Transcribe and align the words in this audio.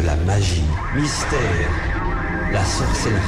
de 0.00 0.06
la 0.06 0.16
magie, 0.16 0.62
mystère, 0.94 1.70
la 2.52 2.64
sorcellerie, 2.64 3.20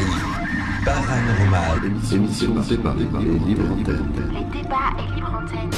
paranormal. 0.84 1.80
Émission 2.12 2.54
par 2.82 2.94
les 2.94 3.38
libres 3.38 3.72
antennes. 3.72 4.12
Les 4.32 4.60
débats 4.60 4.76
et 4.98 5.14
libre 5.14 5.42
antenne. 5.42 5.70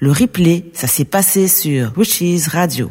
Le 0.00 0.10
replay, 0.10 0.64
ça 0.72 0.88
s'est 0.88 1.04
passé 1.04 1.46
sur 1.46 1.92
Wishes 1.96 2.48
Radio. 2.48 2.90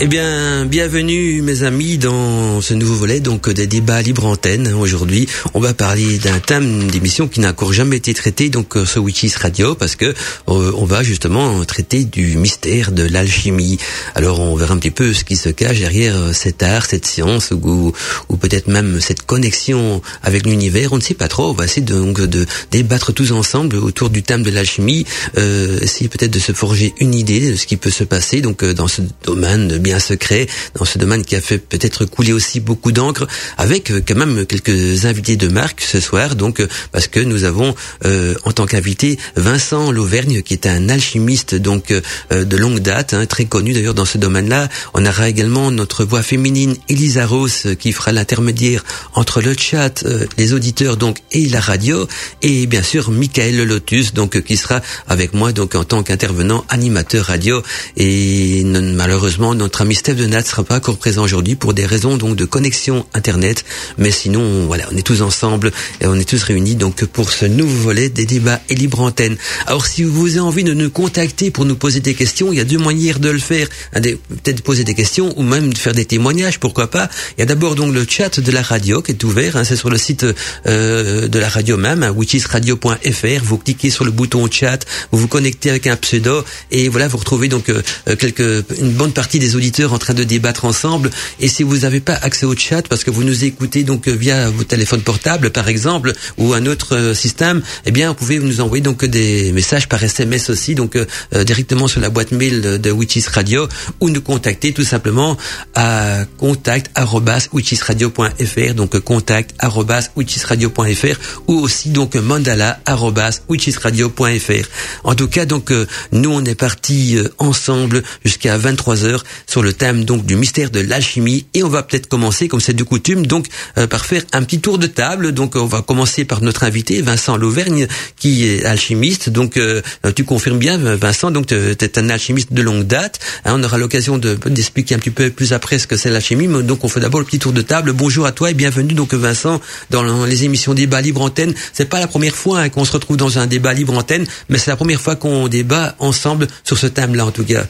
Eh 0.00 0.08
bien, 0.08 0.66
bienvenue 0.66 1.40
mes 1.40 1.62
amis 1.62 1.98
dans 1.98 2.60
ce 2.60 2.74
nouveau 2.74 2.94
volet 2.94 3.20
donc 3.20 3.48
des 3.48 3.68
débats 3.68 4.02
libre 4.02 4.26
antenne. 4.26 4.66
Aujourd'hui, 4.74 5.28
on 5.54 5.60
va 5.60 5.72
parler 5.72 6.18
d'un 6.18 6.40
thème 6.40 6.90
d'émission 6.90 7.28
qui 7.28 7.38
n'a 7.38 7.50
encore 7.50 7.72
jamais 7.72 7.98
été 7.98 8.12
traité 8.12 8.48
donc 8.48 8.76
euh, 8.76 8.84
sur 8.84 9.04
Witches 9.04 9.36
Radio 9.36 9.76
parce 9.76 9.94
que 9.94 10.06
euh, 10.06 10.12
on 10.48 10.84
va 10.84 11.04
justement 11.04 11.64
traiter 11.64 12.04
du 12.04 12.36
mystère 12.36 12.90
de 12.90 13.04
l'alchimie. 13.04 13.78
Alors, 14.16 14.40
on 14.40 14.56
verra 14.56 14.74
un 14.74 14.78
petit 14.78 14.90
peu 14.90 15.14
ce 15.14 15.22
qui 15.22 15.36
se 15.36 15.48
cache 15.48 15.78
derrière 15.78 16.16
euh, 16.16 16.32
cet 16.32 16.64
art, 16.64 16.86
cette 16.86 17.06
science 17.06 17.52
ou, 17.52 17.92
ou 18.28 18.36
peut-être 18.36 18.66
même 18.66 19.00
cette 19.00 19.22
connexion 19.22 20.02
avec 20.24 20.44
l'univers. 20.44 20.92
On 20.92 20.96
ne 20.96 21.02
sait 21.02 21.14
pas 21.14 21.28
trop. 21.28 21.50
On 21.50 21.54
va 21.54 21.66
essayer 21.66 21.82
de, 21.82 21.94
donc 21.94 22.20
de 22.20 22.46
débattre 22.72 23.12
tous 23.12 23.30
ensemble 23.30 23.76
autour 23.76 24.10
du 24.10 24.24
thème 24.24 24.42
de 24.42 24.50
l'alchimie, 24.50 25.06
euh, 25.38 25.78
essayer 25.80 26.08
peut-être 26.08 26.32
de 26.32 26.40
se 26.40 26.50
forger 26.50 26.94
une 26.98 27.14
idée 27.14 27.52
de 27.52 27.56
ce 27.56 27.66
qui 27.68 27.76
peut 27.76 27.90
se 27.90 28.02
passer 28.02 28.40
donc 28.40 28.64
dans 28.64 28.88
ce 28.88 29.02
domaine 29.24 29.78
bien 29.84 29.93
secret 30.00 30.46
dans 30.74 30.84
ce 30.84 30.98
domaine 30.98 31.24
qui 31.24 31.36
a 31.36 31.40
fait 31.40 31.58
peut-être 31.58 32.04
couler 32.04 32.32
aussi 32.32 32.60
beaucoup 32.60 32.92
d'encre 32.92 33.26
avec 33.58 33.90
euh, 33.90 34.00
quand 34.06 34.16
même 34.16 34.46
quelques 34.46 35.04
invités 35.06 35.36
de 35.36 35.48
marque 35.48 35.80
ce 35.80 36.00
soir. 36.00 36.34
Donc 36.36 36.60
euh, 36.60 36.68
parce 36.92 37.06
que 37.08 37.20
nous 37.20 37.44
avons 37.44 37.74
euh, 38.04 38.34
en 38.44 38.52
tant 38.52 38.66
qu'invité 38.66 39.18
Vincent 39.36 39.90
Lauvergne 39.92 40.42
qui 40.42 40.54
est 40.54 40.66
un 40.66 40.88
alchimiste 40.88 41.54
donc 41.54 41.90
euh, 41.90 42.44
de 42.44 42.56
longue 42.56 42.80
date 42.80 43.14
hein, 43.14 43.26
très 43.26 43.44
connu 43.44 43.72
d'ailleurs 43.72 43.94
dans 43.94 44.04
ce 44.04 44.18
domaine-là. 44.18 44.68
On 44.94 45.04
aura 45.06 45.28
également 45.28 45.70
notre 45.70 46.04
voix 46.04 46.22
féminine 46.22 46.76
Elisa 46.88 47.26
Rose 47.26 47.74
qui 47.78 47.92
fera 47.92 48.12
l'intermédiaire 48.12 48.84
entre 49.14 49.40
le 49.40 49.54
chat 49.56 50.04
euh, 50.04 50.26
les 50.38 50.52
auditeurs 50.52 50.96
donc 50.96 51.18
et 51.32 51.48
la 51.48 51.60
radio. 51.60 52.06
Et 52.42 52.66
bien 52.66 52.82
sûr 52.82 53.10
Michael 53.10 53.62
Lotus 53.64 54.14
donc 54.14 54.40
qui 54.42 54.56
sera 54.56 54.80
avec 55.08 55.34
moi 55.34 55.52
donc 55.52 55.74
en 55.74 55.84
tant 55.84 56.02
qu'intervenant 56.02 56.64
animateur 56.68 57.26
radio. 57.26 57.62
Et 57.96 58.62
non- 58.64 58.92
malheureusement 58.94 59.54
notre 59.54 59.73
ami 59.82 59.94
Steph 59.94 60.14
de 60.14 60.40
sera 60.42 60.64
pas 60.64 60.76
encore 60.76 60.98
présent 60.98 61.22
aujourd'hui 61.22 61.54
pour 61.54 61.74
des 61.74 61.86
raisons 61.86 62.16
donc 62.16 62.36
de 62.36 62.44
connexion 62.44 63.06
internet. 63.14 63.64
Mais 63.98 64.10
sinon, 64.10 64.66
voilà, 64.66 64.84
on 64.92 64.96
est 64.96 65.02
tous 65.02 65.22
ensemble 65.22 65.72
et 66.00 66.06
on 66.06 66.14
est 66.14 66.28
tous 66.28 66.42
réunis 66.42 66.74
donc 66.74 67.04
pour 67.06 67.30
ce 67.30 67.46
nouveau 67.46 67.84
volet 67.84 68.08
des 68.08 68.26
débats 68.26 68.60
et 68.68 68.74
libre 68.74 69.00
antenne. 69.00 69.36
Alors 69.66 69.86
si 69.86 70.02
vous 70.02 70.30
avez 70.30 70.40
envie 70.40 70.64
de 70.64 70.74
nous 70.74 70.90
contacter 70.90 71.50
pour 71.50 71.64
nous 71.64 71.76
poser 71.76 72.00
des 72.00 72.14
questions, 72.14 72.52
il 72.52 72.58
y 72.58 72.60
a 72.60 72.64
deux 72.64 72.78
manières 72.78 73.18
de 73.18 73.30
le 73.30 73.38
faire. 73.38 73.68
Peut-être 73.92 74.62
poser 74.62 74.84
des 74.84 74.94
questions 74.94 75.32
ou 75.38 75.42
même 75.42 75.72
de 75.72 75.78
faire 75.78 75.92
des 75.92 76.04
témoignages, 76.04 76.60
pourquoi 76.60 76.90
pas. 76.90 77.08
Il 77.36 77.40
y 77.40 77.42
a 77.42 77.46
d'abord 77.46 77.74
donc 77.74 77.92
le 77.92 78.06
chat 78.08 78.40
de 78.40 78.52
la 78.52 78.62
radio 78.62 79.02
qui 79.02 79.12
est 79.12 79.24
ouvert. 79.24 79.56
hein, 79.56 79.64
C'est 79.64 79.76
sur 79.76 79.90
le 79.90 79.98
site 79.98 80.26
euh, 80.66 81.28
de 81.28 81.38
la 81.38 81.48
radio 81.48 81.76
même, 81.76 82.02
hein, 82.02 82.10
witchesradio.fr. 82.10 83.44
Vous 83.44 83.58
cliquez 83.58 83.90
sur 83.90 84.04
le 84.04 84.10
bouton 84.10 84.48
chat, 84.50 84.78
vous 85.10 85.18
vous 85.18 85.28
connectez 85.28 85.70
avec 85.70 85.86
un 85.86 85.96
pseudo 85.96 86.44
et 86.70 86.88
voilà, 86.88 87.08
vous 87.08 87.18
retrouvez 87.18 87.48
donc 87.48 87.68
euh, 87.68 87.82
euh, 88.08 88.16
quelques 88.16 88.64
une 88.80 88.92
bonne 88.92 89.12
partie 89.12 89.38
des 89.38 89.56
auditeurs 89.56 89.63
en 89.90 89.98
train 89.98 90.14
de 90.14 90.24
débattre 90.24 90.64
ensemble. 90.64 91.10
Et 91.40 91.48
si 91.48 91.62
vous 91.62 91.78
n'avez 91.78 92.00
pas 92.00 92.14
accès 92.14 92.46
au 92.46 92.56
chat 92.56 92.86
parce 92.88 93.04
que 93.04 93.10
vous 93.10 93.24
nous 93.24 93.44
écoutez 93.44 93.84
donc 93.84 94.08
euh, 94.08 94.12
via 94.12 94.50
vos 94.50 94.64
téléphones 94.64 95.00
portables 95.00 95.50
par 95.50 95.68
exemple 95.68 96.12
ou 96.38 96.52
un 96.52 96.66
autre 96.66 96.96
euh, 96.96 97.14
système, 97.14 97.62
eh 97.86 97.90
bien 97.90 98.08
vous 98.08 98.14
pouvez 98.14 98.38
nous 98.38 98.60
envoyer 98.60 98.82
donc 98.82 99.04
des 99.04 99.52
messages 99.52 99.88
par 99.88 100.02
SMS 100.02 100.50
aussi 100.50 100.74
donc 100.74 100.96
euh, 100.96 101.06
euh, 101.34 101.44
directement 101.44 101.86
sur 101.88 102.00
la 102.00 102.10
boîte 102.10 102.32
mail 102.32 102.60
de, 102.60 102.90
Witches 102.90 103.28
Radio 103.28 103.66
ou 104.00 104.10
nous 104.10 104.20
contacter 104.20 104.72
tout 104.72 104.84
simplement 104.84 105.36
à 105.74 106.24
contact@witchesradio.fr 106.38 108.74
donc 108.74 108.98
contact@witchesradio.fr 109.00 111.18
ou 111.48 111.54
aussi 111.54 111.88
donc 111.90 112.16
mandala@witchesradio.fr. 112.16 114.68
En 115.04 115.14
tout 115.14 115.28
cas 115.28 115.46
donc 115.46 115.70
euh, 115.70 115.86
nous 116.12 116.30
on 116.30 116.44
est 116.44 116.54
parti 116.54 117.16
euh, 117.16 117.28
ensemble 117.38 118.02
jusqu'à 118.24 118.58
23 118.58 119.04
heures 119.04 119.24
sur 119.54 119.62
le 119.62 119.72
thème 119.72 120.04
donc 120.04 120.26
du 120.26 120.34
mystère 120.34 120.68
de 120.70 120.80
l'alchimie. 120.80 121.46
Et 121.54 121.62
on 121.62 121.68
va 121.68 121.84
peut-être 121.84 122.08
commencer 122.08 122.48
comme 122.48 122.58
c'est 122.58 122.72
de 122.72 122.82
coutume 122.82 123.24
donc 123.24 123.46
euh, 123.78 123.86
par 123.86 124.04
faire 124.04 124.22
un 124.32 124.42
petit 124.42 124.58
tour 124.58 124.78
de 124.78 124.88
table. 124.88 125.30
Donc 125.30 125.54
on 125.54 125.66
va 125.66 125.80
commencer 125.80 126.24
par 126.24 126.42
notre 126.42 126.64
invité 126.64 127.00
Vincent 127.02 127.36
Lauvergne 127.36 127.86
qui 128.16 128.48
est 128.48 128.64
alchimiste. 128.64 129.30
Donc 129.30 129.56
euh, 129.56 129.80
tu 130.16 130.24
confirmes 130.24 130.58
bien 130.58 130.76
Vincent 130.96 131.30
donc 131.30 131.46
tu 131.46 131.54
es 131.54 131.98
un 132.00 132.10
alchimiste 132.10 132.52
de 132.52 132.62
longue 132.62 132.82
date. 132.82 133.20
Hein, 133.44 133.54
on 133.56 133.62
aura 133.62 133.78
l'occasion 133.78 134.18
de 134.18 134.34
d'expliquer 134.34 134.96
un 134.96 134.98
petit 134.98 135.10
peu 135.10 135.30
plus 135.30 135.52
après 135.52 135.78
ce 135.78 135.86
que 135.86 135.96
c'est 135.96 136.10
l'alchimie. 136.10 136.48
Donc 136.64 136.82
on 136.82 136.88
fait 136.88 136.98
d'abord 136.98 137.20
le 137.20 137.26
petit 137.26 137.38
tour 137.38 137.52
de 137.52 137.62
table. 137.62 137.92
Bonjour 137.92 138.26
à 138.26 138.32
toi 138.32 138.50
et 138.50 138.54
bienvenue 138.54 138.94
donc 138.94 139.14
Vincent 139.14 139.60
dans 139.90 140.24
les 140.24 140.42
émissions 140.42 140.74
débat 140.74 141.00
libre 141.00 141.22
antenne. 141.22 141.54
C'est 141.72 141.88
pas 141.88 142.00
la 142.00 142.08
première 142.08 142.34
fois 142.34 142.58
hein, 142.58 142.70
qu'on 142.70 142.84
se 142.84 142.90
retrouve 142.90 143.18
dans 143.18 143.38
un 143.38 143.46
débat 143.46 143.72
libre 143.72 143.96
antenne 143.96 144.26
mais 144.48 144.58
c'est 144.58 144.72
la 144.72 144.76
première 144.76 145.00
fois 145.00 145.14
qu'on 145.14 145.46
débat 145.46 145.94
ensemble 146.00 146.48
sur 146.64 146.76
ce 146.76 146.88
thème 146.88 147.14
là 147.14 147.24
en 147.24 147.30
tout 147.30 147.44
cas 147.44 147.64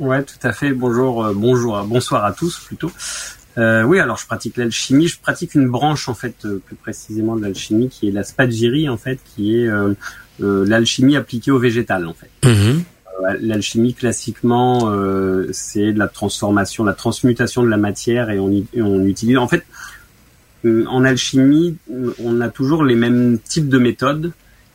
Ouais, 0.00 0.22
tout 0.24 0.34
à 0.42 0.52
fait. 0.52 0.72
Bonjour, 0.72 1.24
euh, 1.24 1.32
bonjour, 1.34 1.82
bonsoir 1.84 2.24
à 2.24 2.32
tous 2.32 2.58
plutôt. 2.58 2.90
Euh, 3.56 3.84
oui, 3.84 4.00
alors 4.00 4.16
je 4.18 4.26
pratique 4.26 4.56
l'alchimie. 4.56 5.06
Je 5.06 5.18
pratique 5.20 5.54
une 5.54 5.68
branche 5.68 6.08
en 6.08 6.14
fait, 6.14 6.34
euh, 6.44 6.60
plus 6.64 6.74
précisément 6.74 7.36
de 7.36 7.42
l'alchimie, 7.42 7.88
qui 7.88 8.08
est 8.08 8.10
la 8.12 8.24
spagyrie 8.24 8.88
en 8.88 8.96
fait, 8.96 9.20
qui 9.34 9.56
est 9.56 9.68
euh, 9.68 9.94
euh, 10.42 10.64
l'alchimie 10.66 11.16
appliquée 11.16 11.52
au 11.52 11.58
végétal 11.60 12.06
en 12.08 12.14
fait. 12.14 12.30
Mhm. 12.48 12.82
Euh, 13.22 13.36
L'alchimie 13.40 13.94
classiquement, 13.94 14.90
euh, 14.90 15.46
c'est 15.52 15.92
de 15.92 15.98
la 16.00 16.08
transformation, 16.08 16.82
la 16.82 16.94
transmutation 16.94 17.62
de 17.62 17.68
la 17.68 17.76
matière 17.76 18.30
et 18.30 18.40
on, 18.40 18.50
y- 18.50 18.66
et 18.74 18.82
on 18.82 19.04
utilise. 19.04 19.38
En 19.38 19.46
fait, 19.46 19.64
en 20.66 21.04
alchimie, 21.04 21.76
on 22.24 22.40
a 22.40 22.48
toujours 22.48 22.82
les 22.82 22.96
mêmes 22.96 23.38
types 23.38 23.68
de 23.68 23.78
méthodes, 23.78 24.32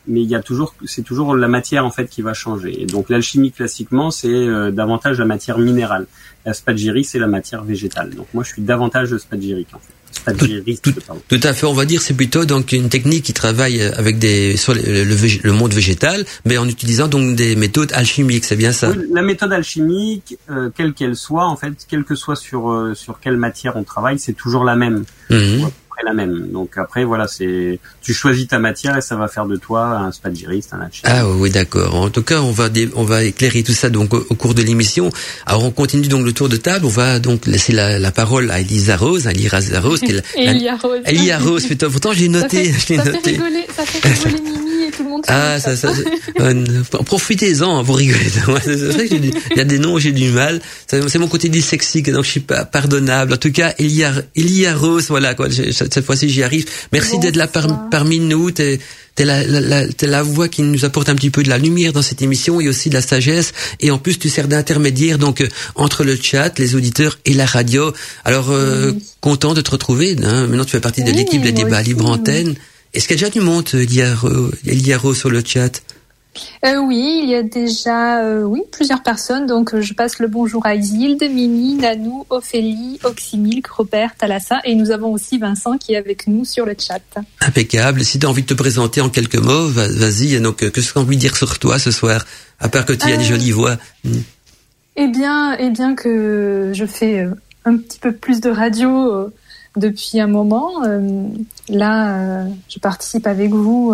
mais 0.10 0.22
il 0.22 0.28
y 0.30 0.36
a 0.36 0.42
toujours, 0.42 0.74
c'est 0.86 1.04
toujours 1.04 1.36
la 1.36 1.48
matière 1.48 1.86
en 1.86 1.92
fait 1.92 2.08
qui 2.08 2.22
va 2.22 2.34
changer. 2.34 2.82
Et 2.82 2.86
donc 2.86 3.10
l'alchimie 3.10 3.52
classiquement, 3.52 4.12
c'est 4.12 4.28
euh, 4.28 4.72
davantage 4.72 5.20
la 5.20 5.26
matière 5.26 5.58
minérale. 5.60 6.08
La 6.46 6.54
spagyrie, 6.54 7.04
c'est 7.04 7.20
la 7.20 7.28
matière 7.28 7.64
végétale. 7.64 8.10
Donc 8.16 8.28
moi, 8.34 8.44
je 8.44 8.50
suis 8.54 8.62
davantage 8.62 9.16
spagyrique 9.18 9.68
en 9.74 9.80
fait. 9.80 9.94
Spagyriste, 10.12 10.84
Tout-. 10.84 10.94
Tout 11.30 11.40
à 11.44 11.54
fait, 11.54 11.66
on 11.68 11.74
va 11.74 11.86
dire 11.86 12.02
c'est 12.02 12.16
plutôt 12.16 12.44
donc 12.44 12.72
une 12.72 12.90
technique 12.90 13.24
qui 13.24 13.34
travaille 13.34 13.82
avec 13.82 14.18
des 14.18 14.58
sur 14.58 14.74
le, 14.74 14.82
le 15.04 15.16
vég- 15.16 15.42
le 15.44 15.52
monde 15.52 15.72
végétal, 15.74 16.26
mais 16.46 16.58
en 16.58 16.68
utilisant 16.68 17.08
donc 17.08 17.36
des 17.36 17.56
méthodes 17.56 17.92
alchimiques, 17.94 18.44
c'est 18.46 18.56
bien 18.56 18.72
ça. 18.72 18.90
Oui, 18.90 19.06
la 19.14 19.22
méthode 19.22 19.54
alchimique, 19.54 20.38
euh, 20.50 20.70
quelle 20.76 20.94
qu'elle 20.94 21.16
soit, 21.16 21.46
en 21.46 21.56
fait, 21.56 21.74
quelle 21.88 22.04
que 22.04 22.16
soit 22.16 22.36
sur 22.36 22.72
euh, 22.72 22.96
sur 22.96 23.20
quelle 23.20 23.38
matière 23.38 23.76
on 23.78 23.84
travaille, 23.84 24.18
c'est 24.20 24.34
toujours 24.34 24.64
la 24.64 24.76
même, 24.76 25.04
Mhm. 25.30 25.70
La 26.06 26.14
même. 26.14 26.50
Donc 26.52 26.78
après, 26.78 27.04
voilà, 27.04 27.28
c'est 27.28 27.80
tu 28.02 28.14
choisis 28.14 28.48
ta 28.48 28.60
matière 28.60 28.98
et 28.98 29.02
ça 29.02 29.16
va 29.16 29.28
faire 29.28 29.46
de 29.46 29.56
toi 29.58 29.86
un 29.86 30.12
spagyriste, 30.12 30.74
un 30.74 30.82
alchimiste. 30.82 31.06
Ah 31.08 31.28
oui, 31.30 31.50
d'accord. 31.50 31.96
En 31.96 32.10
tout 32.10 32.24
cas, 32.24 32.42
on 32.42 32.52
va 32.52 32.70
dé- 32.70 32.90
on 32.96 33.04
va 33.04 33.24
éclairer 33.24 33.64
tout 33.64 33.74
ça 33.74 33.90
donc 33.90 34.14
au, 34.14 34.26
au 34.30 34.36
cours 34.36 34.54
de 34.54 34.62
l'émission. 34.62 35.10
Alors 35.46 35.64
on 35.66 35.72
continue 35.72 36.08
donc 36.08 36.26
le 36.26 36.34
tour 36.34 36.50
de 36.50 36.58
table. 36.58 36.86
On 36.86 36.90
va 36.90 37.20
donc 37.20 37.46
laisser 37.46 37.74
la, 37.74 38.00
la 38.00 38.12
parole 38.12 38.50
à 38.52 38.60
Elisa 38.60 38.98
Rose, 38.98 39.28
à 39.28 39.32
Elisa 39.32 39.80
Rose. 39.82 40.00
qui 40.00 40.12
est 40.12 40.24
la- 40.36 40.52
Elia 40.52 40.76
Rose. 40.78 41.00
Elia 41.06 41.40
Rose, 41.40 41.66
putain, 41.66 41.90
pourtant 41.90 42.14
j'ai 42.14 42.26
Ça 42.26 42.32
noté, 42.32 42.64
fait 42.72 42.98
noté. 42.98 43.32
rigoler, 43.32 43.68
ça 43.76 43.84
fait 43.86 44.08
rigoler 44.10 44.42
Mimi 44.70 44.79
et 44.90 44.92
tout 44.92 45.04
le 45.04 45.10
monde. 45.10 45.26
sur 45.26 45.34
Ah, 45.34 45.60
ça, 45.60 45.76
ça, 45.76 45.94
ça- 45.94 46.02
euh, 46.42 46.66
profitez-en 47.06 47.84
C'est 47.86 48.76
vrai 48.76 49.04
que 49.08 49.10
j'ai 49.16 49.20
du- 49.20 49.32
il 49.52 49.58
y 49.58 49.62
a 49.62 49.64
des 49.66 49.80
noms 49.80 49.94
où 49.94 50.00
j'ai 50.00 50.12
du 50.12 50.30
mal. 50.32 50.62
C'est 50.88 51.18
mon 51.20 51.28
côté 51.28 51.50
dyslexique, 51.50 52.12
donc 52.12 52.26
je 52.26 52.30
suis 52.32 52.40
pas 52.40 52.66
pardonnable. 52.66 53.34
En 53.34 53.38
tout 53.38 53.52
cas, 53.52 53.74
Elia, 53.80 54.14
Elia 54.36 54.76
Rose, 54.76 55.06
voilà 55.10 55.34
quoi. 55.36 55.48
Cette 55.50 56.02
fois-ci, 56.02 56.30
j'y 56.30 56.44
arrive. 56.44 56.66
Merci 56.92 57.20
d'être 57.20 57.36
là 57.36 57.48
par- 57.48 57.90
parmi 57.90 58.20
nous. 58.20 58.52
T'es 58.52 58.80
t'es 59.16 59.26
la, 59.26 59.44
la, 59.46 59.60
la, 59.60 59.88
t'es 59.88 60.08
la 60.08 60.24
voix 60.24 60.48
qui 60.48 60.62
nous 60.62 60.86
apporte 60.86 61.10
un 61.10 61.16
petit 61.16 61.30
peu 61.30 61.44
de 61.44 61.50
la 61.50 61.58
lumière 61.58 61.92
dans 61.92 62.02
cette 62.02 62.22
émission 62.22 62.62
et 62.62 62.70
aussi 62.70 62.88
de 62.90 62.94
la 62.94 63.02
sagesse. 63.02 63.52
Et 63.82 63.92
en 63.92 63.98
plus, 63.98 64.18
tu 64.18 64.30
sers 64.30 64.48
d'intermédiaire 64.48 65.18
donc 65.18 65.42
euh, 65.42 65.48
entre 65.76 66.06
le 66.06 66.16
chat, 66.16 66.58
les 66.58 66.76
auditeurs 66.76 67.20
et 67.26 67.34
la 67.34 67.46
radio. 67.46 67.92
Alors, 68.24 68.50
euh, 68.52 68.92
Oui. 68.94 69.04
content 69.20 69.54
de 69.54 69.60
te 69.62 69.72
retrouver. 69.72 70.16
Hein. 70.24 70.48
Maintenant, 70.48 70.64
tu 70.64 70.72
fais 70.72 70.80
partie 70.80 71.04
de 71.04 71.10
Oui, 71.12 71.18
l'équipe 71.18 71.42
des 71.42 71.52
débats 71.52 71.82
aussi, 71.82 71.90
libre 71.90 72.06
oui. 72.06 72.12
Est-ce 72.94 73.08
qu'il 73.08 73.20
y 73.20 73.24
a 73.24 73.28
déjà 73.30 73.40
du 73.40 73.42
monde, 73.46 73.68
Elia, 73.74 74.16
Ro- 74.16 74.52
Elia 74.66 74.98
Rose, 74.98 75.18
sur 75.18 75.30
le 75.30 75.44
chat? 75.46 75.82
Euh, 76.66 76.78
oui, 76.78 77.22
il 77.24 77.30
y 77.30 77.36
a 77.36 77.44
déjà 77.44 78.24
euh, 78.24 78.44
oui 78.44 78.62
plusieurs 78.72 79.04
personnes. 79.04 79.46
Donc 79.48 79.74
euh, 79.74 79.82
je 79.82 79.94
passe 79.94 80.20
le 80.20 80.28
bonjour 80.28 80.66
à 80.66 80.76
Isilde, 80.76 81.22
Mimi, 81.24 81.76
Nanou, 81.76 82.26
Ophélie, 82.30 83.00
Oxymilk, 83.04 83.68
Robert, 83.68 84.16
Thalassa 84.16 84.60
et 84.64 84.76
nous 84.76 84.92
avons 84.92 85.12
aussi 85.12 85.38
Vincent 85.38 85.78
qui 85.78 85.94
est 85.94 85.98
avec 85.98 86.28
nous 86.28 86.46
sur 86.46 86.66
le 86.66 86.76
chat. 86.80 87.02
Impeccable. 87.42 88.04
Si 88.06 88.20
tu 88.20 88.26
as 88.26 88.30
envie 88.30 88.44
de 88.44 88.48
te 88.48 88.54
présenter 88.54 89.02
en 89.02 89.10
quelques 89.10 89.36
mots, 89.38 89.68
va- 89.68 89.88
vas-y. 89.88 90.40
Donc, 90.40 90.64
euh, 90.64 90.70
qu'est-ce 90.70 90.94
qu'on 90.94 91.04
de 91.04 91.14
dire 91.16 91.36
sur 91.36 91.58
toi 91.60 91.78
ce 91.80 91.92
soir 91.92 92.26
À 92.60 92.70
part 92.70 92.86
que 92.86 92.94
tu 92.94 93.08
as 93.08 93.16
une 93.16 93.22
Euh, 93.22 93.24
jolie 93.24 93.52
voix. 93.52 93.78
Eh 94.96 95.08
bien, 95.08 95.58
eh 95.58 95.70
bien 95.72 95.96
que 95.96 96.72
je 96.74 96.86
fais 96.86 97.20
euh, 97.22 97.32
un 97.66 97.76
petit 97.78 98.00
peu 98.00 98.14
plus 98.14 98.40
de 98.40 98.50
radio 98.50 98.90
euh, 99.14 99.34
depuis 99.76 100.20
un 100.20 100.28
moment. 100.28 100.82
Là, 101.70 102.46
je 102.68 102.80
participe 102.80 103.28
avec 103.28 103.52
vous 103.52 103.94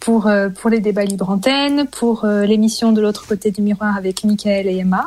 pour, 0.00 0.30
pour 0.56 0.70
les 0.70 0.80
débats 0.80 1.04
libre 1.04 1.30
antenne, 1.30 1.86
pour 1.86 2.26
l'émission 2.26 2.92
de 2.92 3.00
l'autre 3.00 3.26
côté 3.26 3.50
du 3.50 3.62
miroir 3.62 3.96
avec 3.96 4.24
Michael 4.24 4.66
et 4.66 4.78
Emma. 4.78 5.04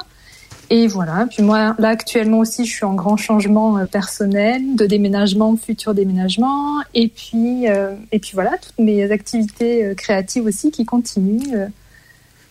Et 0.70 0.88
voilà. 0.88 1.28
Puis 1.30 1.44
moi, 1.44 1.76
là, 1.78 1.90
actuellement 1.90 2.40
aussi, 2.40 2.66
je 2.66 2.74
suis 2.74 2.86
en 2.86 2.96
grand 2.96 3.18
changement 3.18 3.86
personnel, 3.86 4.76
de 4.76 4.86
déménagement, 4.86 5.56
futur 5.58 5.94
déménagement. 5.94 6.82
Et 6.94 7.08
puis, 7.08 7.66
et 7.66 8.20
puis 8.20 8.32
voilà, 8.34 8.52
toutes 8.62 8.80
mes 8.80 9.12
activités 9.12 9.94
créatives 9.96 10.46
aussi 10.46 10.72
qui 10.72 10.86
continuent 10.86 11.68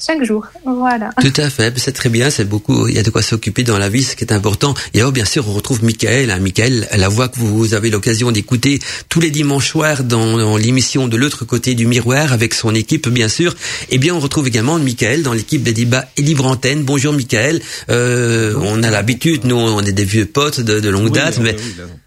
chaque 0.05 0.25
jour. 0.25 0.47
Voilà. 0.65 1.11
Tout 1.21 1.33
à 1.37 1.51
fait, 1.51 1.73
c'est 1.79 1.93
très 1.93 2.09
bien, 2.09 2.31
c'est 2.31 2.45
beaucoup, 2.45 2.89
il 2.89 2.95
y 2.95 2.99
a 2.99 3.03
de 3.03 3.11
quoi 3.11 3.23
s'occuper 3.23 3.63
dans 3.63 3.79
la 3.79 3.89
vie, 3.89 4.03
ce 4.03 4.17
qui 4.17 4.25
est 4.25 4.33
important. 4.33 4.75
Et 4.93 5.01
alors, 5.01 5.13
bien 5.13 5.25
sûr, 5.25 5.49
on 5.49 5.53
retrouve 5.53 5.85
Michael, 5.85 6.31
hein, 6.31 6.39
Michael, 6.39 6.89
la 6.97 7.09
voix 7.09 7.29
que 7.29 7.39
vous 7.39 7.75
avez 7.75 7.91
l'occasion 7.91 8.33
d'écouter 8.33 8.81
tous 9.09 9.21
les 9.21 9.31
dimanches 9.31 9.69
soirs 9.69 10.05
dans, 10.05 10.57
l'émission 10.57 11.09
de 11.09 11.17
l'autre 11.17 11.45
côté 11.45 11.75
du 11.75 11.87
miroir 11.87 12.33
avec 12.33 12.55
son 12.55 12.75
équipe, 12.75 13.09
bien 13.09 13.29
sûr. 13.29 13.55
Eh 13.91 13.99
bien, 13.99 14.15
on 14.15 14.21
retrouve 14.21 14.49
également 14.49 14.79
Michael 14.79 15.23
dans 15.23 15.33
l'équipe 15.33 15.63
des 15.63 15.73
débats 15.73 16.07
et 16.17 16.23
libre 16.23 16.47
antenne. 16.47 16.85
Bonjour 16.85 17.13
Michael. 17.13 17.61
Euh, 17.91 18.55
on 18.61 18.83
a 18.83 18.91
l'habitude, 18.91 19.45
nous, 19.45 19.57
on 19.57 19.81
est 19.81 19.93
des 19.93 20.05
vieux 20.05 20.27
potes 20.27 20.61
de, 20.61 20.89
longue 20.89 21.13
date, 21.13 21.39
mais 21.39 21.57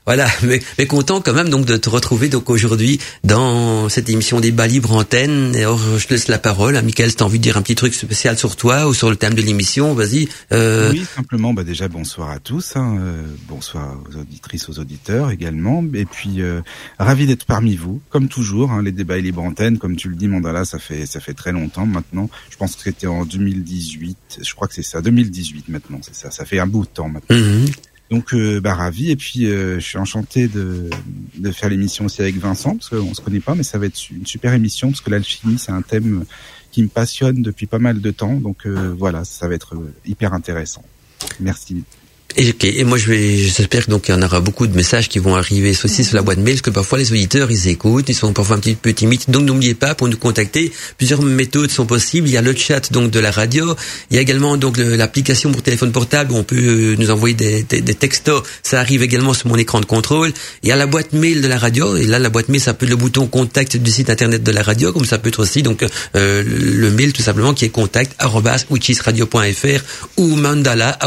voilà, 0.07 0.27
mais, 0.43 0.61
mais 0.79 0.87
content 0.87 1.21
quand 1.21 1.33
même 1.33 1.49
donc 1.49 1.65
de 1.65 1.75
te 1.75 1.89
retrouver 1.89 2.29
donc 2.29 2.49
aujourd'hui 2.49 2.99
dans 3.25 3.89
cette 3.89 4.09
émission 4.09 4.39
débat 4.39 4.65
libre 4.65 4.93
antenne. 4.93 5.53
Et 5.53 5.59
alors, 5.59 5.79
je 5.97 6.07
te 6.07 6.13
laisse 6.13 6.29
la 6.29 6.39
parole. 6.39 6.77
à 6.77 6.81
Michael, 6.81 7.09
si 7.09 7.17
tu 7.17 7.23
as 7.23 7.25
envie 7.25 7.39
de 7.39 7.43
dire 7.43 7.57
un 7.57 7.61
petit 7.61 7.75
truc 7.75 7.93
spécial 7.93 8.37
sur 8.37 8.55
toi 8.55 8.87
ou 8.87 8.93
sur 8.93 9.09
le 9.09 9.17
thème 9.17 9.33
de 9.33 9.41
l'émission, 9.41 9.93
vas-y. 9.93 10.29
Euh... 10.53 10.91
Oui, 10.91 11.05
simplement, 11.13 11.53
bah 11.53 11.65
déjà 11.65 11.89
bonsoir 11.89 12.29
à 12.29 12.39
tous, 12.39 12.77
hein, 12.77 12.97
euh, 13.01 13.21
bonsoir 13.49 13.97
aux 14.09 14.17
auditrices, 14.17 14.69
aux 14.69 14.79
auditeurs 14.79 15.29
également, 15.29 15.83
et 15.93 16.05
puis 16.05 16.41
euh, 16.41 16.61
ravi 16.97 17.27
d'être 17.27 17.45
parmi 17.45 17.75
vous, 17.75 18.01
comme 18.09 18.29
toujours. 18.29 18.71
Hein, 18.71 18.81
les 18.81 18.93
débats 18.93 19.17
et 19.17 19.21
libre 19.21 19.43
antenne, 19.43 19.77
comme 19.77 19.97
tu 19.97 20.07
le 20.07 20.15
dis, 20.15 20.29
Mandala, 20.29 20.63
ça 20.63 20.79
fait 20.79 21.05
ça 21.05 21.19
fait 21.19 21.33
très 21.33 21.51
longtemps 21.51 21.85
maintenant. 21.85 22.29
Je 22.49 22.55
pense 22.55 22.77
que 22.77 22.83
c'était 22.83 23.07
en 23.07 23.25
2018, 23.25 24.39
je 24.41 24.55
crois 24.55 24.69
que 24.69 24.73
c'est 24.73 24.83
ça, 24.83 25.01
2018 25.01 25.67
maintenant, 25.67 25.99
c'est 26.01 26.15
ça. 26.15 26.31
Ça 26.31 26.45
fait 26.45 26.59
un 26.59 26.67
bout 26.67 26.85
de 26.85 26.89
temps 26.89 27.09
maintenant. 27.09 27.35
Mhm. 27.35 27.65
Donc 28.09 28.33
euh, 28.33 28.61
bah 28.61 28.73
ravi 28.73 29.11
et 29.11 29.15
puis 29.17 29.47
euh, 29.47 29.79
je 29.79 29.85
suis 29.85 29.97
enchanté 29.97 30.47
de, 30.47 30.89
de 31.37 31.51
faire 31.51 31.69
l'émission 31.69 32.05
aussi 32.05 32.21
avec 32.21 32.37
Vincent 32.37 32.77
parce 32.77 32.89
qu'on 32.89 33.13
se 33.13 33.19
connaît 33.19 33.41
pas 33.41 33.53
mais 33.53 33.63
ça 33.63 33.77
va 33.77 33.85
être 33.85 33.99
une 34.09 34.25
super 34.25 34.53
émission 34.53 34.89
parce 34.89 35.01
que 35.01 35.09
l'alchimie 35.09 35.59
c'est 35.59 35.73
un 35.73 35.81
thème 35.81 36.23
qui 36.71 36.83
me 36.83 36.87
passionne 36.89 37.41
depuis 37.41 37.65
pas 37.65 37.79
mal 37.79 38.01
de 38.01 38.11
temps. 38.11 38.35
Donc 38.35 38.65
euh, 38.65 38.93
voilà, 38.97 39.25
ça 39.25 39.47
va 39.47 39.55
être 39.55 39.75
hyper 40.05 40.33
intéressant. 40.33 40.83
Merci. 41.39 41.83
Et, 42.39 42.55
et 42.61 42.83
moi, 42.83 42.99
je 42.99 43.07
vais, 43.07 43.37
j'espère 43.37 43.87
donc 43.87 44.03
qu'il 44.03 44.13
y 44.13 44.17
en 44.17 44.21
aura 44.21 44.39
beaucoup 44.39 44.67
de 44.67 44.75
messages 44.75 45.09
qui 45.09 45.17
vont 45.17 45.35
arriver 45.35 45.71
aussi 45.83 46.03
sur 46.03 46.15
la 46.15 46.21
boîte 46.21 46.37
mail, 46.37 46.53
parce 46.53 46.61
que 46.61 46.69
parfois 46.69 46.99
les 46.99 47.11
auditeurs, 47.11 47.49
ils 47.49 47.67
écoutent, 47.67 48.09
ils 48.09 48.15
sont 48.15 48.31
parfois 48.31 48.57
un 48.57 48.59
petit 48.59 48.75
peu 48.75 48.93
timides. 48.93 49.23
Donc 49.27 49.43
n'oubliez 49.43 49.73
pas, 49.73 49.95
pour 49.95 50.07
nous 50.07 50.17
contacter, 50.17 50.71
plusieurs 50.97 51.23
méthodes 51.23 51.71
sont 51.71 51.87
possibles. 51.87 52.27
Il 52.27 52.33
y 52.33 52.37
a 52.37 52.43
le 52.43 52.55
chat 52.55 52.91
donc 52.93 53.09
de 53.09 53.19
la 53.19 53.31
radio, 53.31 53.75
il 54.11 54.17
y 54.17 54.19
a 54.19 54.21
également 54.21 54.55
donc 54.55 54.77
l'application 54.77 55.51
pour 55.51 55.63
téléphone 55.63 55.91
portable 55.91 56.31
où 56.31 56.35
on 56.35 56.43
peut 56.43 56.55
euh, 56.57 56.95
nous 56.99 57.09
envoyer 57.09 57.33
des, 57.33 57.63
des, 57.63 57.81
des, 57.81 57.95
textos. 57.95 58.43
Ça 58.61 58.79
arrive 58.79 59.01
également 59.01 59.33
sur 59.33 59.47
mon 59.47 59.55
écran 59.55 59.79
de 59.79 59.85
contrôle. 59.85 60.31
Il 60.61 60.69
y 60.69 60.71
a 60.71 60.75
la 60.75 60.85
boîte 60.85 61.13
mail 61.13 61.41
de 61.41 61.47
la 61.47 61.57
radio, 61.57 61.95
et 61.97 62.05
là 62.05 62.19
la 62.19 62.29
boîte 62.29 62.49
mail, 62.49 62.61
ça 62.61 62.75
peut 62.75 62.85
être 62.85 62.91
le 62.91 62.97
bouton 62.97 63.25
contact 63.25 63.77
du 63.77 63.89
site 63.89 64.11
internet 64.11 64.43
de 64.43 64.51
la 64.51 64.61
radio, 64.61 64.93
comme 64.93 65.05
ça 65.05 65.17
peut 65.17 65.29
être 65.29 65.39
aussi 65.39 65.63
donc 65.63 65.83
euh, 66.15 66.43
le 66.45 66.91
mail 66.91 67.13
tout 67.13 67.23
simplement 67.23 67.55
qui 67.55 67.65
est 67.65 67.69
contact 67.69 68.15
ou 70.17 70.35
mandala 70.35 70.97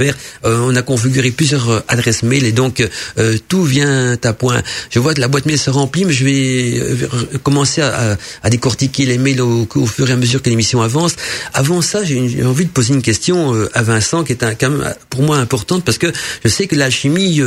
euh, 0.00 0.58
on 0.60 0.74
a 0.76 0.82
configuré 0.82 1.30
plusieurs 1.30 1.70
euh, 1.70 1.80
adresses 1.88 2.22
mail 2.22 2.44
et 2.44 2.52
donc 2.52 2.86
euh, 3.18 3.36
tout 3.48 3.64
vient 3.64 4.16
à 4.22 4.32
point. 4.32 4.62
Je 4.90 4.98
vois 4.98 5.14
que 5.14 5.20
la 5.20 5.28
boîte 5.28 5.46
mail 5.46 5.58
se 5.58 5.70
remplit, 5.70 6.04
mais 6.04 6.12
je 6.12 6.24
vais 6.24 7.38
commencer 7.42 7.82
à, 7.82 8.16
décortiquer 8.50 9.04
les 9.06 9.18
mails 9.18 9.40
au, 9.40 9.86
fur 9.86 10.08
et 10.08 10.12
à 10.12 10.16
mesure 10.16 10.42
que 10.42 10.50
l'émission 10.50 10.82
avance. 10.82 11.16
Avant 11.54 11.82
ça, 11.82 12.04
j'ai 12.04 12.44
envie 12.44 12.64
de 12.64 12.70
poser 12.70 12.94
une 12.94 13.02
question 13.02 13.54
à 13.74 13.82
Vincent 13.82 14.24
qui 14.24 14.32
est 14.32 14.42
un, 14.42 14.54
quand 14.54 14.70
même 14.70 14.94
pour 15.10 15.22
moi 15.22 15.36
importante 15.36 15.84
parce 15.84 15.98
que 15.98 16.06
je 16.44 16.48
sais 16.48 16.66
que 16.66 16.74
l'alchimie, 16.74 17.40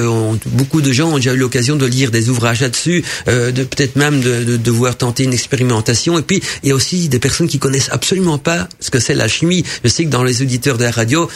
beaucoup 0.48 0.82
de 0.82 0.92
gens 0.92 1.10
ont 1.10 1.16
déjà 1.16 1.34
eu 1.34 1.38
l'occasion 1.38 1.76
de 1.76 1.86
lire 1.86 2.12
des 2.12 2.30
ouvrages 2.30 2.62
là-dessus, 2.62 3.04
de 3.28 3.64
peut-être 3.64 3.96
même 3.96 4.22
de, 4.22 4.44
de, 4.44 4.58
devoir 4.58 4.98
tenter 4.98 5.24
une 5.24 5.34
expérimentation. 5.34 6.20
Et 6.20 6.22
puis 6.22 6.42
il 6.64 6.70
y 6.70 6.72
a 6.72 6.76
aussi 6.76 7.10
des 7.10 7.20
personnes 7.20 7.48
qui 7.48 7.60
connaissent 7.60 7.90
absolument 7.92 8.38
pas 8.38 8.68
ce 8.80 8.90
que 8.92 9.00
c'est 9.00 9.16
l'alchimie. 9.16 9.64
Je 9.84 9.90
sais 9.90 10.06
que 10.06 10.10
dans 10.10 10.24
les 10.24 10.42
auditeurs 10.42 10.78
de 10.78 10.84
la 10.84 10.92
radio, 10.92 11.30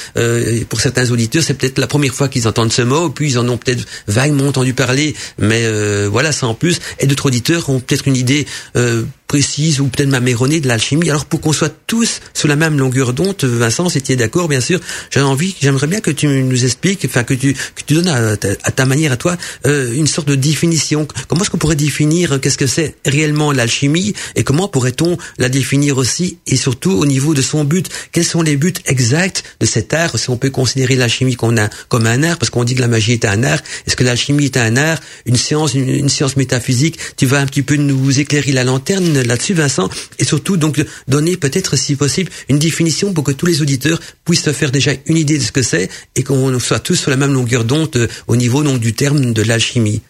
pour 0.70 0.82
certains 0.82 1.05
auditeurs, 1.12 1.44
c'est 1.44 1.54
peut-être 1.54 1.80
la 1.80 1.88
première 1.88 2.14
fois 2.14 2.28
qu'ils 2.28 2.48
entendent 2.48 2.72
ce 2.72 2.82
mot, 2.82 3.10
puis 3.10 3.32
ils 3.32 3.40
en 3.40 3.48
ont 3.50 3.58
peut-être 3.58 3.86
vaguement 4.08 4.48
entendu 4.48 4.74
parler, 4.74 5.16
mais 5.38 5.66
euh, 5.66 6.08
voilà, 6.12 6.32
ça 6.32 6.48
en 6.48 6.54
plus. 6.54 6.80
Et 7.00 7.08
d'autres 7.08 7.28
auditeurs 7.28 7.70
ont 7.70 7.80
peut-être 7.80 8.08
une 8.08 8.16
idée 8.16 8.46
euh, 8.76 9.04
précise 9.36 9.82
ou 9.82 9.88
peut-être 9.88 10.08
même 10.08 10.30
erronée 10.30 10.62
de 10.62 10.68
l'alchimie. 10.70 11.10
Alors 11.10 11.26
pour 11.26 11.42
qu'on 11.42 11.52
soit 11.52 11.74
tous 11.88 12.22
sur 12.34 12.48
la 12.48 12.56
même 12.56 12.80
longueur 12.80 13.12
d'onde, 13.12 13.36
Vincent, 13.44 13.90
si 13.90 14.02
tu 14.02 14.14
es 14.14 14.16
d'accord, 14.16 14.48
bien 14.48 14.62
sûr, 14.62 14.80
j'ai 15.12 15.20
envie, 15.20 15.54
j'aimerais 15.62 15.88
bien 15.88 16.00
que 16.00 16.10
tu 16.10 16.28
nous 16.28 16.64
expliques, 16.64 17.04
enfin 17.06 17.26
que 17.26 17.34
tu 17.34 17.54
que 17.54 17.82
tu 17.86 17.96
donnes 17.96 18.08
à 18.08 18.38
ta, 18.38 18.86
manière 18.86 19.12
à 19.12 19.18
toi 19.18 19.36
euh, 19.68 19.92
une 19.92 20.08
sorte 20.08 20.30
de 20.30 20.36
définition. 20.36 21.06
Comment 21.28 21.42
est-ce 21.42 21.50
qu'on 21.50 21.58
pourrait 21.58 21.76
définir 21.76 22.40
qu'est-ce 22.40 22.58
que 22.58 22.66
c'est 22.66 22.96
réellement 23.06 23.52
l'alchimie 23.52 24.14
et 24.38 24.46
comment 24.46 24.70
pourrait-on 24.70 25.18
la 25.38 25.50
définir 25.50 25.98
aussi 25.98 26.38
et 26.48 26.56
surtout 26.56 26.92
au 26.92 27.06
niveau 27.06 27.34
de 27.34 27.42
son 27.42 27.66
but? 27.66 27.90
Quels 28.14 28.24
sont 28.24 28.42
les 28.42 28.56
buts 28.56 28.80
exacts 28.86 29.44
de 29.60 29.66
cet 29.66 29.94
art? 29.94 30.18
Si 30.18 30.30
on 30.30 30.38
peut 30.38 30.50
considérer 30.50 30.96
l'alchimie 30.96 31.36
qu'on 31.36 31.58
a 31.58 31.68
comme 31.90 32.06
un 32.06 32.24
art, 32.24 32.38
parce 32.38 32.52
qu'on 32.52 32.64
dit 32.64 32.76
que 32.76 32.82
la 32.82 32.88
magie 32.88 33.12
est 33.12 33.26
un 33.26 33.44
art. 33.44 33.60
Est-ce 33.86 33.98
que 33.98 34.06
l'alchimie 34.06 34.46
est 34.46 34.56
un 34.56 34.78
art, 34.78 35.00
une 35.26 35.36
science, 35.36 35.74
une 35.74 36.08
science 36.08 36.38
métaphysique? 36.38 36.98
Tu 37.18 37.26
vas 37.26 37.42
un 37.42 37.46
petit 37.46 37.64
peu 37.64 37.76
nous 37.76 38.18
éclairer 38.18 38.54
la 38.54 38.64
lanterne 38.64 39.25
là-dessus, 39.26 39.54
Vincent, 39.54 39.90
et 40.20 40.26
surtout 40.26 40.58
donc 40.58 40.84
donner 41.08 41.38
peut-être, 41.38 41.76
si 41.76 41.96
possible, 41.96 42.32
une 42.50 42.60
définition 42.60 43.14
pour 43.14 43.24
que 43.24 43.32
tous 43.32 43.46
les 43.46 43.62
auditeurs 43.62 44.00
puissent 44.24 44.44
se 44.44 44.54
faire 44.54 44.72
déjà 44.72 44.92
une 45.06 45.18
idée 45.18 45.38
de 45.38 45.44
ce 45.44 45.52
que 45.52 45.62
c'est 45.62 45.90
et 46.16 46.24
qu'on 46.24 46.60
soit 46.60 46.80
tous 46.80 46.96
sur 46.96 47.12
la 47.12 47.18
même 47.18 47.34
longueur 47.34 47.64
d'onde 47.64 47.96
euh, 47.96 48.08
au 48.28 48.36
niveau 48.36 48.64
donc 48.64 48.80
du 48.80 48.94
terme 48.94 49.34
de 49.34 49.42
l'alchimie. 49.42 50.02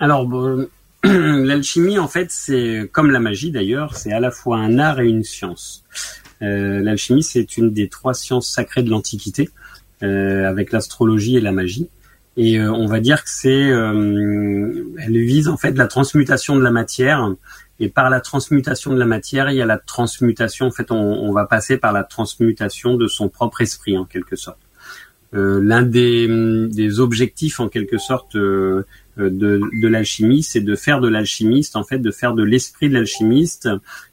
Alors, 0.00 0.28
l'alchimie, 1.04 1.98
en 1.98 2.08
fait, 2.08 2.28
c'est 2.30 2.88
comme 2.92 3.10
la 3.10 3.20
magie 3.20 3.50
d'ailleurs, 3.50 3.96
c'est 3.96 4.12
à 4.12 4.20
la 4.20 4.30
fois 4.30 4.58
un 4.58 4.78
art 4.78 5.00
et 5.00 5.08
une 5.08 5.24
science. 5.24 5.84
Euh, 6.42 6.80
l'alchimie, 6.80 7.22
c'est 7.22 7.56
une 7.56 7.72
des 7.72 7.88
trois 7.88 8.14
sciences 8.14 8.48
sacrées 8.48 8.82
de 8.82 8.90
l'Antiquité, 8.90 9.48
euh, 10.02 10.48
avec 10.48 10.72
l'astrologie 10.72 11.36
et 11.36 11.40
la 11.40 11.52
magie. 11.52 11.88
Et 12.36 12.58
euh, 12.58 12.72
on 12.72 12.86
va 12.86 13.00
dire 13.00 13.22
que 13.22 13.30
c'est, 13.30 13.70
euh, 13.70 14.84
elle 14.98 15.18
vise 15.18 15.48
en 15.48 15.56
fait 15.56 15.72
la 15.72 15.86
transmutation 15.86 16.56
de 16.56 16.62
la 16.62 16.70
matière. 16.70 17.32
Et 17.80 17.88
par 17.88 18.10
la 18.10 18.20
transmutation 18.20 18.92
de 18.92 18.98
la 18.98 19.06
matière, 19.06 19.50
il 19.50 19.56
y 19.56 19.62
a 19.62 19.66
la 19.66 19.78
transmutation. 19.78 20.66
En 20.66 20.70
fait, 20.70 20.90
on, 20.90 21.32
va 21.32 21.46
passer 21.46 21.76
par 21.76 21.92
la 21.92 22.04
transmutation 22.04 22.94
de 22.94 23.08
son 23.08 23.28
propre 23.28 23.62
esprit, 23.62 23.98
en 23.98 24.04
quelque 24.04 24.36
sorte. 24.36 24.58
Euh, 25.34 25.60
L'un 25.60 25.82
des, 25.82 26.28
des, 26.68 27.00
objectifs, 27.00 27.58
en 27.58 27.68
quelque 27.68 27.98
sorte, 27.98 28.36
euh, 28.36 28.86
de, 29.16 29.60
de 29.72 29.88
l'alchimie, 29.88 30.42
c'est 30.42 30.60
de 30.60 30.74
faire 30.74 31.00
de 31.00 31.08
l'alchimiste, 31.08 31.76
en 31.76 31.84
fait, 31.84 31.98
de 31.98 32.10
faire 32.10 32.34
de 32.34 32.42
l'esprit 32.42 32.88
de 32.88 32.94
l'alchimiste 32.94 33.68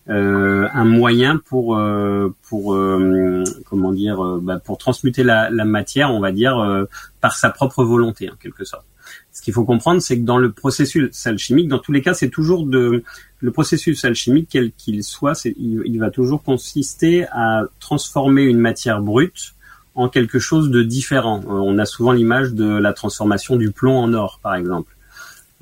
euh, 0.10 0.68
un 0.74 0.86
moyen 0.86 1.38
pour 1.38 1.78
euh, 1.78 2.34
pour 2.50 2.74
euh, 2.74 3.44
comment 3.66 3.94
dire 3.94 4.22
bah, 4.42 4.60
pour 4.60 4.78
transmuter 4.78 5.24
la, 5.24 5.50
la, 5.50 5.66
matière, 5.66 6.12
on 6.12 6.20
va 6.20 6.32
dire 6.32 6.88
par 7.20 7.36
sa 7.36 7.50
propre 7.50 7.84
volonté 7.84 8.30
en 8.30 8.36
quelque 8.36 8.66
sorte. 8.66 8.86
Ce 9.32 9.42
qu'il 9.42 9.54
faut 9.54 9.64
comprendre, 9.64 10.02
c'est 10.02 10.20
que 10.20 10.26
dans 10.26 10.38
le 10.38 10.52
processus 10.52 11.26
alchimique, 11.26 11.68
dans 11.68 11.80
tous 11.80 11.92
les 11.92 12.02
cas, 12.02 12.14
c'est 12.14 12.30
toujours 12.30 12.66
de 12.66 13.04
le 13.40 13.52
processus 13.52 14.04
alchimique 14.06 14.50
quel 14.52 14.72
qu'il 14.74 15.04
soit, 15.04 15.46
il, 15.46 15.98
va 16.00 16.12
toujours 16.12 16.44
consister 16.44 17.26
à 17.32 17.64
transformer 17.80 18.44
une 18.44 18.60
matière 18.60 19.02
brute 19.02 19.54
en 19.96 20.10
quelque 20.10 20.40
chose 20.40 20.70
de 20.70 20.84
différent. 20.84 21.42
on 21.48 21.78
a 21.78 21.86
souvent 21.86 22.12
l'image 22.12 22.54
de 22.54 22.66
la 22.66 22.94
transformation 22.94 23.56
du 23.56 23.72
plomb 23.72 23.98
en 23.98 24.14
or, 24.14 24.40
par 24.42 24.56
exemple. 24.56 24.96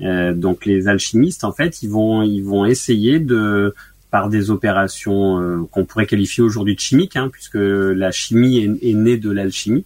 Euh, 0.02 0.32
donc 0.32 0.64
les 0.64 0.88
alchimistes, 0.88 1.44
en 1.44 1.52
fait, 1.52 1.82
ils 1.82 1.90
vont 1.90 2.22
ils 2.22 2.42
vont 2.42 2.64
essayer 2.64 3.18
de 3.18 3.74
par 4.10 4.28
des 4.28 4.50
opérations 4.50 5.40
euh, 5.40 5.62
qu'on 5.70 5.84
pourrait 5.84 6.06
qualifier 6.06 6.42
aujourd'hui 6.42 6.74
de 6.74 6.80
chimiques, 6.80 7.16
hein, 7.16 7.28
puisque 7.32 7.54
la 7.54 8.10
chimie 8.10 8.58
est, 8.82 8.94
née 8.94 9.16
de 9.16 9.30
l'alchimie. 9.30 9.84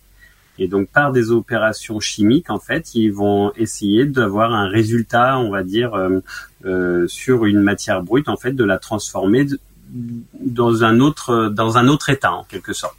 Et 0.58 0.68
donc 0.68 0.88
par 0.88 1.12
des 1.12 1.30
opérations 1.30 2.00
chimiques, 2.00 2.48
en 2.48 2.60
fait, 2.60 2.94
ils 2.94 3.12
vont 3.12 3.52
essayer 3.56 4.06
d'avoir 4.06 4.52
un 4.52 4.68
résultat, 4.68 5.38
on 5.38 5.50
va 5.50 5.62
dire, 5.62 5.94
euh, 5.94 6.20
euh, 6.64 7.06
sur 7.08 7.44
une 7.44 7.60
matière 7.60 8.02
brute, 8.02 8.28
en 8.28 8.36
fait, 8.36 8.52
de 8.52 8.64
la 8.64 8.78
transformer 8.78 9.46
dans 10.40 10.84
un 10.84 11.00
autre 11.00 11.48
dans 11.48 11.76
un 11.76 11.88
autre 11.88 12.08
état, 12.08 12.32
en 12.32 12.44
quelque 12.44 12.72
sorte. 12.72 12.96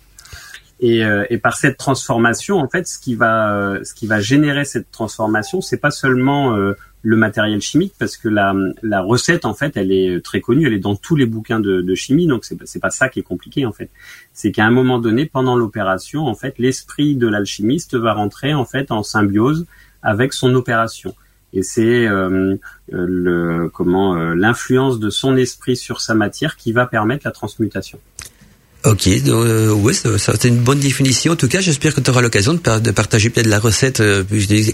Et, 0.86 1.04
euh, 1.04 1.26
et, 1.32 1.40
par 1.40 1.58
cette 1.58 1.78
transformation, 1.78 2.60
en 2.60 2.70
fait, 2.70 2.88
ce 2.88 3.00
qui 3.00 3.16
va, 3.16 3.58
euh, 3.58 3.84
ce 3.84 3.96
qui 3.96 4.06
va 4.06 4.20
générer 4.20 4.66
cette 4.66 4.92
transformation, 4.92 5.60
c'est 5.60 5.80
pas 5.80 5.90
seulement 5.90 6.56
euh, 6.56 6.74
le 7.02 7.18
matériel 7.18 7.60
chimique, 7.60 7.96
parce 7.98 8.18
que 8.18 8.30
la, 8.30 8.54
recette, 9.02 9.46
en 9.46 9.56
fait, 9.56 9.78
elle 9.78 9.92
est 9.92 10.24
très 10.24 10.42
connue, 10.42 10.68
elle 10.68 10.74
est 10.74 10.80
dans 10.80 10.96
tous 10.96 11.16
les 11.16 11.26
bouquins 11.26 11.60
de, 11.60 11.82
de 11.82 11.96
chimie, 11.96 12.28
donc 12.28 12.46
c'est, 12.46 12.56
c'est 12.66 12.80
pas 12.80 12.92
ça 12.92 13.10
qui 13.10 13.20
est 13.20 13.24
compliqué, 13.24 13.66
en 13.66 13.72
fait. 13.72 13.90
C'est 14.32 14.52
qu'à 14.52 14.64
un 14.64 14.70
moment 14.70 15.00
donné, 15.00 15.26
pendant 15.26 15.56
l'opération, 15.56 16.28
en 16.28 16.36
fait, 16.36 16.60
l'esprit 16.60 17.16
de 17.16 17.28
l'alchimiste 17.28 17.96
va 17.96 18.14
rentrer, 18.14 18.54
en 18.54 18.66
fait, 18.66 18.92
en 18.92 19.02
symbiose 19.02 19.66
avec 20.04 20.34
son 20.34 20.54
opération. 20.54 21.16
Et 21.52 21.64
c'est 21.64 22.06
le 22.06 23.70
comment 23.74 24.14
l'influence 24.14 25.00
de 25.00 25.10
son 25.10 25.36
esprit 25.36 25.78
sur 25.78 26.00
sa 26.02 26.14
matière 26.14 26.58
qui 26.58 26.74
va 26.74 26.86
permettre 26.86 27.26
la 27.26 27.32
transmutation. 27.32 27.98
Ok, 28.86 29.08
euh, 29.08 29.72
oui, 29.72 29.96
c'est 29.96 30.48
une 30.48 30.58
bonne 30.58 30.78
définition. 30.78 31.34
En 31.34 31.36
tout 31.36 31.48
cas, 31.48 31.60
j'espère 31.60 31.96
que 31.96 32.02
tu 32.02 32.12
auras 32.12 32.22
l'occasion 32.22 32.54
de, 32.54 32.92
partager 32.92 33.32
peut-être 33.32 33.48
la 33.48 33.58
recette, 33.58 34.00
euh, 34.00 34.24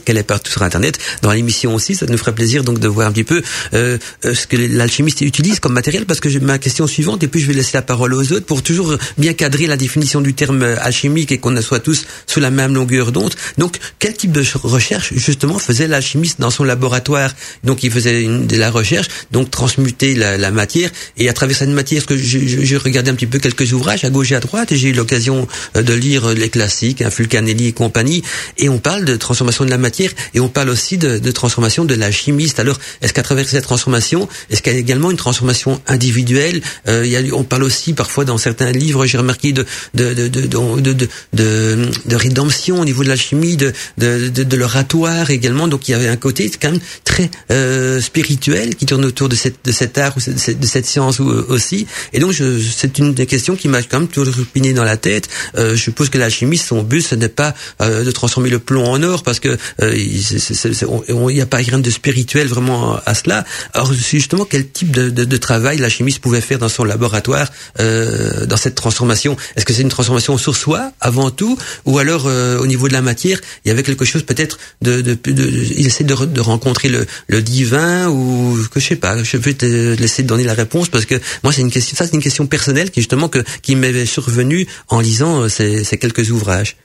qu'elle 0.04 0.18
est 0.18 0.24
partout 0.24 0.52
sur 0.52 0.64
Internet, 0.64 1.00
dans 1.22 1.32
l'émission 1.32 1.74
aussi. 1.74 1.96
Ça 1.96 2.08
nous 2.08 2.18
ferait 2.18 2.36
plaisir 2.36 2.66
donc 2.66 2.80
de 2.80 2.88
voir 2.90 3.08
un 3.08 3.14
petit 3.14 3.24
peu 3.24 3.42
euh, 3.74 3.98
euh 4.26 4.34
ce 4.34 4.48
que 4.48 4.58
l'alchimiste 4.58 5.22
utilise 5.22 5.62
comme 5.62 5.72
matériel, 5.72 6.06
parce 6.06 6.20
que 6.20 6.28
ma 6.40 6.58
question 6.58 6.88
suivante, 6.88 7.24
et 7.24 7.28
puis 7.28 7.40
je 7.40 7.48
vais 7.48 7.54
laisser 7.54 7.72
la 7.74 7.84
parole 7.84 8.14
aux 8.14 8.34
autres 8.34 8.46
pour 8.46 8.64
toujours 8.64 8.98
bien 9.18 9.32
cadrer 9.32 9.66
la 9.66 9.78
définition 9.78 10.20
du 10.20 10.34
terme 10.34 10.64
alchimique 10.64 11.32
et 11.32 11.38
qu'on 11.38 11.56
soit 11.62 11.80
tous 11.80 12.06
sous 12.28 12.42
la 12.42 12.52
même 12.52 12.74
longueur 12.74 13.14
d'onde. 13.14 13.34
Donc, 13.58 13.78
quel 14.00 14.14
type 14.14 14.34
de 14.34 14.44
recherche 14.56 15.14
justement 15.14 15.58
faisait 15.58 15.88
l'alchimiste 15.88 16.42
dans 16.42 16.50
son 16.50 16.66
laboratoire? 16.66 17.34
Donc, 17.64 17.84
il 17.84 17.92
faisait 17.92 18.24
une, 18.24 18.46
de 18.46 18.58
la 18.58 18.72
recherche, 18.72 19.08
donc 19.32 19.52
transmuter 19.52 20.16
la, 20.16 20.38
la 20.38 20.52
matière, 20.52 20.90
et 21.18 21.30
à 21.30 21.34
travers 21.34 21.56
cette 21.56 21.70
matière, 21.70 22.02
ce 22.02 22.08
que 22.08 22.18
je 22.18 22.76
regardais 22.76 23.12
un 23.12 23.16
petit 23.16 23.28
peu 23.28 23.40
quelques 23.40 23.72
ouvrages 23.72 24.01
à 24.04 24.10
gauche 24.10 24.32
et 24.32 24.36
à 24.36 24.40
droite 24.40 24.72
et 24.72 24.76
j'ai 24.76 24.90
eu 24.90 24.94
l'occasion 24.94 25.48
euh, 25.76 25.82
de 25.82 25.94
lire 25.94 26.30
les 26.30 26.50
classiques, 26.50 27.02
hein, 27.02 27.10
Fulcanelli 27.10 27.68
et 27.68 27.72
compagnie, 27.74 28.24
et 28.58 28.70
on 28.70 28.80
parle 28.80 29.06
de 29.06 29.16
transformation 29.16 29.66
de 29.66 29.70
la 29.70 29.78
matière 29.78 30.12
et 30.34 30.40
on 30.40 30.50
parle 30.50 30.70
aussi 30.70 30.98
de, 30.98 31.32
transformation 31.32 31.86
de 31.86 31.96
la 31.96 32.12
chimiste. 32.12 32.60
Alors, 32.60 32.78
est-ce 33.02 33.14
qu'à 33.14 33.24
travers 33.24 33.48
cette 33.48 33.64
transformation, 33.64 34.28
est-ce 34.50 34.62
qu'il 34.62 34.74
y 34.74 34.76
a 34.76 34.80
également 34.80 35.12
une 35.12 35.18
transformation 35.18 35.82
individuelle 35.88 36.62
euh, 36.88 37.32
On 37.34 37.44
parle 37.44 37.64
aussi 37.64 37.94
parfois 37.94 38.26
dans 38.26 38.38
certains 38.38 38.72
livres, 38.72 39.06
j'ai 39.06 39.18
remarqué, 39.18 39.54
de 39.54 39.66
de, 39.94 40.14
de, 40.14 40.28
de, 40.28 40.48
de, 40.48 41.08
de, 41.34 41.90
de 42.06 42.16
rédemption 42.16 42.80
au 42.80 42.86
niveau 42.86 43.04
de 43.04 43.10
la 43.10 43.16
chimie, 43.16 43.58
de, 43.58 43.74
de, 43.98 44.30
de, 44.30 44.58
l'oratoire 44.58 45.30
également. 45.32 45.68
Donc, 45.68 45.88
il 45.88 45.92
y 45.92 45.94
avait 45.94 46.08
un 46.08 46.16
côté 46.16 46.50
quand 46.62 46.72
même 46.72 46.82
très 47.04 47.30
euh, 47.52 48.02
spirituel 48.02 48.76
qui 48.76 48.86
tourne 48.86 49.06
autour 49.06 49.30
de, 49.30 49.36
cette, 49.36 49.64
de 49.64 49.72
cet 49.72 49.98
art 49.98 50.16
ou 50.18 50.20
de 50.20 50.66
cette 50.66 50.86
science 50.86 51.20
aussi. 51.20 51.88
Et 52.14 52.20
donc, 52.20 52.34
c'est 52.34 52.98
une 52.98 53.14
des 53.14 53.26
questions 53.26 53.56
qui 53.56 53.68
m'a 53.68 53.81
quand 53.90 54.00
même 54.00 54.08
toujours 54.08 54.46
piné 54.54 54.74
dans 54.74 54.84
la 54.84 54.98
tête. 54.98 55.30
Euh, 55.58 55.76
je 55.76 55.82
suppose 55.82 56.10
que 56.10 56.18
l'alchimiste, 56.18 56.68
son 56.68 56.84
but, 56.84 57.02
ce 57.02 57.16
n'est 57.16 57.30
pas 57.30 57.54
euh, 57.82 58.04
de 58.04 58.12
transformer 58.12 58.50
le 58.50 58.60
plomb 58.60 58.86
en 58.86 59.02
or, 59.04 59.24
parce 59.24 59.40
que 59.40 59.58
euh, 59.82 59.96
il 59.96 61.36
n'y 61.36 61.42
a 61.42 61.46
pas 61.46 61.58
rien 61.58 61.80
de 61.80 61.90
spirituel 61.90 62.48
vraiment 62.48 63.00
à 63.06 63.14
cela. 63.14 63.46
Alors 63.74 63.94
justement, 63.94 64.46
quel 64.46 64.70
type 64.70 64.92
de, 64.92 65.10
de, 65.10 65.24
de 65.26 65.38
travail 65.38 65.78
l'alchimiste 65.78 66.20
pouvait 66.20 66.42
faire 66.42 66.60
dans 66.60 66.70
son 66.70 66.84
laboratoire 66.84 67.48
euh, 67.80 68.46
dans 68.46 68.58
cette 68.58 68.76
transformation? 68.76 69.38
Est-ce 69.56 69.66
que 69.66 69.74
c'est 69.74 69.82
une 69.82 69.90
transformation 69.90 70.38
sur 70.38 70.56
soi 70.56 70.92
avant 71.00 71.32
tout, 71.32 71.58
ou 71.86 71.98
alors 72.00 72.26
euh, 72.28 72.58
au 72.60 72.68
niveau 72.68 72.88
de 72.88 72.94
la 72.94 73.02
matière, 73.02 73.40
il 73.66 73.70
y 73.70 73.72
avait 73.72 73.84
quelque 73.84 74.06
chose 74.06 74.24
peut-être 74.24 74.58
de, 74.82 75.02
de, 75.02 75.18
il 75.26 75.86
essaie 75.86 76.04
de, 76.04 76.26
de 76.26 76.42
rencontrer 76.42 76.90
le, 76.90 77.06
le, 77.28 77.42
divin 77.42 78.08
ou 78.10 78.58
que 78.72 78.80
je 78.80 78.88
sais 78.88 78.96
pas. 78.96 79.22
Je 79.24 79.38
peux 79.38 79.54
te 79.54 79.96
laisser 79.96 80.24
donner 80.24 80.44
la 80.44 80.54
réponse 80.54 80.90
parce 80.90 81.06
que 81.06 81.16
moi 81.44 81.52
c'est 81.52 81.62
une 81.62 81.72
question, 81.72 81.96
ça 81.98 82.06
c'est 82.06 82.14
une 82.14 82.22
question 82.22 82.46
personnelle 82.48 82.92
qui 82.92 83.02
justement 83.02 83.30
que 83.30 83.44
qui 83.62 83.71
m'avait 83.78 84.06
survenu 84.06 84.68
en 84.90 85.00
lisant 85.00 85.42
euh, 85.42 85.48
ces, 85.50 85.84
quelques 85.98 86.32
ouvrages 86.32 86.78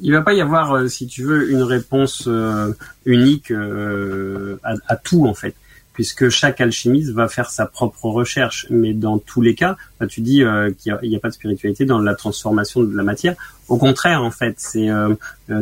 Il 0.00 0.12
va 0.12 0.22
pas 0.22 0.32
y 0.32 0.40
avoir, 0.40 0.72
euh, 0.72 0.88
si 0.88 1.06
tu 1.06 1.24
veux, 1.24 1.50
une 1.50 1.62
réponse 1.62 2.24
euh, 2.26 2.72
unique 3.04 3.52
à, 3.52 4.96
tout 4.96 5.26
en 5.26 5.34
fait, 5.34 5.54
puisque 5.92 6.28
chaque 6.28 6.60
alchimiste 6.60 7.10
va 7.10 7.28
faire 7.28 7.50
sa 7.50 7.66
propre 7.66 8.06
recherche. 8.06 8.66
Mais 8.70 8.94
dans 8.94 9.18
tous 9.18 9.42
les 9.42 9.54
cas, 9.54 9.76
bah, 10.00 10.06
tu 10.06 10.20
dis 10.20 10.42
qu'il 10.78 10.98
n'y 11.02 11.14
a, 11.14 11.18
a, 11.18 11.20
pas 11.20 11.28
de 11.28 11.34
spiritualité 11.34 11.84
dans 11.84 11.98
la 11.98 12.14
transformation 12.14 12.82
de 12.82 12.96
la 12.96 13.02
matière. 13.02 13.34
Au 13.68 13.78
contraire, 13.78 14.22
en 14.22 14.30
fait, 14.30 14.56
c'est 14.58 14.88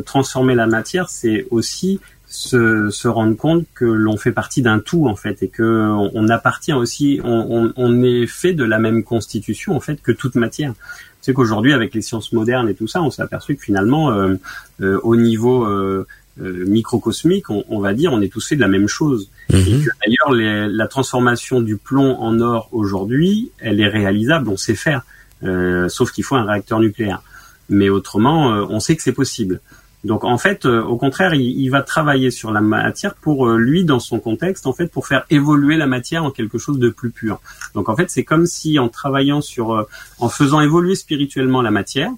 transformer 0.05 0.55
la 0.55 0.67
matière, 0.67 1.09
c'est 1.09 1.47
aussi 1.51 2.01
se, 2.33 2.89
se, 2.91 3.09
rendre 3.09 3.37
compte 3.37 3.67
que 3.75 3.85
l'on 3.85 4.17
fait 4.17 4.33
partie 4.33 4.63
d'un 4.63 4.79
tout 4.79 5.07
en 5.07 5.17
fait 5.17 5.43
et 5.43 5.49
que 5.49 5.63
on, 5.63 6.11
on 6.15 6.29
appartient 6.31 6.73
aussi, 6.73 7.21
on, 7.23 7.47
on, 7.51 7.73
on, 7.77 8.03
est 8.03 8.27
fait 8.27 8.55
de 8.55 8.65
la 8.65 8.79
même 8.79 9.05
constitution 9.05 9.77
en 9.77 9.81
fait 9.81 10.01
que 10.01 10.13
toute 10.13 10.35
matière. 10.35 10.73
Sais 11.21 11.35
qu'aujourd'hui 11.35 11.75
avec 11.75 11.95
les 11.95 12.01
sciences 12.01 12.33
modernes 12.33 12.69
et 12.71 12.75
tout 12.75 12.89
ça, 12.89 13.03
on 13.03 13.11
s'est 13.11 13.23
aperçu 13.23 13.55
que 13.55 13.63
finalement 13.63 14.11
euh, 14.11 14.35
euh, 14.81 14.99
au 15.03 15.15
niveau 15.15 15.67
euh, 15.67 16.07
euh 16.41 16.65
microcosmique, 16.67 17.51
on, 17.51 17.65
on, 17.69 17.81
va 17.81 17.93
dire, 17.93 18.15
on 18.15 18.23
est 18.23 18.33
tous 18.33 18.49
fait 18.49 18.57
de 18.57 18.63
la 18.63 18.69
même 18.69 18.89
chose. 18.89 19.29
Mhm. 19.51 19.59
Et 19.59 19.85
que 19.85 19.91
d'ailleurs 20.01 20.69
la 20.71 20.89
transformation 20.89 21.61
du 21.61 21.77
plomb 21.77 22.17
en 22.19 22.41
or 22.41 22.71
aujourd'hui, 22.73 23.51
elle 23.59 23.79
est 23.79 23.89
réalisable, 23.89 24.49
on 24.49 24.57
sait 24.57 24.75
faire, 24.75 25.03
euh, 25.45 25.91
sauf 25.91 26.13
qu'il 26.13 26.25
faut 26.25 26.37
un 26.37 26.45
réacteur 26.45 26.81
nucléaire. 26.81 27.23
Mais 27.69 27.91
autrement, 27.91 28.49
on 28.49 28.81
sait 28.81 28.97
que 28.97 29.03
c'est 29.03 29.13
possible. 29.13 29.61
Donc 30.05 30.25
en 30.25 30.37
fait, 30.37 30.67
euh, 30.67 30.83
au 30.83 30.97
contraire, 30.97 31.35
il, 31.35 31.61
il, 31.61 31.69
va 31.69 31.83
travailler 31.83 32.31
sur 32.31 32.51
la 32.51 32.61
matière 32.61 33.15
pour 33.15 33.49
euh, 33.49 33.57
lui, 33.57 33.85
dans 33.85 34.01
son 34.01 34.19
contexte, 34.19 34.67
en 34.67 34.73
fait, 34.73 34.87
pour 34.87 35.07
faire 35.07 35.25
évoluer 35.31 35.77
la 35.77 35.87
matière 35.87 36.25
en 36.25 36.31
quelque 36.31 36.59
chose 36.59 36.79
de 36.79 36.89
plus 36.89 37.11
pur. 37.11 37.41
Donc 37.75 37.89
en 37.89 37.97
fait, 37.97 38.11
c'est 38.11 38.25
comme 38.25 38.47
si 38.47 38.79
en 38.79 38.89
travaillant 38.89 39.41
sur, 39.41 39.75
euh, 39.75 39.89
en 40.19 40.29
faisant 40.29 40.61
évoluer 40.61 40.97
spirituellement 40.97 41.63
la 41.63 41.71
matière, 41.71 42.11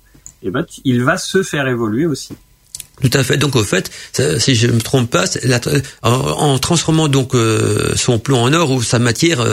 eh 0.43 0.50
ben, 0.50 0.64
il 0.85 1.03
va 1.05 1.19
se 1.19 1.43
faire 1.43 1.67
évoluer 1.69 2.07
aussi. 2.07 2.35
Tout 3.03 3.11
à 3.12 3.25
fait. 3.25 3.37
Donc 3.37 3.57
au 3.57 3.64
fait, 3.64 3.91
si 4.38 4.55
je 4.55 4.69
me 4.69 4.81
trompe 4.81 5.11
pas, 5.11 5.25
la, 5.43 5.61
en, 6.03 6.12
en, 6.12 6.59
transformant 6.61 7.09
donc 7.09 7.33
son 7.97 8.21
plomb 8.21 8.41
en 8.41 8.53
or 8.53 8.71
ou 8.71 8.85
sa 8.85 9.00
matière 9.00 9.45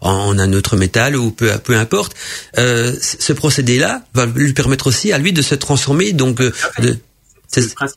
en, 0.00 0.38
un 0.38 0.52
autre 0.52 0.76
métal 0.76 1.16
ou 1.16 1.32
peu 1.32 1.50
peu 1.58 1.74
importe, 1.76 2.14
ce 2.54 3.32
procédé-là 3.32 4.02
va 4.14 4.26
lui 4.26 4.52
permettre 4.52 4.86
aussi 4.86 5.10
à 5.10 5.18
lui 5.18 5.32
de 5.32 5.42
se 5.42 5.56
transformer 5.56 6.12
donc 6.12 6.40
de, 6.40 6.96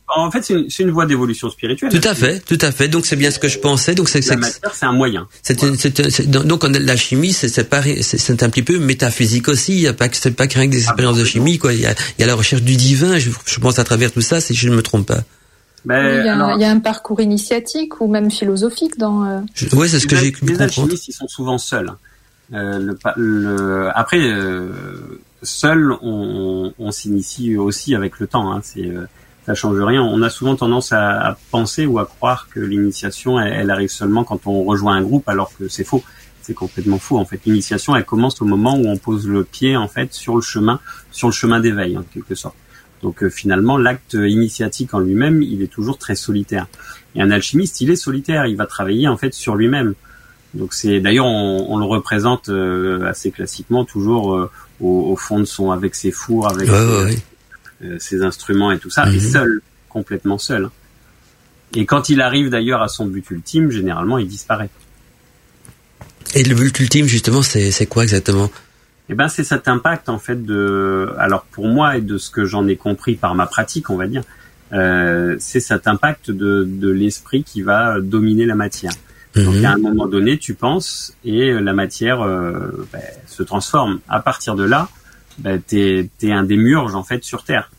en 0.08 0.30
fait, 0.30 0.42
c'est 0.42 0.54
une, 0.54 0.68
une, 0.78 0.90
voie 0.90 1.04
d'évolution 1.04 1.50
spirituelle. 1.50 1.90
Tout 1.90 2.08
à 2.08 2.14
fait, 2.14 2.40
tout 2.40 2.58
à 2.60 2.72
fait. 2.72 2.88
Donc 2.88 3.04
c'est 3.04 3.16
bien 3.16 3.30
ce 3.30 3.38
que 3.38 3.48
je 3.48 3.58
pensais. 3.58 3.94
Donc 3.94 4.08
c'est 4.08 4.26
la 4.26 4.36
matière, 4.36 4.74
c'est 4.74 4.86
un 4.86 4.92
moyen. 4.92 5.28
C'est 5.42 5.60
voilà. 5.60 6.44
donc 6.44 6.64
la 6.64 6.96
chimie, 6.96 7.32
c'est 7.32 7.48
c'est 7.48 8.42
un 8.42 8.50
petit 8.50 8.62
peu 8.62 8.78
métaphysique 8.78 9.48
aussi. 9.48 9.74
Il 9.74 9.80
y 9.80 9.88
a 9.88 9.92
pas 9.92 10.08
c'est 10.10 10.30
pas 10.30 10.46
qu'un 10.46 10.66
des 10.66 10.78
expériences 10.78 11.18
de 11.18 11.24
chimie 11.24 11.58
quoi. 11.58 11.74
Il 11.74 11.80
y 11.80 11.86
a, 11.86 11.94
il 12.18 12.22
y 12.22 12.24
a 12.24 12.26
la 12.26 12.34
recherche 12.34 12.62
du 12.62 12.76
divin. 12.76 13.18
Je, 13.18 13.30
je, 13.46 13.60
pense 13.60 13.78
à 13.78 13.84
travers 13.84 14.10
tout 14.10 14.22
ça, 14.22 14.40
si 14.40 14.54
je 14.54 14.68
ne 14.68 14.76
me 14.76 14.82
trompe 14.82 15.06
pas. 15.06 15.20
Ben, 15.84 16.20
il, 16.20 16.26
y 16.26 16.28
a, 16.28 16.34
alors, 16.34 16.52
il, 16.56 16.60
y 16.60 16.64
a, 16.64 16.70
un 16.70 16.78
parcours 16.78 17.20
initiatique 17.20 18.00
ou 18.00 18.08
même 18.08 18.30
philosophique 18.30 18.98
dans. 18.98 19.24
Euh... 19.24 19.40
Oui, 19.72 19.88
c'est 19.88 19.98
ce 19.98 20.06
que 20.06 20.16
j'ai 20.16 20.32
Les 20.42 20.62
alchimistes, 20.62 21.08
ils 21.08 21.12
sont 21.12 21.28
souvent 21.28 21.58
seuls. 21.58 21.92
Euh, 22.54 22.78
le, 22.78 22.96
le, 23.16 23.90
après, 23.94 24.20
euh, 24.20 24.70
seuls, 25.42 25.92
on, 26.02 26.72
on 26.78 26.90
s'initie 26.90 27.56
aussi 27.56 27.94
avec 27.94 28.18
le 28.20 28.26
temps. 28.26 28.52
Hein, 28.52 28.60
c'est 28.62 28.86
euh, 28.86 29.06
ça 29.46 29.54
change 29.54 29.80
rien. 29.80 30.02
On 30.02 30.22
a 30.22 30.30
souvent 30.30 30.56
tendance 30.56 30.92
à, 30.92 31.28
à 31.28 31.36
penser 31.50 31.86
ou 31.86 31.98
à 31.98 32.06
croire 32.06 32.48
que 32.50 32.60
l'initiation, 32.60 33.40
elle, 33.40 33.52
elle, 33.52 33.70
arrive 33.70 33.90
seulement 33.90 34.24
quand 34.24 34.46
on 34.46 34.64
rejoint 34.64 34.96
un 34.96 35.02
groupe, 35.02 35.28
alors 35.28 35.52
que 35.56 35.68
c'est 35.68 35.84
faux. 35.84 36.02
C'est 36.42 36.54
complètement 36.54 36.98
faux. 36.98 37.18
En 37.18 37.24
fait, 37.24 37.40
l'initiation, 37.46 37.94
elle 37.94 38.04
commence 38.04 38.42
au 38.42 38.44
moment 38.44 38.76
où 38.76 38.86
on 38.86 38.96
pose 38.96 39.28
le 39.28 39.44
pied, 39.44 39.76
en 39.76 39.88
fait, 39.88 40.12
sur 40.12 40.34
le 40.34 40.40
chemin, 40.40 40.80
sur 41.10 41.28
le 41.28 41.32
chemin 41.32 41.60
d'éveil, 41.60 41.96
en 41.96 42.02
quelque 42.02 42.34
sorte. 42.34 42.56
Donc 43.02 43.22
euh, 43.22 43.30
finalement, 43.30 43.78
l'acte 43.78 44.14
initiatique 44.14 44.94
en 44.94 45.00
lui-même, 45.00 45.42
il 45.42 45.62
est 45.62 45.72
toujours 45.72 45.98
très 45.98 46.14
solitaire. 46.14 46.66
Et 47.14 47.22
un 47.22 47.30
alchimiste, 47.30 47.80
il 47.80 47.90
est 47.90 47.96
solitaire. 47.96 48.46
Il 48.46 48.56
va 48.56 48.66
travailler 48.66 49.08
en 49.08 49.16
fait 49.16 49.34
sur 49.34 49.56
lui-même. 49.56 49.94
Donc 50.54 50.74
c'est 50.74 51.00
d'ailleurs 51.00 51.26
on, 51.26 51.66
on, 51.68 51.78
le 51.78 51.84
représente 51.84 52.48
euh, 52.48 53.06
assez 53.06 53.30
classiquement 53.30 53.84
toujours 53.84 54.34
euh, 54.34 54.50
au, 54.80 55.12
au, 55.12 55.16
fond 55.16 55.38
de 55.38 55.44
son 55.44 55.70
avec 55.70 55.94
ses 55.94 56.10
fours, 56.10 56.50
avec 56.50 56.68
ouais, 56.68 56.78
ouais, 56.78 57.04
ouais. 57.04 57.16
Euh, 57.84 57.96
ses 57.98 58.22
instruments 58.22 58.70
et 58.70 58.78
tout 58.78 58.90
ça, 58.90 59.04
mm 59.06 59.10
-hmm. 59.10 59.16
et 59.16 59.20
seul, 59.20 59.62
complètement 59.88 60.38
seul. 60.38 60.70
Et 61.74 61.84
quand 61.86 62.08
il 62.08 62.20
arrive 62.20 62.48
d'ailleurs 62.48 62.82
à 62.82 62.88
son 62.88 63.06
but 63.06 63.28
ultime, 63.30 63.70
généralement, 63.70 64.18
il 64.18 64.28
disparaît. 64.28 64.70
Et 66.34 66.42
le 66.44 66.54
but 66.54 66.78
ultime, 66.78 67.06
justement, 67.06 67.42
c'est 67.42 67.86
quoi 67.86 68.02
exactement? 68.04 68.50
Eh 69.08 69.14
ben, 69.14 69.28
c'est 69.28 69.44
cet 69.44 69.68
impact 69.68 70.08
en 70.08 70.18
fait 70.18 70.44
de. 70.44 71.12
Alors 71.18 71.44
pour 71.50 71.66
moi 71.66 71.96
et 71.96 72.00
de 72.00 72.18
ce 72.18 72.30
que 72.30 72.44
j'en 72.44 72.66
ai 72.68 72.76
compris 72.76 73.14
par 73.16 73.34
ma 73.34 73.46
pratique, 73.46 73.90
on 73.90 73.96
va 73.96 74.06
dire, 74.06 74.22
euh, 74.72 75.36
c'est 75.40 75.60
cet 75.60 75.86
impact 75.86 76.30
de, 76.30 76.64
de 76.66 76.90
l'esprit 76.90 77.42
qui 77.42 77.62
va 77.62 78.00
dominer 78.00 78.46
la 78.46 78.54
matière. 78.54 78.92
Donc 79.34 79.64
à 79.64 79.72
un 79.72 79.78
moment 79.78 80.06
donné, 80.06 80.38
tu 80.38 80.54
penses 80.54 81.14
et 81.24 81.52
la 81.52 81.72
matière 81.72 82.20
euh, 82.22 82.86
ben, 82.92 83.02
se 83.26 83.42
transforme. 83.42 84.00
À 84.08 84.20
partir 84.20 84.54
de 84.54 84.64
là, 84.64 84.88
bah, 85.38 85.58
t'es 85.58 86.10
es 86.22 86.32
un 86.32 86.44
démiurge 86.44 86.94
en 86.94 87.02
fait 87.02 87.24
sur 87.24 87.44
Terre. 87.44 87.70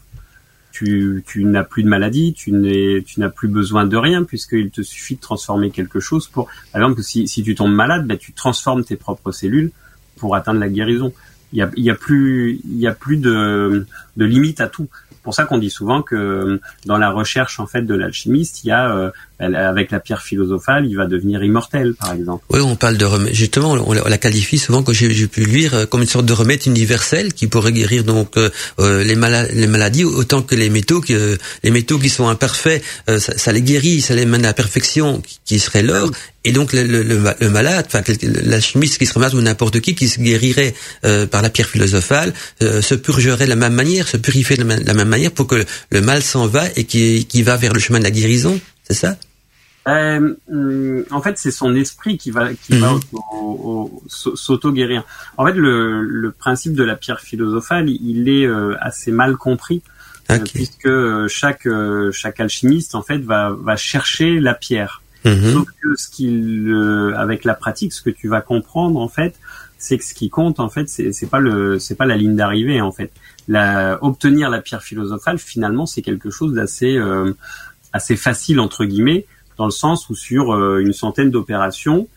Tu, 0.71 1.23
n'as 1.37 1.63
plus 1.63 1.83
de 1.83 1.87
maladie, 1.87 2.33
tu 2.33 2.51
n'as 2.51 3.29
plus 3.29 3.47
besoin 3.47 3.85
de 3.85 3.95
rien 3.95 4.23
puisqu'il 4.23 4.71
te 4.71 4.81
suffit 4.81 5.15
de 5.15 5.21
transformer 5.21 5.69
quelque 5.69 5.99
chose 5.99 6.27
pour. 6.27 6.49
Par 6.71 6.81
exemple, 6.81 7.01
si, 7.03 7.25
tu 7.25 7.55
tombes 7.55 7.73
malade, 7.73 8.07
bah, 8.07 8.17
tu 8.17 8.33
transformes 8.33 8.83
tes 8.83 8.95
propres 8.95 9.31
cellules 9.31 9.71
pour 10.17 10.35
atteindre 10.35 10.59
la 10.59 10.69
guérison. 10.69 11.13
il 11.51 11.59
y 11.59 11.61
a, 11.61 11.69
il 11.77 11.83
y 11.83 11.91
a 11.91 11.95
plus, 11.95 12.59
il 12.65 12.79
y 12.79 12.87
a 12.87 12.91
plus 12.93 13.17
de, 13.17 13.85
de 14.17 14.25
limite 14.25 14.61
à 14.61 14.67
tout. 14.67 14.89
C'est 15.11 15.21
pour 15.21 15.35
ça 15.35 15.45
qu'on 15.45 15.59
dit 15.59 15.69
souvent 15.69 16.01
que 16.01 16.59
dans 16.85 16.97
la 16.97 17.11
recherche 17.11 17.59
en 17.59 17.67
fait 17.67 17.83
de 17.83 17.93
l'alchimiste, 17.93 18.65
il 18.65 18.67
y 18.67 18.71
a 18.71 18.93
euh, 18.93 19.11
avec 19.43 19.91
la 19.91 19.99
pierre 19.99 20.21
philosophale, 20.21 20.85
il 20.87 20.95
va 20.95 21.05
devenir 21.05 21.43
immortel, 21.43 21.93
par 21.93 22.13
exemple. 22.13 22.43
Oui, 22.49 22.59
on 22.61 22.75
parle 22.75 22.97
de 22.97 23.05
remède. 23.05 23.33
Justement, 23.33 23.73
on, 23.73 23.93
la 23.93 24.17
qualifie 24.17 24.57
souvent, 24.57 24.83
que 24.83 24.93
j'ai 24.93 25.27
pu 25.27 25.45
lire, 25.45 25.73
euh, 25.73 25.85
comme 25.85 26.01
une 26.01 26.07
sorte 26.07 26.25
de 26.25 26.33
remède 26.33 26.65
universel 26.65 27.33
qui 27.33 27.47
pourrait 27.47 27.71
guérir 27.71 28.03
donc 28.03 28.37
euh, 28.37 28.49
euh 28.79 29.03
les, 29.03 29.15
les, 29.53 29.67
maladies 29.67 30.03
autant 30.03 30.41
que 30.41 30.55
les 30.55 30.69
métaux, 30.69 31.01
que 31.01 31.37
les 31.63 31.71
métaux 31.71 31.99
qui 31.99 32.09
sont 32.09 32.27
imparfaits, 32.27 32.83
euh, 33.09 33.19
ça, 33.19 33.37
ça, 33.37 33.51
les 33.51 33.61
guérit, 33.61 34.01
ça 34.01 34.15
les 34.15 34.25
mène 34.25 34.45
à 34.45 34.49
la 34.49 34.53
perfection, 34.53 35.21
qui 35.45 35.59
serait 35.59 35.83
l'or. 35.83 36.11
Et 36.45 36.51
donc 36.51 36.73
le, 36.73 36.83
le, 36.83 37.03
le 37.03 37.49
malade, 37.49 37.85
enfin 37.87 38.01
l'alchimiste 38.43 38.97
qui 38.97 39.05
serait 39.05 39.21
malade 39.21 39.35
ou 39.35 39.41
n'importe 39.41 39.79
qui 39.79 39.95
qui 39.95 40.09
se 40.09 40.19
guérirait 40.19 40.73
euh, 41.05 41.25
par 41.25 41.41
la 41.41 41.49
pierre 41.49 41.69
philosophale, 41.69 42.33
se 42.59 42.95
purgerait 42.95 43.45
de 43.45 43.49
la 43.49 43.55
même 43.55 43.73
manière, 43.73 44.07
se 44.07 44.17
purifierait 44.17 44.61
de 44.61 44.85
la 44.85 44.93
même 44.93 45.07
manière 45.07 45.31
pour 45.31 45.47
que 45.47 45.65
le 45.89 46.01
mal 46.01 46.21
s'en 46.21 46.47
va 46.47 46.65
et 46.75 46.83
qui, 46.83 47.25
qui 47.25 47.43
va 47.43 47.55
vers 47.55 47.71
le 47.71 47.79
chemin 47.79 47.99
de 47.99 48.03
la 48.03 48.11
guérison. 48.11 48.59
C'est 48.83 48.93
ça? 48.95 49.17
Euh, 49.87 51.03
en 51.11 51.21
fait, 51.21 51.37
c'est 51.37 51.51
son 51.51 51.75
esprit 51.75 52.17
qui 52.17 52.31
va 52.31 52.53
qui 52.53 52.77
va 52.77 52.93
mhm. 52.93 53.89
s'auto 54.07 54.71
guérir. 54.71 55.03
En 55.37 55.45
fait, 55.45 55.53
le, 55.53 56.01
le, 56.01 56.31
principe 56.31 56.73
de 56.73 56.83
la 56.83 56.95
pierre 56.95 57.19
philosophale, 57.19 57.89
il 57.89 58.29
est 58.29 58.45
euh, 58.45 58.75
assez 58.79 59.11
mal 59.11 59.35
compris. 59.35 59.81
Euh, 60.31 60.39
puisque 60.53 61.27
chaque 61.27 61.67
chaque 62.13 62.39
alchimiste 62.39 62.95
en 62.95 63.01
fait 63.01 63.17
va 63.17 63.49
va 63.51 63.75
chercher 63.75 64.39
la 64.39 64.53
pierre. 64.53 65.01
Mhm. 65.25 65.51
Sauf 65.51 65.67
que 65.81 65.95
ce 65.97 66.09
qu'il 66.09 66.73
avec 67.17 67.43
la 67.43 67.53
pratique, 67.53 67.91
ce 67.91 68.01
que 68.01 68.09
tu 68.09 68.29
vas 68.29 68.39
comprendre 68.39 69.01
en 69.01 69.09
fait, 69.09 69.35
c'est 69.77 69.97
que 69.97 70.05
ce 70.05 70.13
qui 70.13 70.29
compte 70.29 70.61
en 70.61 70.69
fait, 70.69 70.87
c'est 70.87 71.11
c'est 71.11 71.27
pas 71.27 71.39
le 71.39 71.77
c'est 71.77 71.95
pas 71.95 72.05
la 72.05 72.15
ligne 72.15 72.37
d'arrivée 72.37 72.79
en 72.79 72.93
fait. 72.93 73.11
La, 73.49 73.99
obtenir 74.01 74.49
la 74.49 74.61
pierre 74.61 74.81
philosophale, 74.81 75.37
finalement, 75.37 75.85
c'est 75.85 76.01
quelque 76.01 76.29
chose 76.29 76.53
d'assez 76.53 76.97
assez 77.91 78.15
facile 78.15 78.61
entre 78.61 78.85
guillemets 78.85 79.25
dans 79.57 79.65
le 79.65 79.71
sens 79.71 80.09
où 80.09 80.15
sur 80.15 80.53
euh, 80.53 80.79
une 80.79 80.93
centaine 80.93 81.31
d'opérations, 81.31 82.07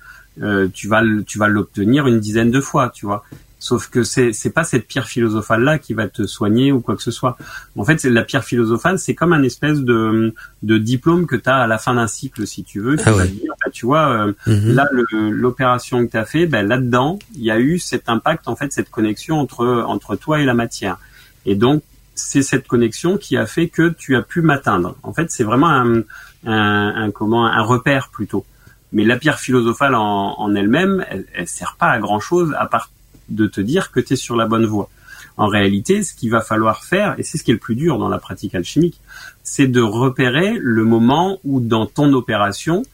euh, 0.43 0.69
tu 0.73 0.89
vas 0.89 1.03
tu 1.27 1.39
vas 1.39 1.49
l'obtenir 1.49 2.07
une 2.07 2.21
dizaine 2.21 2.51
de 2.51 2.61
fois, 2.61 2.91
tu 2.95 3.07
vois. 3.07 3.25
Sauf 3.59 3.89
que 3.89 4.03
c'est 4.03 4.33
c'est 4.35 4.51
pas 4.51 4.65
cette 4.65 4.87
pierre 4.87 5.09
philosophale 5.09 5.63
là 5.63 5.79
qui 5.79 5.95
va 5.95 6.09
te 6.09 6.27
soigner 6.27 6.73
ou 6.73 6.81
quoi 6.81 6.95
que 6.95 7.03
ce 7.03 7.11
soit. 7.11 7.39
En 7.75 7.85
fait, 7.85 7.99
c'est 7.99 8.11
la 8.11 8.23
pierre 8.23 8.45
philosophale, 8.45 8.99
c'est 8.99 9.15
comme 9.15 9.33
un 9.33 9.43
espèce 9.43 9.81
de 9.81 10.35
de 10.63 10.79
diplôme 10.79 11.27
que 11.27 11.37
tu 11.37 11.49
as 11.49 11.57
à 11.57 11.67
la 11.67 11.79
fin 11.79 11.95
d'un 11.95 12.07
cycle 12.07 12.47
si 12.47 12.65
tu 12.65 12.81
veux, 12.81 12.97
tu 12.97 13.05
ah 13.07 13.13
vas 13.13 13.27
dire 13.27 13.55
bah, 13.65 13.71
tu 13.73 13.87
vois 13.87 14.09
euh, 14.09 14.33
mhm. 14.47 14.75
là 14.75 14.87
l'opération 15.11 16.05
que 16.07 16.11
tu 16.11 16.19
as 16.19 16.27
fait, 16.27 16.47
ben 16.47 16.69
là-dedans, 16.69 17.19
il 17.35 17.45
y 17.45 17.51
a 17.51 17.59
eu 17.59 17.79
cet 17.79 18.11
impact 18.11 18.47
en 18.47 18.57
fait 18.57 18.73
cette 18.73 18.91
connexion 18.91 19.41
entre 19.41 19.85
entre 19.87 20.17
toi 20.17 20.41
et 20.41 20.45
la 20.45 20.55
matière. 20.55 20.99
Et 21.47 21.55
donc 21.55 21.83
c'est 22.15 22.43
cette 22.43 22.67
connexion 22.67 23.19
qui 23.19 23.37
a 23.37 23.47
fait 23.47 23.69
que 23.69 23.91
tu 23.91 24.17
as 24.17 24.23
pu 24.23 24.41
m'atteindre. 24.41 24.97
En 25.03 25.13
fait, 25.13 25.31
c'est 25.31 25.45
vraiment 25.45 25.71
un, 25.71 26.03
un, 26.47 27.11
comment 27.11 27.47
un 27.47 27.63
repère 27.63 28.09
plutôt. 28.09 28.45
Mais 28.93 29.05
la 29.05 29.17
pierre 29.17 29.39
philosophale 29.39 29.95
en, 29.95 30.55
elle-même, 30.55 31.05
elle, 31.11 31.27
elle 31.35 31.49
sert 31.49 31.77
pas 31.79 31.89
à 31.89 31.99
grand 31.99 32.21
chose 32.21 32.55
à 32.59 32.67
part 32.67 32.91
de 33.29 33.47
te 33.47 33.61
dire 33.61 33.91
que 33.91 34.01
tu 34.01 34.15
es 34.15 34.17
sur 34.17 34.37
la 34.37 34.47
bonne 34.47 34.67
voie. 34.67 34.89
En 35.37 35.49
réalité, 35.49 36.03
ce 36.03 36.15
qu'il 36.15 36.31
va 36.31 36.41
falloir 36.41 36.85
faire, 36.85 37.15
et 37.19 37.23
c'est 37.23 37.37
ce 37.37 37.45
qui 37.45 37.51
est 37.51 37.55
le 37.55 37.61
plus 37.61 37.75
dur 37.75 37.99
dans 37.99 38.09
la 38.09 38.19
pratique 38.19 38.55
alchimique, 38.55 39.01
c'est 39.43 39.67
de 39.67 39.83
repérer 39.83 40.57
le 40.59 40.85
moment 40.85 41.39
où 41.45 41.61
dans 41.61 41.85
ton 41.85 42.13
opération, 42.15 42.85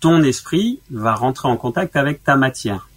ton 0.00 0.22
esprit 0.22 0.80
va 0.90 1.14
rentrer 1.14 1.48
en 1.48 1.56
contact 1.56 1.96
avec 1.96 2.24
ta 2.24 2.36
matière. 2.36 2.88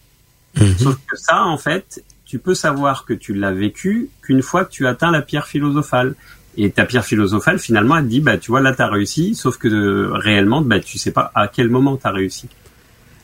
Mhm. 0.56 0.78
Sauf 0.78 0.96
que 1.08 1.16
ça, 1.16 1.44
en 1.44 1.58
fait, 1.58 2.04
tu 2.26 2.40
peux 2.40 2.56
savoir 2.56 3.06
que 3.06 3.14
tu 3.14 3.34
l'as 3.34 3.52
vécu 3.52 4.10
qu'une 4.22 4.42
fois 4.42 4.66
que 4.66 4.72
tu 4.72 4.88
atteins 4.88 5.12
la 5.12 5.22
pierre 5.22 5.48
philosophale. 5.48 6.16
Et 6.58 6.70
ta 6.72 6.86
pierre 6.86 7.06
philosophale, 7.06 7.60
finalement, 7.60 7.98
elle 7.98 8.08
dit, 8.08 8.20
bah, 8.20 8.38
tu 8.38 8.52
vois, 8.52 8.62
là, 8.62 8.74
tu 8.74 8.82
as 8.82 8.88
réussi, 8.88 9.36
sauf 9.36 9.58
que 9.58 9.68
euh, 9.68 10.10
réellement, 10.14 10.62
bah, 10.62 10.80
tu 10.80 10.98
sais 10.98 11.12
pas 11.12 11.32
à 11.34 11.48
quel 11.48 11.70
moment 11.70 11.98
tu 11.98 12.08
as 12.08 12.12
réussi. 12.12 12.50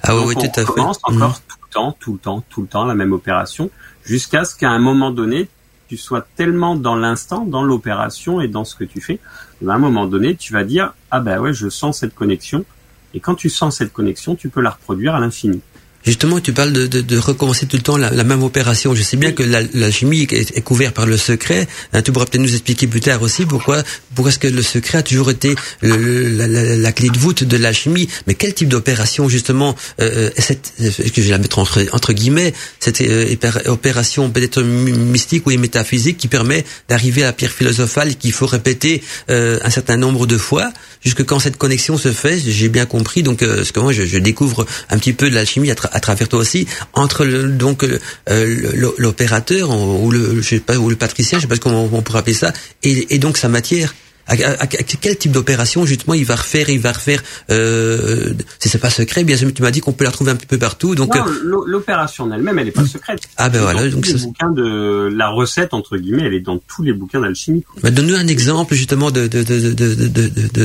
Ah 0.03 0.15
oui, 0.17 0.36
tout 0.36 0.46
à 0.46 0.65
fait. 0.65 0.65
Commence 0.65 1.00
encore 1.03 1.39
tout 1.41 1.57
le 1.62 1.74
temps, 1.74 1.98
tout 2.00 2.13
le 2.13 2.19
temps, 2.19 2.43
tout 2.50 2.62
le 2.62 2.67
temps, 2.67 2.86
la 2.86 2.96
même 2.96 3.12
opération, 3.12 3.70
jusqu'à 4.05 4.46
ce 4.46 4.55
qu'à 4.55 4.70
un 4.70 4.79
moment 4.79 5.11
donné, 5.11 5.50
tu 5.87 5.98
sois 5.98 6.25
tellement 6.35 6.75
dans 6.75 6.96
l'instant, 6.96 7.46
dans 7.46 7.63
l'opération 7.63 8.42
et 8.42 8.48
dans 8.48 8.66
ce 8.66 8.75
que 8.75 8.83
tu 8.83 9.01
fais, 9.01 9.20
à 9.66 9.72
un 9.72 9.77
moment 9.77 10.05
donné, 10.05 10.35
tu 10.35 10.53
vas 10.53 10.63
dire, 10.63 10.94
ah 11.11 11.20
ben 11.20 11.40
ouais, 11.40 11.53
je 11.53 11.70
sens 11.70 12.00
cette 12.00 12.16
connexion. 12.16 12.66
Et 13.13 13.20
quand 13.20 13.35
tu 13.35 13.50
sens 13.50 13.77
cette 13.77 13.94
connexion, 13.94 14.35
tu 14.35 14.50
peux 14.50 14.61
la 14.61 14.72
reproduire 14.72 15.16
à 15.16 15.20
l'infini. 15.20 15.61
Justement, 16.05 16.40
tu 16.40 16.53
parles 16.53 16.72
de, 16.72 16.88
de, 16.88 17.01
de, 17.01 17.18
recommencer 17.18 17.66
tout 17.66 17.75
le 17.75 17.83
temps 17.83 17.98
la, 17.98 18.10
la, 18.10 18.24
même 18.24 18.44
opération. 18.44 18.96
Je 18.96 19.01
sais 19.01 19.18
bien 19.18 19.33
que 19.33 19.44
la, 19.44 19.62
la 19.74 19.92
chimie 19.92 20.22
est, 20.22 20.55
est 20.55 20.62
couverte 20.62 20.96
par 20.96 21.05
le 21.05 21.18
secret. 21.18 21.68
Hein, 21.92 22.01
tu 22.01 22.12
pourras 22.12 22.25
peut-être 22.25 22.42
nous 22.42 22.53
expliquer 22.53 22.88
plus 22.88 23.01
tard 23.01 23.22
aussi 23.22 23.46
pourquoi, 23.46 23.83
pourquoi 24.16 24.31
est-ce 24.31 24.40
que 24.40 24.48
le 24.48 24.62
secret 24.62 25.00
a 25.00 25.03
toujours 25.03 25.31
été 25.31 25.55
le, 25.81 26.29
la, 26.29 26.48
la, 26.48 26.92
clé 26.94 27.10
de 27.10 27.18
voûte 27.18 27.44
de 27.44 27.57
la 27.57 27.74
chimie. 27.74 28.07
Mais 28.25 28.36
quel 28.36 28.53
type 28.53 28.70
d'opération 28.70 29.27
justement 29.27 29.75
euh, 30.00 30.29
euh 30.29 30.31
cette, 30.38 30.74
que 30.77 31.22
je 31.22 31.22
vais 31.22 31.31
la 31.31 31.40
mettre 31.40 31.60
entre, 31.60 31.86
entre 31.92 32.14
guillemets, 32.14 32.53
cette 32.79 33.01
euh, 33.01 33.36
opération 33.66 34.29
peut-être 34.29 34.62
mystique 34.62 35.46
ou 35.46 35.57
métaphysique 35.57 36.18
qui 36.18 36.27
permet 36.27 36.64
d'arriver 36.88 37.24
à 37.24 37.27
la 37.27 37.33
pierre 37.33 37.51
philosophale 37.51 38.16
qu'il 38.16 38.31
faut 38.31 38.46
répéter 38.46 39.01
euh, 39.29 39.60
un 39.64 39.70
certain 39.70 39.98
nombre 39.98 40.25
de 40.25 40.38
fois 40.38 40.72
jusque 41.03 41.24
quand 41.25 41.40
cette 41.40 41.57
connexion 41.57 41.98
se 41.98 42.12
fait? 42.12 42.40
J'ai 42.40 42.70
bien 42.70 42.86
compris. 42.86 43.24
Donc, 43.24 43.42
euh, 43.42 43.64
ce 43.64 43.72
que 43.72 43.79
moi 43.79 43.94
je, 43.94 44.05
je, 44.05 44.18
découvre 44.18 44.66
un 44.90 44.98
petit 44.98 45.14
peu 45.14 45.29
de 45.29 45.36
l'alchimie 45.36 45.72
à, 45.72 45.75
à 45.92 46.00
travers 46.00 46.28
toi 46.28 46.40
aussi, 46.40 46.68
entre 46.94 47.26
le, 47.26 47.50
donc 47.50 47.84
euh, 47.84 48.92
l'opérateur 48.98 49.70
ou 49.72 50.12
le 50.12 50.42
je 50.42 50.48
sais 50.48 50.60
pas 50.60 50.78
ou 50.78 50.90
le 50.90 50.96
patricien, 50.96 51.40
je 51.40 51.44
sais 51.44 51.48
pas 51.48 51.58
comment 51.58 51.90
on 51.92 52.02
pourrait 52.02 52.20
appeler 52.20 52.36
ça, 52.36 52.52
et, 52.84 53.16
et 53.16 53.20
donc 53.20 53.38
sa 53.38 53.50
matière. 53.50 53.94
À, 54.27 54.68
quel 54.68 55.18
type 55.18 55.31
d'opération 55.31 55.85
justement 55.85 56.13
il 56.13 56.25
va 56.25 56.35
refaire 56.35 56.70
il 56.70 56.79
va 56.79 56.92
refaire 56.92 57.24
euh, 57.50 58.33
c'est 58.59 58.77
pas 58.77 58.90
secret 58.90 59.24
bien 59.24 59.37
sûr 59.37 59.53
tu 59.53 59.61
m'as 59.61 59.72
dit 59.72 59.79
qu'on 59.79 59.94
peut 59.94 60.03
la 60.03 60.11
trouver 60.11 60.31
un 60.31 60.35
petit 60.35 60.48
peu 60.48 60.57
partout 60.57 60.96
donc 60.96 61.16
euh, 61.16 61.22
l'opération 61.66 62.25
en 62.25 62.31
elle-même 62.31 62.59
elle 62.59 62.68
est 62.68 62.72
pas 62.72 62.85
secrète. 62.85 63.22
Ah 63.37 63.50
ben 63.50 63.61
voilà 63.61 63.87
donc 63.90 64.05
bouquins 64.18 64.51
de 64.51 65.09
la 65.13 65.29
recette 65.29 65.74
entre 65.74 65.98
guillemets 65.98 66.24
elle 66.24 66.33
est 66.33 66.42
dans 66.42 66.57
tous 66.57 66.83
les 66.83 66.94
bouquins 66.94 67.22
d'alchimie. 67.22 67.63
Bah, 67.81 67.92
donne-nous 67.92 68.16
un 68.16 68.27
exemple 68.27 68.75
justement 68.75 69.11
de 69.11 69.27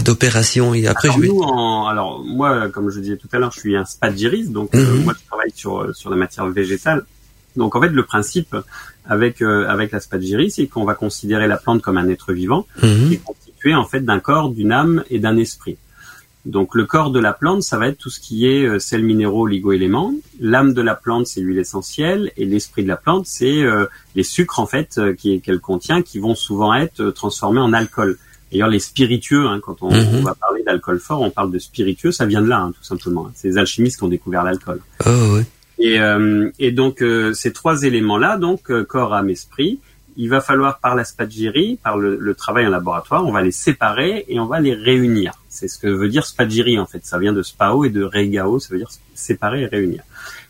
d'opération 0.00 0.74
et 0.74 0.86
après 0.86 1.08
alors, 1.08 1.20
je 1.20 1.22
vais... 1.22 1.90
alors 1.90 2.24
moi 2.24 2.68
comme 2.68 2.90
je 2.90 3.00
disais 3.00 3.16
tout 3.16 3.28
à 3.32 3.38
l'heure 3.38 3.52
je 3.52 3.60
suis 3.60 3.76
un 3.76 3.84
spadgiriste 3.84 4.50
donc 4.50 4.74
euh, 4.74 4.84
mhm. 4.84 5.04
moi 5.04 5.14
je 5.18 5.26
travaille 5.26 5.52
sur 5.54 5.94
sur 5.94 6.10
la 6.10 6.16
matière 6.16 6.46
végétale. 6.46 7.04
Donc 7.56 7.76
en 7.76 7.82
fait 7.82 7.88
le 7.88 8.04
principe 8.04 8.56
avec 9.06 9.42
euh, 9.42 9.68
avec 9.68 9.92
la 9.92 10.00
spagyrie 10.00 10.50
c'est 10.50 10.66
qu'on 10.66 10.84
va 10.84 10.94
considérer 10.94 11.46
la 11.46 11.56
plante 11.56 11.82
comme 11.82 11.98
un 11.98 12.08
être 12.08 12.32
vivant 12.32 12.66
en 13.70 13.84
fait 13.84 14.00
d'un 14.00 14.20
corps, 14.20 14.50
d'une 14.50 14.72
âme 14.72 15.04
et 15.10 15.18
d'un 15.18 15.36
esprit. 15.36 15.76
Donc 16.44 16.74
le 16.74 16.86
corps 16.86 17.10
de 17.10 17.20
la 17.20 17.32
plante, 17.32 17.62
ça 17.62 17.78
va 17.78 17.86
être 17.88 17.98
tout 17.98 18.10
ce 18.10 18.18
qui 18.18 18.48
est 18.48 18.64
euh, 18.64 18.78
sels 18.80 19.04
minéraux, 19.04 19.42
oligo-éléments. 19.42 20.12
L'âme 20.40 20.74
de 20.74 20.82
la 20.82 20.96
plante, 20.96 21.26
c'est 21.26 21.40
l'huile 21.40 21.58
essentielle, 21.58 22.32
et 22.36 22.44
l'esprit 22.44 22.82
de 22.82 22.88
la 22.88 22.96
plante, 22.96 23.26
c'est 23.26 23.62
euh, 23.62 23.86
les 24.16 24.24
sucres 24.24 24.58
en 24.58 24.66
fait 24.66 24.98
euh, 24.98 25.14
qu'elle 25.14 25.60
contient, 25.60 26.02
qui 26.02 26.18
vont 26.18 26.34
souvent 26.34 26.74
être 26.74 27.10
transformés 27.10 27.60
en 27.60 27.72
alcool. 27.72 28.18
D'ailleurs, 28.50 28.68
les 28.68 28.80
spiritueux, 28.80 29.46
hein, 29.46 29.60
quand 29.62 29.82
on, 29.82 29.94
mhm. 29.94 30.24
va 30.24 30.34
parler 30.34 30.62
d'alcool 30.64 30.98
fort, 30.98 31.22
on 31.22 31.30
parle 31.30 31.52
de 31.52 31.58
spiritueux, 31.58 32.10
ça 32.10 32.26
vient 32.26 32.42
de 32.42 32.48
là, 32.48 32.60
hein, 32.60 32.72
tout 32.72 32.84
simplement. 32.84 33.30
C'est 33.34 33.48
les 33.48 33.58
alchimistes 33.58 33.98
qui 33.98 34.04
ont 34.04 34.08
découvert 34.08 34.42
l'alcool. 34.42 34.80
Oh, 35.06 35.38
et, 35.78 35.98
et, 36.58 36.70
donc 36.70 37.02
ces 37.32 37.52
trois 37.52 37.82
éléments-là, 37.82 38.36
donc 38.36 38.70
corps, 38.84 39.14
âme, 39.14 39.30
esprit, 39.30 39.80
il 40.16 40.28
va 40.28 40.40
falloir 40.40 40.78
par 40.78 40.94
la 40.94 41.04
spagyrie, 41.04 41.78
par 41.82 41.96
le, 41.96 42.34
travail 42.34 42.66
en 42.66 42.70
laboratoire, 42.70 43.26
on 43.26 43.32
va 43.32 43.42
les 43.42 43.52
séparer 43.52 44.24
et 44.28 44.40
on 44.40 44.46
va 44.46 44.60
les 44.60 44.74
réunir. 44.74 45.32
C'est 45.48 45.68
ce 45.68 45.78
que 45.78 45.86
veut 45.86 46.08
dire 46.08 46.26
spagyrie 46.26 46.78
en 46.78 46.86
fait. 46.86 47.04
Ça 47.04 47.18
vient 47.18 47.32
de 47.32 47.42
spao 47.42 47.84
et 47.84 47.90
de 47.90 48.02
regao, 48.02 48.58
ça 48.58 48.68
veut 48.70 48.78
dire 48.78 48.90
séparer 49.14 49.62
et 49.62 49.66
réunir. 49.66 50.02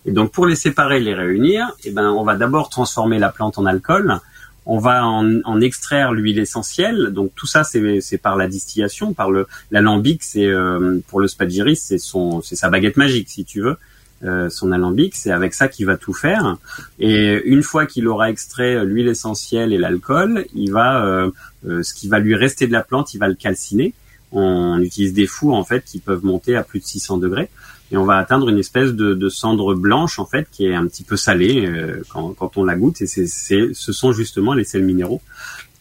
Et 0.07 0.13
donc 0.13 0.33
pour 0.33 0.47
les 0.47 0.57
séparer 0.57 0.99
et 0.99 1.01
les 1.01 1.15
réunir, 1.15 1.71
eh 1.85 1.91
ben 1.91 2.11
on 2.11 2.25
va 2.25 2.37
d'abord 2.37 2.69
transformer 2.69 3.19
la 3.19 3.31
plante 3.31 3.59
en 3.59 3.67
alcool. 3.67 4.19
On 4.65 4.79
va 4.79 5.05
en, 5.05 5.61
extraire 5.61 6.13
l'huile 6.13 6.39
essentielle. 6.39 7.09
Donc 7.13 7.33
tout 7.35 7.47
ça 7.47 7.65
c'est 7.65 8.19
par 8.19 8.37
la 8.37 8.47
distillation, 8.49 9.13
par 9.13 9.31
le 9.31 9.47
l'alambic. 9.71 10.23
C'est 10.23 10.47
euh, 10.47 11.01
pour 11.09 11.21
le 11.21 11.29
spagyrie, 11.29 11.77
c'est 11.77 11.99
son 11.99 12.43
c'est 12.43 12.57
sa 12.57 12.69
baguette 12.69 12.97
magique 12.97 13.29
si 13.29 13.45
tu 13.45 13.61
veux. 13.61 13.77
Euh, 14.25 14.49
son 14.51 14.71
alambic, 14.71 15.17
c'est 15.17 15.33
avec 15.33 15.53
ça 15.53 15.69
qu'il 15.69 15.87
va 15.87 15.97
tout 15.97 16.13
faire. 16.13 16.57
Et 17.01 17.43
une 17.45 17.63
fois 17.63 17.87
qu'il 17.87 18.07
aura 18.07 18.31
extrait 18.31 18.85
l'huile 18.85 19.09
essentielle 19.09 19.73
et 19.73 19.79
l'alcool, 19.79 20.47
il 20.55 20.71
va, 20.71 21.05
euh, 21.05 21.31
euh, 21.67 21.83
ce 21.83 21.93
qui 21.93 22.09
va 22.09 22.21
lui 22.21 22.37
rester 22.37 22.67
de 22.67 22.73
la 22.73 22.83
plante, 22.85 23.15
il 23.15 23.19
va 23.19 23.29
le 23.29 23.35
calciner. 23.35 23.95
On 24.31 24.81
utilise 24.81 25.13
des 25.13 25.27
fours 25.27 25.55
en 25.55 25.65
fait 25.65 25.85
qui 25.85 25.99
peuvent 25.99 26.25
monter 26.25 26.57
à 26.57 26.63
plus 26.63 26.79
de 26.79 26.85
600 26.85 27.19
degrés 27.19 27.51
et 27.91 27.97
on 27.99 28.05
va 28.05 28.17
atteindre 28.17 28.49
une 28.49 28.59
espèce 28.59 28.93
de, 28.93 29.13
de 29.13 29.29
cendre 29.29 29.75
blanche 29.75 30.19
en 30.19 30.25
fait 30.25 30.49
qui 30.51 30.65
est 30.65 30.75
un 30.75 30.87
petit 30.87 31.05
peu 31.05 31.19
salée 31.19 31.71
quand, 32.09 32.33
quand, 32.33 32.57
on 32.57 32.65
la 32.65 32.75
goûte 32.75 33.03
et 33.03 33.07
c'est, 33.07 33.27
ce 33.27 33.93
sont 33.93 34.13
justement 34.13 34.55
les 34.55 34.65
sels 34.65 34.85
minéraux. 34.85 35.21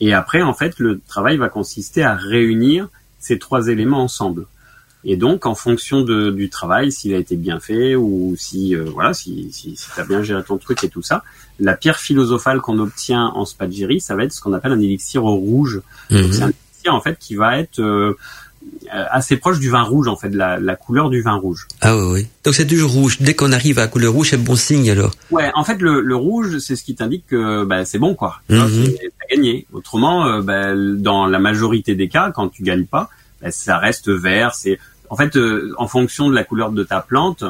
Et 0.01 0.13
après 0.13 0.41
en 0.41 0.53
fait 0.53 0.79
le 0.79 0.99
travail 1.07 1.37
va 1.37 1.47
consister 1.47 2.03
à 2.03 2.13
réunir 2.13 2.89
ces 3.19 3.39
trois 3.39 3.69
éléments 3.69 4.03
ensemble. 4.03 4.47
Et 5.03 5.17
donc, 5.17 5.45
en 5.45 5.55
fonction 5.55 6.01
de, 6.01 6.29
du 6.29 6.49
travail, 6.49 6.91
s'il 6.91 7.13
a 7.13 7.17
été 7.17 7.35
bien 7.35 7.59
fait 7.59 7.95
ou 7.95 8.35
si 8.37 8.75
euh, 8.75 8.85
voilà, 8.93 9.13
si, 9.13 9.49
si, 9.51 9.75
si 9.75 9.87
tu 9.93 9.99
as 9.99 10.03
bien 10.05 10.21
géré 10.21 10.43
ton 10.43 10.57
truc 10.57 10.83
et 10.83 10.89
tout 10.89 11.01
ça, 11.01 11.23
la 11.59 11.75
pierre 11.75 11.99
philosophale 11.99 12.61
qu'on 12.61 12.77
obtient 12.79 13.27
en 13.35 13.45
spadgiri, 13.45 13.99
ça 13.99 14.15
va 14.15 14.23
être 14.25 14.33
ce 14.33 14.41
qu'on 14.41 14.53
appelle 14.53 14.71
un 14.73 14.79
élixir 14.79 15.23
rouge. 15.23 15.81
Mhm. 16.11 16.21
Donc, 16.21 16.33
C'est 16.33 16.43
un 16.43 16.49
élixir 16.49 16.93
en 16.93 17.01
fait 17.01 17.17
qui 17.19 17.35
va 17.35 17.57
être 17.57 17.79
euh, 17.79 18.15
euh, 18.93 19.03
assez 19.09 19.37
proche 19.37 19.57
du 19.59 19.71
vin 19.71 19.81
rouge 19.81 20.07
en 20.07 20.15
fait, 20.15 20.29
de 20.29 20.37
la, 20.37 20.59
la 20.59 20.75
couleur 20.75 21.09
du 21.09 21.21
vin 21.23 21.33
rouge. 21.35 21.67
Ah 21.81 21.97
oui, 21.97 22.03
oui. 22.13 22.27
Donc 22.43 22.53
c'est 22.53 22.67
toujours 22.67 22.91
rouge. 22.91 23.17
Dès 23.21 23.33
qu'on 23.33 23.51
arrive 23.53 23.79
à 23.79 23.83
la 23.83 23.87
couleur 23.87 24.13
rouge, 24.13 24.29
c'est 24.29 24.37
bon 24.43 24.55
signe 24.55 24.91
alors. 24.91 25.11
Ouais, 25.31 25.49
en 25.55 25.63
fait, 25.63 25.79
le, 25.81 26.01
le 26.01 26.15
rouge, 26.15 26.59
c'est 26.59 26.75
ce 26.75 26.83
qui 26.83 26.93
t'indique 26.93 27.25
que 27.27 27.63
bah, 27.63 27.85
c'est 27.85 27.97
bon, 27.97 28.13
quoi. 28.13 28.41
C'est- 28.49 28.55
T'as 29.19 29.35
gagné. 29.35 29.65
Autrement, 29.73 30.27
euh, 30.27 30.41
bah, 30.43 30.75
dans 30.75 31.25
la 31.25 31.39
majorité 31.39 31.95
des 31.95 32.07
cas, 32.07 32.29
quand 32.31 32.49
tu 32.49 32.61
gagnes 32.61 32.85
pas, 32.85 33.09
bah, 33.41 33.49
ça 33.49 33.77
reste 33.79 34.09
vert. 34.09 34.53
C'est 34.53 34.77
en 35.11 35.15
fait, 35.17 35.35
euh, 35.35 35.73
en 35.77 35.87
fonction 35.87 36.29
de 36.29 36.33
la 36.35 36.43
couleur 36.45 36.71
de 36.71 36.83
ta 36.83 37.01
plante, 37.01 37.43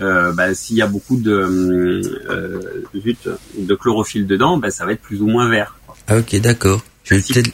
euh, 0.00 0.32
bah, 0.32 0.54
s'il 0.54 0.76
y 0.76 0.82
a 0.82 0.86
beaucoup 0.86 1.16
de 1.16 1.32
euh, 1.32 2.86
zut, 2.96 3.28
de 3.58 3.74
chlorophylle 3.74 4.26
dedans, 4.26 4.56
bah, 4.56 4.70
ça 4.70 4.86
va 4.86 4.92
être 4.92 5.02
plus 5.02 5.20
ou 5.20 5.26
moins 5.26 5.48
vert. 5.48 5.76
quoi. 5.86 5.96
Ah 6.06 6.18
ok, 6.18 6.40
d'accord. 6.40 6.80
Je 7.04 7.16
vais 7.16 7.20
peut-être 7.20 7.50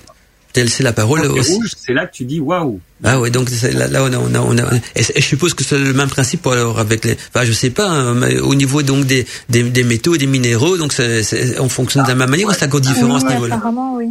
te 0.53 0.61
laisser 0.61 0.83
la 0.85 0.92
parole 0.92 1.22
Quand 1.22 1.33
c'est 1.35 1.40
aussi. 1.40 1.55
rouge, 1.55 1.72
c'est 1.77 1.94
là 1.94 2.07
que 2.07 2.12
tu 2.14 2.24
dis 2.27 2.40
waouh. 2.40 2.79
Ah 3.03 3.18
ouais, 3.18 3.31
donc 3.31 3.48
là, 3.72 3.88
là 3.88 4.05
on 4.05 4.12
a, 4.12 4.18
on 4.18 4.35
a, 4.35 4.40
on 4.40 4.59
a, 4.59 4.74
et, 4.94 5.00
et 5.14 5.20
je 5.20 5.27
suppose 5.27 5.55
que 5.55 5.64
c'est 5.64 5.79
le 5.79 5.92
même 5.94 6.09
principe 6.09 6.46
alors 6.46 6.79
avec 6.79 7.05
les, 7.05 7.16
enfin 7.35 7.44
je 7.44 7.50
sais 7.53 7.70
pas, 7.70 7.88
hein, 7.88 8.14
mais 8.14 8.38
au 8.38 8.55
niveau 8.55 8.83
donc 8.83 9.05
des, 9.07 9.27
des, 9.48 9.62
des 9.64 9.83
métaux 9.83 10.14
et 10.14 10.18
des 10.18 10.27
minéraux, 10.29 10.77
donc 10.77 10.92
c'est, 10.92 11.59
on 11.59 11.68
fonctionne 11.68 12.05
de 12.05 12.09
la 12.09 12.14
même 12.14 12.31
manière 12.31 12.46
ou 12.48 12.53
c'est 12.53 12.66
encore 12.66 12.81
différent 12.83 13.16
à 13.16 13.20
ce 13.20 13.24
Oui, 13.27 13.33
niveau-là? 13.33 13.55
apparemment, 13.57 13.96
oui. 13.96 14.11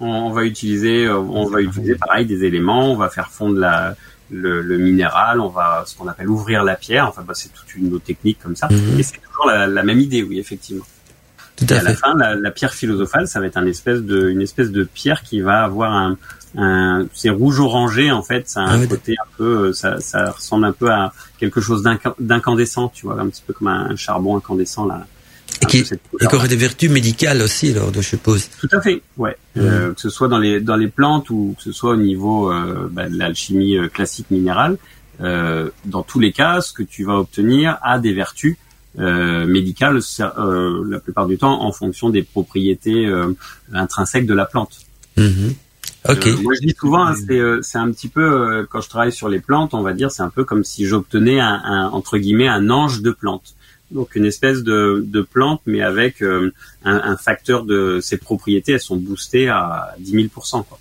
On, 0.00 0.30
va 0.30 0.44
utiliser, 0.44 1.08
on 1.08 1.46
va 1.46 1.60
utiliser 1.60 1.94
pareil 1.96 2.24
des 2.26 2.44
éléments. 2.44 2.92
On 2.92 2.96
va 2.96 3.08
faire 3.08 3.30
fondre 3.30 3.58
la, 3.58 3.96
le, 4.30 4.60
le 4.62 4.78
minéral. 4.78 5.40
On 5.40 5.48
va 5.48 5.84
ce 5.86 5.96
qu'on 5.96 6.08
appelle 6.08 6.28
ouvrir 6.28 6.64
la 6.64 6.76
pierre. 6.76 7.06
Enfin, 7.08 7.22
bah, 7.26 7.34
c'est 7.34 7.52
toute 7.52 7.74
une 7.74 7.92
autre 7.94 8.04
technique 8.04 8.38
comme 8.42 8.56
ça. 8.56 8.68
Mhm. 8.70 8.98
Et 8.98 9.02
c'est 9.02 9.18
toujours 9.20 9.46
la, 9.46 9.66
la 9.66 9.82
même 9.82 10.00
idée, 10.00 10.22
oui, 10.22 10.38
effectivement. 10.38 10.84
Tout 11.56 11.64
Et 11.72 11.76
à 11.76 11.80
à 11.80 11.82
la 11.82 11.94
fin, 11.94 12.14
la, 12.16 12.34
la 12.36 12.50
pierre 12.52 12.72
philosophale, 12.72 13.26
ça 13.26 13.40
va 13.40 13.46
être 13.46 13.56
un 13.56 13.66
espèce 13.66 14.00
de, 14.02 14.28
une 14.28 14.42
espèce 14.42 14.70
de 14.70 14.84
pierre 14.84 15.22
qui 15.22 15.40
va 15.40 15.64
avoir 15.64 15.92
un, 15.92 16.16
un 16.56 17.06
c'est 17.12 17.30
rouge 17.30 17.58
orangé 17.58 18.12
en 18.12 18.22
fait. 18.22 18.48
Ça 18.48 18.62
a 18.62 18.66
Ah 18.68 18.72
un 18.74 18.80
ouais, 18.80 18.86
côté 18.86 19.16
un 19.20 19.28
peu, 19.36 19.68
euh, 19.68 19.72
ça, 19.72 19.98
ça 20.00 20.30
ressemble 20.30 20.66
un 20.66 20.72
peu 20.72 20.90
à 20.90 21.12
quelque 21.38 21.60
chose 21.60 21.82
d'inca- 21.82 22.14
d'incandescent, 22.20 22.88
tu 22.94 23.06
vois, 23.06 23.20
un 23.20 23.28
petit 23.28 23.42
peu 23.44 23.52
comme 23.54 23.68
un 23.68 23.96
charbon 23.96 24.36
incandescent 24.36 24.86
là. 24.86 25.04
Et 25.62 25.66
qui, 25.66 25.84
cette 25.84 26.00
et 26.20 26.26
qui 26.26 26.34
aurait 26.34 26.48
des 26.48 26.56
vertus 26.56 26.90
médicales 26.90 27.42
aussi 27.42 27.72
alors, 27.72 27.92
je 27.92 28.00
suppose. 28.00 28.48
Tout 28.60 28.68
à 28.72 28.80
fait, 28.80 29.02
ouais. 29.16 29.36
Euh, 29.56 29.92
que 29.92 30.00
ce 30.00 30.08
soit 30.08 30.28
dans 30.28 30.38
les 30.38 30.60
dans 30.60 30.76
les 30.76 30.88
plantes 30.88 31.30
ou 31.30 31.54
que 31.56 31.62
ce 31.64 31.72
soit 31.72 31.92
au 31.92 31.96
niveau 31.96 32.52
euh, 32.52 32.88
bah, 32.90 33.08
de 33.08 33.16
l'alchimie 33.16 33.76
euh, 33.76 33.88
classique 33.88 34.30
minérale, 34.30 34.78
euh, 35.20 35.70
dans 35.84 36.02
tous 36.02 36.20
les 36.20 36.32
cas, 36.32 36.60
ce 36.60 36.72
que 36.72 36.82
tu 36.82 37.04
vas 37.04 37.14
obtenir 37.14 37.78
a 37.82 37.98
des 37.98 38.12
vertus 38.12 38.56
euh, 38.98 39.46
médicales 39.46 39.98
euh, 40.20 40.84
la 40.88 41.00
plupart 41.00 41.26
du 41.26 41.38
temps 41.38 41.62
en 41.62 41.72
fonction 41.72 42.10
des 42.10 42.22
propriétés 42.22 43.06
euh, 43.06 43.34
intrinsèques 43.72 44.26
de 44.26 44.34
la 44.34 44.44
plante. 44.44 44.80
Mhm. 45.16 45.54
Ok. 46.08 46.26
Euh, 46.26 46.36
moi, 46.42 46.54
je 46.54 46.66
dis 46.66 46.74
souvent, 46.78 47.04
hein, 47.06 47.14
c'est 47.14 47.38
euh, 47.38 47.60
c'est 47.62 47.78
un 47.78 47.90
petit 47.90 48.08
peu 48.08 48.22
euh, 48.22 48.66
quand 48.68 48.80
je 48.80 48.88
travaille 48.88 49.12
sur 49.12 49.28
les 49.28 49.40
plantes, 49.40 49.74
on 49.74 49.82
va 49.82 49.92
dire, 49.92 50.10
c'est 50.10 50.22
un 50.22 50.30
peu 50.30 50.44
comme 50.44 50.64
si 50.64 50.86
j'obtenais 50.86 51.40
un, 51.40 51.60
un 51.64 51.88
entre 51.88 52.18
guillemets 52.18 52.48
un 52.48 52.70
ange 52.70 53.02
de 53.02 53.10
plante. 53.10 53.54
Donc 53.90 54.14
une 54.16 54.26
espèce 54.26 54.62
de, 54.62 55.02
de 55.06 55.22
plante, 55.22 55.62
mais 55.66 55.80
avec 55.82 56.22
euh, 56.22 56.52
un, 56.84 56.96
un 56.96 57.16
facteur 57.16 57.64
de 57.64 58.00
ses 58.02 58.18
propriétés, 58.18 58.72
elles 58.72 58.80
sont 58.80 58.96
boostées 58.96 59.48
à 59.48 59.94
10 59.98 60.14
000% 60.14 60.28
quoi. 60.68 60.78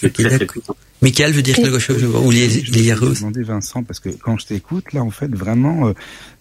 C'est 0.00 0.12
très 0.12 0.36
très 0.36 0.46
puissant. 0.46 0.76
Michael 1.00 1.32
veut 1.32 1.42
dire 1.42 1.56
quelque 1.56 1.78
chose 1.78 2.02
ou 2.04 2.30
les, 2.30 2.48
Je 2.50 2.72
les 2.72 2.82
Yarros. 2.84 3.08
demander 3.14 3.42
Vincent 3.42 3.82
parce 3.84 4.00
que 4.00 4.08
quand 4.10 4.36
je 4.38 4.46
t'écoute 4.46 4.92
là 4.92 5.02
en 5.02 5.10
fait 5.10 5.32
vraiment 5.34 5.88
euh, 5.88 5.92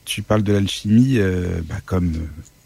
tu 0.06 0.22
parles 0.22 0.44
de 0.44 0.52
l'alchimie 0.54 1.18
euh, 1.18 1.62
bah, 1.68 1.76
comme 1.86 2.12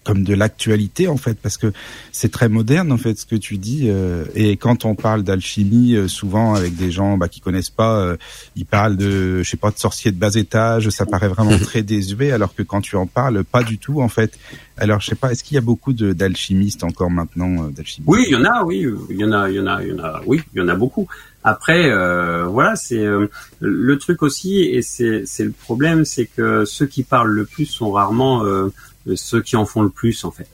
comme 0.05 0.23
de 0.23 0.33
l'actualité 0.33 1.07
en 1.09 1.17
fait 1.17 1.37
parce 1.41 1.57
que 1.57 1.73
c'est 2.11 2.31
très 2.31 2.47
moderne 2.47 2.91
en 2.91 2.97
fait 2.97 3.17
ce 3.17 3.25
que 3.25 3.35
tu 3.35 3.57
dis 3.57 3.87
euh, 3.89 4.23
et 4.35 4.55
quand 4.55 4.85
on 4.85 4.95
parle 4.95 5.23
d'alchimie 5.23 5.95
euh, 5.95 6.07
souvent 6.07 6.53
avec 6.53 6.75
des 6.75 6.91
gens 6.91 7.17
bah, 7.17 7.27
qui 7.27 7.41
connaissent 7.41 7.71
pas 7.71 7.99
euh, 7.99 8.15
ils 8.55 8.65
parlent 8.65 8.95
de 8.95 9.41
je 9.43 9.49
sais 9.49 9.57
pas 9.57 9.71
de 9.71 9.79
sorciers 9.79 10.11
de 10.11 10.17
bas 10.17 10.35
étage 10.35 10.89
ça 10.89 11.05
paraît 11.05 11.27
vraiment 11.27 11.57
très 11.61 11.81
désuet 11.81 12.31
alors 12.31 12.53
que 12.53 12.63
quand 12.63 12.81
tu 12.81 12.95
en 12.95 13.07
parles 13.07 13.43
pas 13.43 13.63
du 13.63 13.79
tout 13.79 14.01
en 14.01 14.07
fait 14.07 14.37
alors 14.77 15.01
je 15.01 15.07
sais 15.07 15.15
pas 15.15 15.31
est-ce 15.31 15.43
qu'il 15.43 15.55
y 15.55 15.57
a 15.57 15.61
beaucoup 15.61 15.93
d'alchimistes 15.93 16.83
encore 16.83 17.09
maintenant 17.09 17.65
euh, 17.65 17.69
d'alchimistes? 17.69 18.07
Oui, 18.07 18.25
il 18.27 18.33
y 18.33 18.35
en 18.35 18.43
a, 18.43 18.63
oui, 18.63 18.85
il 19.09 19.17
y 19.17 19.23
en 19.23 19.31
a, 19.31 19.49
il 19.49 19.55
y 19.55 19.59
en 19.59 19.67
a, 19.67 19.83
il 19.83 19.89
y 19.89 19.93
en 19.93 20.03
a, 20.03 20.21
oui, 20.25 20.41
il 20.53 20.59
y 20.59 20.61
en 20.61 20.67
a 20.67 20.75
beaucoup. 20.75 21.07
Après, 21.43 21.89
euh, 21.89 22.45
voilà, 22.45 22.75
c'est 22.75 23.05
euh, 23.05 23.27
le 23.59 23.97
truc 23.97 24.23
aussi, 24.23 24.61
et 24.61 24.81
c'est 24.81 25.23
c'est 25.25 25.43
le 25.43 25.51
problème, 25.51 26.03
c'est 26.03 26.25
que 26.25 26.65
ceux 26.65 26.87
qui 26.87 27.03
parlent 27.03 27.31
le 27.31 27.45
plus 27.45 27.65
sont 27.65 27.91
rarement 27.91 28.43
euh, 28.45 28.73
ceux 29.15 29.41
qui 29.41 29.55
en 29.55 29.65
font 29.65 29.81
le 29.83 29.89
plus 29.89 30.23
en 30.23 30.31
fait. 30.31 30.47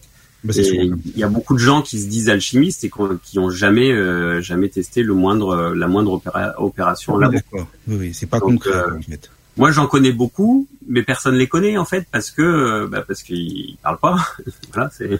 Bah, 0.43 0.53
il 0.57 0.97
y 1.15 1.23
a 1.23 1.27
beaucoup 1.27 1.53
de 1.53 1.59
gens 1.59 1.83
qui 1.83 2.01
se 2.01 2.07
disent 2.07 2.27
alchimistes 2.29 2.83
et 2.83 2.91
qui 3.23 3.37
ont 3.37 3.49
jamais 3.51 3.91
euh, 3.91 4.41
jamais 4.41 4.69
testé 4.69 5.03
le 5.03 5.13
moindre 5.13 5.73
la 5.75 5.87
moindre 5.87 6.13
opéra- 6.13 6.55
opération 6.57 7.17
labo. 7.17 7.33
D'accord. 7.33 7.67
Oui, 7.87 7.95
oui, 7.99 8.13
c'est 8.13 8.25
pas 8.25 8.39
Donc, 8.39 8.63
concret 8.63 8.71
euh, 8.71 8.97
en 8.97 9.01
fait. 9.01 9.29
Moi, 9.57 9.71
j'en 9.71 9.85
connais 9.85 10.13
beaucoup, 10.13 10.67
mais 10.87 11.03
personne 11.03 11.35
les 11.35 11.47
connaît 11.47 11.77
en 11.77 11.85
fait 11.85 12.07
parce 12.11 12.31
que 12.31 12.41
euh, 12.41 12.87
bah, 12.87 13.03
parce 13.07 13.21
qu'ils 13.21 13.77
parlent 13.83 13.99
pas. 13.99 14.17
voilà, 14.73 14.89
c'est 14.91 15.19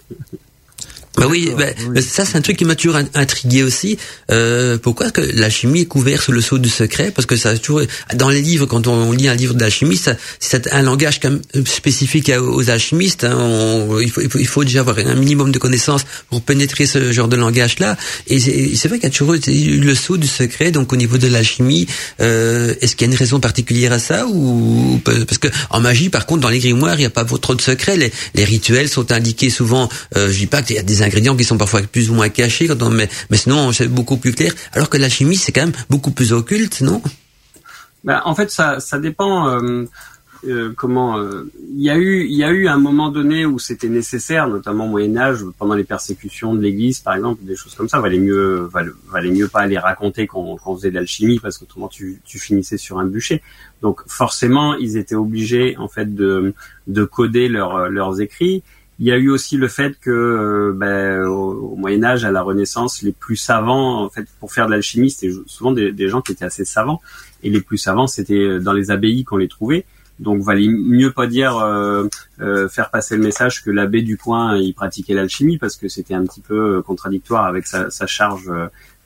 Bah 1.17 1.27
oui, 1.29 1.51
bah, 1.57 1.65
oui. 1.89 2.01
ça 2.01 2.23
c'est 2.23 2.37
un 2.37 2.41
truc 2.41 2.55
qui 2.55 2.63
m'a 2.63 2.75
toujours 2.75 2.95
in- 2.95 3.05
intrigué 3.15 3.63
aussi. 3.63 3.97
Euh, 4.31 4.77
pourquoi 4.77 5.11
que 5.11 5.19
la 5.19 5.49
chimie 5.49 5.81
est 5.81 5.85
couverte 5.85 6.23
sous 6.23 6.31
le 6.31 6.39
sceau 6.39 6.57
du 6.57 6.69
secret? 6.69 7.11
Parce 7.11 7.25
que 7.25 7.35
ça 7.35 7.49
a 7.49 7.57
toujours 7.57 7.81
dans 8.15 8.29
les 8.29 8.41
livres 8.41 8.65
quand 8.65 8.87
on 8.87 9.11
lit 9.11 9.27
un 9.27 9.35
livre 9.35 9.53
d'alchimie, 9.53 9.97
ça- 9.97 10.15
c'est 10.39 10.71
un 10.73 10.81
langage 10.81 11.19
quand 11.19 11.29
même 11.31 11.41
spécifique 11.67 12.31
aux 12.39 12.69
alchimistes. 12.69 13.25
hein. 13.25 13.35
On- 13.37 13.99
il, 13.99 14.09
faut, 14.09 14.21
il, 14.21 14.29
faut, 14.29 14.39
il 14.39 14.47
faut 14.47 14.63
déjà 14.63 14.79
avoir 14.79 14.97
un 14.99 15.15
minimum 15.15 15.51
de 15.51 15.59
connaissances 15.59 16.03
pour 16.29 16.41
pénétrer 16.43 16.85
ce 16.85 17.11
genre 17.11 17.27
de 17.27 17.35
langage-là. 17.35 17.97
Et 18.27 18.39
c'est 18.39 18.87
vrai 18.87 18.97
qu'il 18.97 19.09
y 19.09 19.11
a 19.13 19.15
toujours 19.15 19.33
eu 19.35 19.77
le 19.79 19.95
sceau 19.95 20.15
du 20.15 20.27
secret. 20.27 20.71
Donc 20.71 20.93
au 20.93 20.95
niveau 20.95 21.17
de 21.17 21.27
l'alchimie, 21.27 21.87
euh, 22.21 22.73
est-ce 22.79 22.95
qu'il 22.95 23.05
y 23.07 23.09
a 23.09 23.13
une 23.13 23.19
raison 23.19 23.41
particulière 23.41 23.91
à 23.91 23.99
ça 23.99 24.27
ou 24.27 25.01
parce 25.03 25.37
que 25.39 25.49
en 25.71 25.81
magie, 25.81 26.07
par 26.09 26.25
contre, 26.25 26.41
dans 26.41 26.49
les 26.49 26.59
grimoires, 26.59 26.95
il 26.95 26.99
n'y 26.99 27.05
a 27.05 27.09
pas 27.09 27.25
trop 27.25 27.53
de 27.55 27.61
secrets. 27.61 27.97
Les, 27.97 28.11
les 28.33 28.45
rituels 28.45 28.87
sont 28.87 29.11
indiqués 29.11 29.49
souvent. 29.49 29.89
Euh, 30.15 30.31
je 30.31 30.37
dis 30.37 30.47
pas 30.47 30.61
qu'il 30.61 30.77
y 30.77 30.79
a 30.79 30.83
des 30.83 31.00
ingrédients 31.01 31.35
qui 31.35 31.43
sont 31.43 31.57
parfois 31.57 31.81
plus 31.81 32.09
ou 32.09 32.13
moins 32.13 32.29
cachés, 32.29 32.67
quand 32.67 32.81
on, 32.83 32.89
mais, 32.89 33.09
mais 33.29 33.37
sinon 33.37 33.71
c'est 33.71 33.87
beaucoup 33.87 34.17
plus 34.17 34.33
clair. 34.33 34.53
Alors 34.73 34.89
que 34.89 34.97
la 34.97 35.09
chimie, 35.09 35.37
c'est 35.37 35.51
quand 35.51 35.65
même 35.65 35.73
beaucoup 35.89 36.11
plus 36.11 36.33
occulte, 36.33 36.81
non? 36.81 37.01
Bah, 38.03 38.21
en 38.25 38.33
fait, 38.35 38.49
ça, 38.49 38.79
ça 38.79 38.99
dépend. 38.99 39.49
euh, 39.49 39.85
euh, 40.47 40.73
comment 40.75 41.19
euh, 41.19 41.51
Il 41.75 41.83
y 41.83 41.89
a 41.89 41.97
eu, 41.97 42.25
y 42.27 42.43
a 42.43 42.49
eu 42.49 42.67
un 42.67 42.77
moment 42.77 43.09
donné 43.11 43.45
où 43.45 43.59
c'était 43.59 43.89
nécessaire, 43.89 44.47
notamment 44.47 44.85
au 44.85 44.89
Moyen 44.89 45.15
Âge, 45.17 45.39
pendant 45.59 45.75
les 45.75 45.83
persécutions 45.83 46.55
de 46.55 46.61
l'Église, 46.61 46.99
par 46.99 47.13
exemple, 47.15 47.43
des 47.43 47.55
choses 47.55 47.75
comme 47.75 47.87
ça. 47.87 47.99
Valait 47.99 48.17
mieux, 48.17 48.67
valait, 49.11 49.29
mieux 49.31 49.47
pas 49.47 49.67
les 49.67 49.77
raconter 49.77 50.25
quand, 50.25 50.57
quand 50.57 50.71
on 50.71 50.77
faisait 50.77 50.89
de 50.89 50.95
l'alchimie, 50.95 51.39
parce 51.39 51.57
qu'autrement 51.59 51.87
tu, 51.87 52.21
tu 52.25 52.39
finissais 52.39 52.77
sur 52.77 52.97
un 52.97 53.05
bûcher. 53.05 53.43
Donc 53.81 54.01
forcément, 54.07 54.73
ils 54.75 54.97
étaient 54.97 55.15
obligés, 55.15 55.77
en 55.77 55.87
fait, 55.87 56.15
de, 56.15 56.53
de 56.87 57.03
coder 57.03 57.47
leurs 57.47 57.89
leurs 57.89 58.19
écrits. 58.19 58.63
Il 59.01 59.07
y 59.07 59.11
a 59.11 59.17
eu 59.17 59.29
aussi 59.29 59.57
le 59.57 59.67
fait 59.67 59.99
que, 59.99 60.11
euh, 60.11 60.73
ben, 60.75 61.23
au, 61.23 61.71
au 61.73 61.75
Moyen 61.75 62.03
Âge, 62.03 62.23
à 62.23 62.29
la 62.29 62.43
Renaissance, 62.43 63.01
les 63.01 63.11
plus 63.11 63.35
savants, 63.35 64.03
en 64.03 64.09
fait, 64.09 64.27
pour 64.39 64.53
faire 64.53 64.67
de 64.67 64.71
l'alchimie, 64.71 65.09
c'était 65.09 65.33
souvent 65.47 65.71
des, 65.71 65.91
des 65.91 66.07
gens 66.07 66.21
qui 66.21 66.33
étaient 66.33 66.45
assez 66.45 66.65
savants. 66.65 67.01
Et 67.41 67.49
les 67.49 67.61
plus 67.61 67.79
savants, 67.79 68.05
c'était 68.05 68.59
dans 68.59 68.73
les 68.73 68.91
abbayes 68.91 69.23
qu'on 69.23 69.37
les 69.37 69.47
trouvait. 69.47 69.85
Donc, 70.19 70.43
valait 70.43 70.67
mieux 70.67 71.11
pas 71.11 71.25
dire 71.25 71.57
euh, 71.57 72.07
euh, 72.41 72.69
faire 72.69 72.91
passer 72.91 73.17
le 73.17 73.23
message 73.23 73.63
que 73.63 73.71
l'abbé 73.71 74.03
du 74.03 74.17
coin 74.17 74.55
il 74.55 74.75
pratiquait 74.75 75.15
l'alchimie 75.15 75.57
parce 75.57 75.77
que 75.77 75.87
c'était 75.87 76.13
un 76.13 76.23
petit 76.27 76.41
peu 76.41 76.77
euh, 76.77 76.81
contradictoire 76.83 77.45
avec 77.45 77.65
sa, 77.65 77.89
sa 77.89 78.05
charge 78.05 78.51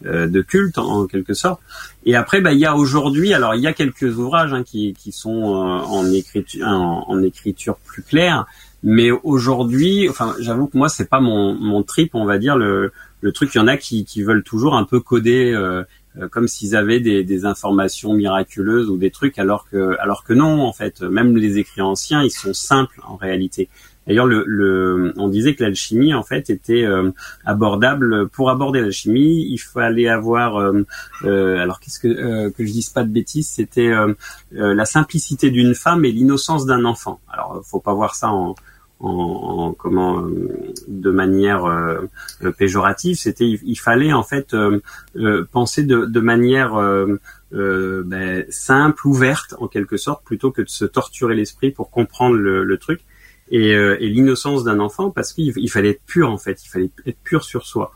euh, 0.05 0.27
de 0.27 0.41
culte 0.41 0.77
en 0.77 1.07
quelque 1.07 1.33
sorte. 1.33 1.61
Et 2.05 2.17
après, 2.17 2.41
bah, 2.41 2.51
il 2.51 2.59
y 2.59 2.65
a 2.65 2.75
aujourd'hui, 2.75 3.33
alors 3.33 3.55
il 3.55 3.61
y 3.61 3.67
a 3.67 3.71
quelques 3.71 4.17
ouvrages 4.17 4.51
hein, 4.51 4.63
qui, 4.63 4.93
qui 4.93 5.13
sont 5.13 5.55
euh, 5.55 5.79
en 5.87 6.11
écriture 6.11 6.67
en, 6.67 7.05
en 7.07 7.23
écriture 7.23 7.77
plus 7.77 8.03
claire, 8.03 8.45
mais 8.85 9.09
aujourd'hui, 9.09 10.07
enfin, 10.07 10.35
j'avoue 10.39 10.67
que 10.67 10.77
moi 10.77 10.89
c'est 10.89 11.09
pas 11.09 11.19
mon, 11.19 11.55
mon 11.55 11.81
trip, 11.81 12.13
on 12.13 12.23
va 12.23 12.37
dire 12.37 12.55
le, 12.55 12.91
le 13.21 13.31
truc. 13.31 13.49
Il 13.55 13.57
y 13.57 13.61
en 13.61 13.67
a 13.67 13.77
qui, 13.77 14.05
qui 14.05 14.21
veulent 14.21 14.43
toujours 14.43 14.75
un 14.75 14.85
peu 14.85 14.99
coder. 14.99 15.51
Euh, 15.51 15.83
euh, 16.17 16.29
comme 16.29 16.47
s'ils 16.47 16.77
avaient 16.77 17.01
des, 17.01 17.25
des, 17.25 17.43
informations 17.43 18.13
miraculeuses 18.13 18.89
ou 18.89 18.95
des 18.95 19.11
trucs, 19.11 19.37
alors 19.37 19.67
que, 19.67 19.97
alors 19.99 20.23
que 20.23 20.31
non, 20.31 20.61
en 20.61 20.71
fait, 20.71 21.01
même 21.01 21.35
les 21.35 21.57
écrits 21.57 21.81
anciens, 21.81 22.23
ils 22.23 22.31
sont 22.31 22.53
simples 22.53 23.01
en 23.05 23.17
réalité. 23.17 23.67
D'ailleurs, 24.07 24.27
le, 24.27 24.43
le, 24.45 25.13
on 25.17 25.29
disait 25.29 25.55
que 25.55 25.63
l'alchimie, 25.63 26.13
en 26.13 26.21
fait, 26.21 26.49
était 26.49 26.83
euh, 26.83 27.11
abordable. 27.43 28.29
Pour 28.29 28.49
aborder 28.49 28.81
l'alchimie, 28.81 29.47
il 29.49 29.57
fallait 29.57 30.07
avoir, 30.07 30.57
euh, 30.57 30.85
euh, 31.23 31.57
alors 31.57 31.79
qu'est-ce 31.79 31.99
que 31.99 32.07
euh, 32.07 32.51
que 32.51 32.65
je 32.65 32.71
dise 32.71 32.89
pas 32.89 33.03
de 33.03 33.09
bêtises, 33.09 33.49
c'était 33.49 33.91
la 34.51 34.85
simplicité 34.85 35.49
d'une 35.49 35.73
femme 35.73 36.05
et 36.05 36.11
l'innocence 36.11 36.65
d'un 36.65 36.85
enfant. 36.85 37.19
Alors, 37.31 37.61
faut 37.65 37.79
pas 37.79 37.93
voir 37.93 38.15
ça 38.15 38.29
en 38.29 38.55
en, 38.99 39.09
en 39.09 39.73
comment 39.73 40.21
euh, 40.21 40.73
de 40.87 41.11
manière 41.11 41.65
euh, 41.65 42.01
péjorative. 42.57 43.17
C'était 43.17 43.45
il, 43.45 43.75
fallait 43.75 44.13
en 44.13 44.23
fait 44.23 44.53
euh, 44.53 44.79
penser 45.51 45.83
de, 45.83 46.05
de 46.05 46.19
manière 46.19 46.75
ben, 47.51 48.45
simple, 48.49 49.07
ouverte 49.07 49.55
en 49.59 49.67
quelque 49.67 49.97
sorte, 49.97 50.23
plutôt 50.23 50.51
que 50.51 50.61
de 50.61 50.69
se 50.69 50.85
torturer 50.85 51.35
l'esprit 51.35 51.71
pour 51.71 51.89
comprendre 51.89 52.35
le, 52.35 52.63
le 52.63 52.77
truc 52.77 53.01
et, 53.51 53.71
et 53.71 54.09
l'innocence 54.09 54.63
d'un 54.63 54.79
enfant, 54.79 55.11
parce 55.11 55.31
qu'il 55.31 55.53
il 55.55 55.69
fallait 55.69 55.91
être 55.91 56.03
pur 56.05 56.31
en 56.31 56.37
fait, 56.37 56.63
il 56.63 56.67
fallait 56.67 56.89
être 57.05 57.19
pur 57.23 57.43
sur 57.43 57.65
soi. 57.65 57.93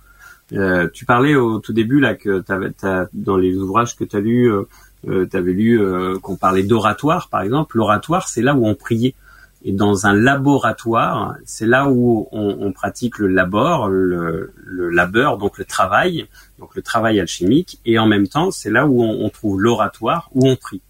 Euh, 0.53 0.87
tu 0.91 1.05
parlais 1.05 1.35
au 1.35 1.59
tout 1.59 1.73
début 1.73 1.99
là 1.99 2.15
que 2.15 2.39
t'avais, 2.39 2.71
t'as, 2.71 3.05
dans 3.13 3.37
les 3.37 3.55
ouvrages 3.57 3.95
que 3.95 4.03
tu 4.03 4.15
as 4.15 4.19
lus, 4.19 4.51
euh, 4.51 5.27
tu 5.29 5.37
avais 5.37 5.53
lu 5.53 5.79
qu'on 6.21 6.35
parlait 6.35 6.63
d'oratoire 6.63 7.29
par 7.29 7.41
exemple. 7.41 7.77
L'oratoire, 7.77 8.27
c'est 8.27 8.41
là 8.41 8.55
où 8.55 8.65
on 8.67 8.75
priait. 8.75 9.15
Et 9.63 9.73
dans 9.73 10.05
un 10.05 10.13
laboratoire, 10.13 11.35
c'est 11.45 11.65
là 11.65 11.89
où 11.89 12.29
on, 12.31 12.71
pratique 12.71 13.19
le 13.19 13.27
labor, 13.27 13.89
le, 13.89 14.53
labeur, 14.89 15.37
donc 15.37 15.57
le 15.57 15.65
travail, 15.65 16.27
donc 16.59 16.75
le 16.75 16.81
travail 16.81 17.19
alchimique, 17.19 17.79
et 17.85 17.99
en 17.99 18.07
même 18.07 18.27
temps, 18.27 18.51
c'est 18.51 18.69
là 18.69 18.87
où 18.87 19.03
on, 19.03 19.25
on 19.25 19.29
trouve 19.29 19.61
l'oratoire, 19.61 20.29
où 20.33 20.47
on 20.47 20.55
prie. 20.55 20.81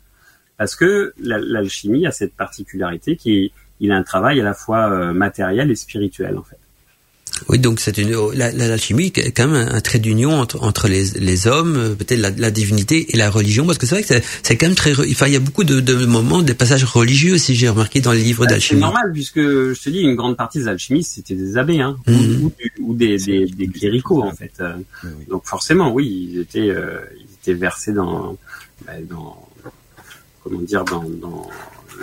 Parce 0.58 0.75
que 0.75 1.13
l'alchimie 1.17 2.05
a 2.05 2.12
cette 2.12 2.36
particularité 2.36 3.15
qui 3.15 3.51
il 3.79 3.91
a 3.91 3.95
un 3.95 4.03
travail 4.03 4.41
à 4.41 4.43
la 4.43 4.53
fois 4.53 4.91
euh, 4.91 5.13
matériel 5.13 5.71
et 5.71 5.75
spirituel 5.75 6.38
en 6.38 6.43
fait. 6.43 6.60
Oui, 7.47 7.60
donc 7.60 7.80
c'est 7.80 7.97
une 7.97 8.12
l'alchimie 8.34 9.12
la, 9.15 9.23
est 9.23 9.32
quand 9.32 9.47
même 9.47 9.67
un, 9.71 9.82
trait 9.82 9.99
d'union 9.99 10.39
entre, 10.39 10.62
entre 10.63 10.88
les, 10.88 11.06
les 11.19 11.47
hommes, 11.47 11.75
euh, 11.78 11.95
peut-être 11.95 12.19
la, 12.19 12.30
la, 12.32 12.52
divinité 12.52 13.13
et 13.13 13.17
la 13.17 13.30
religion, 13.30 13.65
parce 13.65 13.78
que 13.78 13.86
c'est 13.86 13.95
vrai 13.95 14.04
que 14.04 14.25
c'est 14.43 14.58
quand 14.58 14.67
même 14.67 14.75
très, 14.75 14.91
enfin 14.91 15.28
il 15.28 15.34
y 15.34 15.36
a 15.36 15.39
beaucoup 15.39 15.63
de, 15.63 15.80
de 15.80 16.06
moments, 16.06 16.41
des 16.41 16.54
passages 16.54 16.84
religieux, 16.84 17.38
si 17.38 17.56
j'ai 17.56 17.69
remarqué 17.69 18.02
dans 18.02 18.12
les 18.12 18.23
livres 18.23 18.45
d'alchimie. 18.45 18.80
C'est 18.80 18.86
normal 18.86 19.12
puisque 19.13 19.39
je 19.39 19.82
te 19.82 19.89
dis 19.89 19.99
une 19.99 20.15
grande 20.15 20.38
partie 20.38 20.60
des 20.60 20.67
alchimistes 20.67 21.13
c'était 21.15 21.36
des 21.36 21.58
abbés, 21.58 21.82
hein, 21.82 21.97
ou, 22.08 22.12
mhm. 22.12 22.52
ou, 22.82 22.93
des, 22.93 23.17
des, 23.17 23.45
des 23.45 23.67
cléricaux 23.67 24.23
en 24.23 24.32
fait. 24.32 24.54
Euh. 24.60 24.73
Donc 25.30 25.45
forcément, 25.45 25.93
oui, 25.93 26.30
ils 26.32 26.39
étaient, 26.39 26.69
euh, 26.69 26.99
ils 27.17 27.34
étaient 27.41 27.60
versés 27.60 27.93
dans, 27.93 28.38
bah, 28.86 28.93
dans 29.10 29.47
comment 30.43 30.62
dire, 30.62 30.84
dans, 30.86 31.04
dans 31.04 31.49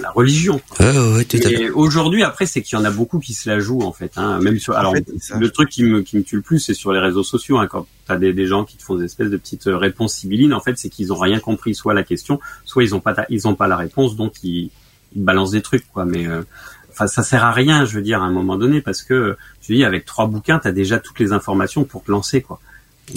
la 0.00 0.11
religion. 0.11 0.61
et 0.80 1.70
aujourd'hui, 1.70 2.22
après, 2.22 2.46
c'est 2.46 2.62
qu'il 2.62 2.78
y 2.78 2.80
en 2.80 2.85
a 2.85 2.90
beaucoup 2.90 3.18
qui 3.18 3.35
se 3.35 3.48
la 3.48 3.59
jouent 3.59 3.82
en 3.82 3.92
fait. 3.92 4.12
Hein. 4.16 4.38
Même 4.40 4.59
sur, 4.59 4.74
alors, 4.76 4.94
le 4.94 5.50
truc 5.50 5.68
qui 5.68 5.85
me 5.85 6.02
qui 6.02 6.16
me 6.16 6.22
tue 6.22 6.37
le 6.37 6.42
plus, 6.42 6.59
c'est 6.59 6.74
sur 6.74 6.92
les 6.92 7.00
réseaux 7.00 7.22
sociaux. 7.22 7.59
Hein, 7.59 7.66
quand 7.66 7.87
t'as 8.06 8.16
des, 8.16 8.32
des 8.32 8.46
gens 8.46 8.64
qui 8.64 8.76
te 8.76 8.82
font 8.82 8.96
des 8.96 9.04
espèces 9.04 9.30
de 9.30 9.37
petites 9.37 9.66
euh, 9.66 9.76
réponses 9.76 10.14
sibyllines, 10.14 10.54
en 10.54 10.61
fait, 10.61 10.78
c'est 10.78 10.88
qu'ils 10.88 11.12
ont 11.12 11.18
rien 11.18 11.40
compris, 11.40 11.74
soit 11.74 11.94
la 11.94 12.02
question, 12.02 12.40
soit 12.64 12.85
ils 12.85 12.94
ont 12.94 13.00
pas 13.00 13.14
ils 13.30 13.48
ont 13.48 13.54
pas 13.54 13.68
la 13.68 13.76
réponse, 13.76 14.16
donc 14.16 14.35
ils, 14.42 14.70
ils 15.14 15.24
balancent 15.24 15.52
des 15.52 15.62
trucs 15.62 15.87
quoi. 15.92 16.04
Mais 16.04 16.26
euh, 16.26 16.42
enfin, 16.90 17.06
ça 17.06 17.22
sert 17.22 17.44
à 17.44 17.52
rien, 17.52 17.85
je 17.85 17.94
veux 17.94 18.02
dire, 18.02 18.22
à 18.22 18.26
un 18.26 18.32
moment 18.32 18.56
donné, 18.56 18.80
parce 18.80 19.02
que 19.02 19.37
je 19.62 19.72
dis, 19.72 19.85
avec 19.85 20.04
trois 20.04 20.26
bouquins, 20.26 20.59
t'as 20.59 20.72
déjà 20.72 20.98
toutes 20.98 21.18
les 21.18 21.32
informations 21.32 21.85
pour 21.85 22.04
te 22.04 22.11
lancer 22.11 22.42
quoi. 22.42 22.61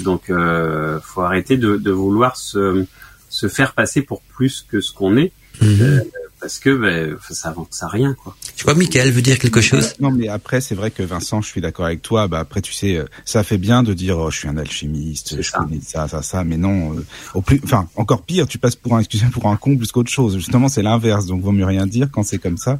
Donc, 0.03 0.29
euh, 0.29 0.99
faut 1.01 1.21
arrêter 1.21 1.57
de, 1.57 1.75
de 1.75 1.91
vouloir 1.91 2.37
se 2.37 2.85
se 3.29 3.47
faire 3.47 3.73
passer 3.73 4.01
pour 4.01 4.21
plus 4.21 4.65
que 4.67 4.81
ce 4.81 4.91
qu'on 4.91 5.15
est. 5.15 5.31
Mhm. 5.61 5.81
Euh, 5.81 6.01
parce 6.39 6.59
que 6.59 6.69
ben, 6.69 7.17
ça 7.29 7.49
avance 7.49 7.83
à 7.83 7.87
rien 7.87 8.13
quoi. 8.13 8.35
Je 8.55 8.63
crois 8.63 8.75
Michael 8.75 9.11
veut 9.11 9.21
dire 9.21 9.39
quelque 9.39 9.61
chose. 9.61 9.93
Non 9.99 10.11
mais 10.11 10.27
après 10.27 10.61
c'est 10.61 10.75
vrai 10.75 10.91
que 10.91 11.03
Vincent, 11.03 11.41
je 11.41 11.47
suis 11.47 11.61
d'accord 11.61 11.85
avec 11.85 12.01
toi. 12.01 12.27
Bah 12.27 12.39
après 12.39 12.61
tu 12.61 12.73
sais, 12.73 12.95
euh, 12.95 13.05
ça 13.25 13.43
fait 13.43 13.57
bien 13.57 13.83
de 13.83 13.93
dire 13.93 14.17
oh, 14.17 14.31
je 14.31 14.39
suis 14.39 14.47
un 14.47 14.57
alchimiste, 14.57 15.41
je 15.41 15.51
connais 15.51 15.79
ça, 15.81 16.07
ça, 16.07 16.21
ça, 16.21 16.43
mais 16.43 16.57
non. 16.57 16.93
Euh, 16.93 17.05
au 17.33 17.41
plus, 17.41 17.61
enfin 17.63 17.87
encore 17.95 18.23
pire, 18.23 18.47
tu 18.47 18.57
passes 18.57 18.75
pour 18.75 18.95
un 18.95 18.99
excusez 18.99 19.25
pour 19.27 19.47
un 19.47 19.57
con 19.57 19.77
plus 19.77 19.91
qu'autre 19.91 20.11
chose. 20.11 20.35
Justement 20.35 20.69
c'est 20.69 20.83
l'inverse, 20.83 21.25
donc 21.25 21.41
vaut 21.41 21.51
mieux 21.51 21.65
rien 21.65 21.85
dire 21.85 22.09
quand 22.11 22.23
c'est 22.23 22.39
comme 22.39 22.57
ça. 22.57 22.79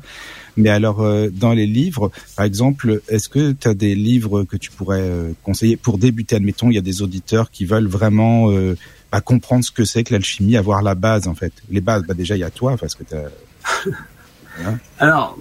Mais 0.58 0.70
alors 0.70 1.02
euh, 1.02 1.30
dans 1.32 1.54
les 1.54 1.68
livres, 1.68 2.12
par 2.36 2.46
exemple, 2.46 3.02
est-ce 3.08 3.30
que 3.30 3.52
tu 3.52 3.68
as 3.68 3.74
des 3.74 3.96
livres 3.96 4.44
que 4.44 4.58
tu 4.58 4.72
pourrais 4.72 5.10
conseiller 5.44 5.78
pour 5.78 5.98
débuter? 5.98 6.36
Admettons, 6.36 6.70
il 6.70 6.76
y 6.76 6.80
a 6.80 6.82
des 6.82 7.02
auditeurs 7.02 7.52
qui 7.52 7.66
veulent 7.66 7.88
vraiment 7.88 8.50
bah, 9.12 9.22
comprendre 9.22 9.64
ce 9.64 9.72
que 9.72 9.86
c'est 9.86 10.04
que 10.04 10.14
l'alchimie, 10.14 10.58
avoir 10.58 10.82
la 10.82 10.96
base 10.96 11.28
en 11.28 11.36
fait. 11.36 11.54
Les 11.70 11.82
bases, 11.82 12.04
bah 12.04 12.14
déjà 12.14 12.36
il 12.36 12.40
y 12.40 12.44
a 12.44 12.52
toi 12.52 12.78
parce 12.78 12.96
que 12.96 13.04
tu 13.04 13.16
Alors, 15.00 15.38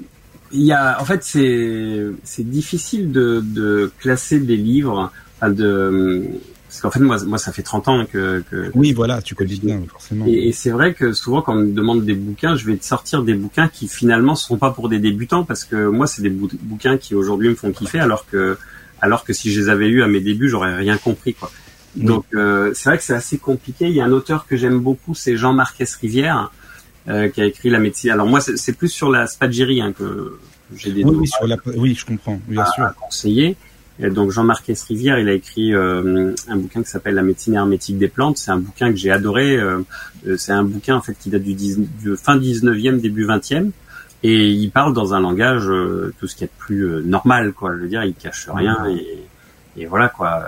il 0.53 0.63
y 0.63 0.73
a, 0.73 1.01
en 1.01 1.05
fait, 1.05 1.25
c'est 1.25 2.07
c'est 2.25 2.49
difficile 2.49 3.13
de, 3.13 3.43
de 3.45 3.93
classer 3.99 4.39
des 4.39 4.57
livres, 4.57 5.13
de 5.43 6.41
parce 6.69 6.81
qu'en 6.83 6.91
fait 6.91 7.01
moi 7.01 7.17
moi 7.25 7.39
ça 7.39 7.51
fait 7.51 7.63
30 7.63 7.89
ans 7.89 8.05
que, 8.05 8.45
que 8.51 8.71
oui 8.75 8.93
voilà 8.93 9.23
tu 9.23 9.35
connais 9.35 9.57
bien 9.57 9.81
forcément. 9.91 10.27
Et, 10.29 10.53
c'est 10.53 10.71
vrai 10.71 10.93
que 10.93 11.13
souvent 11.13 11.41
quand 11.41 11.55
on 11.55 11.61
me 11.61 11.73
demande 11.73 12.05
des 12.05 12.15
bouquins 12.15 12.57
je 12.57 12.67
vais 12.67 12.77
te 12.77 12.85
sortir 12.85 13.23
des 13.23 13.35
bouquins 13.35 13.69
qui 13.69 13.89
finalement 13.89 14.35
sont 14.35 14.59
pas 14.59 14.71
pour 14.71 14.91
des 14.91 14.99
débutants 14.99 15.45
parce 15.45 15.65
que 15.65 15.89
moi 15.89 16.07
c'est 16.07 16.21
des 16.21 16.29
bouquins 16.31 16.99
qui 16.99 17.15
aujourd'hui 17.15 17.49
me 17.49 17.55
font 17.55 17.73
kiffer 17.73 18.01
alors 18.01 18.27
que 18.27 18.59
alors 19.01 19.25
que 19.25 19.33
si 19.33 19.51
je 19.51 19.61
les 19.61 19.69
avais 19.71 19.89
eu 19.89 20.03
à 20.03 20.09
mes 20.09 20.21
débuts 20.21 20.49
j'aurais 20.49 20.77
rien 20.77 20.99
compris 20.99 21.35
quoi. 21.35 21.51
Donc 21.97 22.27
euh, 22.35 22.73
c'est 22.75 22.91
vrai 22.91 22.99
que 22.99 23.05
c'est 23.05 23.15
assez 23.15 23.39
compliqué. 23.39 23.87
Il 23.87 23.95
y 23.95 24.01
a 24.01 24.05
un 24.05 24.13
auteur 24.13 24.47
que 24.47 24.57
j'aime 24.57 24.79
beaucoup 24.79 25.15
c'est 25.15 25.37
Jean 25.37 25.55
Marques 25.55 25.83
Rivière 26.03 26.53
euh, 27.09 27.29
qui 27.29 27.41
a 27.41 27.47
écrit 27.47 27.71
la 27.71 27.79
médecine. 27.79 28.11
Alors 28.11 28.27
moi, 28.27 28.41
c'est 28.41 28.73
plus 28.73 28.89
sur 28.89 29.11
la 29.11 29.27
spagyrie 29.27 29.81
hein, 29.81 29.93
que 29.93 30.39
j'ai 30.77 30.93
des 30.93 31.05
oui, 31.05 31.29
oui, 31.77 31.95
je 31.95 32.05
comprends, 32.05 32.41
bien 32.47 32.63
à, 32.63 32.67
sûr. 32.67 32.85
À 32.85 32.93
conseiller. 32.93 33.57
Et 34.01 34.11
donc 34.11 34.31
Jean-Marc 34.31 34.71
Rivière, 34.89 35.19
il 35.19 35.29
a 35.29 35.33
écrit 35.33 35.75
euh, 35.75 36.35
un 36.49 36.57
bouquin 36.57 36.83
qui 36.83 36.91
s'appelle 36.91 37.15
La 37.15 37.23
médecine 37.23 37.55
hermétique 37.55 37.99
des 37.99 38.09
plantes. 38.09 38.37
C'est 38.37 38.51
un 38.51 38.59
bouquin 38.59 38.91
que 38.91 38.97
j'ai 38.97 39.11
adoré. 39.11 39.57
Euh, 39.57 39.81
c'est 40.37 40.53
un 40.53 40.63
bouquin 40.65 40.97
en 40.97 41.01
fait 41.01 41.15
qui 41.15 41.31
date 41.31 41.43
du, 41.43 41.55
10, 41.55 41.79
du 41.79 42.17
fin 42.17 42.39
19e, 42.39 43.01
début 43.01 43.27
20e. 43.27 43.71
Et 44.23 44.51
il 44.51 44.71
parle 44.71 44.93
dans 44.93 45.15
un 45.15 45.21
langage 45.21 45.67
tout 46.19 46.27
ce 46.27 46.37
qui 46.37 46.45
est 46.45 46.51
plus 46.59 47.03
normal, 47.05 47.53
quoi. 47.53 47.75
Je 47.77 47.83
veux 47.83 47.89
dire, 47.89 48.05
il 48.05 48.15
cache 48.15 48.49
rien 48.53 48.85
et, 48.87 49.18
et 49.79 49.87
voilà 49.87 50.09
quoi. 50.09 50.43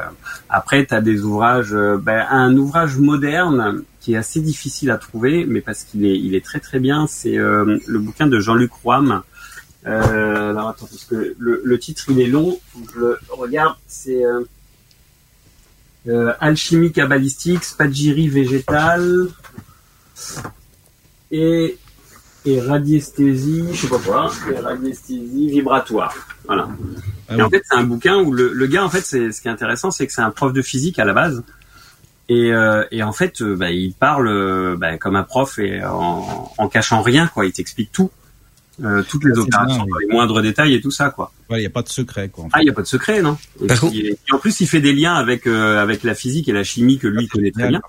Après, 0.49 0.85
tu 0.87 0.95
as 0.95 1.01
des 1.01 1.23
ouvrages, 1.23 1.73
ben, 1.73 2.27
un 2.31 2.57
ouvrage 2.57 2.99
moderne 2.99 3.85
qui 4.01 4.15
est 4.15 4.17
assez 4.17 4.41
difficile 4.41 4.91
à 4.91 4.99
trouver, 4.99 5.45
mais 5.47 5.61
parce 5.61 5.85
qu'il 5.85 6.05
est, 6.05 6.19
il 6.19 6.35
est 6.35 6.45
très 6.45 6.59
très 6.59 6.81
bien. 6.81 7.07
C'est 7.07 7.39
euh, 7.39 7.79
le 7.87 7.99
bouquin 7.99 8.27
de 8.27 8.41
Jean-Luc 8.41 8.73
Roym. 8.83 9.23
Euh, 9.87 10.51
alors 10.51 10.69
attends, 10.69 10.87
parce 10.87 11.05
que 11.05 11.35
le, 11.39 11.79
titre 11.79 12.05
il 12.09 12.21
est 12.21 12.27
long, 12.27 12.59
je 12.95 12.99
le 12.99 13.19
regarde. 13.31 13.77
C'est 13.87 14.25
euh, 14.25 14.43
euh, 16.09 16.33
alchimie 16.41 16.93
kabbalistique, 16.93 17.65
spagyrie 17.65 18.29
végétale 18.29 19.29
et 21.31 21.79
et 22.47 22.59
radiesthésie, 22.59 23.67
je 23.71 23.83
sais 23.83 23.89
pas 23.89 23.99
quoi, 23.99 24.33
et 24.51 24.59
radiesthésie 24.59 25.51
vibratoire. 25.51 26.15
Voilà. 26.47 26.71
Ah 27.31 27.37
et 27.37 27.43
en 27.43 27.49
fait, 27.49 27.63
c'est 27.65 27.77
un 27.77 27.85
bouquin 27.85 28.19
où 28.19 28.33
le, 28.33 28.53
le 28.53 28.67
gars, 28.67 28.85
en 28.85 28.91
fait, 28.91 29.03
c'est 29.03 29.31
ce 29.31 29.41
qui 29.41 29.49
est 29.49 29.51
intéressant, 29.51 29.91
c'est 29.91 30.07
que 30.07 30.13
c'est 30.13 30.21
un 30.21 30.31
prof 30.31 30.53
de 30.53 30.63
physique 30.63 30.99
à 30.99 31.05
la 31.05 31.13
base. 31.13 31.43
Et, 32.29 32.53
euh, 32.53 32.85
et 32.91 33.03
en 33.03 33.13
fait, 33.13 33.41
euh, 33.41 33.57
bah, 33.57 33.71
il 33.71 33.93
parle 33.93 34.29
euh, 34.29 34.77
bah, 34.77 34.99
comme 34.99 35.17
un 35.17 35.23
prof 35.23 35.59
et 35.59 35.83
en, 35.85 36.53
en 36.59 36.69
cachant 36.69 37.03
rien, 37.03 37.27
quoi. 37.27 37.47
Il 37.47 37.53
t'explique 37.53 37.91
tout, 37.93 38.11
euh, 38.85 39.03
toutes 39.09 39.25
les 39.25 39.37
opérations, 39.39 39.85
les 40.01 40.07
moindres 40.13 40.43
détails 40.43 40.75
et 40.75 40.81
tout 40.81 40.91
ça, 40.91 41.11
quoi. 41.11 41.33
Il 41.51 41.59
n'y 41.59 41.67
a 41.67 41.71
pas 41.71 41.83
de 41.83 41.89
secret, 41.89 42.29
quoi. 42.29 42.47
Ah, 42.53 42.61
il 42.61 42.65
n'y 42.65 42.71
a 42.71 42.73
pas 42.73 42.83
de 42.83 42.87
secret, 42.87 43.23
non? 43.23 43.37
Et, 43.93 44.17
en 44.33 44.39
plus, 44.39 44.61
il 44.61 44.67
fait 44.67 44.81
des 44.81 44.93
liens 44.93 45.15
avec 45.15 45.47
avec 45.47 46.05
la 46.05 46.15
physique 46.15 46.49
et 46.49 46.53
la 46.53 46.65
chimie 46.65 46.99
que 46.99 47.09
lui 47.09 47.27
connaît 47.27 47.51
très 47.51 47.69
bien. 47.69 47.81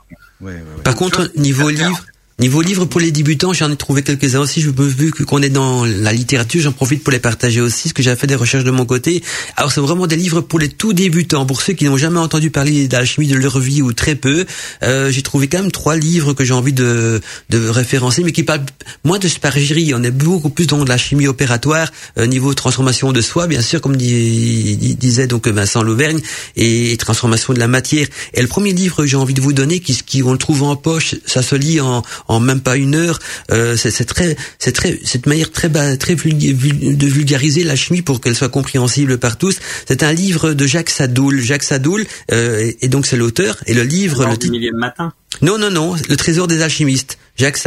Ouais, 0.41 0.53
ouais, 0.53 0.83
Par 0.83 0.95
contre, 0.95 1.29
niveau 1.35 1.69
livre, 1.69 2.05
Niveau 2.41 2.63
livres 2.63 2.85
pour 2.85 2.99
les 2.99 3.11
débutants, 3.11 3.53
j'en 3.53 3.69
ai 3.69 3.75
trouvé 3.75 4.01
quelques-uns 4.01 4.39
aussi. 4.39 4.61
Je 4.61 4.71
vu 4.71 5.11
qu'on 5.11 5.43
est 5.43 5.49
dans 5.49 5.85
la 5.85 6.11
littérature, 6.11 6.59
j'en 6.59 6.71
profite 6.71 7.03
pour 7.03 7.11
les 7.11 7.19
partager 7.19 7.61
aussi, 7.61 7.83
parce 7.83 7.93
que 7.93 8.01
j'ai 8.01 8.15
fait 8.15 8.25
des 8.25 8.33
recherches 8.33 8.63
de 8.63 8.71
mon 8.71 8.83
côté. 8.83 9.21
Alors 9.57 9.71
c'est 9.71 9.79
vraiment 9.79 10.07
des 10.07 10.15
livres 10.15 10.41
pour 10.41 10.57
les 10.57 10.67
tout 10.67 10.91
débutants, 10.91 11.45
pour 11.45 11.61
ceux 11.61 11.73
qui 11.73 11.85
n'ont 11.85 11.97
jamais 11.97 12.17
entendu 12.17 12.49
parler 12.49 12.87
d'alchimie 12.87 13.27
de 13.27 13.35
leur 13.35 13.59
vie 13.59 13.83
ou 13.83 13.93
très 13.93 14.15
peu. 14.15 14.47
Euh, 14.81 15.11
j'ai 15.11 15.21
trouvé 15.21 15.49
quand 15.49 15.59
même 15.59 15.71
trois 15.71 15.95
livres 15.95 16.33
que 16.33 16.43
j'ai 16.43 16.55
envie 16.55 16.73
de, 16.73 17.21
de 17.51 17.69
référencer, 17.69 18.23
mais 18.23 18.31
qui 18.31 18.41
parlent 18.41 18.65
moins 19.03 19.19
de 19.19 19.27
spargerie. 19.27 19.93
On 19.93 20.01
est 20.01 20.09
beaucoup 20.09 20.49
plus 20.49 20.65
dans 20.65 20.83
de 20.83 20.89
la 20.89 20.97
chimie 20.97 21.27
opératoire, 21.27 21.91
euh, 22.17 22.25
niveau 22.25 22.55
transformation 22.55 23.11
de 23.11 23.21
soi, 23.21 23.45
bien 23.45 23.61
sûr, 23.61 23.81
comme 23.81 23.95
disait 23.97 25.27
donc 25.27 25.47
Vincent 25.47 25.83
Lauvergne, 25.83 26.21
et, 26.55 26.97
transformation 26.97 27.53
de 27.53 27.59
la 27.59 27.67
matière. 27.67 28.07
Et 28.33 28.41
le 28.41 28.47
premier 28.47 28.73
livre 28.73 28.97
que 28.97 29.05
j'ai 29.05 29.17
envie 29.17 29.35
de 29.35 29.41
vous 29.41 29.53
donner, 29.53 29.79
qui, 29.79 29.93
qui 30.03 30.23
on 30.23 30.31
le 30.31 30.39
trouve 30.39 30.63
en 30.63 30.75
poche, 30.75 31.13
ça 31.27 31.43
se 31.43 31.53
lit 31.53 31.79
en 31.79 32.01
même 32.39 32.61
pas 32.61 32.77
une 32.77 32.95
heure. 32.95 33.19
Euh, 33.51 33.75
c'est 33.75 34.05
très, 34.05 34.35
c'est 34.59 34.71
très, 34.71 34.99
cette 35.03 35.25
manière 35.25 35.51
très 35.51 35.69
très 35.97 36.15
de 36.15 37.07
vulgariser 37.07 37.63
la 37.63 37.75
chimie 37.75 38.01
pour 38.01 38.21
qu'elle 38.21 38.35
soit 38.35 38.49
compréhensible 38.49 39.17
par 39.17 39.37
tous. 39.37 39.59
C'est 39.87 40.03
un 40.03 40.13
livre 40.13 40.53
de 40.53 40.67
Jacques 40.67 40.89
Sadoul. 40.89 41.41
Jacques 41.41 41.63
Sadoul, 41.63 42.05
euh, 42.31 42.71
et 42.81 42.87
donc 42.87 43.05
c'est 43.05 43.17
l'auteur. 43.17 43.57
Et 43.67 43.73
le 43.73 43.83
livre, 43.83 44.25
le 44.25 44.77
matin? 44.77 45.13
Non, 45.41 45.57
non, 45.57 45.71
non, 45.71 45.95
le 46.09 46.15
trésor 46.15 46.47
des 46.47 46.61
alchimistes. 46.61 47.17
Jacques, 47.37 47.59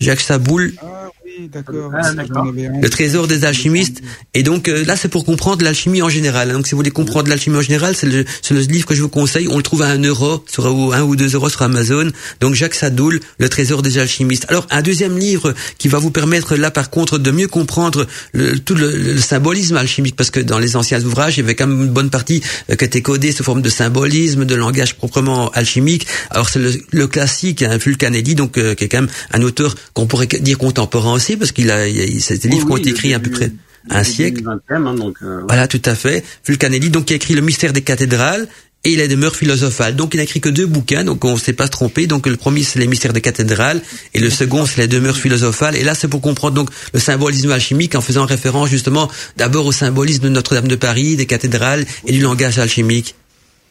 Jacques 0.00 0.20
Saboul. 0.20 0.74
Ah 0.82 1.10
oui, 1.38 1.48
d'accord. 1.48 1.92
Ah. 1.94 2.12
Le 2.12 2.88
trésor 2.88 3.26
des 3.26 3.44
alchimistes. 3.44 4.02
Et 4.34 4.42
donc 4.42 4.68
euh, 4.68 4.84
là, 4.84 4.96
c'est 4.96 5.08
pour 5.08 5.24
comprendre 5.24 5.64
l'alchimie 5.64 6.02
en 6.02 6.08
général. 6.08 6.52
Donc 6.52 6.66
si 6.66 6.72
vous 6.72 6.78
voulez 6.78 6.90
comprendre 6.90 7.28
l'alchimie 7.28 7.56
en 7.56 7.62
général, 7.62 7.94
c'est 7.94 8.06
le, 8.06 8.24
c'est 8.42 8.54
le 8.54 8.60
livre 8.60 8.86
que 8.86 8.94
je 8.94 9.02
vous 9.02 9.08
conseille. 9.08 9.48
On 9.48 9.56
le 9.56 9.62
trouve 9.62 9.82
à 9.82 9.88
un 9.88 10.02
euro, 10.02 10.44
sur 10.48 10.64
ou 10.66 10.92
un 10.92 11.02
ou 11.02 11.16
deux 11.16 11.34
euros 11.34 11.48
sur 11.48 11.62
Amazon. 11.62 12.10
Donc 12.40 12.54
Jacques 12.54 12.74
Sadoul, 12.74 13.20
le 13.38 13.48
trésor 13.48 13.82
des 13.82 13.98
alchimistes. 13.98 14.46
Alors 14.48 14.66
un 14.70 14.82
deuxième 14.82 15.18
livre 15.18 15.54
qui 15.78 15.88
va 15.88 15.98
vous 15.98 16.10
permettre 16.10 16.56
là, 16.56 16.70
par 16.70 16.90
contre, 16.90 17.18
de 17.18 17.30
mieux 17.30 17.48
comprendre 17.48 18.06
le, 18.32 18.58
tout 18.58 18.74
le, 18.74 18.96
le 18.96 19.18
symbolisme 19.18 19.76
alchimique, 19.76 20.16
parce 20.16 20.30
que 20.30 20.40
dans 20.40 20.58
les 20.58 20.76
anciens 20.76 21.02
ouvrages, 21.04 21.36
il 21.36 21.40
y 21.40 21.44
avait 21.44 21.54
quand 21.54 21.66
même 21.66 21.82
une 21.82 21.90
bonne 21.90 22.10
partie 22.10 22.42
euh, 22.70 22.76
qui 22.76 22.84
était 22.84 23.02
codée 23.02 23.32
sous 23.32 23.44
forme 23.44 23.62
de 23.62 23.68
symbolisme, 23.68 24.44
de 24.44 24.54
langage 24.54 24.96
proprement 24.96 25.50
alchimique. 25.50 26.06
Alors 26.30 26.48
c'est 26.48 26.58
le, 26.58 26.72
le 26.90 27.06
classique, 27.06 27.62
hein, 27.62 27.78
Fulcanelli, 27.78 28.34
donc 28.34 28.58
euh, 28.58 28.74
qui 28.74 28.84
est 28.84 28.88
quand 28.88 29.02
même 29.02 29.10
un 29.32 29.42
auteur 29.42 29.74
qu'on 29.94 30.06
pourrait 30.06 30.26
dire 30.26 30.58
contemporain 30.58 31.12
aussi, 31.12 31.29
parce 31.36 31.52
qu'il 31.52 31.70
a, 31.70 31.88
il 31.88 32.00
a- 32.00 32.20
c'est 32.20 32.42
des 32.42 32.48
livres 32.48 32.66
qui 32.66 32.72
ont 32.72 32.76
été 32.76 32.90
écrits 32.90 33.14
à 33.14 33.20
peu 33.20 33.30
près 33.30 33.50
un 33.88 34.04
siècle. 34.04 34.42
hein, 34.68 34.94
donc, 34.94 35.16
euh, 35.22 35.40
Voilà, 35.46 35.66
tout 35.66 35.82
à 35.84 35.94
fait. 35.94 36.24
Fulcanelli, 36.44 36.90
donc, 36.90 37.06
qui 37.06 37.12
a 37.12 37.16
écrit 37.16 37.34
Le 37.34 37.40
mystère 37.40 37.72
des 37.72 37.82
cathédrales 37.82 38.46
et 38.84 38.92
Il 38.92 39.00
est 39.00 39.08
demeure 39.08 39.36
philosophale. 39.36 39.94
Donc, 39.94 40.14
il 40.14 40.20
a 40.20 40.22
écrit 40.22 40.40
que 40.40 40.48
deux 40.48 40.64
bouquins, 40.66 41.04
donc 41.04 41.22
on 41.24 41.34
ne 41.34 41.38
s'est 41.38 41.52
pas 41.52 41.66
se 41.66 41.70
tromper. 41.70 42.06
Donc, 42.06 42.26
le 42.26 42.36
premier, 42.36 42.62
c'est 42.62 42.78
Les 42.78 42.86
mystères 42.86 43.12
des 43.12 43.20
cathédrales 43.20 43.80
et 44.14 44.18
le 44.20 44.30
second, 44.30 44.64
c'est 44.66 44.78
Les 44.80 44.88
demeures 44.88 45.16
philosophales. 45.18 45.76
Et 45.76 45.82
là, 45.82 45.94
c'est 45.94 46.08
pour 46.08 46.20
comprendre 46.22 46.54
donc 46.54 46.70
le 46.94 47.00
symbolisme 47.00 47.50
alchimique 47.50 47.94
en 47.94 48.00
faisant 48.00 48.24
référence 48.24 48.68
justement 48.70 49.10
d'abord 49.36 49.66
au 49.66 49.72
symbolisme 49.72 50.22
de 50.24 50.28
Notre-Dame 50.30 50.68
de 50.68 50.76
Paris, 50.76 51.16
des 51.16 51.26
cathédrales 51.26 51.84
et 52.06 52.12
du 52.12 52.20
langage 52.20 52.58
alchimique. 52.58 53.14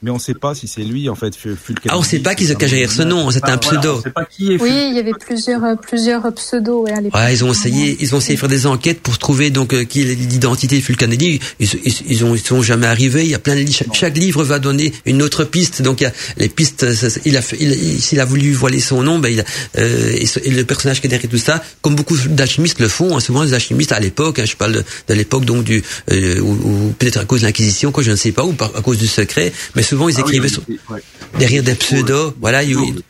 Mais 0.02 0.12
on 0.12 0.20
sait 0.20 0.34
pas 0.34 0.56
si 0.56 0.68
c'est 0.70 0.82
lui, 0.84 1.10
en 1.10 1.16
fait, 1.16 1.36
Ful- 1.36 1.58
Fulcanelli. 1.62 1.90
Ah, 1.90 1.98
on 1.98 2.04
sait 2.04 2.20
pas 2.20 2.34
qui 2.34 2.46
se 2.46 2.54
cache 2.54 2.70
derrière 2.70 2.90
ce 2.92 3.02
nom, 3.02 3.30
c'est 3.32 3.44
un 3.44 3.58
voilà, 3.58 3.58
pseudo. 3.58 3.96
on 3.98 4.02
sait 4.02 4.12
pas 4.12 4.24
qui 4.24 4.54
est 4.54 4.62
Oui, 4.62 4.72
il 4.92 4.96
y 4.96 5.00
avait 5.00 5.12
plusieurs, 5.20 5.62
euh, 5.66 5.76
plusieurs 5.76 6.34
pseudos 6.34 6.84
ouais, 6.84 6.94
à 6.94 7.02
l'époque. 7.02 7.20
Ouais, 7.20 7.34
ils 7.34 7.44
ont 7.44 7.52
essayé, 7.52 7.98
ils 8.00 8.16
ont 8.16 8.20
essayé 8.20 8.36
de 8.36 8.40
faire 8.40 8.48
des 8.48 8.66
enquêtes 8.66 9.02
pour 9.02 9.18
trouver 9.18 9.50
donc 9.50 9.74
euh, 9.74 9.84
qui 9.84 10.02
est 10.04 10.06
l'identité 10.16 10.78
de 10.78 10.82
Fulcanelli. 10.82 11.42
Ils, 11.60 11.68
ils, 11.84 11.94
ils 12.08 12.24
ont, 12.24 12.34
ils 12.34 12.40
sont 12.42 12.62
jamais 12.62 12.88
arrivés. 12.88 13.24
Il 13.26 13.30
y 13.30 13.36
a 13.36 13.40
plein 13.40 13.56
de 13.56 13.60
li- 13.60 13.74
chaque, 13.74 13.94
chaque 13.94 14.18
livre 14.18 14.44
va 14.46 14.60
donner 14.60 14.94
une 15.06 15.22
autre 15.22 15.44
piste. 15.44 15.82
Donc 15.82 16.00
il 16.00 16.06
y 16.06 16.08
a 16.08 16.14
les 16.38 16.48
pistes. 16.48 16.94
ça, 16.94 17.08
il 17.26 17.36
a, 17.36 17.42
il, 17.60 17.70
il- 17.72 18.02
s'il 18.02 18.22
a 18.22 18.26
voulu 18.26 18.54
voiler 18.54 18.80
son 18.80 19.04
nom, 19.04 19.20
ben 19.20 19.28
il 19.30 19.42
a, 19.42 19.44
euh, 19.80 20.14
et, 20.14 20.26
ce- 20.26 20.40
et 20.42 20.52
le 20.52 20.64
personnage 20.64 21.02
qui 21.02 21.08
est 21.08 21.10
derrière 21.10 21.30
tout 21.30 21.38
ça, 21.38 21.62
comme 21.82 21.96
beaucoup 21.96 22.16
d'alchimistes 22.30 22.80
le 22.80 22.88
font. 22.88 23.18
hein, 23.18 23.20
souvent 23.20 23.44
les 23.44 23.54
alchimistes 23.54 23.92
à 23.92 24.00
l'époque, 24.00 24.40
hein, 24.40 24.46
je 24.46 24.56
parle 24.56 24.72
de, 24.72 24.84
de 25.10 25.14
l'époque 25.14 25.44
donc 25.44 25.66
du, 25.66 25.84
euh, 26.12 26.40
ou, 26.40 26.52
ou 26.54 26.96
peut-être 26.98 27.18
à 27.18 27.26
cause 27.26 27.42
de 27.42 27.46
l'inquisition, 27.48 27.92
quoi, 27.92 28.02
je 28.02 28.12
ne 28.12 28.16
sais 28.16 28.32
pas, 28.32 28.46
ou 28.46 28.54
par, 28.54 28.72
à 28.78 28.82
cause 28.82 28.98
du 28.98 29.08
secret, 29.08 29.52
mais 29.76 29.84
souvent 29.90 30.08
ils 30.10 30.16
Ah 30.18 30.22
oui, 30.26 30.36
écrivaient 30.38 30.48
oui, 30.48 30.76
sur- 30.88 31.00
derrière 31.40 31.64
des 31.64 31.76
pseudos. 31.76 32.34
Voilà, 32.40 32.64
ils. 32.64 33.02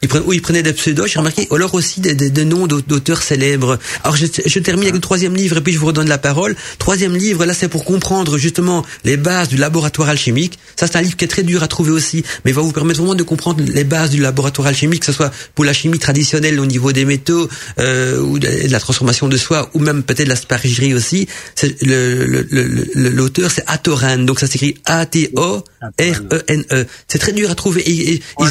Ils, 0.00 0.04
ils 0.04 0.08
prenaient, 0.08 0.24
oui, 0.26 0.36
ils 0.36 0.42
prenaient 0.42 0.62
des 0.62 0.72
pseudos, 0.72 1.06
j'ai 1.06 1.18
remarqué, 1.18 1.46
ou 1.50 1.54
alors 1.56 1.74
aussi 1.74 2.00
des, 2.00 2.14
des, 2.14 2.30
des 2.30 2.44
noms 2.44 2.66
d'aut- 2.66 2.80
d'auteurs 2.80 3.22
célèbres. 3.22 3.78
Alors 4.04 4.16
je, 4.16 4.26
je 4.44 4.58
termine 4.60 4.84
avec 4.84 4.94
le 4.94 5.00
troisième 5.00 5.34
livre 5.36 5.58
et 5.58 5.60
puis 5.60 5.72
je 5.72 5.78
vous 5.78 5.86
redonne 5.86 6.08
la 6.08 6.18
parole. 6.18 6.56
Troisième 6.78 7.16
livre, 7.16 7.44
là 7.44 7.54
c'est 7.54 7.68
pour 7.68 7.84
comprendre 7.84 8.38
justement 8.38 8.84
les 9.04 9.16
bases 9.16 9.48
du 9.48 9.56
laboratoire 9.56 10.08
alchimique. 10.08 10.58
Ça 10.76 10.86
c'est 10.86 10.96
un 10.96 11.02
livre 11.02 11.16
qui 11.16 11.24
est 11.24 11.28
très 11.28 11.42
dur 11.42 11.62
à 11.62 11.68
trouver 11.68 11.90
aussi, 11.90 12.24
mais 12.44 12.52
il 12.52 12.54
va 12.54 12.62
vous 12.62 12.72
permettre 12.72 13.00
vraiment 13.00 13.14
de 13.14 13.22
comprendre 13.22 13.62
les 13.66 13.84
bases 13.84 14.10
du 14.10 14.20
laboratoire 14.20 14.68
alchimique, 14.68 15.00
que 15.00 15.06
ce 15.06 15.12
soit 15.12 15.32
pour 15.54 15.64
la 15.64 15.72
chimie 15.72 15.98
traditionnelle 15.98 16.60
au 16.60 16.66
niveau 16.66 16.92
des 16.92 17.04
métaux 17.04 17.48
euh, 17.80 18.20
ou 18.20 18.38
de, 18.38 18.46
de 18.66 18.72
la 18.72 18.80
transformation 18.80 19.28
de 19.28 19.36
soi, 19.36 19.70
ou 19.74 19.78
même 19.80 20.02
peut-être 20.02 20.26
de 20.26 20.30
la 20.30 20.36
sparagerie 20.36 20.94
aussi. 20.94 21.26
C'est 21.54 21.80
le- 21.82 22.24
le- 22.26 22.46
le- 22.50 22.86
le- 22.94 23.08
L'auteur 23.10 23.50
c'est 23.50 23.64
Atoran, 23.66 24.18
donc 24.18 24.38
ça 24.40 24.46
s'écrit 24.46 24.76
A-T-O-R-E-N-E. 24.84 26.86
C'est 27.08 27.18
très 27.18 27.32
dur 27.32 27.50
à 27.50 27.54
trouver. 27.54 27.82
Et, 27.82 28.12
et 28.14 28.22
Ouais, 28.38 28.46
ils 28.46 28.50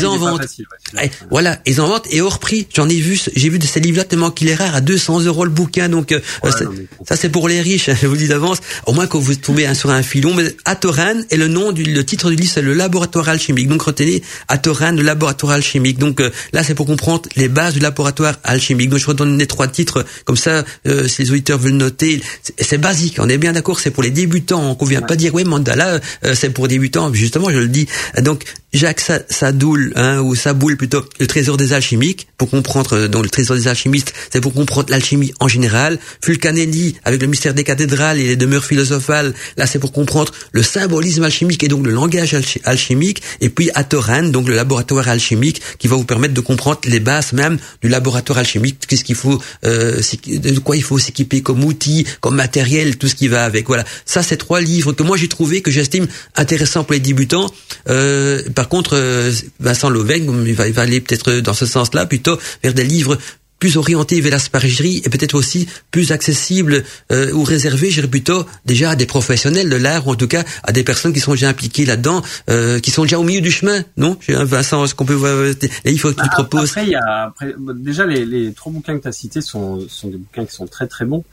il 1.32 1.37
ouais. 1.38 1.44
Ouais, 1.44 1.44
voilà, 1.44 1.62
ils 1.68 1.80
en 1.82 1.88
vendent 1.88 2.02
et 2.10 2.22
hors 2.22 2.40
prix. 2.40 2.68
J'en 2.76 2.90
ai 2.90 2.96
vu, 3.00 3.20
j'ai 3.36 3.50
vu 3.50 3.60
de 3.60 3.66
ces 3.68 3.80
livres-là 3.80 4.04
tellement 4.06 4.32
qu'il 4.32 4.48
est 4.50 4.56
rare 4.56 4.76
à 4.76 4.82
200 4.82 5.22
euros 5.22 5.46
le 5.46 5.52
bouquin. 5.52 5.88
Donc 5.90 6.12
euh, 6.12 6.20
Ouais, 6.44 6.50
non, 6.64 6.72
mais 6.72 6.86
ça 7.08 7.16
c'est 7.16 7.30
pour 7.30 7.48
les 7.48 7.62
riches. 7.62 7.90
Je 8.02 8.08
vous 8.08 8.18
dis 8.18 8.28
d'avance. 8.28 8.58
Au 8.88 8.94
moins 8.94 9.06
quand 9.08 9.20
vous 9.20 9.36
tombez 9.36 9.66
un- 9.68 9.74
sur 9.76 9.92
un 9.92 10.02
filon, 10.04 10.34
mais 10.34 10.56
Atoran 10.66 11.22
et 11.30 11.38
le 11.38 11.48
nom 11.48 11.72
du 11.72 11.84
le 11.84 12.04
titre 12.06 12.30
du 12.32 12.36
livre 12.36 12.52
c'est 12.54 12.62
le 12.62 12.74
laboratoire 12.74 13.30
alchimique. 13.30 13.68
Donc 13.68 13.82
retenez 13.84 14.22
Atoran, 14.48 14.92
le 14.94 15.04
laboratoire 15.04 15.54
alchimique. 15.54 16.00
Donc 16.00 16.20
euh, 16.22 16.32
là 16.54 16.64
c'est 16.64 16.74
pour 16.76 16.86
comprendre 16.88 17.24
les 17.36 17.48
bases 17.50 17.74
du 17.76 17.80
laboratoire 17.80 18.36
alchimique. 18.44 18.90
Donc 18.90 19.00
je 19.00 19.06
redonne 19.06 19.38
les 19.38 19.48
trois 19.48 19.68
titres 19.68 20.06
comme 20.26 20.38
ça 20.38 20.66
euh, 20.88 21.08
si 21.08 21.22
les 21.24 21.32
auditeurs 21.32 21.60
veulent 21.60 21.74
noter. 21.74 22.22
C'est- 22.60 22.78
basique. 22.78 23.18
On 23.20 23.28
est 23.30 23.38
bien 23.38 23.54
d'accord. 23.54 23.80
C'est 23.80 23.92
pour 23.92 24.04
les 24.04 24.12
débutants. 24.12 24.76
On 24.80 24.86
vient 24.86 25.02
pas 25.02 25.16
dire 25.16 25.34
ouais 25.36 25.44
mandala 25.44 26.00
euh, 26.26 26.34
c'est 26.36 26.50
pour 26.52 26.68
débutants. 26.68 27.14
Justement 27.14 27.50
je 27.52 27.58
le 27.60 27.68
dis. 27.68 27.88
Donc 28.22 28.44
Jacques 28.74 29.00
Sa- 29.00 29.22
Sadoul, 29.30 29.94
hein, 29.96 30.20
ou 30.20 30.36
Saboul 30.36 30.76
plutôt, 30.76 31.04
le 31.20 31.28
trésor 31.28 31.56
des 31.56 31.72
alchimiques, 31.72 32.28
pour 32.38 32.50
comprendre, 32.50 32.94
euh, 32.98 33.08
donc 33.08 33.24
le 33.24 33.30
trésor 33.30 33.56
des 33.56 33.68
alchimistes, 33.70 34.14
c'est 34.32 34.42
pour 34.42 34.54
comprendre 34.54 34.88
l'alchimie 34.90 35.34
en 35.40 35.48
général. 35.48 35.98
Fulcanelli, 36.24 36.96
avec 37.06 37.22
le 37.22 37.28
mystère 37.28 37.54
des 37.54 37.64
cathédrales 37.64 38.20
et 38.20 38.28
les 38.28 38.36
demeures 38.36 38.66
philosophales, 38.66 39.34
là 39.56 39.66
c'est 39.68 39.80
pour 39.80 39.94
comprendre 39.94 40.34
le 40.52 40.64
symbolisme 40.64 41.24
alchimique 41.24 41.64
et 41.64 41.70
donc 41.70 41.86
le 41.86 41.92
langage 41.92 42.34
alchi- 42.34 42.60
alchimique. 42.66 43.22
Et 43.40 43.50
puis 43.50 43.70
Atoran, 43.74 44.24
donc 44.24 44.50
le 44.50 44.56
laboratoire 44.56 45.08
alchimique, 45.08 45.62
qui 45.80 45.88
va 45.88 45.96
vous 45.96 46.04
permettre 46.04 46.34
de 46.34 46.42
comprendre 46.42 46.82
les 46.86 47.00
bases 47.00 47.32
même 47.34 47.58
du 47.82 47.88
laboratoire 47.88 48.40
alchimique, 48.40 48.80
qu'est-ce 48.86 49.06
qu'il 49.06 49.16
faut, 49.16 49.42
euh, 49.64 50.02
de 50.28 50.60
quoi 50.60 50.76
il 50.76 50.84
faut 50.84 51.00
s'équiper 51.00 51.42
comme 51.42 51.64
outil, 51.64 52.06
comme 52.20 52.36
matériel, 52.36 52.98
tout 52.98 53.08
ce 53.08 53.16
qui 53.16 53.30
va 53.30 53.46
avec. 53.46 53.68
Voilà, 53.68 53.86
ça 54.06 54.22
c'est 54.24 54.38
trois 54.38 54.60
livres 54.60 54.92
que 54.92 55.04
moi 55.04 55.16
j'ai 55.16 55.30
trouvé 55.30 55.62
que 55.62 55.72
j'estime 55.72 56.06
intéressants 56.36 56.84
pour 56.84 56.94
les 56.94 57.00
débutants. 57.00 57.50
Euh, 57.90 58.42
par 58.58 58.70
contre, 58.70 58.96
euh, 58.96 59.32
Vincent 59.60 59.88
Loveng, 59.90 60.26
il 60.48 60.56
va, 60.56 60.68
il 60.68 60.74
va 60.74 60.82
aller 60.82 61.00
peut-être 61.00 61.42
dans 61.42 61.54
ce 61.54 61.68
sens-là, 61.68 62.08
plutôt 62.08 62.40
vers 62.64 62.74
des 62.74 62.84
livres 62.84 63.16
plus 63.60 63.78
orientés 63.78 64.20
vers 64.22 64.32
la 64.32 64.40
sparagerie 64.40 65.02
et 65.06 65.10
peut-être 65.10 65.36
aussi 65.36 65.68
plus 65.92 66.12
accessibles 66.12 66.84
euh, 67.12 67.32
ou 67.34 67.44
réservés, 67.44 67.90
je 67.90 67.96
dirais 67.96 68.08
plutôt 68.08 68.46
déjà 68.66 68.92
à 68.92 68.96
des 68.96 69.06
professionnels 69.06 69.70
de 69.70 69.76
l'art 69.76 70.08
ou 70.08 70.12
en 70.12 70.16
tout 70.16 70.28
cas 70.28 70.44
à 70.64 70.72
des 70.72 70.84
personnes 70.84 71.14
qui 71.14 71.20
sont 71.20 71.34
déjà 71.34 71.50
impliquées 71.50 71.86
là-dedans, 71.86 72.24
euh, 72.50 72.80
qui 72.80 72.90
sont 72.90 73.04
déjà 73.04 73.20
au 73.20 73.24
milieu 73.24 73.42
du 73.42 73.52
chemin, 73.52 73.84
non 73.96 74.18
Vincent, 74.28 74.88
ce 74.88 74.96
qu'on 74.96 75.06
peut 75.06 75.14
voir, 75.14 75.34
euh, 75.34 75.54
les 75.86 75.92
livres 75.92 76.12
que 76.12 76.22
tu 76.22 76.28
Bah, 76.28 76.34
proposes. 76.34 76.72
Après, 76.72 76.86
il 76.86 76.92
y 76.92 76.96
a, 76.96 77.24
après, 77.26 77.54
déjà 77.76 78.06
les, 78.08 78.26
les 78.26 78.54
trois 78.54 78.72
bouquins 78.72 78.98
que 78.98 79.04
tu 79.04 79.08
as 79.08 79.12
cités 79.12 79.42
sont, 79.42 79.88
sont 79.88 80.10
des 80.10 80.18
bouquins 80.18 80.46
qui 80.46 80.54
sont 80.54 80.68
très 80.68 80.88
très 80.88 81.06
bons. 81.06 81.24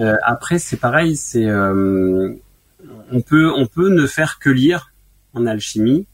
Euh, 0.00 0.16
après, 0.22 0.58
c'est 0.58 0.76
pareil, 0.76 1.16
c'est 1.16 1.46
euh, 1.46 2.30
on 3.10 3.20
peut 3.20 3.50
on 3.56 3.66
peut 3.66 3.88
ne 3.88 4.06
faire 4.06 4.38
que 4.38 4.50
lire 4.50 4.92
en 5.34 5.46
alchimie 5.46 6.06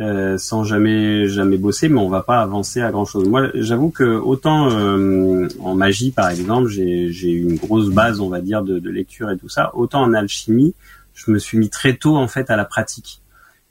euh, 0.00 0.38
sans 0.38 0.64
jamais 0.64 1.26
jamais 1.26 1.58
bosser, 1.58 1.88
mais 1.88 2.00
on 2.00 2.08
va 2.08 2.22
pas 2.22 2.40
avancer 2.40 2.80
à 2.80 2.90
grand 2.90 3.04
chose. 3.04 3.28
Moi, 3.28 3.50
j'avoue 3.54 3.90
que 3.90 4.04
autant 4.04 4.70
euh, 4.70 5.48
en 5.60 5.74
magie 5.74 6.10
par 6.10 6.30
exemple, 6.30 6.68
j'ai 6.68 7.10
j'ai 7.12 7.30
une 7.30 7.56
grosse 7.56 7.90
base, 7.90 8.20
on 8.20 8.28
va 8.28 8.40
dire, 8.40 8.62
de, 8.62 8.78
de 8.78 8.90
lecture 8.90 9.30
et 9.30 9.36
tout 9.36 9.48
ça, 9.48 9.70
autant 9.74 10.02
en 10.02 10.14
alchimie, 10.14 10.74
je 11.14 11.30
me 11.30 11.38
suis 11.38 11.58
mis 11.58 11.70
très 11.70 11.94
tôt 11.94 12.16
en 12.16 12.28
fait 12.28 12.50
à 12.50 12.56
la 12.56 12.64
pratique. 12.64 13.22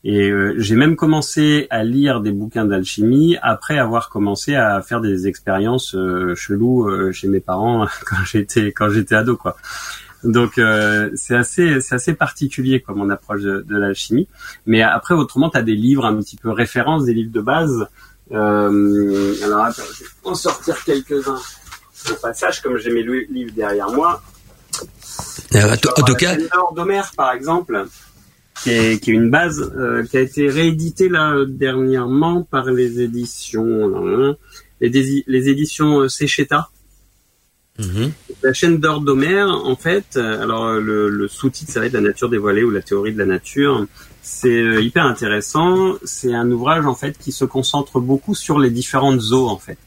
Et 0.03 0.31
euh, 0.31 0.55
j'ai 0.57 0.75
même 0.75 0.95
commencé 0.95 1.67
à 1.69 1.83
lire 1.83 2.21
des 2.21 2.31
bouquins 2.31 2.65
d'alchimie 2.65 3.37
après 3.41 3.77
avoir 3.77 4.09
commencé 4.09 4.55
à 4.55 4.81
faire 4.81 4.99
des 4.99 5.27
expériences 5.27 5.93
euh, 5.93 6.33
cheloues 6.33 6.89
euh, 6.89 7.11
chez 7.11 7.27
mes 7.27 7.39
parents 7.39 7.85
quand 8.05 8.23
j'étais 8.25 8.71
quand 8.71 8.89
j'étais 8.89 9.15
ado 9.15 9.37
quoi. 9.37 9.55
Donc 10.23 10.57
euh, 10.59 11.09
c'est 11.15 11.35
assez 11.35 11.81
c'est 11.81 11.95
assez 11.95 12.13
particulier 12.13 12.79
quoi 12.81 12.93
mon 12.95 13.09
approche 13.09 13.41
de, 13.41 13.65
de 13.67 13.77
l'alchimie. 13.77 14.27
Mais 14.65 14.81
après 14.83 15.15
autrement 15.15 15.49
tu 15.49 15.57
as 15.57 15.63
des 15.63 15.75
livres 15.75 16.05
un 16.05 16.15
petit 16.17 16.35
peu 16.37 16.51
références, 16.51 17.05
des 17.05 17.13
livres 17.13 17.31
de 17.31 17.41
base. 17.41 17.87
Euh, 18.31 19.33
alors 19.43 19.61
attends, 19.65 19.83
je 19.93 20.03
vais 20.03 20.09
en 20.23 20.35
sortir 20.35 20.83
quelques-uns 20.83 21.39
au 22.09 22.13
passage 22.15 22.61
comme 22.61 22.77
j'ai 22.77 22.91
mes 22.91 23.03
li- 23.03 23.27
livres 23.29 23.53
derrière 23.55 23.89
moi. 23.91 24.21
Euh, 25.55 25.73
en 25.73 25.77
tout- 25.77 25.89
en 25.97 26.03
tout 26.03 26.15
cas, 26.15 26.35
Nord 26.37 26.73
d'Homère, 26.75 27.11
par 27.17 27.33
exemple, 27.33 27.85
qui 28.63 28.69
est, 28.71 29.03
qui 29.03 29.11
est 29.11 29.13
une 29.15 29.29
base 29.29 29.59
euh, 29.75 30.03
qui 30.05 30.17
a 30.17 30.21
été 30.21 30.47
rééditée 30.49 31.09
là 31.09 31.33
euh, 31.33 31.45
dernièrement 31.45 32.43
par 32.43 32.65
les 32.65 33.01
éditions 33.01 33.65
euh, 34.05 34.33
les, 34.79 35.23
les 35.27 35.49
éditions 35.49 36.01
euh, 36.01 36.07
Mhm. 37.81 38.11
La 38.43 38.53
chaîne 38.53 38.77
d'or 38.79 39.01
d'Homère, 39.01 39.49
en 39.49 39.75
fait, 39.75 40.15
euh, 40.15 40.41
alors 40.41 40.65
euh, 40.65 40.79
le, 40.79 41.09
le 41.09 41.27
sous-titre 41.27 41.71
ça 41.71 41.79
va 41.79 41.85
être 41.87 41.93
la 41.93 42.01
nature 42.01 42.29
dévoilée 42.29 42.63
ou 42.63 42.71
la 42.71 42.81
théorie 42.81 43.13
de 43.13 43.19
la 43.19 43.25
nature. 43.25 43.85
C'est 44.21 44.61
euh, 44.61 44.81
hyper 44.81 45.05
intéressant. 45.05 45.95
C'est 46.03 46.33
un 46.33 46.49
ouvrage 46.51 46.85
en 46.85 46.95
fait 46.95 47.17
qui 47.17 47.31
se 47.31 47.45
concentre 47.45 47.99
beaucoup 47.99 48.35
sur 48.35 48.59
les 48.59 48.69
différentes 48.69 49.21
eaux 49.31 49.47
en 49.47 49.57
fait. 49.57 49.77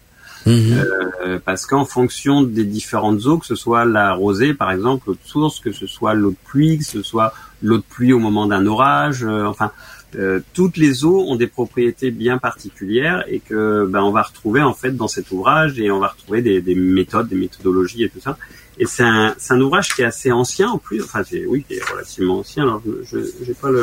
Mhm. 0.47 0.85
Euh, 1.25 1.39
parce 1.43 1.65
qu'en 1.65 1.85
fonction 1.85 2.43
des 2.43 2.65
différentes 2.65 3.25
eaux, 3.25 3.39
que 3.39 3.47
ce 3.47 3.55
soit 3.55 3.85
la 3.85 4.13
rosée 4.13 4.53
par 4.53 4.71
exemple, 4.71 5.05
l'eau 5.09 5.15
de 5.15 5.29
source, 5.29 5.61
que 5.61 5.73
ce 5.73 5.87
soit 5.87 6.15
l'eau 6.15 6.31
de 6.31 6.37
pluie, 6.45 6.79
que 6.79 6.85
ce 6.85 7.03
soit 7.03 7.33
l'eau 7.63 7.79
de 7.79 7.83
pluie 7.83 8.13
au 8.13 8.19
moment 8.19 8.47
d'un 8.47 8.67
orage, 8.67 9.25
euh, 9.25 9.47
enfin 9.47 9.71
euh, 10.17 10.41
toutes 10.53 10.77
les 10.77 11.05
eaux 11.05 11.21
ont 11.29 11.37
des 11.37 11.47
propriétés 11.47 12.11
bien 12.11 12.39
particulières 12.39 13.25
et 13.29 13.41
que 13.41 13.87
ben, 13.87 14.03
on 14.03 14.11
va 14.11 14.23
retrouver 14.23 14.63
en 14.63 14.75
fait 14.75 14.93
dans 14.93 15.09
cet 15.09 15.31
ouvrage 15.31 15.79
et 15.81 15.91
on 15.91 15.99
va 15.99 16.09
retrouver 16.09 16.43
des, 16.43 16.61
des 16.61 16.75
méthodes, 16.75 17.29
des 17.29 17.37
méthodologies 17.37 18.05
et 18.05 18.09
tout 18.09 18.21
ça. 18.21 18.39
Et 18.79 18.87
c'est 18.87 19.05
un, 19.05 19.35
un 19.51 19.61
ouvrage 19.61 19.95
qui 19.95 20.03
est 20.03 20.07
assez 20.07 20.33
ancien 20.33 20.69
en 20.69 20.79
plus, 20.79 21.03
enfin 21.03 21.23
c'est, 21.25 21.47
oui, 21.47 21.65
qui 21.67 21.75
est 21.75 21.91
relativement 21.91 22.41
ancien. 22.41 22.65
Alors 22.65 22.83
je 23.05 23.19
j'ai 23.43 23.55
pas 23.55 23.71
le 23.71 23.83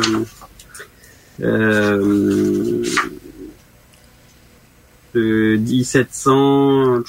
euh, 1.40 2.84
de 5.14 5.56
1700 5.56 7.02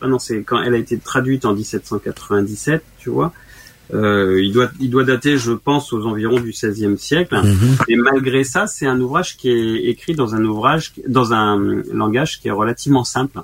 ah 0.00 0.06
non, 0.06 0.18
c'est 0.18 0.42
quand 0.42 0.62
elle 0.62 0.74
a 0.74 0.78
été 0.78 0.98
traduite 0.98 1.44
en 1.44 1.54
1797, 1.54 2.82
tu 2.98 3.10
vois. 3.10 3.32
Euh, 3.94 4.40
il 4.42 4.52
doit, 4.52 4.70
il 4.80 4.90
doit 4.90 5.04
dater, 5.04 5.38
je 5.38 5.52
pense, 5.52 5.92
aux 5.92 6.04
environs 6.06 6.40
du 6.40 6.50
XVIe 6.50 6.98
siècle. 6.98 7.36
Mhm. 7.42 7.76
Et 7.88 7.96
malgré 7.96 8.44
ça, 8.44 8.66
c'est 8.66 8.86
un 8.86 9.00
ouvrage 9.00 9.36
qui 9.36 9.50
est 9.50 9.84
écrit 9.86 10.14
dans 10.14 10.34
un 10.34 10.44
ouvrage, 10.44 10.92
dans 11.06 11.32
un 11.32 11.82
langage 11.92 12.40
qui 12.40 12.48
est 12.48 12.52
relativement 12.52 13.04
simple, 13.04 13.40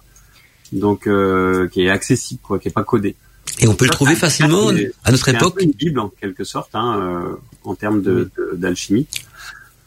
donc 0.72 1.06
euh, 1.06 1.68
qui 1.68 1.82
est 1.82 1.88
accessible, 1.90 2.40
quoi, 2.42 2.58
qui 2.58 2.68
est 2.68 2.72
pas 2.72 2.84
codé. 2.84 3.14
Et 3.60 3.68
on 3.68 3.74
peut 3.74 3.84
le 3.84 3.90
trouver 3.90 4.16
facilement 4.16 4.68
C'est- 4.70 4.92
à 5.04 5.10
notre 5.12 5.24
c'est 5.26 5.30
un 5.32 5.38
époque. 5.38 5.54
peu 5.56 5.62
une 5.62 5.70
bible 5.72 6.00
en 6.00 6.08
quelque 6.20 6.44
sorte, 6.44 6.70
hein, 6.74 6.98
euh, 7.00 7.36
en 7.64 7.74
termes 7.74 8.02
de 8.02 8.30
de- 8.36 8.56
d'alchimie. 8.56 9.06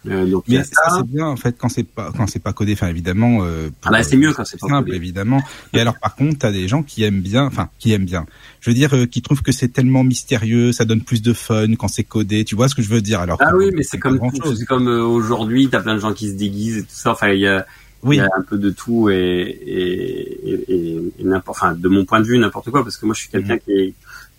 Euh, 0.10 0.26
donc 0.26 0.44
Mais 0.48 0.64
ça, 0.64 0.82
c'est 0.98 1.06
bien 1.08 1.26
en 1.26 1.36
fait 1.36 1.56
quand 1.58 1.70
c'est 1.70 1.84
pas 1.84 2.12
quand 2.16 2.28
c'est 2.28 2.40
pas 2.40 2.54
codé. 2.54 2.74
Enfin 2.74 2.88
évidemment. 2.88 3.40
Euh, 3.44 3.70
Ah 3.84 3.92
bah, 3.92 4.04
c'est 4.04 4.18
mieux 4.18 4.34
quand 4.34 4.46
c'est 4.46 4.60
pas 4.60 4.68
simple, 4.68 4.86
codé. 4.86 4.96
évidemment. 4.98 5.42
Et 5.74 5.80
alors 5.80 5.98
par 6.00 6.16
contre, 6.16 6.38
t'as 6.40 6.52
des 6.52 6.68
gens 6.68 6.84
qui 6.84 7.04
aiment 7.04 7.22
bien, 7.22 7.46
enfin 7.46 7.70
qui 7.80 7.92
aiment 7.94 8.06
bien. 8.06 8.26
Je 8.62 8.70
veux 8.70 8.74
dire, 8.74 8.94
euh, 8.96 9.06
qui 9.06 9.22
trouvent 9.22 9.42
que 9.42 9.52
c'est 9.52 9.68
tellement 9.70 10.04
mystérieux, 10.04 10.72
ça 10.72 10.86
donne 10.86 11.02
plus 11.02 11.22
de 11.22 11.34
fun 11.34 11.76
quand 11.76 11.88
c'est 11.88 12.04
codé. 12.04 12.46
Tu 12.46 12.56
vois 12.56 12.70
ce 12.70 12.76
que 12.76 12.82
je 12.82 12.90
veux 12.90 13.02
dire? 13.02 13.20
Alors. 13.20 13.38
Ah 13.42 13.52
oui, 13.56 13.72
mais 13.74 13.84
c'est 13.84 13.98
comme 14.00 14.20
c'est 14.56 14.66
comme 14.66 14.88
aujourd'hui, 14.88 15.70
t'as 15.70 15.82
plein 15.82 15.96
de 15.96 16.00
gens 16.00 16.14
qui 16.14 16.30
se 16.30 16.34
déguisent 16.36 16.78
et 16.78 16.82
tout 16.84 16.88
ça. 16.90 17.12
Enfin, 17.12 17.30
il 17.30 17.40
y 17.42 17.48
a, 17.48 17.66
il 18.04 18.10
Oui. 18.10 18.18
y 18.18 18.20
a 18.20 18.30
un 18.38 18.42
peu 18.44 18.58
de 18.58 18.70
tout 18.70 19.10
et 19.10 19.16
et, 19.16 20.52
et, 20.52 20.74
et- 20.74 21.02
et 21.20 21.24
n'importe, 21.24 21.58
enfin, 21.58 21.74
de 21.74 21.88
mon 21.88 22.06
point 22.06 22.20
de 22.20 22.26
vue, 22.26 22.38
n'importe 22.38 22.70
quoi, 22.70 22.84
parce 22.84 22.98
que 22.98 23.06
moi, 23.06 23.16
je 23.16 23.22
suis 23.22 23.30
quelqu'un 23.30 23.56
Mhm. 23.56 23.60
qui 23.66 23.94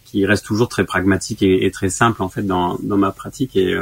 qui 0.05 0.25
reste 0.25 0.47
toujours 0.47 0.69
très 0.71 0.85
pragmatique 0.87 1.43
et, 1.43 1.67
et 1.67 1.71
très 1.71 1.91
simple 1.91 2.23
en 2.23 2.31
fait 2.31 2.41
dans 2.41 2.79
dans 2.83 2.97
ma 2.97 3.11
pratique 3.13 3.55
et, 3.57 3.77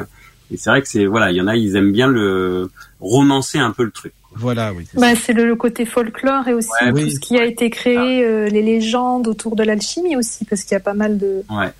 et 0.52 0.56
c'est 0.56 0.70
vrai 0.70 0.82
que 0.82 0.88
c'est 0.88 1.06
voilà, 1.06 1.30
il 1.30 1.36
y 1.36 1.40
en 1.40 1.46
a, 1.48 1.56
ils 1.56 1.76
aiment 1.76 1.92
bien 1.92 2.06
le 2.08 2.70
romancer 3.00 3.58
un 3.58 3.70
peu 3.72 3.84
le 3.84 3.90
truc. 3.90 4.12
Voilà, 4.38 4.72
oui. 4.74 4.84
c'est 4.92 5.00
Bah, 5.00 5.14
c'est 5.14 5.32
le, 5.32 5.46
le 5.46 5.56
côté 5.56 5.84
folklore 5.86 6.46
et 6.48 6.52
aussi 6.54 6.68
Ouais, 6.82 6.90
tout 6.90 6.96
oui. 6.96 7.10
ce 7.10 7.18
qui 7.20 7.38
a 7.38 7.44
été 7.44 7.70
créé, 7.70 8.22
euh, 8.24 8.46
les 8.48 8.60
légendes 8.62 9.28
autour 9.28 9.56
de 9.56 9.62
l'alchimie 9.62 10.14
aussi, 10.16 10.44
parce 10.44 10.62
qu'il 10.62 10.72
y 10.72 10.76
a 10.76 10.80
pas 10.80 10.92
mal 10.94 11.16
de, 11.16 11.42
Ouais. 11.50 11.72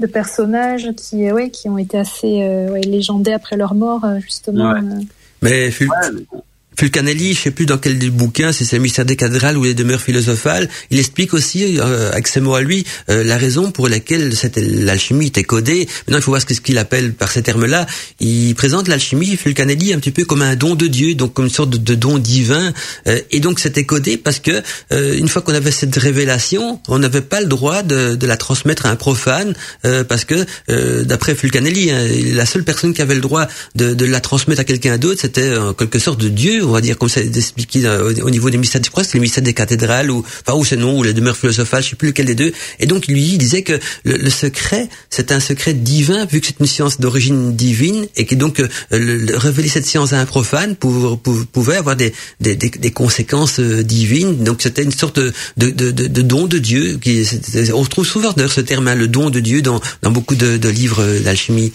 de 0.00 0.06
personnages 0.06 0.88
qui, 0.96 1.28
euh, 1.28 1.32
ouais, 1.34 1.50
qui 1.50 1.68
ont 1.68 1.78
été 1.78 1.96
assez 1.98 2.42
euh, 2.42 2.70
ouais, 2.72 2.80
légendés 2.80 3.32
après 3.32 3.56
leur 3.56 3.74
mort, 3.74 4.04
euh, 4.04 4.18
justement. 4.20 4.72
Ouais. 4.72 4.80
euh. 4.80 5.00
Mais 5.42 5.70
Ful- 5.70 5.88
Ouais, 5.88 6.10
mais 6.14 6.22
bon. 6.32 6.42
Fulcanelli, 6.80 7.34
je 7.34 7.40
sais 7.42 7.50
plus 7.50 7.66
dans 7.66 7.76
quel 7.76 7.98
des 7.98 8.08
bouquins, 8.08 8.52
si 8.52 8.64
c'est 8.64 8.76
le 8.76 8.82
mystère 8.82 9.04
des 9.04 9.14
cathédrales 9.14 9.58
ou 9.58 9.64
les 9.64 9.74
demeures 9.74 10.00
philosophales, 10.00 10.66
il 10.90 10.98
explique 10.98 11.34
aussi, 11.34 11.78
euh, 11.78 12.10
avec 12.10 12.26
ses 12.26 12.40
mots 12.40 12.54
à 12.54 12.62
lui, 12.62 12.86
euh, 13.10 13.22
la 13.22 13.36
raison 13.36 13.70
pour 13.70 13.86
laquelle 13.86 14.34
cette- 14.34 14.56
l'alchimie 14.56 15.26
était 15.26 15.44
codée. 15.44 15.86
Maintenant, 16.06 16.16
il 16.20 16.22
faut 16.22 16.30
voir 16.30 16.40
ce 16.40 16.46
qu'il 16.46 16.78
appelle 16.78 17.12
par 17.12 17.30
ces 17.30 17.42
termes-là. 17.42 17.86
Il 18.18 18.54
présente 18.54 18.88
l'alchimie, 18.88 19.36
Fulcanelli, 19.36 19.92
un 19.92 19.98
petit 19.98 20.10
peu 20.10 20.24
comme 20.24 20.40
un 20.40 20.56
don 20.56 20.74
de 20.74 20.86
Dieu, 20.86 21.14
donc 21.14 21.34
comme 21.34 21.44
une 21.44 21.50
sorte 21.50 21.68
de, 21.68 21.76
de 21.76 21.94
don 21.94 22.16
divin. 22.16 22.72
Euh, 23.08 23.20
et 23.30 23.40
donc, 23.40 23.60
c'était 23.60 23.84
codé 23.84 24.16
parce 24.16 24.38
que 24.38 24.62
euh, 24.92 25.18
une 25.18 25.28
fois 25.28 25.42
qu'on 25.42 25.52
avait 25.52 25.72
cette 25.72 25.94
révélation, 25.96 26.80
on 26.88 26.98
n'avait 26.98 27.20
pas 27.20 27.42
le 27.42 27.46
droit 27.46 27.82
de, 27.82 28.14
de 28.14 28.26
la 28.26 28.38
transmettre 28.38 28.86
à 28.86 28.88
un 28.90 28.96
profane, 28.96 29.52
euh, 29.84 30.02
parce 30.02 30.24
que, 30.24 30.46
euh, 30.70 31.04
d'après 31.04 31.34
Fulcanelli, 31.34 31.90
hein, 31.90 32.06
la 32.32 32.46
seule 32.46 32.64
personne 32.64 32.94
qui 32.94 33.02
avait 33.02 33.14
le 33.16 33.20
droit 33.20 33.46
de, 33.74 33.92
de 33.92 34.06
la 34.06 34.20
transmettre 34.20 34.62
à 34.62 34.64
quelqu'un 34.64 34.96
d'autre, 34.96 35.20
c'était 35.20 35.58
en 35.58 35.74
quelque 35.74 35.98
sorte 35.98 36.18
de 36.22 36.28
Dieu, 36.30 36.62
on 36.70 36.72
va 36.72 36.80
dire 36.80 36.96
comme 36.96 37.08
ça 37.08 37.20
expliqué 37.20 37.86
au, 37.88 38.26
au 38.26 38.30
niveau 38.30 38.48
des 38.50 38.58
mystères, 38.58 38.80
je 38.84 38.90
crois 38.90 39.02
que 39.04 39.08
c'est 39.10 39.18
les 39.18 39.20
mystères 39.22 39.44
des 39.44 39.54
cathédrales 39.54 40.10
ou 40.10 40.24
enfin 40.46 40.56
ou 40.58 40.64
c'est 40.64 40.76
non 40.76 40.98
ou 40.98 41.02
les 41.02 41.12
demeures 41.12 41.36
philosophales, 41.36 41.82
je 41.82 41.90
sais 41.90 41.96
plus 41.96 42.08
lequel 42.08 42.26
des 42.26 42.34
deux. 42.34 42.52
Et 42.78 42.86
donc 42.86 43.06
lui 43.06 43.22
il 43.34 43.38
disait 43.38 43.62
que 43.62 43.78
le, 44.04 44.16
le 44.16 44.30
secret 44.30 44.88
c'est 45.10 45.32
un 45.32 45.40
secret 45.40 45.74
divin 45.74 46.24
vu 46.26 46.40
que 46.40 46.46
c'est 46.46 46.60
une 46.60 46.66
science 46.66 47.00
d'origine 47.00 47.54
divine 47.56 48.06
et 48.16 48.24
que 48.24 48.34
donc 48.34 48.60
euh, 48.60 48.68
le- 48.90 49.16
le- 49.18 49.36
révéler 49.36 49.68
cette 49.68 49.86
science 49.86 50.12
à 50.12 50.20
un 50.20 50.26
profane 50.26 50.76
pouvait 50.76 51.76
avoir 51.76 51.96
des, 51.96 52.12
des, 52.40 52.56
des, 52.56 52.90
conséquences 52.90 53.58
euh, 53.60 53.82
divines. 53.82 54.44
Donc 54.44 54.62
c'était 54.62 54.82
une 54.82 54.92
sorte 54.92 55.18
de, 55.18 55.32
de, 55.56 55.70
de, 55.70 55.90
de- 55.90 56.22
don 56.22 56.46
de 56.46 56.58
Dieu. 56.58 56.98
Qui, 57.00 57.24
c'est- 57.24 57.72
on 57.72 57.80
retrouve 57.82 58.06
souvent 58.06 58.32
d'ailleurs 58.32 58.52
ce 58.52 58.60
terme, 58.60 58.88
hein, 58.88 58.94
le 58.94 59.08
don 59.08 59.30
de 59.30 59.40
Dieu, 59.40 59.62
dans, 59.62 59.80
dans 60.02 60.10
beaucoup 60.10 60.34
de, 60.36 60.56
de 60.56 60.68
livres 60.68 61.02
euh, 61.02 61.20
d'alchimie. 61.20 61.72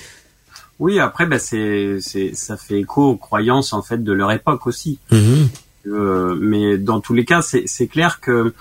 Oui, 0.80 0.99
après, 0.99 1.26
bah, 1.26 1.39
c'est, 1.39 1.99
c'est, 2.01 2.36
ça 2.36 2.57
fait 2.57 2.80
écho 2.80 3.11
aux 3.11 3.15
croyances 3.15 3.73
en 3.73 3.82
fait 3.82 4.03
de 4.03 4.11
leur 4.11 4.32
époque 4.32 4.67
aussi. 4.67 4.99
Mhm. 5.11 5.49
Euh, 5.88 6.36
mais 6.39 6.78
dans 6.78 6.99
tous 6.99 7.13
les 7.13 7.26
cas, 7.26 7.41
c'est, 7.41 7.63
c'est 7.67 7.88
clair 7.88 8.19
que 8.19 8.53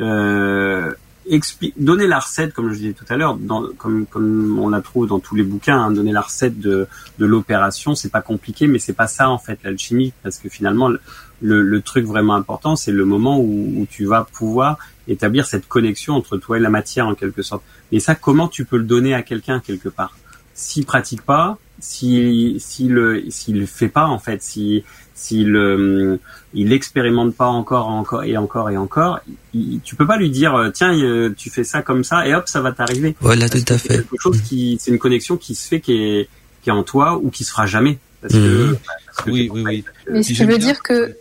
euh, 0.00 0.92
expli- 1.30 1.72
donner 1.76 2.06
la 2.06 2.18
recette, 2.18 2.52
comme 2.52 2.72
je 2.72 2.78
disais 2.78 2.92
tout 2.92 3.04
à 3.08 3.16
l'heure, 3.16 3.36
dans, 3.36 3.64
comme, 3.78 4.06
comme 4.06 4.58
on 4.58 4.68
la 4.68 4.80
trouve 4.80 5.06
dans 5.06 5.20
tous 5.20 5.34
les 5.34 5.42
bouquins, 5.44 5.78
hein, 5.78 5.90
donner 5.90 6.12
la 6.12 6.22
recette 6.22 6.58
de, 6.60 6.86
de 7.18 7.26
l'opération, 7.26 7.94
c'est 7.94 8.10
pas 8.10 8.20
compliqué, 8.20 8.66
mais 8.66 8.78
c'est 8.78 8.92
pas 8.92 9.06
ça 9.06 9.30
en 9.30 9.38
fait 9.38 9.58
l'alchimie, 9.62 10.12
parce 10.22 10.38
que 10.38 10.48
finalement, 10.48 10.88
le, 10.88 11.62
le, 11.62 11.80
truc 11.80 12.04
vraiment 12.04 12.34
important, 12.34 12.76
c'est 12.76 12.92
le 12.92 13.04
moment 13.04 13.38
où, 13.38 13.74
où 13.76 13.86
tu 13.88 14.04
vas 14.04 14.26
pouvoir 14.32 14.78
établir 15.08 15.46
cette 15.46 15.68
connexion 15.68 16.14
entre 16.14 16.36
toi 16.36 16.56
et 16.56 16.60
la 16.60 16.70
matière 16.70 17.06
en 17.06 17.14
quelque 17.14 17.42
sorte. 17.42 17.62
Et 17.90 18.00
ça, 18.00 18.14
comment 18.14 18.48
tu 18.48 18.64
peux 18.64 18.76
le 18.76 18.84
donner 18.84 19.14
à 19.14 19.22
quelqu'un 19.22 19.60
quelque 19.60 19.88
part? 19.88 20.16
S'il 20.54 20.86
pratique 20.86 21.22
pas, 21.22 21.58
s'il 21.82 22.60
s'il 22.60 22.92
le 22.92 23.24
s'il 23.30 23.58
le 23.58 23.66
fait 23.66 23.88
pas 23.88 24.06
en 24.06 24.18
fait, 24.18 24.40
si 24.42 24.84
s'il 25.14 25.54
euh, 25.56 26.16
il 26.54 26.72
expérimente 26.72 27.34
pas 27.34 27.46
encore 27.48 27.88
encore 27.88 28.22
et 28.24 28.36
encore 28.36 28.70
et 28.70 28.76
encore, 28.76 29.18
il, 29.52 29.80
tu 29.82 29.96
peux 29.96 30.06
pas 30.06 30.16
lui 30.16 30.30
dire 30.30 30.54
euh, 30.54 30.70
tiens 30.70 30.94
euh, 30.96 31.34
tu 31.36 31.50
fais 31.50 31.64
ça 31.64 31.82
comme 31.82 32.04
ça 32.04 32.26
et 32.26 32.34
hop 32.34 32.48
ça 32.48 32.60
va 32.60 32.70
t'arriver. 32.72 33.16
Voilà, 33.20 33.48
Parce 33.48 33.64
tout 33.64 33.72
à 33.74 33.78
fait. 33.78 33.88
quelque 33.98 34.16
chose 34.20 34.40
qui 34.42 34.78
c'est 34.80 34.90
une 34.92 34.98
connexion 34.98 35.36
qui 35.36 35.54
se 35.56 35.66
fait 35.68 35.80
qui 35.80 35.92
est 35.92 36.28
qui 36.62 36.70
est 36.70 36.72
en 36.72 36.84
toi 36.84 37.18
ou 37.20 37.30
qui 37.30 37.42
se 37.44 37.50
fera 37.50 37.66
jamais 37.66 37.98
parce 38.20 38.34
que, 38.34 38.38
Mhm. 38.38 38.76
parce 39.06 39.18
que 39.26 39.30
Oui, 39.32 39.50
oui, 39.52 39.62
oui. 39.66 39.84
Mais 40.10 40.22
ce 40.22 40.32
qui 40.32 40.44
veut 40.44 40.58
dire 40.58 40.82
que 40.82 41.16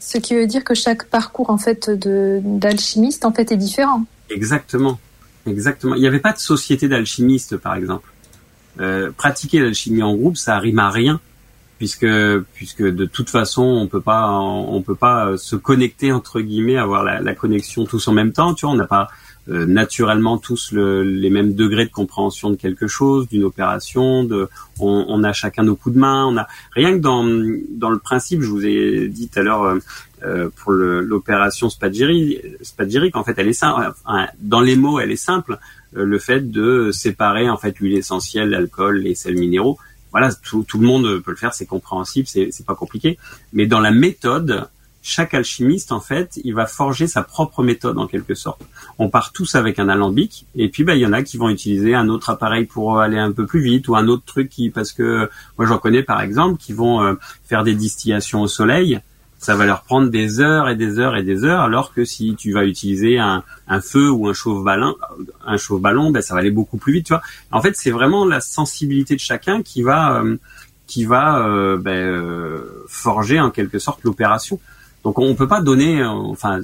ce 0.00 0.18
qui 0.18 0.34
veut 0.34 0.46
dire 0.48 0.64
que 0.64 0.74
chaque 0.74 1.04
parcours 1.06 1.50
en 1.50 1.58
fait 1.58 1.88
de 1.88 2.40
d'alchimiste 2.44 3.24
en 3.24 3.32
fait 3.32 3.52
est 3.52 3.56
différent. 3.56 4.04
Exactement, 4.30 4.98
exactement. 5.46 5.94
Il 5.94 6.00
n'y 6.00 6.06
avait 6.08 6.20
pas 6.20 6.32
de 6.32 6.38
société 6.38 6.88
d'alchimistes, 6.88 7.56
par 7.56 7.74
exemple. 7.76 8.08
Euh, 8.80 9.10
pratiquer 9.16 9.60
l'alchimie 9.60 10.02
en 10.02 10.14
groupe, 10.14 10.36
ça 10.36 10.58
rime 10.58 10.78
à 10.78 10.90
rien, 10.90 11.20
puisque 11.78 12.06
puisque 12.54 12.82
de 12.82 13.04
toute 13.06 13.30
façon, 13.30 13.62
on 13.62 13.86
peut 13.86 14.00
pas 14.02 14.30
on 14.30 14.82
peut 14.82 14.94
pas 14.94 15.28
euh, 15.28 15.36
se 15.36 15.56
connecter 15.56 16.12
entre 16.12 16.40
guillemets, 16.40 16.76
avoir 16.76 17.02
la, 17.04 17.20
la 17.20 17.34
connexion 17.34 17.84
tous 17.86 18.06
en 18.08 18.12
même 18.12 18.32
temps. 18.32 18.54
Tu 18.54 18.66
vois, 18.66 18.74
on 18.74 18.78
n'a 18.78 18.86
pas 18.86 19.08
euh, 19.48 19.64
naturellement 19.64 20.38
tous 20.38 20.72
le- 20.72 21.04
les 21.04 21.30
mêmes 21.30 21.54
degrés 21.54 21.86
de 21.86 21.90
compréhension 21.90 22.50
de 22.50 22.56
quelque 22.56 22.88
chose, 22.88 23.28
d'une 23.28 23.44
opération. 23.44 24.24
De, 24.24 24.48
on, 24.80 25.06
on 25.08 25.22
a 25.24 25.32
chacun 25.32 25.62
nos 25.62 25.76
coups 25.76 25.94
de 25.94 26.00
main. 26.00 26.26
On 26.26 26.36
a 26.36 26.46
rien 26.72 26.92
que 26.92 26.98
dans 26.98 27.24
dans 27.70 27.90
le 27.90 27.98
principe, 27.98 28.42
je 28.42 28.48
vous 28.48 28.66
ai 28.66 29.08
dit 29.08 29.28
tout 29.28 29.38
à 29.38 29.42
l'heure. 29.42 29.62
euh, 29.62 29.78
euh, 30.24 30.48
pour 30.56 30.72
l'opération 30.72 31.68
Spadgeri, 31.68 32.40
Spadgeric, 32.62 33.14
en 33.16 33.22
fait, 33.22 33.34
elle 33.36 33.48
est 33.48 33.52
simple. 33.52 33.92
Dans 34.40 34.60
les 34.62 34.74
mots, 34.74 34.98
elle 34.98 35.12
est 35.12 35.16
simple. 35.16 35.58
Euh, 35.96 36.04
le 36.04 36.18
fait 36.18 36.50
de 36.50 36.90
séparer 36.92 37.48
en 37.48 37.56
fait 37.56 37.78
l'huile 37.78 37.96
essentielle, 37.96 38.50
l'alcool, 38.50 38.98
les 38.98 39.14
sels 39.14 39.38
minéraux. 39.38 39.78
Voilà, 40.12 40.30
tout, 40.32 40.64
le 40.74 40.86
monde 40.86 41.18
peut 41.20 41.32
le 41.32 41.36
faire, 41.36 41.52
c'est 41.52 41.66
compréhensible, 41.66 42.26
c'est 42.26 42.66
pas 42.66 42.74
compliqué. 42.74 43.18
Mais 43.52 43.66
dans 43.66 43.80
la 43.80 43.90
méthode, 43.90 44.66
chaque 45.02 45.34
alchimiste, 45.34 45.92
en 45.92 46.00
fait, 46.00 46.40
il 46.42 46.54
va 46.54 46.66
forger 46.66 47.06
sa 47.06 47.22
propre 47.22 47.62
méthode 47.62 47.98
en 47.98 48.06
quelque 48.06 48.34
sorte. 48.34 48.62
On 48.98 49.10
part 49.10 49.32
tous 49.32 49.54
avec 49.56 49.78
un 49.78 49.90
alambic, 49.90 50.46
et 50.54 50.70
puis 50.70 50.84
bah 50.84 50.94
il 50.94 51.00
y 51.00 51.06
en 51.06 51.12
a 51.12 51.22
qui 51.22 51.36
vont 51.36 51.50
utiliser 51.50 51.94
un 51.94 52.08
autre 52.08 52.30
appareil 52.30 52.64
pour 52.64 52.98
aller 52.98 53.18
un 53.18 53.30
peu 53.30 53.46
plus 53.46 53.60
vite, 53.60 53.88
ou 53.88 53.96
un 53.96 54.08
autre 54.08 54.24
truc 54.24 54.48
qui, 54.48 54.70
parce 54.70 54.92
que 54.92 55.28
moi 55.58 55.66
j'en 55.66 55.78
connais 55.78 56.02
par 56.02 56.22
exemple, 56.22 56.58
qui 56.58 56.72
vont 56.72 57.02
euh, 57.02 57.14
faire 57.44 57.62
des 57.62 57.74
distillations 57.74 58.40
au 58.40 58.48
soleil 58.48 59.00
ça 59.38 59.54
va 59.54 59.66
leur 59.66 59.82
prendre 59.82 60.10
des 60.10 60.40
heures 60.40 60.68
et 60.68 60.76
des 60.76 60.98
heures 60.98 61.16
et 61.16 61.22
des 61.22 61.44
heures, 61.44 61.60
alors 61.60 61.92
que 61.92 62.04
si 62.04 62.34
tu 62.36 62.52
vas 62.52 62.64
utiliser 62.64 63.18
un, 63.18 63.44
un 63.68 63.80
feu 63.80 64.10
ou 64.10 64.28
un 64.28 64.32
chauffe-ballon, 64.32 64.96
un 65.46 65.56
chauffe-ballon, 65.56 66.10
ben 66.10 66.22
ça 66.22 66.34
va 66.34 66.40
aller 66.40 66.50
beaucoup 66.50 66.78
plus 66.78 66.94
vite, 66.94 67.06
tu 67.06 67.12
vois. 67.12 67.22
En 67.52 67.60
fait, 67.60 67.76
c'est 67.76 67.90
vraiment 67.90 68.24
la 68.24 68.40
sensibilité 68.40 69.14
de 69.14 69.20
chacun 69.20 69.62
qui 69.62 69.82
va 69.82 70.20
euh, 70.20 70.36
qui 70.86 71.04
va 71.04 71.46
euh, 71.46 71.76
ben, 71.76 71.90
euh, 71.90 72.84
forger 72.88 73.40
en 73.40 73.50
quelque 73.50 73.78
sorte 73.78 74.02
l'opération. 74.04 74.58
Donc 75.04 75.18
on 75.18 75.34
peut 75.34 75.48
pas 75.48 75.60
donner, 75.60 76.04
enfin, 76.04 76.60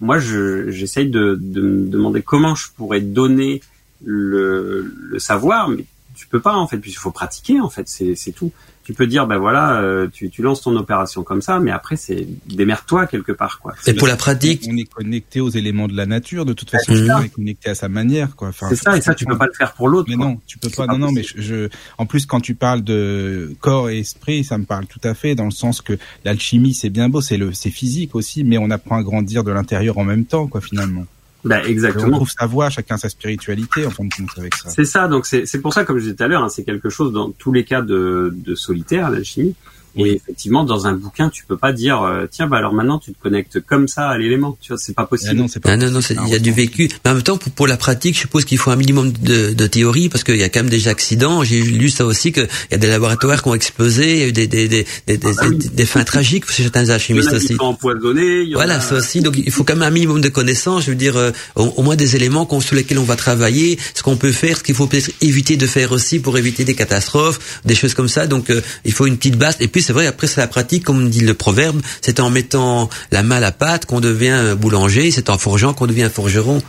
moi 0.00 0.18
je 0.18 0.70
j'essaye 0.70 1.10
de, 1.10 1.38
de 1.40 1.60
me 1.60 1.90
demander 1.90 2.22
comment 2.22 2.54
je 2.54 2.68
pourrais 2.76 3.00
donner 3.00 3.60
le, 4.04 4.94
le 4.98 5.18
savoir, 5.18 5.68
mais 5.68 5.84
tu 6.14 6.26
peux 6.26 6.40
pas 6.40 6.54
en 6.54 6.66
fait, 6.66 6.78
puisqu'il 6.78 7.00
faut 7.00 7.10
pratiquer 7.10 7.60
en 7.60 7.68
fait, 7.68 7.88
c'est 7.88 8.32
tout 8.32 8.52
tu 8.88 8.94
peux 8.94 9.06
dire 9.06 9.26
ben 9.26 9.36
voilà 9.36 9.82
euh, 9.82 10.08
tu, 10.10 10.30
tu 10.30 10.40
lances 10.40 10.62
ton 10.62 10.74
opération 10.74 11.22
comme 11.22 11.42
ça 11.42 11.60
mais 11.60 11.70
après 11.70 11.96
c'est 11.96 12.26
démerde-toi 12.46 13.06
quelque 13.06 13.32
part 13.32 13.58
quoi 13.60 13.74
Et 13.86 13.92
pour 13.92 14.08
la 14.08 14.16
pratique, 14.16 14.64
On 14.66 14.74
est 14.78 14.84
connecté 14.90 15.42
aux 15.42 15.50
éléments 15.50 15.88
de 15.88 15.94
la 15.94 16.06
nature. 16.06 16.46
De 16.46 16.54
toute 16.54 16.70
façon, 16.70 16.92
Mhm. 16.92 17.06
chacun 17.06 17.22
est 17.24 17.28
connecté 17.28 17.68
à 17.68 17.74
sa 17.74 17.90
manière, 17.90 18.34
quoi. 18.34 18.48
Enfin, 18.48 18.66
c'est 18.70 18.76
ça 18.76 18.96
et 18.96 19.02
ça 19.02 19.14
tu 19.14 19.26
peux 19.26 19.36
pas 19.36 19.44
le 19.46 19.52
faire 19.52 19.74
pour 19.74 19.88
l'autre 19.88 20.08
Mais 20.08 20.16
quoi. 20.16 20.24
non, 20.24 20.40
tu 20.46 20.56
peux 20.56 20.70
pas. 20.70 20.86
pas 20.86 20.92
Non, 20.94 20.98
non, 20.98 21.12
mais 21.12 21.22
je- 21.22 21.68
en 21.98 22.06
plus 22.06 22.24
quand 22.24 22.40
tu 22.40 22.54
parles 22.54 22.80
de 22.82 23.54
corps 23.60 23.90
et 23.90 23.98
esprit, 23.98 24.42
ça 24.42 24.56
me 24.56 24.64
parle 24.64 24.86
tout 24.86 25.00
à 25.04 25.12
fait 25.12 25.34
dans 25.34 25.44
le 25.44 25.50
sens 25.50 25.82
que 25.82 25.98
l'alchimie 26.24 26.72
c'est 26.72 26.88
bien 26.88 27.10
beau, 27.10 27.20
c'est 27.20 27.36
le, 27.36 27.52
c'est 27.52 27.70
physique 27.70 28.14
aussi, 28.14 28.42
mais 28.42 28.56
on 28.56 28.70
apprend 28.70 28.96
à 28.96 29.02
grandir 29.02 29.44
de 29.44 29.50
l'intérieur 29.52 29.98
en 29.98 30.04
même 30.04 30.24
temps, 30.24 30.46
quoi, 30.46 30.62
finalement. 30.62 31.04
On 31.50 31.68
exactement 31.68 32.16
trouve 32.16 32.30
sa 32.30 32.46
voie, 32.46 32.70
chacun 32.70 32.96
sa 32.96 33.08
spiritualité, 33.08 33.86
en 33.86 33.90
fin 33.90 34.04
de 34.04 34.14
compte, 34.14 34.38
avec 34.38 34.54
ça. 34.54 34.70
c'est 34.70 34.84
ça 34.84 35.08
donc 35.08 35.26
c'est 35.26 35.46
c'est 35.46 35.60
pour 35.60 35.72
ça 35.72 35.84
comme 35.84 35.98
je 35.98 36.04
disais 36.04 36.14
tout 36.14 36.24
à 36.24 36.28
l'heure 36.28 36.44
hein, 36.44 36.48
c'est 36.48 36.64
quelque 36.64 36.90
chose 36.90 37.12
dans 37.12 37.30
tous 37.30 37.52
les 37.52 37.64
cas 37.64 37.82
de, 37.82 38.34
de 38.34 38.54
solitaire 38.54 39.10
l'alchimie 39.10 39.54
Et 39.98 40.12
effectivement, 40.14 40.64
dans 40.64 40.86
un 40.86 40.92
bouquin, 40.92 41.28
tu 41.28 41.44
peux 41.44 41.56
pas 41.56 41.72
dire 41.72 42.02
euh, 42.02 42.26
tiens, 42.30 42.46
bah 42.46 42.56
alors 42.58 42.72
maintenant 42.72 42.98
tu 42.98 43.12
te 43.12 43.20
connectes 43.22 43.60
comme 43.60 43.88
ça 43.88 44.08
à 44.08 44.16
l'élément. 44.18 44.56
Tu 44.60 44.68
vois, 44.72 44.78
c'est 44.78 44.94
pas 44.94 45.06
possible. 45.06 45.30
Ah 45.32 45.34
non, 45.34 45.48
c'est 45.48 45.60
pas 45.60 45.70
Ah 45.72 45.76
non, 45.76 45.90
non, 45.90 46.00
il 46.00 46.28
y 46.30 46.34
a 46.34 46.38
du 46.38 46.52
vécu. 46.52 46.88
Mais 47.04 47.10
en 47.10 47.14
même 47.14 47.22
temps, 47.22 47.36
pour, 47.36 47.50
pour 47.52 47.66
la 47.66 47.76
pratique, 47.76 48.14
je 48.14 48.20
suppose 48.20 48.44
qu'il 48.44 48.58
faut 48.58 48.70
un 48.70 48.76
minimum 48.76 49.12
de, 49.12 49.52
de 49.52 49.66
théorie, 49.66 50.08
parce 50.08 50.24
qu'il 50.24 50.36
y 50.36 50.42
a 50.42 50.48
quand 50.48 50.60
même 50.60 50.70
des 50.70 50.88
accidents. 50.88 51.42
J'ai 51.44 51.60
lu 51.62 51.90
ça 51.90 52.06
aussi, 52.06 52.32
qu'il 52.32 52.48
y 52.70 52.74
a 52.74 52.78
des 52.78 52.86
laboratoires 52.86 53.42
qui 53.42 53.48
ont 53.48 53.54
explosé, 53.54 54.12
il 54.12 54.18
y 54.18 54.22
a 54.22 54.28
eu 54.28 54.32
des, 54.32 54.46
des, 54.46 54.68
des, 54.68 54.86
des, 55.06 55.16
des, 55.18 55.26
Ah 55.26 55.42
bah 55.42 55.46
oui. 55.50 55.56
des- 55.56 55.68
des 55.68 55.86
fins 55.86 56.04
tragiques 56.04 56.50
chez 56.50 56.62
certains 56.62 56.82
Il 56.84 56.88
y 56.88 56.90
en 56.90 56.94
alchimistes 56.94 57.32
a 57.32 57.36
aussi. 57.36 57.56
empoisonnés. 57.58 58.52
Voilà, 58.54 58.76
a- 58.76 58.80
ça 58.80 58.96
aussi. 58.96 59.20
Donc, 59.20 59.36
il 59.36 59.50
faut 59.50 59.64
quand 59.64 59.74
même 59.74 59.82
un 59.82 59.90
minimum 59.90 60.20
de 60.20 60.28
connaissances. 60.28 60.84
Je 60.84 60.90
veux 60.90 60.96
dire, 60.96 61.16
euh, 61.16 61.30
au, 61.56 61.64
au 61.76 61.82
moins 61.82 61.96
des 61.96 62.16
éléments 62.16 62.46
qu'on- 62.46 62.60
sur 62.60 62.76
lesquels 62.76 62.98
on 62.98 63.04
va 63.04 63.16
travailler, 63.16 63.78
ce 63.94 64.02
qu'on 64.02 64.16
peut 64.16 64.32
faire, 64.32 64.58
ce 64.58 64.62
qu'il 64.62 64.74
faut 64.74 64.86
peut-être 64.86 65.10
éviter 65.20 65.56
de 65.56 65.66
faire 65.66 65.92
aussi 65.92 66.18
pour 66.20 66.36
éviter 66.38 66.64
des 66.64 66.74
catastrophes, 66.74 67.60
des 67.64 67.74
choses 67.74 67.94
comme 67.94 68.08
ça. 68.08 68.26
Donc, 68.26 68.50
euh, 68.50 68.60
il 68.84 68.92
faut 68.92 69.06
une 69.06 69.16
petite 69.16 69.36
base. 69.38 69.56
Et 69.60 69.68
puis, 69.68 69.82
c'est 69.88 69.94
vrai, 69.94 70.06
après, 70.06 70.26
c'est 70.26 70.42
la 70.42 70.48
pratique, 70.48 70.84
comme 70.84 71.08
dit 71.08 71.22
le 71.24 71.32
proverbe, 71.32 71.80
c'est 72.02 72.20
en 72.20 72.28
mettant 72.28 72.90
la 73.10 73.22
main 73.22 73.36
à 73.36 73.40
la 73.40 73.52
pâte 73.52 73.86
qu'on 73.86 74.00
devient 74.00 74.54
boulanger, 74.54 75.10
c'est 75.10 75.30
en 75.30 75.38
forgeant 75.38 75.72
qu'on 75.72 75.86
devient 75.86 76.10
forgeron. 76.12 76.60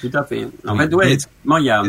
Tout 0.00 0.10
à 0.14 0.24
fait. 0.24 0.48
En 0.66 0.74
fait, 0.74 0.94
ouais, 0.94 1.08
effectivement, 1.08 1.58
il 1.58 1.66
y 1.66 1.70
a, 1.70 1.82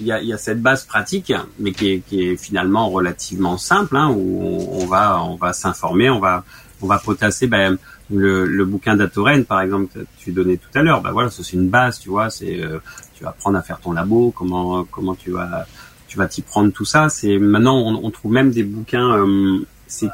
il 0.00 0.06
y 0.06 0.12
a, 0.12 0.22
il 0.22 0.28
y 0.28 0.32
a 0.32 0.38
cette 0.38 0.62
base 0.62 0.86
pratique, 0.86 1.30
mais 1.58 1.72
qui 1.72 1.90
est, 1.90 1.98
qui 2.08 2.26
est 2.26 2.36
finalement 2.38 2.88
relativement 2.88 3.58
simple, 3.58 3.98
hein, 3.98 4.08
où 4.16 4.40
on, 4.42 4.82
on 4.82 4.86
va, 4.86 5.22
on 5.22 5.36
va 5.36 5.52
s'informer, 5.52 6.08
on 6.08 6.20
va, 6.20 6.42
on 6.80 6.86
va 6.86 6.98
potasser. 6.98 7.46
Ben, 7.46 7.76
le, 8.10 8.46
le 8.46 8.64
bouquin 8.64 8.96
d'Atoren, 8.96 9.44
par 9.44 9.60
exemple, 9.60 9.92
que 9.94 10.06
tu 10.16 10.32
donnais 10.32 10.56
tout 10.56 10.72
à 10.74 10.80
l'heure. 10.80 11.02
Ben 11.02 11.12
voilà, 11.12 11.28
c'est 11.28 11.52
une 11.52 11.68
base, 11.68 11.98
tu 11.98 12.08
vois. 12.08 12.30
C'est, 12.30 12.62
euh, 12.62 12.78
tu 13.14 13.24
vas 13.24 13.28
apprendre 13.28 13.58
à 13.58 13.62
faire 13.62 13.78
ton 13.78 13.92
labo, 13.92 14.32
comment, 14.34 14.84
comment 14.84 15.14
tu 15.14 15.32
vas, 15.32 15.66
tu 16.08 16.16
vas 16.16 16.28
t'y 16.28 16.40
prendre 16.40 16.72
tout 16.72 16.86
ça. 16.86 17.10
C'est 17.10 17.36
maintenant, 17.36 17.76
on, 17.76 18.06
on 18.06 18.10
trouve 18.10 18.32
même 18.32 18.52
des 18.52 18.62
bouquins. 18.62 19.18
euh, 19.18 19.66
c'est 19.92 20.10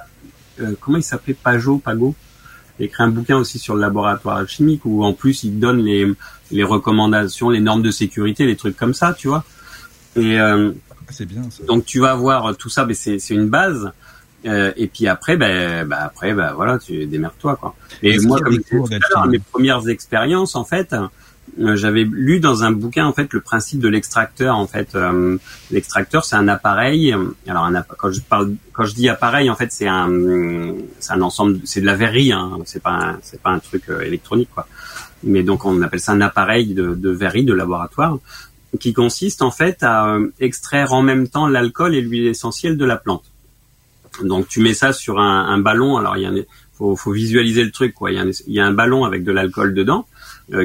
euh, 0.60 0.74
comment 0.80 0.98
il 0.98 1.02
s'appelait? 1.02 1.34
Pajot, 1.34 1.78
Pago? 1.78 2.14
Il 2.78 2.82
a 2.82 2.86
écrit 2.86 3.02
un 3.02 3.08
bouquin 3.08 3.36
aussi 3.36 3.58
sur 3.58 3.74
le 3.74 3.80
laboratoire 3.80 4.46
chimique 4.48 4.82
où 4.84 5.04
en 5.04 5.12
plus 5.12 5.44
il 5.44 5.58
donne 5.58 5.82
les 5.84 6.12
les 6.50 6.64
recommandations, 6.64 7.50
les 7.50 7.60
normes 7.60 7.82
de 7.82 7.90
sécurité, 7.90 8.46
les 8.46 8.56
trucs 8.56 8.76
comme 8.76 8.94
ça, 8.94 9.14
tu 9.14 9.28
vois. 9.28 9.44
Et 10.16 10.40
euh, 10.40 10.72
c'est 11.10 11.26
bien 11.26 11.42
ça. 11.50 11.64
donc 11.64 11.84
tu 11.84 12.00
vas 12.00 12.14
voir 12.14 12.56
tout 12.56 12.68
ça, 12.68 12.84
mais 12.84 12.94
c'est 12.94 13.18
c'est 13.18 13.34
une 13.34 13.48
base. 13.48 13.92
Euh, 14.46 14.72
et 14.76 14.86
puis 14.86 15.08
après, 15.08 15.36
ben, 15.36 15.86
ben 15.86 15.98
après, 16.00 16.32
ben 16.32 16.52
voilà, 16.54 16.78
tu 16.78 17.06
démerdes-toi 17.06 17.56
quoi. 17.56 17.74
Et 18.02 18.18
moi, 18.20 18.38
comme 18.40 18.58
tout 18.62 18.84
à 18.90 18.98
l'heure, 19.14 19.26
mes 19.26 19.40
premières 19.40 19.88
expériences, 19.88 20.54
en 20.54 20.64
fait, 20.64 20.94
j'avais 21.58 22.04
lu 22.04 22.40
dans 22.40 22.64
un 22.64 22.70
bouquin 22.70 23.06
en 23.06 23.12
fait 23.12 23.32
le 23.32 23.40
principe 23.40 23.80
de 23.80 23.88
l'extracteur. 23.88 24.56
En 24.56 24.66
fait, 24.66 24.94
euh, 24.94 25.38
l'extracteur 25.70 26.24
c'est 26.24 26.36
un 26.36 26.48
appareil. 26.48 27.14
Alors 27.46 27.68
quand 27.96 28.10
je 28.10 28.20
parle, 28.20 28.54
quand 28.72 28.84
je 28.84 28.94
dis 28.94 29.08
appareil, 29.08 29.50
en 29.50 29.56
fait 29.56 29.72
c'est 29.72 29.88
un, 29.88 30.10
c'est 30.98 31.12
un 31.12 31.22
ensemble, 31.22 31.60
c'est 31.64 31.80
de 31.80 31.86
la 31.86 31.94
verrerie. 31.94 32.32
Hein, 32.32 32.58
c'est 32.64 32.82
pas, 32.82 33.16
c'est 33.22 33.40
pas 33.40 33.50
un 33.50 33.58
truc 33.58 33.84
euh, 33.88 34.00
électronique 34.00 34.50
quoi. 34.54 34.66
Mais 35.22 35.42
donc 35.42 35.64
on 35.64 35.82
appelle 35.82 36.00
ça 36.00 36.12
un 36.12 36.20
appareil 36.20 36.74
de, 36.74 36.94
de 36.94 37.10
verrerie 37.10 37.44
de 37.44 37.54
laboratoire 37.54 38.18
qui 38.78 38.92
consiste 38.92 39.42
en 39.42 39.50
fait 39.50 39.82
à 39.82 40.14
euh, 40.14 40.32
extraire 40.40 40.92
en 40.92 41.02
même 41.02 41.28
temps 41.28 41.48
l'alcool 41.48 41.94
et 41.94 42.00
l'huile 42.00 42.26
essentielle 42.26 42.76
de 42.76 42.84
la 42.84 42.96
plante. 42.96 43.24
Donc 44.22 44.48
tu 44.48 44.60
mets 44.60 44.74
ça 44.74 44.92
sur 44.92 45.18
un, 45.18 45.46
un 45.46 45.58
ballon. 45.58 45.96
Alors 45.96 46.16
il 46.16 46.22
y 46.22 46.26
a 46.26 46.32
faut, 46.78 46.94
faut 46.96 47.12
visualiser 47.12 47.64
le 47.64 47.70
truc 47.70 47.94
quoi. 47.94 48.10
Il 48.12 48.32
y 48.46 48.60
a 48.60 48.66
un, 48.66 48.72
ballon 48.72 49.04
avec 49.04 49.24
de 49.24 49.32
l'alcool 49.32 49.74
dedans 49.74 50.06
euh, 50.06 50.17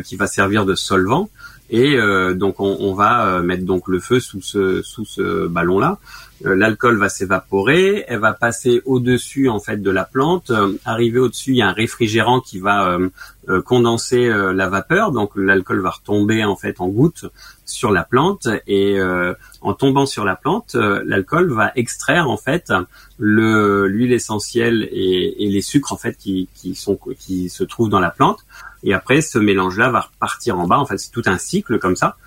qui 0.05 0.15
va 0.15 0.27
servir 0.27 0.65
de 0.65 0.75
solvant. 0.75 1.29
Et 1.69 1.95
euh, 1.95 2.33
donc 2.35 2.59
on, 2.59 2.77
on 2.81 2.93
va 2.93 3.25
euh, 3.25 3.41
mettre 3.41 3.65
donc 3.65 3.87
le 3.87 3.99
feu 3.99 4.19
sous 4.19 4.41
ce 4.41 4.81
sous 4.83 5.05
ce 5.05 5.47
ballon 5.47 5.79
là. 5.79 5.97
L'alcool 6.45 6.97
va 6.97 7.07
s'évaporer, 7.07 8.03
elle 8.09 8.19
va 8.19 8.33
passer 8.33 8.81
au-dessus 8.83 9.47
en 9.47 9.61
fait 9.61 9.81
de 9.81 9.89
la 9.89 10.03
plante. 10.03 10.51
Euh, 10.51 10.73
arrivé 10.83 11.17
au-dessus, 11.17 11.51
il 11.51 11.57
y 11.57 11.61
a 11.61 11.69
un 11.69 11.73
réfrigérant 11.73 12.41
qui 12.41 12.59
va 12.59 12.89
euh, 12.89 13.09
euh, 13.47 13.61
condenser 13.61 14.27
euh, 14.27 14.51
la 14.51 14.67
vapeur. 14.67 15.13
Donc 15.13 15.31
l'alcool 15.37 15.79
va 15.79 15.91
retomber 15.91 16.43
en 16.43 16.57
fait 16.57 16.81
en 16.81 16.89
gouttes 16.89 17.25
sur 17.63 17.91
la 17.91 18.03
plante 18.03 18.49
et 18.67 18.99
euh, 18.99 19.33
en 19.61 19.73
tombant 19.73 20.05
sur 20.05 20.25
la 20.25 20.35
plante, 20.35 20.75
euh, 20.75 21.01
l'alcool 21.05 21.49
va 21.53 21.71
extraire 21.75 22.29
en 22.29 22.37
fait 22.37 22.73
le 23.17 23.87
l'huile 23.87 24.11
essentielle 24.11 24.87
et, 24.91 25.45
et 25.45 25.49
les 25.49 25.61
sucres 25.61 25.93
en 25.93 25.97
fait 25.97 26.17
qui, 26.17 26.49
qui 26.53 26.75
sont 26.75 26.99
qui 27.17 27.47
se 27.47 27.63
trouvent 27.63 27.89
dans 27.89 28.01
la 28.01 28.11
plante. 28.11 28.45
Et 28.83 28.93
après, 28.93 29.21
ce 29.21 29.39
mélange-là 29.39 29.89
va 29.89 30.01
repartir 30.01 30.59
en 30.59 30.67
bas. 30.67 30.79
En 30.79 30.85
fait, 30.85 30.97
c'est 30.97 31.11
tout 31.11 31.23
un 31.25 31.37
cycle 31.37 31.79
comme 31.79 31.95
ça. 31.95 32.17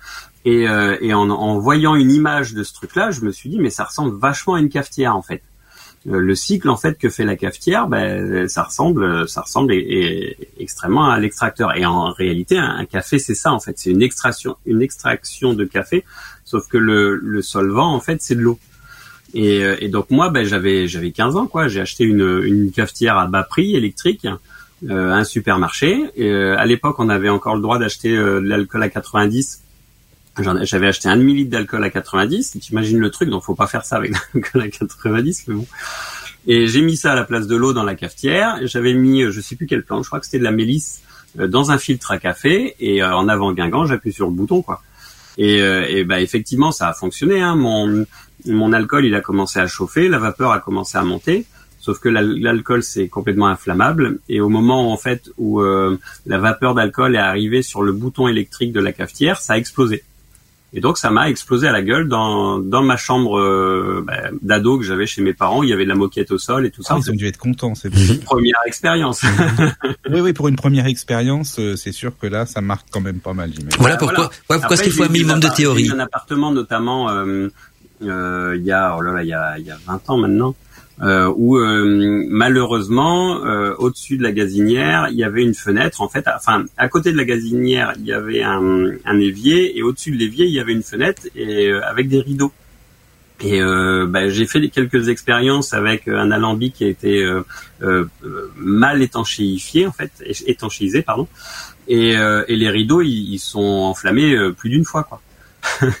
Et, 0.45 0.67
euh, 0.67 0.97
et 1.01 1.13
en, 1.13 1.29
en 1.29 1.59
voyant 1.59 1.95
une 1.95 2.11
image 2.11 2.53
de 2.53 2.63
ce 2.63 2.73
truc-là, 2.73 3.11
je 3.11 3.21
me 3.21 3.31
suis 3.31 3.49
dit, 3.49 3.59
mais 3.59 3.69
ça 3.69 3.83
ressemble 3.83 4.17
vachement 4.17 4.55
à 4.55 4.59
une 4.59 4.69
cafetière 4.69 5.15
en 5.15 5.21
fait. 5.21 5.43
Euh, 6.07 6.19
le 6.21 6.35
cycle 6.35 6.69
en 6.69 6.77
fait 6.77 6.97
que 6.97 7.09
fait 7.09 7.25
la 7.25 7.35
cafetière, 7.35 7.87
ben, 7.87 8.47
ça 8.47 8.63
ressemble, 8.63 9.27
ça 9.27 9.41
ressemble 9.41 9.73
extrêmement 10.57 11.09
à 11.09 11.19
l'extracteur. 11.19 11.75
Et 11.75 11.85
en 11.85 12.11
réalité, 12.11 12.57
un, 12.57 12.77
un 12.77 12.85
café, 12.85 13.19
c'est 13.19 13.35
ça 13.35 13.51
en 13.51 13.59
fait, 13.59 13.77
c'est 13.77 13.89
une 13.89 14.01
extraction, 14.01 14.55
une 14.65 14.81
extraction 14.81 15.53
de 15.53 15.65
café, 15.65 16.05
sauf 16.45 16.67
que 16.67 16.77
le, 16.77 17.15
le 17.15 17.41
solvant 17.41 17.93
en 17.93 17.99
fait, 17.99 18.21
c'est 18.21 18.35
de 18.35 18.41
l'eau. 18.41 18.59
Et, 19.33 19.63
euh, 19.63 19.75
et 19.81 19.89
donc 19.89 20.09
moi, 20.09 20.29
ben, 20.29 20.45
j'avais 20.45 20.87
j'avais 20.87 21.11
15 21.11 21.35
ans 21.35 21.47
quoi, 21.47 21.67
j'ai 21.67 21.81
acheté 21.81 22.05
une, 22.05 22.41
une 22.43 22.71
cafetière 22.71 23.17
à 23.17 23.27
bas 23.27 23.43
prix 23.43 23.75
électrique, 23.75 24.25
euh, 24.89 25.11
un 25.11 25.23
supermarché. 25.23 26.11
Euh, 26.19 26.55
à 26.57 26.65
l'époque, 26.65 26.95
on 26.99 27.09
avait 27.09 27.29
encore 27.29 27.55
le 27.55 27.61
droit 27.61 27.79
d'acheter 27.79 28.15
euh, 28.15 28.39
de 28.41 28.47
l'alcool 28.47 28.83
à 28.83 28.89
90 28.89 29.61
J'en- 30.39 30.63
J'avais 30.63 30.87
acheté 30.87 31.09
un 31.09 31.17
demi 31.17 31.33
litre 31.33 31.49
d'alcool 31.49 31.83
à 31.83 31.89
90. 31.89 32.57
T'imagines 32.61 32.99
le 32.99 33.09
truc, 33.09 33.29
donc 33.29 33.43
faut 33.43 33.55
pas 33.55 33.65
faire 33.67 33.83
ça 33.85 33.95
avec 33.95 34.11
l'alcool 34.33 34.61
à 34.61 34.67
90, 34.69 35.45
mais 35.47 35.55
bon. 35.55 35.65
Et 36.45 36.67
j'ai 36.67 36.81
mis 36.81 36.95
ça 36.95 37.13
à 37.13 37.15
la 37.15 37.23
place 37.23 37.47
de 37.47 37.55
l'eau 37.55 37.73
dans 37.73 37.83
la 37.83 37.95
cafetière. 37.95 38.59
J'avais 38.63 38.93
mis, 38.93 39.23
euh, 39.23 39.31
je 39.31 39.41
sais 39.41 39.55
plus 39.55 39.65
quelle 39.65 39.83
plante, 39.83 40.03
je 40.03 40.09
crois 40.09 40.19
que 40.19 40.25
c'était 40.25 40.39
de 40.39 40.43
la 40.43 40.51
mélisse, 40.51 41.01
euh, 41.39 41.47
dans 41.47 41.71
un 41.71 41.77
filtre 41.79 42.11
à 42.11 42.19
café. 42.19 42.75
Et 42.79 43.01
euh, 43.01 43.15
en 43.15 43.27
avant 43.27 43.51
guingant, 43.51 43.85
j'appuie 43.87 44.13
sur 44.13 44.27
le 44.27 44.33
bouton, 44.33 44.61
quoi. 44.61 44.81
Et, 45.39 45.57
et 45.57 46.03
bah 46.03 46.19
effectivement, 46.19 46.71
ça 46.71 46.87
a 46.89 46.93
fonctionné. 46.93 47.41
Hein. 47.43 47.55
Mon, 47.55 48.05
mon 48.47 48.73
alcool, 48.73 49.05
il 49.05 49.13
a 49.13 49.21
commencé 49.21 49.59
à 49.59 49.67
chauffer, 49.67 50.07
la 50.07 50.17
vapeur 50.17 50.51
a 50.51 50.59
commencé 50.59 50.97
à 50.97 51.03
monter. 51.03 51.45
Sauf 51.79 51.99
que 51.99 52.09
l'al- 52.09 52.39
l'alcool 52.41 52.83
c'est 52.83 53.07
complètement 53.07 53.47
inflammable 53.47 54.19
et 54.27 54.41
au 54.41 54.49
moment 54.49 54.91
en 54.91 54.97
fait 54.97 55.29
où 55.37 55.61
euh, 55.61 55.97
la 56.25 56.37
vapeur 56.37 56.73
d'alcool 56.75 57.15
est 57.15 57.19
arrivée 57.19 57.61
sur 57.61 57.81
le 57.83 57.93
bouton 57.93 58.27
électrique 58.27 58.73
de 58.73 58.79
la 58.81 58.91
cafetière, 58.91 59.39
ça 59.39 59.53
a 59.53 59.57
explosé. 59.57 60.03
Et 60.73 60.81
donc 60.81 60.97
ça 60.97 61.09
m'a 61.11 61.29
explosé 61.29 61.65
à 61.65 61.71
la 61.71 61.81
gueule 61.81 62.09
dans, 62.09 62.59
dans 62.59 62.83
ma 62.83 62.97
chambre 62.97 63.39
euh, 63.39 64.03
bah, 64.05 64.15
d'ado 64.41 64.77
que 64.77 64.83
j'avais 64.83 65.05
chez 65.07 65.21
mes 65.21 65.33
parents. 65.33 65.63
Il 65.63 65.69
y 65.69 65.73
avait 65.73 65.85
de 65.85 65.89
la 65.89 65.95
moquette 65.95 66.29
au 66.31 66.37
sol 66.37 66.65
et 66.65 66.71
tout 66.71 66.83
ça. 66.83 66.95
Ah, 66.95 66.99
ils 67.01 67.09
ont 67.09 67.15
dû 67.15 67.25
être 67.25 67.37
contents, 67.37 67.73
c'est 67.73 67.87
une 67.87 68.19
première 68.19 68.59
expérience. 68.65 69.21
Oui, 70.09 70.19
oui, 70.21 70.33
pour 70.33 70.47
une 70.49 70.55
première 70.57 70.85
expérience, 70.87 71.57
euh, 71.59 71.75
c'est 71.77 71.91
sûr 71.93 72.17
que 72.17 72.27
là, 72.27 72.45
ça 72.45 72.59
marque 72.61 72.87
quand 72.91 73.01
même 73.01 73.19
pas 73.19 73.33
mal, 73.33 73.51
j'imagine. 73.53 73.79
Voilà 73.79 73.95
pourquoi, 73.97 74.15
voilà. 74.15 74.29
ouais, 74.29 74.57
pourquoi 74.59 74.73
est-ce 74.73 74.83
qu'il 74.83 74.91
faut 74.91 75.03
un 75.03 75.07
minimum 75.09 75.39
de 75.39 75.45
appart- 75.47 75.55
j'ai 75.57 75.63
eu 75.63 75.65
théorie 75.65 75.91
Un 75.91 75.99
appartement 75.99 76.51
notamment 76.51 77.09
euh, 77.11 77.47
euh, 78.03 78.55
il 78.57 78.63
y 78.65 78.71
a 78.71 78.95
oh 78.97 79.01
là 79.01 79.11
là 79.13 79.23
il 79.23 79.29
y 79.29 79.33
a 79.33 79.57
il 79.57 79.65
y 79.65 79.71
a 79.71 79.77
20 79.87 80.09
ans 80.09 80.17
maintenant 80.17 80.55
euh, 81.01 81.31
où 81.35 81.57
euh, 81.57 82.25
malheureusement 82.27 83.45
euh, 83.45 83.75
au-dessus 83.77 84.17
de 84.17 84.23
la 84.23 84.31
gazinière 84.31 85.09
il 85.11 85.17
y 85.17 85.23
avait 85.23 85.43
une 85.43 85.53
fenêtre 85.53 86.01
en 86.01 86.09
fait 86.09 86.25
enfin 86.35 86.65
à 86.75 86.87
côté 86.87 87.11
de 87.11 87.17
la 87.17 87.25
gazinière 87.25 87.93
il 87.99 88.05
y 88.05 88.13
avait 88.13 88.41
un, 88.41 88.93
un 89.05 89.19
évier 89.19 89.77
et 89.77 89.83
au-dessus 89.83 90.11
de 90.11 90.17
l'évier 90.17 90.45
il 90.47 90.53
y 90.53 90.59
avait 90.59 90.73
une 90.73 90.83
fenêtre 90.83 91.23
et 91.35 91.67
euh, 91.67 91.85
avec 91.85 92.07
des 92.07 92.19
rideaux 92.19 92.51
et 93.39 93.61
euh, 93.61 94.07
bah, 94.09 94.27
j'ai 94.29 94.47
fait 94.47 94.67
quelques 94.69 95.09
expériences 95.09 95.75
avec 95.75 96.07
euh, 96.07 96.17
un 96.17 96.31
alambic 96.31 96.73
qui 96.73 96.85
a 96.85 96.87
été 96.87 97.23
mal 98.55 99.03
étanchéifié 99.03 99.85
en 99.85 99.91
fait, 99.91 100.11
étanchéisé 100.47 101.03
pardon, 101.03 101.27
et, 101.87 102.13
et 102.13 102.55
les 102.55 102.69
rideaux 102.71 103.03
ils, 103.03 103.33
ils 103.33 103.39
sont 103.39 103.59
enflammés 103.59 104.35
plus 104.57 104.71
d'une 104.71 104.85
fois 104.85 105.03
quoi. 105.03 105.21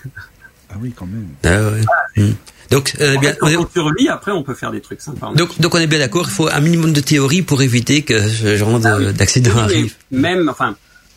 Ah 0.69 0.75
oui, 0.81 0.93
quand 0.95 1.05
même. 1.07 1.27
Ah 1.43 1.69
ouais. 1.71 2.23
Hmm. 2.23 2.33
Donc, 2.69 2.95
euh, 2.99 3.15
En 3.15 3.19
bien, 3.21 3.31
fait, 3.31 3.37
on 3.57 3.61
on 3.63 3.67
survit, 3.69 4.09
après 4.09 4.31
on 4.33 4.43
peut 4.43 4.53
faire 4.53 4.71
des 4.71 4.81
trucs 4.81 4.99
sympas. 5.01 5.31
donc, 5.33 5.59
donc 5.61 5.73
on 5.73 5.77
est 5.77 5.87
bien 5.87 5.99
d'accord, 5.99 6.25
il 6.27 6.31
faut 6.33 6.49
un 6.49 6.59
minimum 6.59 6.91
de 6.91 6.99
théorie 6.99 7.41
pour 7.41 7.61
éviter 7.61 8.01
que 8.01 8.19
ce 8.27 8.57
genre 8.57 8.79
Ah 8.83 8.99
de- 8.99 9.11
d'accident 9.11 9.51
Oui, 9.55 9.59
arrive. 9.61 9.95
Même, 10.11 10.49
enfin, 10.49 10.75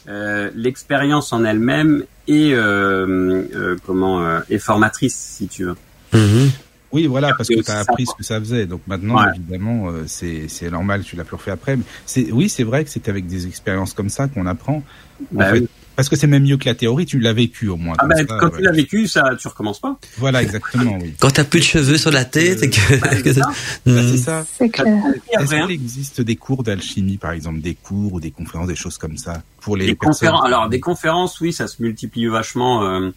euh, 0.09 0.51
l'expérience 0.55 1.33
en 1.33 1.45
elle-même 1.45 2.05
est 2.29 2.53
euh, 2.53 3.43
euh, 3.55 3.77
comment 3.85 4.25
euh, 4.25 4.41
est 4.49 4.59
formatrice 4.59 5.17
si 5.39 5.49
tu 5.49 5.65
veux. 5.65 5.75
Mhm. 6.13 6.51
Oui, 6.93 7.07
voilà, 7.07 7.35
parce 7.35 7.49
que 7.49 7.61
tu 7.61 7.71
as 7.71 7.81
appris 7.81 8.05
ce 8.07 8.15
que 8.17 8.25
ça 8.25 8.39
faisait. 8.41 8.67
Donc 8.67 8.81
maintenant, 8.87 9.17
Ouais. 9.17 9.31
évidemment, 9.35 9.91
euh, 9.91 10.05
c'est 10.07 10.47
c'est 10.49 10.71
normal, 10.71 11.03
tu 11.05 11.15
l'as 11.17 11.25
plus 11.25 11.37
refait 11.37 11.53
après. 11.53 11.77
Mais 11.77 11.85
c'est 12.07 12.31
oui, 12.33 12.49
c'est 12.49 12.65
vrai 12.65 12.85
que 12.85 12.91
c'est 12.91 13.09
avec 13.09 13.27
des 13.27 13.47
expériences 13.49 13.93
comme 13.93 14.09
ça 14.09 14.27
qu'on 14.29 14.47
apprend. 14.47 14.83
En 15.21 15.25
Bah 15.33 15.47
fait, 15.53 15.61
oui. 15.61 15.69
Parce 16.01 16.09
que 16.09 16.17
c'est 16.17 16.27
même 16.27 16.45
mieux 16.45 16.57
que 16.57 16.65
la 16.65 16.75
théorie, 16.75 17.05
tu 17.05 17.19
l'as 17.21 17.35
vécu 17.35 17.69
au 17.69 17.77
moins. 17.77 17.95
Ah 17.99 18.07
ben, 18.07 18.17
ça, 18.27 18.37
quand 18.41 18.47
ouais. 18.47 18.57
tu 18.57 18.63
l'as 18.63 18.73
vécu, 18.73 19.07
ça, 19.07 19.23
tu 19.39 19.47
recommences 19.49 19.81
pas. 19.81 19.99
Voilà, 20.17 20.43
exactement, 20.43 20.97
oui. 20.99 21.13
Quand 21.21 21.31
t'as 21.31 21.45
plus 21.45 21.61
de 21.61 21.65
cheveux 21.65 21.99
sur 21.99 22.11
la 22.11 22.25
tête 22.25 22.63
et 22.63 22.71
que, 22.71 23.01
Bah, 23.01 23.09
c'est 23.23 23.35
ça-. 23.35 23.41
Bah, 23.85 23.93
Mhm. 23.93 24.09
c'est 24.13 24.17
ça. 24.17 24.47
C'est 24.59 24.71
clair. 24.71 24.97
Est-ce 25.39 25.51
qu'il 25.51 25.71
existe 25.71 26.21
des 26.23 26.37
cours 26.37 26.63
d'alchimie, 26.63 27.19
par 27.19 27.33
exemple, 27.33 27.61
des 27.61 27.75
cours 27.75 28.15
ou 28.15 28.21
des 28.21 28.31
conférences, 28.31 28.67
des 28.69 28.75
choses 28.77 28.97
comme 28.97 29.19
ça 29.19 29.43
pour 29.61 29.77
les 29.77 29.85
Des 29.87 29.95
personnes 29.95 30.13
conférences, 30.31 30.47
alors 30.47 30.69
des 30.71 30.81
conférences, 30.81 31.39
oui, 31.43 31.53
ça 31.53 31.67
se 31.69 31.83
multiplie 31.83 32.27
vachement 32.29 32.83
euh, 32.85 33.11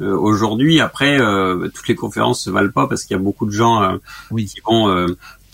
euh, 0.00 0.16
aujourd'hui. 0.16 0.80
Après, 0.80 1.20
euh, 1.20 1.68
toutes 1.74 1.88
les 1.88 1.94
conférences 1.94 2.42
se 2.44 2.48
valent 2.50 2.72
pas 2.72 2.86
parce 2.88 3.04
qu'il 3.04 3.14
y 3.14 3.20
a 3.20 3.22
beaucoup 3.22 3.44
de 3.44 3.50
gens 3.52 3.82
euh, 3.82 3.96
Oui. 4.30 4.46
qui 4.46 4.60
vont 4.64 4.88
euh, 4.88 5.08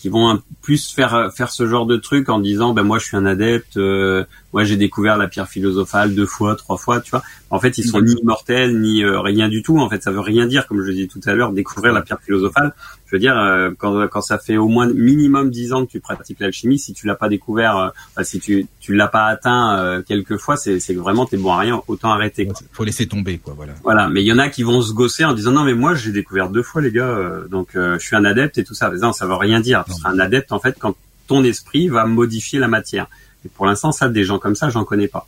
qui 0.07 0.11
vont 0.13 0.41
plus 0.63 0.93
faire 0.93 1.33
faire 1.35 1.51
ce 1.51 1.67
genre 1.67 1.85
de 1.85 1.97
truc 1.97 2.29
en 2.29 2.39
disant 2.39 2.73
ben 2.73 2.85
moi 2.85 3.01
je 3.01 3.07
suis 3.07 3.17
un 3.17 3.27
adepte, 3.27 3.77
euh, 3.77 4.25
moi 4.53 4.63
j'ai 4.63 4.77
découvert 4.77 5.17
la 5.17 5.27
pierre 5.27 5.49
philosophale 5.49 6.15
deux 6.15 6.27
fois, 6.27 6.55
trois 6.55 6.77
fois, 6.77 7.01
tu 7.01 7.11
vois. 7.11 7.25
En 7.51 7.59
fait, 7.59 7.77
ils 7.79 7.85
sont 7.85 8.01
ni 8.01 8.13
immortels 8.13 8.81
ni 8.81 9.03
euh, 9.03 9.21
rien 9.21 9.49
du 9.49 9.63
tout. 9.63 9.79
En 9.79 9.91
fait, 9.91 10.05
ça 10.05 10.13
veut 10.13 10.21
rien 10.21 10.47
dire, 10.47 10.69
comme 10.69 10.85
je 10.85 10.93
disais 10.93 11.09
tout 11.09 11.21
à 11.27 11.35
l'heure, 11.35 11.51
découvrir 11.51 11.93
la 11.93 12.03
pierre 12.03 12.21
philosophale. 12.21 12.73
Je 13.07 13.15
veux 13.15 13.21
dire, 13.21 13.39
euh, 13.39 13.71
quand, 13.79 14.09
quand 14.09 14.21
ça 14.21 14.39
fait 14.39 14.57
au 14.57 14.69
moins 14.69 14.87
minimum 14.93 15.51
dix 15.51 15.73
ans 15.73 15.87
que 15.87 15.91
tu 15.91 16.01
pratiques 16.01 16.41
l'alchimie, 16.41 16.79
si 16.79 16.93
tu 16.93 17.07
l'as 17.07 17.15
pas 17.15 17.29
découvert, 17.29 17.77
euh, 17.77 17.89
enfin, 18.13 18.25
si 18.25 18.41
tu 18.41 18.67
tu 18.87 18.95
l'as 18.95 19.09
pas 19.09 19.27
atteint 19.27 19.77
euh, 19.79 20.03
quelques 20.03 20.37
fois, 20.37 20.57
c'est 20.57 20.95
vraiment 20.95 21.27
t'es 21.27 21.37
bon 21.37 21.53
à 21.53 21.59
rien. 21.59 21.83
Autant 21.89 22.11
arrêter. 22.11 22.47
Quoi. 22.47 22.55
Faut 22.73 22.85
laisser 22.85 23.09
tomber, 23.09 23.39
quoi, 23.39 23.55
voilà. 23.57 23.73
Voilà, 23.83 24.09
mais 24.09 24.23
il 24.23 24.27
y 24.27 24.33
en 24.33 24.39
a 24.39 24.49
qui 24.49 24.63
vont 24.63 24.81
se 24.81 24.93
gosser 24.93 25.25
en 25.25 25.33
disant 25.33 25.51
non 25.51 25.65
mais 25.65 25.75
moi 25.75 25.95
j'ai 25.95 26.13
découvert 26.13 26.51
deux 26.51 26.63
fois 26.63 26.83
les 26.83 26.93
gars, 26.93 27.09
euh, 27.09 27.49
donc 27.49 27.75
euh, 27.75 27.99
je 27.99 28.07
suis 28.07 28.15
un 28.15 28.25
adepte 28.25 28.59
et 28.59 28.65
tout 28.65 28.75
ça. 28.75 28.89
Mais 28.91 28.99
non, 28.99 29.13
ça 29.13 29.27
veut 29.27 29.35
rien 29.35 29.59
dire. 29.59 29.85
Tu 29.87 29.93
seras 29.93 30.11
un 30.11 30.21
adepte 30.21 30.53
en 30.53 30.61
fait 30.61 30.77
quand 30.79 30.95
ton 31.27 31.43
esprit 31.43 31.89
va 31.89 32.07
modifier 32.07 32.61
la 32.61 32.69
matière. 32.69 33.09
Et 33.45 33.49
pour 33.49 33.67
l'instant, 33.67 33.93
ça, 33.93 34.09
des 34.09 34.25
gens 34.25 34.39
comme 34.39 34.55
ça, 34.55 34.71
j'en 34.71 34.85
connais 34.85 35.09
pas. 35.09 35.27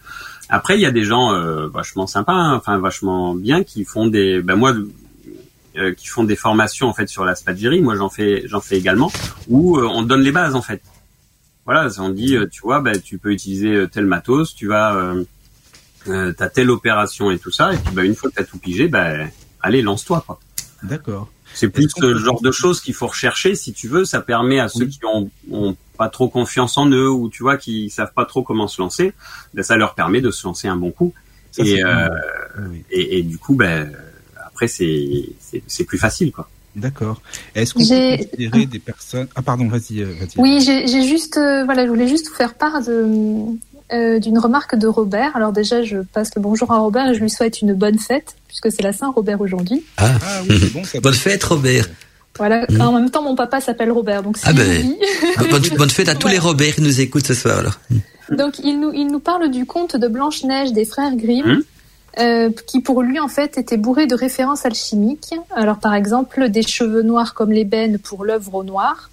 Après, 0.48 0.76
il 0.76 0.80
y 0.80 0.86
a 0.86 0.90
des 0.90 1.04
gens 1.04 1.32
euh, 1.32 1.68
vachement 1.68 2.06
sympas, 2.06 2.32
hein, 2.32 2.54
enfin 2.54 2.78
vachement 2.78 3.34
bien, 3.34 3.64
qui 3.64 3.84
font 3.84 4.06
des, 4.06 4.40
ben 4.40 4.54
moi, 4.54 4.74
euh, 5.78 5.94
qui 5.94 6.08
font 6.08 6.24
des 6.24 6.36
formations 6.36 6.88
en 6.88 6.94
fait 6.94 7.08
sur 7.08 7.24
la 7.24 7.34
spagyrie. 7.34 7.80
Moi, 7.80 7.96
j'en 7.96 8.08
fais, 8.08 8.42
j'en 8.46 8.60
fais 8.60 8.76
également, 8.76 9.10
où 9.48 9.78
euh, 9.78 9.88
on 9.90 10.02
donne 10.02 10.22
les 10.22 10.32
bases 10.32 10.54
en 10.54 10.62
fait. 10.62 10.82
Voilà, 11.64 11.88
on 11.98 12.08
dit, 12.08 12.36
euh, 12.36 12.46
tu 12.50 12.62
vois, 12.62 12.80
ben, 12.80 13.00
tu 13.00 13.18
peux 13.18 13.30
utiliser 13.30 13.86
tel 13.92 14.06
matos, 14.06 14.54
tu 14.54 14.68
vas, 14.68 15.14
euh, 16.08 16.32
t'as 16.32 16.48
telle 16.48 16.70
opération 16.70 17.30
et 17.30 17.38
tout 17.38 17.50
ça, 17.50 17.72
et 17.72 17.76
puis 17.76 17.94
ben, 17.94 18.04
une 18.04 18.14
fois 18.14 18.30
que 18.30 18.36
t'as 18.36 18.44
tout 18.44 18.58
pigé, 18.58 18.88
ben, 18.88 19.30
allez, 19.60 19.82
lance-toi 19.82 20.22
quoi. 20.26 20.40
D'accord. 20.82 21.28
C'est 21.54 21.68
plus 21.68 21.88
ce 21.96 22.14
genre 22.14 22.40
de 22.40 22.52
choses 22.52 22.80
qu'il 22.80 22.94
faut 22.94 23.06
rechercher, 23.06 23.54
si 23.54 23.72
tu 23.72 23.88
veux. 23.88 24.04
Ça 24.04 24.20
permet 24.20 24.60
à 24.60 24.68
ceux 24.68 24.86
qui 24.86 25.00
ont, 25.04 25.30
ont 25.50 25.76
pas 25.96 26.08
trop 26.08 26.28
confiance 26.28 26.78
en 26.78 26.88
eux 26.88 27.10
ou 27.10 27.28
tu 27.30 27.42
vois 27.42 27.56
qui 27.56 27.90
savent 27.90 28.12
pas 28.14 28.24
trop 28.24 28.42
comment 28.42 28.68
se 28.68 28.80
lancer, 28.80 29.12
ben 29.54 29.62
ça 29.62 29.76
leur 29.76 29.94
permet 29.94 30.20
de 30.20 30.30
se 30.30 30.46
lancer 30.46 30.68
un 30.68 30.76
bon 30.76 30.90
coup. 30.90 31.14
Ça, 31.50 31.64
et, 31.64 31.82
euh, 31.82 32.08
oui. 32.70 32.84
et 32.90 33.22
du 33.22 33.38
coup, 33.38 33.54
ben 33.54 33.92
après 34.58 34.66
c'est 34.66 35.22
c'est 35.40 35.62
c'est 35.68 35.84
plus 35.84 35.98
facile 35.98 36.32
quoi. 36.32 36.48
D'accord. 36.74 37.22
Est-ce 37.54 37.74
qu'on 37.74 37.80
peut 37.80 38.24
considérer 38.24 38.66
des 38.66 38.78
personnes 38.80 39.26
Ah 39.36 39.42
pardon, 39.42 39.68
vas-y, 39.68 40.00
euh, 40.00 40.14
vas-y. 40.18 40.36
Oui, 40.36 40.60
j'ai 40.64 40.86
j'ai 40.86 41.02
juste, 41.02 41.36
euh, 41.36 41.64
voilà, 41.64 41.84
je 41.84 41.88
voulais 41.88 42.06
juste 42.08 42.28
vous 42.28 42.34
faire 42.34 42.54
part 42.54 42.82
de 42.82 43.06
euh, 43.92 44.18
d'une 44.18 44.38
remarque 44.38 44.76
de 44.76 44.86
Robert. 44.86 45.34
Alors 45.34 45.52
déjà, 45.52 45.82
je 45.82 45.98
passe 45.98 46.30
le 46.36 46.42
bonjour 46.42 46.70
à 46.72 46.78
Robert 46.78 47.08
et 47.08 47.14
je 47.14 47.20
lui 47.20 47.30
souhaite 47.30 47.62
une 47.62 47.72
bonne 47.72 47.98
fête 47.98 48.36
puisque 48.48 48.70
c'est 48.70 48.82
la 48.82 48.92
Saint 48.92 49.10
Robert 49.10 49.40
aujourd'hui. 49.40 49.82
Ah, 49.96 50.10
Ah 50.22 50.40
oui, 50.48 50.58
c'est 50.60 50.72
bon. 50.72 50.84
Ça 50.84 51.00
bonne 51.02 51.14
fête, 51.14 51.42
Robert. 51.44 51.88
Voilà. 52.36 52.64
Mhm. 52.68 52.80
En 52.80 52.92
même 52.92 53.10
temps, 53.10 53.22
mon 53.22 53.34
papa 53.34 53.60
s'appelle 53.60 53.90
Robert, 53.90 54.22
donc 54.22 54.36
Ah 54.44 54.52
ben. 54.52 54.94
bonne, 55.50 55.62
bonne 55.76 55.90
fête 55.90 56.08
à 56.08 56.14
tous 56.14 56.28
les 56.28 56.38
Robert 56.38 56.74
qui 56.76 56.82
nous 56.82 57.00
écoutent 57.00 57.26
ce 57.26 57.34
soir. 57.34 57.58
Alors. 57.58 57.80
Donc 58.30 58.58
il 58.62 58.78
nous, 58.78 58.92
il 58.92 59.06
nous 59.06 59.20
parle 59.20 59.50
du 59.50 59.64
conte 59.66 59.96
de 59.96 60.06
Blanche-Neige 60.06 60.72
des 60.72 60.84
frères 60.84 61.16
Grimm, 61.16 61.46
Hum. 61.46 61.62
Euh, 62.18 62.50
qui 62.66 62.80
pour 62.80 63.02
lui 63.02 63.18
en 63.20 63.28
fait 63.28 63.58
était 63.58 63.76
bourré 63.76 64.06
de 64.06 64.14
références 64.14 64.66
alchimiques. 64.66 65.34
Alors 65.54 65.78
par 65.78 65.94
exemple 65.94 66.48
des 66.48 66.62
cheveux 66.62 67.02
noirs 67.02 67.34
comme 67.34 67.52
l'ébène 67.52 67.98
pour 67.98 68.24
l'œuvre 68.24 68.54
au 68.54 68.64
noir, 68.64 69.10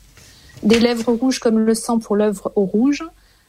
des 0.64 0.80
lèvres 0.80 1.14
rouges 1.14 1.40
comme 1.40 1.60
le 1.60 1.74
sang 1.74 2.00
pour 2.00 2.16
l'œuvre 2.16 2.52
au 2.56 2.66
rouge, 2.66 3.04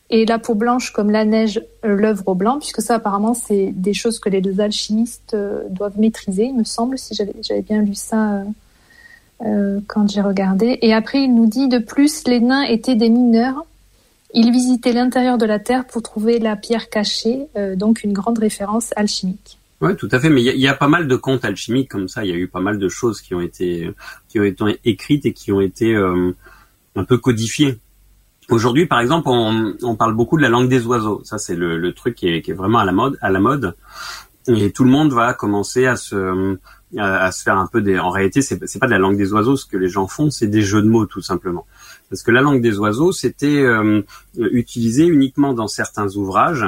et 0.09 0.25
la 0.25 0.39
peau 0.39 0.55
blanche 0.55 0.93
comme 0.93 1.11
la 1.11 1.25
neige 1.25 1.61
euh, 1.85 1.97
l'œuvre 1.97 2.29
au 2.29 2.35
blanc, 2.35 2.59
puisque 2.59 2.81
ça 2.81 2.95
apparemment 2.95 3.35
c'est 3.35 3.73
des 3.73 3.95
choses 3.95 4.19
que 4.19 4.29
les 4.29 4.41
deux 4.41 4.61
alchimistes 4.61 5.35
euh, 5.35 5.63
doivent 5.71 5.99
maîtriser, 5.99 6.45
il 6.45 6.57
me 6.57 6.65
semble, 6.65 6.99
si 6.99 7.15
j'avais 7.15 7.63
bien 7.63 7.83
lu 7.83 7.95
ça. 7.95 8.43
euh, 9.45 9.81
quand 9.87 10.09
j'ai 10.11 10.21
regardé. 10.21 10.79
Et 10.83 10.95
après, 10.95 11.23
il 11.23 11.35
nous 11.35 11.47
dit 11.47 11.69
de 11.69 11.79
plus, 11.79 12.27
les 12.27 12.41
nains 12.41 12.63
étaient 12.63 12.95
des 12.95 13.11
mineurs 13.11 13.67
ils 14.35 14.51
visitaient 14.51 14.93
l'intérieur 14.93 15.39
de 15.39 15.47
la 15.47 15.59
Terre 15.59 15.87
pour 15.87 16.03
trouver 16.03 16.39
la 16.39 16.57
pierre 16.57 16.91
cachée, 16.91 17.47
euh, 17.57 17.77
donc 17.77 18.05
une 18.05 18.13
grande 18.13 18.39
référence 18.39 18.93
alchimique. 18.97 19.59
Ouais, 19.81 19.95
tout 19.95 20.09
à 20.11 20.19
fait. 20.21 20.31
Mais 20.31 20.41
il 20.41 20.45
y 20.45 20.51
a, 20.51 20.55
il 20.55 20.61
y 20.61 20.69
a 20.69 20.75
pas 20.75 20.89
mal 20.89 21.07
de 21.07 21.17
contes 21.17 21.45
alchimiques 21.45 21.91
comme 21.91 22.09
ça. 22.09 22.25
Il 22.25 22.31
y 22.31 22.33
a 22.33 22.37
eu 22.37 22.49
pas 22.49 22.61
mal 22.61 22.79
de 22.79 22.89
choses 22.89 23.21
qui 23.21 23.35
ont 23.35 23.41
été 23.41 23.93
qui 24.29 24.41
ont 24.41 24.45
été 24.45 24.81
écrites 24.85 25.27
et 25.27 25.33
qui 25.33 25.53
ont 25.53 25.61
été 25.61 25.95
euh, 25.95 26.35
un 26.95 27.05
peu 27.05 27.19
codifiées. 27.19 27.79
Aujourd'hui, 28.49 28.87
par 28.87 29.01
exemple, 29.01 29.29
on, 29.29 29.75
on 29.83 29.97
parle 29.97 30.15
beaucoup 30.15 30.37
de 30.37 30.43
la 30.43 30.49
langue 30.49 30.69
des 30.69 30.87
oiseaux. 30.87 31.21
Ça, 31.25 31.37
c'est 31.37 31.57
le, 31.57 31.77
le 31.77 31.93
truc 31.93 32.15
qui 32.15 32.29
est, 32.29 32.43
qui 32.43 32.53
est 32.53 32.55
vraiment 32.55 32.79
à 32.79 32.85
la 32.85 32.93
mode. 32.93 33.19
À 33.21 33.31
la 33.31 33.41
mode. 33.41 33.75
Et 34.49 34.71
tout 34.71 34.85
le 34.85 34.91
monde 34.91 35.13
va 35.13 35.35
commencer 35.35 35.87
à 35.87 35.97
se 35.97 36.57
à, 36.97 37.25
à 37.25 37.33
se 37.33 37.43
faire 37.43 37.59
un 37.59 37.67
peu 37.67 37.83
des. 37.83 37.99
En 37.99 38.11
réalité, 38.11 38.41
c'est 38.43 38.67
c'est 38.67 38.79
pas 38.79 38.87
de 38.87 38.93
la 38.93 38.99
langue 38.99 39.19
des 39.19 39.33
oiseaux. 39.33 39.57
Ce 39.57 39.67
que 39.67 39.77
les 39.77 39.89
gens 39.89 40.07
font, 40.07 40.31
c'est 40.31 40.47
des 40.47 40.63
jeux 40.63 40.81
de 40.81 40.89
mots, 40.89 41.05
tout 41.05 41.21
simplement. 41.21 41.67
Parce 42.09 42.23
que 42.23 42.31
la 42.31 42.41
langue 42.41 42.61
des 42.61 42.79
oiseaux, 42.79 43.13
c'était 43.13 43.63
euh, 43.63 44.03
utilisé 44.37 45.07
uniquement 45.07 45.55
dans 45.55 45.69
certains 45.69 46.09
ouvrages 46.17 46.65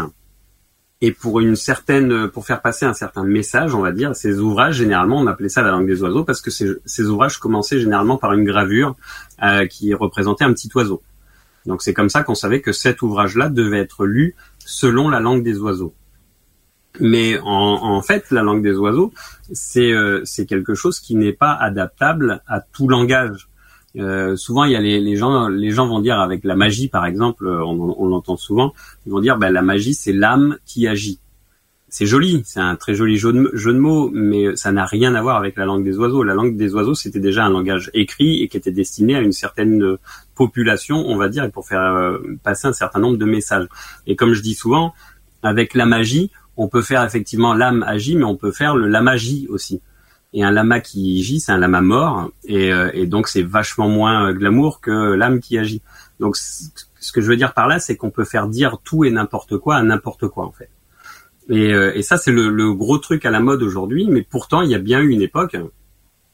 et 1.00 1.12
pour 1.12 1.38
une 1.38 1.54
certaine, 1.54 2.28
pour 2.28 2.44
faire 2.44 2.60
passer 2.60 2.84
un 2.84 2.92
certain 2.92 3.22
message, 3.22 3.74
on 3.74 3.82
va 3.82 3.92
dire, 3.92 4.16
ces 4.16 4.40
ouvrages, 4.40 4.76
généralement, 4.76 5.20
on 5.20 5.28
appelait 5.28 5.48
ça 5.48 5.62
la 5.62 5.70
langue 5.70 5.86
des 5.86 6.02
oiseaux 6.02 6.24
parce 6.24 6.40
que 6.40 6.50
ces, 6.50 7.06
ouvrages 7.06 7.38
commençaient 7.38 7.78
généralement 7.78 8.16
par 8.16 8.32
une 8.32 8.44
gravure 8.44 8.96
euh, 9.42 9.66
qui 9.66 9.94
représentait 9.94 10.44
un 10.44 10.52
petit 10.52 10.70
oiseau. 10.74 11.02
Donc 11.66 11.82
c'est 11.82 11.94
comme 11.94 12.08
ça 12.08 12.24
qu'on 12.24 12.34
savait 12.34 12.60
que 12.60 12.72
cet 12.72 13.02
ouvrage-là 13.02 13.48
devait 13.48 13.78
être 13.78 14.06
lu 14.06 14.34
selon 14.58 15.08
la 15.08 15.20
langue 15.20 15.44
des 15.44 15.58
oiseaux. 15.58 15.94
Mais 16.98 17.38
en, 17.38 17.46
en 17.46 18.02
fait, 18.02 18.32
la 18.32 18.42
langue 18.42 18.62
des 18.62 18.74
oiseaux, 18.74 19.12
c'est 19.52 19.92
euh, 19.92 20.22
c'est 20.24 20.46
quelque 20.46 20.74
chose 20.74 20.98
qui 20.98 21.14
n'est 21.14 21.32
pas 21.32 21.52
adaptable 21.52 22.42
à 22.48 22.60
tout 22.60 22.88
langage. 22.88 23.47
Euh, 23.98 24.36
souvent, 24.36 24.64
il 24.64 24.72
y 24.72 24.76
a 24.76 24.80
les, 24.80 25.00
les 25.00 25.16
gens, 25.16 25.48
les 25.48 25.70
gens 25.70 25.86
vont 25.86 26.00
dire 26.00 26.20
avec 26.20 26.44
la 26.44 26.56
magie, 26.56 26.88
par 26.88 27.06
exemple, 27.06 27.48
on, 27.48 27.94
on 27.98 28.06
l'entend 28.06 28.36
souvent, 28.36 28.72
ils 29.06 29.12
vont 29.12 29.20
dire, 29.20 29.38
ben, 29.38 29.50
la 29.50 29.62
magie, 29.62 29.94
c'est 29.94 30.12
l'âme 30.12 30.56
qui 30.66 30.86
agit. 30.86 31.18
C'est 31.90 32.04
joli, 32.04 32.42
c'est 32.44 32.60
un 32.60 32.76
très 32.76 32.94
joli 32.94 33.16
jeu 33.16 33.32
de, 33.32 33.50
jeu 33.54 33.72
de 33.72 33.78
mots, 33.78 34.10
mais 34.12 34.54
ça 34.56 34.72
n'a 34.72 34.84
rien 34.84 35.14
à 35.14 35.22
voir 35.22 35.38
avec 35.38 35.56
la 35.56 35.64
langue 35.64 35.84
des 35.84 35.96
oiseaux. 35.96 36.22
La 36.22 36.34
langue 36.34 36.54
des 36.54 36.74
oiseaux, 36.74 36.94
c'était 36.94 37.20
déjà 37.20 37.46
un 37.46 37.48
langage 37.48 37.90
écrit 37.94 38.42
et 38.42 38.48
qui 38.48 38.58
était 38.58 38.72
destiné 38.72 39.16
à 39.16 39.20
une 39.20 39.32
certaine 39.32 39.82
euh, 39.82 39.98
population, 40.34 40.96
on 41.08 41.16
va 41.16 41.30
dire, 41.30 41.50
pour 41.50 41.66
faire 41.66 41.80
euh, 41.80 42.18
passer 42.42 42.68
un 42.68 42.74
certain 42.74 43.00
nombre 43.00 43.16
de 43.16 43.24
messages. 43.24 43.66
Et 44.06 44.16
comme 44.16 44.34
je 44.34 44.42
dis 44.42 44.54
souvent, 44.54 44.92
avec 45.42 45.72
la 45.72 45.86
magie, 45.86 46.30
on 46.58 46.68
peut 46.68 46.82
faire 46.82 47.04
effectivement 47.04 47.54
l'âme 47.54 47.82
agit, 47.82 48.16
mais 48.16 48.24
on 48.24 48.36
peut 48.36 48.52
faire 48.52 48.76
le 48.76 48.86
la 48.86 49.00
magie 49.00 49.46
aussi. 49.48 49.80
Et 50.34 50.44
un 50.44 50.50
lama 50.50 50.80
qui 50.80 51.20
agit, 51.20 51.40
c'est 51.40 51.52
un 51.52 51.58
lama 51.58 51.80
mort, 51.80 52.30
et, 52.44 52.72
euh, 52.72 52.90
et 52.92 53.06
donc 53.06 53.28
c'est 53.28 53.42
vachement 53.42 53.88
moins 53.88 54.28
euh, 54.28 54.32
glamour 54.34 54.80
que 54.80 54.90
l'âme 54.90 55.40
qui 55.40 55.56
agit. 55.58 55.80
Donc 56.20 56.36
ce 56.36 57.12
que 57.12 57.20
je 57.20 57.28
veux 57.28 57.36
dire 57.36 57.54
par 57.54 57.66
là, 57.66 57.78
c'est 57.78 57.96
qu'on 57.96 58.10
peut 58.10 58.24
faire 58.24 58.46
dire 58.46 58.78
tout 58.84 59.04
et 59.04 59.10
n'importe 59.10 59.56
quoi 59.56 59.76
à 59.76 59.82
n'importe 59.82 60.28
quoi 60.28 60.44
en 60.44 60.52
fait. 60.52 60.68
Et, 61.48 61.72
euh, 61.72 61.96
et 61.96 62.02
ça 62.02 62.18
c'est 62.18 62.32
le, 62.32 62.50
le 62.50 62.74
gros 62.74 62.98
truc 62.98 63.24
à 63.24 63.30
la 63.30 63.40
mode 63.40 63.62
aujourd'hui, 63.62 64.06
mais 64.10 64.22
pourtant 64.22 64.60
il 64.60 64.70
y 64.70 64.74
a 64.74 64.78
bien 64.78 65.00
eu 65.00 65.08
une 65.08 65.22
époque 65.22 65.56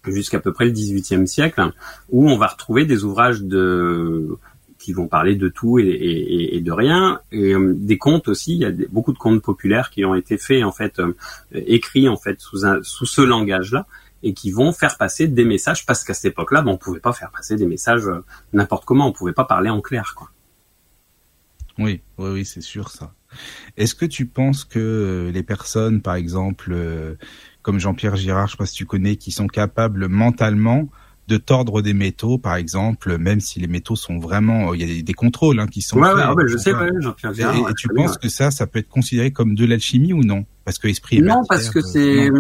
jusqu'à 0.07 0.41
peu 0.41 0.53
près 0.53 0.65
le 0.65 0.73
XVIIIe 0.73 1.27
siècle 1.29 1.71
où 2.11 2.29
on 2.29 2.37
va 2.37 2.49
retrouver 2.49 2.85
des 2.85 3.05
ouvrages 3.05 3.43
de 3.43 4.37
qui 4.85 4.93
vont 4.93 5.09
parler 5.09 5.35
de 5.35 5.49
tout 5.49 5.79
et, 5.79 6.61
de 6.61 6.73
rien. 6.73 7.21
Et 7.33 7.55
euh, 7.55 7.75
des 7.75 7.97
contes 7.97 8.29
aussi 8.29 8.53
il 8.53 8.59
y 8.59 8.67
a 8.67 8.73
beaucoup 8.91 9.15
de 9.15 9.19
contes 9.19 9.43
populaires 9.43 9.89
qui 9.89 10.05
ont 10.05 10.15
été 10.15 10.37
faits 10.37 10.63
en 10.63 10.73
fait 10.73 11.01
euh, 11.01 11.17
écrits 11.53 12.07
en 12.07 12.19
fait 12.19 12.39
sous 12.39 12.59
sous 12.83 13.07
ce 13.07 13.23
langage 13.23 13.73
là 13.73 13.87
et 14.23 14.35
qui 14.35 14.51
vont 14.51 14.73
faire 14.73 14.99
passer 14.99 15.27
des 15.27 15.47
messages 15.47 15.87
parce 15.87 16.05
qu'à 16.05 16.13
cette 16.13 16.33
époque-là 16.33 16.61
ben, 16.61 16.73
on 16.73 16.77
pouvait 16.77 17.01
pas 17.01 17.15
faire 17.15 17.31
passer 17.31 17.57
des 17.57 17.67
messages 17.67 18.07
euh, 18.07 18.23
n'importe 18.53 18.85
comment. 18.85 19.09
On 19.09 19.13
pouvait 19.13 19.33
pas 19.33 19.47
parler 19.47 19.71
en 19.71 19.81
clair 19.81 20.13
quoi. 20.15 20.29
Oui, 21.79 22.03
oui, 22.19 22.31
oui, 22.31 22.45
c'est 22.45 22.61
sûr 22.61 22.91
ça. 22.91 23.15
Est-ce 23.79 23.95
que 23.95 24.07
tu 24.07 24.27
penses 24.27 24.65
que 24.65 25.31
les 25.35 25.43
personnes, 25.43 26.03
par 26.03 26.15
exemple, 26.15 26.73
comme 27.63 27.81
Jean-Pierre 27.81 28.15
Girard, 28.15 28.47
je 28.47 28.53
sais 28.53 28.59
pas 28.59 28.67
si 28.67 28.77
tu 28.77 28.87
connais, 28.87 29.17
qui 29.17 29.33
sont 29.33 29.49
capables 29.49 30.07
mentalement 30.07 30.89
de 31.27 31.37
tordre 31.37 31.81
des 31.83 31.95
métaux, 31.95 32.39
par 32.39 32.57
exemple, 32.57 33.17
même 33.19 33.41
si 33.41 33.59
les 33.61 33.67
métaux 33.67 33.97
sont 33.97 34.19
vraiment, 34.19 34.75
il 34.75 34.81
y 34.81 34.85
a 34.85 34.87
des, 34.87 35.03
des 35.03 35.15
contrôles 35.15 35.59
hein, 35.59 35.67
qui 35.67 35.81
sont 35.81 35.99
ouais, 35.99 36.09
faits. 36.09 36.17
ouais, 36.17 36.23
ah 36.27 36.47
je 36.47 36.57
sais 36.57 36.75
ouais, 36.75 36.89
Et, 37.39 37.71
et 37.71 37.75
tu 37.79 37.89
penses 37.89 38.19
que 38.19 38.29
ça, 38.29 38.51
ça 38.51 38.67
peut 38.67 38.79
être 38.79 38.89
considéré 38.89 39.33
comme 39.33 39.55
de 39.55 39.65
l'alchimie 39.65 40.13
ou 40.13 40.23
non? 40.23 40.45
Parce 40.65 40.79
que 40.79 40.89
esprit 40.89 41.17
et 41.19 41.21
non 41.21 41.41
matière, 41.41 41.45
parce 41.49 41.71
que 41.71 41.79
euh, 41.79 41.83
c'est 41.83 42.31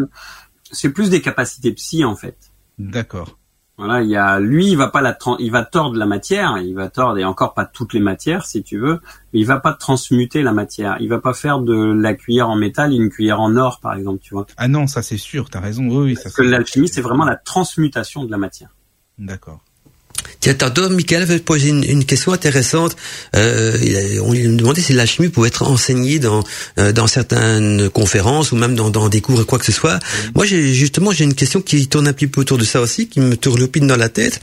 c'est 0.72 0.90
plus 0.90 1.10
des 1.10 1.20
capacités 1.20 1.72
psy 1.72 2.04
en 2.04 2.16
fait 2.16 2.36
D'accord. 2.78 3.38
Voilà, 3.76 4.02
il 4.02 4.08
y 4.08 4.16
a 4.16 4.38
lui, 4.38 4.70
il 4.70 4.76
va 4.76 4.86
pas 4.86 5.00
la 5.00 5.18
il 5.40 5.50
va 5.50 5.64
tordre 5.64 5.96
la 5.96 6.06
matière, 6.06 6.58
il 6.58 6.74
va 6.74 6.88
tordre 6.88 7.18
et 7.18 7.24
encore 7.24 7.54
pas 7.54 7.64
toutes 7.64 7.92
les 7.92 8.00
matières 8.00 8.46
si 8.46 8.62
tu 8.62 8.78
veux, 8.78 9.00
mais 9.32 9.40
il 9.40 9.46
va 9.46 9.58
pas 9.58 9.72
transmuter 9.72 10.42
la 10.42 10.52
matière, 10.52 10.96
il 11.00 11.08
va 11.08 11.18
pas 11.18 11.34
faire 11.34 11.58
de 11.58 11.74
la 11.74 12.14
cuillère 12.14 12.48
en 12.48 12.56
métal 12.56 12.92
une 12.92 13.10
cuillère 13.10 13.40
en 13.40 13.56
or 13.56 13.80
par 13.80 13.94
exemple, 13.94 14.20
tu 14.22 14.34
vois. 14.34 14.46
Ah 14.56 14.68
non, 14.68 14.86
ça 14.86 15.02
c'est 15.02 15.16
sûr, 15.16 15.50
t'as 15.50 15.58
raison. 15.58 15.88
Oui, 15.88 16.04
oui, 16.04 16.14
ça. 16.14 16.24
Parce 16.24 16.36
que 16.36 16.42
l'alchimie 16.42 16.88
c'est 16.88 17.00
vraiment 17.00 17.24
la 17.24 17.34
transmutation 17.34 18.24
de 18.24 18.30
la 18.30 18.38
matière. 18.38 18.68
D'accord. 19.18 19.60
Tiens, 20.40 20.54
tantôt, 20.54 20.88
Michael 20.88 21.22
avait 21.22 21.38
posé 21.38 21.70
une, 21.70 21.84
une 21.84 22.04
question 22.04 22.32
intéressante. 22.32 22.96
Euh, 23.36 24.18
on 24.22 24.32
lui 24.32 24.46
demandait 24.48 24.80
si 24.80 24.92
l'alchimie 24.92 25.28
pouvait 25.28 25.48
être 25.48 25.62
enseignée 25.62 26.18
dans 26.18 26.44
euh, 26.78 26.92
dans 26.92 27.06
certaines 27.06 27.88
conférences 27.90 28.52
ou 28.52 28.56
même 28.56 28.74
dans, 28.74 28.90
dans 28.90 29.08
des 29.08 29.20
cours 29.20 29.40
ou 29.40 29.44
quoi 29.44 29.58
que 29.58 29.64
ce 29.64 29.72
soit. 29.72 29.98
Moi, 30.34 30.44
j'ai 30.44 30.72
justement 30.74 31.12
j'ai 31.12 31.24
une 31.24 31.34
question 31.34 31.60
qui 31.60 31.86
tourne 31.88 32.08
un 32.08 32.12
petit 32.12 32.26
peu 32.26 32.40
autour 32.40 32.58
de 32.58 32.64
ça 32.64 32.80
aussi, 32.80 33.08
qui 33.08 33.20
me 33.20 33.36
tourlopine 33.36 33.86
dans 33.86 33.96
la 33.96 34.08
tête. 34.08 34.40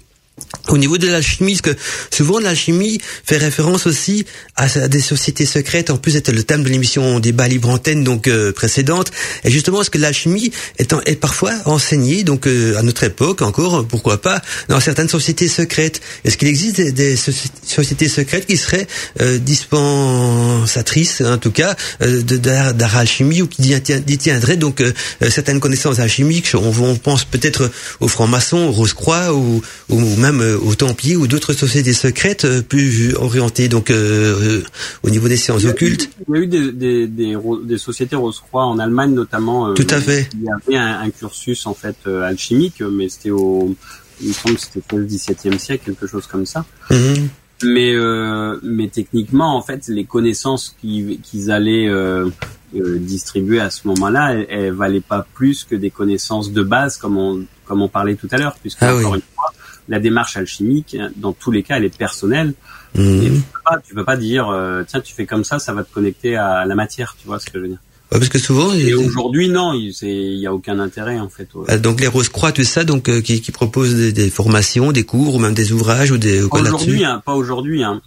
Au 0.69 0.77
niveau 0.77 0.97
de 0.97 1.07
l'alchimie, 1.07 1.53
parce 1.53 1.75
que 1.75 1.82
souvent 2.11 2.39
l'alchimie 2.39 2.99
fait 3.25 3.38
référence 3.38 3.88
aussi 3.88 4.25
à, 4.55 4.67
des 4.88 5.01
sociétés 5.01 5.45
secrètes. 5.45 5.89
En 5.89 5.97
plus, 5.97 6.11
c'était 6.11 6.32
le 6.32 6.43
thème 6.43 6.63
de 6.63 6.69
l'émission 6.69 7.19
débat 7.19 7.47
libre 7.47 7.69
antenne 7.69 8.03
donc 8.03 8.27
euh, 8.27 8.51
précédente. 8.51 9.11
Et 9.43 9.51
justement, 9.51 9.82
est-ce 9.82 9.89
que 9.89 9.97
l'alchimie 9.97 10.51
est, 10.77 10.93
est, 11.05 11.15
parfois 11.15 11.53
enseignée 11.65 12.23
donc 12.23 12.47
euh, 12.47 12.77
à 12.77 12.84
notre 12.84 13.03
époque 13.03 13.41
encore, 13.41 13.86
pourquoi 13.86 14.21
pas, 14.21 14.41
dans 14.69 14.79
certaines 14.79 15.09
sociétés 15.09 15.47
secrètes 15.47 15.99
Est-ce 16.23 16.38
qu'il 16.38 16.47
existe 16.47 16.79
des, 16.79 17.15
sociétés 17.15 18.07
secrètes 18.07 18.45
qui 18.45 18.57
seraient 18.57 18.88
euh, 19.19 19.39
dispensatrices, 19.39 21.21
en 21.21 21.38
tout 21.38 21.51
cas, 21.51 21.75
euh, 22.01 22.21
d'art 22.21 22.97
alchimie 22.97 23.41
ou 23.41 23.47
qui 23.47 23.61
détiendraient 23.61 24.57
donc 24.57 24.84
certaines 25.29 25.59
connaissances 25.59 25.99
alchimiques 25.99 26.51
on, 26.53 26.71
on 26.82 26.95
pense 26.95 27.25
peut-être 27.25 27.71
aux 27.99 28.07
francs-maçons, 28.07 28.57
aux 28.57 28.71
Rose-Croix 28.71 29.34
ou, 29.34 29.61
ou 29.89 29.99
même 30.22 30.41
aux 30.63 30.76
Templiers 30.76 31.15
ou 31.15 31.28
d'autres 31.28 31.53
sociétés 31.53 31.93
secrètes 31.93 32.45
euh, 32.45 32.61
plus 32.61 33.13
orientées 33.15 33.67
donc 33.67 33.89
euh, 33.89 33.95
euh, 34.41 34.63
au 35.03 35.09
niveau 35.09 35.28
des 35.28 35.38
sciences 35.38 35.65
occultes. 35.65 36.09
Il 36.28 36.36
y 36.36 36.38
a 36.38 36.41
eu 36.41 36.47
des, 36.47 36.72
des, 36.72 37.07
des, 37.07 37.38
des 37.63 37.78
sociétés 37.78 38.15
Rose-Croix 38.15 38.65
en 38.65 38.80
Allemagne 38.80 39.13
notamment. 39.13 39.74
Tout 39.74 39.88
à 39.89 39.99
fait. 39.99 40.30
Il 40.34 40.43
y 40.43 40.49
avait 40.49 40.78
un, 40.78 41.01
un 41.01 41.09
cursus 41.09 41.65
en 41.65 41.74
fait 41.74 41.97
alchimique, 42.07 42.82
mais 42.82 43.09
c'était 43.09 43.32
au, 43.32 43.76
il 44.22 44.30
me 44.30 44.34
semble 44.34 44.55
que 44.55 44.61
c'était 44.61 44.93
au 44.93 44.99
XVIIe 44.99 45.59
siècle, 45.59 45.86
quelque 45.86 46.07
chose 46.07 46.28
comme 46.28 46.45
ça. 46.45 46.65
Mhm. 46.89 47.30
Mais 47.63 47.93
euh, 47.93 48.59
mais 48.63 48.88
techniquement, 48.88 49.55
en 49.55 49.61
fait, 49.61 49.88
les 49.88 50.05
connaissances 50.05 50.76
qu'ils 50.82 51.51
allaient 51.51 51.88
euh, 51.88 52.30
distribuer 52.74 53.59
à 53.59 53.69
ce 53.69 53.88
moment-là, 53.88 54.34
elles, 54.34 54.47
elles, 54.49 54.74
valaient 54.74 54.99
pas 54.99 55.26
plus 55.34 55.63
que 55.63 55.76
des 55.76 55.91
connaissances 55.91 56.51
de 56.51 56.63
base, 56.63 56.97
comme 56.97 57.17
on 57.17 57.45
comme 57.65 57.82
on 57.82 57.88
parlait 57.88 58.15
tout 58.15 58.28
à 58.32 58.38
l'heure, 58.38 58.55
puisque 58.59 58.80
ah, 58.82 58.95
encore 58.95 59.11
oui. 59.11 59.19
une 59.19 59.36
fois, 59.36 59.53
la 59.91 59.99
démarche 59.99 60.37
alchimique, 60.37 60.97
dans 61.17 61.33
tous 61.33 61.51
les 61.51 61.63
cas, 61.63 61.77
elle 61.77 61.83
est 61.83 61.95
personnelle. 61.95 62.53
Mmh. 62.95 63.01
Et 63.01 63.25
tu 63.25 63.31
peux 63.31 63.59
pas, 63.63 63.77
tu 63.85 63.93
peux 63.93 64.05
pas 64.05 64.17
dire, 64.17 64.49
euh, 64.49 64.83
tiens, 64.87 65.01
tu 65.01 65.13
fais 65.13 65.25
comme 65.25 65.43
ça, 65.43 65.59
ça 65.59 65.73
va 65.73 65.83
te 65.83 65.93
connecter 65.93 66.35
à 66.37 66.65
la 66.65 66.75
matière, 66.75 67.15
tu 67.19 67.27
vois 67.27 67.39
ce 67.39 67.45
que 67.45 67.51
je 67.55 67.59
veux 67.59 67.67
dire. 67.67 67.77
Ouais, 68.11 68.19
parce 68.19 68.29
que 68.29 68.39
souvent. 68.39 68.73
Et 68.73 68.93
aujourd'hui, 68.93 69.49
non, 69.49 69.73
il 69.73 70.39
y 70.39 70.47
a 70.47 70.53
aucun 70.53 70.79
intérêt 70.79 71.19
en 71.19 71.29
fait. 71.29 71.47
Ouais. 71.53 71.77
Donc 71.79 72.01
les 72.01 72.07
Rose 72.07 72.29
Croix, 72.29 72.51
tout 72.51 72.63
ça, 72.63 72.83
donc 72.83 73.09
euh, 73.09 73.21
qui, 73.21 73.41
qui 73.41 73.51
proposent 73.51 73.95
des, 73.95 74.11
des, 74.11 74.29
formations, 74.29 74.91
des 74.91 75.03
cours 75.03 75.35
ou 75.35 75.39
même 75.39 75.53
des 75.53 75.71
ouvrages 75.71 76.11
ou 76.11 76.17
des. 76.17 76.41
Pas 76.49 76.59
aujourd'hui, 76.59 77.05
hein, 77.05 77.21
pas 77.25 77.35
aujourd'hui. 77.35 77.83
Hein. 77.83 78.01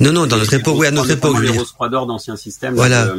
Non, 0.00 0.12
non, 0.12 0.26
dans 0.26 0.38
notre 0.38 0.54
époque, 0.54 0.76
oui, 0.78 0.86
à 0.86 0.92
notre 0.92 1.10
époque. 1.10 1.40
Les 1.40 1.50
Rose 1.50 1.72
Croix 1.72 1.88
d'or 1.88 2.06
d'ancien 2.06 2.36
système. 2.36 2.74
Voilà. 2.74 3.14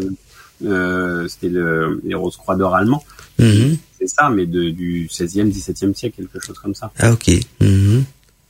Euh, 0.66 1.28
c'était 1.30 1.50
le, 1.50 2.02
les 2.06 2.16
Rose 2.16 2.36
Croix 2.36 2.56
d'or 2.56 2.76
allemands. 2.76 3.04
Mmh. 3.40 3.76
C'est 4.00 4.08
ça, 4.08 4.30
mais 4.30 4.46
de, 4.46 4.70
du 4.70 5.08
16e, 5.08 5.52
17e 5.52 5.94
siècle, 5.94 6.16
quelque 6.18 6.40
chose 6.40 6.60
comme 6.60 6.76
ça. 6.76 6.92
Ah 7.00 7.12
ok. 7.12 7.32
Mmh. 7.62 8.00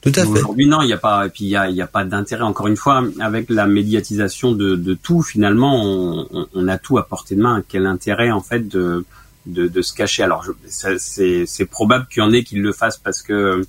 Tout 0.02 0.12
à 0.16 0.22
fait. 0.22 0.28
Aujourd'hui, 0.28 0.68
non, 0.68 0.82
il 0.82 0.88
n'y 0.88 0.94
a 0.94 0.98
pas, 0.98 1.26
et 1.26 1.30
puis 1.30 1.46
il 1.46 1.50
y 1.50 1.58
a, 1.58 1.70
y 1.70 1.82
a 1.82 1.88
pas 1.88 2.06
d'intérêt. 2.06 2.44
Encore 2.44 2.68
une 2.68 2.78
fois, 2.78 3.04
avec 3.20 3.50
la 3.50 3.66
médiatisation 3.66 4.54
de, 4.54 4.76
de 4.76 4.94
tout, 4.94 5.22
finalement, 5.22 5.84
on, 5.84 6.48
on, 6.54 6.68
a 6.70 6.78
tout 6.78 6.98
à 6.98 7.08
portée 7.08 7.36
de 7.36 7.42
main. 7.42 7.64
Quel 7.68 7.86
intérêt, 7.86 8.32
en 8.32 8.42
fait, 8.42 8.68
de, 8.68 9.06
de, 9.46 9.68
de 9.68 9.82
se 9.82 9.94
cacher? 9.94 10.24
Alors, 10.24 10.46
c'est, 10.68 11.46
c'est 11.46 11.66
probable 11.66 12.08
qu'il 12.10 12.24
y 12.24 12.26
en 12.26 12.32
ait 12.32 12.44
qui 12.44 12.56
le 12.56 12.72
fassent 12.72 12.98
parce 12.98 13.22
que, 13.22 13.62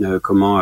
euh, 0.00 0.18
comment, 0.22 0.58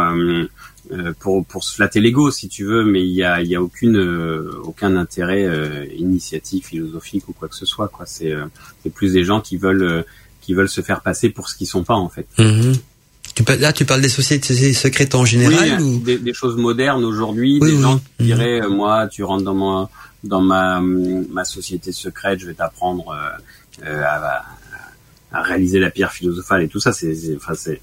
euh, 0.90 1.12
pour, 1.20 1.46
pour 1.46 1.62
se 1.62 1.74
flatter 1.74 2.00
l'ego, 2.00 2.32
si 2.32 2.48
tu 2.48 2.64
veux, 2.64 2.84
mais 2.84 3.02
il 3.02 3.12
y 3.12 3.22
a, 3.22 3.40
il 3.40 3.48
y 3.48 3.54
a 3.54 3.62
aucune, 3.62 3.96
euh, 3.96 4.50
aucun 4.64 4.96
intérêt 4.96 5.44
euh, 5.44 5.86
initiative 5.96 6.64
philosophique 6.64 7.28
ou 7.28 7.32
quoi 7.32 7.48
que 7.48 7.54
ce 7.54 7.64
soit. 7.64 7.86
Quoi, 7.88 8.04
c'est, 8.06 8.34
c'est 8.82 8.90
plus 8.90 9.12
des 9.12 9.22
gens 9.22 9.40
qui 9.40 9.56
veulent, 9.56 10.04
qui 10.42 10.54
veulent 10.54 10.68
se 10.68 10.80
faire 10.82 11.00
passer 11.00 11.30
pour 11.30 11.48
ce 11.48 11.56
qu'ils 11.56 11.66
sont 11.66 11.84
pas, 11.84 11.94
en 11.94 12.08
fait. 12.08 12.26
Mmh. 12.38 12.72
Tu 13.34 13.44
parles, 13.44 13.60
là, 13.60 13.72
tu 13.72 13.84
parles 13.84 14.02
des 14.02 14.08
sociétés 14.10 14.72
secrètes 14.74 15.14
en 15.14 15.24
général 15.24 15.78
oui, 15.80 15.84
ou? 15.84 16.00
des, 16.00 16.18
des, 16.18 16.34
choses 16.34 16.56
modernes 16.56 17.04
aujourd'hui, 17.04 17.58
oui, 17.62 17.70
des 17.70 17.76
oui. 17.76 17.82
gens 17.82 17.98
qui 17.98 18.24
diraient 18.24 18.60
euh, 18.60 18.68
moi, 18.68 19.08
tu 19.08 19.22
rentres 19.24 19.44
dans 19.44 19.54
ma 19.54 19.90
dans 20.22 20.42
ma 20.42 20.80
ma 20.80 21.44
société 21.44 21.92
secrète, 21.92 22.40
je 22.40 22.46
vais 22.46 22.54
t'apprendre 22.54 23.08
euh, 23.08 23.86
euh, 23.86 24.02
à, 24.04 24.44
à, 25.32 25.42
réaliser 25.42 25.78
la 25.78 25.90
pierre 25.90 26.12
philosophale 26.12 26.62
et 26.62 26.68
tout 26.68 26.78
ça. 26.78 26.92
C'est 26.92 27.14
enfin 27.36 27.54
c'est 27.54 27.80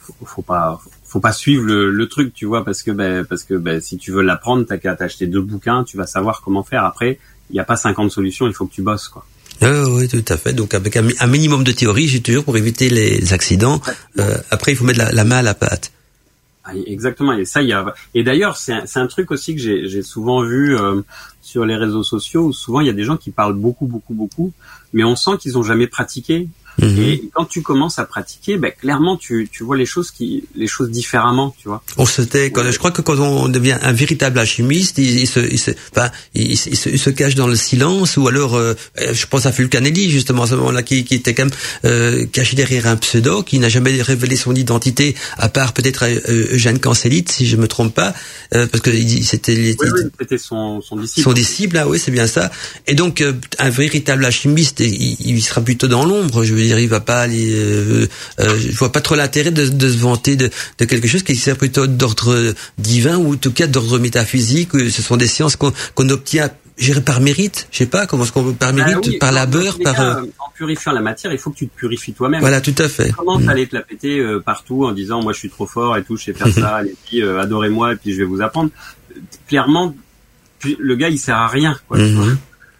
faut, 0.00 0.14
faut 0.24 0.42
pas 0.42 0.80
faut 1.04 1.20
pas 1.20 1.32
suivre 1.32 1.64
le, 1.64 1.90
le, 1.90 2.08
truc, 2.08 2.34
tu 2.34 2.46
vois, 2.46 2.64
parce 2.64 2.82
que 2.82 2.90
ben 2.90 3.24
parce 3.24 3.44
que 3.44 3.54
ben 3.54 3.80
si 3.80 3.98
tu 3.98 4.10
veux 4.10 4.22
l'apprendre, 4.22 4.66
t'as 4.66 4.78
qu'à 4.78 4.96
t'acheter 4.96 5.26
deux 5.28 5.40
bouquins, 5.40 5.84
tu 5.84 5.96
vas 5.96 6.06
savoir 6.06 6.42
comment 6.42 6.64
faire. 6.64 6.84
Après, 6.84 7.20
il 7.50 7.54
n'y 7.54 7.60
a 7.60 7.64
pas 7.64 7.76
50 7.76 8.10
solutions, 8.10 8.48
il 8.48 8.52
faut 8.52 8.66
que 8.66 8.74
tu 8.74 8.82
bosses 8.82 9.08
quoi. 9.08 9.24
Ah, 9.60 9.84
oui, 9.90 10.08
tout 10.08 10.24
à 10.28 10.36
fait. 10.36 10.52
Donc 10.52 10.74
avec 10.74 10.96
un, 10.96 11.08
un 11.18 11.26
minimum 11.26 11.64
de 11.64 11.72
théorie, 11.72 12.06
j'ai 12.08 12.20
toujours 12.20 12.44
pour 12.44 12.56
éviter 12.56 12.90
les 12.90 13.32
accidents. 13.32 13.80
Euh, 14.18 14.36
après, 14.50 14.72
il 14.72 14.76
faut 14.76 14.84
mettre 14.84 14.98
la, 14.98 15.10
la, 15.12 15.24
main 15.24 15.38
à 15.38 15.42
la 15.42 15.54
pâte. 15.54 15.92
Ah, 16.64 16.72
exactement. 16.86 17.32
Et 17.32 17.44
ça, 17.44 17.62
il 17.62 17.68
y 17.68 17.72
a. 17.72 17.94
Et 18.14 18.22
d'ailleurs, 18.22 18.56
c'est 18.56 18.72
un, 18.72 18.84
un, 18.94 19.06
truc 19.06 19.30
aussi 19.30 19.56
que 19.56 19.60
j'ai 19.60 20.02
souvent 20.02 20.42
vu 20.42 20.76
euh, 20.76 21.00
sur 21.42 21.64
les 21.64 21.76
réseaux 21.76 22.02
sociaux. 22.04 22.46
Où 22.46 22.52
souvent, 22.52 22.80
il 22.80 22.86
y 22.86 22.90
a 22.90 22.94
des 22.94 23.04
gens 23.04 23.16
qui 23.16 23.30
parlent 23.30 23.56
beaucoup, 23.56 23.86
beaucoup, 23.86 24.14
beaucoup, 24.14 24.52
mais 24.92 25.02
on 25.02 25.16
sent 25.16 25.32
qu'ils 25.40 25.58
ont 25.58 25.62
jamais 25.62 25.86
pratiqué. 25.86 26.48
Mhm. 26.78 26.88
Mmh. 26.88 26.98
Et 27.02 27.22
quand 27.34 27.44
tu 27.44 27.62
commences 27.62 27.98
à 27.98 28.04
pratiquer, 28.04 28.56
ben, 28.56 28.72
clairement, 28.78 29.16
tu, 29.16 29.48
tu 29.50 29.64
vois 29.64 29.76
les 29.76 29.86
choses 29.86 30.10
qui, 30.10 30.44
les 30.54 30.66
choses 30.66 30.90
différemment, 30.90 31.54
tu 31.60 31.68
vois. 31.68 31.82
On 31.96 32.06
se 32.06 32.22
tait, 32.22 32.50
quand, 32.50 32.70
je 32.70 32.78
crois 32.78 32.90
que 32.90 33.02
quand 33.02 33.18
on 33.18 33.48
devient 33.48 33.78
un 33.82 33.92
véritable 33.92 34.38
alchimiste, 34.38 34.98
il, 34.98 35.18
il 35.18 35.26
se, 35.26 35.40
il 35.40 35.58
se, 35.58 35.72
enfin, 35.92 36.10
il, 36.34 36.52
il, 36.52 36.56
se, 36.56 36.88
il, 36.88 36.98
se, 36.98 37.10
cache 37.10 37.34
dans 37.34 37.48
le 37.48 37.56
silence, 37.56 38.16
ou 38.16 38.28
alors, 38.28 38.54
euh, 38.54 38.74
je 38.96 39.26
pense 39.26 39.46
à 39.46 39.52
Fulcanelli, 39.52 40.10
justement, 40.10 40.44
à 40.44 40.46
ce 40.46 40.54
moment-là, 40.54 40.82
qui, 40.82 41.04
qui 41.04 41.14
était 41.14 41.34
quand 41.34 41.44
même 41.44 41.54
euh, 41.84 42.26
caché 42.26 42.54
derrière 42.56 42.86
un 42.86 42.96
pseudo, 42.96 43.42
qui 43.42 43.58
n'a 43.58 43.68
jamais 43.68 44.00
révélé 44.02 44.36
son 44.36 44.54
identité, 44.54 45.14
à 45.36 45.48
part 45.48 45.72
peut-être 45.72 46.04
euh, 46.04 46.54
Eugène 46.54 46.78
Cancellite, 46.78 47.30
si 47.30 47.46
je 47.46 47.56
me 47.56 47.66
trompe 47.66 47.94
pas, 47.94 48.14
euh, 48.54 48.66
parce 48.66 48.82
que 48.82 48.90
c'était 49.22 49.54
oui, 49.54 49.76
oui, 49.80 50.10
c'était 50.20 50.38
son, 50.38 50.80
son 50.80 50.96
disciple. 50.96 51.22
Son 51.22 51.32
disciple, 51.32 51.76
ah 51.76 51.88
oui, 51.88 51.98
c'est 51.98 52.10
bien 52.10 52.26
ça. 52.26 52.50
Et 52.86 52.94
donc, 52.94 53.20
euh, 53.20 53.32
un 53.58 53.70
véritable 53.70 54.24
alchimiste, 54.24 54.80
il, 54.80 55.16
il 55.20 55.42
sera 55.42 55.60
plutôt 55.60 55.88
dans 55.88 56.04
l'ombre, 56.04 56.44
je 56.44 56.54
veux 56.54 56.62
dire, 56.62 56.67
il 56.76 56.88
va 56.88 57.00
pas 57.00 57.20
aller, 57.20 57.52
euh, 57.54 58.06
euh, 58.40 58.58
je 58.58 58.76
vois 58.76 58.92
pas 58.92 59.00
trop 59.00 59.14
l'intérêt 59.14 59.50
de, 59.50 59.66
de, 59.66 59.88
se 59.88 59.96
vanter 59.96 60.36
de, 60.36 60.50
de, 60.78 60.84
quelque 60.84 61.08
chose 61.08 61.22
qui 61.22 61.36
sert 61.36 61.56
plutôt 61.56 61.86
d'ordre 61.86 62.54
divin 62.78 63.16
ou 63.16 63.34
en 63.34 63.36
tout 63.36 63.52
cas 63.52 63.66
d'ordre 63.66 63.98
métaphysique. 63.98 64.70
Ce 64.72 65.02
sont 65.02 65.16
des 65.16 65.26
sciences 65.26 65.56
qu'on 65.56 65.70
qu 65.70 66.10
obtient 66.10 66.50
j'irais 66.78 67.00
par 67.00 67.20
mérite, 67.20 67.68
je 67.70 67.78
sais 67.78 67.86
pas 67.86 68.06
comment 68.06 68.24
est-ce 68.24 68.32
qu'on 68.32 68.42
veut 68.42 68.52
par 68.54 68.72
mérite, 68.72 68.96
ah 68.96 69.06
oui, 69.06 69.18
par 69.18 69.32
labeur, 69.32 69.78
par 69.82 69.94
cas, 69.94 70.20
en 70.38 70.50
purifiant 70.54 70.92
la 70.92 71.00
matière, 71.00 71.32
il 71.32 71.38
faut 71.38 71.50
que 71.50 71.56
tu 71.56 71.68
te 71.68 71.76
purifies 71.76 72.12
toi-même. 72.12 72.40
Voilà, 72.40 72.60
tout 72.60 72.74
à 72.78 72.88
fait. 72.88 73.12
Comment 73.12 73.38
mmh. 73.38 73.48
aller 73.48 73.66
te 73.66 73.76
la 73.76 73.82
péter 73.82 74.18
euh, 74.18 74.40
partout 74.40 74.84
en 74.84 74.92
disant 74.92 75.22
moi 75.22 75.32
je 75.32 75.38
suis 75.38 75.50
trop 75.50 75.66
fort 75.66 75.96
et 75.96 76.04
tout, 76.04 76.16
je 76.16 76.24
sais 76.24 76.32
faire 76.32 76.52
ça, 76.52 76.82
et 76.84 76.94
puis 77.06 77.22
euh, 77.22 77.40
adorez-moi 77.40 77.92
et 77.92 77.96
puis 77.96 78.12
je 78.12 78.18
vais 78.18 78.24
vous 78.24 78.40
apprendre. 78.40 78.70
Clairement, 79.48 79.94
le 80.78 80.96
gars 80.96 81.08
il 81.08 81.18
sert 81.18 81.36
à 81.36 81.48
rien, 81.48 81.78
quoi, 81.88 81.98
mmh. 81.98 82.38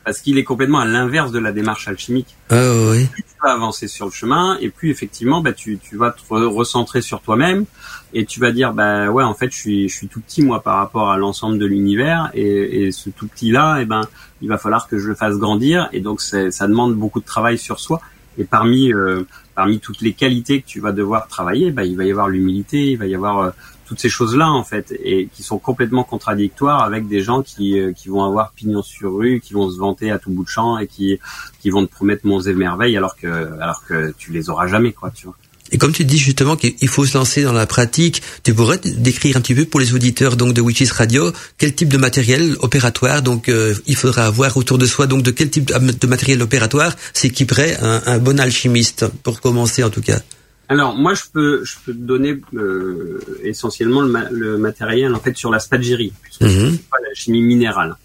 Parce 0.08 0.20
qu'il 0.20 0.38
est 0.38 0.44
complètement 0.44 0.78
à 0.78 0.86
l'inverse 0.86 1.32
de 1.32 1.38
la 1.38 1.52
démarche 1.52 1.86
alchimique. 1.86 2.34
Ah 2.48 2.56
oui. 2.90 3.04
Plus 3.12 3.22
tu 3.22 3.34
vas 3.42 3.52
avancer 3.52 3.88
sur 3.88 4.06
le 4.06 4.10
chemin 4.10 4.56
et 4.58 4.70
puis 4.70 4.90
effectivement 4.90 5.42
bah 5.42 5.52
tu 5.52 5.76
tu 5.76 5.98
vas 5.98 6.12
te 6.12 6.22
recentrer 6.32 7.02
sur 7.02 7.20
toi-même 7.20 7.66
et 8.14 8.24
tu 8.24 8.40
vas 8.40 8.50
dire 8.50 8.72
bah 8.72 9.10
ouais 9.10 9.22
en 9.22 9.34
fait 9.34 9.50
je 9.50 9.58
suis 9.58 9.88
je 9.90 9.94
suis 9.94 10.08
tout 10.08 10.22
petit 10.22 10.42
moi 10.42 10.62
par 10.62 10.78
rapport 10.78 11.10
à 11.10 11.18
l'ensemble 11.18 11.58
de 11.58 11.66
l'univers 11.66 12.30
et, 12.32 12.84
et, 12.84 12.90
ce 12.90 13.10
tout 13.10 13.26
petit 13.26 13.50
là 13.50 13.80
et 13.80 13.82
eh 13.82 13.84
ben 13.84 14.00
il 14.40 14.48
va 14.48 14.56
falloir 14.56 14.88
que 14.88 14.96
je 14.96 15.08
le 15.08 15.14
fasse 15.14 15.36
grandir 15.36 15.90
et 15.92 16.00
donc 16.00 16.22
ça 16.22 16.66
demande 16.66 16.94
beaucoup 16.94 17.20
de 17.20 17.26
travail 17.26 17.58
sur 17.58 17.78
soi 17.78 18.00
et 18.38 18.44
parmi 18.44 18.90
euh, 18.94 19.26
parmi 19.54 19.78
toutes 19.78 20.00
les 20.00 20.14
qualités 20.14 20.62
que 20.62 20.66
tu 20.66 20.80
vas 20.80 20.92
devoir 20.92 21.28
travailler 21.28 21.70
bah 21.70 21.84
il 21.84 21.98
va 21.98 22.04
y 22.04 22.10
avoir 22.10 22.30
l'humilité 22.30 22.92
il 22.92 22.96
va 22.96 23.04
y 23.04 23.14
avoir 23.14 23.38
euh, 23.40 23.50
toutes 23.88 24.00
ces 24.00 24.10
choses 24.10 24.36
là 24.36 24.50
en 24.50 24.64
fait 24.64 24.94
et 25.02 25.28
qui 25.34 25.42
sont 25.42 25.58
complètement 25.58 26.04
contradictoires 26.04 26.82
avec 26.82 27.08
des 27.08 27.22
gens 27.22 27.42
qui 27.42 27.80
euh, 27.80 27.92
qui 27.92 28.08
vont 28.08 28.22
avoir 28.22 28.52
pignon 28.52 28.82
sur 28.82 29.14
rue 29.16 29.40
qui 29.40 29.54
vont 29.54 29.70
se 29.70 29.78
vanter 29.78 30.10
à 30.10 30.18
tout 30.18 30.30
bout 30.30 30.44
de 30.44 30.48
champ 30.48 30.78
et 30.78 30.86
qui 30.86 31.18
qui 31.60 31.70
vont 31.70 31.86
te 31.86 31.90
promettre 31.90 32.26
monts 32.26 32.42
et 32.42 32.52
merveilles 32.52 32.96
alors 32.96 33.16
que 33.16 33.26
alors 33.60 33.82
que 33.86 34.14
tu 34.18 34.30
les 34.30 34.50
auras 34.50 34.66
jamais 34.66 34.92
quoi 34.92 35.10
tu 35.10 35.26
vois 35.26 35.36
et 35.70 35.78
comme 35.78 35.92
tu 35.92 36.04
dis 36.04 36.18
justement 36.18 36.56
qu'il 36.56 36.88
faut 36.88 37.04
se 37.04 37.16
lancer 37.16 37.42
dans 37.42 37.52
la 37.52 37.66
pratique, 37.66 38.22
tu 38.42 38.54
pourrais 38.54 38.78
décrire 38.78 39.36
un 39.36 39.42
petit 39.42 39.54
peu 39.54 39.66
pour 39.66 39.80
les 39.80 39.92
auditeurs 39.92 40.36
donc 40.36 40.54
de 40.54 40.62
Witches 40.62 40.92
Radio 40.92 41.30
quel 41.58 41.74
type 41.74 41.90
de 41.90 41.98
matériel 41.98 42.56
opératoire 42.60 43.20
donc 43.20 43.50
euh, 43.50 43.74
il 43.86 43.96
faudra 43.96 44.24
avoir 44.24 44.56
autour 44.56 44.78
de 44.78 44.86
soi 44.86 45.06
donc 45.06 45.22
de 45.22 45.30
quel 45.30 45.50
type 45.50 45.70
de 45.70 46.06
matériel 46.06 46.40
opératoire 46.40 46.96
s'équiperait 47.12 47.76
un, 47.82 48.02
un, 48.06 48.18
bon 48.18 48.40
alchimiste 48.40 49.06
pour 49.22 49.40
commencer 49.40 49.84
en 49.84 49.90
tout 49.90 50.00
cas? 50.00 50.20
Alors 50.68 50.94
moi 50.96 51.14
je 51.14 51.22
peux 51.32 51.64
je 51.64 51.76
peux 51.84 51.92
te 51.92 51.98
donner 51.98 52.38
euh, 52.54 53.20
essentiellement 53.42 54.02
le, 54.02 54.08
ma 54.08 54.28
le, 54.30 54.58
matériel 54.58 55.14
en 55.14 55.20
fait 55.20 55.36
sur 55.36 55.50
la 55.50 55.60
spagyrie 55.60 56.12
puisque 56.22 56.42
-hmm. 56.42 56.72
c'est 56.72 56.90
pas 56.90 56.98
la 57.08 57.14
chimie 57.14 57.42
minérale. 57.42 57.96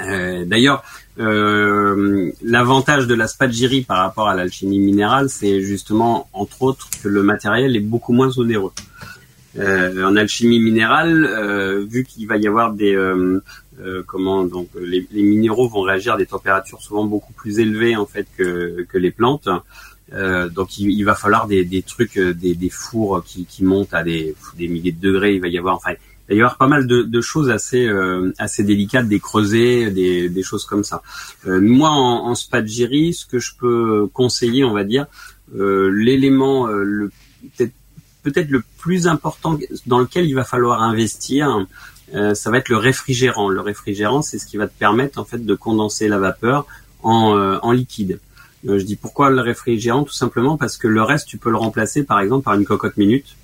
Euh, 0.00 0.44
D'ailleurs, 0.44 0.82
euh, 1.20 2.32
l'avantage 2.42 3.06
de 3.06 3.14
la 3.14 3.28
spagyrie 3.28 3.82
par 3.82 3.98
rapport 3.98 4.28
à 4.28 4.34
l'alchimie 4.34 4.80
minérale, 4.80 5.28
c'est 5.28 5.60
justement, 5.60 6.28
entre 6.32 6.62
autres, 6.62 6.88
que 7.02 7.08
le 7.08 7.22
matériel 7.22 7.76
est 7.76 7.86
beaucoup 7.92 8.12
moins 8.12 8.36
onéreux. 8.36 8.72
Euh, 9.56 10.04
en 10.04 10.16
alchimie 10.16 10.58
minérale, 10.58 11.24
euh, 11.24 11.84
vu 11.88 12.02
qu'il 12.04 12.26
va 12.26 12.36
y 12.36 12.48
avoir 12.48 12.72
des 12.72 12.96
euh, 12.96 13.40
comment 14.06 14.44
donc 14.44 14.68
les, 14.80 15.06
les, 15.12 15.22
minéraux 15.22 15.68
vont 15.68 15.82
réagir 15.82 16.14
à 16.14 16.16
des 16.16 16.26
températures 16.26 16.80
souvent 16.82 17.04
beaucoup 17.04 17.32
plus 17.32 17.60
élevées 17.60 17.94
en 17.94 18.06
fait 18.06 18.26
que, 18.36 18.84
que 18.88 18.98
les 18.98 19.12
plantes, 19.12 19.48
Euh, 20.12 20.48
donc 20.48 20.78
il, 20.78 20.90
il, 20.90 21.04
va 21.04 21.14
falloir 21.14 21.46
des, 21.46 21.64
des 21.64 21.82
trucs, 21.82 22.18
euh, 22.18 22.34
des, 22.34 22.54
des 22.54 22.68
fours 22.68 23.22
qui, 23.24 23.46
qui, 23.46 23.64
montent 23.64 23.94
à 23.94 24.02
des, 24.02 24.34
des 24.56 24.68
milliers 24.68 24.92
de 24.92 25.00
degrés. 25.00 25.34
Il 25.34 25.40
va 25.40 25.48
y 25.48 25.56
avoir, 25.56 25.76
enfin, 25.76 25.92
il 26.28 26.32
va 26.32 26.34
y 26.34 26.40
avoir 26.40 26.58
pas 26.58 26.66
mal 26.66 26.86
de, 26.86 27.02
de 27.02 27.20
choses 27.20 27.50
assez 27.50 27.86
euh, 27.86 28.32
assez 28.38 28.64
délicates, 28.64 29.08
des 29.08 29.20
creusets, 29.20 29.90
des, 29.90 30.28
des 30.28 30.42
choses 30.42 30.66
comme 30.66 30.84
ça. 30.84 31.02
Euh, 31.46 31.60
moi, 31.60 31.90
en, 31.90 32.28
en 32.28 32.34
ce 32.34 33.26
que 33.26 33.38
je 33.38 33.52
peux 33.58 34.08
conseiller, 34.12 34.64
on 34.64 34.72
va 34.72 34.84
dire, 34.84 35.06
l'élément 35.52 36.66
le 36.66 37.10
peut-être 37.56 37.72
peut-être 38.22 38.50
le 38.50 38.62
plus 38.78 39.06
important 39.06 39.58
dans 39.86 39.98
lequel 39.98 40.26
il 40.26 40.34
va 40.34 40.44
falloir 40.44 40.82
investir, 40.82 41.66
ça 42.12 42.50
va 42.50 42.58
être 42.58 42.70
le 42.70 42.78
réfrigérant. 42.78 43.48
Le 43.50 43.60
réfrigérant, 43.60 44.22
c'est 44.22 44.38
ce 44.38 44.46
qui 44.46 44.56
va 44.56 44.66
te 44.66 44.78
permettre 44.78 45.18
en 45.18 45.24
fait 45.24 45.44
de 45.44 45.54
condenser 45.54 46.08
la 46.08 46.18
vapeur 46.18 46.66
en, 47.02 47.58
en 47.62 47.72
liquide. 47.72 48.18
Euh, 48.68 48.78
je 48.78 48.84
dis 48.84 48.96
pourquoi 48.96 49.30
le 49.30 49.40
réfrigérant 49.40 50.04
Tout 50.04 50.12
simplement 50.12 50.56
parce 50.56 50.76
que 50.76 50.88
le 50.88 51.02
reste, 51.02 51.28
tu 51.28 51.38
peux 51.38 51.50
le 51.50 51.56
remplacer 51.56 52.04
par 52.04 52.20
exemple 52.20 52.44
par 52.44 52.54
une 52.54 52.64
cocotte 52.64 52.96
minute. 52.96 53.36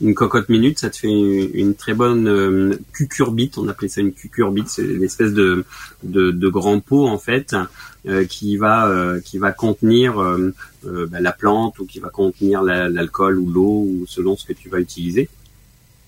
Une 0.00 0.14
cocotte 0.14 0.48
minute, 0.48 0.80
ça 0.80 0.90
te 0.90 0.96
fait 0.96 1.08
une, 1.08 1.76
très 1.76 1.94
bonne 1.94 2.26
euh, 2.26 2.76
cucurbite. 2.92 3.56
On 3.56 3.68
appelait 3.68 3.88
ça 3.88 4.00
une 4.00 4.12
cucurbite. 4.12 4.68
C'est 4.68 4.82
une 4.82 5.04
espèce 5.04 5.32
de, 5.32 5.64
de, 6.02 6.32
de, 6.32 6.48
grand 6.48 6.80
pot 6.80 7.06
en 7.06 7.18
fait 7.18 7.54
euh, 8.08 8.24
qui 8.24 8.56
va 8.56 8.88
euh, 8.88 9.20
qui 9.20 9.38
va 9.38 9.52
contenir 9.52 10.14
bah, 10.84 11.20
la 11.20 11.32
plante 11.32 11.78
ou 11.78 11.86
qui 11.86 12.00
va 12.00 12.08
contenir 12.08 12.62
l'alcool 12.62 13.38
ou 13.38 13.48
l'eau 13.48 13.86
ou 13.86 14.04
selon 14.08 14.36
ce 14.36 14.44
que 14.44 14.52
tu 14.52 14.68
vas 14.68 14.80
utiliser. 14.80 15.28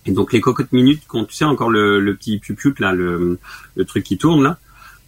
Et 0.07 0.13
donc 0.13 0.33
les 0.33 0.41
cocottes 0.41 0.73
minutes, 0.73 1.03
quand 1.07 1.25
tu 1.25 1.35
sais 1.35 1.45
encore 1.45 1.71
le, 1.71 2.01
le 2.01 2.15
petit 2.15 2.39
pupiut 2.39 2.75
là, 2.79 2.93
le, 2.93 3.39
le 3.77 3.85
truc 3.85 4.05
qui 4.05 4.19
tourne 4.19 4.43
là, 4.43 4.59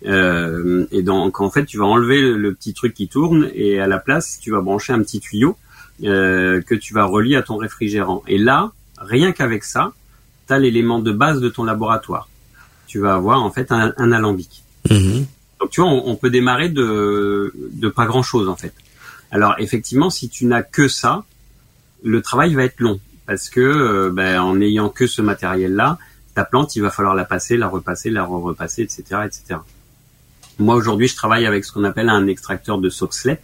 euh, 0.06 0.86
et 0.90 1.02
donc 1.02 1.40
en 1.40 1.50
fait, 1.50 1.64
tu 1.64 1.78
vas 1.78 1.84
enlever 1.84 2.20
le, 2.20 2.54
petit 2.54 2.74
truc 2.74 2.94
qui 2.94 3.08
tourne 3.08 3.50
et 3.54 3.80
à 3.80 3.86
la 3.86 3.98
place, 3.98 4.38
tu 4.40 4.50
vas 4.50 4.60
brancher 4.60 4.92
un 4.92 5.00
petit 5.00 5.20
tuyau 5.20 5.56
euh, 6.04 6.60
que 6.62 6.74
tu 6.74 6.94
vas 6.94 7.04
relier 7.04 7.36
à 7.36 7.42
ton 7.42 7.56
réfrigérant. 7.56 8.22
Et 8.28 8.38
là, 8.38 8.72
rien 8.98 9.32
qu'avec 9.32 9.64
ça, 9.64 9.92
tu 10.46 10.52
as 10.52 10.58
l'élément 10.58 11.00
de 11.00 11.12
base 11.12 11.40
de 11.40 11.48
ton 11.48 11.64
laboratoire. 11.64 12.28
Tu 12.86 13.00
vas 13.00 13.14
avoir 13.14 13.42
en 13.42 13.50
fait 13.50 13.72
un, 13.72 14.12
alambic. 14.12 14.62
Mhm. 14.90 15.26
Donc 15.60 15.70
tu 15.70 15.80
vois, 15.80 15.90
on, 15.90 16.14
peut 16.16 16.30
démarrer 16.30 16.68
de, 16.68 17.52
de 17.72 17.88
pas 17.88 18.06
grand 18.06 18.22
chose 18.22 18.48
en 18.48 18.56
fait. 18.56 18.74
Alors 19.30 19.54
effectivement, 19.58 20.10
si 20.10 20.28
tu 20.28 20.46
n'as 20.46 20.62
que 20.62 20.86
ça, 20.86 21.24
le 22.04 22.22
travail 22.22 22.54
va 22.54 22.64
être 22.64 22.78
long 22.78 23.00
parce 23.26 23.48
que 23.48 23.60
euh, 23.60 24.10
ben, 24.12 24.40
en 24.40 24.60
ayant 24.60 24.88
que 24.88 25.06
ce 25.06 25.20
matériel-là, 25.20 25.98
ta 26.34 26.44
plante, 26.44 26.76
il 26.76 26.82
va 26.82 26.90
falloir 26.90 27.14
la 27.14 27.24
passer, 27.24 27.56
la 27.56 27.66
repasser, 27.66 28.10
la 28.10 28.24
repasser, 28.24 28.82
etc., 28.82 29.02
etc. 29.24 29.60
Moi 30.58 30.74
aujourd'hui, 30.74 31.08
je 31.08 31.16
travaille 31.16 31.46
avec 31.46 31.64
ce 31.64 31.72
qu'on 31.72 31.84
appelle 31.84 32.08
un 32.08 32.26
extracteur 32.26 32.78
de 32.78 32.88
Soxlet. 32.88 33.40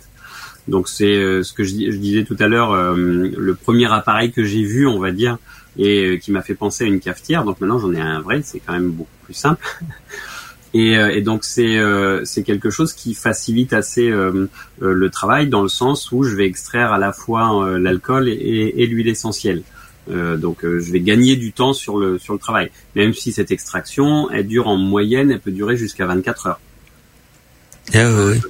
Donc 0.68 0.88
c'est 0.88 1.16
euh, 1.16 1.42
ce 1.42 1.52
que 1.52 1.64
je, 1.64 1.74
disais 1.74 2.24
tout 2.24 2.36
à 2.38 2.46
l'heure, 2.46 2.72
euh, 2.72 2.94
le 2.94 3.54
premier 3.54 3.90
appareil 3.92 4.32
que 4.32 4.44
j'ai 4.44 4.62
vu, 4.62 4.86
on 4.86 4.98
va 4.98 5.10
dire, 5.10 5.38
et 5.76 6.06
euh, 6.06 6.16
qui 6.18 6.30
m'a 6.30 6.42
fait 6.42 6.54
penser 6.54 6.84
à 6.84 6.86
une 6.86 7.00
cafetière. 7.00 7.44
Donc 7.44 7.60
maintenant 7.60 7.78
j'en 7.78 7.92
ai 7.92 8.00
un 8.00 8.20
vrai, 8.20 8.40
c'est 8.44 8.60
quand 8.60 8.72
même 8.72 8.90
beaucoup 8.90 9.10
plus 9.24 9.34
simple. 9.34 9.64
Et, 10.74 10.92
et, 10.94 11.20
donc 11.20 11.44
c'est 11.44 11.78
c'est 12.24 12.44
quelque 12.44 12.70
chose 12.70 12.94
qui 12.94 13.12
facilite 13.12 13.74
assez 13.74 14.08
le 14.08 15.10
travail 15.10 15.46
dans 15.50 15.60
le 15.60 15.68
sens 15.68 16.10
où 16.12 16.22
je 16.22 16.34
vais 16.34 16.46
extraire 16.46 16.94
à 16.94 16.98
la 16.98 17.12
fois 17.12 17.78
l'alcool 17.78 18.26
et, 18.30 18.72
et 18.78 18.86
l'huile 18.86 19.08
essentielle. 19.08 19.64
donc 20.08 20.60
je 20.62 20.90
vais 20.90 21.00
gagner 21.00 21.36
du 21.36 21.52
temps 21.52 21.74
sur 21.74 21.98
le 21.98 22.18
sur 22.18 22.32
le 22.32 22.38
travail. 22.38 22.70
Même 22.96 23.12
si 23.12 23.32
cette 23.32 23.50
extraction 23.50 24.30
elle 24.30 24.46
dure 24.46 24.66
en 24.66 24.78
moyenne, 24.78 25.30
elle 25.30 25.40
peut 25.40 25.50
durer 25.50 25.76
jusqu'à 25.76 26.06
24 26.06 26.46
heures. 26.46 26.60
Ah, 27.94 28.10
oui. 28.28 28.40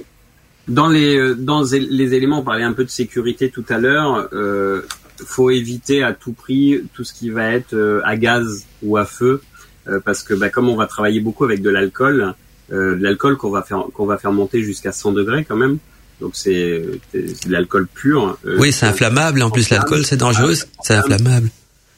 Dans 0.67 0.87
les 0.87 1.17
euh, 1.17 1.35
dans 1.35 1.63
les 1.73 2.13
éléments, 2.13 2.39
on 2.39 2.43
parlait 2.43 2.63
un 2.63 2.73
peu 2.73 2.85
de 2.85 2.89
sécurité 2.89 3.49
tout 3.49 3.65
à 3.69 3.77
l'heure. 3.77 4.29
Euh, 4.33 4.81
faut 5.25 5.49
éviter 5.49 6.03
à 6.03 6.13
tout 6.13 6.33
prix 6.33 6.81
tout 6.93 7.03
ce 7.03 7.13
qui 7.13 7.29
va 7.29 7.51
être 7.51 7.73
euh, 7.73 8.01
à 8.05 8.15
gaz 8.15 8.65
ou 8.81 8.97
à 8.97 9.05
feu, 9.05 9.41
euh, 9.87 9.99
parce 10.03 10.23
que 10.23 10.33
bah, 10.33 10.49
comme 10.49 10.69
on 10.69 10.75
va 10.75 10.87
travailler 10.87 11.19
beaucoup 11.19 11.43
avec 11.43 11.61
de 11.61 11.69
l'alcool, 11.69 12.33
de 12.69 12.97
l'alcool 12.99 13.37
qu'on 13.37 13.51
va 13.51 13.61
faire 13.61 13.83
qu'on 13.93 14.05
va 14.05 14.17
faire 14.17 14.31
monter 14.31 14.63
jusqu'à 14.63 14.91
100 14.91 15.11
degrés 15.11 15.45
quand 15.45 15.57
même. 15.57 15.77
Donc 16.21 16.31
c'est 16.35 16.81
de 17.13 17.51
l'alcool 17.51 17.87
pur. 17.87 18.37
oui, 18.57 18.71
c'est 18.71 18.85
inflammable. 18.85 19.41
En 19.41 19.51
plus, 19.51 19.69
l'alcool 19.69 20.05
c'est 20.05 20.17
dangereux, 20.17 20.55
c'est 20.81 20.93
inflammable. 20.93 21.49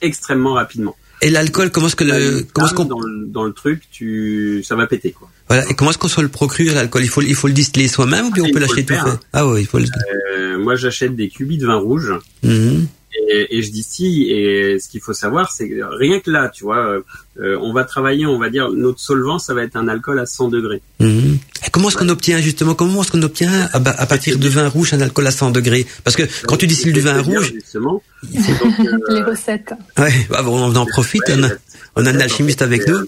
Extrêmement 0.02 0.54
rapidement. 0.54 0.96
Et 1.22 1.30
l'alcool, 1.30 1.72
comment 1.72 1.88
est-ce 1.88 1.96
que 1.96 2.04
le 2.04 2.46
comment 2.52 2.68
est-ce 2.68 2.74
qu'on 2.74 2.86
dans, 2.86 3.00
dans 3.28 3.44
le 3.44 3.54
truc, 3.54 3.84
tu 3.92 4.64
ça 4.64 4.76
va 4.76 4.88
péter 4.88 5.12
quoi. 5.12 5.30
Voilà. 5.48 5.70
Et 5.70 5.74
comment 5.76 5.92
est-ce 5.92 5.98
qu'on 5.98 6.08
se 6.08 6.22
le 6.22 6.30
procure 6.30 6.74
l'alcool? 6.74 7.04
Il 7.04 7.10
faut 7.10 7.22
il 7.22 7.36
faut 7.36 7.48
le 7.48 7.54
distiller 7.54 7.88
soi-même 7.88 8.26
ou 8.28 8.32
bien 8.32 8.44
on 8.44 8.52
peut 8.52 8.60
l'acheter 8.60 8.86
tout 8.86 8.94
fait? 8.94 9.20
Ah 9.34 9.48
oui, 9.48 9.62
il 9.62 9.68
faut 9.68 9.80
le. 9.80 9.86
Euh, 9.86 10.58
moi, 10.58 10.76
j'achète 10.76 11.16
des 11.16 11.30
cubis 11.30 11.58
de 11.58 11.68
vin 11.68 11.78
rouge. 11.78 12.14
Mhm. 12.44 12.88
Et, 13.32 13.58
et, 13.58 13.62
je 13.62 13.72
distille. 13.72 14.30
Et 14.30 14.78
ce 14.80 14.90
qu'il 14.90 15.00
faut 15.02 15.14
savoir, 15.14 15.52
c'est 15.52 15.70
que 15.70 15.82
rien 15.98 16.20
que 16.20 16.30
là, 16.30 16.50
tu 16.50 16.66
vois, 16.66 17.02
euh, 17.40 17.58
on 17.62 17.74
va 17.74 17.86
travailler, 17.86 18.26
on 18.26 18.38
va 18.40 18.50
dire, 18.50 18.70
notre 18.72 19.00
solvant, 19.00 19.40
ça 19.40 19.54
va 19.54 19.64
être 19.64 19.78
un 19.78 19.88
alcool 19.88 20.20
à 20.20 20.26
100 20.26 20.50
degrés. 20.50 20.82
Mhm. 21.00 21.38
Et 21.66 21.70
comment 21.72 21.90
est-ce 21.90 21.98
qu'on 21.98 22.10
obtient 22.10 22.42
justement 22.42 22.76
Comment 22.76 23.04
est-ce 23.04 23.12
qu'on 23.12 23.22
obtient 23.22 23.70
à, 23.72 23.78
à, 23.78 24.06
partir 24.06 24.38
de 24.38 24.48
vin 24.50 24.68
rouge 24.68 24.94
un 24.94 25.02
alcool 25.02 25.28
à 25.28 25.32
100 25.32 25.52
degrés? 25.52 25.86
Parce 26.04 26.16
que 26.16 26.24
quand 26.46 26.58
tu 26.58 26.68
distilles 26.68 26.94
du 26.94 27.02
vin 27.02 27.22
rouge, 27.22 27.54
justement, 27.54 28.02
euh, 28.24 28.98
les 29.10 29.24
recettes. 29.24 29.74
Ouais, 29.98 30.14
bah 30.30 30.42
bon, 30.44 30.72
on 30.72 30.76
en 30.76 30.86
profite. 30.86 31.24
on, 31.30 31.44
a, 31.44 31.50
on 31.96 32.06
a 32.06 32.10
un 32.10 32.20
alchimiste 32.20 32.62
avec 32.62 32.88
nous. 32.88 33.06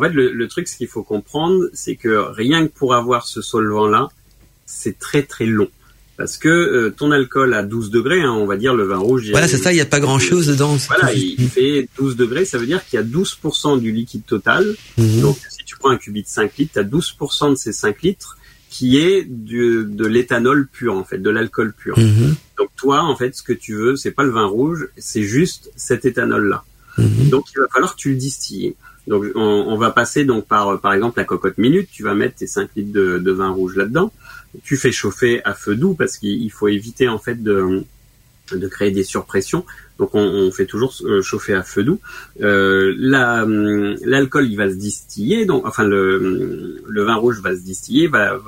En 0.00 0.04
fait, 0.04 0.14
le, 0.14 0.32
le 0.32 0.48
truc, 0.48 0.66
ce 0.66 0.78
qu'il 0.78 0.88
faut 0.88 1.02
comprendre, 1.02 1.66
c'est 1.74 1.94
que 1.94 2.32
rien 2.32 2.66
que 2.66 2.72
pour 2.72 2.94
avoir 2.94 3.26
ce 3.26 3.42
solvant-là, 3.42 4.08
c'est 4.64 4.98
très 4.98 5.24
très 5.24 5.44
long. 5.44 5.68
Parce 6.16 6.38
que 6.38 6.48
euh, 6.48 6.90
ton 6.90 7.10
alcool 7.10 7.52
à 7.52 7.62
12 7.62 7.90
degrés, 7.90 8.22
hein, 8.22 8.32
on 8.32 8.46
va 8.46 8.56
dire 8.56 8.74
le 8.74 8.84
vin 8.84 8.96
rouge. 8.96 9.30
Voilà, 9.30 9.46
c'est 9.46 9.58
ça, 9.58 9.72
il 9.72 9.74
n'y 9.74 9.82
a 9.82 9.86
pas 9.86 10.00
grand-chose 10.00 10.46
dedans. 10.46 10.76
Voilà, 10.88 11.12
il, 11.12 11.48
fait 11.50 11.86
12 11.98 12.16
degrés, 12.16 12.46
ça 12.46 12.56
veut 12.56 12.64
dire 12.64 12.82
qu'il 12.86 12.98
y 12.98 13.02
a 13.02 13.04
12% 13.04 13.78
du 13.78 13.92
liquide 13.92 14.24
total. 14.24 14.74
Mhm. 14.96 15.20
Donc, 15.20 15.36
si 15.50 15.64
tu 15.66 15.76
prends 15.76 15.90
un 15.90 15.98
cubit 15.98 16.22
de 16.22 16.28
5 16.28 16.56
litres, 16.56 16.72
tu 16.72 16.78
as 16.78 16.84
12% 16.84 17.50
de 17.50 17.54
ces 17.56 17.72
5 17.72 18.00
litres 18.00 18.38
qui 18.70 18.98
est 18.98 19.24
du, 19.24 19.84
de 19.86 20.06
l'éthanol 20.06 20.66
pur, 20.66 20.94
en 20.94 21.04
fait, 21.04 21.18
de 21.18 21.28
l'alcool 21.28 21.74
pur. 21.74 21.98
Mhm. 21.98 22.34
Donc, 22.58 22.70
toi, 22.76 23.02
en 23.02 23.16
fait, 23.16 23.34
ce 23.34 23.42
que 23.42 23.52
tu 23.52 23.74
veux, 23.74 23.96
c'est 23.96 24.12
pas 24.12 24.22
le 24.22 24.30
vin 24.30 24.46
rouge, 24.46 24.88
c'est 24.96 25.24
juste 25.24 25.70
cet 25.76 26.06
éthanol-là. 26.06 26.64
Mhm. 26.98 27.30
Donc, 27.30 27.46
il 27.54 27.60
va 27.60 27.66
falloir 27.72 27.96
que 27.96 28.00
tu 28.00 28.10
le 28.10 28.16
distilles. 28.16 28.74
Donc 29.10 29.24
on, 29.34 29.76
va 29.76 29.90
passer 29.90 30.24
par 30.48 30.80
par 30.80 30.94
exemple 30.94 31.18
la 31.18 31.24
cocotte 31.24 31.58
minute. 31.58 31.88
Tu 31.92 32.04
vas 32.04 32.14
mettre 32.14 32.36
tes 32.36 32.46
5 32.46 32.70
litres 32.76 32.92
de, 32.92 33.32
vin 33.32 33.50
rouge 33.50 33.74
là-dedans. 33.74 34.12
Tu 34.62 34.76
fais 34.76 34.92
chauffer 34.92 35.44
à 35.44 35.52
feu 35.52 35.74
doux 35.74 35.94
parce 35.94 36.16
qu'il 36.16 36.50
faut 36.52 36.68
éviter 36.68 37.08
en 37.08 37.18
fait 37.18 37.42
de 37.42 37.84
créer 38.68 38.92
des 38.92 39.02
surpressions. 39.02 39.64
Donc 39.98 40.14
on, 40.14 40.50
fait 40.52 40.64
toujours 40.64 40.94
euh, 41.02 41.22
chauffer 41.22 41.54
à 41.54 41.64
feu 41.64 41.82
doux. 41.82 42.00
Euh, 42.40 42.94
l'alcool 44.02 44.46
il 44.46 44.56
va 44.56 44.70
se 44.70 44.76
distiller, 44.76 45.44
donc 45.44 45.66
enfin 45.66 45.84
le, 45.84 46.80
vin 46.88 47.16
rouge 47.16 47.40
va 47.42 47.54
se 47.54 47.62
distiller, 47.62 48.06
va 48.06 48.38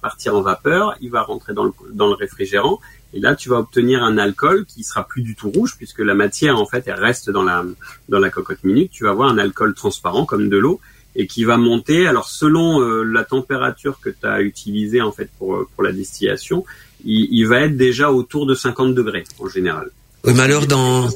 partir 0.00 0.36
en 0.36 0.42
vapeur, 0.42 0.96
il 1.00 1.10
va 1.10 1.22
rentrer 1.22 1.54
dans 1.54 1.64
le, 1.64 1.72
dans 1.92 2.06
le 2.06 2.14
réfrigérant 2.14 2.80
et 3.14 3.20
là, 3.20 3.36
tu 3.36 3.48
vas 3.48 3.58
obtenir 3.58 4.02
un 4.02 4.18
alcool 4.18 4.66
qui 4.66 4.82
sera 4.82 5.06
plus 5.06 5.22
du 5.22 5.36
tout 5.36 5.48
rouge 5.48 5.76
puisque 5.76 6.00
la 6.00 6.14
matière, 6.14 6.58
en 6.58 6.66
fait, 6.66 6.82
elle 6.86 6.98
reste 6.98 7.30
dans 7.30 7.44
la, 7.44 7.64
dans 8.08 8.18
la 8.18 8.28
cocotte 8.28 8.64
minute. 8.64 8.90
Tu 8.90 9.04
vas 9.04 9.10
avoir 9.10 9.28
un 9.28 9.38
alcool 9.38 9.72
transparent 9.74 10.26
comme 10.26 10.48
de 10.48 10.56
l'eau 10.56 10.80
et 11.14 11.28
qui 11.28 11.44
va 11.44 11.56
monter. 11.56 12.08
Alors, 12.08 12.28
selon 12.28 12.80
euh, 12.80 13.04
la 13.04 13.22
température 13.22 14.00
que 14.00 14.10
tu 14.10 14.26
as 14.26 14.42
utilisée, 14.42 15.00
en 15.00 15.12
fait, 15.12 15.30
pour, 15.38 15.54
euh, 15.54 15.68
pour 15.74 15.84
la 15.84 15.92
distillation, 15.92 16.64
il, 17.04 17.28
il, 17.30 17.46
va 17.46 17.60
être 17.60 17.76
déjà 17.76 18.10
autour 18.10 18.46
de 18.46 18.54
50 18.56 18.96
degrés 18.96 19.22
en 19.38 19.48
général. 19.48 19.90
Oui, 20.24 20.32
mais 20.34 20.42
alors, 20.42 20.66
dans... 20.66 21.08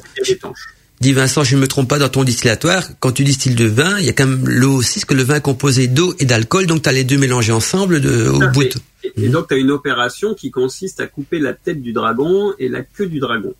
Dis 0.99 1.13
Vincent, 1.13 1.43
je 1.43 1.55
ne 1.55 1.61
me 1.61 1.67
trompe 1.67 1.87
pas 1.87 1.97
dans 1.97 2.09
ton 2.09 2.25
distillatoire, 2.25 2.83
quand 2.99 3.13
tu 3.13 3.23
distilles 3.23 3.55
de 3.55 3.65
vin, 3.65 3.97
il 3.99 4.05
y 4.05 4.09
a 4.09 4.13
quand 4.13 4.27
même 4.27 4.47
l'eau 4.49 4.73
aussi, 4.73 4.99
parce 4.99 5.05
que 5.05 5.13
le 5.13 5.23
vin 5.23 5.35
est 5.35 5.41
composé 5.41 5.87
d'eau 5.87 6.13
et 6.19 6.25
d'alcool, 6.25 6.65
donc 6.65 6.81
tu 6.81 6.89
as 6.89 6.91
les 6.91 7.05
deux 7.05 7.17
mélangés 7.17 7.53
ensemble 7.53 8.01
de, 8.01 8.27
au 8.27 8.39
bout. 8.51 8.75
Et, 9.15 9.29
donc 9.29 9.47
tu 9.47 9.53
as 9.53 9.57
une 9.57 9.71
opération 9.71 10.33
qui 10.33 10.51
consiste 10.51 10.99
à 10.99 11.07
couper 11.07 11.39
la 11.39 11.53
tête 11.53 11.81
du 11.81 11.93
dragon 11.93 12.53
et 12.59 12.67
la 12.67 12.81
queue 12.81 13.07
du 13.07 13.19
dragon. 13.19 13.53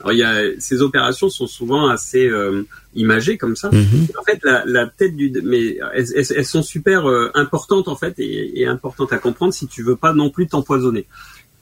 Alors 0.00 0.12
il 0.12 0.18
y 0.18 0.22
a, 0.22 0.42
ces 0.58 0.82
opérations 0.82 1.30
sont 1.30 1.46
souvent 1.46 1.88
assez 1.88 2.28
euh, 2.28 2.66
imagées 2.94 3.38
comme 3.38 3.56
ça. 3.56 3.70
Mhm. 3.70 4.08
En 4.20 4.24
fait, 4.24 4.40
la, 4.42 4.64
la, 4.66 4.86
tête 4.86 5.16
du, 5.16 5.32
mais 5.44 5.78
elles, 5.94 6.08
elles, 6.14 6.44
sont 6.44 6.62
super 6.62 7.08
euh, 7.08 7.30
importantes 7.34 7.88
en 7.88 7.96
fait 7.96 8.18
et, 8.18 8.60
et, 8.60 8.66
importantes 8.66 9.14
à 9.14 9.18
comprendre 9.18 9.54
si 9.54 9.66
tu 9.66 9.82
veux 9.82 9.96
pas 9.96 10.12
non 10.12 10.28
plus 10.28 10.46
t'empoisonner. 10.46 11.06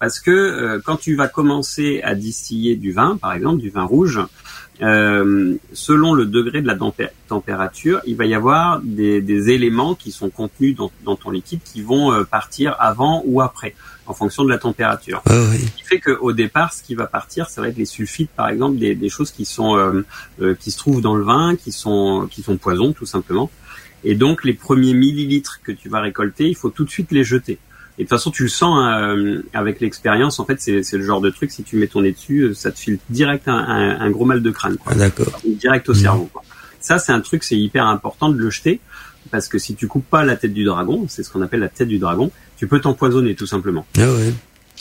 Parce 0.01 0.19
que 0.19 0.31
euh, 0.31 0.81
quand 0.83 0.97
tu 0.97 1.15
vas 1.15 1.29
commencer 1.29 2.01
à 2.03 2.15
distiller 2.15 2.75
du 2.75 2.91
vin, 2.91 3.19
par 3.19 3.35
exemple 3.35 3.61
du 3.61 3.69
vin 3.69 3.85
rouge, 3.85 4.19
euh, 4.83 5.57
selon 5.73 6.15
le 6.15 6.27
degré 6.27 6.63
de 6.63 6.67
la 6.67 6.77
température, 7.29 8.01
il 8.07 8.17
va 8.17 8.25
y 8.27 8.35
avoir 8.35 8.81
des, 8.83 9.21
des 9.21 9.51
éléments 9.51 9.95
qui 9.95 10.11
sont 10.11 10.31
contenus 10.31 10.75
dans, 10.75 10.91
dans, 11.05 11.17
ton 11.17 11.31
liquide 11.31 11.61
qui 11.65 11.83
vont 11.83 12.13
euh, 12.13 12.25
partir 12.25 12.77
avant 12.79 13.23
ou 13.27 13.41
après, 13.41 13.75
en 14.07 14.15
fonction 14.15 14.45
de 14.45 14.49
la 14.49 14.59
température. 14.59 15.23
Ah 15.27 15.35
oui. 15.51 15.59
Ce 15.59 15.71
qui 15.77 15.83
fait 15.83 16.01
qu'au 16.01 16.33
départ, 16.33 16.73
ce 16.73 16.83
qui 16.83 16.95
va 16.95 17.07
partir, 17.07 17.49
ça 17.51 17.61
va 17.61 17.69
être 17.69 17.77
les 17.77 17.85
sulfites, 17.85 18.31
par 18.31 18.49
exemple, 18.49 18.79
des, 18.79 18.95
des 18.95 19.09
choses 19.09 19.31
qui 19.31 19.45
sont 19.45 19.77
euh, 19.77 20.55
qui 20.59 20.71
se 20.71 20.79
trouvent 20.79 21.03
dans 21.03 21.15
le 21.15 21.25
vin, 21.25 21.57
qui 21.57 21.73
sont 21.73 22.27
qui 22.31 22.43
sont 22.43 22.57
poison, 22.57 22.93
tout 22.93 23.07
simplement. 23.07 23.51
Et 24.03 24.15
donc, 24.15 24.45
les 24.45 24.55
premiers 24.55 24.95
millilitres 24.95 25.61
que 25.63 25.73
tu 25.73 25.89
vas 25.89 26.01
récolter, 26.01 26.49
il 26.49 26.57
faut 26.57 26.71
tout 26.71 26.85
de 26.85 26.91
suite 26.91 27.13
les 27.13 27.25
jeter. 27.25 27.59
Et 28.01 28.05
de 28.05 28.09
toute 28.09 28.17
façon, 28.17 28.31
tu 28.31 28.45
le 28.45 28.49
sens 28.49 28.81
euh, 28.83 29.43
avec 29.53 29.79
l'expérience. 29.83 30.41
En 30.41 30.47
fait, 30.47 30.59
c'est 30.59 30.97
le 30.97 31.03
genre 31.03 31.21
de 31.21 31.29
truc, 31.29 31.51
si 31.51 31.63
tu 31.63 31.77
mets 31.77 31.87
ton 31.87 32.01
nez 32.01 32.13
dessus, 32.13 32.41
euh, 32.41 32.55
ça 32.55 32.71
te 32.73 32.79
file 32.79 32.99
direct 33.11 33.47
un, 33.47 33.59
un, 33.59 34.01
un 34.01 34.11
gros 34.11 34.25
mal 34.25 34.43
de 34.43 34.51
crâne. 34.51 34.79
Quoi. 34.79 34.93
Ah, 34.95 34.99
d'accord. 34.99 35.39
Direct 35.45 35.87
au 35.91 35.93
cerveau. 35.93 36.31
Quoi. 36.33 36.43
Ça, 36.81 36.99
c'est 36.99 37.13
un 37.13 37.21
truc, 37.21 37.45
c'est 37.45 37.59
hyper 37.59 37.85
important 37.85 38.31
de 38.31 38.39
le 38.39 38.49
jeter. 38.49 38.81
Parce 39.31 39.49
que 39.49 39.59
si 39.59 39.75
tu 39.75 39.87
coupes 39.87 40.09
pas 40.09 40.25
la 40.25 40.35
tête 40.35 40.55
du 40.55 40.65
dragon, 40.65 41.05
c'est 41.11 41.23
ce 41.23 41.29
qu'on 41.31 41.43
appelle 41.43 41.61
la 41.61 41.69
tête 41.69 41.89
du 41.89 41.99
dragon, 41.99 42.31
tu 42.57 42.67
peux 42.67 42.81
t'empoisonner 42.81 43.35
tout 43.35 43.47
simplement. 43.47 43.87
Ah 43.99 44.11
ouais. 44.11 44.33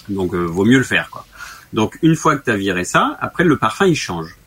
Donc, 0.08 0.34
euh, 0.34 0.46
vaut 0.46 0.64
mieux 0.64 0.78
le 0.78 0.86
faire. 0.86 1.10
Quoi. 1.12 1.26
Donc, 1.74 2.00
une 2.02 2.16
fois 2.16 2.38
que 2.38 2.46
tu 2.46 2.52
as 2.52 2.56
viré 2.56 2.86
ça, 2.86 3.18
après, 3.20 3.44
le 3.44 3.58
parfum, 3.58 3.86
il 3.86 3.96
change. 3.96 4.38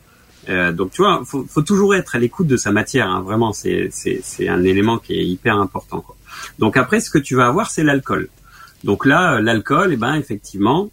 Euh, 0.49 0.73
donc 0.73 0.91
tu 0.91 1.01
vois, 1.01 1.21
faut, 1.25 1.45
faut 1.47 1.61
toujours 1.61 1.95
être 1.95 2.15
à 2.15 2.19
l'écoute 2.19 2.47
de 2.47 2.57
sa 2.57 2.71
matière. 2.71 3.07
Hein. 3.07 3.21
Vraiment, 3.21 3.53
c'est 3.53 3.89
c'est 3.91 4.49
un 4.49 4.63
élément 4.63 4.97
qui 4.97 5.13
est 5.13 5.23
hyper 5.23 5.57
important. 5.57 6.01
Quoi. 6.01 6.17
Donc 6.59 6.75
après, 6.75 6.99
ce 6.99 7.09
que 7.09 7.19
tu 7.19 7.35
vas 7.35 7.47
avoir, 7.47 7.69
c'est 7.71 7.83
l'alcool. 7.83 8.29
Donc 8.83 9.05
là, 9.05 9.39
l'alcool, 9.39 9.93
eh 9.93 9.97
ben 9.97 10.15
effectivement, 10.15 10.89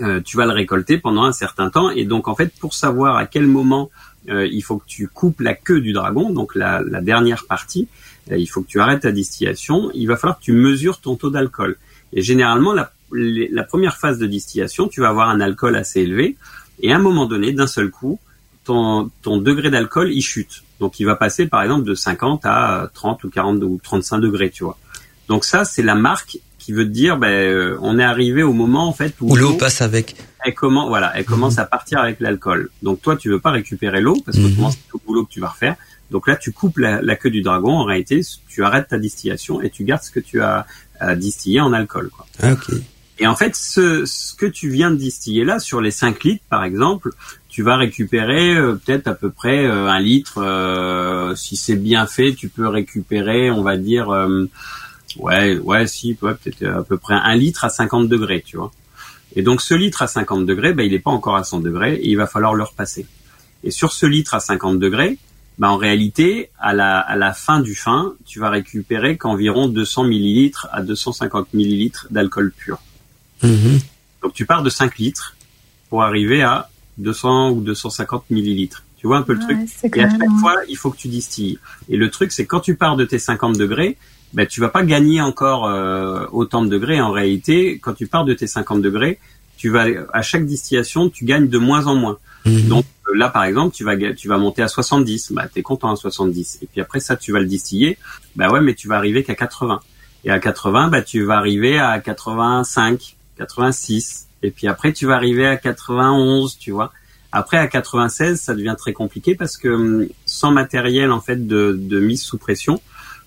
euh, 0.00 0.20
tu 0.20 0.36
vas 0.36 0.46
le 0.46 0.52
récolter 0.52 0.98
pendant 0.98 1.24
un 1.24 1.32
certain 1.32 1.70
temps. 1.70 1.90
Et 1.90 2.04
donc 2.04 2.28
en 2.28 2.34
fait, 2.34 2.52
pour 2.58 2.74
savoir 2.74 3.16
à 3.16 3.26
quel 3.26 3.46
moment 3.46 3.90
euh, 4.28 4.46
il 4.46 4.62
faut 4.62 4.78
que 4.78 4.86
tu 4.86 5.08
coupes 5.08 5.40
la 5.40 5.54
queue 5.54 5.80
du 5.80 5.92
dragon, 5.92 6.30
donc 6.30 6.54
la, 6.54 6.82
dernière 7.00 7.46
partie, 7.46 7.88
euh, 8.30 8.36
il 8.36 8.46
faut 8.46 8.62
que 8.62 8.68
tu 8.68 8.80
arrêtes 8.80 9.02
ta 9.02 9.12
distillation. 9.12 9.90
Il 9.94 10.06
va 10.06 10.16
falloir 10.16 10.38
que 10.38 10.44
tu 10.44 10.52
mesures 10.52 11.00
ton 11.00 11.16
taux 11.16 11.30
d'alcool. 11.30 11.76
Et 12.12 12.22
généralement, 12.22 12.72
la, 12.72 12.92
la 13.12 13.64
première 13.64 13.96
phase 13.96 14.18
de 14.18 14.26
distillation, 14.26 14.88
tu 14.88 15.00
vas 15.00 15.08
avoir 15.08 15.30
un 15.30 15.40
alcool 15.40 15.76
assez 15.76 16.00
élevé. 16.00 16.36
Et 16.80 16.92
à 16.92 16.96
un 16.96 17.00
moment 17.00 17.26
donné, 17.26 17.52
d'un 17.52 17.66
seul 17.66 17.90
coup, 17.90 18.18
ton, 18.64 19.10
ton 19.22 19.38
degré 19.38 19.70
d'alcool, 19.70 20.12
il 20.12 20.22
chute. 20.22 20.64
Donc, 20.80 21.00
il 21.00 21.04
va 21.04 21.16
passer, 21.16 21.46
par 21.46 21.62
exemple, 21.62 21.84
de 21.84 21.94
50 21.94 22.44
à 22.44 22.90
30 22.92 23.24
ou 23.24 23.30
40 23.30 23.62
ou 23.62 23.80
35 23.82 24.18
degrés, 24.18 24.50
tu 24.50 24.64
vois. 24.64 24.78
Donc 25.28 25.44
ça, 25.44 25.64
c'est 25.64 25.82
la 25.82 25.94
marque 25.94 26.38
qui 26.64 26.72
veut 26.72 26.86
dire, 26.86 27.18
ben, 27.18 27.28
euh, 27.28 27.76
on 27.82 27.98
est 27.98 28.04
arrivé 28.04 28.42
au 28.42 28.52
moment, 28.52 28.88
en 28.88 28.92
fait, 28.92 29.14
où, 29.20 29.32
Où 29.32 29.36
l'eau 29.36 29.52
passe 29.54 29.82
avec. 29.82 30.16
elle 30.44 30.54
commence, 30.54 30.88
voilà, 30.88 31.12
elle 31.14 31.24
commence 31.24 31.58
à 31.58 31.64
partir 31.64 31.98
avec 31.98 32.20
l'alcool. 32.20 32.70
Donc 32.82 33.02
toi, 33.02 33.16
tu 33.16 33.28
veux 33.28 33.38
pas 33.40 33.50
récupérer 33.50 34.00
l'eau 34.00 34.16
parce 34.24 34.36
que 34.38 34.42
Mhm. 34.42 34.50
autrement, 34.52 34.70
c'est 34.70 34.78
tout 34.88 34.98
le 35.02 35.06
boulot 35.06 35.24
que 35.24 35.30
tu 35.32 35.40
vas 35.40 35.48
refaire. 35.48 35.76
Donc 36.10 36.26
là, 36.28 36.36
tu 36.36 36.52
coupes 36.52 36.78
la, 36.78 37.02
la 37.02 37.16
queue 37.16 37.30
du 37.30 37.42
dragon. 37.42 37.72
En 37.72 37.84
réalité, 37.84 38.20
tu 38.48 38.64
arrêtes 38.64 38.88
ta 38.88 38.98
distillation 38.98 39.60
et 39.62 39.68
tu 39.70 39.84
gardes 39.84 40.02
ce 40.02 40.10
que 40.10 40.20
tu 40.20 40.40
as, 40.42 40.66
as 41.00 41.14
distillé 41.16 41.60
en 41.60 41.72
alcool. 41.72 42.08
Quoi. 42.14 42.26
Ah, 42.42 42.52
ok. 42.52 42.70
Et 43.20 43.26
en 43.26 43.36
fait, 43.36 43.54
ce, 43.54 44.04
ce 44.06 44.34
que 44.34 44.46
tu 44.46 44.68
viens 44.70 44.90
de 44.90 44.96
distiller 44.96 45.44
là, 45.44 45.58
sur 45.60 45.80
les 45.80 45.90
5 45.92 46.24
litres 46.24 46.44
par 46.50 46.64
exemple, 46.64 47.10
tu 47.48 47.62
vas 47.62 47.76
récupérer 47.76 48.56
euh, 48.56 48.74
peut-être 48.74 49.06
à 49.06 49.14
peu 49.14 49.30
près 49.30 49.64
euh, 49.64 49.86
un 49.86 50.00
litre. 50.00 50.38
euh, 50.42 51.34
si 51.36 51.56
c'est 51.56 51.76
bien 51.76 52.06
fait, 52.06 52.34
tu 52.34 52.48
peux 52.48 52.66
récupérer, 52.66 53.50
on 53.52 53.62
va 53.62 53.76
dire, 53.76 54.10
euh, 54.10 54.46
ouais, 55.18 55.58
ouais, 55.58 55.86
si, 55.86 56.16
ouais, 56.22 56.34
peut-être 56.34 56.64
à 56.66 56.82
peu 56.82 56.96
près 56.96 57.14
un 57.14 57.34
litre 57.36 57.64
à 57.64 57.68
50 57.68 58.08
degrés, 58.08 58.42
tu 58.44 58.56
vois. 58.56 58.72
Et 59.36 59.42
donc 59.42 59.60
ce 59.60 59.74
litre 59.74 60.02
à 60.02 60.06
50 60.06 60.46
degrés, 60.46 60.72
ben, 60.72 60.84
il 60.84 60.92
n'est 60.92 60.98
pas 60.98 61.10
encore 61.10 61.36
à 61.36 61.44
100 61.44 61.60
degrés 61.60 61.94
et 61.94 62.08
il 62.08 62.16
va 62.16 62.26
falloir 62.26 62.54
le 62.54 62.62
repasser. 62.62 63.06
Et 63.64 63.70
sur 63.70 63.92
ce 63.92 64.06
litre 64.06 64.34
à 64.34 64.40
50 64.40 64.78
degrés, 64.78 65.18
ben, 65.58 65.68
en 65.68 65.76
réalité, 65.76 66.50
à 66.58 66.72
la, 66.72 66.98
à 66.98 67.16
la 67.16 67.32
fin 67.32 67.60
du 67.60 67.74
fin, 67.74 68.14
tu 68.24 68.38
vas 68.38 68.50
récupérer 68.50 69.16
qu'environ 69.16 69.68
200 69.68 70.04
millilitres 70.04 70.68
à 70.72 70.82
250 70.82 71.54
millilitres 71.54 72.06
d'alcool 72.10 72.52
pur. 72.56 72.78
Mhm. 73.42 73.80
Donc 74.22 74.32
tu 74.32 74.46
pars 74.46 74.62
de 74.62 74.70
5 74.70 74.98
litres 74.98 75.36
pour 75.90 76.02
arriver 76.02 76.42
à 76.42 76.70
200 76.98 77.50
ou 77.50 77.60
250 77.60 78.30
millilitres. 78.30 78.84
Tu 78.98 79.06
vois 79.06 79.18
un 79.18 79.22
peu 79.22 79.34
le 79.34 79.40
truc? 79.40 79.58
Ouais, 79.58 79.66
c'est 79.66 79.96
Et 79.96 80.02
à 80.02 80.08
chaque 80.08 80.40
fois, 80.40 80.56
il 80.68 80.76
faut 80.76 80.90
que 80.90 80.96
tu 80.96 81.08
distilles. 81.08 81.58
Et 81.88 81.96
le 81.96 82.10
truc, 82.10 82.32
c'est 82.32 82.46
quand 82.46 82.60
tu 82.60 82.74
pars 82.74 82.96
de 82.96 83.04
tes 83.04 83.18
50 83.18 83.56
degrés, 83.58 83.98
ben, 84.34 84.46
tu 84.46 84.60
vas 84.60 84.68
pas 84.68 84.82
gagner 84.82 85.20
encore 85.20 85.66
euh, 85.66 86.26
autant 86.32 86.64
de 86.64 86.68
degrés. 86.68 87.00
En 87.00 87.12
réalité, 87.12 87.78
quand 87.78 87.94
tu 87.94 88.06
pars 88.06 88.24
de 88.24 88.34
tes 88.34 88.48
50 88.48 88.82
degrés, 88.82 89.20
tu 89.56 89.70
vas 89.70 89.86
à 90.12 90.22
chaque 90.22 90.44
distillation, 90.44 91.08
tu 91.08 91.24
gagnes 91.24 91.48
de 91.48 91.58
moins 91.58 91.86
en 91.86 91.94
moins. 91.94 92.18
Mhm. 92.44 92.68
Donc 92.68 92.84
euh, 93.08 93.16
là, 93.16 93.28
par 93.28 93.44
exemple, 93.44 93.74
tu 93.74 93.84
vas 93.84 93.96
tu 94.14 94.28
vas 94.28 94.36
monter 94.36 94.62
à 94.62 94.68
70. 94.68 95.32
Bah, 95.32 95.46
t'es 95.52 95.62
content 95.62 95.92
à 95.92 95.96
70. 95.96 96.58
Et 96.62 96.66
puis 96.66 96.80
après 96.80 96.98
ça, 96.98 97.16
tu 97.16 97.32
vas 97.32 97.38
le 97.38 97.46
distiller. 97.46 97.96
Bah 98.34 98.50
ouais, 98.50 98.60
mais 98.60 98.74
tu 98.74 98.88
vas 98.88 98.96
arriver 98.96 99.22
qu'à 99.22 99.36
80. 99.36 99.80
Et 100.24 100.30
à 100.30 100.40
80, 100.40 100.88
bah 100.88 101.02
tu 101.02 101.22
vas 101.22 101.36
arriver 101.36 101.78
à 101.78 101.98
85, 102.00 103.16
86. 103.38 104.26
Et 104.42 104.50
puis 104.50 104.66
après, 104.66 104.92
tu 104.92 105.06
vas 105.06 105.14
arriver 105.14 105.46
à 105.46 105.56
91, 105.56 106.58
tu 106.58 106.72
vois. 106.72 106.92
Après, 107.30 107.56
à 107.56 107.66
96, 107.66 108.40
ça 108.40 108.54
devient 108.54 108.76
très 108.76 108.92
compliqué 108.92 109.34
parce 109.34 109.56
que 109.56 109.68
hum, 109.68 110.06
sans 110.26 110.50
matériel 110.50 111.12
en 111.12 111.20
fait 111.20 111.46
de, 111.46 111.76
de 111.78 112.00
mise 112.00 112.22
sous 112.22 112.38
pression, 112.38 112.80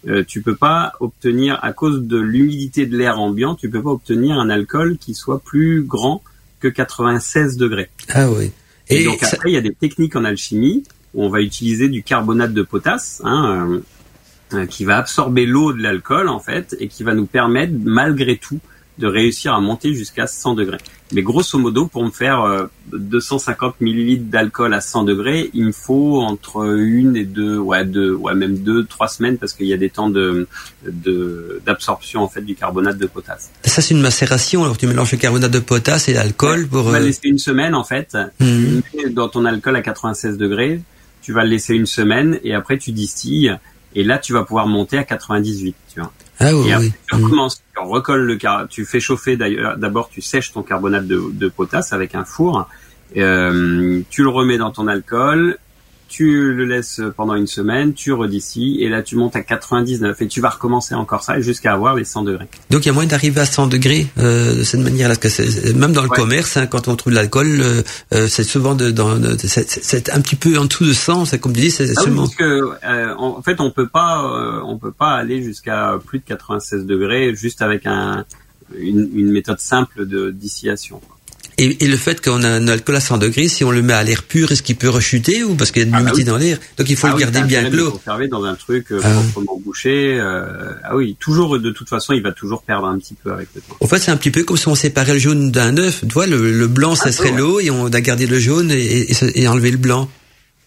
euh, 0.08 0.24
tu 0.26 0.42
peux 0.42 0.56
pas 0.56 0.94
obtenir 1.00 1.60
à 1.64 1.74
cause 1.74 2.04
de 2.04 2.18
l'humidité 2.18 2.86
de 2.86 2.98
l'air 2.98 3.20
ambiant, 3.20 3.56
tu 3.56 3.70
peux 3.70 3.82
pas 3.82 3.90
obtenir 3.92 4.38
un 4.38 4.50
alcool 4.50 4.98
qui 4.98 5.14
soit 5.14 5.40
plus 5.40 5.84
grand 5.84 6.24
que 6.60 6.68
96 6.68 7.58
degrés. 7.58 7.90
Ah 8.10 8.30
oui. 8.32 8.52
Et, 8.90 9.02
Et 9.02 9.06
donc 9.06 9.20
ça- 9.20 9.32
après, 9.36 9.52
il 9.52 9.54
y 9.54 9.58
a 9.58 9.62
des 9.62 9.74
techniques 9.74 10.16
en 10.16 10.24
alchimie 10.24 10.84
où 11.14 11.24
on 11.24 11.30
va 11.30 11.42
utiliser 11.42 11.90
du 11.90 12.04
carbonate 12.04 12.54
de 12.54 12.62
potasse, 12.62 13.22
hein, 13.26 13.68
euh, 14.54 14.58
euh, 14.60 14.66
qui 14.66 14.86
va 14.86 14.98
absorber 14.98 15.46
l'eau 15.46 15.74
de 15.74 15.82
l'alcool 15.82 16.30
en 16.30 16.40
fait, 16.40 16.76
et 16.80 16.88
qui 16.88 17.04
va 17.04 17.14
nous 17.14 17.26
permettre 17.26 17.74
malgré 17.84 18.38
tout 18.38 18.60
de 18.98 19.08
réussir 19.08 19.54
à 19.54 19.60
monter 19.62 19.94
jusqu'à 19.94 20.26
100 20.28 20.56
degrés. 20.56 20.78
Mais 21.14 21.22
grosso 21.22 21.58
modo, 21.60 21.86
pour 21.86 22.04
me 22.04 22.10
faire 22.12 22.42
euh, 22.42 22.66
250 22.92 23.80
millilitres 23.80 24.26
d'alcool 24.26 24.74
à 24.74 24.82
100 24.82 25.04
degrés, 25.04 25.50
il 25.54 25.66
me 25.66 25.72
faut 25.72 26.22
entre 26.22 26.66
une 26.78 27.16
et 27.16 27.24
deux, 27.24 27.58
ouais, 27.58 27.86
deux, 27.86 28.14
ouais, 28.14 28.34
même 28.36 28.58
deux, 28.58 28.84
trois 28.86 29.08
semaines 29.08 29.38
parce 29.38 29.54
qu'il 29.54 29.68
y 29.68 29.74
a 29.74 29.78
des 29.78 29.90
temps 29.90 30.10
de 30.10 30.48
de- 30.86 31.62
d'absorption 31.66 32.22
en 32.24 32.28
fait 32.28 32.42
du 32.42 32.56
carbonate 32.56 32.98
de 32.98 33.06
potasse. 33.08 33.52
ça, 33.64 33.82
c'est 33.82 33.94
une 33.94 34.02
macération. 34.02 34.64
Alors, 34.64 34.78
tu 34.78 34.88
mélanges 34.88 35.12
le 35.12 35.18
carbonate 35.18 35.52
de 35.52 35.60
potasse 35.60 36.10
et 36.10 36.14
l'alcool 36.14 36.68
pour. 36.68 36.86
On 36.88 36.90
va 36.92 36.98
euh, 36.98 37.06
laisser 37.06 37.22
une 37.30 37.40
semaine 37.40 37.76
en 37.76 37.84
fait. 37.84 38.18
Mhm. 38.40 38.82
Tu 38.92 39.10
dans 39.12 39.30
ton 39.30 39.46
alcool 39.46 39.76
à 39.76 39.82
96 39.82 40.38
degrés, 40.38 40.82
tu 41.22 41.32
vas 41.34 41.44
le 41.44 41.50
laisser 41.52 41.76
une 41.76 41.86
semaine 41.86 42.40
et 42.44 42.54
après 42.54 42.78
tu 42.78 42.92
distilles 42.92 43.56
et 43.96 44.04
là 44.04 44.18
tu 44.18 44.34
vas 44.34 44.44
pouvoir 44.44 44.68
monter 44.68 44.98
à 44.98 45.04
98. 45.04 45.76
Tu 45.94 46.00
vois. 46.00 46.12
Ah 46.40 46.56
oui, 46.56 46.68
Et 46.70 46.74
après 46.74 46.86
oui. 46.86 46.94
tu 47.10 47.16
Mhm. 47.16 47.24
recommences, 47.24 47.62
tu 47.74 47.80
recolles 47.84 48.22
le 48.26 48.36
car, 48.36 48.68
tu 48.68 48.86
fais 48.86 49.00
chauffer 49.00 49.38
d'ailleurs. 49.38 49.78
D'abord 49.78 50.10
tu 50.10 50.22
sèches 50.22 50.52
ton 50.54 50.62
carbonate 50.64 51.08
de, 51.08 51.22
de 51.32 51.48
potasse 51.50 51.94
avec 51.94 52.14
un 52.16 52.24
four. 52.26 52.68
Euh, 53.16 54.02
tu 54.10 54.24
le 54.24 54.30
remets 54.30 54.58
dans 54.58 54.72
ton 54.72 54.88
alcool. 54.88 55.58
Tu 56.08 56.54
le 56.54 56.66
laisses 56.66 57.02
pendant 57.16 57.36
une 57.36 57.48
semaine, 57.48 57.94
tu 57.94 58.14
redistilles 58.14 58.84
et 58.84 58.90
là 58.90 59.04
tu 59.04 59.16
montes 59.18 59.36
à 59.36 59.42
99 59.42 60.22
et 60.22 60.28
tu 60.28 60.42
vas 60.42 60.50
recommencer 60.50 60.96
encore 60.96 61.24
ça 61.24 61.40
jusqu'à 61.42 61.74
avoir 61.74 61.96
les 61.96 62.06
100 62.06 62.24
degrés. 62.24 62.48
Donc, 62.70 62.86
il 62.86 62.88
y 62.88 62.90
a 62.90 62.94
moyen 62.94 63.10
d'arriver 63.10 63.42
à 63.42 63.46
100 63.46 63.68
degrés 63.68 64.08
euh, 64.18 64.56
de 64.58 64.64
cette 64.64 64.80
manière-là. 64.80 65.16
Parce 65.22 65.38
que 65.38 65.74
même 65.74 65.92
dans 65.94 66.02
le 66.04 66.10
Ouais. 66.10 66.16
commerce, 66.18 66.58
hein, 66.58 66.66
quand 66.68 66.88
on 66.88 66.96
trouve 66.96 67.12
de 67.12 67.18
l'alcool, 67.18 67.48
euh, 67.62 67.82
euh, 68.14 68.28
c'est 68.28 68.44
souvent 68.44 68.74
de, 68.76 68.90
dans, 68.92 69.18
de- 69.20 69.36
c'est- 69.38 70.10
un 70.10 70.22
petit 70.22 70.36
peu 70.38 70.58
en 70.58 70.66
dessous 70.66 70.86
de 70.86 70.94
100. 70.94 71.26
C'est 71.26 71.40
comme 71.40 71.54
tu 71.54 71.62
dis, 71.62 71.72
c'est 71.72 71.86
Ah 71.90 71.94
oui, 72.00 72.04
seulement. 72.06 72.22
parce 72.24 72.36
que 72.36 72.70
euh, 72.86 73.16
en 73.18 73.42
fait 73.42 73.60
on 73.60 73.72
peut 73.72 73.88
pas 73.88 74.24
euh, 74.24 74.62
on 74.66 74.78
peut 74.78 74.92
pas 74.92 75.12
aller 75.16 75.44
jusqu'à 75.44 76.00
plus 76.06 76.20
de 76.20 76.24
96 76.26 76.86
degrés 76.86 77.36
juste 77.36 77.62
avec 77.62 77.86
un 77.86 78.24
une, 78.80 79.10
une 79.14 79.32
méthode 79.32 79.60
simple 79.60 80.06
de 80.06 80.30
distillation. 80.32 81.02
Et, 81.60 81.84
et 81.84 81.88
le 81.88 81.98
fait 81.98 82.24
qu'on 82.24 82.44
a 82.44 82.50
un 82.50 82.68
alcool 82.68 82.96
à 82.96 83.00
100 83.00 83.18
degrés, 83.18 83.48
si 83.48 83.64
on 83.64 83.72
le 83.72 83.82
met 83.82 83.94
à 83.94 84.04
l'air 84.04 84.22
pur, 84.24 84.52
est-ce 84.52 84.62
qu'il 84.62 84.76
peut 84.76 84.90
rechuter 84.90 85.44
ou 85.44 85.56
parce 85.56 85.72
qu'il 85.72 85.82
y 85.82 85.86
a 85.86 85.90
de 85.90 85.92
Ah 85.92 85.98
bah 85.98 86.04
l'humidité 86.04 86.24
dans 86.30 86.38
l'air? 86.38 86.60
Donc 86.78 86.88
il 86.90 86.96
faut 86.96 87.08
Ah 87.08 87.14
le 87.14 87.18
garder 87.18 87.42
bien 87.42 87.68
clos. 87.70 87.92
conserver 87.92 88.28
dans 88.28 88.44
un 88.44 88.54
truc 88.54 88.92
euh, 88.92 89.00
Ah. 89.04 89.12
proprement 89.34 89.60
bouché. 89.66 90.20
euh, 90.20 90.74
ah 90.84 90.96
oui, 90.96 91.16
toujours 91.20 91.60
de 91.60 91.72
toute 91.72 91.90
façon 91.90 92.14
il 92.14 92.22
va 92.22 92.32
toujours 92.32 92.62
perdre 92.62 92.86
un 92.88 93.00
petit 93.00 93.16
peu 93.16 93.32
avec 93.32 93.50
le 93.56 93.62
temps. 93.62 93.76
En 93.80 93.88
fait, 93.88 93.98
c'est 93.98 94.12
un 94.12 94.18
petit 94.18 94.30
peu 94.30 94.44
comme 94.44 94.56
si 94.58 94.68
on 94.68 94.76
séparait 94.76 95.14
le 95.14 95.20
jaune 95.20 95.50
d'un 95.52 95.78
œuf. 95.78 96.02
Tu 96.02 96.14
vois, 96.14 96.28
le, 96.28 96.52
le 96.52 96.68
blanc, 96.68 96.94
ça 96.94 97.12
serait 97.12 97.32
ouais. 97.32 97.38
l'eau 97.40 97.60
et 97.60 97.72
on 97.72 97.88
a 97.88 98.02
gardé 98.02 98.28
le 98.28 98.40
jaune 98.40 98.70
et, 98.72 99.12
et, 99.12 99.42
et 99.42 99.48
enlevé 99.48 99.72
le 99.72 99.78
blanc. 99.78 100.10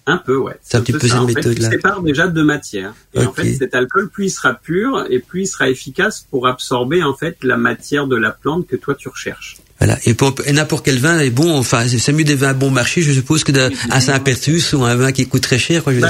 Un 0.06 0.16
peu, 0.16 0.36
ouais. 0.38 0.54
C'est 0.62 0.76
un 0.76 0.80
petit 0.80 0.92
peu 0.92 1.06
ça. 1.06 1.18
cette 1.24 1.36
méthode-là. 1.36 1.68
Tu 1.68 1.74
sépares 1.76 2.02
déjà 2.02 2.26
deux 2.26 2.42
matières. 2.42 2.94
Et 3.14 3.24
en 3.24 3.32
fait, 3.32 3.54
cet 3.54 3.76
alcool, 3.76 4.08
plus 4.08 4.26
il 4.26 4.30
sera 4.30 4.54
pur 4.54 5.06
et 5.08 5.20
plus 5.20 5.42
il 5.42 5.46
sera 5.46 5.68
efficace 5.70 6.26
pour 6.30 6.48
absorber 6.48 7.04
en 7.04 7.14
fait 7.14 7.36
la 7.42 7.56
matière 7.56 8.08
de 8.08 8.16
la 8.16 8.30
plante 8.32 8.66
que 8.66 8.74
toi 8.74 8.96
tu 8.96 9.08
recherches. 9.08 9.58
Voilà. 9.80 9.98
Et, 10.04 10.14
pour- 10.14 10.34
et 10.46 10.52
n'importe 10.52 10.84
quel 10.84 10.98
vin 10.98 11.18
est 11.20 11.30
bon. 11.30 11.56
Enfin, 11.58 11.84
c'est 11.88 12.12
mieux 12.12 12.24
des 12.24 12.34
vins 12.34 12.52
bon 12.52 12.70
marché, 12.70 13.00
je 13.02 13.12
suppose, 13.12 13.44
que 13.44 13.52
d'un 13.52 13.70
un 13.90 14.00
Saint-Pertus 14.00 14.72
ou 14.74 14.84
un 14.84 14.94
vin 14.94 15.10
qui 15.12 15.26
coûte 15.26 15.42
très 15.42 15.58
cher. 15.58 15.82
Quoi, 15.82 15.94
je 15.94 16.00
sais. 16.00 16.06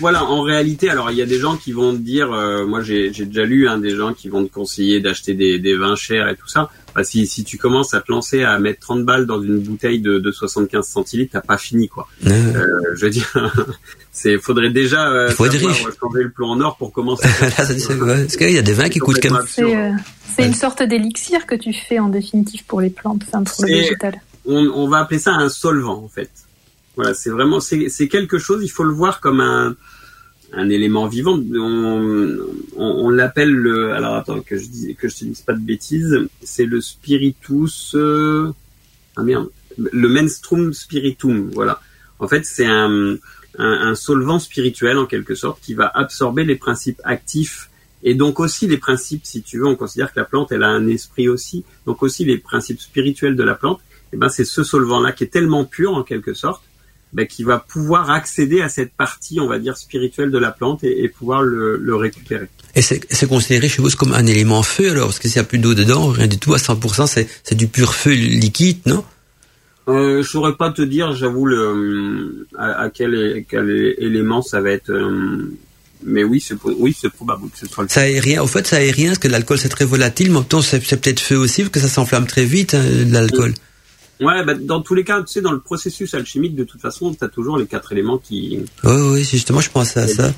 Voilà, 0.00 0.24
en 0.24 0.42
réalité, 0.42 0.90
alors 0.90 1.10
il 1.10 1.16
y 1.16 1.22
a 1.22 1.26
des 1.26 1.38
gens 1.38 1.56
qui 1.56 1.72
vont 1.72 1.92
te 1.92 1.98
dire, 1.98 2.32
euh, 2.32 2.66
moi 2.66 2.82
j'ai 2.82 3.12
j'ai 3.12 3.24
déjà 3.24 3.44
lu 3.44 3.68
hein, 3.68 3.78
des 3.78 3.94
gens 3.96 4.14
qui 4.14 4.28
vont 4.28 4.44
te 4.44 4.52
conseiller 4.52 5.00
d'acheter 5.00 5.34
des, 5.34 5.58
des 5.58 5.76
vins 5.76 5.96
chers 5.96 6.28
et 6.28 6.36
tout 6.36 6.48
ça. 6.48 6.70
Bah, 6.94 7.04
si, 7.04 7.26
si 7.26 7.44
tu 7.44 7.58
commences 7.58 7.94
à 7.94 8.00
te 8.00 8.10
lancer 8.10 8.42
à 8.42 8.58
mettre 8.58 8.80
30 8.80 9.04
balles 9.04 9.26
dans 9.26 9.40
une 9.42 9.58
bouteille 9.60 10.00
de, 10.00 10.18
de 10.18 10.30
75 10.32 10.86
centilitres, 10.86 11.32
t'as 11.32 11.40
pas 11.40 11.58
fini 11.58 11.88
quoi. 11.88 12.08
Euh, 12.26 12.66
je 12.96 13.04
veux 13.04 13.10
dire, 13.10 13.30
c'est 14.12 14.38
faudrait 14.38 14.70
déjà 14.70 15.08
euh, 15.08 15.26
Il 15.30 15.34
faut 15.34 15.46
être 15.46 15.52
savoir 15.52 15.74
riche. 15.74 15.84
changer 16.00 16.22
le 16.22 16.30
plomb 16.30 16.50
en 16.50 16.60
or 16.60 16.76
pour 16.76 16.92
commencer. 16.92 17.28
Voilà, 17.38 17.54
ça 17.54 17.74
dit 17.74 17.80
ça, 17.80 17.94
ouais. 17.94 18.22
Parce 18.22 18.36
qu'il 18.36 18.50
y 18.50 18.58
a 18.58 18.62
des 18.62 18.72
vins 18.72 18.88
qui 18.88 18.98
coûtent 18.98 19.20
quand 19.22 19.32
même. 19.34 19.42
C'est 19.48 19.76
euh, 19.76 19.90
c'est 20.36 20.46
une 20.46 20.54
sorte 20.54 20.82
d'élixir 20.82 21.46
que 21.46 21.54
tu 21.56 21.72
fais 21.72 21.98
en 21.98 22.08
définitive 22.08 22.64
pour 22.66 22.80
les 22.80 22.90
plantes, 22.90 23.22
enfin 23.26 23.42
pour 23.42 23.64
le 23.64 23.70
végétal. 23.70 24.20
on, 24.46 24.56
on 24.74 24.88
va 24.88 24.98
appeler 24.98 25.18
ça 25.18 25.32
un 25.32 25.48
solvant 25.48 26.02
en 26.04 26.08
fait. 26.08 26.30
Voilà, 26.98 27.14
c'est 27.14 27.30
vraiment 27.30 27.60
c'est 27.60 28.08
quelque 28.08 28.38
chose. 28.38 28.64
Il 28.64 28.70
faut 28.70 28.82
le 28.82 28.92
voir 28.92 29.20
comme 29.20 29.40
un 29.40 29.76
un 30.52 30.68
élément 30.68 31.06
vivant. 31.06 31.38
On, 31.38 32.38
on, 32.76 32.84
on 33.06 33.08
l'appelle 33.10 33.52
le. 33.52 33.92
Alors 33.92 34.16
attends 34.16 34.40
que 34.40 34.58
je 34.58 34.66
dis 34.66 34.96
que 34.96 35.08
je 35.08 35.18
te 35.18 35.24
dise 35.24 35.42
pas 35.42 35.52
de 35.52 35.60
bêtises. 35.60 36.18
C'est 36.42 36.64
le 36.64 36.80
spiritus. 36.80 37.94
Euh, 37.94 38.52
ah 39.14 39.22
merde. 39.22 39.48
Le 39.76 40.08
menstrum 40.08 40.72
spiritum. 40.72 41.50
Voilà. 41.54 41.80
En 42.18 42.26
fait, 42.26 42.44
c'est 42.44 42.66
un, 42.66 43.12
un, 43.58 43.72
un 43.90 43.94
solvant 43.94 44.40
spirituel 44.40 44.98
en 44.98 45.06
quelque 45.06 45.36
sorte 45.36 45.60
qui 45.62 45.74
va 45.74 45.86
absorber 45.94 46.42
les 46.42 46.56
principes 46.56 47.00
actifs 47.04 47.70
et 48.02 48.16
donc 48.16 48.40
aussi 48.40 48.66
les 48.66 48.78
principes, 48.78 49.24
si 49.24 49.42
tu 49.42 49.58
veux, 49.58 49.66
on 49.66 49.76
considère 49.76 50.12
que 50.12 50.18
la 50.18 50.24
plante, 50.24 50.50
elle 50.50 50.64
a 50.64 50.68
un 50.68 50.88
esprit 50.88 51.28
aussi. 51.28 51.64
Donc 51.86 52.02
aussi 52.02 52.24
les 52.24 52.38
principes 52.38 52.80
spirituels 52.80 53.36
de 53.36 53.44
la 53.44 53.54
plante. 53.54 53.78
Et 54.12 54.16
ben 54.16 54.28
c'est 54.28 54.44
ce 54.44 54.64
solvant-là 54.64 55.12
qui 55.12 55.22
est 55.22 55.28
tellement 55.28 55.64
pur 55.64 55.94
en 55.94 56.02
quelque 56.02 56.34
sorte 56.34 56.64
ben, 57.12 57.26
qui 57.26 57.42
va 57.42 57.58
pouvoir 57.58 58.10
accéder 58.10 58.60
à 58.60 58.68
cette 58.68 58.92
partie, 58.92 59.40
on 59.40 59.46
va 59.46 59.58
dire, 59.58 59.76
spirituelle 59.76 60.30
de 60.30 60.38
la 60.38 60.50
plante 60.50 60.84
et, 60.84 61.04
et 61.04 61.08
pouvoir 61.08 61.42
le, 61.42 61.76
le, 61.76 61.96
récupérer. 61.96 62.48
Et 62.74 62.82
c'est 62.82 63.28
considéré 63.28 63.68
chez 63.68 63.80
vous 63.80 63.90
comme 63.90 64.12
un 64.12 64.26
élément 64.26 64.62
feu 64.62 64.90
alors 64.90 65.06
Parce 65.06 65.18
que 65.18 65.28
s'il 65.28 65.40
n'y 65.40 65.46
a 65.46 65.48
plus 65.48 65.58
d'eau 65.58 65.74
dedans, 65.74 66.08
rien 66.08 66.26
du 66.26 66.38
tout, 66.38 66.54
à 66.54 66.58
100%, 66.58 67.06
c'est 67.06 67.54
du 67.54 67.66
pur 67.66 67.94
feu 67.94 68.12
liquide, 68.12 68.80
non? 68.86 69.04
Euh, 69.88 70.22
Je 70.22 70.28
saurais 70.28 70.54
pas 70.54 70.70
te 70.70 70.82
dire, 70.82 71.14
j'avoue, 71.14 71.46
le 71.46 72.46
à, 72.58 72.82
à 72.82 72.90
quel, 72.90 73.44
quel, 73.48 73.70
élément 73.98 74.42
ça 74.42 74.60
va 74.60 74.70
être... 74.70 74.90
Euh, 74.90 75.50
mais 76.04 76.22
oui, 76.22 76.40
c'est 76.40 76.56
oui, 76.62 76.96
c'est 76.98 77.10
probable 77.10 77.50
que 77.50 77.58
ce 77.58 77.66
soit 77.66 77.82
le 77.82 77.88
Ça 77.88 78.02
aérien. 78.02 78.40
Au 78.42 78.46
fait, 78.46 78.66
ça 78.66 78.76
aérien, 78.76 79.08
parce 79.08 79.18
que 79.18 79.26
l'alcool 79.26 79.58
c'est 79.58 79.68
très 79.68 79.84
volatile, 79.84 80.30
mais 80.30 80.36
en 80.36 80.40
même 80.40 80.48
temps 80.48 80.62
c'est 80.62 80.78
peut-être 80.78 81.18
feu 81.18 81.36
aussi, 81.36 81.62
parce 81.62 81.72
que 81.72 81.80
ça 81.80 81.88
s'enflamme 81.88 82.26
très 82.26 82.44
vite, 82.44 82.74
hein, 82.74 82.84
l'alcool. 83.08 83.54
Ouais, 84.20 84.44
bah, 84.44 84.54
dans 84.54 84.80
tous 84.80 84.94
les 84.94 85.04
cas, 85.04 85.20
tu 85.22 85.32
sais, 85.32 85.40
dans 85.40 85.52
le 85.52 85.60
processus 85.60 86.12
alchimique, 86.14 86.56
de 86.56 86.64
toute 86.64 86.80
façon, 86.80 87.14
tu 87.14 87.22
as 87.24 87.28
toujours 87.28 87.56
les 87.56 87.66
quatre 87.66 87.92
éléments 87.92 88.18
qui. 88.18 88.58
Oui, 88.84 88.92
oui, 89.12 89.24
justement, 89.24 89.60
je 89.60 89.70
pensais 89.70 90.00
à 90.00 90.08
ça. 90.08 90.32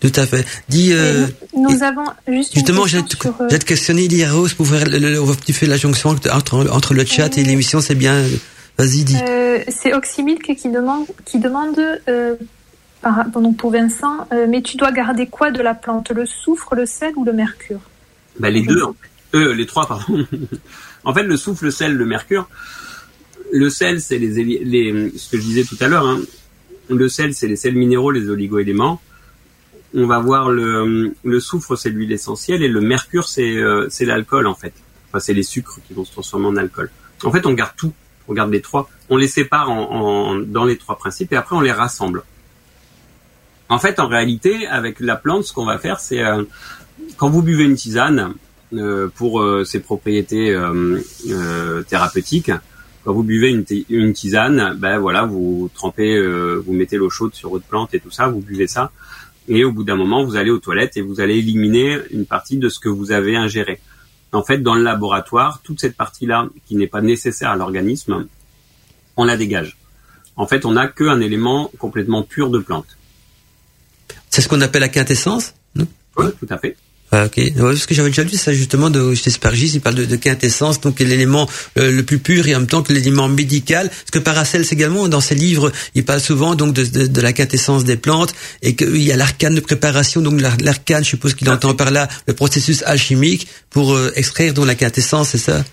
Tout 0.00 0.12
à 0.16 0.26
fait. 0.26 0.44
Dis. 0.68 0.92
Euh, 0.92 1.26
nous, 1.56 1.70
nous 1.70 1.82
avons 1.82 2.04
juste. 2.28 2.52
Justement, 2.54 2.86
j'ai 2.86 3.02
te 3.02 3.64
questionné, 3.64 4.08
Lia 4.08 4.30
Rose, 4.30 4.52
pour 4.52 4.66
faire 4.66 4.86
le, 4.86 4.98
le, 4.98 5.36
tu 5.44 5.54
fais 5.54 5.66
la 5.66 5.78
jonction 5.78 6.10
entre, 6.10 6.70
entre 6.70 6.92
le 6.94 7.04
chat 7.06 7.38
et 7.38 7.44
l'émission, 7.44 7.80
c'est 7.80 7.94
bien. 7.94 8.22
Vas-y, 8.78 9.04
dis. 9.04 9.16
Euh, 9.26 9.60
c'est 9.68 9.94
Oxymilk 9.94 10.54
qui 10.54 10.68
demande, 10.68 11.06
qui 11.24 11.38
demande 11.38 11.78
euh, 12.08 12.34
par, 13.00 13.26
donc 13.30 13.56
pour 13.56 13.70
Vincent, 13.72 14.28
euh, 14.34 14.44
mais 14.46 14.60
tu 14.60 14.76
dois 14.76 14.92
garder 14.92 15.26
quoi 15.26 15.50
de 15.50 15.62
la 15.62 15.72
plante? 15.72 16.10
Le 16.10 16.26
soufre, 16.26 16.74
le 16.74 16.84
sel 16.84 17.14
ou 17.16 17.24
le 17.24 17.32
mercure? 17.32 17.80
Bah, 18.38 18.50
Les 18.50 18.60
deux, 18.60 18.82
en 18.82 18.92
fait. 18.92 19.38
euh, 19.38 19.54
les 19.54 19.64
trois, 19.64 19.88
pardon. 19.88 20.26
en 21.04 21.14
fait, 21.14 21.22
le 21.22 21.38
soufre, 21.38 21.64
le 21.64 21.70
sel, 21.70 21.94
le 21.94 22.04
mercure 22.04 22.50
le 23.52 23.70
sel, 23.70 24.00
c'est 24.00 24.18
les, 24.18 24.42
les, 24.64 25.12
ce 25.16 25.30
que 25.30 25.38
je 25.38 25.42
disais 25.42 25.64
tout 25.64 25.76
à 25.80 25.88
l'heure. 25.88 26.06
Hein. 26.06 26.20
Le 26.88 27.08
sel, 27.08 27.34
c'est 27.34 27.48
les 27.48 27.56
sels 27.56 27.74
minéraux, 27.74 28.10
les 28.10 28.28
oligo-éléments. 28.28 29.00
On 29.94 30.06
va 30.06 30.18
voir 30.18 30.50
le, 30.50 31.14
le 31.24 31.40
soufre, 31.40 31.76
c'est 31.76 31.90
l'huile 31.90 32.12
essentielle, 32.12 32.62
et 32.62 32.68
le 32.68 32.80
mercure, 32.80 33.28
c'est 33.28 33.56
euh, 33.56 33.88
l'alcool 34.00 34.46
en 34.46 34.54
fait. 34.54 34.74
Enfin, 35.08 35.20
c'est 35.20 35.34
les 35.34 35.42
sucres 35.42 35.78
qui 35.86 35.94
vont 35.94 36.04
se 36.04 36.12
transformer 36.12 36.46
en 36.46 36.56
alcool. 36.56 36.90
En 37.24 37.32
fait, 37.32 37.46
on 37.46 37.52
garde 37.52 37.72
tout. 37.76 37.92
On 38.28 38.34
garde 38.34 38.52
les 38.52 38.60
trois. 38.60 38.90
On 39.08 39.16
les 39.16 39.28
sépare 39.28 39.70
en, 39.70 39.90
en, 39.90 40.38
dans 40.38 40.64
les 40.64 40.76
trois 40.76 40.98
principes, 40.98 41.32
et 41.32 41.36
après 41.36 41.56
on 41.56 41.60
les 41.60 41.72
rassemble. 41.72 42.24
En 43.68 43.78
fait, 43.78 43.98
en 43.98 44.08
réalité, 44.08 44.66
avec 44.66 45.00
la 45.00 45.16
plante, 45.16 45.44
ce 45.44 45.52
qu'on 45.52 45.64
va 45.64 45.78
faire, 45.78 45.98
c'est 45.98 46.22
euh, 46.22 46.44
quand 47.16 47.30
vous 47.30 47.42
buvez 47.42 47.64
une 47.64 47.76
tisane 47.76 48.34
euh, 48.74 49.08
pour 49.14 49.40
euh, 49.40 49.64
ses 49.64 49.80
propriétés 49.80 50.50
euh, 50.50 51.82
thérapeutiques, 51.88 52.50
quand 53.06 53.12
vous 53.12 53.22
buvez 53.22 53.50
une, 53.50 53.64
une 53.88 54.12
tisane, 54.12 54.74
ben 54.76 54.98
voilà, 54.98 55.26
vous 55.26 55.70
trempez, 55.72 56.16
euh, 56.16 56.60
vous 56.66 56.72
mettez 56.72 56.96
l'eau 56.96 57.08
chaude 57.08 57.36
sur 57.36 57.50
votre 57.50 57.64
plante 57.64 57.94
et 57.94 58.00
tout 58.00 58.10
ça, 58.10 58.26
vous 58.26 58.40
buvez 58.40 58.66
ça, 58.66 58.90
et 59.46 59.62
au 59.62 59.70
bout 59.70 59.84
d'un 59.84 59.94
moment, 59.94 60.24
vous 60.24 60.34
allez 60.34 60.50
aux 60.50 60.58
toilettes 60.58 60.96
et 60.96 61.02
vous 61.02 61.20
allez 61.20 61.36
éliminer 61.36 61.98
une 62.10 62.26
partie 62.26 62.56
de 62.56 62.68
ce 62.68 62.80
que 62.80 62.88
vous 62.88 63.12
avez 63.12 63.36
ingéré. 63.36 63.78
En 64.32 64.42
fait, 64.42 64.58
dans 64.58 64.74
le 64.74 64.82
laboratoire, 64.82 65.60
toute 65.62 65.80
cette 65.80 65.96
partie-là, 65.96 66.48
qui 66.66 66.74
n'est 66.74 66.88
pas 66.88 67.00
nécessaire 67.00 67.50
à 67.50 67.56
l'organisme, 67.56 68.26
on 69.16 69.22
la 69.22 69.36
dégage. 69.36 69.76
En 70.34 70.48
fait, 70.48 70.66
on 70.66 70.72
n'a 70.72 70.88
qu'un 70.88 71.20
élément 71.20 71.70
complètement 71.78 72.24
pur 72.24 72.50
de 72.50 72.58
plante. 72.58 72.98
C'est 74.30 74.40
ce 74.40 74.48
qu'on 74.48 74.60
appelle 74.62 74.80
la 74.80 74.88
quintessence 74.88 75.54
non? 75.76 75.86
Oui, 76.16 76.26
tout 76.40 76.46
à 76.50 76.58
fait. 76.58 76.76
Ah, 77.12 77.26
ok, 77.26 77.36
ouais, 77.36 77.52
parce 77.56 77.86
que 77.86 77.94
j'avais 77.94 78.08
déjà 78.10 78.24
lu 78.24 78.36
ça 78.36 78.52
justement 78.52 78.90
de 78.90 79.14
chez 79.14 79.30
Spargis, 79.30 79.70
il 79.74 79.80
parle 79.80 79.94
de, 79.94 80.04
de 80.04 80.16
quintessence, 80.16 80.80
donc 80.80 80.98
l'élément 80.98 81.48
euh, 81.78 81.92
le 81.92 82.02
plus 82.02 82.18
pur 82.18 82.48
et 82.48 82.54
en 82.56 82.58
même 82.58 82.66
temps 82.66 82.82
que 82.82 82.92
l'élément 82.92 83.28
médical. 83.28 83.88
Parce 83.88 84.10
que 84.10 84.18
Paracels 84.18 84.66
également, 84.72 85.06
dans 85.06 85.20
ses 85.20 85.36
livres, 85.36 85.70
il 85.94 86.04
parle 86.04 86.20
souvent 86.20 86.56
donc 86.56 86.74
de, 86.74 86.84
de, 86.84 87.06
de 87.06 87.20
la 87.20 87.32
quintessence 87.32 87.84
des 87.84 87.96
plantes 87.96 88.34
et 88.62 88.74
qu'il 88.74 89.02
y 89.02 89.12
a 89.12 89.16
l'arcane 89.16 89.54
de 89.54 89.60
préparation, 89.60 90.20
donc 90.20 90.40
l'arcane, 90.40 91.04
je 91.04 91.10
suppose 91.10 91.34
qu'il 91.34 91.48
entend 91.48 91.74
par 91.74 91.92
là 91.92 92.08
le 92.26 92.34
processus 92.34 92.82
alchimique 92.84 93.46
pour 93.70 93.94
euh, 93.94 94.10
extraire 94.16 94.52
donc 94.52 94.66
la 94.66 94.74
quintessence, 94.74 95.28
c'est 95.30 95.38
ça? 95.38 95.64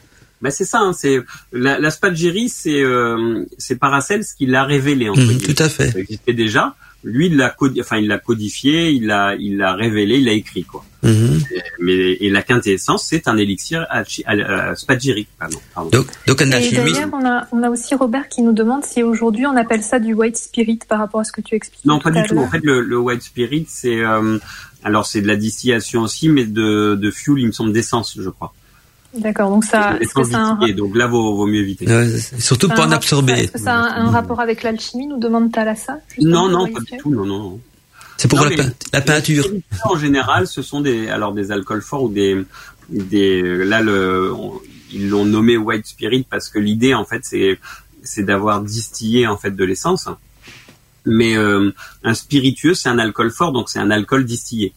Ben 0.43 0.51
c'est 0.51 0.65
ça, 0.65 0.79
hein, 0.79 0.91
c'est 0.93 1.19
la, 1.53 1.79
la 1.79 1.89
c'est 1.89 2.69
euh, 2.69 3.45
c'est 3.57 3.77
Paracels 3.77 4.25
qui 4.37 4.45
l'a 4.45 4.65
révélé. 4.65 5.09
En 5.09 5.15
mmh, 5.15 5.37
tout 5.37 5.55
à 5.57 5.69
fait. 5.69 5.91
Ça 5.91 5.99
existait 5.99 6.33
déjà. 6.33 6.75
Lui, 7.03 7.27
il 7.27 7.35
l'a 7.35 7.55
enfin 7.79 7.97
il 7.97 8.07
l'a 8.07 8.17
codifié, 8.17 8.89
il 8.91 9.07
l'a 9.07 9.35
il 9.35 9.57
l'a 9.57 9.73
révélé, 9.73 10.17
il 10.19 10.25
l'a 10.25 10.31
écrit 10.31 10.63
quoi. 10.63 10.85
Mmh. 11.03 11.07
Et, 11.09 11.61
mais 11.79 11.93
et 12.13 12.29
la 12.29 12.41
quintessence, 12.41 13.05
c'est 13.05 13.27
un 13.27 13.35
élixir 13.35 13.85
euh, 13.91 14.75
spagyrique. 14.75 15.27
Pardon, 15.37 15.57
pardon. 15.75 15.89
Donc 15.89 16.07
donc 16.27 16.41
un 16.41 16.51
Et 16.51 16.71
d'ailleurs, 16.71 17.09
on 17.11 17.25
a 17.25 17.47
on 17.51 17.61
a 17.61 17.69
aussi 17.69 17.93
Robert 17.93 18.29
qui 18.29 18.41
nous 18.41 18.53
demande 18.53 18.85
si 18.85 19.03
aujourd'hui 19.03 19.45
on 19.45 19.57
appelle 19.57 19.83
ça 19.83 19.99
du 19.99 20.13
white 20.13 20.37
spirit 20.37 20.79
par 20.87 20.99
rapport 20.99 21.19
à 21.19 21.23
ce 21.25 21.33
que 21.33 21.41
tu 21.41 21.55
expliques. 21.55 21.83
Non, 21.85 21.99
pas 21.99 22.11
du 22.11 22.23
tout. 22.23 22.37
En 22.37 22.49
fait, 22.49 22.61
le, 22.63 22.79
le 22.81 22.97
white 22.97 23.21
spirit, 23.21 23.65
c'est 23.67 23.99
euh, 23.99 24.39
alors 24.83 25.05
c'est 25.05 25.21
de 25.21 25.27
la 25.27 25.35
distillation 25.35 26.01
aussi, 26.01 26.29
mais 26.29 26.45
de 26.45 26.95
de 26.95 27.11
fuel, 27.11 27.39
il 27.39 27.47
me 27.47 27.51
semble 27.51 27.73
d'essence, 27.73 28.17
je 28.17 28.29
crois. 28.29 28.53
D'accord, 29.15 29.49
donc 29.49 29.63
ça. 29.63 29.97
Est-ce 29.99 30.13
que 30.13 30.23
ça 30.23 30.57
un... 30.59 30.71
Donc 30.73 30.95
là, 30.95 31.07
vaut, 31.07 31.35
vaut 31.35 31.45
mieux 31.45 31.61
éviter. 31.61 31.87
Ouais, 31.87 32.09
surtout 32.39 32.67
pas 32.67 32.87
en 32.87 32.91
absorber. 32.91 33.33
Est-ce 33.33 33.51
que 33.51 33.59
ça 33.59 33.75
a 33.75 33.99
un, 33.99 34.09
rapport 34.09 34.39
avec 34.39 34.63
l'alchimie 34.63 35.07
Nous 35.07 35.19
demande 35.19 35.51
Thalassa 35.51 35.99
Non, 36.19 36.49
non, 36.49 36.67
pas 36.67 36.79
du 36.79 36.97
tout. 36.97 37.11
Non, 37.11 37.25
non. 37.25 37.59
C'est 38.17 38.27
pour 38.27 38.39
non, 38.39 38.49
la, 38.49 38.55
peint 38.55 38.73
la, 38.91 39.01
peinture. 39.01 39.45
En 39.85 39.97
général, 39.97 40.47
ce 40.47 40.61
sont 40.61 40.81
des 40.81 41.09
alors 41.09 41.33
des 41.33 41.51
alcools 41.51 41.81
forts 41.81 42.03
ou 42.03 42.09
des 42.09 42.45
des 42.89 43.41
là 43.65 43.81
le 43.81 44.31
on, 44.33 44.61
ils 44.91 45.09
l'ont 45.09 45.25
nommé 45.25 45.57
white 45.57 45.87
spirit 45.87 46.25
parce 46.29 46.49
que 46.49 46.59
l'idée 46.59 46.93
en 46.93 47.05
fait 47.05 47.21
c'est 47.23 47.59
c'est 48.03 48.23
d'avoir 48.23 48.61
distillé 48.61 49.25
en 49.25 49.37
fait 49.37 49.51
de 49.51 49.63
l'essence. 49.63 50.07
Mais 51.05 51.35
euh, 51.35 51.71
un 52.03 52.13
spiritueux 52.13 52.75
c'est 52.75 52.89
un 52.89 52.99
alcool 52.99 53.31
fort 53.31 53.51
donc 53.51 53.69
c'est 53.69 53.79
un 53.79 53.89
alcool 53.91 54.25
distillé. 54.25 54.73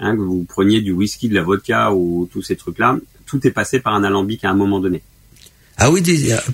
Hein, 0.00 0.16
que 0.16 0.20
vous 0.20 0.44
preniez 0.44 0.80
du 0.82 0.92
whisky, 0.92 1.28
de 1.28 1.34
la 1.34 1.42
vodka 1.42 1.92
ou 1.92 2.28
tous 2.30 2.42
ces 2.42 2.56
trucs 2.56 2.78
là, 2.78 2.98
tout 3.26 3.46
est 3.46 3.50
passé 3.50 3.80
par 3.80 3.94
un 3.94 4.04
alambic 4.04 4.44
à 4.44 4.50
un 4.50 4.54
moment 4.54 4.80
donné. 4.80 5.02
Ah 5.78 5.90
oui, 5.90 6.02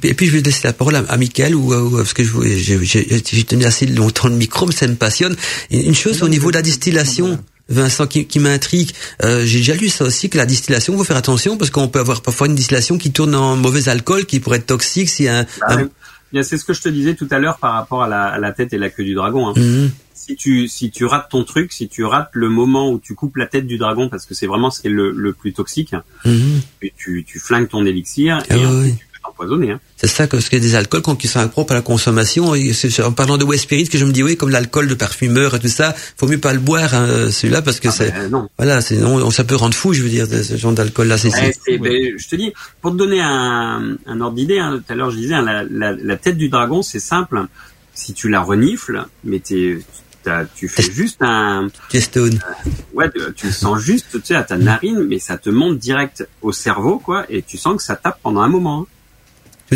et 0.03 0.15
puis 0.15 0.27
je 0.27 0.33
vais 0.33 0.41
laisser 0.41 0.67
la 0.67 0.73
parole 0.73 0.97
à, 0.97 1.17
Michael, 1.17 1.55
ou, 1.55 1.73
ou 1.73 1.97
parce 1.97 2.13
que 2.13 2.25
j'ai 2.25 3.45
tenu 3.45 3.65
assez 3.65 3.87
longtemps 3.87 4.29
le 4.29 4.35
micro, 4.35 4.67
mais 4.67 4.73
ça 4.73 4.89
me 4.89 4.97
passionne. 4.97 5.37
Une 5.71 5.95
chose 5.95 6.25
au 6.25 6.29
niveau 6.29 6.51
de 6.51 6.57
la 6.57 6.63
distillation, 6.63 7.39
Vincent, 7.69 8.09
qui, 8.09 8.27
qui 8.27 8.41
m'intrigue, 8.41 8.91
euh, 9.23 9.45
j'ai 9.47 9.59
déjà 9.59 9.75
lu 9.75 9.89
ça 9.89 10.05
aussi, 10.07 10.29
que 10.29 10.37
la 10.37 10.47
distillation, 10.47 10.93
il 10.95 10.97
faut 10.97 11.05
faire 11.05 11.17
attention, 11.17 11.57
parce 11.57 11.71
qu'on 11.71 11.87
peut 11.87 12.01
avoir 12.01 12.21
parfois 12.21 12.49
une 12.49 12.57
distillation 12.57 12.99
qui 12.99 13.13
tourne 13.13 13.37
en 13.37 13.55
mauvais 13.55 13.89
alcool, 13.89 14.27
qui 14.27 14.41
pourrait 14.41 14.59
être 14.59 14.67
toxique 14.67 15.09
si 15.09 15.29
un... 15.29 15.47
Ah, 15.61 15.77
un... 15.77 16.43
C'est 16.43 16.57
ce 16.57 16.65
que 16.65 16.73
je 16.73 16.81
te 16.81 16.89
disais 16.89 17.15
tout 17.15 17.29
à 17.31 17.39
l'heure 17.39 17.59
par 17.59 17.75
rapport 17.75 18.03
à 18.03 18.09
la, 18.09 18.25
à 18.25 18.39
la, 18.39 18.53
tête 18.53 18.73
et 18.73 18.79
la 18.79 18.91
queue 18.91 19.05
du 19.05 19.15
dragon. 19.15 19.51
Hein. 19.51 19.55
-hmm. 19.55 19.91
Si 20.25 20.33
tu 20.43 20.69
si 20.77 20.87
tu 20.97 21.05
rates 21.13 21.29
ton 21.35 21.43
truc, 21.53 21.69
si 21.79 21.87
tu 21.95 22.03
rates 22.05 22.33
le 22.45 22.49
moment 22.49 22.85
où 22.93 22.99
tu 23.07 23.13
coupes 23.21 23.37
la 23.45 23.49
tête 23.53 23.67
du 23.73 23.77
dragon, 23.85 24.05
parce 24.13 24.25
que 24.27 24.35
c'est 24.39 24.49
vraiment 24.53 24.71
ce 24.71 24.79
qui 24.81 24.87
est 24.91 24.97
le, 25.01 25.07
le 25.27 25.33
plus 25.41 25.53
toxique, 25.61 25.95
mm 26.25 26.31
-hmm. 26.31 26.93
tu, 27.01 27.25
tu 27.31 27.37
flingues 27.47 27.69
ton 27.75 27.83
élixir 27.93 28.31
ah, 28.39 28.57
et 28.57 28.65
oui. 28.67 28.95
tu 28.97 29.13
empoisonné. 29.25 29.73
Hein. 29.73 29.81
C'est 29.97 30.09
ça, 30.09 30.27
parce 30.27 30.49
qu'il 30.49 30.59
y 30.59 30.63
a 30.63 30.65
des 30.69 30.75
alcools 30.75 31.17
qui 31.17 31.29
sont 31.29 31.39
impropres 31.39 31.73
à 31.73 31.77
la 31.77 31.83
consommation. 31.83 32.55
Et 32.55 32.73
en 33.05 33.13
parlant 33.13 33.39
de 33.39 33.45
West 33.45 33.65
Spirit, 33.65 33.89
que 33.89 33.99
je 33.99 34.05
me 34.05 34.13
dis, 34.13 34.23
oui, 34.23 34.37
comme 34.37 34.51
l'alcool 34.51 34.89
de 34.89 34.95
parfumeur 34.95 35.55
et 35.55 35.61
tout 35.61 35.69
ça, 35.69 35.95
faut 36.17 36.27
mieux 36.27 36.39
pas 36.39 36.53
le 36.53 36.61
boire, 36.61 36.93
hein, 36.95 37.31
celui-là, 37.31 37.63
parce 37.63 37.81
que 37.81 37.89
ah 37.89 37.93
c'est, 37.93 38.11
ben, 38.11 38.49
voilà, 38.59 38.81
c'est, 38.81 39.03
on, 39.03 39.31
ça 39.31 39.45
peut 39.45 39.57
rendre 39.57 39.75
fou, 39.75 39.93
je 39.93 40.03
veux 40.03 40.09
dire, 40.09 40.27
ce 40.27 40.57
genre 40.57 40.73
d'alcool-là. 40.73 41.19
C'est, 41.19 41.33
ouais, 41.33 41.79
ben, 41.79 42.19
je 42.23 42.29
te 42.29 42.37
dis, 42.37 42.53
pour 42.81 42.93
te 42.93 42.97
donner 42.97 43.21
un, 43.21 43.97
un 44.07 44.21
ordre 44.21 44.37
d'idée, 44.37 44.59
hein, 44.59 44.81
tout 44.85 44.93
à 44.93 44.97
l'heure, 44.97 45.11
je 45.11 45.17
disais, 45.17 45.35
hein, 45.35 45.43
la, 45.43 45.65
la, 45.65 45.93
la, 45.93 46.17
tête 46.17 46.37
du 46.37 46.49
dragon, 46.49 46.83
c'est 46.83 47.01
simple. 47.01 47.37
Si 47.95 48.15
tu 48.15 48.31
la 48.31 48.41
renifles, 48.41 49.05
mais 49.23 49.39
t'es, 49.39 49.79
tu 50.55 50.69
fais 50.69 50.83
juste 50.83 51.19
un. 51.21 51.69
Stone. 51.93 52.39
Euh, 52.67 52.71
ouais, 52.95 53.11
tu 53.37 53.47
le 53.47 53.53
sens 53.53 53.81
juste, 53.81 54.13
tu 54.13 54.27
sais, 54.27 54.35
à 54.35 54.43
ta 54.43 54.57
narine, 54.57 55.05
mais 55.09 55.19
ça 55.19 55.39
te 55.39 55.51
monte 55.51 55.79
direct 55.79 56.27
au 56.41 56.53
cerveau, 56.53 56.99
quoi, 56.99 57.27
et 57.29 57.43
tu 57.43 57.59
sens 57.59 57.77
que 57.77 57.83
ça 57.83 57.97
tape 57.97 58.19
pendant 58.23 58.41
un 58.41 58.49
moment. 58.49 58.83
Hein. 58.83 58.87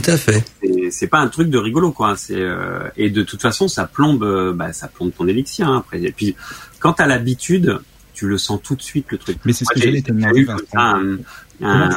Tout 0.01 0.10
à 0.10 0.16
fait. 0.16 0.44
C'est 0.90 1.06
pas 1.06 1.20
un 1.20 1.28
truc 1.28 1.48
de 1.48 1.59
rigolo, 1.59 1.90
quoi. 1.90 2.16
C'est 2.16 2.35
euh, 2.36 2.89
et 2.97 3.09
de 3.09 3.23
toute 3.23 3.40
façon, 3.40 3.66
ça 3.66 3.86
plombe, 3.86 4.23
euh, 4.24 4.52
bah, 4.52 4.73
ça 4.73 4.89
plombe 4.89 5.12
ton 5.16 5.27
élixir 5.27 5.68
hein, 5.68 5.78
après. 5.78 6.02
Et 6.02 6.12
puis, 6.12 6.36
quand 6.81 6.94
t'as 6.94 7.06
l'habitude, 7.06 7.78
tu 8.12 8.27
le 8.27 8.36
sens 8.36 8.60
tout 8.62 8.74
de 8.74 8.82
suite 8.82 9.06
le 9.10 9.18
truc. 9.18 9.39
Mais 9.44 9.52
c'est 9.52 9.64
ce 9.64 9.73
que 9.74 9.81
j'allais 9.81 10.02
te 10.02 10.12
demander. 10.12 10.47
Un, 10.74 11.18
un, 11.62 11.90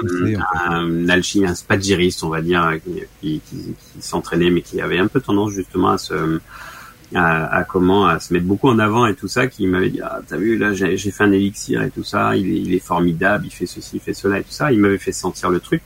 un, 0.70 1.10
alchimie, 1.10 1.46
un 1.46 1.56
spagiriste, 1.56 2.24
on 2.24 2.30
va 2.30 2.42
dire, 2.42 2.78
qui, 2.86 3.02
qui, 3.20 3.42
qui, 3.50 3.58
qui 3.58 4.02
s'entraînait, 4.02 4.50
mais 4.50 4.62
qui 4.62 4.80
avait 4.80 5.00
un 5.00 5.08
peu 5.08 5.20
tendance 5.20 5.52
justement 5.52 5.90
à 5.90 5.98
se 5.98 6.40
à, 7.15 7.45
à 7.57 7.64
comment 7.64 8.06
à 8.07 8.19
se 8.19 8.34
mettre 8.34 8.45
beaucoup 8.45 8.69
en 8.69 8.80
avant 8.80 9.07
et 9.07 9.15
tout 9.15 9.27
ça, 9.27 9.48
qui 9.48 9.65
m'avait 9.68 9.90
dit 9.90 10.02
ah 10.02 10.19
t'as 10.27 10.38
vu 10.38 10.57
là 10.57 10.73
j'ai 10.73 10.95
j'ai 10.98 11.11
fait 11.11 11.23
un 11.23 11.31
élixir 11.31 11.81
et 11.84 11.90
tout 11.90 12.03
ça, 12.03 12.36
il 12.36 12.48
est, 12.49 12.57
il 12.61 12.73
est 12.73 12.80
formidable, 12.80 13.45
il 13.48 13.52
fait 13.52 13.65
ceci, 13.65 13.91
il 13.95 13.99
fait 13.99 14.14
cela 14.14 14.40
et 14.40 14.44
tout 14.44 14.52
ça. 14.52 14.72
Il 14.72 14.80
m'avait 14.80 14.98
fait 14.98 15.11
sentir 15.11 15.49
le 15.49 15.60
truc 15.60 15.81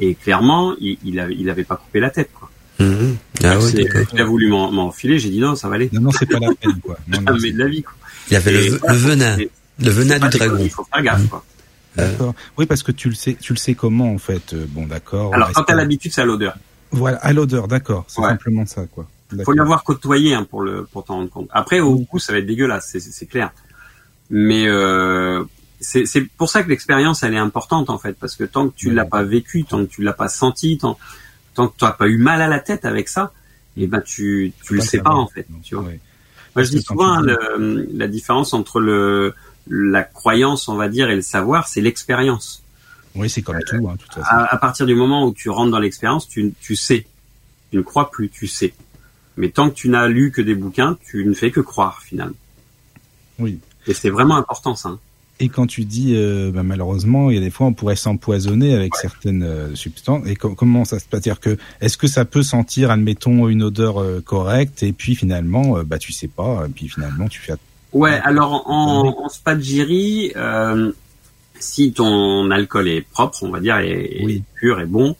et 0.00 0.14
clairement 0.14 0.74
il 0.80 0.98
il 1.04 1.18
avait, 1.20 1.34
il 1.38 1.48
avait 1.50 1.64
pas 1.64 1.76
coupé 1.76 2.00
la 2.00 2.10
tête 2.10 2.30
quoi. 2.34 2.50
Mhm. 2.80 3.16
Ah 3.42 3.56
ouais, 3.56 3.60
C'est- 3.60 3.82
d'accord. 3.84 4.02
il 4.14 4.20
a 4.20 4.24
voulu 4.24 4.48
m'en- 4.48 4.70
m'enfiler, 4.70 5.18
j'ai 5.18 5.30
dit 5.30 5.40
non 5.40 5.54
ça 5.56 5.68
va 5.68 5.76
aller. 5.76 5.88
Non, 5.92 6.00
non, 6.02 6.10
c'est 6.12 6.26
pas 6.26 6.38
la 6.38 6.52
peine, 6.54 6.78
quoi. 6.82 6.96
Non, 7.08 7.20
non, 7.22 7.36
mais 7.42 7.50
de 7.52 7.58
la 7.58 7.66
vie 7.68 7.82
quoi. 7.82 7.94
Il 8.30 8.34
y 8.34 8.36
avait 8.36 8.52
Et 8.66 8.68
le, 8.70 8.76
voilà, 8.76 8.92
le 8.94 8.98
venin, 9.00 9.36
le 9.80 9.90
venin 9.90 10.18
du 10.28 10.38
dragon. 10.38 10.58
Il 10.60 10.70
faut 10.70 10.84
faire 10.92 11.02
gaffe 11.02 11.28
quoi. 11.28 11.44
D'accord. 11.96 12.34
Oui, 12.56 12.66
parce 12.66 12.82
que 12.84 12.92
tu 12.92 13.08
le 13.08 13.14
sais, 13.16 13.36
tu 13.40 13.52
le 13.52 13.58
sais 13.58 13.74
comment 13.74 14.12
en 14.12 14.18
fait. 14.18 14.52
Euh, 14.52 14.66
Bon, 14.68 14.86
d'accord. 14.86 15.34
Alors 15.34 15.50
quand 15.52 15.64
t'as 15.64 15.74
l'habitude 15.74 16.12
c'est 16.12 16.20
à 16.20 16.24
l'odeur. 16.26 16.56
Voilà, 16.92 17.16
à 17.18 17.32
l'odeur, 17.32 17.66
d'accord. 17.68 18.04
C'est 18.08 18.20
Ouais. 18.20 18.28
simplement 18.28 18.64
ça, 18.66 18.84
quoi. 18.92 19.08
Faut 19.44 19.52
l'avoir 19.52 19.84
côtoyé 19.84 20.34
hein, 20.34 20.44
pour 20.48 20.62
le 20.62 20.84
pour 20.84 21.04
t'en 21.04 21.14
rendre 21.16 21.30
compte. 21.30 21.48
Après 21.52 21.80
au 21.80 21.96
goût 21.98 22.18
ça 22.18 22.32
va 22.32 22.38
être 22.38 22.46
dégueulasse, 22.46 22.96
c'est 22.98 23.26
clair. 23.26 23.50
Mais 24.30 24.66
euh, 24.68 25.44
c'est 25.80 26.06
c'est 26.06 26.22
pour 26.22 26.48
ça 26.50 26.62
que 26.62 26.68
l'expérience 26.68 27.22
elle 27.22 27.34
est 27.34 27.38
importante 27.38 27.90
en 27.90 27.98
fait 27.98 28.14
parce 28.18 28.36
que 28.36 28.44
tant 28.44 28.68
que 28.68 28.74
tu 28.74 28.88
Ouais. 28.88 28.94
l'as 28.94 29.04
pas 29.04 29.22
vécu, 29.22 29.64
tant 29.64 29.78
que 29.84 29.90
tu 29.90 30.02
l'as 30.02 30.12
pas 30.12 30.28
senti, 30.28 30.78
tant 30.78 30.98
tant 31.54 31.68
que 31.68 31.76
tu 31.78 31.84
n'as 31.84 31.92
pas 31.92 32.08
eu 32.08 32.18
mal 32.18 32.40
à 32.42 32.48
la 32.48 32.60
tête 32.60 32.84
avec 32.84 33.08
ça, 33.08 33.32
et 33.76 33.86
ben 33.86 34.00
tu 34.00 34.52
tu 34.64 34.74
le 34.74 34.80
sais 34.80 34.98
pas 35.00 35.10
en 35.14 35.26
fait, 35.28 35.46
Donc, 35.50 35.62
tu 35.62 35.74
vois. 35.74 35.84
Moi 36.54 36.62
je 36.64 36.70
dis 36.70 36.82
souvent 36.82 37.12
hein, 37.12 37.22
le- 37.22 37.88
la 37.92 38.08
différence 38.08 38.52
entre 38.54 38.80
le 38.80 39.34
la 39.68 40.02
croyance 40.02 40.68
on 40.68 40.76
va 40.76 40.88
dire 40.88 41.10
et 41.10 41.16
le 41.16 41.22
savoir, 41.22 41.68
c'est 41.68 41.80
l'expérience. 41.80 42.62
Oui, 43.14 43.28
c'est 43.28 43.42
comme 43.42 43.58
tout, 43.66 43.88
hein, 43.88 43.94
de 43.94 43.98
toute 44.02 44.14
façon. 44.14 44.26
À, 44.30 44.44
à 44.54 44.56
partir 44.58 44.86
du 44.86 44.94
moment 44.94 45.26
où 45.26 45.32
tu 45.32 45.48
rentres 45.50 45.70
dans 45.72 45.78
l'expérience, 45.80 46.28
tu, 46.28 46.52
tu 46.60 46.76
sais. 46.76 47.06
Tu 47.70 47.76
ne 47.78 47.82
crois 47.82 48.10
plus, 48.10 48.28
tu 48.28 48.46
sais. 48.46 48.74
Mais 49.38 49.48
tant 49.48 49.70
que 49.70 49.74
tu 49.74 49.88
n'as 49.88 50.06
lu 50.08 50.30
que 50.32 50.42
des 50.42 50.54
bouquins, 50.54 50.98
tu 51.08 51.24
ne 51.24 51.32
fais 51.32 51.50
que 51.50 51.60
croire 51.60 52.02
finalement. 52.02 52.34
Oui. 53.38 53.58
Et 53.86 53.94
c'est 53.94 54.10
vraiment 54.10 54.36
important 54.36 54.74
ça. 54.74 54.90
hein. 54.90 54.98
Et 55.40 55.48
quand 55.48 55.68
tu 55.68 55.84
dis, 55.84 56.14
euh, 56.16 56.50
bah, 56.52 56.64
malheureusement, 56.64 57.30
il 57.30 57.36
y 57.36 57.38
a 57.38 57.40
des 57.40 57.50
fois, 57.50 57.68
on 57.68 57.72
pourrait 57.72 57.94
s'empoisonner 57.94 58.74
avec 58.74 58.96
certaines 58.96 59.44
euh, 59.44 59.72
substances. 59.76 60.26
Et 60.26 60.34
com- 60.34 60.56
comment 60.56 60.84
ça 60.84 60.98
se 60.98 61.04
passe? 61.06 61.20
Dire 61.20 61.38
que 61.38 61.56
est-ce 61.80 61.96
que 61.96 62.08
ça 62.08 62.24
peut 62.24 62.42
sentir, 62.42 62.90
admettons, 62.90 63.46
une 63.48 63.62
odeur 63.62 64.02
euh, 64.02 64.20
correcte, 64.20 64.82
et 64.82 64.92
puis 64.92 65.14
finalement, 65.14 65.78
bah 65.84 65.98
tu 65.98 66.12
sais 66.12 66.26
pas, 66.26 66.64
et 66.66 66.70
puis 66.70 66.88
finalement, 66.88 67.28
tu 67.28 67.38
fais. 67.40 67.52
Ouais, 67.92 68.18
alors 68.24 68.68
en, 68.68 69.14
en 69.24 69.28
si 71.60 71.92
ton 71.92 72.50
alcool 72.50 72.88
est 72.88 73.02
propre, 73.02 73.42
on 73.44 73.50
va 73.50 73.60
dire, 73.60 73.78
et, 73.78 74.20
Oui. 74.24 74.42
pur 74.56 74.80
et 74.80 74.86
bon, 74.86 75.14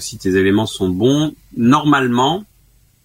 si 0.00 0.18
tes 0.18 0.36
éléments 0.36 0.66
sont 0.66 0.88
bons, 0.88 1.32
normalement, 1.56 2.44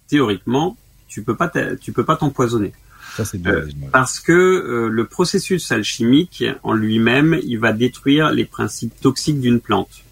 théoriquement, 0.10 0.76
tu 1.08 1.24
peux 1.24 1.36
pas 1.36 1.52
tu 1.80 1.92
peux 1.94 2.04
pas 2.04 2.18
t'empoisonner. 2.18 2.74
Ça, 3.16 3.26
c'est 3.26 3.38
bien. 3.38 3.52
Euh, 3.54 3.68
parce 3.92 4.20
que 4.20 4.32
euh, 4.32 4.88
le 4.90 5.06
processus 5.06 5.72
alchimique 5.72 6.44
en 6.64 6.74
lui-même, 6.74 7.40
il 7.44 7.60
va 7.60 7.74
détruire 7.74 8.32
les 8.32 8.46
principes 8.46 8.94
toxiques 9.02 9.40
d'une 9.40 9.60
plante. 9.60 10.04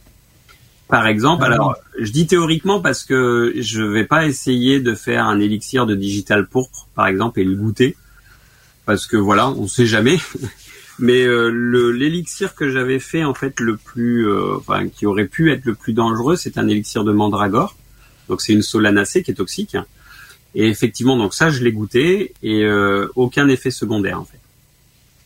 Par 0.87 1.05
exemple, 1.05 1.43
Ah. 1.45 1.53
alors 1.53 1.75
je 1.99 2.11
dis 2.11 2.27
théoriquement 2.27 2.79
parce 2.79 3.03
que 3.03 3.53
je 3.57 3.81
vais 3.81 4.05
pas 4.05 4.25
essayer 4.25 4.79
de 4.79 4.95
faire 4.95 5.25
un 5.25 5.39
élixir 5.39 5.85
de 5.85 5.95
digital 5.95 6.47
pourpre, 6.47 6.87
par 6.95 7.07
exemple, 7.07 7.39
et 7.39 7.43
le 7.43 7.55
goûter, 7.55 7.95
parce 8.85 9.05
que 9.05 9.17
voilà, 9.17 9.49
on 9.49 9.67
sait 9.67 9.85
jamais. 9.85 10.17
Mais 10.99 11.21
euh, 11.21 11.49
l'élixir 11.91 12.55
que 12.55 12.71
j'avais 12.71 12.99
fait 12.99 13.23
en 13.23 13.35
fait 13.35 13.59
le 13.59 13.77
plus, 13.77 14.27
enfin 14.55 14.87
qui 14.87 15.05
aurait 15.05 15.27
pu 15.27 15.51
être 15.51 15.65
le 15.65 15.75
plus 15.75 15.93
dangereux, 15.93 16.35
c'est 16.35 16.57
un 16.57 16.67
élixir 16.67 17.03
de 17.03 17.11
mandragore. 17.11 17.75
Donc 18.29 18.41
c'est 18.41 18.53
une 18.53 18.61
solanacée 18.61 19.23
qui 19.23 19.31
est 19.31 19.35
toxique. 19.35 19.77
Et 20.55 20.67
effectivement, 20.67 21.17
donc 21.17 21.33
ça 21.33 21.49
je 21.49 21.63
l'ai 21.63 21.71
goûté 21.71 22.33
et 22.41 22.63
euh, 22.63 23.07
aucun 23.15 23.47
effet 23.47 23.71
secondaire 23.71 24.19
en 24.19 24.25
fait. 24.25 24.39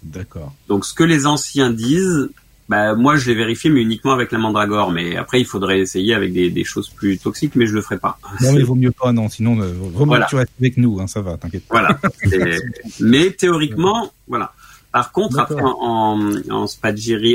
D'accord. 0.03 0.53
Donc 0.67 0.85
ce 0.85 0.93
que 0.93 1.03
les 1.03 1.25
anciens 1.27 1.71
disent, 1.71 2.29
bah 2.67 2.95
moi 2.95 3.15
je 3.15 3.27
l'ai 3.29 3.35
vérifié 3.35 3.69
mais 3.69 3.81
uniquement 3.81 4.11
avec 4.13 4.31
la 4.31 4.39
mandragore. 4.39 4.91
Mais 4.91 5.15
après 5.15 5.39
il 5.39 5.45
faudrait 5.45 5.79
essayer 5.79 6.13
avec 6.13 6.33
des, 6.33 6.49
des 6.49 6.63
choses 6.63 6.89
plus 6.89 7.17
toxiques, 7.17 7.55
mais 7.55 7.67
je 7.67 7.73
le 7.73 7.81
ferai 7.81 7.97
pas. 7.97 8.17
Non, 8.41 8.51
mais 8.53 8.59
il 8.59 8.65
vaut 8.65 8.75
mieux 8.75 8.91
pas, 8.91 9.11
non. 9.13 9.29
Sinon, 9.29 9.59
euh, 9.61 9.71
mieux 9.73 10.05
Voilà. 10.05 10.25
tu 10.27 10.35
restes 10.35 10.51
avec 10.59 10.77
nous, 10.77 10.99
hein, 10.99 11.07
ça 11.07 11.21
va, 11.21 11.37
t'inquiète 11.37 11.67
pas. 11.67 11.79
Voilà. 11.79 11.99
Mais 12.99 13.31
théoriquement, 13.31 14.11
voilà. 14.27 14.53
Par 14.91 15.11
contre, 15.13 15.39
après 15.39 15.61
en, 15.61 16.19
en, 16.49 16.65
en 16.65 16.65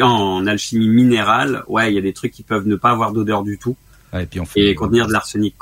en 0.02 0.46
alchimie 0.46 0.88
minérale, 0.88 1.64
ouais, 1.68 1.90
il 1.90 1.94
y 1.94 1.98
a 1.98 2.02
des 2.02 2.12
trucs 2.12 2.32
qui 2.32 2.42
peuvent 2.42 2.66
ne 2.66 2.76
pas 2.76 2.90
avoir 2.90 3.12
d'odeur 3.12 3.42
du 3.44 3.56
tout 3.56 3.76
Ah, 4.12 4.22
et 4.22 4.26
puis 4.26 4.40
on 4.40 4.46
fait. 4.46 4.60
et 4.70 4.74
contenir 4.74 5.06
de 5.06 5.12
l'arsenic. 5.12 5.54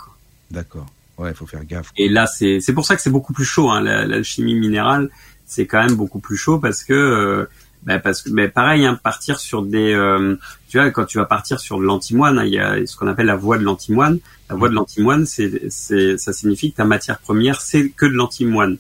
D'accord. 0.51 0.87
Ouais, 1.19 1.31
il 1.31 1.35
faut 1.37 1.47
faire 1.47 1.65
gaffe. 1.65 1.91
Et 1.97 2.09
là, 2.09 2.27
c'est 2.27 2.61
c'est 2.61 2.73
pour 2.73 2.85
ça 2.85 2.97
que 2.97 3.03
c'est 3.03 3.11
beaucoup 3.11 3.33
plus 3.33 3.45
chaud. 3.45 3.71
Hein, 3.71 3.81
la- 3.81 4.05
l'alchimie 4.07 4.55
minérale, 4.55 5.11
c'est 5.47 5.67
quand 5.67 5.83
même 5.85 5.95
beaucoup 5.97 6.19
plus 6.19 6.37
chaud 6.37 6.59
parce 6.59 6.83
que, 6.85 6.93
euh, 6.93 7.49
bah, 7.85 7.99
parce 7.99 8.23
que, 8.23 8.31
mais 8.31 8.49
pareil, 8.49 8.85
hein, 8.85 8.99
partir 9.03 9.39
sur 9.39 9.63
des, 9.63 9.93
euh, 9.93 10.37
tu 10.69 10.79
vois, 10.79 10.91
quand 10.91 11.05
tu 11.05 11.19
vas 11.19 11.25
partir 11.27 11.61
sur 11.61 11.79
de 11.79 11.85
l'antimoine, 11.85 12.39
hein, 12.39 12.45
il 12.45 12.53
y 12.53 12.59
a 12.59 12.85
ce 12.87 12.97
qu'on 12.97 13.07
appelle 13.07 13.27
la 13.27 13.37
voie 13.37 13.59
de 13.59 13.63
l'antimoine. 13.65 14.19
La 14.51 14.57
voie 14.57 14.69
de 14.69 14.75
l'antimoine, 14.75 15.25
c'est, 15.25 15.71
c'est, 15.71 16.19
ça 16.19 16.33
signifie 16.33 16.73
que 16.73 16.77
ta 16.79 16.85
matière 16.85 17.19
première, 17.19 17.61
c'est 17.61 17.89
que 17.91 18.07
de 18.07 18.13
l'antimoine. 18.13 18.77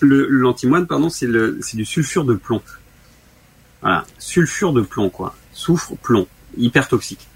Le 0.00 0.26
l'antimoine, 0.28 0.86
pardon, 0.86 1.08
c'est 1.08 1.26
le, 1.26 1.58
c'est 1.60 1.76
du 1.76 1.84
sulfure 1.84 2.24
de 2.24 2.34
plomb. 2.34 2.62
Voilà, 3.80 4.04
sulfure 4.18 4.72
de 4.72 4.80
plomb, 4.82 5.08
quoi. 5.10 5.34
Soufre, 5.52 5.96
plomb, 5.96 6.26
hyper 6.56 6.88
toxique. 6.88 7.26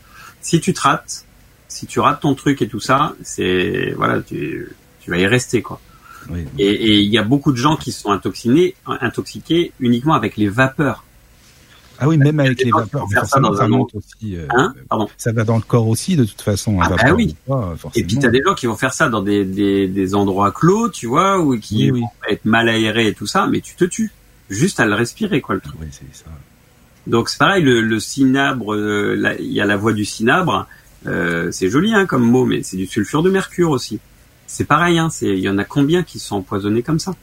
Si 0.42 0.60
tu 0.60 0.74
te 0.74 0.80
rates, 0.80 1.24
si 1.68 1.86
tu 1.86 2.00
rates 2.00 2.20
ton 2.20 2.34
truc 2.34 2.60
et 2.62 2.68
tout 2.68 2.80
ça, 2.80 3.14
c'est 3.22 3.92
voilà, 3.96 4.20
tu, 4.20 4.68
tu 5.00 5.10
vas 5.10 5.18
y 5.18 5.26
rester 5.26 5.62
quoi. 5.62 5.80
Oui. 6.30 6.44
Et 6.58 7.00
il 7.00 7.08
y 7.10 7.18
a 7.18 7.22
beaucoup 7.24 7.50
de 7.52 7.56
gens 7.56 7.76
qui 7.76 7.90
sont 7.92 8.10
intoxinés, 8.10 8.74
intoxiqués 8.86 9.72
uniquement 9.80 10.14
avec 10.14 10.36
les 10.36 10.48
vapeurs. 10.48 11.04
Ah 11.98 12.08
oui, 12.08 12.16
même 12.16 12.40
avec 12.40 12.62
les 12.64 12.70
vapeurs, 12.72 13.06
mais 13.10 13.20
ça 13.26 13.38
dans 13.38 13.54
ça 13.54 13.64
un 13.64 13.68
monte 13.68 13.94
aussi. 13.94 14.36
euh, 14.36 14.46
Hein? 14.50 14.74
Pardon. 14.88 15.08
ça 15.16 15.30
va 15.32 15.44
dans 15.44 15.56
le 15.56 15.62
corps 15.62 15.86
aussi, 15.88 16.16
de 16.16 16.24
toute 16.24 16.40
façon. 16.42 16.80
Ah 16.80 16.88
bah 16.88 17.12
oui. 17.14 17.36
pas. 17.46 17.74
Et 17.94 18.02
puis 18.04 18.18
t'as 18.18 18.28
des 18.30 18.42
gens 18.44 18.54
qui 18.54 18.66
vont 18.66 18.76
faire 18.76 18.92
ça 18.94 19.08
dans 19.08 19.22
des, 19.22 19.44
des, 19.44 19.86
des 19.88 20.14
endroits 20.14 20.50
clos, 20.52 20.88
tu 20.90 21.06
vois, 21.06 21.38
ou 21.40 21.56
qui 21.58 21.90
Oui, 21.90 21.92
oui. 21.92 22.00
vont 22.00 22.08
être 22.30 22.44
mal 22.44 22.68
aérés 22.68 23.08
et 23.08 23.14
tout 23.14 23.26
ça, 23.26 23.46
mais 23.46 23.60
tu 23.60 23.74
te 23.76 23.84
tues 23.84 24.10
juste 24.50 24.80
à 24.80 24.86
le 24.86 24.94
respirer 24.94 25.40
quoi 25.40 25.54
le 25.54 25.60
truc. 25.60 25.74
Oui, 25.80 25.86
c'est 25.92 26.06
ça. 26.12 26.26
Donc 27.06 27.28
c'est 27.28 27.38
pareil, 27.38 27.62
le, 27.62 27.80
le 27.80 28.00
cinabre, 28.00 28.74
euh, 28.74 29.36
il 29.40 29.52
y 29.52 29.60
a 29.60 29.64
la 29.64 29.76
voie 29.76 29.92
du 29.92 30.04
cinabre, 30.04 30.66
euh, 31.06 31.50
c'est 31.50 31.68
joli 31.68 31.94
hein, 31.94 32.06
comme 32.06 32.22
mot, 32.22 32.44
mais 32.44 32.62
c'est 32.62 32.76
du 32.76 32.86
sulfure 32.86 33.22
de 33.22 33.30
mercure 33.30 33.70
aussi. 33.70 33.98
C'est 34.46 34.64
pareil, 34.64 34.98
hein, 34.98 35.08
il 35.22 35.38
y 35.38 35.48
en 35.48 35.58
a 35.58 35.64
combien 35.64 36.02
qui 36.02 36.18
sont 36.18 36.36
empoisonnés 36.36 36.82
comme 36.82 36.98
ça? 36.98 37.14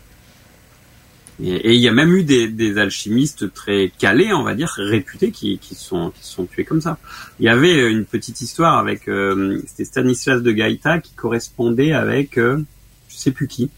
Et 1.41 1.75
il 1.75 1.79
y 1.79 1.87
a 1.87 1.93
même 1.93 2.13
eu 2.13 2.23
des, 2.23 2.77
alchimistes 2.77 3.53
très 3.53 3.93
calés, 3.97 4.33
on 4.33 4.43
va 4.43 4.55
dire, 4.55 4.73
réputés, 4.75 5.31
qui, 5.31 5.57
qui 5.57 5.73
sont 5.73 6.11
qui 6.11 6.27
sont 6.27 6.45
tués 6.45 6.65
comme 6.65 6.81
ça. 6.81 6.97
Il 7.39 7.45
y 7.45 7.49
avait 7.49 7.89
une 7.89 8.03
petite 8.03 8.41
histoire 8.41 8.77
avec 8.77 9.07
euh, 9.07 9.61
c'était 9.65 9.85
Stanislas 9.85 10.43
de 10.43 10.51
Gaïta 10.51 10.99
qui 10.99 11.13
correspondait 11.13 11.93
avec 11.93 12.37
euh, 12.37 12.61
je 13.07 13.15
sais 13.15 13.31
plus 13.31 13.47
qui. 13.47 13.69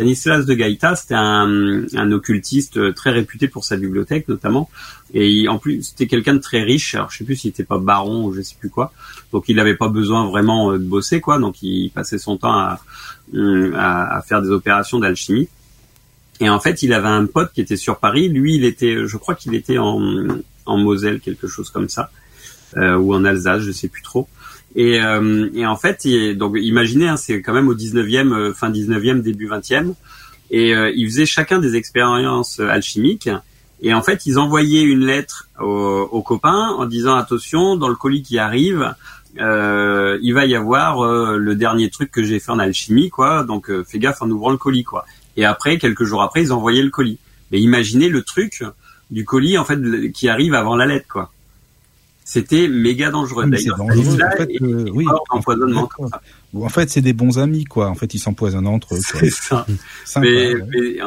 Stanislas 0.00 0.46
de 0.46 0.54
Gaïta, 0.54 0.96
c'était 0.96 1.14
un, 1.14 2.12
occultiste 2.12 2.78
euh, 2.78 2.90
très 2.90 3.10
réputé 3.10 3.48
pour 3.48 3.64
sa 3.64 3.76
bibliothèque 3.76 4.28
notamment. 4.28 4.70
Et 5.12 5.46
en 5.46 5.58
plus, 5.58 5.82
c'était 5.82 6.06
quelqu'un 6.06 6.32
de 6.32 6.38
très 6.38 6.62
riche. 6.62 6.94
Alors, 6.94 7.10
je 7.10 7.18
sais 7.18 7.24
plus 7.24 7.36
s'il 7.36 7.50
était 7.50 7.64
pas 7.64 7.76
baron 7.76 8.24
ou 8.24 8.32
je 8.32 8.40
sais 8.40 8.54
plus 8.58 8.70
quoi. 8.70 8.94
Donc, 9.30 9.44
il 9.48 9.56
n'avait 9.56 9.76
pas 9.76 9.88
besoin 9.88 10.24
vraiment 10.24 10.72
euh, 10.72 10.78
de 10.78 10.84
bosser, 10.84 11.20
quoi. 11.20 11.38
Donc, 11.38 11.62
il 11.62 11.90
passait 11.90 12.16
son 12.16 12.38
temps 12.38 12.54
à, 12.54 12.80
euh, 13.34 13.74
à, 13.76 14.22
faire 14.26 14.40
des 14.40 14.48
opérations 14.48 15.00
d'alchimie. 15.00 15.48
Et 16.40 16.48
en 16.48 16.60
fait, 16.60 16.82
il 16.82 16.94
avait 16.94 17.08
un 17.08 17.26
pote 17.26 17.52
qui 17.52 17.60
était 17.60 17.76
sur 17.76 17.98
Paris. 17.98 18.30
Lui, 18.30 18.54
il 18.54 18.64
était, 18.64 19.06
je 19.06 19.16
crois 19.18 19.34
qu'il 19.34 19.54
était 19.54 19.76
en, 19.76 20.00
Moselle, 20.66 21.20
quelque 21.20 21.46
chose 21.46 21.68
comme 21.68 21.90
ça, 21.90 22.10
ou 22.74 23.14
en 23.14 23.24
Alsace, 23.26 23.64
je 23.64 23.72
sais 23.72 23.88
plus 23.88 24.02
trop. 24.02 24.28
Et, 24.76 25.00
euh, 25.02 25.48
et 25.54 25.66
en 25.66 25.76
fait, 25.76 26.04
il- 26.04 26.36
donc 26.38 26.54
imaginez, 26.56 27.08
hein, 27.08 27.16
c'est 27.16 27.42
quand 27.42 27.52
même 27.52 27.68
au 27.68 27.74
19e, 27.74 28.32
euh, 28.32 28.52
fin 28.54 28.70
19e, 28.70 29.20
début 29.22 29.46
20e. 29.48 29.94
Et 30.50 30.74
euh, 30.74 30.90
ils 30.94 31.06
faisaient 31.08 31.26
chacun 31.26 31.58
des 31.58 31.76
expériences 31.76 32.60
euh, 32.60 32.68
alchimiques. 32.68 33.28
Et 33.82 33.94
en 33.94 34.02
fait, 34.02 34.26
ils 34.26 34.38
envoyaient 34.38 34.82
une 34.82 35.06
lettre 35.06 35.48
aux, 35.60 36.08
aux 36.12 36.22
copains 36.22 36.74
en 36.78 36.86
disant 36.86 37.14
attention, 37.16 37.76
dans 37.76 37.88
le 37.88 37.94
colis 37.94 38.22
qui 38.22 38.38
arrive, 38.38 38.94
euh, 39.40 40.18
il 40.22 40.34
va 40.34 40.44
y 40.44 40.54
avoir 40.54 41.02
le 41.38 41.54
dernier 41.54 41.88
truc 41.88 42.10
que 42.10 42.22
j'ai 42.22 42.40
fait 42.40 42.50
en 42.52 42.58
alchimie, 42.58 43.08
quoi. 43.10 43.42
Donc 43.44 43.70
fais 43.84 43.98
gaffe 43.98 44.20
en 44.22 44.30
ouvrant 44.30 44.50
le 44.50 44.58
colis, 44.58 44.84
quoi. 44.84 45.06
Et 45.36 45.44
après, 45.46 45.78
quelques 45.78 46.04
jours 46.04 46.22
après, 46.22 46.42
ils 46.42 46.52
envoyaient 46.52 46.82
le 46.82 46.90
colis. 46.90 47.18
Mais 47.50 47.60
imaginez 47.60 48.08
le 48.10 48.22
truc 48.22 48.62
du 49.10 49.24
colis 49.24 49.56
en 49.56 49.64
fait 49.64 49.78
qui 50.12 50.28
arrive 50.28 50.52
avant 50.54 50.76
la 50.76 50.84
lettre, 50.86 51.06
quoi. 51.08 51.32
C'était 52.32 52.68
méga 52.68 53.10
dangereux. 53.10 53.42
Oui, 53.44 53.50
D'ailleurs, 53.50 53.80
En 53.80 53.88
fait, 54.36 54.48
euh, 54.62 54.86
oui, 54.94 55.04
d'empoisonnement. 55.32 55.88
Bon, 56.52 56.64
en 56.64 56.68
fait, 56.68 56.88
c'est 56.88 57.00
des 57.00 57.12
bons 57.12 57.40
amis, 57.40 57.64
quoi. 57.64 57.88
En 57.88 57.96
fait, 57.96 58.14
ils 58.14 58.20
s'empoisonnent 58.20 58.68
entre 58.68 58.94
eux. 58.94 59.00
C'est 59.02 59.30
ça. 59.30 59.66
Sympa, 60.04 60.24
Mais, 60.28 60.54
ouais. 60.54 60.64
mais, 60.70 60.98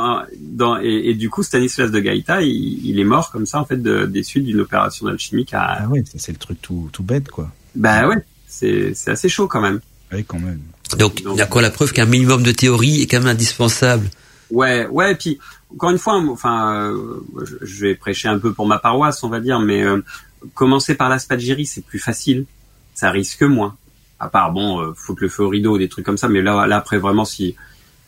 dans, 0.41 0.77
et, 0.81 1.09
et 1.09 1.13
du 1.13 1.29
coup, 1.29 1.41
Stanislas 1.41 1.91
de 1.91 1.99
Gaïta, 2.01 2.41
il, 2.41 2.85
il 2.85 2.99
est 2.99 3.05
mort 3.05 3.31
comme 3.31 3.45
ça, 3.45 3.61
en 3.61 3.65
fait, 3.65 3.81
de, 3.81 4.05
des 4.05 4.21
suites 4.21 4.43
d'une 4.43 4.59
opération 4.59 5.07
alchimique 5.07 5.53
à. 5.53 5.83
Ah 5.83 5.89
ça 6.05 6.17
c'est 6.17 6.33
le 6.33 6.37
truc 6.37 6.61
tout, 6.61 6.89
tout 6.91 7.03
bête, 7.03 7.29
quoi. 7.29 7.49
Bah 7.73 8.05
ouais, 8.09 8.17
c'est 8.45 8.93
assez 9.07 9.29
chaud 9.29 9.47
quand 9.47 9.61
même. 9.61 9.79
Oui, 10.11 10.25
quand 10.25 10.39
même. 10.39 10.59
Donc, 10.99 11.21
il 11.21 11.37
y 11.37 11.41
a 11.41 11.45
quoi 11.45 11.61
la 11.61 11.71
preuve 11.71 11.93
qu'un 11.93 12.05
minimum 12.05 12.43
de 12.43 12.51
théorie 12.51 13.01
est 13.01 13.07
quand 13.07 13.19
même 13.19 13.29
indispensable? 13.29 14.09
Ouais, 14.51 14.85
ouais, 14.87 15.13
et 15.13 15.15
puis 15.15 15.39
encore 15.73 15.89
une 15.89 15.97
fois, 15.97 16.21
enfin, 16.29 16.91
euh, 16.91 17.23
je- 17.45 17.65
je 17.65 17.81
vais 17.85 17.95
prêcher 17.95 18.27
un 18.27 18.37
peu 18.37 18.53
pour 18.53 18.67
ma 18.67 18.77
paroisse, 18.77 19.23
on 19.23 19.29
va 19.29 19.39
dire, 19.39 19.59
mais 19.59 19.81
euh, 19.83 20.03
commencer 20.53 20.95
par 20.95 21.09
la 21.09 21.19
c'est 21.19 21.85
plus 21.85 21.99
facile, 21.99 22.45
ça 22.93 23.11
risque 23.11 23.43
moins. 23.43 23.75
À 24.19 24.29
part 24.29 24.51
bon, 24.51 24.81
euh, 24.81 24.93
foutre 24.95 25.23
le 25.23 25.29
feu 25.29 25.43
au 25.43 25.49
rideau, 25.49 25.77
des 25.77 25.89
trucs 25.89 26.05
comme 26.05 26.17
ça, 26.17 26.29
mais 26.29 26.41
là, 26.41 26.65
là 26.65 26.77
après 26.77 26.97
vraiment, 26.97 27.25
si 27.25 27.55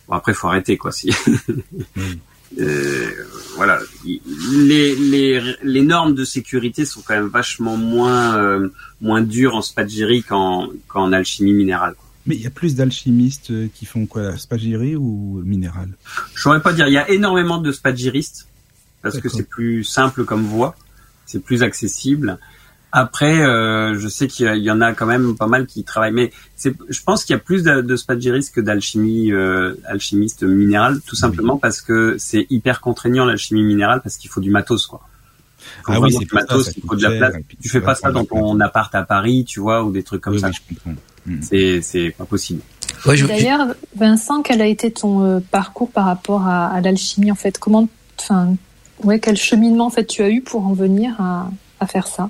bon, 0.07 0.15
après 0.15 0.33
faut 0.33 0.47
arrêter 0.47 0.77
quoi. 0.77 0.91
Si 0.91 1.11
Euh, 2.59 3.11
voilà, 3.55 3.79
les, 4.05 4.95
les 4.95 5.55
les 5.61 5.81
normes 5.81 6.13
de 6.13 6.23
sécurité 6.23 6.85
sont 6.85 7.01
quand 7.01 7.15
même 7.15 7.27
vachement 7.27 7.75
moins 7.75 8.37
euh, 8.37 8.69
moins 9.01 9.21
dures 9.21 9.55
en 9.55 9.61
spagyrie 9.61 10.23
qu'en 10.23 10.69
qu'en 10.87 11.11
alchimie 11.11 11.53
minérale. 11.53 11.95
quoi. 11.95 12.05
Mais 12.27 12.35
il 12.35 12.41
y 12.41 12.47
a 12.47 12.51
plus 12.51 12.75
d'alchimistes 12.75 13.51
euh, 13.51 13.67
qui 13.73 13.85
font 13.85 14.05
quoi, 14.05 14.21
la 14.21 14.37
spagyrie 14.37 14.95
ou 14.95 15.41
minéral 15.43 15.89
Je 16.33 16.41
saurais 16.41 16.61
pas 16.61 16.71
dire. 16.71 16.87
Il 16.87 16.93
y 16.93 16.97
a 16.97 17.09
énormément 17.09 17.57
de 17.57 17.71
spagyristes 17.71 18.47
parce 19.01 19.19
que 19.19 19.29
c'est 19.29 19.47
plus 19.47 19.83
simple 19.83 20.23
comme 20.23 20.43
voie, 20.43 20.75
c'est 21.25 21.43
plus 21.43 21.63
accessible. 21.63 22.37
Après, 22.91 23.41
euh, 23.41 23.99
je 23.99 24.07
sais 24.07 24.27
qu'il 24.27 24.55
y 24.63 24.71
en 24.71 24.79
a 24.79 24.93
quand 24.93 25.05
même 25.05 25.35
pas 25.35 25.47
mal 25.47 25.65
qui 25.65 25.83
travaillent, 25.83 26.13
mais 26.13 26.31
je 26.63 27.01
pense 27.05 27.25
qu'il 27.25 27.33
y 27.33 27.35
a 27.35 27.39
plus 27.39 27.61
de, 27.63 27.81
de 27.81 27.95
que 28.53 28.61
d'alchimie, 28.61 29.33
euh, 29.33 29.75
alchimiste 29.85 30.43
minérale, 30.43 31.01
tout 31.05 31.17
simplement 31.17 31.57
parce 31.57 31.81
que 31.81 32.15
c'est 32.17 32.47
hyper 32.49 32.79
contraignant 32.79 33.25
l'alchimie 33.25 33.63
minérale 33.63 33.99
parce 34.01 34.15
qu'il 34.15 34.29
faut 34.29 34.39
du 34.39 34.49
matos, 34.49 34.87
quoi. 34.87 35.01
Il 35.59 35.83
faut 35.83 35.91
Ah 35.93 35.99
oui, 35.99 36.13
c'est 36.13 36.19
ça, 36.29 36.35
matos, 36.35 36.65
ça 36.67 36.71
il 36.77 36.83
faut 36.83 36.95
de 36.95 37.01
la 37.03 37.11
place. 37.11 37.33
Tu 37.49 37.57
tu 37.57 37.69
fais 37.69 37.81
pas 37.81 37.95
ça 37.95 38.11
dans 38.11 38.23
ton 38.23 38.57
appart 38.61 38.93
à 38.95 39.03
Paris, 39.03 39.43
tu 39.45 39.59
vois, 39.59 39.83
ou 39.83 39.91
des 39.91 40.03
trucs 40.03 40.21
comme 40.21 40.35
Oui, 40.35 40.39
ça. 40.39 40.49
oui. 40.85 40.93
Mm. 41.25 41.41
C'est, 41.41 41.81
c'est 41.81 42.11
pas 42.17 42.25
possible. 42.25 42.61
Ouais, 43.05 43.17
je- 43.17 43.25
D'ailleurs, 43.25 43.73
Vincent, 43.95 44.41
quel 44.41 44.61
a 44.61 44.67
été 44.67 44.91
ton 44.91 45.21
euh, 45.25 45.39
parcours 45.51 45.91
par 45.91 46.05
rapport 46.05 46.47
à, 46.47 46.67
à 46.67 46.79
l'alchimie 46.81 47.31
en 47.31 47.35
fait? 47.35 47.57
Comment, 47.57 47.89
enfin, 48.21 48.55
ouais, 49.03 49.19
quel 49.19 49.37
cheminement 49.37 49.87
en 49.87 49.89
fait 49.89 50.05
tu 50.05 50.21
as 50.21 50.29
eu 50.29 50.41
pour 50.41 50.65
en 50.65 50.73
venir 50.73 51.15
à, 51.19 51.49
à 51.79 51.87
faire 51.87 52.07
ça? 52.07 52.29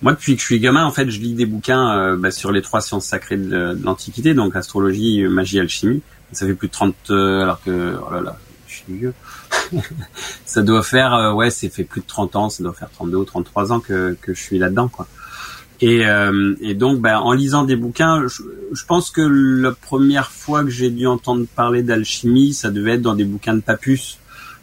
Moi, 0.00 0.12
depuis 0.12 0.36
que 0.36 0.40
je 0.40 0.46
suis 0.46 0.60
gamin, 0.60 0.84
en 0.84 0.92
fait, 0.92 1.10
je 1.10 1.20
lis 1.20 1.34
des 1.34 1.46
bouquins 1.46 1.92
euh, 1.98 2.16
bah, 2.16 2.30
sur 2.30 2.52
les 2.52 2.62
trois 2.62 2.80
sciences 2.80 3.06
sacrées 3.06 3.36
de, 3.36 3.76
l'Antiquité, 3.82 4.32
donc 4.32 4.54
astrologie, 4.54 5.22
euh, 5.22 5.28
magie, 5.28 5.58
alchimie. 5.58 6.02
Ça 6.32 6.46
fait 6.46 6.54
plus 6.54 6.68
de 6.68 6.72
30, 6.72 6.94
euh, 7.10 7.42
alors 7.42 7.60
que, 7.64 7.96
oh 8.06 8.12
là 8.12 8.20
là, 8.20 8.36
je 8.68 8.74
suis 8.74 8.92
vieux. 8.92 9.14
ça 10.44 10.62
doit 10.62 10.84
faire, 10.84 11.34
ouais, 11.34 11.50
c'est 11.50 11.68
fait 11.68 11.84
plus 11.84 12.00
de 12.00 12.06
30 12.06 12.36
ans, 12.36 12.48
ça 12.48 12.62
doit 12.62 12.74
faire 12.74 12.90
32 12.90 13.16
ou 13.16 13.24
33 13.24 13.72
ans 13.72 13.80
que, 13.80 14.16
que 14.20 14.34
je 14.34 14.40
suis 14.40 14.58
là-dedans, 14.58 14.88
quoi. 14.88 15.08
Et, 15.80 16.04
et 16.60 16.74
donc, 16.74 16.98
bah, 16.98 17.20
en 17.20 17.32
lisant 17.32 17.62
des 17.62 17.76
bouquins, 17.76 18.26
je, 18.26 18.42
je 18.72 18.84
pense 18.84 19.12
que 19.12 19.20
la 19.20 19.70
première 19.70 20.32
fois 20.32 20.64
que 20.64 20.70
j'ai 20.70 20.90
dû 20.90 21.06
entendre 21.06 21.46
parler 21.54 21.84
d'alchimie, 21.84 22.52
ça 22.52 22.72
devait 22.72 22.94
être 22.94 23.02
dans 23.02 23.14
des 23.14 23.24
bouquins 23.24 23.54
de 23.54 23.60
Papus, 23.60 24.18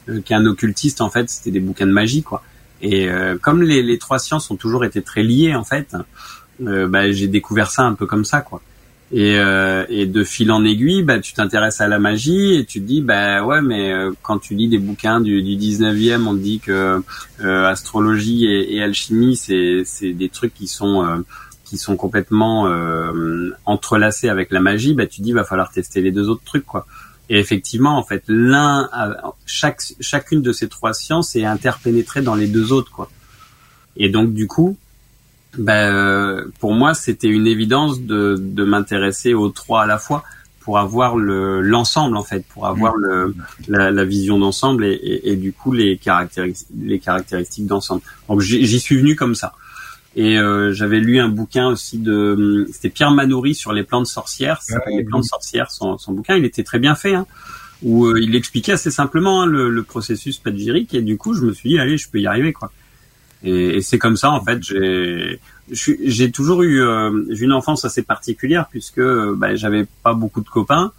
euh, 0.10 0.22
qui 0.22 0.34
est 0.34 0.36
un 0.36 0.46
occultiste, 0.46 1.02
en 1.02 1.10
fait, 1.10 1.30
c'était 1.30 1.52
des 1.52 1.60
bouquins 1.60 1.88
de 1.88 1.92
magie, 1.92 2.24
quoi. 2.24 2.44
Et 2.82 3.10
euh, 3.10 3.38
comme 3.42 3.64
les, 3.64 3.98
trois 3.98 4.20
sciences 4.20 4.52
ont 4.52 4.56
toujours 4.56 4.86
été 4.86 5.02
très 5.02 5.24
liées 5.24 5.56
en 5.56 5.64
fait, 5.64 5.96
euh, 6.62 6.88
bah, 6.88 7.12
j'ai 7.12 7.28
découvert 7.28 7.72
ça 7.72 7.84
un 7.84 7.94
peu 7.94 8.06
comme 8.06 8.26
ça 8.26 8.42
quoi. 8.42 8.62
Et, 9.12 9.38
euh, 9.38 9.86
et 9.88 10.08
de 10.08 10.24
fil 10.24 10.52
en 10.52 10.64
aiguille, 10.66 11.04
bah, 11.04 11.20
tu 11.20 11.34
t'intéresses 11.34 11.80
à 11.80 11.88
la 11.88 12.00
magie 12.00 12.56
et 12.56 12.66
tu 12.66 12.82
te 12.82 12.86
dis 12.86 13.02
bah 13.02 13.44
ouais 13.44 13.62
mais 13.62 13.94
euh, 13.94 14.12
quand 14.24 14.40
tu 14.40 14.56
lis 14.56 14.68
des 14.68 14.80
bouquins 14.80 15.22
du, 15.22 15.42
du 15.42 15.56
19e, 15.56 16.26
on 16.26 16.34
te 16.34 16.40
dit 16.40 16.60
que 16.60 17.02
euh, 17.44 17.66
astrologie 17.66 18.46
et, 18.46 18.76
et 18.76 18.84
alchimie 18.84 19.36
c'est 19.36 19.84
c'est 19.86 20.12
des 20.12 20.30
trucs 20.30 20.54
qui 20.54 20.68
sont 20.68 21.24
qui 21.64 21.78
sont 21.78 21.96
complètement 21.96 22.70
entrelacés 23.66 24.30
avec 24.30 24.52
la 24.52 24.60
magie, 24.60 24.94
bah 24.94 25.08
tu 25.08 25.20
te 25.20 25.24
dis 25.24 25.32
va 25.32 25.44
falloir 25.44 25.72
tester 25.72 26.02
les 26.02 26.12
deux 26.12 26.30
autres 26.30 26.44
trucs 26.44 26.66
quoi. 26.66 26.86
Et 27.30 27.40
effectivement, 27.40 27.98
en 27.98 28.04
fait, 28.04 28.24
l'un, 28.28 28.90
a- 28.94 29.34
chaque, 29.46 29.82
chacune 30.00 30.42
de 30.42 30.52
ces 30.52 30.68
trois 30.70 30.94
sciences 30.94 31.36
est 31.36 31.46
interpénétrée 31.46 32.22
dans 32.22 32.36
les 32.36 32.48
deux 32.48 32.72
autres, 32.72 32.92
quoi. 32.92 33.10
Et 33.98 34.10
donc, 34.10 34.34
du 34.34 34.48
coup, 34.48 34.78
ben, 35.58 35.74
euh, 35.92 36.46
pour 36.60 36.74
moi, 36.74 36.94
c'était 36.94 37.30
une 37.30 37.48
évidence 37.48 38.02
de, 38.02 38.36
de 38.38 38.64
m'intéresser 38.64 39.34
aux 39.34 39.50
trois 39.50 39.84
à 39.84 39.86
la 39.86 39.98
fois 39.98 40.24
pour 40.60 40.80
avoir 40.80 41.16
le 41.16 41.62
l'ensemble, 41.62 42.18
en 42.18 42.24
fait, 42.24 42.44
pour 42.54 42.66
avoir 42.68 42.96
le, 42.96 43.34
la, 43.68 43.92
la 43.92 44.04
vision 44.04 44.38
d'ensemble 44.40 44.84
et, 44.84 44.94
et, 44.94 45.32
et 45.32 45.36
du 45.36 45.54
coup 45.54 45.72
les 45.72 45.96
caractéristiques, 45.98 46.68
les 46.84 47.00
caractéristiques 47.00 47.68
d'ensemble. 47.68 48.02
Donc, 48.28 48.42
j'y 48.42 48.80
suis 48.80 48.98
venu 48.98 49.16
comme 49.16 49.36
ça. 49.36 49.54
Et 50.16 50.38
euh, 50.38 50.72
j'avais 50.72 51.00
lu 51.00 51.20
un 51.20 51.28
bouquin 51.28 51.68
aussi 51.68 51.98
de, 51.98 52.68
c'était 52.72 52.90
Pierre 52.90 53.12
Manoury 53.12 53.54
sur 53.54 53.74
les 53.74 53.84
plantes 53.84 54.08
sorcières. 54.08 54.62
Ça 54.62 54.76
s'appelle 54.76 54.94
Ah, 54.94 54.98
les 54.98 55.04
oui. 55.04 55.10
plantes 55.10 55.26
sorcières, 55.26 55.72
son, 55.72 55.98
son 55.98 56.14
bouquin, 56.14 56.36
il 56.36 56.46
était 56.46 56.64
très 56.64 56.80
bien 56.80 56.96
fait, 56.96 57.16
hein, 57.16 57.26
où 57.84 58.06
euh, 58.06 58.20
il 58.22 58.36
expliquait 58.36 58.74
assez 58.74 58.92
simplement 58.92 59.42
hein, 59.42 59.46
le, 59.46 59.70
le 59.70 59.84
processus 59.84 60.38
padgérique. 60.38 60.94
Et 60.94 61.02
du 61.02 61.18
coup, 61.18 61.34
je 61.34 61.42
me 61.42 61.52
suis 61.54 61.70
dit, 61.70 61.80
allez, 61.80 61.98
je 61.98 62.10
peux 62.10 62.20
y 62.20 62.28
arriver, 62.28 62.54
quoi. 62.54 62.72
Et, 63.44 63.78
et 63.78 63.82
c'est 63.82 64.00
comme 64.00 64.16
ça, 64.16 64.32
en 64.32 64.44
fait, 64.44 64.64
j'ai, 64.64 65.40
j'ai 65.72 66.32
toujours 66.32 66.64
eu, 66.64 66.82
euh, 66.82 67.26
une 67.30 67.52
enfance 67.52 67.86
assez 67.86 68.04
particulière 68.04 68.68
puisque 68.70 69.00
euh, 69.00 69.34
bah, 69.36 69.56
j'avais 69.56 69.86
pas 70.04 70.14
beaucoup 70.14 70.42
de 70.42 70.50
copains. 70.50 70.92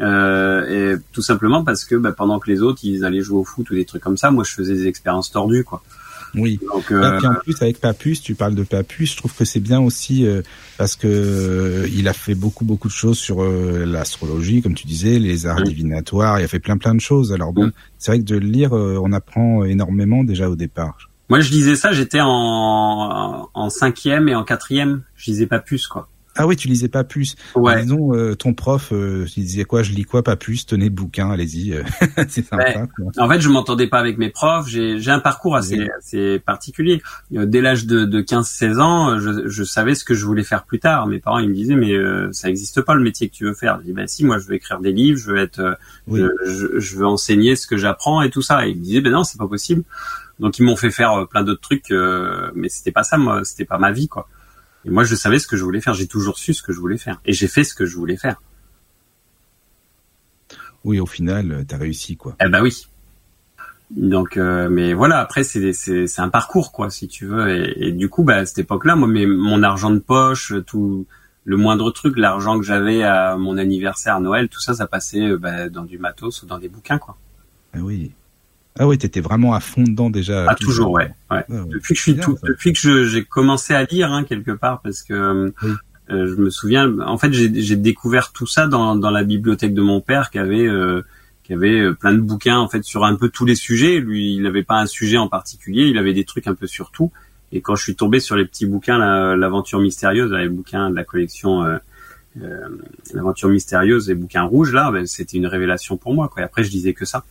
Euh, 0.00 0.94
et 0.94 0.98
tout 1.12 1.22
simplement 1.22 1.64
parce 1.64 1.84
que 1.84 1.94
bah, 1.94 2.12
pendant 2.12 2.38
que 2.38 2.50
les 2.50 2.62
autres 2.62 2.80
ils 2.84 3.04
allaient 3.04 3.20
jouer 3.22 3.38
au 3.40 3.44
foot 3.44 3.68
ou 3.70 3.74
des 3.74 3.84
trucs 3.84 4.02
comme 4.02 4.16
ça, 4.16 4.30
moi 4.30 4.44
je 4.44 4.52
faisais 4.54 4.74
des 4.74 4.86
expériences 4.86 5.30
tordues 5.30 5.64
quoi. 5.64 5.82
Oui. 6.34 6.60
Donc 6.72 6.84
Et 6.90 6.94
euh, 6.94 7.18
puis 7.18 7.26
en 7.26 7.34
plus 7.34 7.54
avec 7.60 7.80
Papus, 7.80 8.22
tu 8.22 8.34
parles 8.34 8.54
de 8.54 8.62
Papus, 8.62 9.12
je 9.12 9.16
trouve 9.16 9.34
que 9.34 9.44
c'est 9.44 9.60
bien 9.60 9.80
aussi 9.80 10.26
euh, 10.26 10.42
parce 10.78 10.96
que 10.96 11.06
euh, 11.06 11.88
il 11.92 12.08
a 12.08 12.12
fait 12.12 12.34
beaucoup 12.34 12.64
beaucoup 12.64 12.88
de 12.88 12.92
choses 12.92 13.18
sur 13.18 13.42
euh, 13.42 13.84
l'astrologie, 13.86 14.62
comme 14.62 14.74
tu 14.74 14.86
disais, 14.86 15.18
les 15.18 15.46
arts 15.46 15.62
divinatoires, 15.62 16.40
il 16.40 16.44
a 16.44 16.48
fait 16.48 16.60
plein 16.60 16.78
plein 16.78 16.94
de 16.94 17.00
choses. 17.00 17.32
Alors 17.32 17.52
bon, 17.52 17.72
c'est 17.98 18.12
vrai 18.12 18.18
que 18.20 18.24
de 18.24 18.36
le 18.36 18.46
lire, 18.46 18.74
euh, 18.76 18.98
on 19.02 19.12
apprend 19.12 19.64
énormément 19.64 20.24
déjà 20.24 20.48
au 20.48 20.56
départ. 20.56 21.10
moi 21.28 21.40
je 21.40 21.50
lisais 21.50 21.76
ça, 21.76 21.92
j'étais 21.92 22.20
en, 22.20 23.48
en 23.52 23.70
cinquième 23.70 24.28
et 24.28 24.34
en 24.34 24.44
quatrième, 24.44 25.02
je 25.16 25.30
lisais 25.30 25.46
pas 25.46 25.58
plus 25.58 25.86
quoi. 25.86 26.08
Ah 26.40 26.46
oui, 26.46 26.56
tu 26.56 26.68
lisais 26.68 26.88
Papus. 26.88 27.36
Ouais. 27.54 27.82
Disons, 27.82 28.14
euh, 28.14 28.34
ton 28.34 28.54
prof, 28.54 28.92
euh, 28.92 29.26
il 29.36 29.44
disait 29.44 29.64
quoi? 29.64 29.82
Je 29.82 29.92
lis 29.92 30.04
quoi? 30.04 30.22
Papus 30.22 30.64
Tenez 30.64 30.86
le 30.86 30.90
bouquin, 30.90 31.30
allez-y. 31.30 31.74
euh, 31.74 31.82
c'est 32.28 32.46
sympa. 32.46 32.64
Ouais. 32.98 33.08
En 33.18 33.28
fait, 33.28 33.40
je 33.40 33.48
m'entendais 33.50 33.88
pas 33.88 33.98
avec 33.98 34.16
mes 34.16 34.30
profs. 34.30 34.66
J'ai 34.68 35.10
un 35.10 35.20
parcours 35.20 35.54
assez, 35.56 36.38
particulier. 36.46 37.02
Euh, 37.36 37.44
Dès 37.44 37.60
l'âge 37.60 37.84
de, 37.84 38.06
de 38.06 38.22
15-16 38.22 38.80
ans, 38.80 39.18
je, 39.18 39.46
je 39.48 39.64
savais 39.64 39.94
ce 39.94 40.02
que 40.04 40.14
je 40.14 40.24
voulais 40.24 40.42
faire 40.44 40.64
plus 40.64 40.78
tard. 40.80 41.06
Mes 41.06 41.18
parents 41.18 41.38
ils 41.38 41.48
me 41.50 41.54
disaient 41.54 41.76
mais 41.76 41.92
euh, 41.92 42.30
ça 42.32 42.48
n'existe 42.48 42.80
pas 42.80 42.94
le 42.94 43.02
métier 43.02 43.28
que 43.28 43.34
tu 43.34 43.44
veux 43.44 43.54
faire. 43.54 43.78
Je 43.80 43.86
dis 43.86 43.92
bah 43.92 44.06
si, 44.06 44.24
moi 44.24 44.38
je 44.38 44.46
veux 44.46 44.54
écrire 44.54 44.80
des 44.80 44.92
livres, 44.92 45.18
je 45.18 45.30
veux 45.30 45.38
être, 45.38 45.58
euh, 45.60 45.74
Oui. 46.06 46.22
je, 46.46 46.96
veux 46.96 47.06
enseigner 47.06 47.54
ce 47.54 47.66
que 47.66 47.76
j'apprends 47.76 48.22
et 48.22 48.30
tout 48.30 48.42
ça. 48.42 48.66
Et 48.66 48.70
ils 48.70 48.78
me 48.78 48.82
disaient 48.82 49.00
ben 49.02 49.12
non 49.12 49.24
c'est 49.24 49.38
pas 49.38 49.46
possible. 49.48 49.82
Donc 50.38 50.58
ils 50.58 50.62
m'ont 50.62 50.76
fait 50.76 50.90
faire 50.90 51.12
euh, 51.12 51.26
plein 51.26 51.42
d'autres 51.44 51.60
trucs, 51.60 51.90
euh, 51.90 52.50
mais 52.54 52.68
c'était 52.70 52.92
pas 52.92 53.02
ça 53.04 53.18
moi, 53.18 53.42
c'était 53.44 53.66
pas 53.66 53.76
ma 53.78 53.92
vie 53.92 54.08
quoi. 54.08 54.26
Et 54.84 54.90
moi 54.90 55.04
je 55.04 55.14
savais 55.14 55.38
ce 55.38 55.46
que 55.46 55.56
je 55.56 55.64
voulais 55.64 55.80
faire. 55.80 55.94
J'ai 55.94 56.06
toujours 56.06 56.38
su 56.38 56.54
ce 56.54 56.62
que 56.62 56.72
je 56.72 56.80
voulais 56.80 56.98
faire 56.98 57.20
et 57.24 57.32
j'ai 57.32 57.48
fait 57.48 57.64
ce 57.64 57.74
que 57.74 57.86
je 57.86 57.96
voulais 57.96 58.16
faire. 58.16 58.40
Oui, 60.84 60.98
au 60.98 61.06
final, 61.06 61.52
euh, 61.52 61.64
t'as 61.66 61.76
réussi 61.76 62.16
quoi. 62.16 62.36
Eh 62.40 62.48
ben 62.48 62.62
oui. 62.62 62.86
Donc, 63.90 64.36
euh, 64.36 64.68
mais 64.70 64.94
voilà, 64.94 65.18
après 65.18 65.42
c'est 65.42 65.72
c'est 65.72 66.06
c'est 66.06 66.20
un 66.22 66.28
parcours 66.28 66.72
quoi, 66.72 66.90
si 66.90 67.08
tu 67.08 67.26
veux. 67.26 67.50
Et, 67.50 67.88
et 67.88 67.92
du 67.92 68.08
coup, 68.08 68.22
bah 68.22 68.36
à 68.36 68.46
cette 68.46 68.58
époque-là, 68.58 68.96
moi, 68.96 69.08
mes, 69.08 69.26
mon 69.26 69.62
argent 69.62 69.90
de 69.90 69.98
poche, 69.98 70.54
tout 70.66 71.06
le 71.44 71.56
moindre 71.56 71.90
truc, 71.90 72.16
l'argent 72.16 72.58
que 72.58 72.64
j'avais 72.64 73.02
à 73.02 73.36
mon 73.36 73.58
anniversaire, 73.58 74.16
à 74.16 74.20
Noël, 74.20 74.48
tout 74.48 74.60
ça, 74.60 74.74
ça 74.74 74.86
passait 74.86 75.30
euh, 75.30 75.38
bah, 75.38 75.68
dans 75.68 75.84
du 75.84 75.98
matos 75.98 76.42
ou 76.42 76.46
dans 76.46 76.58
des 76.58 76.68
bouquins 76.68 76.98
quoi. 76.98 77.16
Ah 77.74 77.78
oui. 77.80 78.12
Ah 78.78 78.86
oui, 78.86 78.96
t'étais 78.98 79.20
vraiment 79.20 79.52
à 79.52 79.60
fond 79.60 79.82
dedans 79.82 80.10
déjà. 80.10 80.46
Ah 80.48 80.54
toujours, 80.54 80.92
ouais. 80.92 81.12
ouais. 81.30 81.44
Depuis 81.48 81.94
que 81.94 81.98
je 81.98 82.02
suis 82.02 82.14
Bien, 82.14 82.24
tout, 82.24 82.36
ça. 82.40 82.46
depuis 82.48 82.72
que 82.72 83.04
j'ai 83.04 83.24
commencé 83.24 83.74
à 83.74 83.82
lire 83.84 84.12
hein, 84.12 84.24
quelque 84.24 84.52
part, 84.52 84.80
parce 84.80 85.02
que 85.02 85.12
euh, 85.12 85.50
Oui. 85.62 85.70
euh, 86.10 86.26
je 86.28 86.34
me 86.40 86.50
souviens, 86.50 86.98
en 87.00 87.18
fait, 87.18 87.32
j'ai 87.32 87.76
découvert 87.76 88.32
tout 88.32 88.46
ça 88.46 88.66
dans, 88.68 88.94
dans 88.96 89.10
la 89.10 89.24
bibliothèque 89.24 89.74
de 89.74 89.82
mon 89.82 90.00
père, 90.00 90.30
qui 90.30 90.38
avait 90.38 90.66
euh, 90.66 91.02
qui 91.42 91.52
avait 91.52 91.92
plein 91.94 92.12
de 92.12 92.20
bouquins 92.20 92.58
en 92.58 92.68
fait 92.68 92.84
sur 92.84 93.04
un 93.04 93.16
peu 93.16 93.28
tous 93.28 93.44
les 93.44 93.56
sujets. 93.56 93.98
Lui, 93.98 94.34
il 94.36 94.42
n'avait 94.42 94.62
pas 94.62 94.78
un 94.80 94.86
sujet 94.86 95.16
en 95.18 95.28
particulier, 95.28 95.86
il 95.88 95.98
avait 95.98 96.14
des 96.14 96.24
trucs 96.24 96.46
un 96.46 96.54
peu 96.54 96.68
sur 96.68 96.92
tout. 96.92 97.10
Et 97.52 97.60
quand 97.60 97.74
je 97.74 97.82
suis 97.82 97.96
tombé 97.96 98.20
sur 98.20 98.36
les 98.36 98.44
petits 98.44 98.66
bouquins, 98.66 98.98
l'aventure 99.34 99.80
mystérieuse, 99.80 100.30
là, 100.30 100.42
les 100.42 100.48
bouquins 100.48 100.90
de 100.90 100.94
la 100.94 101.02
collection. 101.04 101.64
Euh, 101.64 101.78
l'aventure 103.12 103.48
mystérieuse 103.48 104.08
et 104.08 104.14
bouquins 104.14 104.44
rouges 104.44 104.72
là 104.72 104.92
ben, 104.92 105.04
c'était 105.04 105.36
une 105.36 105.48
révélation 105.48 105.96
pour 105.96 106.14
moi 106.14 106.28
quoi 106.28 106.42
et 106.42 106.44
après 106.44 106.62
je 106.62 106.70
lisais 106.70 106.92
que 106.92 107.04
ça 107.04 107.24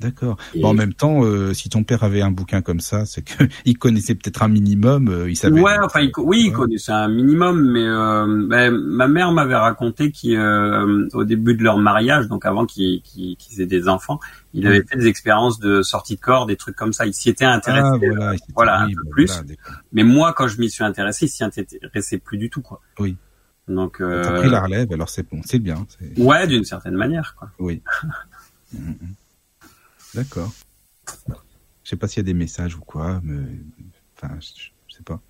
D'accord. 0.00 0.36
Bon, 0.60 0.68
en 0.68 0.74
même 0.74 0.94
temps, 0.94 1.24
euh, 1.24 1.52
si 1.54 1.68
ton 1.68 1.84
père 1.84 2.04
avait 2.04 2.22
un 2.22 2.30
bouquin 2.30 2.62
comme 2.62 2.80
ça, 2.80 3.04
c'est 3.06 3.22
que 3.22 3.44
il 3.64 3.78
connaissait 3.78 4.14
peut-être 4.14 4.42
un 4.42 4.48
minimum, 4.48 5.08
euh, 5.08 5.30
il 5.30 5.36
savait. 5.36 5.60
Ouais, 5.60 5.76
enfin, 5.82 6.00
il 6.00 6.10
oui, 6.18 6.44
il 6.46 6.52
connaissait 6.52 6.92
un 6.92 7.08
minimum, 7.08 7.70
mais 7.72 7.84
euh, 7.86 8.46
ben, 8.48 8.70
ma 8.76 9.08
mère 9.08 9.32
m'avait 9.32 9.54
raconté 9.56 10.10
qu'au 10.12 11.24
début 11.24 11.54
de 11.54 11.62
leur 11.62 11.78
mariage, 11.78 12.28
donc 12.28 12.44
avant 12.46 12.66
qu'ils 12.66 13.02
aient 13.58 13.66
des 13.66 13.88
enfants, 13.88 14.20
il 14.52 14.66
avait 14.66 14.82
fait 14.84 14.96
des 14.96 15.06
expériences 15.06 15.58
de 15.58 15.82
sortie 15.82 16.16
de 16.16 16.20
corps, 16.20 16.46
des 16.46 16.56
trucs 16.56 16.76
comme 16.76 16.92
ça. 16.92 17.06
Il 17.06 17.14
s'y 17.14 17.28
était 17.30 17.44
intéressé. 17.44 17.82
Ah, 17.86 17.96
voilà, 17.98 18.32
c'était- 18.32 18.52
voilà, 18.54 18.80
un 18.82 18.88
peu 18.88 19.08
plus. 19.10 19.30
Mais 19.92 20.04
moi, 20.04 20.32
quand 20.32 20.48
je 20.48 20.58
m'y 20.60 20.70
suis 20.70 20.84
intéressé, 20.84 21.26
il 21.26 21.28
s'y 21.28 21.44
intéressait 21.44 22.18
plus 22.18 22.38
du 22.38 22.50
tout, 22.50 22.62
quoi. 22.62 22.80
Oui. 22.98 23.16
Donc, 23.66 23.96
T'as 23.98 24.40
pris 24.40 24.50
la 24.50 24.60
relève, 24.60 24.92
alors 24.92 25.08
c'est 25.08 25.26
bon, 25.28 25.40
c'est 25.44 25.58
bien. 25.58 25.86
ouais, 26.18 26.46
d'une 26.46 26.64
certaine 26.64 26.94
manière, 26.96 27.34
quoi. 27.38 27.48
Oui. 27.58 27.82
Mm, 28.72 28.90
mm. 28.90 28.96
D'accord. 30.14 30.50
Je 31.82 31.90
sais 31.90 31.96
pas 31.96 32.08
s'il 32.08 32.18
y 32.18 32.20
a 32.20 32.24
des 32.24 32.34
messages 32.34 32.76
ou 32.76 32.80
quoi, 32.80 33.20
mais 33.22 33.44
enfin, 34.16 34.34
je, 34.40 34.46
je 34.88 34.94
sais 34.96 35.02
pas. 35.02 35.20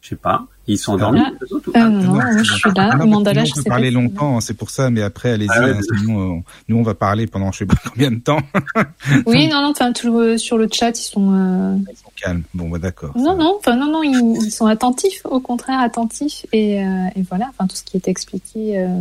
Je 0.00 0.08
sais 0.08 0.16
pas. 0.16 0.46
Ils 0.66 0.78
sont 0.78 0.94
endormis, 0.94 1.20
Ah. 1.24 1.30
les 1.40 1.52
autres, 1.52 1.68
ou 1.68 1.70
Euh, 1.70 1.74
pas 1.74 1.88
non, 1.88 2.18
Ah, 2.20 2.32
non, 2.34 2.42
je 2.42 2.54
suis 2.54 2.70
là. 2.74 2.90
Ah 2.92 3.06
Mandala, 3.06 3.44
je 3.44 3.52
on 3.52 3.54
peut 3.54 3.62
sais 3.62 3.68
parler 3.68 3.92
pas. 3.92 4.00
longtemps, 4.00 4.40
c'est 4.40 4.54
pour 4.54 4.70
ça, 4.70 4.90
mais 4.90 5.00
après, 5.02 5.30
allez-y, 5.30 5.48
Ah 5.52 5.60
ouais, 5.64 5.70
hein, 5.76 5.80
sinon, 6.00 6.42
nous, 6.68 6.76
on 6.76 6.82
va 6.82 6.94
parler 6.94 7.28
pendant 7.28 7.52
je 7.52 7.58
sais 7.58 7.66
pas 7.66 7.76
combien 7.88 8.10
de 8.10 8.18
temps. 8.18 8.40
Oui, 9.26 9.46
non, 9.48 9.60
non, 9.62 9.70
enfin, 9.70 9.92
tout 9.92 10.18
le- 10.18 10.38
sur 10.38 10.58
le 10.58 10.66
chat, 10.72 10.98
ils 10.98 11.02
sont. 11.04 11.32
euh, 11.34 11.76
Ils 11.90 11.96
sont 11.96 12.10
calmes. 12.16 12.42
Bon, 12.54 12.68
bah 12.68 12.78
d'accord. 12.78 13.16
Non, 13.16 13.36
non, 13.36 13.56
enfin, 13.58 13.76
non, 13.76 13.92
non, 13.92 14.02
ils, 14.02 14.44
ils 14.44 14.50
sont 14.50 14.66
attentifs, 14.66 15.20
au 15.24 15.38
contraire, 15.40 15.78
attentifs. 15.78 16.46
Et, 16.52 16.82
euh, 16.84 17.06
et 17.14 17.22
voilà, 17.22 17.46
enfin, 17.50 17.68
tout 17.68 17.76
ce 17.76 17.84
qui 17.84 17.96
est 17.96 18.08
expliqué 18.08 18.80
euh, 18.80 19.00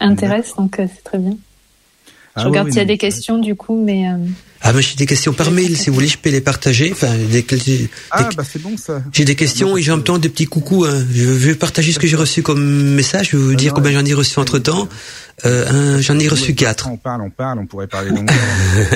intéresse, 0.00 0.54
donc 0.56 0.78
euh, 0.78 0.86
c'est 0.94 1.02
très 1.04 1.18
bien. 1.18 1.36
Ah 2.36 2.42
Je 2.42 2.46
regarde 2.48 2.66
oui, 2.66 2.72
s'il 2.72 2.78
y 2.78 2.80
a 2.80 2.84
non, 2.84 2.88
des 2.88 2.98
questions, 2.98 3.38
du 3.38 3.54
coup, 3.54 3.80
mais. 3.84 4.08
euh, 4.08 4.16
Ah, 4.60 4.72
mais 4.72 4.82
j'ai 4.82 4.96
des 4.96 5.06
questions 5.06 5.32
par 5.32 5.50
mail, 5.50 5.76
si 5.76 5.88
vous 5.90 5.94
voulez, 5.94 6.08
je 6.08 6.18
peux 6.18 6.30
les 6.30 6.40
partager. 6.40 6.90
Enfin, 6.90 7.12
des, 7.30 7.42
des- 7.42 7.88
Ah, 8.10 8.28
bah 8.36 8.42
c'est 8.50 8.60
bon 8.60 8.76
ça. 8.76 9.02
j'ai 9.12 9.24
des 9.24 9.34
questions 9.36 9.76
et 9.76 9.82
j'ai 9.82 9.92
en 9.92 9.96
même 9.96 10.04
temps 10.04 10.18
des 10.18 10.28
petits 10.30 10.46
coucous. 10.46 10.84
hein. 10.86 11.04
Je 11.12 11.24
vais 11.26 11.54
partager 11.54 11.92
ce 11.92 11.98
que 11.98 12.06
j'ai 12.06 12.16
reçu 12.16 12.42
comme 12.42 12.64
message. 12.94 13.28
Je 13.32 13.36
vais 13.36 13.42
vous 13.42 13.52
Ah 13.52 13.56
dire 13.56 13.70
non, 13.72 13.76
combien 13.76 13.92
j'en 13.92 14.04
ai 14.04 14.14
reçu 14.14 14.38
entre 14.40 14.58
temps. 14.58 14.88
Euh, 15.44 15.96
un- 15.96 16.00
j'en 16.00 16.18
ai 16.18 16.28
reçu 16.28 16.54
quatre. 16.54 16.88
On 16.88 16.96
parle, 16.96 17.22
on 17.22 17.30
parle, 17.30 17.58
on 17.58 17.66
pourrait 17.66 17.86
parler 17.88 18.10
longtemps. 18.10 18.32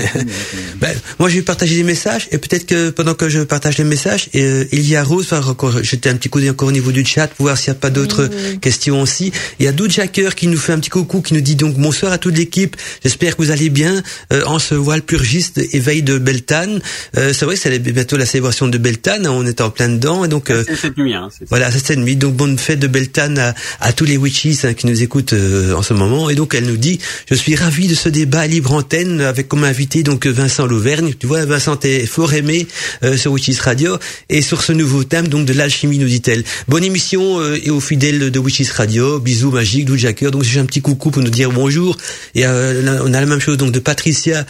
Ben, 0.81 0.95
moi, 1.19 1.29
je 1.29 1.35
vais 1.37 1.43
partager 1.43 1.75
des 1.75 1.83
messages 1.83 2.29
et 2.31 2.39
peut-être 2.39 2.65
que 2.67 2.91
pendant 2.91 3.15
que 3.15 3.29
je 3.29 3.41
partage 3.41 3.79
les 3.79 3.85
messages, 3.85 4.29
euh, 4.37 4.65
il 4.71 4.89
y 4.89 4.95
a 4.95 5.03
Rose, 5.03 5.27
enfin, 5.31 5.45
encore, 5.49 5.83
jeter 5.83 6.09
un 6.09 6.15
petit 6.15 6.29
coup 6.29 6.39
d'œil 6.39 6.51
encore 6.51 6.69
au 6.69 6.73
niveau 6.73 6.93
du 6.93 7.05
chat 7.05 7.27
pour 7.27 7.47
voir 7.47 7.59
s'il 7.59 7.73
n'y 7.73 7.77
a 7.79 7.81
pas 7.81 7.91
d'autres 7.91 8.25
Oui, 8.31 8.37
oui, 8.37 8.49
oui. 8.53 8.59
questions 8.61 9.03
aussi. 9.03 9.33
Il 9.59 9.65
y 9.65 9.69
a 9.69 9.73
Doud 9.73 9.91
Jacker 9.91 10.35
qui 10.37 10.47
nous 10.47 10.57
fait 10.59 10.73
un 10.73 10.79
petit 10.79 10.91
coucou, 10.91 11.21
qui 11.21 11.35
nous 11.35 11.41
dit 11.41 11.57
donc 11.57 11.77
bonsoir 11.77 12.13
à 12.13 12.19
toute 12.19 12.37
l'équipe. 12.37 12.77
J'espère 13.03 13.37
que 13.37 13.43
vous 13.43 13.51
allez 13.51 13.71
bien 13.71 14.03
euh, 14.33 14.45
en 14.47 14.59
ce 14.61 14.75
voile 14.77 15.03
purgiste 15.03 15.59
éveil 15.73 16.03
de 16.03 16.19
Beltane. 16.19 16.81
Euh, 17.17 17.33
c'est 17.33 17.45
vrai 17.45 17.57
que 17.57 17.61
c'est 17.61 17.77
bientôt 17.81 18.17
la 18.17 18.27
célébration 18.27 18.69
de 18.69 18.79
Beltane, 18.79 19.27
hein, 19.27 19.33
on 19.33 19.45
est 19.47 19.61
en 19.61 19.71
plein 19.71 19.89
dedans 19.89 20.25
et 20.25 20.29
donc. 20.29 20.51
euh, 20.51 20.63
C'est 20.67 20.77
cette 20.77 20.97
nuit, 20.97 21.15
hein. 21.15 21.29
c'est- 21.37 21.47
voilà, 21.49 21.73
c'est 21.73 21.85
cette 21.85 21.99
nuit. 21.99 22.15
Donc 22.17 22.35
bonne 22.35 22.57
fête 22.59 22.79
de 22.79 22.87
Beltane 22.87 23.39
à, 23.39 23.55
à 23.81 23.93
tous 23.93 24.05
les 24.05 24.17
witches 24.17 24.65
hein, 24.65 24.75
qui 24.75 24.87
nous 24.87 25.03
écoutent 25.03 25.33
euh, 25.33 25.75
en 25.75 25.83
ce 25.83 25.93
moment. 25.95 26.28
Et 26.31 26.35
donc 26.35 26.55
elle 26.55 26.67
nous 26.67 26.77
dit, 26.77 26.99
je 27.29 27.35
suis 27.35 27.55
ravi 27.55 27.87
de 27.87 27.95
ce 27.95 28.09
débat 28.09 28.41
à 28.41 28.47
libre 28.47 28.73
antenne 28.73 29.21
avec 29.21 29.49
comme 29.49 29.65
invité 29.65 30.03
donc 30.03 30.27
Vincent 30.27 30.67
Lauvergne. 30.67 31.15
Tu 31.19 31.27
vois, 31.27 31.45
Vincent 31.45 31.79
est 31.83 32.07
fort 32.07 32.33
aimé 32.35 32.67
euh, 33.03 33.17
sur 33.17 33.33
Witches 33.33 33.61
Radio 33.61 33.97
et 34.29 34.43
sur 34.43 34.63
ce 34.63 34.73
nouveau 34.73 35.05
thème 35.05 35.29
donc 35.29 35.47
de 35.47 35.53
l'alchimie 35.53 35.99
nous 35.99 36.09
dit-elle. 36.09 36.45
Bonne 36.69 36.85
émission 36.85 37.41
euh, 37.41 37.59
et 37.63 37.71
aux 37.71 37.81
fidèles 37.81 38.31
de 38.31 38.39
Witches 38.39 38.71
Radio. 38.71 39.19
Bisous 39.19 39.51
magiques, 39.51 39.89
Lou 39.89 39.97
Jacker. 39.97 40.31
Donc 40.31 40.43
j'ai 40.43 40.61
un 40.61 40.67
petit 40.67 40.81
coucou 40.81 41.11
pour 41.11 41.23
nous 41.23 41.31
dire 41.31 41.51
bonjour. 41.51 41.97
Et 42.35 42.47
euh, 42.47 43.01
on 43.05 43.15
a 43.15 43.21
la 43.21 43.27
même 43.27 43.41
chose 43.41 43.57
donc 43.57 43.73
de 43.73 43.79
Patricia 43.79 44.47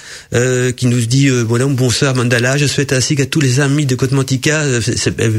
qui 0.77 0.87
nous 0.87 1.01
dit 1.01 1.29
voilà 1.29 1.67
bonsoir 1.67 2.15
Mandala. 2.15 2.57
Je 2.57 2.67
souhaite 2.67 2.93
ainsi 2.93 3.17
qu'à 3.17 3.27
tous 3.27 3.41
les 3.41 3.61
amis 3.61 3.87
de 3.87 3.95
Côte 3.95 4.13
Mantica, 4.13 4.63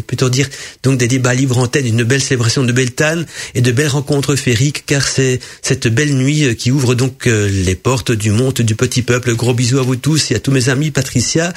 plutôt 0.08 0.30
dire 0.30 0.48
donc 0.84 0.98
des 0.98 1.08
débats 1.08 1.34
libres 1.34 1.58
antenne, 1.58 1.86
une 1.86 2.04
belle 2.04 2.22
célébration 2.22 2.64
de 2.64 2.72
Beltane 2.72 3.26
et 3.56 3.62
de 3.62 3.72
belles 3.72 3.88
rencontres 3.88 4.36
féeriques, 4.36 4.86
car 4.86 5.08
c'est 5.08 5.40
cette 5.62 5.88
belle 5.88 6.14
nuit 6.16 6.29
euh, 6.30 6.54
qui 6.54 6.72
ouvre 6.72 6.96
donc 6.96 7.28
euh, 7.28 7.50
les 7.50 7.76
portes 7.76 8.12
du 8.12 8.32
monde 8.32 8.54
du 8.54 8.76
petit 8.76 9.02
peuple. 9.02 9.36
Gros 9.36 9.54
bisous 9.54 9.80
à 9.80 9.82
vous 9.82 9.96
tous 9.96 10.32
et 10.32 10.36
à 10.36 10.40
tous 10.40 10.52
mes 10.52 10.70
amis, 10.70 10.92
Patricia. 10.92 11.54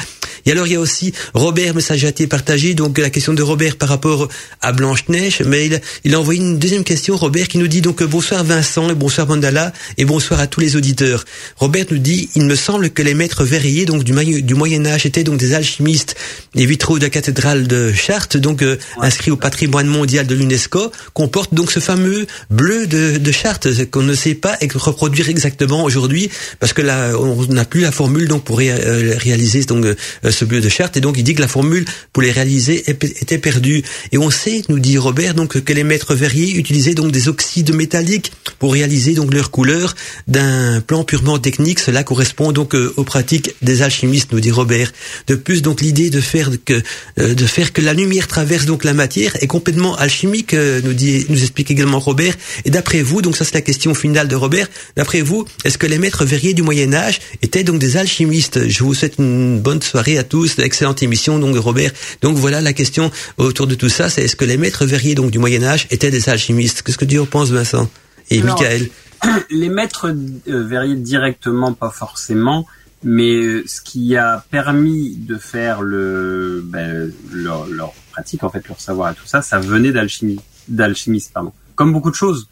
Et 0.47 0.53
alors 0.53 0.67
il 0.67 0.73
y 0.73 0.77
a 0.77 0.81
aussi 0.81 1.13
Robert, 1.35 1.75
message 1.75 2.05
a 2.05 2.09
été 2.09 2.27
partagé, 2.27 2.75
donc 2.75 2.99
la 2.99 3.11
question 3.11 3.33
de 3.33 3.43
Robert 3.43 3.77
par 3.77 3.89
rapport 3.89 4.29
à 4.61 4.73
Blanche-Neige, 4.73 5.43
mais 5.47 5.67
il, 5.67 5.81
il 6.05 6.15
a 6.15 6.21
envoyé 6.21 6.41
une 6.41 6.59
deuxième 6.59 6.85
question, 6.85 7.17
Robert, 7.17 7.47
qui 7.49 7.59
nous 7.59 7.69
dit 7.69 7.81
donc 7.81 8.03
bonsoir 8.03 8.43
Vincent 8.43 8.89
et 8.91 8.95
bonsoir 8.95 9.29
Mandala 9.29 9.73
et 9.99 10.05
bonsoir 10.05 10.41
à 10.41 10.47
tous 10.47 10.61
les 10.61 10.75
auditeurs. 10.75 11.25
Robert 11.57 11.87
nous 11.91 11.99
dit, 11.99 12.29
il 12.35 12.45
me 12.45 12.57
semble 12.57 12.91
que 12.91 13.03
les 13.03 13.15
maîtres 13.15 13.45
verriers 13.45 13.85
donc 13.85 14.03
du, 14.03 14.43
du 14.43 14.55
Moyen 14.55 14.85
Âge 14.87 15.07
étaient 15.07 15.25
donc 15.25 15.39
des 15.39 15.55
alchimistes. 15.55 16.17
Les 16.55 16.67
vitraux 16.67 16.99
de 16.99 17.05
la 17.05 17.11
cathédrale 17.11 17.67
de 17.67 17.93
Chartres, 17.93 18.39
donc 18.39 18.63
euh, 18.63 18.79
inscrits 19.01 19.31
au 19.31 19.37
patrimoine 19.37 19.87
mondial 19.87 20.27
de 20.27 20.35
l'UNESCO, 20.35 20.91
comportent 21.15 21.55
donc 21.55 21.71
ce 21.71 21.81
fameux 21.81 22.27
bleu 22.51 22.87
de, 22.87 23.19
de 23.19 23.33
Chartres 23.33 23.91
qu'on 23.91 24.03
ne 24.03 24.15
sait 24.15 24.35
pas 24.35 24.57
reproduire 24.75 25.29
exactement 25.29 25.85
aujourd'hui 25.85 26.31
parce 26.61 26.73
que 26.73 26.83
là 26.83 27.13
on 27.19 27.47
n'a 27.47 27.65
plus 27.65 27.81
la 27.81 27.93
formule 27.93 28.29
donc 28.29 28.45
pour 28.45 28.61
euh, 28.61 29.15
réaliser 29.19 29.65
donc 29.65 29.85
euh, 29.85 29.95
ce 30.31 30.45
bleu 30.45 30.61
de 30.61 30.69
Chartres 30.69 30.99
et 30.99 31.01
donc 31.01 31.17
il 31.19 31.25
dit 31.25 31.35
que 31.35 31.41
la 31.41 31.49
formule 31.49 31.85
pour 32.13 32.23
les 32.23 32.31
réaliser 32.31 32.85
était 32.89 33.39
perdue. 33.39 33.83
Et 34.13 34.19
on 34.19 34.31
sait 34.31 34.63
nous 34.69 34.79
dit 34.79 34.99
Robert 34.99 35.35
donc 35.35 35.61
que 35.61 35.73
les 35.73 35.85
maîtres 35.85 36.15
verriers 36.15 36.55
utilisaient 36.57 36.95
donc 36.95 37.13
des 37.13 37.29
oxydes 37.29 37.75
métalliques 37.75 38.33
pour 38.59 38.73
réaliser 38.73 39.15
donc 39.15 39.33
leur 39.35 39.51
couleur 39.51 39.95
d'un 40.29 40.81
plan 40.81 41.05
purement 41.05 41.39
technique. 41.39 41.79
Cela 41.79 42.05
correspond 42.05 42.53
donc 42.53 42.75
euh, 42.75 42.93
aux 42.97 43.05
pratiques 43.05 43.55
des 43.63 43.83
alchimistes 43.83 44.33
nous 44.33 44.41
dit 44.41 44.51
Robert. 44.51 44.93
De 45.27 45.35
plus 45.35 45.63
donc 45.63 45.81
l'idée 45.81 46.11
de 46.11 46.21
faire 46.21 46.51
que 46.65 46.83
de 47.17 47.47
faire 47.47 47.73
que 47.73 47.81
la 47.81 47.95
lumière 47.95 48.27
traverse 48.29 48.67
donc 48.67 48.85
la 48.85 48.95
matière 48.95 49.37
est 49.41 49.47
complètement 49.47 49.97
alchimique 49.97 50.55
nous 50.55 50.93
dit 50.93 51.27
nous 51.29 51.41
explique 51.41 51.71
également 51.71 51.99
Robert. 51.99 52.35
Et 52.65 52.71
d'après 52.71 53.03
vous 53.03 53.23
donc 53.23 53.37
ça 53.37 53.45
c'est 53.45 53.55
la 53.55 53.61
question 53.61 53.95
finale 53.95 54.29
de 54.29 54.37
Robert 54.37 54.52
d'après 54.97 55.21
vous 55.21 55.47
est-ce 55.65 55.79
que 55.79 55.87
les 55.87 55.99
maîtres 55.99 56.25
verriers 56.25 56.55
du 56.55 56.63
Moyen 56.63 56.93
Âge 56.93 57.21
étaient 57.43 57.65
donc 57.65 57.79
des 57.79 57.97
alchimistes? 57.97 58.69
Je 58.69 58.85
vous 58.85 58.95
souhaite 58.95 59.15
une 59.19 59.61
bonne 59.61 59.83
soirée 59.83 60.19
à 60.19 60.25
tous 60.25 60.59
excellente 60.59 61.03
émission 61.03 61.39
donc 61.39 61.57
Robert. 61.57 61.93
Donc 62.23 62.37
voilà 62.37 62.61
la 62.61 62.73
question 62.73 63.11
autour 63.37 63.67
de 63.67 63.75
tout 63.75 63.89
ça 63.89 64.09
c'est 64.09 64.23
est-ce 64.23 64.37
que 64.37 64.45
les 64.45 64.57
maîtres 64.57 64.85
verriers 64.85 65.15
donc 65.15 65.31
du 65.31 65.39
Moyen 65.39 65.63
Âge 65.63 65.87
étaient 65.91 66.11
des 66.11 66.29
alchimistes? 66.29 66.83
Qu'est-ce 66.83 66.99
que 66.99 67.05
tu 67.05 67.19
en 67.19 67.27
penses 67.27 67.51
Vincent? 67.51 67.89
Et 68.31 68.41
Alors, 68.41 68.59
Michael? 68.59 68.89
les 69.51 69.69
maîtres 69.69 70.09
euh, 70.09 70.63
verriers 70.65 70.97
directement, 70.97 71.73
pas 71.73 71.91
forcément, 71.91 72.67
mais 73.03 73.35
euh, 73.35 73.65
ce 73.67 73.81
qui 73.81 74.17
a 74.17 74.45
permis 74.51 75.17
de 75.17 75.37
faire 75.37 75.83
le, 75.83 76.63
ben, 76.65 77.13
leur, 77.33 77.67
leur 77.67 77.93
pratique, 78.13 78.43
en 78.45 78.51
fait, 78.51 78.67
leur 78.69 78.81
savoir 78.81 79.13
et 79.13 79.15
tout 79.15 79.27
ça, 79.27 79.43
ça 79.43 79.59
venait 79.59 79.93
d'alchimie, 79.93 80.41
d'alchimistes, 80.69 81.33
pardon. 81.33 81.53
Comme 81.75 81.93
beaucoup 81.93 82.11
de 82.11 82.17
choses, 82.17 82.49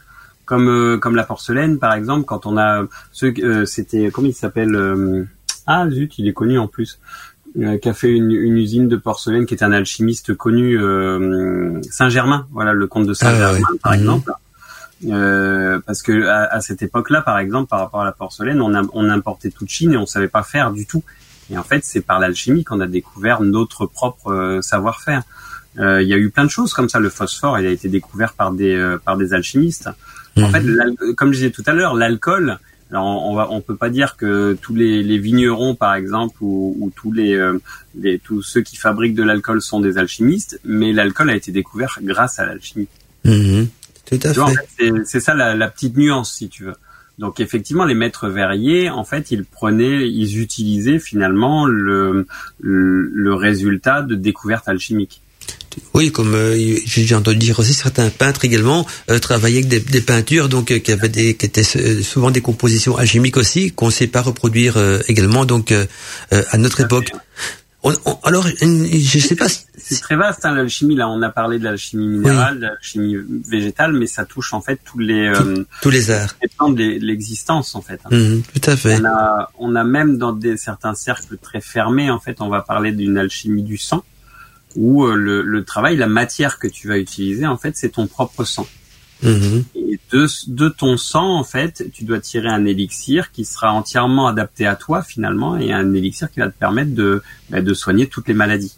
comme 0.50 0.68
euh, 0.68 0.98
comme 1.02 1.16
la 1.16 1.24
porcelaine, 1.32 1.78
par 1.78 1.92
exemple, 1.94 2.24
quand 2.30 2.42
on 2.50 2.56
a 2.58 2.84
ceux, 3.12 3.32
euh, 3.38 3.64
c'était 3.74 4.10
comment 4.12 4.28
il 4.28 4.34
s'appelle 4.34 4.74
euh, 4.74 5.24
Ah 5.66 5.88
zut, 5.88 6.12
il 6.18 6.26
est 6.28 6.32
connu 6.40 6.58
en 6.58 6.66
plus. 6.74 6.98
euh, 7.58 7.78
qui 7.78 7.88
a 7.88 7.94
fait 7.94 8.12
une, 8.20 8.30
une 8.48 8.56
usine 8.66 8.88
de 8.88 8.96
porcelaine, 8.96 9.44
qui 9.46 9.54
est 9.54 9.62
un 9.64 9.72
alchimiste 9.72 10.34
connu, 10.44 10.66
euh, 10.78 11.80
Saint-Germain, 11.98 12.46
voilà 12.52 12.72
le 12.72 12.86
comte 12.92 13.06
de 13.06 13.14
Saint-Germain, 13.14 13.64
Ah 13.68 13.72
ouais. 13.72 13.78
par 13.82 13.94
exemple. 13.94 14.30
Euh, 15.08 15.80
parce 15.86 16.02
que 16.02 16.26
à, 16.26 16.44
à 16.56 16.60
cette 16.60 16.82
époque-là, 16.82 17.22
par 17.22 17.38
exemple, 17.38 17.68
par 17.68 17.80
rapport 17.80 18.02
à 18.02 18.04
la 18.04 18.12
porcelaine, 18.12 18.60
on, 18.60 18.74
a, 18.74 18.82
on 18.92 19.08
importait 19.08 19.50
tout 19.50 19.64
de 19.64 19.70
Chine 19.70 19.92
et 19.94 19.96
on 19.96 20.06
savait 20.06 20.28
pas 20.38 20.42
faire 20.42 20.72
du 20.72 20.84
tout. 20.86 21.02
Et 21.50 21.56
en 21.58 21.62
fait, 21.64 21.82
c'est 21.84 22.02
par 22.02 22.18
l'alchimie 22.20 22.64
qu'on 22.64 22.80
a 22.80 22.86
découvert 22.86 23.40
notre 23.40 23.86
propre 23.86 24.30
euh, 24.32 24.60
savoir-faire. 24.62 25.22
Euh, 25.78 26.02
Il 26.02 26.08
y 26.08 26.14
a 26.14 26.18
eu 26.18 26.30
plein 26.30 26.44
de 26.44 26.50
choses 26.50 26.72
comme 26.74 26.88
ça. 26.88 26.98
Le 27.00 27.08
phosphore, 27.08 27.58
il 27.60 27.66
a 27.66 27.70
été 27.70 27.88
découvert 27.88 28.32
par 28.34 28.52
des 28.52 28.74
euh, 28.74 28.98
par 29.06 29.16
des 29.16 29.32
alchimistes. 29.32 29.88
En 30.36 30.48
Mhm. 30.48 30.52
fait, 30.52 31.14
comme 31.16 31.32
je 31.32 31.38
disais 31.38 31.50
tout 31.50 31.64
à 31.66 31.72
l'heure, 31.72 31.94
l'alcool. 31.94 32.58
Alors, 32.92 33.04
on, 33.28 33.34
va, 33.36 33.48
on 33.52 33.60
peut 33.60 33.76
pas 33.76 33.88
dire 33.88 34.16
que 34.16 34.56
tous 34.60 34.74
les, 34.74 35.04
les 35.04 35.18
vignerons, 35.18 35.76
par 35.76 35.94
exemple, 35.94 36.34
ou, 36.40 36.76
ou 36.80 36.90
tous 36.90 37.12
les, 37.12 37.34
euh, 37.34 37.56
les 37.96 38.18
tous 38.18 38.42
ceux 38.42 38.62
qui 38.62 38.76
fabriquent 38.76 39.14
de 39.14 39.22
l'alcool 39.22 39.62
sont 39.62 39.80
des 39.80 39.96
alchimistes, 39.96 40.60
mais 40.64 40.92
l'alcool 40.92 41.30
a 41.30 41.36
été 41.36 41.52
découvert 41.52 41.98
grâce 42.02 42.40
à 42.40 42.46
l'alchimie. 42.46 42.88
Mhm. 43.24 43.68
tout 44.06 44.18
à 44.24 44.32
Tu 44.32 44.40
vois, 44.40 44.44
en 44.44 44.48
fait 44.48 44.54
fait, 44.76 44.90
c'est- 44.90 45.04
c'est 45.04 45.20
ça 45.20 45.34
la, 45.34 45.54
la 45.54 45.68
petite 45.68 45.96
nuance, 45.96 46.32
si 46.34 46.48
tu 46.48 46.64
veux. 46.64 46.74
Donc 47.18 47.38
effectivement, 47.38 47.84
les 47.84 47.94
maîtres 47.94 48.28
verriers, 48.28 48.90
en 48.90 49.04
fait, 49.04 49.30
ils 49.30 49.44
prenaient, 49.44 50.08
ils 50.10 50.40
utilisaient 50.40 50.98
finalement 50.98 51.66
le, 51.66 52.26
le, 52.60 53.02
le 53.12 53.34
résultat 53.34 54.02
de 54.02 54.16
découvertes 54.16 54.68
alchimiques. 54.68 55.20
Oui, 55.94 56.10
comme 56.10 56.34
euh, 56.34 56.56
j'ai 56.86 57.14
entendu 57.14 57.36
dire 57.38 57.58
aussi, 57.58 57.74
certains 57.74 58.08
peintres 58.10 58.44
également 58.44 58.86
euh, 59.10 59.18
travaillaient 59.18 59.58
avec 59.58 59.68
des, 59.68 59.80
des 59.80 60.00
peintures 60.00 60.48
donc 60.48 60.70
euh, 60.70 60.78
qui 60.78 60.90
avaient 60.92 61.08
des, 61.08 61.34
qui 61.34 61.46
étaient 61.46 61.62
euh, 61.76 62.02
souvent 62.02 62.30
des 62.30 62.40
compositions 62.40 62.96
alchimiques 62.96 63.36
aussi 63.36 63.70
qu'on 63.72 63.86
ne 63.86 63.92
sait 63.92 64.06
pas 64.08 64.22
reproduire 64.22 64.76
euh, 64.76 64.98
également 65.08 65.44
donc 65.44 65.70
euh, 65.72 65.86
euh, 66.32 66.42
à 66.50 66.58
notre 66.58 66.80
époque. 66.80 67.12
On- 67.82 67.94
on- 68.04 68.18
alors, 68.24 68.46
je 68.46 69.18
sais 69.20 69.36
pas. 69.36 69.48
si- 69.48 69.60
C'est 69.78 70.00
très 70.02 70.14
vaste 70.16 70.44
hein, 70.44 70.54
l'alchimie. 70.54 70.96
Là, 70.96 71.08
on 71.08 71.22
a 71.22 71.30
parlé 71.30 71.58
de 71.58 71.64
l'alchimie 71.64 72.08
minérale, 72.08 72.56
de 72.56 72.66
l'alchimie 72.66 73.16
végétale, 73.48 73.94
mais 73.94 74.06
ça 74.06 74.26
touche 74.26 74.52
en 74.52 74.60
fait 74.60 74.78
tous 74.84 74.98
les, 74.98 75.28
euh, 75.28 75.64
tous 75.80 75.88
les 75.88 76.10
arts. 76.10 76.36
les 76.42 76.48
plans 76.48 76.68
de 76.68 76.78
l'e- 76.82 76.98
l'existence 76.98 77.74
en 77.74 77.80
fait. 77.80 77.98
hein. 78.04 78.08
Mhm, 78.14 78.42
tout 78.54 78.70
à 78.70 78.76
fait. 78.76 78.98
On 79.00 79.04
a, 79.06 79.50
on 79.58 79.74
a 79.76 79.84
même 79.84 80.18
dans 80.18 80.32
des, 80.34 80.58
certains 80.58 80.94
cercles 80.94 81.38
très 81.40 81.62
fermés, 81.62 82.10
en 82.10 82.20
fait, 82.20 82.36
on 82.40 82.50
va 82.50 82.60
parler 82.60 82.92
d'une 82.92 83.16
alchimie 83.16 83.62
du 83.62 83.78
sang, 83.78 84.04
où 84.76 85.04
euh, 85.04 85.14
le, 85.14 85.42
le 85.42 85.64
travail, 85.64 85.96
la 85.96 86.06
matière 86.06 86.58
que 86.58 86.68
tu 86.68 86.88
vas 86.88 86.98
utiliser, 86.98 87.46
en 87.46 87.56
fait, 87.56 87.76
c'est 87.76 87.90
ton 87.90 88.06
propre 88.06 88.44
sang. 88.44 88.66
Mhm. 89.22 89.64
Et 89.74 90.00
de, 90.12 90.26
de 90.48 90.68
ton 90.68 90.96
sang, 90.96 91.36
en 91.36 91.44
fait, 91.44 91.90
tu 91.92 92.04
dois 92.04 92.20
tirer 92.20 92.48
un 92.48 92.64
élixir 92.64 93.32
qui 93.32 93.44
sera 93.44 93.72
entièrement 93.72 94.26
adapté 94.26 94.66
à 94.66 94.76
toi, 94.76 95.02
finalement, 95.02 95.56
et 95.58 95.72
un 95.72 95.92
élixir 95.92 96.30
qui 96.30 96.40
va 96.40 96.48
te 96.48 96.58
permettre 96.58 96.94
de, 96.94 97.22
bah, 97.50 97.60
de 97.60 97.74
soigner 97.74 98.06
toutes 98.06 98.28
les 98.28 98.34
maladies. 98.34 98.76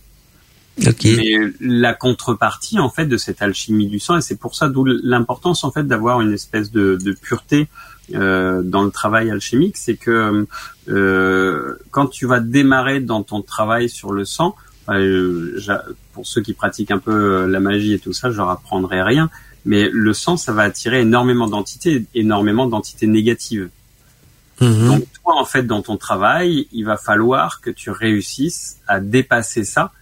Mais 1.05 1.36
la 1.60 1.93
contrepartie 1.93 2.78
en 2.78 2.89
fait 2.89 3.05
de 3.05 3.19
cette 3.19 3.43
alchimie 3.43 3.89
du 3.89 3.98
sang, 3.98 4.16
et 4.16 4.23
c'est 4.23 4.39
pour 4.39 4.55
ça 4.55 4.70
d'où 4.70 4.86
l'importance 4.86 5.64
en 5.64 5.70
fait 5.70 5.85
d'avoir 5.85 6.23
une 6.23 6.32
espèce 6.32 6.70
de, 6.70 6.97
de 6.97 7.12
pureté 7.12 7.69
euh, 8.14 8.62
dans 8.62 8.82
le 8.82 8.90
travail 8.90 9.31
alchimique, 9.31 9.77
c'est 9.77 9.97
que 9.97 10.47
euh, 10.89 11.77
quand 11.90 12.06
tu 12.06 12.27
vas 12.27 12.40
démarrer 12.40 13.01
dans 13.01 13.23
ton 13.23 13.43
travail 13.43 13.90
sur 13.90 14.12
le 14.12 14.24
sang, 14.24 14.56
pour 14.86 16.26
ceux 16.26 16.42
qui 16.42 16.52
pratiquent 16.52 16.90
un 16.90 16.98
peu 16.98 17.12
euh, 17.12 17.46
la 17.46 17.60
magie 17.60 17.94
et 17.94 17.98
tout 17.98 18.12
ça, 18.12 18.30
je 18.30 18.36
leur 18.36 18.50
apprendrai 18.50 19.02
rien, 19.02 19.30
mais 19.64 19.88
le 19.92 20.12
sang, 20.12 20.36
ça 20.36 20.52
va 20.52 20.62
attirer 20.62 21.00
énormément 21.00 21.46
d'entités, 21.46 22.04
énormément 22.14 22.66
d'entités 22.66 23.06
négatives. 23.06 23.68
Mhm. 24.60 24.86
Donc 24.86 25.04
toi, 25.22 25.40
en 25.40 25.44
fait, 25.44 25.64
dans 25.64 25.82
ton 25.82 25.96
travail, 25.96 26.68
il 26.72 26.84
va 26.84 26.96
falloir 26.96 27.60
que 27.60 27.70
tu 27.70 27.90
réussisses 27.90 28.78
à 28.86 29.00
dépasser 29.00 29.64
ça 29.64 29.92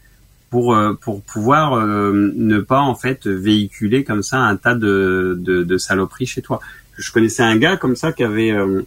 pour 0.50 0.74
euh, 0.74 0.94
pour 0.94 1.22
pouvoir 1.22 1.74
euh, 1.74 2.32
ne 2.34 2.58
pas 2.58 2.80
en 2.80 2.94
fait 2.94 3.26
véhiculer 3.26 4.04
comme 4.04 4.22
ça 4.22 4.38
un 4.38 4.56
tas 4.56 4.74
de, 4.74 5.38
de, 5.40 5.62
de 5.62 5.78
saloperies 5.78 6.26
chez 6.26 6.42
toi. 6.42 6.60
Je 6.98 7.12
connaissais 7.12 7.42
un 7.42 7.56
gars 7.56 7.76
comme 7.76 7.96
ça 7.96 8.12
qui 8.12 8.24
avait 8.24 8.50
euh, 8.50 8.82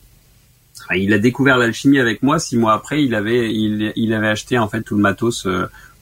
il 0.96 1.14
a 1.14 1.20
découvert 1.20 1.58
l'alchimie 1.58 2.00
avec 2.00 2.24
moi. 2.24 2.40
Six 2.40 2.58
mois 2.58 2.74
après, 2.74 3.04
il 3.04 3.16
avait 3.16 3.54
il, 3.54 3.94
il 3.96 4.14
avait 4.14 4.28
acheté 4.28 4.58
en 4.58 4.68
fait 4.68 4.82
tout 4.82 4.96
le 4.96 5.02
matos 5.02 5.48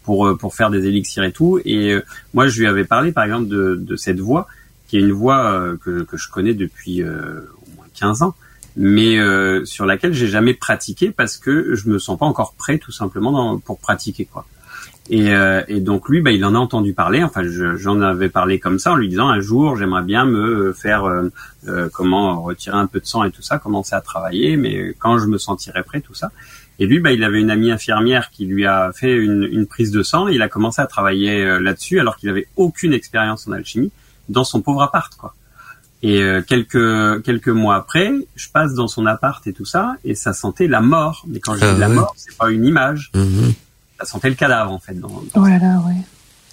pour 0.04 0.38
pour 0.38 0.56
faire 0.56 0.70
des 0.70 0.88
élixirs 0.88 1.24
et 1.24 1.32
tout. 1.32 1.60
Et 1.66 1.96
moi, 2.34 2.48
je 2.48 2.60
lui 2.60 2.68
avais 2.68 2.86
parlé 2.86 3.12
par 3.12 3.24
exemple 3.24 3.48
de, 3.48 3.76
de 3.76 3.96
cette 3.96 4.20
voix 4.20 4.48
qui 4.88 4.98
est 4.98 5.02
une 5.02 5.12
voix 5.12 5.76
que, 5.84 6.04
que 6.04 6.18
je 6.18 6.30
connais 6.30 6.54
depuis 6.54 7.04
au 7.04 7.76
moins 7.76 7.86
15 7.94 8.24
ans 8.24 8.36
mais 8.76 9.18
sur 9.66 9.86
laquelle 9.86 10.14
j'ai 10.14 10.28
jamais 10.28 10.54
pratiqué 10.54 11.12
parce 11.12 11.38
que 11.38 11.76
je 11.76 11.90
me 11.90 12.00
sens 12.00 12.18
pas 12.18 12.26
encore 12.26 12.54
prêt 12.54 12.78
tout 12.78 12.92
simplement 12.92 13.32
dans, 13.32 13.60
pour 13.60 13.80
pratiquer 13.80 14.26
quoi. 14.26 14.46
Et, 15.10 15.34
euh, 15.34 15.64
et, 15.68 15.80
donc 15.80 16.08
lui, 16.10 16.22
bah, 16.22 16.32
il 16.32 16.46
en 16.46 16.56
a 16.56 16.58
entendu 16.58 16.94
parler. 16.94 17.24
Enfin, 17.24 17.42
j'en 17.44 18.02
avais 18.02 18.30
parlé 18.30 18.60
comme 18.60 18.80
ça 18.80 18.94
en 18.94 18.96
lui 18.96 19.10
disant 19.10 19.30
un 19.30 19.40
jour, 19.40 19.76
j'aimerais 19.76 20.04
bien 20.04 20.26
me 20.26 20.74
faire 20.74 21.06
euh, 21.06 21.30
euh, 21.68 21.90
comment 21.92 22.42
retirer 22.42 22.78
un 22.78 22.88
peu 22.88 23.00
de 23.00 23.06
sang 23.06 23.24
et 23.24 23.32
tout 23.32 23.42
ça, 23.42 23.58
commencer 23.58 23.96
à 23.96 24.02
travailler, 24.02 24.58
mais 24.58 24.96
quand 25.00 25.18
je 25.18 25.28
me 25.28 25.38
sentirais 25.38 25.84
prêt, 25.84 26.02
tout 26.02 26.14
ça. 26.14 26.32
Et 26.80 26.86
lui, 26.86 27.00
bah, 27.00 27.12
il 27.12 27.24
avait 27.24 27.42
une 27.42 27.52
amie 27.52 27.72
infirmière 27.72 28.30
qui 28.32 28.46
lui 28.46 28.66
a 28.66 28.92
fait 28.94 29.14
une, 29.14 29.44
une 29.44 29.66
prise 29.66 29.92
de 29.92 30.04
sang. 30.04 30.28
Et 30.28 30.36
il 30.36 30.42
a 30.42 30.50
commencé 30.50 30.82
à 30.82 30.88
travailler 30.88 31.60
là-dessus 31.60 32.00
alors 32.00 32.18
qu'il 32.18 32.30
avait 32.30 32.48
aucune 32.56 32.94
expérience 32.94 33.48
en 33.48 33.52
alchimie 33.52 33.92
dans 34.30 34.44
son 34.44 34.62
pauvre 34.62 34.82
appart, 34.82 35.14
quoi. 35.16 35.36
Et 36.04 36.24
quelques 36.48 37.22
quelques 37.22 37.50
mois 37.50 37.76
après, 37.76 38.12
je 38.36 38.50
passe 38.50 38.74
dans 38.74 38.88
son 38.88 39.06
appart 39.06 39.46
et 39.46 39.54
tout 39.54 39.66
ça, 39.66 39.98
et 40.04 40.16
ça 40.16 40.34
sentait 40.34 40.68
la 40.68 40.82
mort. 40.82 41.24
Mais 41.28 41.40
quand 41.40 41.54
je 41.54 41.60
dis 41.60 41.66
ah 41.66 41.78
la 41.78 41.90
mort, 41.90 42.16
c'est 42.18 42.36
pas 42.36 42.50
une 42.50 42.66
image. 42.66 43.12
Mm-hmm 43.14 43.54
ça 44.02 44.06
sentait 44.06 44.30
le 44.30 44.36
cadavre 44.36 44.72
en 44.72 44.80
fait. 44.80 45.00
Dans, 45.00 45.24
oh 45.36 45.46
là 45.46 45.58
là, 45.58 45.82
ouais. 45.88 45.96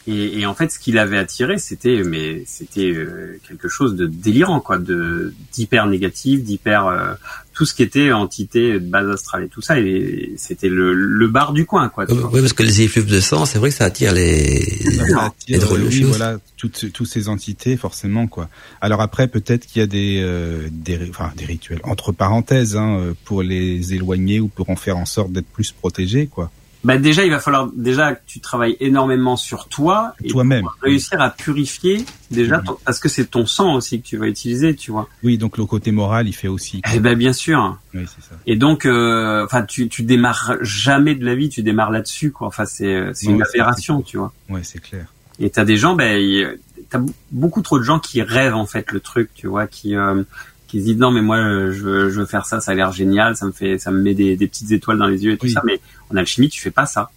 Et, 0.09 0.41
et, 0.41 0.47
en 0.47 0.55
fait, 0.55 0.73
ce 0.73 0.79
qui 0.79 0.91
l'avait 0.91 1.19
attiré, 1.19 1.59
c'était 1.59 2.03
mais 2.03 2.43
c'était 2.47 2.91
euh, 2.93 3.39
quelque 3.47 3.69
chose 3.69 3.95
de 3.95 4.07
délirant, 4.07 4.59
quoi, 4.59 4.79
de 4.79 5.35
d'hyper 5.53 5.87
négatif, 5.87 6.43
d'hyper 6.43 6.87
euh, 6.87 7.12
tout 7.53 7.66
ce 7.66 7.75
qui 7.75 7.83
était 7.83 8.11
entité 8.11 8.73
de 8.73 8.79
base 8.79 9.07
astrale 9.11 9.45
et 9.45 9.49
tout 9.49 9.61
ça. 9.61 9.79
Et 9.79 10.33
c'était 10.39 10.70
le, 10.70 10.95
le 10.95 11.29
bar 11.29 11.53
du 11.53 11.66
coin, 11.66 11.91
quoi. 11.91 12.07
oui, 12.09 12.41
parce 12.41 12.55
que 12.55 12.62
les 12.62 12.81
effluves 12.81 13.05
de 13.05 13.20
sang, 13.20 13.45
c'est 13.45 13.59
vrai 13.59 13.69
que 13.69 13.75
ça 13.75 13.85
attire 13.85 14.15
les, 14.15 14.62
ça 15.11 15.25
attire, 15.25 15.70
oui, 15.73 16.03
voilà, 16.05 16.39
toutes 16.57 16.91
toutes 16.91 17.09
ces 17.09 17.29
entités 17.29 17.77
forcément, 17.77 18.29
quoi. 18.29 18.49
Alors 18.81 19.03
après, 19.03 19.29
peut-être 19.29 19.66
qu'il 19.66 19.81
y 19.81 19.83
a 19.83 19.87
des 19.87 20.23
euh, 20.23 20.69
des 20.73 20.99
enfin 21.11 21.33
des 21.37 21.45
rituels 21.45 21.81
entre 21.85 22.12
parenthèses 22.12 22.77
hein, 22.77 23.12
pour 23.27 23.43
les 23.43 23.93
éloigner 23.93 24.41
ou 24.41 24.49
pour 24.49 24.70
en 24.70 24.77
faire 24.77 24.97
en 24.97 25.05
sorte 25.05 25.33
d'être 25.33 25.49
plus 25.49 25.73
protégés, 25.73 26.29
quoi 26.29 26.51
bah 26.89 26.97
déjà 26.97 27.23
il 27.23 27.31
va 27.31 27.39
falloir 27.39 27.69
déjà 27.74 28.15
que 28.15 28.23
tu 28.27 28.40
travailles 28.40 28.78
énormément 28.81 29.36
sur 29.36 29.69
toi 29.69 30.15
et 30.24 30.28
toi-même. 30.28 30.65
réussir 30.81 31.20
à 31.20 31.28
purifier 31.28 32.06
déjà 32.31 32.62
parce 32.86 32.98
que 32.98 33.10
c'est 33.10 33.27
ton 33.27 33.44
sang 33.44 33.74
aussi 33.74 34.01
que 34.01 34.06
tu 34.06 34.16
vas 34.16 34.27
utiliser 34.27 34.74
tu 34.74 34.90
vois. 34.90 35.06
Oui 35.23 35.36
donc 35.36 35.59
le 35.59 35.66
côté 35.66 35.93
moral 35.93 36.28
il 36.28 36.32
fait 36.32 36.48
aussi. 36.48 36.81
Eh 36.94 36.98
ben 36.98 37.15
bien 37.15 37.35
sûr. 37.35 37.77
Oui, 37.93 38.06
c'est 38.06 38.24
ça. 38.24 38.36
et 38.47 38.56
donc 38.56 38.86
euh, 38.86 39.44
enfin 39.44 39.65
tu 39.65 39.90
tu 39.90 40.02
démarres 40.02 40.55
jamais 40.62 41.15
de 41.15 41.27
la 41.27 41.35
vie 41.35 41.51
tu 41.51 41.62
démarres 41.62 41.90
là-dessus 41.90 42.32
quoi. 42.32 42.47
Enfin 42.48 42.65
c'est 42.65 43.10
c'est 43.12 43.27
une 43.27 43.43
aberration 43.43 44.01
tu 44.01 44.16
vois. 44.16 44.32
Ouais 44.48 44.62
c'est 44.62 44.81
clair. 44.81 45.12
Et 45.39 45.51
t'as 45.51 45.66
des 45.66 45.77
gens 45.77 45.94
ben 45.94 46.56
t'as 46.89 47.02
beaucoup 47.32 47.60
trop 47.60 47.78
de 47.78 47.85
gens 47.85 47.98
qui 47.98 48.23
rêvent 48.23 48.56
en 48.56 48.65
fait 48.65 48.93
le 48.93 49.01
truc 49.01 49.28
tu 49.35 49.47
vois 49.47 49.66
qui 49.66 49.94
euh, 49.94 50.23
qui 50.69 50.81
se 50.81 50.85
disent 50.85 50.99
non 50.99 51.11
mais 51.11 51.23
moi 51.23 51.39
je 51.70 51.82
veux, 51.82 52.11
je 52.11 52.20
veux 52.20 52.27
faire 52.27 52.47
ça, 52.47 52.61
ça 52.61 52.73
a 52.73 52.74
l'air 52.74 52.93
génial, 52.93 53.35
ça 53.35 53.47
me 53.47 53.53
fait, 53.53 53.78
ça 53.78 53.90
me 53.90 54.01
met 54.01 54.15
des, 54.15 54.36
des 54.36 54.47
petites 54.47 54.70
étoiles 54.70 54.99
dans 54.99 55.07
les 55.07 55.24
yeux 55.24 55.32
et 55.32 55.39
tout 55.39 55.49
ça, 55.49 55.62
mais 55.65 55.81
en 56.11 56.16
alchimie 56.16 56.49
tu 56.49 56.61
fais 56.61 56.70
pas 56.70 56.86
ça. 56.86 57.11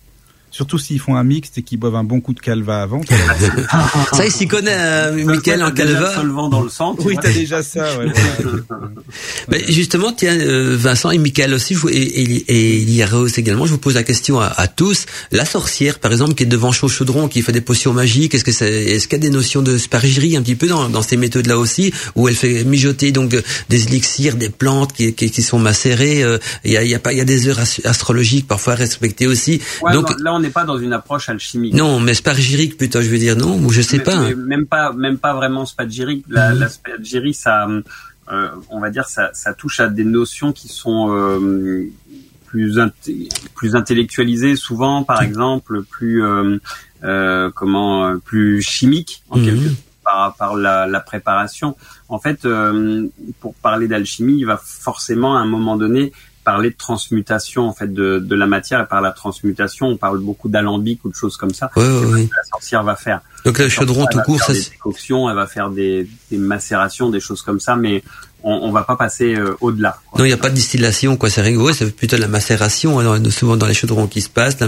Surtout 0.51 0.77
s'ils 0.77 0.99
font 0.99 1.15
un 1.15 1.23
mixte 1.23 1.57
et 1.57 1.61
qu'ils 1.61 1.79
boivent 1.79 1.95
un 1.95 2.03
bon 2.03 2.19
coup 2.19 2.33
de 2.33 2.41
calva 2.41 2.81
avant. 2.81 3.01
ça, 4.11 4.25
il 4.25 4.31
s'y 4.31 4.49
connaît, 4.49 4.75
euh, 4.75 5.23
Michael, 5.23 5.63
en 5.63 5.71
calva. 5.71 6.13
solvant 6.13 6.49
dans 6.49 6.61
le 6.61 6.67
sang. 6.67 6.93
Oui, 6.99 7.15
t'as 7.21 7.31
déjà 7.31 7.63
ça. 7.63 7.97
Ouais, 7.97 8.07
Mais 9.47 9.63
justement, 9.69 10.11
tiens, 10.11 10.37
euh, 10.37 10.75
Vincent 10.77 11.09
et 11.11 11.17
Michael 11.19 11.53
aussi, 11.53 11.73
je, 11.75 11.87
et, 11.87 12.97
et, 12.97 13.05
Rose 13.05 13.39
également, 13.39 13.65
je 13.65 13.71
vous 13.71 13.77
pose 13.77 13.95
la 13.95 14.03
question 14.03 14.41
à, 14.41 14.47
à, 14.47 14.67
tous. 14.67 15.05
La 15.31 15.45
sorcière, 15.45 15.99
par 15.99 16.11
exemple, 16.11 16.33
qui 16.33 16.43
est 16.43 16.47
devant 16.47 16.73
Chaud 16.73 16.89
Chaudron, 16.89 17.29
qui 17.29 17.41
fait 17.41 17.53
des 17.53 17.61
potions 17.61 17.93
magiques, 17.93 18.35
est-ce 18.35 18.43
que 18.43 18.51
c'est, 18.51 18.69
est-ce 18.69 19.07
qu'il 19.07 19.19
y 19.19 19.21
a 19.21 19.29
des 19.29 19.33
notions 19.33 19.61
de 19.61 19.77
spargerie 19.77 20.35
un 20.35 20.41
petit 20.41 20.55
peu 20.55 20.67
dans, 20.67 20.89
dans 20.89 21.01
ces 21.01 21.15
méthodes-là 21.15 21.57
aussi, 21.57 21.93
où 22.15 22.27
elle 22.27 22.35
fait 22.35 22.65
mijoter 22.65 23.13
donc 23.13 23.37
des 23.69 23.83
élixirs, 23.83 24.35
des 24.35 24.49
plantes 24.49 24.91
qui, 24.91 25.13
qui, 25.13 25.31
qui 25.31 25.41
sont 25.41 25.59
macérées. 25.59 26.23
Euh, 26.23 26.39
il 26.65 26.71
y, 26.71 26.77
a, 26.77 26.83
y 26.83 26.93
a 26.93 26.99
pas, 26.99 27.13
il 27.13 27.19
y 27.19 27.21
a 27.21 27.25
des 27.25 27.47
heures 27.47 27.59
astrologiques 27.85 28.47
parfois 28.49 28.75
respectées 28.75 29.27
aussi. 29.27 29.61
donc 29.93 30.11
n'est 30.41 30.49
pas 30.49 30.63
dans 30.63 30.77
une 30.77 30.93
approche 30.93 31.29
alchimique. 31.29 31.73
Non, 31.73 31.99
mais 31.99 32.13
spagyrique 32.13 32.77
plutôt, 32.77 33.01
je 33.01 33.09
veux 33.09 33.17
dire, 33.17 33.35
non, 33.35 33.57
ou 33.57 33.69
je 33.69 33.81
sais 33.81 33.99
pas. 33.99 34.33
même 34.35 34.65
pas, 34.65 34.91
même 34.93 35.17
pas 35.17 35.33
vraiment 35.33 35.65
spagyrique. 35.65 36.25
La, 36.29 36.53
la 36.53 36.67
ça, 37.33 37.67
euh, 38.31 38.49
on 38.69 38.79
va 38.79 38.89
dire, 38.89 39.07
ça, 39.07 39.29
ça, 39.33 39.53
touche 39.53 39.79
à 39.79 39.87
des 39.87 40.03
notions 40.03 40.51
qui 40.51 40.67
sont 40.67 41.11
euh, 41.11 41.89
plus 42.45 42.79
plus 43.55 43.75
intellectualisées 43.75 44.55
souvent, 44.55 45.03
par 45.03 45.21
exemple, 45.21 45.83
plus 45.83 46.23
euh, 46.23 46.57
euh 47.03 47.51
comment, 47.53 48.17
plus 48.19 48.61
chimiques 48.61 49.23
en 49.29 49.37
mhm. 49.37 49.45
quelque 49.45 49.69
par, 50.03 50.35
par 50.35 50.55
la, 50.55 50.87
la, 50.87 50.99
préparation. 50.99 51.75
En 52.09 52.19
fait, 52.19 52.47
pour 53.39 53.53
parler 53.55 53.87
d'alchimie, 53.87 54.37
il 54.39 54.45
va 54.45 54.57
forcément 54.57 55.37
à 55.37 55.41
un 55.41 55.45
moment 55.45 55.77
donné 55.77 56.11
parler 56.43 56.71
de 56.71 56.75
transmutation 56.75 57.67
en 57.67 57.73
fait 57.73 57.93
de, 57.93 58.19
de 58.19 58.35
la 58.35 58.47
matière 58.47 58.81
et 58.81 58.87
par 58.87 59.01
la 59.01 59.11
transmutation 59.11 59.87
on 59.87 59.97
parle 59.97 60.19
beaucoup 60.19 60.49
d'alambic 60.49 61.03
ou 61.05 61.09
de 61.09 61.15
choses 61.15 61.37
comme 61.37 61.53
ça. 61.53 61.69
Oui, 61.75 61.83
oui, 61.85 62.29
la 62.35 62.43
sorcière 62.43 62.83
va 62.83 62.95
faire. 62.95 63.21
Donc 63.45 63.57
le 63.59 63.69
chaudron 63.69 64.05
tout 64.11 64.19
court 64.21 64.39
ça 64.39 64.53
des 64.53 64.61
décoctions 64.61 65.29
elle 65.29 65.35
va 65.35 65.47
faire 65.47 65.69
des, 65.69 66.07
des 66.29 66.37
macérations 66.37 67.09
des 67.09 67.19
choses 67.19 67.41
comme 67.41 67.59
ça 67.59 67.75
mais 67.75 68.03
on, 68.43 68.53
on 68.53 68.71
va 68.71 68.83
pas 68.83 68.95
passer 68.95 69.35
euh, 69.35 69.55
au-delà. 69.61 69.97
Non, 70.17 70.25
il 70.25 70.29
n'y 70.29 70.33
a 70.33 70.37
pas 70.37 70.49
de 70.49 70.55
distillation, 70.55 71.17
quoi. 71.17 71.29
C'est 71.29 71.41
rigolo, 71.41 71.73
c'est 71.73 71.95
plutôt 71.95 72.17
la 72.17 72.27
macération. 72.27 72.99
Alors, 72.99 73.13
hein, 73.13 73.23
souvent 73.29 73.57
dans 73.57 73.67
les 73.67 73.73
chaudrons 73.73 74.07
qui 74.07 74.21
se 74.21 74.29
passent, 74.29 74.57
la, 74.59 74.67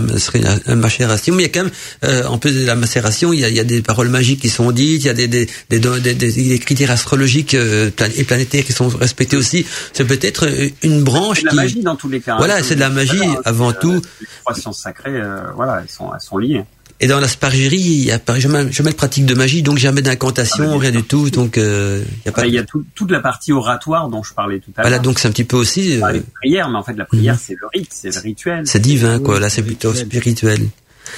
macération. 0.75 1.35
Mais 1.35 1.43
il 1.43 1.45
y 1.45 1.49
a 1.49 1.53
quand 1.53 1.63
même, 1.63 1.73
euh, 2.03 2.25
en 2.25 2.37
plus 2.37 2.53
de 2.53 2.65
la 2.65 2.75
macération, 2.75 3.33
il 3.33 3.39
y 3.39 3.45
a, 3.45 3.49
il 3.49 3.55
y 3.55 3.59
a 3.59 3.63
des 3.63 3.81
paroles 3.81 4.09
magiques 4.09 4.41
qui 4.41 4.49
sont 4.49 4.71
dites, 4.71 5.03
il 5.03 5.07
y 5.07 5.09
a 5.09 5.13
des, 5.13 5.27
des, 5.27 5.47
des, 5.69 5.79
des, 5.79 6.13
des 6.13 6.59
critères 6.59 6.91
astrologiques 6.91 7.53
euh, 7.55 7.89
et 8.15 8.23
planétaires 8.23 8.63
qui 8.63 8.73
sont 8.73 8.87
respectés 8.89 9.37
aussi. 9.37 9.65
C'est 9.93 10.05
peut-être 10.05 10.47
une 10.83 11.03
branche 11.03 11.39
qui. 11.39 11.45
la 11.45 11.53
magie 11.53 11.81
dans 11.81 11.95
tous 11.95 12.09
les 12.09 12.21
cas. 12.21 12.35
Hein. 12.35 12.37
Voilà, 12.37 12.63
c'est 12.63 12.75
de 12.75 12.79
la 12.79 12.89
magie 12.89 13.21
avant 13.45 13.73
tout. 13.73 14.01
Les 14.21 14.27
trois 14.41 14.55
sciences 14.55 14.81
sacrées, 14.81 15.21
voilà, 15.55 15.79
elles 15.81 15.89
sont, 15.89 16.11
elles 16.13 16.21
sont 16.21 16.37
liées. 16.37 16.63
Et 17.03 17.07
dans 17.07 17.19
la 17.19 17.27
spargerie, 17.27 17.81
il 17.81 18.05
y 18.05 18.11
a 18.11 18.39
jamais, 18.39 18.71
jamais 18.71 18.91
de 18.91 18.95
pratique 18.95 19.25
de 19.25 19.34
magie, 19.34 19.61
donc 19.61 19.77
jamais 19.77 20.01
d'incantation, 20.01 20.71
ah, 20.75 20.77
rien 20.80 20.91
du 20.91 21.03
tout. 21.03 21.30
Donc 21.30 21.57
euh, 21.57 22.01
il 22.21 22.25
y 22.27 22.30
a 22.30 22.31
pas. 22.31 22.47
Il 22.47 22.53
y 22.53 22.57
a 22.57 22.63
toute 22.63 23.11
la 23.11 23.19
partie 23.19 23.51
oratoire 23.51 24.07
dont 24.07 24.23
je 24.23 24.34
parlais 24.34 24.59
tout 24.59 24.71
à 24.77 24.84
l'heure. 24.84 24.89
Voilà, 24.89 25.03
donc 25.03 25.19
c'est 25.19 25.27
un 25.27 25.31
petit 25.31 25.43
peu 25.43 25.57
aussi. 25.57 26.01
Euh... 26.01 26.21
prière, 26.35 26.69
mais 26.69 26.77
en 26.77 26.84
fait 26.84 26.93
la 26.93 27.03
prière 27.03 27.34
mhm. 27.34 27.39
c'est 27.43 27.55
le 27.59 27.67
rite, 27.73 27.89
c'est 27.91 28.15
le 28.15 28.21
rituel. 28.21 28.65
C'est 28.65 28.80
divin, 28.80 29.19
quoi. 29.19 29.41
Là, 29.41 29.49
c'est 29.49 29.63
plutôt 29.63 29.93
spirituel. 29.93 30.61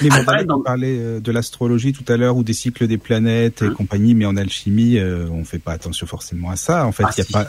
Mais 0.02 0.08
on 0.12 0.60
parlait, 0.64 1.20
de 1.20 1.30
l'astrologie 1.30 1.92
tout 1.92 2.12
à 2.12 2.16
l'heure 2.16 2.36
ou 2.36 2.42
des 2.42 2.52
cycles 2.52 2.88
des 2.88 2.98
planètes 2.98 3.62
et 3.62 3.66
mhm. 3.66 3.74
compagnie, 3.74 4.16
mais 4.16 4.26
en 4.26 4.36
alchimie, 4.36 4.98
euh, 4.98 5.28
on 5.30 5.44
fait 5.44 5.60
pas 5.60 5.70
attention 5.70 6.08
forcément 6.08 6.50
à 6.50 6.56
ça. 6.56 6.84
En 6.84 6.90
fait, 6.90 7.04
ah, 7.06 7.10
il 7.16 7.20
y 7.20 7.22
a 7.22 7.44
pas 7.44 7.48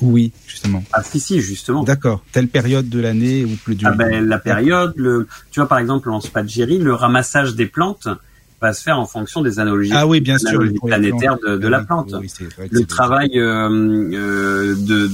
oui, 0.00 0.32
justement. 0.46 0.82
Ah 0.92 1.02
si, 1.02 1.20
si, 1.20 1.40
justement. 1.40 1.82
D'accord. 1.84 2.22
Telle 2.32 2.48
période 2.48 2.88
de 2.88 3.00
l'année 3.00 3.44
ou 3.44 3.56
plus 3.56 3.74
du. 3.74 3.86
Ah 3.86 3.92
ben 3.92 4.26
la 4.26 4.38
période, 4.38 4.92
le, 4.96 5.28
tu 5.50 5.60
vois 5.60 5.68
par 5.68 5.78
exemple 5.78 6.10
en 6.10 6.20
Spadgéry, 6.20 6.78
le 6.78 6.94
ramassage 6.94 7.54
des 7.54 7.66
plantes 7.66 8.08
va 8.60 8.72
se 8.72 8.82
faire 8.82 8.98
en 8.98 9.06
fonction 9.06 9.42
des 9.42 9.58
analogies, 9.58 9.92
ah 9.94 10.06
oui, 10.06 10.20
bien 10.20 10.38
sûr, 10.38 10.60
planétaires 10.82 11.36
de, 11.38 11.56
de, 11.56 11.68
la 11.68 11.82
plante. 11.82 12.14
le 12.70 12.84
travail 12.86 13.38
euh, 13.38 13.68
euh, 14.12 14.74
de 14.78 15.10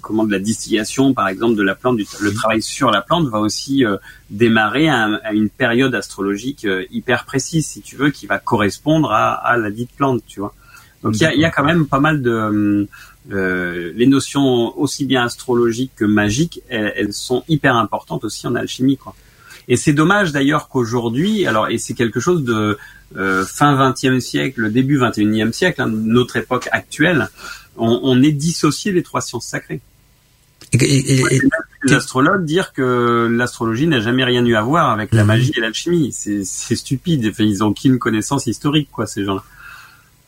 comment 0.00 0.24
de 0.24 0.32
la 0.32 0.38
distillation, 0.38 1.12
par 1.12 1.28
exemple, 1.28 1.56
de 1.56 1.62
la 1.62 1.74
plante, 1.74 1.98
le 1.98 2.32
travail 2.32 2.62
sur 2.62 2.90
la 2.90 3.02
plante 3.02 3.28
va 3.28 3.38
aussi 3.38 3.84
euh, 3.84 3.96
démarrer 4.30 4.88
à, 4.88 5.04
à, 5.24 5.32
une 5.32 5.50
période 5.50 5.94
astrologique 5.94 6.64
euh, 6.64 6.84
hyper 6.90 7.26
précise, 7.26 7.66
si 7.66 7.82
tu 7.82 7.96
veux, 7.96 8.10
qui 8.10 8.26
va 8.26 8.38
correspondre 8.38 9.12
à, 9.12 9.34
à 9.34 9.56
la 9.56 9.70
dite 9.70 9.90
plante, 9.96 10.22
tu 10.26 10.40
vois. 10.40 10.54
Donc 11.02 11.16
il 11.16 11.22
y 11.22 11.26
a, 11.26 11.34
y 11.34 11.44
a, 11.44 11.50
quand 11.50 11.64
même 11.64 11.86
pas 11.86 12.00
mal 12.00 12.20
de 12.22 12.86
euh, 13.32 13.92
les 13.94 14.06
notions 14.06 14.76
aussi 14.78 15.04
bien 15.04 15.24
astrologiques 15.24 15.92
que 15.96 16.04
magiques, 16.04 16.60
elles, 16.68 16.92
elles, 16.96 17.12
sont 17.12 17.44
hyper 17.48 17.76
importantes 17.76 18.24
aussi 18.24 18.46
en 18.46 18.54
alchimie, 18.54 18.96
quoi. 18.96 19.14
Et 19.68 19.76
c'est 19.76 19.92
dommage 19.92 20.32
d'ailleurs 20.32 20.68
qu'aujourd'hui, 20.68 21.46
alors 21.46 21.68
et 21.68 21.78
c'est 21.78 21.94
quelque 21.94 22.18
chose 22.18 22.42
de 22.44 22.76
euh, 23.16 23.44
fin 23.44 23.74
20e 23.76 24.20
siècle, 24.20 24.70
début 24.72 24.98
21e 24.98 25.52
siècle, 25.52 25.82
hein, 25.82 25.88
notre 25.88 26.36
époque 26.36 26.68
actuelle, 26.72 27.28
on, 27.76 28.00
on 28.02 28.22
est 28.22 28.32
dissocié 28.32 28.92
des 28.92 29.02
trois 29.02 29.20
sciences 29.20 29.46
sacrées. 29.46 29.80
Et- 30.72 30.84
et- 30.84 31.20
et- 31.36 31.40
Les 31.84 31.94
astrologues 31.94 32.44
dire 32.44 32.72
que 32.72 33.26
l'astrologie 33.30 33.86
n'a 33.86 34.00
jamais 34.00 34.22
rien 34.24 34.44
eu 34.44 34.54
à 34.54 34.62
voir 34.62 34.90
avec 34.90 35.12
la 35.12 35.22
Mhm. 35.22 35.28
magie 35.28 35.52
et 35.56 35.60
l'alchimie, 35.60 36.12
c'est 36.12 36.44
c'est 36.44 36.76
stupide. 36.76 37.26
Enfin, 37.30 37.44
ils 37.44 37.64
ont 37.64 37.68
aucune 37.68 37.98
connaissance 37.98 38.46
historique, 38.46 38.88
quoi, 38.92 39.06
ces 39.06 39.24
gens-là. 39.24 39.42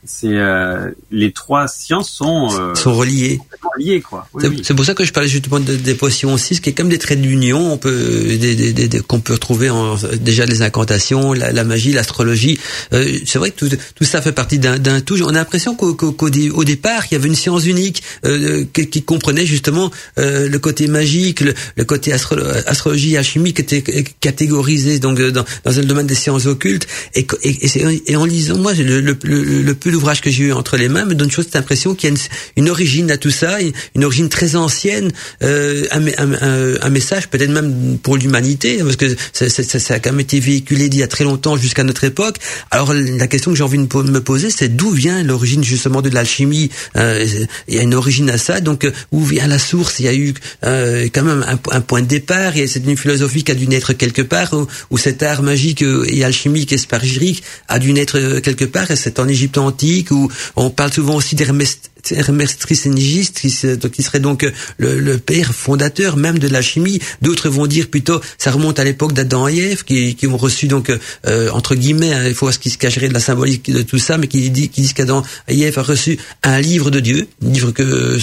C'est 0.04 0.26
euh, 0.26 0.90
les 1.12 1.30
trois 1.30 1.68
sciences 1.68 2.10
sont, 2.10 2.48
euh, 2.58 2.74
sont 2.74 2.92
reliés. 2.92 3.36
complètement 3.38 3.70
liées, 3.78 4.00
quoi. 4.00 4.26
Oui, 4.34 4.42
C'est 4.42 4.48
oui. 4.48 4.60
c'est 4.64 4.74
pour 4.74 4.84
ça 4.84 4.94
que 4.94 5.04
je 5.04 5.12
parlais 5.12 5.28
justement 5.28 5.60
de- 5.60 5.76
des 5.76 5.94
potions 5.94 6.34
aussi, 6.34 6.56
ce 6.56 6.60
qui 6.60 6.70
est 6.70 6.72
comme 6.72 6.88
des 6.88 6.98
traits 6.98 7.20
d'union, 7.20 7.72
on 7.72 7.78
peut 7.78 7.92
des, 8.36 8.56
des- 8.56 8.72
des- 8.72 8.88
des- 8.88 9.00
qu'on 9.00 9.20
peut 9.20 9.34
retrouver 9.34 9.70
en, 9.70 9.94
déjà 10.20 10.44
les 10.44 10.60
incantations, 10.62 11.32
la, 11.32 11.52
la 11.52 11.62
magie, 11.62 11.92
l'astrologie. 11.92 12.58
Euh, 12.92 13.16
c'est 13.24 13.38
vrai 13.38 13.52
que 13.52 13.64
tout, 13.64 13.68
tout 13.94 14.02
ça 14.04 14.20
fait 14.20 14.32
partie 14.32 14.58
d'un 14.58 14.76
d'un 14.76 15.00
tout. 15.00 15.22
On 15.22 15.28
a 15.28 15.32
l'impression 15.34 15.76
qu'au 15.76 15.94
qu'au- 15.94 16.10
qu'au 16.10 16.30
dé- 16.30 16.50
au 16.50 16.64
départ, 16.64 17.04
il 17.08 17.14
y 17.14 17.16
avait 17.16 17.28
une 17.28 17.36
science 17.36 17.64
unique 17.64 18.02
euh, 18.24 18.64
qui, 18.72 18.88
qui 18.88 19.04
comprenait 19.04 19.46
justement 19.46 19.92
euh, 20.18 20.48
le 20.48 20.58
côté 20.58 20.88
magique, 20.88 21.42
le, 21.42 21.54
le 21.76 21.84
côté 21.84 22.12
astro- 22.12 22.40
astrologie, 22.66 23.16
alchimie, 23.16 23.52
qui 23.54 23.62
était 23.62 23.84
catégorisé 24.18 24.98
donc 24.98 25.20
euh, 25.20 25.30
dans, 25.30 25.44
dans 25.64 25.70
le 25.76 25.84
domaine 25.84 26.08
des 26.08 26.16
sciences 26.16 26.46
occultes. 26.46 26.88
Et, 27.14 27.24
et, 27.44 27.50
et 27.78 28.02
et 28.08 28.16
en 28.16 28.24
lisant, 28.24 28.58
moi, 28.58 28.72
le, 28.74 29.00
le, 29.00 29.16
le, 29.22 29.42
le 29.62 29.74
peu 29.74 29.91
d'ouvrages 29.92 30.20
que 30.20 30.30
j'ai 30.30 30.44
eu 30.44 30.52
entre 30.52 30.76
les 30.76 30.88
mains 30.88 31.04
me 31.04 31.14
donne 31.14 31.30
chose 31.30 31.44
cette 31.44 31.56
impression 31.56 31.94
qu'il 31.94 32.10
y 32.10 32.12
a 32.12 32.16
une, 32.16 32.22
une 32.64 32.70
origine 32.70 33.10
à 33.10 33.16
tout 33.16 33.30
ça, 33.30 33.58
une, 33.94 34.04
origine 34.04 34.28
très 34.28 34.56
ancienne, 34.56 35.12
euh, 35.42 35.84
un, 35.90 36.06
un, 36.18 36.82
un, 36.82 36.90
message 36.90 37.28
peut-être 37.28 37.50
même 37.50 37.98
pour 38.02 38.16
l'humanité, 38.16 38.78
parce 38.78 38.96
que 38.96 39.14
ça, 39.32 39.48
ça, 39.48 39.62
ça, 39.78 39.94
a 39.94 39.98
quand 40.00 40.10
même 40.10 40.20
été 40.20 40.40
véhiculé 40.40 40.88
d'il 40.88 41.00
y 41.00 41.02
a 41.02 41.08
très 41.08 41.24
longtemps 41.24 41.56
jusqu'à 41.56 41.84
notre 41.84 42.04
époque. 42.04 42.36
Alors 42.70 42.92
la 42.92 43.26
question 43.26 43.50
que 43.50 43.56
j'ai 43.56 43.62
envie 43.62 43.78
de 43.78 43.82
me 43.82 44.20
poser, 44.20 44.50
c'est 44.50 44.74
d'où 44.74 44.90
vient 44.90 45.22
l'origine 45.22 45.64
justement 45.64 46.02
de 46.02 46.10
l'alchimie 46.10 46.70
euh, 46.96 47.24
Il 47.68 47.74
y 47.74 47.78
a 47.78 47.82
une 47.82 47.94
origine 47.94 48.30
à 48.30 48.38
ça, 48.38 48.60
donc 48.60 48.84
euh, 48.84 48.92
où 49.10 49.24
vient 49.24 49.46
la 49.46 49.58
source? 49.58 50.00
Il 50.00 50.06
y 50.06 50.08
a 50.08 50.14
eu 50.14 50.34
euh, 50.64 51.08
quand 51.12 51.22
même 51.22 51.44
un, 51.46 51.58
un 51.76 51.80
point 51.80 52.02
de 52.02 52.06
départ, 52.06 52.56
et 52.56 52.66
c'est 52.66 52.84
une 52.84 52.96
philosophie 52.96 53.44
qui 53.44 53.52
a 53.52 53.54
dû 53.54 53.66
naître 53.68 53.92
quelque 53.92 54.22
part, 54.22 54.52
où, 54.52 54.66
où 54.90 54.98
cet 54.98 55.22
art 55.22 55.42
magique 55.42 55.82
euh, 55.82 56.04
et 56.08 56.24
alchimique 56.24 56.72
et 56.72 56.78
spargirique 56.78 57.42
a 57.68 57.78
dû 57.78 57.92
naître 57.92 58.18
euh, 58.18 58.40
quelque 58.40 58.64
part, 58.64 58.90
et 58.90 58.96
c'est 58.96 59.18
en 59.18 59.28
Égypte 59.28 59.58
antique, 59.58 59.81
où 60.10 60.30
on 60.56 60.70
parle 60.70 60.92
souvent 60.92 61.16
aussi 61.16 61.34
d'Hermès 61.34 61.78
Trismégiste, 62.02 63.40
qui, 63.40 63.50
se- 63.50 63.76
qui 63.88 64.02
serait 64.02 64.20
donc 64.20 64.46
le, 64.78 64.98
le 64.98 65.18
père 65.18 65.54
fondateur 65.54 66.16
même 66.16 66.38
de 66.38 66.48
la 66.48 66.62
chimie. 66.62 66.98
D'autres 67.22 67.48
vont 67.48 67.66
dire 67.66 67.88
plutôt, 67.88 68.20
ça 68.38 68.50
remonte 68.50 68.78
à 68.78 68.84
l'époque 68.84 69.12
d'Adam 69.12 69.48
et 69.48 69.58
Ève, 69.58 69.84
qui, 69.84 70.14
qui 70.14 70.26
ont 70.26 70.36
reçu 70.36 70.66
donc 70.66 70.90
euh, 71.26 71.50
entre 71.50 71.74
guillemets, 71.74 72.12
hein, 72.12 72.24
il 72.26 72.34
faut 72.34 72.46
voir 72.46 72.54
ce 72.54 72.58
qui 72.58 72.70
se 72.70 72.78
cacherait 72.78 73.08
de 73.08 73.14
la 73.14 73.20
symbolique 73.20 73.70
de 73.70 73.82
tout 73.82 73.98
ça, 73.98 74.18
mais 74.18 74.26
qui, 74.26 74.50
dit, 74.50 74.68
disent 74.68 74.92
qu'Adam 74.92 75.22
et 75.48 75.60
Ève 75.60 75.78
a 75.78 75.82
reçu 75.82 76.18
un 76.42 76.60
livre 76.60 76.90
de 76.90 77.00
Dieu, 77.00 77.28
un 77.44 77.50
livre 77.50 77.70
que 77.70 78.18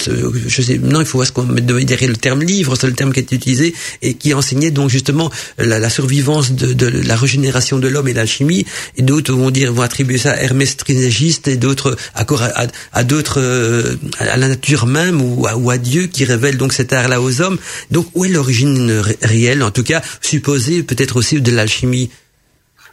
je 0.48 0.62
sais, 0.62 0.78
non, 0.78 1.00
il 1.02 1.06
faut 1.06 1.18
voir 1.18 1.28
ce 1.28 1.32
qu'on 1.32 1.44
met 1.44 1.62
derrière 1.62 2.10
le 2.10 2.18
terme 2.18 2.44
livre, 2.44 2.76
c'est 2.80 2.88
le 2.88 2.94
terme 2.94 3.14
qui 3.14 3.20
est 3.20 3.32
utilisé 3.32 3.74
et 4.02 4.14
qui 4.16 4.34
enseignait 4.34 4.72
donc 4.72 4.90
justement 4.90 5.32
la, 5.58 5.80
la 5.80 5.90
survivance 5.90 6.52
de, 6.52 6.74
de, 6.74 6.88
la 6.88 7.16
régénération 7.16 7.80
de 7.80 7.88
l'homme 7.88 8.08
et 8.08 8.14
l'alchimie. 8.14 8.66
Et 8.98 9.02
d'autres 9.02 9.34
vont 9.34 9.52
dire, 9.52 9.72
vont 9.74 9.82
attribuer 9.84 10.18
ça 10.18 10.32
à 10.34 10.42
Hermès 10.42 10.76
et 11.46 11.58
d'autres 11.58 11.96
à, 12.16 13.04
d'autres 13.04 13.40
euh, 13.42 13.69
à 14.20 14.38
la 14.38 14.48
nature 14.48 14.86
même 14.86 15.22
ou 15.22 15.70
à, 15.70 15.78
Dieu 15.78 16.08
qui 16.08 16.26
révèle 16.26 16.58
donc 16.58 16.74
cet 16.74 16.94
art-là 16.94 17.22
aux 17.22 17.42
hommes. 17.42 17.58
Donc 17.92 18.08
où 18.16 18.26
est 18.26 18.30
l'origine 18.30 18.92
ré 18.92 19.18
réelle, 19.22 19.64
en 19.64 19.72
tout 19.72 19.84
cas 19.84 20.02
supposée 20.22 20.84
peut-être 20.84 21.18
aussi 21.18 21.42
de 21.42 21.52
l'alchimie? 21.52 22.10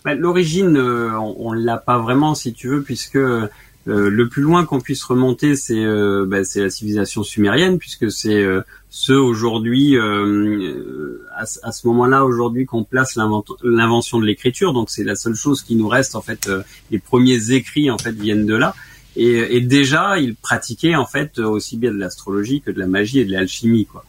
Bah, 0.07 0.15
L'origine, 0.15 0.77
euh, 0.77 1.19
on, 1.19 1.49
on 1.49 1.53
l'a 1.53 1.79
pas 1.79 1.99
vraiment, 1.99 2.37
si 2.37 2.53
tu 2.53 2.69
veux, 2.69 2.81
puisque 2.81 3.17
euh, 3.17 3.49
le 3.85 4.29
plus 4.29 4.43
loin 4.43 4.65
qu'on 4.65 4.81
puisse 4.81 5.03
remonter, 5.03 5.57
c'est 5.57 5.85
euh, 5.85 6.25
bah, 6.29 6.43
la 6.55 6.71
civilisation 6.71 7.25
sumérienne, 7.25 7.79
puisque 7.79 8.13
c'est 8.13 8.47
ceux 8.89 9.19
aujourd'hui, 9.19 9.99
à, 9.99 11.43
à, 11.63 11.73
ce 11.73 11.87
moment-là, 11.89 12.25
aujourd'hui, 12.25 12.67
qu'on 12.67 12.85
place 12.85 13.17
l'invention 13.17 14.21
de 14.21 14.25
l'écriture. 14.25 14.73
Donc 14.73 14.91
c'est 14.91 15.03
la 15.03 15.17
seule 15.17 15.35
chose 15.35 15.63
qui 15.63 15.75
nous 15.75 15.89
reste 15.89 16.15
en 16.15 16.23
fait. 16.23 16.49
les 16.93 17.01
premiers 17.01 17.51
écrits 17.51 17.91
en 17.91 17.99
fait 17.99 18.13
viennent 18.13 18.47
de 18.47 18.55
là. 18.55 18.77
Et, 19.17 19.57
et, 19.57 19.61
déjà, 19.61 20.19
il 20.19 20.35
pratiquait 20.35 20.95
en 20.95 21.07
fait 21.07 21.39
aussi 21.39 21.79
bien 21.79 21.91
de 21.91 21.99
l'astrologie 21.99 22.61
que 22.61 22.71
de 22.71 22.79
la 22.79 22.87
magie 22.87 23.21
et 23.21 23.25
de 23.25 23.33
l'alchimie, 23.33 23.87
quoi. 23.87 24.05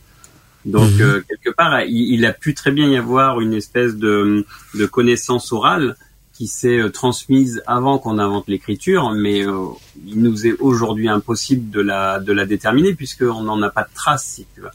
Donc 0.65 0.91
mmh. 0.91 1.01
euh, 1.01 1.21
quelque 1.27 1.55
part, 1.55 1.81
il, 1.83 2.13
il, 2.13 2.25
a 2.25 2.33
pu 2.33 2.53
très 2.53 2.71
bien 2.71 2.89
y 2.89 2.97
avoir 2.97 3.39
une 3.39 3.53
espèce 3.53 3.95
de, 3.95 4.45
de 4.75 4.85
connaissance 4.85 5.53
orale 5.53 5.95
qui 6.33 6.47
s'est 6.47 6.79
euh, 6.79 6.89
transmise 6.89 7.63
avant 7.65 7.99
qu'on 7.99 8.19
invente 8.19 8.47
l'écriture, 8.47 9.11
mais 9.11 9.47
euh, 9.47 9.65
il 10.05 10.21
nous 10.21 10.45
est 10.45 10.55
aujourd'hui 10.59 11.07
impossible 11.07 11.71
de 11.71 11.79
la 11.79 12.19
de 12.19 12.33
la 12.33 12.45
déterminer 12.45 12.93
puisqu'on 12.93 13.43
n'en 13.43 13.61
a 13.61 13.69
pas 13.69 13.83
de 13.83 13.93
trace, 13.95 14.25
si 14.25 14.45
tu 14.53 14.61
veux. 14.61 14.69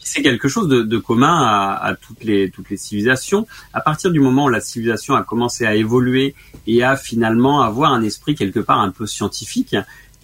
C'est 0.00 0.22
quelque 0.22 0.48
chose 0.48 0.68
de, 0.68 0.82
de 0.82 0.98
commun 0.98 1.42
à, 1.42 1.74
à, 1.74 1.94
toutes 1.94 2.24
les 2.24 2.50
toutes 2.50 2.70
les 2.70 2.76
civilisations. 2.76 3.46
À 3.72 3.80
partir 3.80 4.10
du 4.10 4.20
moment 4.20 4.44
où 4.44 4.48
la 4.48 4.60
civilisation 4.60 5.14
a 5.14 5.22
commencé 5.22 5.66
à 5.66 5.74
évoluer 5.74 6.34
et 6.66 6.82
à 6.82 6.96
finalement 6.96 7.62
avoir 7.62 7.92
un 7.92 8.02
esprit 8.02 8.34
quelque 8.34 8.60
part 8.60 8.80
un 8.80 8.90
peu 8.90 9.06
scientifique, 9.06 9.76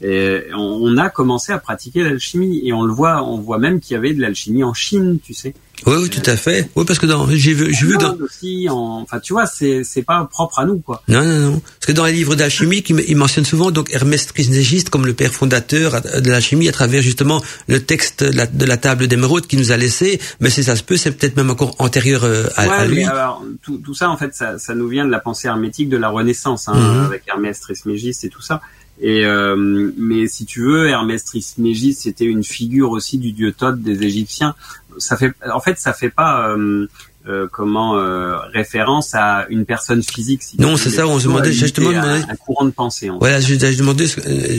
et 0.02 0.42
on 0.56 0.96
a 0.96 1.08
commencé 1.08 1.52
à 1.52 1.58
pratiquer 1.58 2.02
l'alchimie 2.02 2.60
et 2.64 2.72
on 2.72 2.82
le 2.82 2.92
voit, 2.92 3.22
on 3.22 3.38
voit 3.38 3.58
même 3.58 3.80
qu'il 3.80 3.94
y 3.94 3.96
avait 3.96 4.12
de 4.12 4.20
l'alchimie 4.20 4.64
en 4.64 4.74
Chine, 4.74 5.18
tu 5.22 5.34
sais. 5.34 5.54
Oui, 5.86 5.96
oui, 6.02 6.08
tout 6.08 6.22
à 6.24 6.36
fait. 6.36 6.70
Oui, 6.76 6.84
parce 6.86 6.98
que 6.98 7.04
dans, 7.06 7.28
j'ai 7.28 7.52
vu, 7.52 7.74
j'ai 7.74 7.86
vu 7.86 7.98
dans. 7.98 8.16
Aussi, 8.16 8.68
en, 8.70 9.02
enfin, 9.02 9.20
tu 9.20 9.34
vois, 9.34 9.46
c'est, 9.46 9.84
c'est 9.84 10.02
pas 10.02 10.24
propre 10.24 10.60
à 10.60 10.64
nous, 10.64 10.78
quoi. 10.78 11.02
Non, 11.08 11.22
non, 11.22 11.38
non. 11.50 11.60
Parce 11.60 11.86
que 11.86 11.92
dans 11.92 12.06
les 12.06 12.12
livres 12.12 12.34
d'alchimie, 12.34 12.82
il 12.88 13.16
mentionne 13.16 13.44
souvent 13.44 13.70
donc 13.70 13.92
Hermès 13.92 14.26
Trismégiste 14.26 14.88
comme 14.88 15.04
le 15.04 15.14
père 15.14 15.32
fondateur 15.32 16.00
de 16.00 16.30
l'alchimie 16.30 16.68
à 16.68 16.72
travers 16.72 17.02
justement 17.02 17.42
le 17.68 17.80
texte 17.80 18.24
de 18.24 18.36
la, 18.36 18.46
de 18.46 18.64
la 18.64 18.76
table 18.76 19.08
d'émeraude 19.08 19.46
qu'il 19.46 19.58
nous 19.58 19.72
a 19.72 19.76
laissé. 19.76 20.20
Mais 20.40 20.48
si 20.48 20.64
ça 20.64 20.74
se 20.74 20.82
peut, 20.82 20.96
c'est 20.96 21.10
peut-être 21.12 21.36
même 21.36 21.50
encore 21.50 21.74
antérieur 21.80 22.24
euh, 22.24 22.46
à, 22.56 22.66
ouais, 22.66 22.74
à 22.74 22.86
lui. 22.86 22.96
Mais 22.96 23.04
alors, 23.04 23.44
tout, 23.62 23.78
tout 23.78 23.94
ça, 23.94 24.08
en 24.08 24.16
fait, 24.16 24.34
ça, 24.34 24.58
ça 24.58 24.74
nous 24.74 24.88
vient 24.88 25.04
de 25.04 25.10
la 25.10 25.20
pensée 25.20 25.48
hermétique 25.48 25.88
de 25.88 25.98
la 25.98 26.08
Renaissance, 26.08 26.68
hein, 26.68 26.74
mm-hmm. 26.74 27.04
avec 27.04 27.24
Hermès 27.28 27.60
Trismégiste 27.60 28.24
et 28.24 28.28
tout 28.28 28.42
ça. 28.42 28.62
Et 29.00 29.24
euh, 29.24 29.92
mais 29.96 30.26
si 30.28 30.46
tu 30.46 30.62
veux, 30.62 30.88
Hermès 30.88 31.24
Trismégiste, 31.24 32.02
c'était 32.02 32.24
une 32.24 32.44
figure 32.44 32.90
aussi 32.90 33.18
du 33.18 33.32
dieu 33.32 33.52
Thoth 33.52 33.80
des 33.80 34.04
Égyptiens. 34.04 34.54
Ça 34.98 35.16
fait, 35.16 35.32
en 35.52 35.60
fait, 35.60 35.78
ça 35.78 35.92
fait 35.92 36.10
pas 36.10 36.50
euh, 36.50 36.86
euh, 37.26 37.46
comment 37.50 37.96
euh, 37.96 38.36
référence 38.52 39.14
à 39.14 39.46
une 39.48 39.64
personne 39.64 40.02
physique. 40.02 40.42
Si 40.42 40.60
non, 40.60 40.76
c'est 40.76 40.90
ça. 40.90 41.06
On 41.06 41.18
se 41.18 41.24
demandait 41.24 41.52
justement 41.52 41.90
un, 41.90 42.20
un 42.20 42.36
courant 42.36 42.64
de 42.64 42.70
pensée. 42.70 43.10
En 43.10 43.18
voilà, 43.18 43.40
je, 43.40 43.54
je 43.54 43.78
demandais 43.78 44.06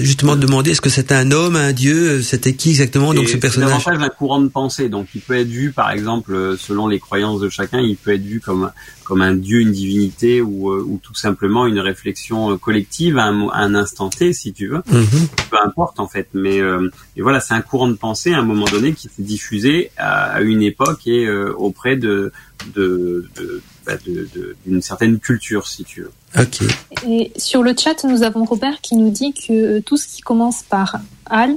justement 0.01 0.35
demander 0.35 0.71
est-ce 0.71 0.81
que 0.81 0.89
c'était 0.89 1.15
un 1.15 1.31
homme, 1.31 1.55
un 1.55 1.73
dieu, 1.73 2.21
c'était 2.21 2.53
qui 2.53 2.71
exactement 2.71 3.13
donc 3.13 3.27
ce 3.29 3.37
personnage. 3.37 3.69
Davantage 3.69 4.01
un 4.01 4.09
courant 4.09 4.41
de 4.41 4.47
pensée. 4.47 4.89
Donc 4.89 5.07
il 5.15 5.21
peut 5.21 5.37
être 5.37 5.47
vu, 5.47 5.71
par 5.71 5.91
exemple, 5.91 6.55
selon 6.57 6.87
les 6.87 6.99
croyances 6.99 7.39
de 7.39 7.49
chacun, 7.49 7.79
il 7.79 7.97
peut 7.97 8.13
être 8.13 8.23
vu 8.23 8.39
comme 8.39 8.71
comme 9.05 9.21
un 9.21 9.35
dieu, 9.35 9.59
une 9.61 9.71
divinité 9.71 10.41
ou, 10.41 10.71
euh, 10.71 10.83
ou 10.85 10.99
tout 11.01 11.13
simplement 11.13 11.67
une 11.67 11.79
réflexion 11.79 12.57
collective 12.57 13.17
à 13.19 13.25
un, 13.25 13.47
à 13.49 13.59
un 13.59 13.75
instant 13.75 14.09
T, 14.09 14.33
si 14.33 14.51
tu 14.51 14.67
veux. 14.67 14.81
Mm 14.91 15.03
-hmm. 15.03 15.27
Peu 15.51 15.57
importe 15.63 15.99
en 15.99 16.07
fait, 16.07 16.27
mais 16.33 16.59
euh, 16.59 16.89
et 17.15 17.21
voilà, 17.21 17.39
c'est 17.39 17.53
un 17.53 17.61
courant 17.61 17.87
de 17.87 17.99
pensée 18.07 18.33
à 18.33 18.39
un 18.39 18.47
moment 18.51 18.65
donné 18.75 18.93
qui 18.93 19.07
s'est 19.13 19.27
diffusé 19.35 19.91
à, 19.97 20.09
à, 20.37 20.41
une 20.41 20.63
époque 20.71 21.01
et 21.05 21.25
euh, 21.25 21.53
auprès 21.67 21.95
de 22.05 22.31
de, 22.73 23.25
de, 23.35 23.61
bah 23.85 23.93
de, 24.05 24.55
d'une 24.65 24.81
certaine 24.81 25.19
culture, 25.19 25.67
si 25.67 25.83
tu 25.83 26.01
veux. 26.01 26.11
Ok. 26.39 26.61
Et 27.07 27.31
sur 27.37 27.63
le 27.63 27.75
chat, 27.77 28.03
nous 28.03 28.23
avons 28.23 28.43
Robert 28.45 28.81
qui 28.81 28.95
nous 28.95 29.09
dit 29.09 29.33
que 29.33 29.79
tout 29.79 29.97
ce 29.97 30.07
qui 30.07 30.21
commence 30.21 30.63
par 30.63 30.97
al 31.25 31.55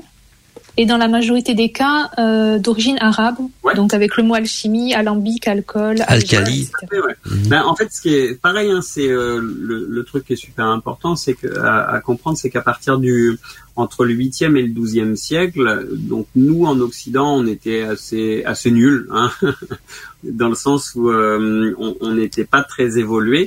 est 0.78 0.86
dans 0.86 0.96
la 0.96 1.08
majorité 1.08 1.54
des 1.54 1.70
cas 1.70 2.10
euh, 2.18 2.58
d'origine 2.58 2.96
arabe, 3.00 3.36
ouais. 3.64 3.74
donc 3.74 3.92
avec 3.94 4.16
le 4.16 4.22
mot 4.22 4.34
alchimie, 4.34 4.94
alambic, 4.94 5.48
alcool, 5.48 5.96
alcali. 6.06 6.70
Ouais, 6.92 6.98
-hmm. 7.26 7.48
ben, 7.48 7.62
en 7.64 7.74
fait, 7.74 7.88
ce 7.92 8.00
qui 8.00 8.14
est 8.14 8.40
pareil, 8.40 8.70
hein, 8.70 8.80
c'est 8.80 9.08
euh, 9.08 9.40
le, 9.68 9.86
le, 9.96 10.02
truc 10.04 10.24
qui 10.26 10.34
est 10.34 10.42
super 10.48 10.66
important, 10.66 11.16
c'est 11.16 11.34
que 11.34 11.50
à, 11.58 11.74
à 11.96 12.00
comprendre, 12.00 12.36
c'est 12.38 12.50
qu'à 12.54 12.62
partir 12.62 12.98
du 12.98 13.38
entre 13.74 14.04
le 14.04 14.14
8e 14.14 14.56
et 14.56 14.62
le 14.68 14.72
12e 14.80 15.14
siècle, 15.16 15.88
donc 16.12 16.26
nous 16.34 16.64
en 16.70 16.76
Occident, 16.80 17.30
on 17.40 17.46
était 17.56 17.82
assez 17.94 18.44
assez 18.52 18.70
nuls, 18.70 19.02
hein, 19.18 19.30
dans 20.40 20.50
le 20.54 20.58
sens 20.66 20.80
où 20.96 21.10
euh, 21.10 21.74
on 22.06 22.12
n'était 22.20 22.48
pas 22.54 22.62
très 22.62 22.88
évolué. 23.04 23.42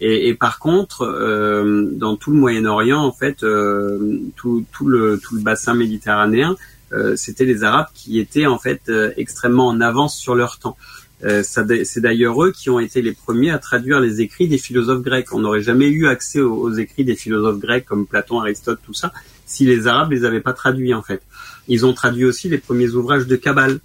Et, 0.00 0.28
et, 0.28 0.34
par 0.34 0.58
contre, 0.58 1.02
euh, 1.02 1.88
dans 1.92 2.16
tout 2.16 2.30
le 2.30 2.38
Moyen-Orient, 2.38 3.02
en 3.02 3.12
fait, 3.12 3.42
euh, 3.42 4.20
tout, 4.36 4.64
tout, 4.72 4.86
le, 4.86 5.18
tout 5.22 5.34
le 5.36 5.40
bassin 5.40 5.74
méditerranéen, 5.74 6.52
euh, 6.52 6.75
c'était 7.16 7.44
les 7.44 7.64
Arabes 7.64 7.88
qui 7.94 8.18
étaient 8.18 8.46
en 8.46 8.58
fait 8.58 8.82
euh, 8.88 9.12
extrêmement 9.16 9.68
en 9.68 9.80
avance 9.80 10.16
sur 10.16 10.34
leur 10.34 10.58
temps. 10.58 10.76
Euh, 11.24 11.42
c'est 11.42 12.00
d'ailleurs 12.00 12.44
eux 12.44 12.52
qui 12.52 12.68
ont 12.68 12.78
été 12.78 13.00
les 13.00 13.12
premiers 13.12 13.50
à 13.50 13.58
traduire 13.58 14.00
les 14.00 14.20
écrits 14.20 14.48
des 14.48 14.58
philosophes 14.58 15.02
grecs. 15.02 15.32
On 15.32 15.40
n'aurait 15.40 15.62
jamais 15.62 15.88
eu 15.88 16.06
accès 16.06 16.40
aux, 16.40 16.54
aux, 16.54 16.72
écrits 16.74 17.04
des 17.04 17.16
philosophes 17.16 17.58
grecs 17.58 17.86
comme 17.86 18.06
Platon, 18.06 18.40
Aristote, 18.40 18.80
tout 18.84 18.92
ça, 18.92 19.12
si 19.46 19.64
les 19.64 19.86
Arabes 19.86 20.12
les 20.12 20.24
avaient 20.24 20.42
pas 20.42 20.52
traduits 20.52 20.92
en 20.94 21.02
fait. 21.02 21.22
Ils 21.68 21.86
ont 21.86 21.94
traduit 21.94 22.24
aussi 22.24 22.48
les 22.48 22.58
premiers 22.58 22.90
ouvrages 22.90 23.26
de 23.26 23.36
Kabbale. 23.36 23.80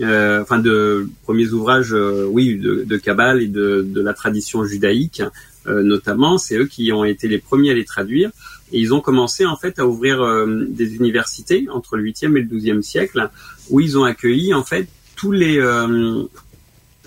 euh, 0.00 0.42
enfin 0.42 0.58
de 0.58 1.08
premiers 1.24 1.48
ouvrages, 1.48 1.92
euh, 1.92 2.26
oui, 2.30 2.56
de, 2.56 2.84
de 2.84 2.96
Kabbale 2.96 3.42
et 3.42 3.48
de, 3.48 3.84
de 3.86 4.00
la 4.00 4.14
tradition 4.14 4.64
judaïque, 4.64 5.22
euh, 5.66 5.82
notamment. 5.82 6.38
C'est 6.38 6.56
eux 6.56 6.66
qui 6.66 6.92
ont 6.92 7.04
été 7.04 7.28
les 7.28 7.38
premiers 7.38 7.70
à 7.70 7.74
les 7.74 7.84
traduire. 7.84 8.30
Et 8.72 8.80
ils 8.80 8.92
ont 8.92 9.00
commencé 9.00 9.46
en 9.46 9.56
fait 9.56 9.78
à 9.78 9.86
ouvrir 9.86 10.20
euh, 10.20 10.66
des 10.68 10.96
universités 10.96 11.68
entre 11.72 11.96
le 11.96 12.04
8e 12.04 12.36
et 12.36 12.42
le 12.42 12.48
12e 12.48 12.82
siècle, 12.82 13.30
où 13.70 13.80
ils 13.80 13.96
ont 13.98 14.04
accueilli 14.04 14.54
en 14.54 14.64
fait 14.64 14.88
tous 15.16 15.32
les 15.32 15.58
euh, 15.58 16.24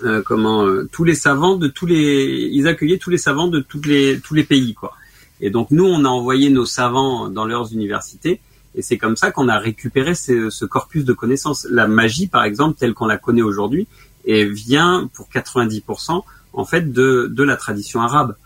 euh, 0.02 0.22
comment 0.22 0.66
euh, 0.66 0.88
tous 0.90 1.04
les 1.04 1.14
savants 1.14 1.56
de 1.56 1.68
tous 1.68 1.86
les 1.86 2.48
ils 2.52 2.66
accueillaient 2.66 2.98
tous 2.98 3.10
les 3.10 3.18
savants 3.18 3.48
de 3.48 3.60
toutes 3.60 3.86
les 3.86 4.20
tous 4.20 4.34
les 4.34 4.44
pays 4.44 4.74
quoi. 4.74 4.94
Et 5.40 5.50
donc 5.50 5.70
nous 5.70 5.84
on 5.84 6.04
a 6.04 6.08
envoyé 6.08 6.50
nos 6.50 6.66
savants 6.66 7.28
dans 7.28 7.44
leurs 7.44 7.72
universités 7.72 8.40
et 8.74 8.82
c'est 8.82 8.98
comme 8.98 9.16
ça 9.16 9.30
qu'on 9.30 9.48
a 9.48 9.58
récupéré 9.58 10.14
ce, 10.14 10.48
ce 10.48 10.64
corpus 10.64 11.04
de 11.04 11.12
connaissances. 11.12 11.66
La 11.70 11.86
magie 11.86 12.26
par 12.26 12.44
exemple 12.44 12.78
telle 12.78 12.94
qu'on 12.94 13.06
la 13.06 13.18
connaît 13.18 13.42
aujourd'hui 13.42 13.86
et 14.24 14.44
vient 14.46 15.08
pour 15.14 15.28
90% 15.32 16.22
en 16.52 16.64
fait 16.64 16.92
de 16.92 17.30
de 17.30 17.42
la 17.42 17.56
tradition 17.56 18.00
arabe. 18.00 18.36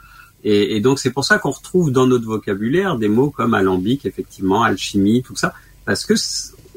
Et, 0.44 0.76
et 0.76 0.80
donc 0.80 0.98
c'est 0.98 1.10
pour 1.10 1.24
ça 1.24 1.38
qu'on 1.38 1.50
retrouve 1.50 1.90
dans 1.90 2.06
notre 2.06 2.26
vocabulaire 2.26 2.96
des 2.98 3.08
mots 3.08 3.30
comme 3.30 3.54
alambic 3.54 4.04
effectivement, 4.06 4.62
alchimie, 4.62 5.22
tout 5.22 5.36
ça 5.36 5.54
parce 5.86 6.04
que 6.06 6.14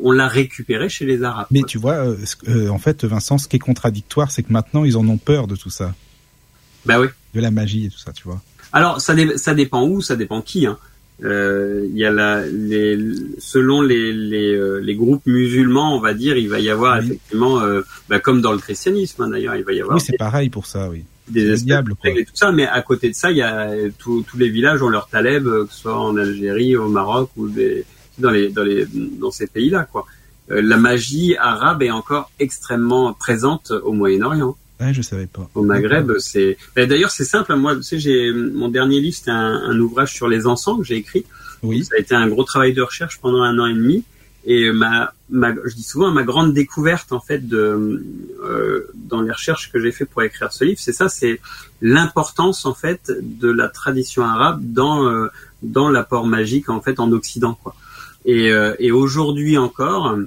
on 0.02 0.12
l'a 0.12 0.28
récupéré 0.28 0.90
chez 0.90 1.06
les 1.06 1.24
arabes. 1.24 1.48
Mais 1.52 1.62
quoi. 1.62 1.68
tu 1.70 1.78
vois, 1.80 1.94
euh, 1.96 2.16
euh, 2.50 2.70
en 2.70 2.78
fait, 2.78 3.04
Vincent, 3.04 3.38
ce 3.40 3.48
qui 3.48 3.56
est 3.56 3.60
contradictoire, 3.60 4.30
c'est 4.32 4.44
que 4.44 4.54
maintenant, 4.54 4.84
ils 4.86 4.96
en 4.96 5.08
ont 5.08 5.18
peur 5.18 5.48
de 5.48 5.56
tout 5.56 5.72
ça, 5.72 5.96
Bah 6.86 7.00
oui. 7.00 7.08
de 7.34 7.42
la 7.42 7.50
magie 7.52 7.86
et 7.86 7.90
tout 7.90 7.98
ça, 7.98 8.12
tu 8.14 8.24
vois. 8.26 8.40
Alors 8.74 9.02
ça, 9.02 9.16
dé- 9.16 9.38
ça 9.38 9.54
dépend 9.56 9.88
où, 9.88 10.02
ça 10.02 10.16
dépend 10.16 10.42
qui. 10.42 10.68
Hein. 10.68 10.78
Euh, 11.24 11.88
Il 11.90 11.98
y 11.98 12.06
a 12.06 12.12
la, 12.12 12.46
les, 12.46 12.96
selon 13.40 13.82
les, 13.82 14.14
les, 14.14 14.80
les 14.82 14.96
groupes 14.96 15.26
musulmans, 15.26 15.96
on 15.96 16.00
va 16.00 16.14
dire, 16.14 16.38
il 16.38 16.48
va 16.48 16.60
y 16.60 16.70
avoir 16.70 17.00
Oui. 17.00 17.06
effectivement, 17.06 17.60
euh, 17.62 17.82
bah, 18.08 18.20
comme 18.20 18.42
dans 18.42 18.52
le 18.52 18.60
christianisme 18.60 19.24
hein, 19.24 19.30
d'ailleurs, 19.30 19.56
il 19.56 19.64
va 19.64 19.74
y 19.74 19.82
avoir 19.82 19.96
Oui, 19.98 20.04
c'est 20.06 20.18
pareil 20.18 20.50
pour 20.52 20.68
ça, 20.68 20.90
oui. 20.90 21.06
Des, 21.30 21.52
espèces 21.52 21.84
et 22.06 22.26
tout 22.26 22.32
ça. 22.34 22.52
Mais 22.52 22.68
à 22.68 22.82
côté 22.82 23.10
de 23.10 23.16
ça, 23.16 23.32
il 23.32 23.38
y 23.38 23.42
a 23.42 23.70
euh, 23.70 23.90
tous 23.98 24.24
tous 24.24 24.38
les 24.38 24.50
villages 24.50 24.82
ont 24.82 24.90
leur 24.90 25.08
taleb, 25.08 25.48
euh, 25.48 25.66
que 25.66 25.74
ce 25.74 25.82
soit 25.82 26.00
en 26.00 26.16
Algérie, 26.18 26.76
au 26.76 26.90
Maroc 26.90 27.30
ou 27.38 27.48
des, 27.48 27.86
dans 28.18 28.32
les 28.32 28.50
dans 28.50 28.64
les 28.64 28.86
dans 28.86 29.32
ces 29.32 29.48
pays-là, 29.48 29.88
quoi. 29.92 30.06
Euh, 30.50 30.62
la 30.62 30.78
magie 30.78 31.36
arabe 31.38 31.84
est 31.84 31.92
encore 31.92 32.32
extrêmement 32.40 33.14
présente 33.14 33.72
au 33.72 33.92
Moyen-Orient 33.92 34.56
Ouais, 34.80 34.94
je 34.94 35.02
savais 35.02 35.26
pas. 35.26 35.50
au 35.56 35.64
Maghreb, 35.64 36.12
c'est. 36.20 36.56
Ben, 36.76 36.88
D'ailleurs, 36.88 37.10
c'est 37.10 37.26
simple. 37.26 37.56
Moi, 37.56 37.76
tu 37.78 37.84
sais, 37.84 38.00
j'ai 38.00 38.32
mon 38.32 38.70
dernier 38.70 39.00
livre, 39.00 39.16
c'était 39.16 39.32
un, 39.32 39.56
un 39.66 39.80
ouvrage 39.80 40.14
sur 40.14 40.28
les 40.28 40.46
encens 40.46 40.78
que 40.78 40.84
j'ai 40.84 40.98
écrit. 40.98 41.26
Oui. 41.64 41.84
Ça 41.84 41.96
a 41.96 42.00
été 42.00 42.14
un 42.14 42.28
gros 42.28 42.44
travail 42.44 42.74
de 42.74 42.84
recherche 42.84 43.20
pendant 43.20 43.42
un 43.42 43.58
an 43.58 43.66
et 43.66 43.74
demi. 43.74 44.04
Et 44.50 44.72
ma, 44.72 45.14
ma, 45.30 45.54
je 45.66 45.76
dis 45.76 45.84
souvent 45.84 46.10
ma 46.10 46.24
grande 46.24 46.54
découverte 46.54 47.12
en 47.12 47.20
fait 47.20 47.46
de 47.48 48.02
euh, 48.44 48.88
dans 48.96 49.22
les 49.22 49.32
recherches 49.32 49.72
que 49.72 49.80
j'ai 49.80 49.92
fait 49.92 50.06
pour 50.06 50.24
écrire 50.24 50.54
ce 50.54 50.64
livre, 50.64 50.80
c'est 50.82 50.94
ça, 50.94 51.10
c'est 51.10 51.42
l'importance 51.82 52.66
en 52.66 52.74
fait 52.74 53.12
de 53.22 53.50
la 53.50 53.68
tradition 53.68 54.24
arabe 54.24 54.62
dans 54.64 55.06
euh, 55.06 55.28
dans 55.64 55.90
l'apport 55.90 56.26
magique 56.26 56.70
en 56.70 56.82
fait 56.82 57.00
en 57.00 57.12
Occident 57.12 57.58
quoi. 57.62 57.76
Et, 58.26 58.52
euh, 58.52 58.74
et 58.80 58.92
aujourd'hui 58.92 59.58
encore, 59.58 60.18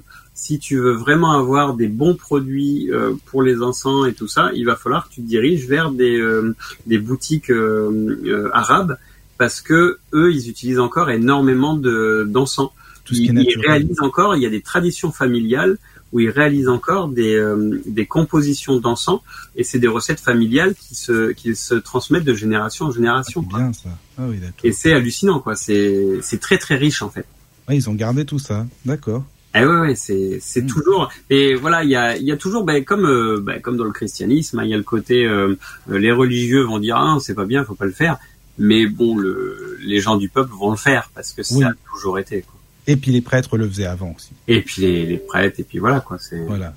si 0.41 0.57
tu 0.57 0.77
veux 0.77 0.93
vraiment 0.93 1.33
avoir 1.33 1.75
des 1.75 1.87
bons 1.87 2.15
produits 2.15 2.91
euh, 2.91 3.13
pour 3.27 3.43
les 3.43 3.61
encens 3.61 4.07
et 4.07 4.13
tout 4.13 4.27
ça, 4.27 4.49
il 4.55 4.65
va 4.65 4.75
falloir 4.75 5.07
que 5.07 5.13
tu 5.13 5.21
te 5.21 5.27
diriges 5.27 5.67
vers 5.67 5.91
des, 5.91 6.19
euh, 6.19 6.55
des 6.87 6.97
boutiques 6.97 7.51
euh, 7.51 8.49
arabes 8.51 8.97
parce 9.37 9.61
que 9.61 9.99
eux, 10.13 10.31
ils 10.33 10.49
utilisent 10.49 10.79
encore 10.79 11.11
énormément 11.11 11.75
de 11.75 12.27
d'encens. 12.27 12.71
Tout 13.03 13.15
ce 13.15 13.21
qui 13.21 13.27
est 13.27 14.01
encore, 14.01 14.35
il 14.35 14.41
y 14.41 14.45
a 14.45 14.49
des 14.49 14.61
traditions 14.61 15.11
familiales 15.11 15.77
où 16.11 16.19
ils 16.19 16.29
réalisent 16.29 16.67
encore 16.67 17.07
des, 17.07 17.35
euh, 17.35 17.81
des 17.85 18.05
compositions 18.05 18.77
d'encens 18.79 19.21
et 19.55 19.63
c'est 19.63 19.79
des 19.79 19.87
recettes 19.87 20.19
familiales 20.19 20.75
qui 20.75 20.93
se, 20.93 21.31
qui 21.31 21.55
se 21.55 21.73
transmettent 21.75 22.25
de 22.25 22.33
génération 22.33 22.87
en 22.87 22.91
génération. 22.91 23.41
Bien 23.41 23.71
ça. 23.73 23.89
Ah 24.17 24.23
oui. 24.27 24.37
Et 24.63 24.73
c'est 24.73 24.93
hallucinant, 24.93 25.39
quoi. 25.39 25.55
C'est, 25.55 26.19
c'est 26.21 26.39
très 26.39 26.57
très 26.57 26.75
riche 26.75 27.01
en 27.01 27.09
fait. 27.09 27.25
Ouais, 27.69 27.77
ils 27.77 27.89
ont 27.89 27.93
gardé 27.93 28.25
tout 28.25 28.39
ça. 28.39 28.65
D'accord. 28.85 29.23
Eh 29.53 29.65
ouais, 29.65 29.79
ouais, 29.81 29.95
c'est 29.95 30.39
c'est 30.41 30.61
Mm. 30.61 30.67
toujours 30.67 31.09
et 31.29 31.55
voilà, 31.55 31.83
il 31.83 31.89
y 31.89 31.95
a 31.97 32.15
il 32.15 32.23
y 32.23 32.31
a 32.31 32.37
toujours 32.37 32.63
ben, 32.63 32.85
comme 32.85 33.05
euh, 33.05 33.41
ben, 33.41 33.59
comme 33.61 33.75
dans 33.75 33.83
le 33.83 33.91
christianisme, 33.91 34.59
hein, 34.59 34.63
il 34.63 34.69
y 34.69 34.73
a 34.73 34.77
le 34.77 34.83
côté 34.83 35.25
euh, 35.25 35.55
les 35.89 36.11
religieux 36.13 36.63
vont 36.63 36.79
dire 36.79 36.95
ah 36.95 37.17
c'est 37.19 37.35
pas 37.35 37.43
bien, 37.45 37.65
faut 37.65 37.75
pas 37.75 37.85
le 37.85 37.91
faire, 37.91 38.17
mais 38.57 38.85
bon 38.87 39.17
le 39.17 39.77
les 39.83 39.99
gens 39.99 40.15
du 40.15 40.29
peuple 40.29 40.51
vont 40.57 40.71
le 40.71 40.77
faire 40.77 41.09
parce 41.13 41.33
que 41.33 41.43
ça 41.43 41.67
a 41.67 41.73
toujours 41.91 42.17
été 42.17 42.43
quoi. 42.43 42.60
Et 42.91 42.97
puis 42.97 43.11
les 43.11 43.21
prêtres 43.21 43.57
le 43.57 43.69
faisaient 43.69 43.85
avant 43.85 44.13
aussi. 44.13 44.31
Et 44.49 44.61
puis 44.61 44.81
les, 44.81 45.05
les 45.05 45.17
prêtres 45.17 45.61
et 45.61 45.63
puis 45.63 45.79
voilà 45.79 46.01
quoi, 46.01 46.17
c'est 46.19 46.43
Voilà. 46.43 46.73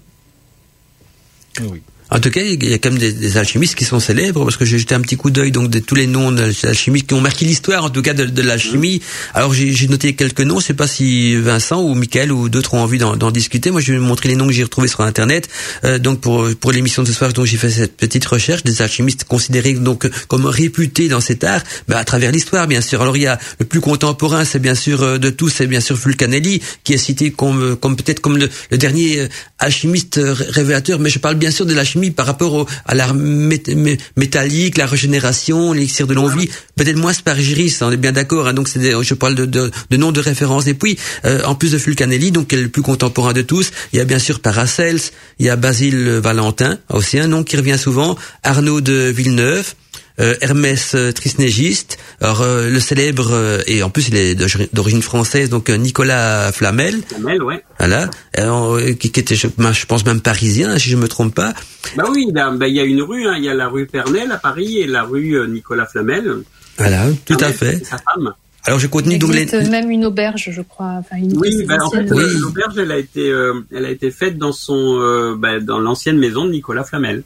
Ah 1.58 1.62
oui. 1.70 1.82
En 2.10 2.20
tout 2.20 2.30
cas, 2.30 2.42
il 2.42 2.62
y 2.62 2.74
a 2.74 2.78
quand 2.78 2.90
même 2.90 2.98
des, 2.98 3.12
des 3.12 3.36
alchimistes 3.38 3.74
qui 3.74 3.84
sont 3.84 3.98
célèbres 3.98 4.44
parce 4.44 4.56
que 4.56 4.64
j'ai 4.64 4.78
jeté 4.78 4.94
un 4.94 5.00
petit 5.00 5.16
coup 5.16 5.30
d'œil 5.30 5.50
donc 5.50 5.70
de 5.70 5.78
tous 5.78 5.94
les 5.94 6.06
noms 6.06 6.30
d'alchimistes 6.32 7.06
qui 7.06 7.14
ont 7.14 7.20
marqué 7.20 7.44
l'histoire 7.46 7.84
en 7.84 7.90
tout 7.90 8.02
cas 8.02 8.12
de, 8.12 8.24
de 8.24 8.42
l'alchimie. 8.42 9.00
Alors 9.32 9.54
j'ai 9.54 9.88
noté 9.88 10.14
quelques 10.14 10.42
noms. 10.42 10.60
Je 10.60 10.66
sais 10.66 10.74
pas 10.74 10.86
si 10.86 11.34
Vincent 11.36 11.82
ou 11.82 11.94
Michael 11.94 12.30
ou 12.30 12.48
d'autres 12.48 12.74
ont 12.74 12.80
envie 12.80 12.98
d'en 12.98 13.30
discuter. 13.30 13.70
Moi, 13.70 13.80
je 13.80 13.92
vais 13.92 13.98
vous 13.98 14.04
montrer 14.04 14.28
les 14.28 14.36
noms 14.36 14.46
que 14.46 14.52
j'ai 14.52 14.62
retrouvés 14.62 14.88
sur 14.88 15.00
internet. 15.00 15.48
Euh, 15.84 15.98
donc 15.98 16.20
pour 16.20 16.46
pour 16.60 16.72
l'émission 16.72 17.02
de 17.02 17.08
ce 17.08 17.14
soir, 17.14 17.32
donc 17.32 17.46
j'ai 17.46 17.56
fait 17.56 17.70
cette 17.70 17.96
petite 17.96 18.26
recherche 18.26 18.64
des 18.64 18.82
alchimistes 18.82 19.24
considérés 19.24 19.72
donc 19.72 20.08
comme 20.28 20.46
réputés 20.46 21.08
dans 21.08 21.20
cet 21.20 21.42
art, 21.42 21.62
bah, 21.88 21.98
à 21.98 22.04
travers 22.04 22.32
l'histoire 22.32 22.66
bien 22.66 22.80
sûr. 22.80 23.00
Alors 23.00 23.16
il 23.16 23.22
y 23.22 23.26
a 23.26 23.38
le 23.58 23.64
plus 23.64 23.80
contemporain, 23.80 24.44
c'est 24.44 24.58
bien 24.60 24.74
sûr 24.74 25.02
euh, 25.02 25.18
de 25.18 25.30
tous, 25.30 25.48
c'est 25.48 25.66
bien 25.66 25.80
sûr 25.80 25.98
Fulcanelli 25.98 26.60
qui 26.84 26.92
est 26.92 26.98
cité 26.98 27.30
comme 27.30 27.76
comme 27.76 27.96
peut-être 27.96 28.20
comme 28.20 28.36
le, 28.36 28.48
le 28.70 28.78
dernier 28.78 29.20
euh, 29.20 29.28
alchimiste 29.58 30.20
révélateur. 30.22 30.98
Mais 30.98 31.08
je 31.08 31.18
parle 31.18 31.36
bien 31.36 31.50
sûr 31.50 31.64
de 31.64 31.72
l'alchimie 31.72 31.93
par 32.10 32.26
rapport 32.26 32.54
au, 32.54 32.66
à 32.86 32.94
l'art 32.94 33.14
mét- 33.14 33.74
mé- 33.74 33.98
métallique, 34.16 34.76
la 34.78 34.86
régénération, 34.86 35.72
l'élixir 35.72 36.06
de 36.06 36.14
longue-vie. 36.14 36.48
Peut-être 36.76 36.96
moins 36.96 37.12
Spargiris, 37.12 37.78
on 37.82 37.90
est 37.90 37.96
bien 37.96 38.12
d'accord. 38.12 38.48
Hein, 38.48 38.54
donc 38.54 38.68
c'est 38.68 38.80
je 39.02 39.14
parle 39.14 39.34
de, 39.34 39.44
de, 39.46 39.70
de 39.90 39.96
noms 39.96 40.12
de 40.12 40.20
référence. 40.20 40.66
Et 40.66 40.74
puis 40.74 40.98
euh, 41.24 41.42
en 41.44 41.54
plus 41.54 41.72
de 41.72 41.78
Fulcanelli, 41.78 42.30
donc 42.30 42.48
qui 42.48 42.56
est 42.56 42.60
le 42.62 42.68
plus 42.68 42.82
contemporain 42.82 43.32
de 43.32 43.42
tous, 43.42 43.70
il 43.92 43.98
y 43.98 44.00
a 44.00 44.04
bien 44.04 44.18
sûr 44.18 44.40
Paracels, 44.40 45.00
il 45.38 45.46
y 45.46 45.50
a 45.50 45.56
Basile 45.56 46.20
Valentin, 46.22 46.78
aussi 46.90 47.18
un 47.18 47.28
nom 47.28 47.44
qui 47.44 47.56
revient 47.56 47.78
souvent, 47.78 48.16
Arnaud 48.42 48.80
de 48.80 49.12
Villeneuve. 49.14 49.74
Euh, 50.20 50.34
Hermès 50.40 50.94
euh, 50.94 51.10
Trismégiste, 51.12 51.98
alors 52.20 52.42
euh, 52.42 52.70
le 52.70 52.78
célèbre 52.80 53.30
euh, 53.32 53.60
et 53.66 53.82
en 53.82 53.90
plus 53.90 54.08
il 54.08 54.16
est 54.16 54.34
d'origine- 54.72 55.02
française 55.02 55.50
donc 55.50 55.70
euh, 55.70 55.76
Nicolas 55.76 56.52
Flamel, 56.52 57.00
Kamel, 57.02 57.42
ouais. 57.42 57.64
voilà, 57.78 58.08
Alors, 58.36 58.74
euh, 58.76 58.92
qui, 58.92 59.10
qui 59.10 59.20
était 59.20 59.34
je, 59.34 59.48
ben, 59.58 59.72
je 59.72 59.86
pense 59.86 60.04
même 60.06 60.20
parisien 60.20 60.78
si 60.78 60.88
je 60.90 60.96
me 60.96 61.08
trompe 61.08 61.34
pas. 61.34 61.52
Bah 61.96 62.04
oui, 62.10 62.26
bah, 62.32 62.52
bah, 62.54 62.68
il 62.68 62.74
y 62.74 62.80
a 62.80 62.84
une 62.84 63.02
rue, 63.02 63.26
hein, 63.26 63.34
il 63.36 63.44
y 63.44 63.48
a 63.48 63.54
la 63.54 63.68
rue 63.68 63.86
Pernel 63.86 64.30
à 64.30 64.38
Paris 64.38 64.78
et 64.78 64.86
la 64.86 65.02
rue 65.02 65.32
euh, 65.36 65.46
Nicolas 65.46 65.86
Flamel. 65.86 66.42
Voilà, 66.78 67.06
tout 67.26 67.36
à 67.40 67.52
fait. 67.52 67.84
Sa 67.84 67.98
femme. 67.98 68.32
Alors 68.66 68.78
j'ai 68.78 68.86
Il 68.86 68.90
contenu 68.90 69.18
donc 69.18 69.34
les 69.34 69.44
même 69.68 69.90
une 69.90 70.06
auberge, 70.06 70.48
je 70.50 70.62
crois. 70.62 70.94
Enfin, 71.00 71.16
une 71.16 71.36
Oui, 71.36 71.64
bah, 71.66 71.76
en 71.82 71.90
fait, 71.90 72.06
Oui. 72.10 72.22
l'auberge, 72.38 72.78
elle 72.78 72.92
a 72.92 72.98
été, 72.98 73.28
euh, 73.28 73.52
elle 73.74 73.84
a 73.84 73.90
été 73.90 74.10
faite 74.10 74.38
dans 74.38 74.52
son, 74.52 75.34
bah, 75.36 75.60
dans 75.60 75.78
l'ancienne 75.80 76.18
maison 76.18 76.46
de 76.46 76.50
Nicolas 76.52 76.84
Flamel. 76.84 77.24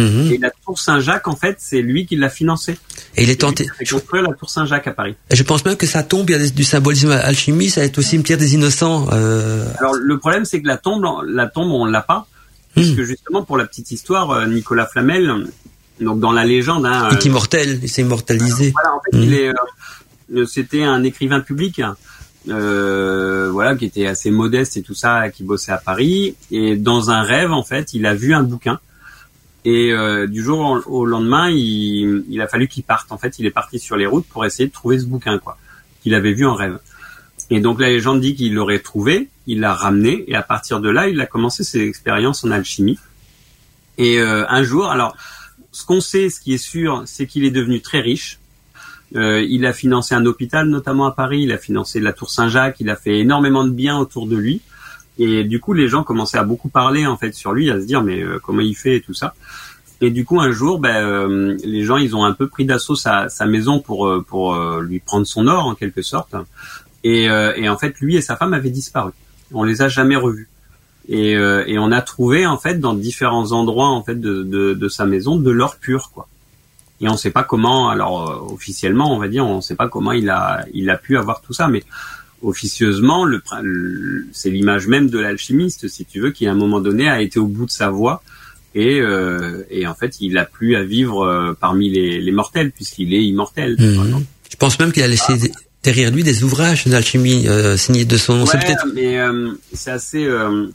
Mhm. 0.00 0.32
Et 0.32 0.38
la 0.38 0.50
tour 0.50 0.78
Saint-Jacques, 0.78 1.28
en 1.28 1.36
fait, 1.36 1.56
c'est 1.58 1.82
lui 1.82 2.06
qui 2.06 2.16
l'a 2.16 2.28
financée. 2.30 2.78
et 3.16 3.22
il 3.22 3.30
est 3.30 3.40
tenté. 3.40 3.66
Il 3.80 3.86
a 3.86 3.90
construit 3.90 4.22
la 4.22 4.32
tour 4.34 4.48
Saint-Jacques 4.50 4.86
à 4.86 4.92
Paris. 4.92 5.14
Et 5.30 5.36
je 5.36 5.42
pense 5.42 5.64
même 5.64 5.76
que 5.76 5.86
ça 5.86 6.02
tombe, 6.02 6.28
il 6.30 6.36
y 6.40 6.42
a 6.42 6.48
du 6.50 6.64
symbolisme 6.64 7.10
alchimie, 7.10 7.70
ça 7.70 7.80
va 7.80 7.86
être 7.86 7.98
aussi 7.98 8.10
cimetière 8.10 8.38
des 8.38 8.54
innocents. 8.54 9.08
Euh... 9.12 9.66
Alors 9.78 9.94
le 9.94 10.18
problème, 10.18 10.44
c'est 10.44 10.60
que 10.62 10.66
la 10.66 10.76
tombe, 10.76 11.04
la 11.26 11.46
tombe, 11.46 11.70
on 11.70 11.84
l'a 11.84 12.02
pas, 12.02 12.26
Hmm. 12.76 12.82
puisque 12.82 13.02
justement 13.02 13.42
pour 13.42 13.56
la 13.56 13.64
petite 13.66 13.90
histoire, 13.90 14.30
euh, 14.30 14.46
Nicolas 14.46 14.86
Flamel, 14.86 15.48
donc 16.00 16.20
dans 16.20 16.30
la 16.30 16.44
légende, 16.44 16.86
hein, 16.86 17.08
Il 17.10 17.14
euh, 17.16 17.18
est 17.18 17.24
immortel, 17.24 17.80
il 17.82 17.88
s'est 17.88 18.02
immortalisé. 18.02 18.70
voilà, 18.72 18.94
en 18.94 19.00
fait, 19.00 19.18
il 19.26 19.34
est, 19.34 19.48
euh, 20.36 20.46
c'était 20.46 20.84
un 20.84 21.02
écrivain 21.02 21.40
public, 21.40 21.82
euh, 22.48 23.48
voilà, 23.52 23.74
qui 23.76 23.84
était 23.86 24.06
assez 24.06 24.30
modeste 24.30 24.76
et 24.76 24.82
tout 24.82 24.94
ça, 24.94 25.30
qui 25.30 25.42
bossait 25.42 25.72
à 25.72 25.78
Paris, 25.78 26.36
et 26.50 26.76
dans 26.76 27.10
un 27.10 27.22
rêve, 27.22 27.52
en 27.52 27.64
fait, 27.64 27.92
il 27.92 28.06
a 28.06 28.14
vu 28.14 28.34
un 28.34 28.42
bouquin. 28.44 28.78
Et 29.64 29.92
euh, 29.92 30.26
du 30.26 30.42
jour 30.42 30.80
au 30.86 31.04
lendemain, 31.04 31.50
il, 31.50 32.24
il 32.28 32.40
a 32.40 32.48
fallu 32.48 32.66
qu'il 32.68 32.82
parte. 32.82 33.12
En 33.12 33.18
fait, 33.18 33.38
il 33.38 33.46
est 33.46 33.50
parti 33.50 33.78
sur 33.78 33.96
les 33.96 34.06
routes 34.06 34.26
pour 34.26 34.44
essayer 34.44 34.68
de 34.68 34.72
trouver 34.72 34.98
ce 34.98 35.04
bouquin, 35.04 35.38
quoi, 35.38 35.58
qu'il 36.02 36.14
avait 36.14 36.32
vu 36.32 36.46
en 36.46 36.54
rêve. 36.54 36.78
Et 37.50 37.60
donc 37.60 37.80
la 37.80 37.88
légende 37.88 38.20
dit 38.20 38.36
qu'il 38.36 38.54
l'aurait 38.54 38.78
trouvé, 38.78 39.28
il 39.46 39.60
l'a 39.60 39.74
ramené, 39.74 40.24
et 40.28 40.34
à 40.36 40.42
partir 40.42 40.80
de 40.80 40.88
là, 40.88 41.08
il 41.08 41.20
a 41.20 41.26
commencé 41.26 41.64
ses 41.64 41.80
expériences 41.80 42.44
en 42.44 42.50
alchimie. 42.52 42.98
Et 43.98 44.20
euh, 44.20 44.46
un 44.48 44.62
jour, 44.62 44.86
alors, 44.86 45.16
ce 45.72 45.84
qu'on 45.84 46.00
sait, 46.00 46.30
ce 46.30 46.40
qui 46.40 46.54
est 46.54 46.58
sûr, 46.58 47.02
c'est 47.06 47.26
qu'il 47.26 47.44
est 47.44 47.50
devenu 47.50 47.80
très 47.80 48.00
riche. 48.00 48.38
Euh, 49.16 49.42
il 49.42 49.66
a 49.66 49.72
financé 49.72 50.14
un 50.14 50.24
hôpital, 50.26 50.68
notamment 50.68 51.06
à 51.06 51.12
Paris. 51.12 51.42
Il 51.42 51.52
a 51.52 51.58
financé 51.58 52.00
la 52.00 52.12
Tour 52.12 52.30
Saint-Jacques. 52.30 52.76
Il 52.80 52.88
a 52.88 52.96
fait 52.96 53.18
énormément 53.18 53.64
de 53.64 53.70
biens 53.70 53.98
autour 53.98 54.26
de 54.26 54.36
lui. 54.36 54.60
Et 55.22 55.44
du 55.44 55.60
coup, 55.60 55.74
les 55.74 55.86
gens 55.86 56.02
commençaient 56.02 56.38
à 56.38 56.44
beaucoup 56.44 56.70
parler 56.70 57.06
en 57.06 57.18
fait 57.18 57.34
sur 57.34 57.52
lui, 57.52 57.70
à 57.70 57.78
se 57.78 57.84
dire 57.84 58.02
mais 58.02 58.22
euh, 58.22 58.40
comment 58.42 58.62
il 58.62 58.74
fait 58.74 58.96
et 58.96 59.00
tout 59.02 59.14
ça. 59.14 59.34
Et 60.00 60.10
du 60.10 60.24
coup, 60.24 60.40
un 60.40 60.50
jour, 60.50 60.78
ben, 60.78 60.96
euh, 60.96 61.58
les 61.62 61.84
gens, 61.84 61.98
ils 61.98 62.16
ont 62.16 62.24
un 62.24 62.32
peu 62.32 62.48
pris 62.48 62.64
d'assaut 62.64 62.96
sa, 62.96 63.28
sa 63.28 63.44
maison 63.44 63.80
pour 63.80 64.06
euh, 64.06 64.24
pour 64.26 64.54
euh, 64.54 64.80
lui 64.80 64.98
prendre 64.98 65.26
son 65.26 65.46
or 65.46 65.66
en 65.66 65.74
quelque 65.74 66.00
sorte. 66.00 66.34
Et, 67.04 67.28
euh, 67.28 67.52
et 67.54 67.68
en 67.68 67.76
fait, 67.76 68.00
lui 68.00 68.16
et 68.16 68.22
sa 68.22 68.36
femme 68.36 68.54
avaient 68.54 68.70
disparu. 68.70 69.12
On 69.52 69.62
les 69.62 69.82
a 69.82 69.88
jamais 69.88 70.16
revus. 70.16 70.48
Et, 71.08 71.36
euh, 71.36 71.64
et 71.66 71.78
on 71.78 71.92
a 71.92 72.00
trouvé 72.00 72.46
en 72.46 72.56
fait 72.56 72.80
dans 72.80 72.94
différents 72.94 73.52
endroits 73.52 73.88
en 73.88 74.02
fait 74.02 74.18
de, 74.18 74.42
de, 74.42 74.72
de 74.72 74.88
sa 74.88 75.04
maison 75.04 75.36
de 75.36 75.50
l'or 75.50 75.76
pur 75.76 76.10
quoi. 76.14 76.28
Et 77.02 77.08
on 77.08 77.12
ne 77.12 77.16
sait 77.18 77.30
pas 77.30 77.42
comment. 77.42 77.90
Alors 77.90 78.50
officiellement, 78.52 79.14
on 79.14 79.18
va 79.18 79.28
dire, 79.28 79.44
on 79.46 79.56
ne 79.56 79.60
sait 79.60 79.76
pas 79.76 79.88
comment 79.88 80.12
il 80.12 80.30
a 80.30 80.64
il 80.72 80.88
a 80.88 80.96
pu 80.96 81.18
avoir 81.18 81.42
tout 81.42 81.52
ça, 81.52 81.68
mais 81.68 81.82
officieusement, 82.42 83.24
le, 83.24 83.42
le- 83.62 84.26
c'est 84.32 84.50
l'image 84.50 84.86
même 84.86 85.08
de 85.10 85.18
l'alchimiste, 85.18 85.88
si 85.88 86.04
tu 86.04 86.20
veux, 86.20 86.30
qui 86.30 86.46
à 86.46 86.52
un 86.52 86.54
moment 86.54 86.80
donné 86.80 87.08
a 87.08 87.20
été 87.20 87.38
au 87.38 87.46
bout 87.46 87.66
de 87.66 87.70
sa 87.70 87.90
voie 87.90 88.22
et, 88.74 89.00
euh, 89.00 89.62
et 89.70 89.86
en 89.86 89.94
fait, 89.94 90.20
il 90.20 90.38
a 90.38 90.44
plus 90.44 90.76
à 90.76 90.82
vivre 90.82 91.22
euh, 91.22 91.52
parmi 91.58 91.90
les, 91.90 92.20
les 92.20 92.32
mortels 92.32 92.70
puisqu'il 92.72 93.12
est 93.14 93.22
immortel. 93.24 93.76
Mhm. 93.78 94.24
Je 94.50 94.56
pense 94.56 94.78
même 94.78 94.92
qu'il 94.92 95.02
a 95.02 95.08
laissé 95.08 95.32
derrière 95.82 96.10
lui 96.10 96.22
des 96.22 96.42
ouvrages 96.44 96.86
d'alchimie 96.86 97.46
euh, 97.48 97.76
signés 97.76 98.04
de 98.04 98.16
son 98.16 98.36
nom. 98.36 98.46
C'est 98.46 98.58
Ouais, 98.58 98.64
peut-être 98.64 98.86
mais 98.94 99.18
euh, 99.18 99.52
c'est 99.72 99.90
assez. 99.90 100.24
euh, 100.24 100.66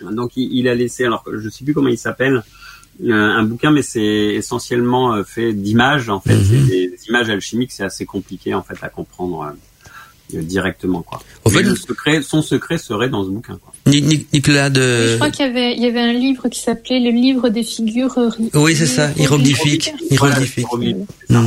donc 0.00 0.32
il, 0.36 0.52
il 0.52 0.68
a 0.68 0.74
laissé, 0.74 1.04
alors 1.04 1.24
je 1.32 1.48
sais 1.48 1.64
plus 1.64 1.74
comment 1.74 1.88
il 1.88 1.98
s'appelle, 1.98 2.42
un 3.08 3.42
bouquin, 3.44 3.70
mais 3.70 3.82
c'est 3.82 4.00
essentiellement 4.34 5.22
fait 5.24 5.52
d'images. 5.52 6.08
En 6.08 6.20
fait, 6.20 6.34
Mhm. 6.34 6.44
c'est 6.44 6.66
des, 6.70 6.88
des 6.88 6.98
images 7.08 7.30
alchimiques, 7.30 7.70
c'est 7.72 7.84
assez 7.84 8.04
compliqué 8.06 8.54
en 8.54 8.62
fait 8.62 8.76
à 8.82 8.88
comprendre 8.88 9.54
directement 10.32 11.02
quoi. 11.02 11.20
En 11.44 11.50
Mais 11.50 11.56
fait, 11.58 11.62
le 11.62 11.76
secret, 11.76 12.22
son 12.22 12.42
secret 12.42 12.78
serait 12.78 13.08
dans 13.08 13.24
ce 13.24 13.30
bouquin. 13.30 13.58
Quoi. 13.62 13.72
Ni- 13.86 14.02
Ni- 14.02 14.26
Nicolas 14.32 14.70
de. 14.70 14.80
Je 15.12 15.14
crois 15.16 15.30
qu'il 15.30 15.46
y 15.46 15.48
avait, 15.48 15.74
il 15.76 15.82
y 15.82 15.86
avait 15.86 16.00
un 16.00 16.12
livre 16.12 16.48
qui 16.48 16.60
s'appelait 16.60 17.00
le 17.00 17.10
livre 17.10 17.48
des 17.48 17.62
figures. 17.62 18.16
euh, 18.18 18.30
Oui, 18.54 18.74
c'est 18.76 18.86
ça, 18.86 19.10
hiéroglyphique. 19.16 19.92
Hiéroglyphique. 20.10 20.66
Voilà. 21.28 21.46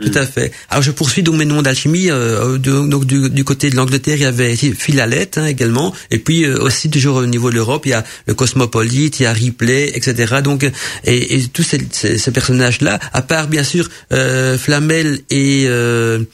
Tout 0.00 0.10
à 0.18 0.26
fait. 0.26 0.50
Alors 0.70 0.82
je 0.82 0.90
poursuis 0.90 1.22
donc 1.22 1.36
mes 1.36 1.44
noms 1.44 1.62
d'alchimie. 1.62 2.10
Euh, 2.10 2.58
donc 2.58 3.04
du, 3.04 3.30
du 3.30 3.44
côté 3.44 3.70
de 3.70 3.76
l'Angleterre, 3.76 4.16
il 4.16 4.22
y 4.22 4.26
avait 4.26 4.56
Philalette 4.56 5.38
hein, 5.38 5.46
également, 5.46 5.94
et 6.10 6.18
puis 6.18 6.44
euh, 6.44 6.58
aussi 6.60 6.90
toujours 6.90 7.16
au 7.16 7.26
niveau 7.26 7.48
de 7.50 7.54
l'Europe, 7.54 7.86
il 7.86 7.90
y 7.90 7.92
a 7.92 8.04
le 8.26 8.34
Cosmopolite, 8.34 9.20
il 9.20 9.22
y 9.22 9.26
a 9.26 9.32
Ripley, 9.32 9.92
etc. 9.94 10.40
Donc 10.42 10.64
et, 11.04 11.36
et 11.36 11.46
tous 11.46 11.62
ces, 11.62 11.78
ces, 11.92 12.30
personnages-là, 12.32 12.98
à 13.12 13.22
part 13.22 13.46
bien 13.46 13.62
sûr 13.62 13.88
euh, 14.12 14.58
Flamel 14.58 15.20
et 15.30 15.66
euh, 15.68 16.24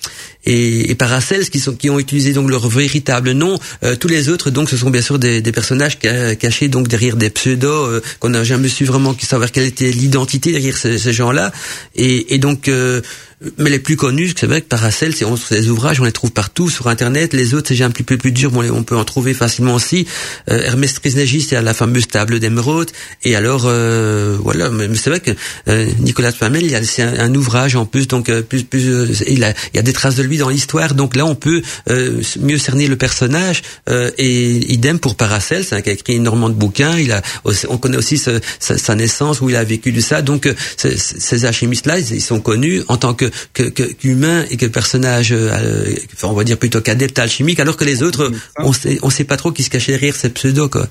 et, 0.47 0.91
et 0.91 0.95
Paracels 0.95 1.51
qui 1.51 1.61
sont 1.61 1.74
qui 1.74 1.91
ont 1.91 1.99
utilisé 1.99 2.32
donc 2.32 2.49
leur 2.49 2.66
véritable 2.66 3.32
nom. 3.32 3.59
Euh, 3.85 3.95
tous 3.95 4.09
les 4.09 4.31
autres 4.31 4.49
donc 4.49 4.70
ce 4.70 4.78
sont 4.78 4.89
bien 4.89 5.03
sûr 5.03 5.19
des, 5.19 5.43
des 5.43 5.53
personnages 5.53 5.99
ca- 6.03 6.35
cachés 6.35 6.69
donc 6.69 6.89
derrière 6.89 7.16
des 7.16 7.28
pseudos 7.28 7.89
euh, 7.89 8.01
qu'on 8.20 8.31
n'a 8.31 8.43
jamais 8.43 8.69
su 8.70 8.87
vraiment 8.87 9.15
savoir 9.20 9.53
quelle 9.53 9.66
était 9.66 9.91
l'identité 9.93 10.51
derrière 10.51 10.78
ces, 10.78 10.97
ces 10.97 11.12
gens-là. 11.12 11.53
Et, 11.95 12.35
et 12.35 12.39
donc 12.39 12.69
euh, 12.69 13.03
mais 13.56 13.70
les 13.70 13.78
plus 13.78 13.96
connus, 13.96 14.34
c'est 14.38 14.46
vrai 14.46 14.60
que 14.60 14.66
Paracels, 14.66 15.14
c'est 15.14 15.24
des 15.54 15.70
ouvrages, 15.70 15.98
on 15.98 16.04
les 16.04 16.12
trouve 16.12 16.30
partout 16.30 16.68
sur 16.68 16.88
Internet. 16.88 17.32
Les 17.32 17.54
autres, 17.54 17.68
c'est 17.68 17.74
déjà 17.74 17.86
un 17.86 17.90
petit 17.90 18.02
peu 18.02 18.18
plus 18.18 18.32
dur, 18.32 18.52
mais 18.52 18.68
on, 18.68 18.82
peut 18.82 18.96
en 18.96 19.04
trouver 19.04 19.32
facilement 19.32 19.74
aussi. 19.74 20.06
Euh, 20.50 20.62
Hermès 20.62 20.92
Trismégiste, 20.92 21.54
a 21.54 21.62
la 21.62 21.72
fameuse 21.72 22.06
table 22.06 22.38
d'émeraude. 22.38 22.90
Et 23.24 23.36
alors, 23.36 23.62
euh, 23.64 24.36
voilà, 24.40 24.68
mais, 24.68 24.88
c'est 24.94 25.08
vrai 25.08 25.20
que 25.20 25.30
euh, 25.68 25.86
Nicolas 26.00 26.32
Flamel, 26.32 26.64
il 26.64 26.74
a 26.74 26.84
c'est 26.84 27.02
un, 27.02 27.34
ouvrage 27.34 27.76
en 27.76 27.86
plus, 27.86 28.08
donc 28.08 28.28
euh, 28.28 28.42
plus, 28.42 28.64
plus, 28.64 28.92
euh, 28.92 29.06
il, 29.26 29.42
a, 29.44 29.50
il 29.72 29.76
y 29.76 29.78
a 29.78 29.82
des 29.82 29.92
traces 29.94 30.16
de 30.16 30.22
lui 30.22 30.36
dans 30.36 30.50
l'histoire. 30.50 30.94
Donc 30.94 31.16
là, 31.16 31.24
on 31.24 31.34
peut 31.34 31.62
euh, 31.88 32.20
mieux 32.40 32.58
cerner 32.58 32.88
le 32.88 32.96
personnage. 32.96 33.62
Et 34.18 34.72
idem 34.72 34.98
pour 34.98 35.14
Paracels, 35.14 35.64
hein, 35.72 35.80
qui 35.80 35.90
a 35.90 35.92
écrit 35.92 36.14
énormément 36.14 36.48
de 36.48 36.54
bouquins. 36.54 36.98
Il 36.98 37.12
a, 37.12 37.22
on 37.68 37.78
connaît 37.78 37.96
aussi 37.96 38.18
sa, 38.18 38.32
sa 38.58 38.94
naissance 38.94 39.40
où 39.40 39.48
il 39.48 39.56
a 39.56 39.64
vécu 39.64 39.92
de 39.92 40.00
ça. 40.00 40.22
Donc 40.22 40.48
ces- 40.76 41.44
alchimistes-là, 41.44 41.98
ils 41.98 42.20
sont 42.20 42.40
connus 42.40 42.82
en 42.88 42.96
tant 42.96 43.14
que 43.14 43.30
que- 43.52 43.65
que- 43.65 43.82
et 44.51 44.57
que 44.57 44.66
personnages, 44.66 45.32
euh, 45.32 45.94
enfin, 46.15 46.28
on 46.28 46.32
va 46.35 46.44
dire 46.44 46.59
plutôt 46.59 46.81
qu'adeptes 46.81 47.19
alchimiques, 47.19 47.61
alors 47.61 47.77
que 47.77 47.85
les 47.85 48.02
autres, 48.02 48.31
on 48.59 48.73
sait, 48.73 48.98
on 49.02 49.11
sait 49.11 49.24
pas 49.24 49.36
trop 49.36 49.52
qui 49.52 49.62
se 49.62 49.70
cachait 49.70 49.93
derrière 49.93 50.15
ces 50.16 50.31
pseudos, 50.31 50.69
quoi. 50.70 50.89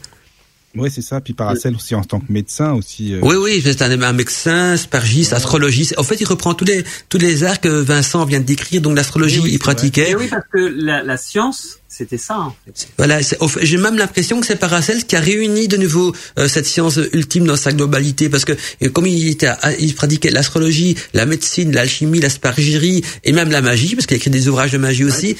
Oui, 0.75 0.91
c'est 0.93 1.01
ça. 1.01 1.19
Puis 1.19 1.33
Paracel 1.33 1.73
aussi 1.75 1.95
en 1.95 2.03
tant 2.03 2.19
que 2.19 2.31
médecin 2.31 2.73
aussi. 2.73 3.15
euh, 3.15 3.19
Oui, 3.23 3.35
oui, 3.37 3.59
c'est 3.63 3.81
un, 3.81 3.99
un 4.03 4.13
médecin, 4.13 4.77
spargiste, 4.77 5.33
astrologiste. 5.33 5.95
En 5.97 6.03
fait, 6.03 6.21
il 6.21 6.25
reprend 6.25 6.53
tous 6.53 6.65
les 6.65 6.83
tous 7.09 7.17
les 7.17 7.43
arts 7.43 7.59
que 7.59 7.69
Vincent 7.69 8.23
vient 8.25 8.39
de 8.39 8.45
décrire. 8.45 8.79
Donc 8.79 8.95
l'astrologie, 8.95 9.39
oui, 9.39 9.49
il 9.53 9.57
pratiquait. 9.59 10.11
Et 10.11 10.15
oui, 10.15 10.27
parce 10.29 10.43
que 10.53 10.59
la, 10.59 11.01
la 11.01 11.17
science, 11.17 11.78
c'était 11.91 12.19
ça. 12.19 12.37
En 12.37 12.55
fait. 12.65 12.87
Voilà, 12.97 13.19
j'ai 13.61 13.77
même 13.77 13.97
l'impression 13.97 14.39
que 14.39 14.45
c'est 14.45 14.55
Paracels 14.55 15.05
qui 15.05 15.15
a 15.15 15.19
réuni 15.19 15.67
de 15.67 15.75
nouveau 15.75 16.13
euh, 16.37 16.47
cette 16.47 16.67
science 16.67 16.99
ultime 17.13 17.45
dans 17.45 17.55
sa 17.55 17.71
globalité, 17.71 18.29
parce 18.29 18.45
que 18.45 18.53
euh, 18.83 18.89
comme 18.89 19.07
il 19.07 19.27
était, 19.27 19.49
il 19.79 19.95
pratiquait 19.95 20.29
l'astrologie, 20.29 20.95
la 21.13 21.25
médecine, 21.25 21.71
l'alchimie, 21.71 22.19
l'aspargirie 22.19 23.03
et 23.23 23.31
même 23.31 23.49
la 23.51 23.61
magie, 23.61 23.95
parce 23.95 24.05
qu'il 24.05 24.13
a 24.15 24.17
écrit 24.17 24.29
des 24.29 24.47
ouvrages 24.47 24.71
de 24.71 24.77
magie 24.77 25.03
aussi. 25.03 25.35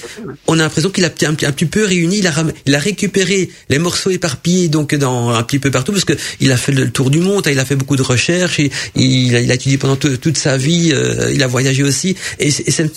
On 0.47 0.53
a 0.59 0.63
l'impression 0.63 0.89
qu'il 0.89 1.05
a 1.05 1.07
un, 1.07 1.11
petit- 1.11 1.45
un 1.45 1.51
petit 1.51 1.65
peu 1.65 1.85
réuni, 1.85 2.17
il 2.17 2.27
a, 2.27 2.33
il 2.65 2.73
a 2.75 2.79
récupéré 2.79 3.49
les 3.69 3.77
morceaux 3.79 4.09
éparpillés 4.09 4.69
donc 4.69 4.95
dans 4.95 5.29
un 5.29 5.43
petit 5.43 5.59
peu 5.59 5.69
partout, 5.71 5.91
parce 5.91 6.05
que 6.05 6.13
il 6.39 6.51
a 6.51 6.57
fait 6.57 6.71
le 6.71 6.89
tour 6.89 7.11
du 7.11 7.19
monde, 7.19 7.45
hein, 7.47 7.51
il 7.51 7.59
a 7.59 7.65
fait 7.65 7.75
beaucoup 7.75 7.95
de 7.95 8.01
recherches, 8.01 8.59
et, 8.59 8.71
il, 8.95 9.35
a, 9.35 9.39
il 9.39 9.51
a 9.51 9.53
étudié 9.53 9.77
pendant 9.77 9.95
tout- 9.95 10.17
toute 10.17 10.37
sa 10.37 10.57
vie, 10.57 10.91
euh, 10.93 11.31
il 11.31 11.43
a 11.43 11.47
voyagé 11.47 11.83
aussi. 11.83 12.15
Et, 12.39 12.49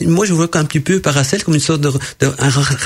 moi, 0.07 0.25
je 0.25 0.33
vois 0.33 0.49
un 0.57 0.65
petit 0.65 0.81
peu 0.81 1.01
Paracels 1.01 1.45
comme 1.45 1.55
une 1.55 1.61
sorte 1.61 1.81
de, 1.83 1.91
de 2.21 2.27
un 2.39 2.49
ra- 2.49 2.77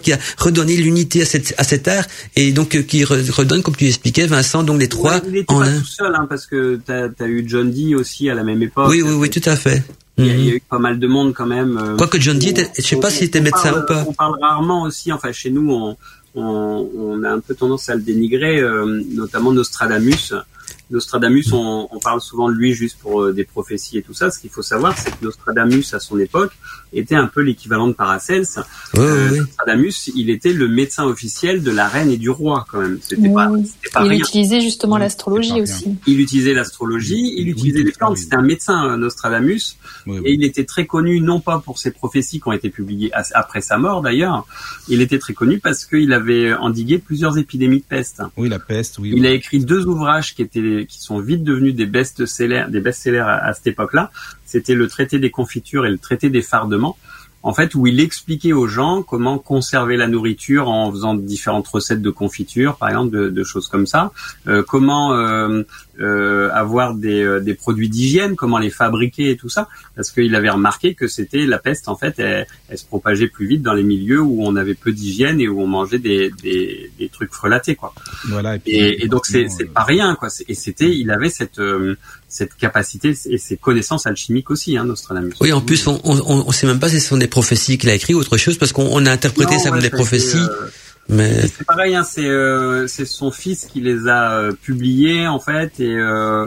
qui 0.00 0.12
a 0.12 0.18
redonné 0.38 0.76
l'unité 0.76 1.22
à, 1.22 1.24
cette, 1.24 1.54
à 1.58 1.64
cet 1.64 1.88
art 1.88 2.04
et 2.36 2.52
donc 2.52 2.74
euh, 2.74 2.82
qui 2.82 3.02
re- 3.04 3.30
redonne, 3.30 3.62
comme 3.62 3.76
tu 3.76 3.86
expliquais, 3.86 4.26
Vincent, 4.26 4.62
donc 4.62 4.80
les 4.80 4.88
trois 4.88 5.14
Ouais, 5.16 5.22
il 5.28 5.36
était 5.38 5.52
en 5.52 5.60
pas 5.60 5.66
un. 5.68 5.78
tout 5.80 5.86
seul, 5.86 6.14
hein, 6.14 6.26
parce 6.28 6.46
que 6.46 6.80
t'as 6.84 7.08
as 7.20 7.26
eu 7.28 7.44
John 7.46 7.70
Dee 7.70 7.94
aussi 7.94 8.28
à 8.30 8.34
la 8.34 8.42
même 8.44 8.62
époque. 8.62 8.88
Oui, 8.88 9.02
oui, 9.02 9.12
oui, 9.12 9.30
tout 9.30 9.42
à 9.48 9.56
fait. 9.56 9.82
Il 10.18 10.26
y, 10.26 10.30
a, 10.30 10.32
il 10.34 10.40
y 10.44 10.48
a 10.48 10.50
Mhm. 10.52 10.56
eu 10.56 10.62
pas 10.70 10.78
mal 10.78 10.98
de 10.98 11.06
monde 11.06 11.34
quand 11.34 11.46
même. 11.46 11.76
euh, 11.78 11.96
Quoique 11.96 12.18
John 12.20 12.38
Dee 12.38 12.48
était- 12.48 12.70
je 12.76 12.82
sais 12.82 12.96
pas 12.96 13.10
s'il 13.10 13.24
était 13.26 13.40
on 13.40 13.42
médecin 13.42 13.70
parle- 13.72 13.82
ou 13.82 13.86
pas. 13.86 14.04
On 14.08 14.12
parle 14.14 14.38
rarement 14.40 14.82
aussi, 14.84 15.12
enfin 15.12 15.30
chez 15.32 15.50
nous, 15.50 15.70
on, 15.70 15.96
on, 16.34 16.88
on 16.98 17.22
a 17.22 17.30
un 17.30 17.40
peu 17.40 17.54
tendance 17.54 17.88
à 17.90 17.94
le 17.94 18.00
dénigrer, 18.00 18.58
euh, 18.60 19.02
notamment 19.14 19.52
Nostradamus. 19.52 20.32
Nostradamus, 20.90 21.46
on, 21.52 21.88
on 21.90 21.98
parle 21.98 22.20
souvent 22.20 22.48
de 22.48 22.54
lui 22.54 22.72
juste 22.72 22.96
pour 22.98 23.32
des 23.32 23.44
prophéties 23.44 23.98
et 23.98 24.02
tout 24.02 24.14
ça. 24.14 24.30
Ce 24.30 24.38
qu'il 24.38 24.50
faut 24.50 24.62
savoir, 24.62 24.96
c'est 24.96 25.10
que 25.10 25.24
Nostradamus, 25.24 25.92
à 25.92 25.98
son 26.00 26.18
époque, 26.18 26.52
était 26.92 27.14
un 27.14 27.26
peu 27.26 27.40
l'équivalent 27.42 27.88
de 27.88 27.92
Paracels. 27.92 28.46
Oui, 28.94 29.00
Euh, 29.00 29.24
oui, 29.26 29.30
oui. 29.32 29.38
Nostradamus, 29.40 30.10
il 30.14 30.30
était 30.30 30.52
le 30.52 30.68
médecin 30.68 31.04
officiel 31.04 31.62
de 31.62 31.70
la 31.70 31.88
reine 31.88 32.10
et 32.10 32.16
du 32.16 32.30
roi, 32.30 32.64
quand 32.70 32.80
même. 32.80 32.98
C'était 33.02 33.28
pas, 33.28 33.48
Oui. 33.50 33.66
c'était 33.66 33.90
pas 33.92 34.04
Il 34.04 34.10
rien. 34.10 34.18
utilisait 34.20 34.60
justement 34.60 34.94
Oui, 34.96 35.00
l'astrologie 35.00 35.60
aussi. 35.60 35.96
Il 36.06 36.20
utilisait 36.20 36.54
l'astrologie, 36.54 37.34
il 37.36 37.48
utilisait 37.48 37.78
oui, 37.80 37.84
les 37.86 37.92
plantes. 37.92 38.12
oui. 38.16 38.22
C'était 38.22 38.36
un 38.36 38.42
médecin, 38.42 38.90
euh, 38.90 38.96
Nostradamus. 38.96 39.76
oui, 40.06 40.18
oui. 40.18 40.22
Et 40.24 40.32
il 40.34 40.44
était 40.44 40.64
très 40.64 40.86
connu, 40.86 41.20
non 41.20 41.40
pas 41.40 41.58
pour 41.58 41.78
ses 41.78 41.90
prophéties 41.90 42.40
qui 42.40 42.48
ont 42.48 42.52
été 42.52 42.70
publiées 42.70 43.10
après 43.34 43.60
sa 43.60 43.78
mort 43.78 44.02
d'ailleurs, 44.02 44.46
il 44.88 45.00
était 45.00 45.18
très 45.18 45.32
connu 45.34 45.58
parce 45.58 45.84
qu'il 45.86 46.12
avait 46.12 46.52
endigué 46.54 46.98
plusieurs 46.98 47.38
épidémies 47.38 47.78
de 47.80 47.84
peste. 47.84 48.22
Oui, 48.36 48.48
la 48.48 48.58
peste, 48.58 48.98
oui. 48.98 49.12
Il 49.14 49.20
oui. 49.22 49.26
a 49.26 49.30
écrit 49.32 49.58
deux 49.64 49.84
ouvrages 49.86 50.34
qui 50.34 50.42
étaient, 50.42 50.86
qui 50.88 51.00
sont 51.00 51.18
vite 51.20 51.44
devenus 51.44 51.74
des 51.74 51.86
best-sellers, 51.86 52.66
des 52.70 52.80
best-sellers 52.80 53.18
à, 53.18 53.36
à 53.46 53.52
cette 53.54 53.66
époque-là. 53.66 54.10
C'était 54.46 54.74
le 54.74 54.88
traité 54.88 55.18
des 55.18 55.30
confitures 55.30 55.84
et 55.84 55.90
le 55.90 55.98
traité 55.98 56.30
des 56.30 56.42
fardements. 56.42 56.96
En 57.42 57.54
fait, 57.54 57.76
où 57.76 57.86
il 57.86 58.00
expliquait 58.00 58.52
aux 58.52 58.66
gens 58.66 59.04
comment 59.04 59.38
conserver 59.38 59.96
la 59.96 60.08
nourriture 60.08 60.68
en 60.68 60.90
faisant 60.90 61.14
différentes 61.14 61.68
recettes 61.68 62.02
de 62.02 62.10
confiture, 62.10 62.76
par 62.76 62.88
exemple, 62.88 63.16
de, 63.16 63.28
de 63.28 63.44
choses 63.44 63.68
comme 63.68 63.86
ça. 63.86 64.10
Euh, 64.48 64.64
comment 64.66 65.12
euh, 65.14 65.62
euh, 66.00 66.50
avoir 66.52 66.94
des, 66.94 67.22
euh, 67.22 67.38
des 67.38 67.54
produits 67.54 67.88
d'hygiène, 67.88 68.34
comment 68.34 68.58
les 68.58 68.70
fabriquer 68.70 69.30
et 69.30 69.36
tout 69.36 69.48
ça. 69.48 69.68
Parce 69.94 70.10
qu'il 70.10 70.34
avait 70.34 70.50
remarqué 70.50 70.94
que 70.94 71.06
c'était 71.06 71.46
la 71.46 71.58
peste, 71.58 71.88
en 71.88 71.94
fait, 71.94 72.18
elle, 72.18 72.48
elle 72.68 72.78
se 72.78 72.84
propageait 72.84 73.28
plus 73.28 73.46
vite 73.46 73.62
dans 73.62 73.74
les 73.74 73.84
milieux 73.84 74.20
où 74.20 74.42
on 74.42 74.56
avait 74.56 74.74
peu 74.74 74.90
d'hygiène 74.90 75.40
et 75.40 75.46
où 75.46 75.62
on 75.62 75.68
mangeait 75.68 76.00
des, 76.00 76.32
des, 76.42 76.90
des 76.98 77.08
trucs 77.08 77.32
frelatés, 77.32 77.76
quoi. 77.76 77.94
Voilà. 78.28 78.56
Et, 78.56 78.58
puis, 78.58 78.72
Et, 78.72 79.04
et 79.04 79.08
donc 79.08 79.24
c'est 79.24 79.48
c'est 79.48 79.68
euh, 79.68 79.72
pas 79.72 79.84
rien 79.84 80.16
quoi. 80.16 80.30
Et 80.48 80.54
c'était, 80.54 80.90
il 80.90 81.12
avait 81.12 81.30
cette 81.30 81.60
euh, 81.60 81.94
cette 82.28 82.54
capacité 82.56 83.14
et 83.30 83.38
ses 83.38 83.56
connaissances 83.56 84.06
alchimiques 84.06 84.50
aussi, 84.50 84.76
hein, 84.76 84.84
Nostradamus. 84.84 85.34
Oui, 85.40 85.52
en 85.52 85.60
plus, 85.60 85.86
on, 85.86 86.00
on 86.04 86.52
sait 86.52 86.66
même 86.66 86.80
pas 86.80 86.88
si 86.88 87.00
ce 87.00 87.08
sont 87.08 87.16
des 87.16 87.28
prophéties 87.28 87.78
qu'il 87.78 87.88
a 87.88 87.94
écrit 87.94 88.14
ou 88.14 88.18
autre 88.18 88.36
chose, 88.36 88.58
parce 88.58 88.72
qu'on 88.72 88.88
on 88.90 89.06
a 89.06 89.10
interprété 89.12 89.52
Non, 89.52 89.58
ça 89.58 89.68
comme 89.68 89.78
ouais, 89.78 89.82
des 89.82 89.90
prophéties, 89.90 90.36
euh, 90.36 90.68
mais 91.08 91.42
c'est 91.46 91.64
pareil, 91.64 91.94
hein, 91.94 92.02
c'est 92.02 92.26
euh, 92.26 92.88
son 92.88 93.30
fils 93.30 93.66
qui 93.66 93.80
les 93.80 94.08
a 94.08 94.32
euh, 94.32 94.52
publiés 94.52 95.28
en 95.28 95.38
fait, 95.38 95.78
et 95.78 95.94
euh, 95.94 96.46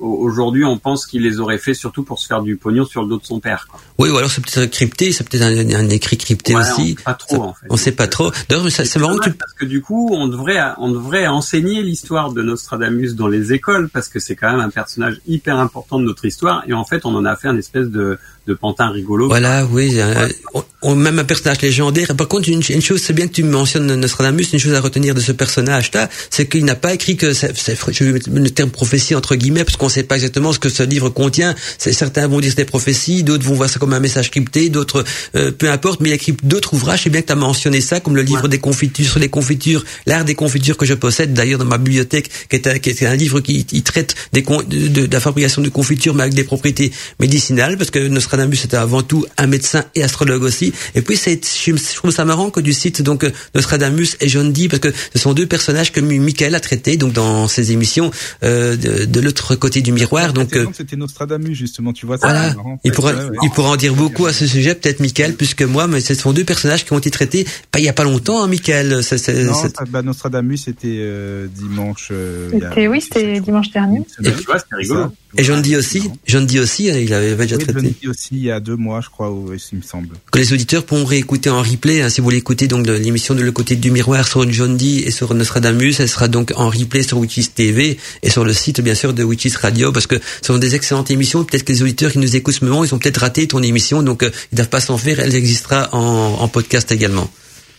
aujourd'hui 0.00 0.64
on 0.64 0.78
pense 0.78 1.06
qu'il 1.06 1.22
les 1.22 1.40
aurait 1.40 1.58
fait 1.58 1.74
surtout 1.74 2.02
pour 2.02 2.18
se 2.18 2.26
faire 2.26 2.42
du 2.42 2.56
pognon 2.56 2.84
sur 2.84 3.02
le 3.02 3.08
dos 3.08 3.18
de 3.18 3.24
son 3.24 3.40
père. 3.40 3.66
Quoi. 3.70 3.80
oui, 3.98 4.10
ou 4.10 4.16
alors 4.16 4.30
c'est 4.30 4.44
peut-être 4.44 4.70
crypté, 4.70 5.12
c'est 5.12 5.28
peut-être 5.28 5.42
un, 5.42 5.74
un 5.74 5.88
écrit 5.90 6.16
crypté 6.16 6.54
Ouais, 6.54 6.60
aussi. 6.60 6.96
on 6.96 6.96
sait 6.96 7.02
pas 7.04 7.14
trop 7.14 7.36
Ça- 7.36 7.42
en 7.42 7.54
fait. 7.54 7.66
On 7.70 7.76
sait 7.76 7.92
pas 7.92 8.06
trop. 8.06 8.30
D'ailleurs, 8.48 8.70
c'est 8.70 8.96
marrant 8.98 9.16
que 9.16 9.28
tu 9.30 9.32
parce 9.36 9.52
que 9.54 9.64
du 9.64 9.82
coup, 9.82 10.10
on 10.12 10.28
devrait 10.28 10.60
on 10.78 10.90
devrait 10.90 11.26
enseigner 11.26 11.82
l'histoire 11.82 12.32
de 12.32 12.42
Nostradamus 12.42 13.14
dans 13.14 13.28
les 13.28 13.52
écoles 13.52 13.88
parce 13.88 14.08
que 14.08 14.18
c'est 14.20 14.36
quand 14.36 14.50
même 14.50 14.60
un 14.60 14.70
personnage 14.70 15.20
hyper 15.26 15.58
important 15.58 15.98
de 15.98 16.04
notre 16.04 16.24
histoire 16.24 16.62
et 16.66 16.72
en 16.72 16.84
fait, 16.84 17.04
on 17.04 17.14
en 17.14 17.24
a 17.24 17.36
fait 17.36 17.48
un 17.48 17.56
espèce 17.56 17.88
de 17.88 18.18
de 18.48 18.54
pantin 18.54 18.88
rigolo. 18.90 19.28
Voilà, 19.28 19.66
oui, 19.70 19.92
euh, 20.00 20.28
on, 20.54 20.64
on- 20.82 20.94
même 20.94 21.18
un 21.18 21.24
personnage 21.24 21.60
légendaire. 21.62 22.16
Par 22.16 22.26
contre, 22.28 22.48
une, 22.48 22.62
une 22.68 22.82
chose, 22.82 23.00
c'est 23.04 23.12
bien 23.12 23.28
que 23.28 23.32
tu 23.34 23.42
mentionnes 23.44 23.94
Nostradamus, 23.94 24.46
une 24.52 24.58
chose 24.58 24.74
à 24.74 24.80
retenir 24.80 25.14
de 25.14 25.20
ce 25.20 25.32
personnage-là, 25.32 26.08
c'est 26.30 26.48
qu'il 26.48 26.64
n'a 26.64 26.74
pas 26.74 26.94
écrit 26.94 27.16
que, 27.16 27.32
c'est, 27.34 27.56
c'est- 27.56 27.76
je 27.92 28.04
vais 28.04 28.12
mettre 28.12 28.30
le 28.30 28.50
terme 28.50 28.70
prophétie 28.70 29.14
entre 29.14 29.34
guillemets, 29.36 29.64
parce 29.64 29.76
qu'on 29.76 29.86
on 29.86 29.90
sait 29.90 30.02
pas 30.02 30.16
exactement 30.16 30.52
ce 30.52 30.58
que 30.58 30.68
ce 30.68 30.82
livre 30.82 31.08
contient. 31.10 31.54
Certains 31.78 32.26
vont 32.26 32.40
dire 32.40 32.50
c'est 32.50 32.56
des 32.58 32.64
prophéties, 32.64 33.22
d'autres 33.22 33.44
vont 33.44 33.54
voir 33.54 33.68
ça 33.70 33.78
comme 33.78 33.92
un 33.92 34.00
message 34.00 34.30
crypté, 34.30 34.68
d'autres, 34.70 35.04
euh, 35.36 35.50
peu 35.50 35.70
importe, 35.70 36.00
mais 36.00 36.08
il 36.08 36.12
a 36.12 36.14
écrit 36.16 36.34
d'autres 36.42 36.72
ouvrages. 36.74 37.02
C'est 37.04 37.10
bien 37.10 37.20
que 37.22 37.26
tu 37.26 37.32
as 37.32 37.36
mentionné 37.36 37.80
ça, 37.80 38.00
comme 38.00 38.16
le 38.16 38.22
livre 38.22 38.48
des 38.48 38.58
confitures 38.58 39.06
sur 39.10 39.18
les 39.20 39.28
confitures, 39.28 39.84
l'art 40.06 40.24
des 40.24 40.34
confitures 40.34 40.76
que 40.76 40.86
je 40.86 40.94
possède 40.94 41.34
d'ailleurs 41.34 41.58
dans 41.58 41.64
ma 41.64 41.78
bibliothèque, 41.78 42.30
qui 42.48 42.56
est 42.56 42.66
un, 42.66 42.78
qui 42.78 42.90
est 42.90 43.02
un 43.06 43.14
livre 43.14 43.40
qui, 43.40 43.64
qui 43.66 43.82
traite 43.82 44.14
des 44.32 44.42
de- 44.42 45.06
de 45.06 45.12
la 45.12 45.20
fabrication 45.20 45.60
de 45.62 45.68
confitures, 45.68 46.14
mais 46.14 46.22
avec 46.22 46.34
des 46.34 46.44
propriétés 46.44 46.92
médicinales, 47.20 47.76
parce 47.76 47.90
que 47.90 47.98
Nostradamus 47.98 48.37
était 48.42 48.76
avant 48.76 49.02
tout 49.02 49.26
un 49.36 49.46
médecin 49.46 49.84
et 49.94 50.02
astrologue 50.02 50.42
aussi. 50.42 50.72
Et 50.94 51.02
puis 51.02 51.16
c'est, 51.16 51.40
je, 51.44 51.94
trouve 51.96 52.10
ça 52.10 52.24
marrant 52.24 52.50
que 52.50 52.60
du 52.60 52.72
site 52.72 53.02
donc 53.02 53.24
euh, 53.24 53.30
Nostradamus 53.54 54.16
et 54.20 54.28
John 54.28 54.52
Dee, 54.52 54.68
parce 54.68 54.80
que 54.80 54.88
ce 55.12 55.18
sont 55.18 55.34
deux 55.34 55.46
personnages 55.46 55.92
que 55.92 56.00
Mi- 56.00 56.18
Michael 56.18 56.54
a 56.54 56.60
traités 56.60 56.96
donc 56.96 57.12
dans 57.12 57.48
ses 57.48 57.72
émissions 57.72 58.10
euh, 58.42 58.76
de, 58.76 59.04
de 59.04 59.20
l'autre 59.20 59.54
côté 59.56 59.80
du 59.82 59.92
miroir. 59.92 60.32
Donc 60.32 60.48
euh, 60.54 60.64
Précédente, 60.64 60.74
c'était 60.76 60.96
Nostradamus 60.96 61.54
justement, 61.54 61.92
tu 61.92 62.06
vois. 62.06 62.18
ça, 62.18 62.28
voilà, 62.28 62.54
marrant. 62.54 62.80
il 62.84 62.92
pourra, 62.92 63.12
Ouais, 63.12 63.24
ouais. 63.24 63.36
il 63.42 63.50
pourra 63.50 63.70
en 63.70 63.76
dire 63.76 63.94
beaucoup 63.94 64.26
à 64.26 64.32
ce 64.32 64.46
sujet, 64.46 64.74
peut-être 64.74 65.00
Michael, 65.00 65.34
plus 65.34 65.54
que 65.54 65.64
moi, 65.64 65.86
mais 65.86 66.00
ce 66.00 66.14
sont 66.14 66.32
deux 66.32 66.44
personnages 66.44 66.84
qui 66.84 66.92
ont 66.92 66.98
été 66.98 67.10
traités 67.10 67.46
pas 67.70 67.78
il 67.78 67.84
y 67.84 67.88
a 67.88 67.92
pas 67.92 68.04
longtemps, 68.04 68.42
hein, 68.42 68.48
Michael. 68.48 69.00
Non, 69.28 69.62
bah, 69.90 70.02
Nostradamus 70.02 70.58
c'était 70.64 70.96
euh, 71.00 71.46
dimanche. 71.54 72.08
euh, 72.10 72.50
il 72.52 72.58
y 72.60 72.64
a- 72.64 72.68
C'était, 72.70 72.88
oui, 72.88 73.00
c'était 73.00 73.40
dimanche 73.40 73.70
dernier. 73.70 74.00
Et 74.24 74.32
tu 74.32 74.44
vois, 74.44 74.58
c'était 74.58 74.76
rigolo. 74.76 75.12
Et 75.38 75.44
John 75.44 75.62
Dee 75.62 75.76
aussi, 75.76 76.02
John 76.26 76.44
Dee 76.46 76.58
aussi, 76.58 76.90
hein, 76.90 76.98
il 76.98 77.14
avait 77.14 77.36
déjà 77.36 77.56
Oui, 77.56 77.62
traité. 77.62 77.80
John 77.80 77.92
Dee 78.02 78.08
aussi 78.08 78.28
il 78.32 78.42
y 78.42 78.50
a 78.50 78.58
deux 78.58 78.74
mois, 78.76 79.00
je 79.00 79.08
crois, 79.08 79.32
il 79.72 79.78
me 79.78 79.82
semble. 79.82 80.08
que 80.32 80.38
les 80.38 80.52
auditeurs 80.52 80.84
pourront 80.84 81.04
réécouter 81.04 81.48
en 81.48 81.62
replay. 81.62 82.02
hein, 82.02 82.08
si 82.08 82.20
vous 82.20 82.24
voulez 82.24 82.38
écouter 82.38 82.66
donc 82.66 82.84
de 82.84 82.92
l'émission 82.92 83.34
de 83.36 83.42
Le 83.42 83.52
Côté 83.52 83.76
du 83.76 83.90
Miroir 83.92 84.26
sur 84.26 84.50
John 84.50 84.76
Dee 84.76 85.04
et 85.06 85.10
sur 85.12 85.32
Nostradamus, 85.34 86.00
elle 86.00 86.08
sera 86.08 86.26
donc 86.28 86.52
en 86.56 86.68
replay 86.70 87.02
sur 87.04 87.18
Witches 87.18 87.54
TV 87.54 87.98
et 88.22 88.30
sur 88.30 88.44
le 88.44 88.52
site 88.52 88.80
bien 88.80 88.94
sûr 88.94 89.14
de 89.14 89.22
Witches 89.22 89.56
Radio 89.56 89.92
parce 89.92 90.06
que 90.08 90.16
ce 90.16 90.46
sont 90.48 90.58
des 90.58 90.74
excellentes 90.74 91.10
émissions. 91.12 91.44
Peut-être 91.44 91.62
que 91.64 91.72
les 91.72 91.82
auditeurs 91.82 92.10
qui 92.10 92.18
nous 92.18 92.34
écoutent 92.34 92.54
ce 92.54 92.64
moment, 92.64 92.84
ils 92.84 92.92
ont 92.94 92.98
peut-être 92.98 93.18
raté 93.18 93.46
ton 93.46 93.62
émission, 93.62 94.02
donc 94.02 94.24
euh, 94.24 94.30
ils 94.52 94.56
doivent 94.56 94.68
pas 94.68 94.80
s'en 94.80 94.98
faire. 94.98 95.20
Elle 95.20 95.34
existera 95.36 95.88
en, 95.92 96.38
en 96.40 96.48
podcast 96.48 96.90
également. 96.90 97.30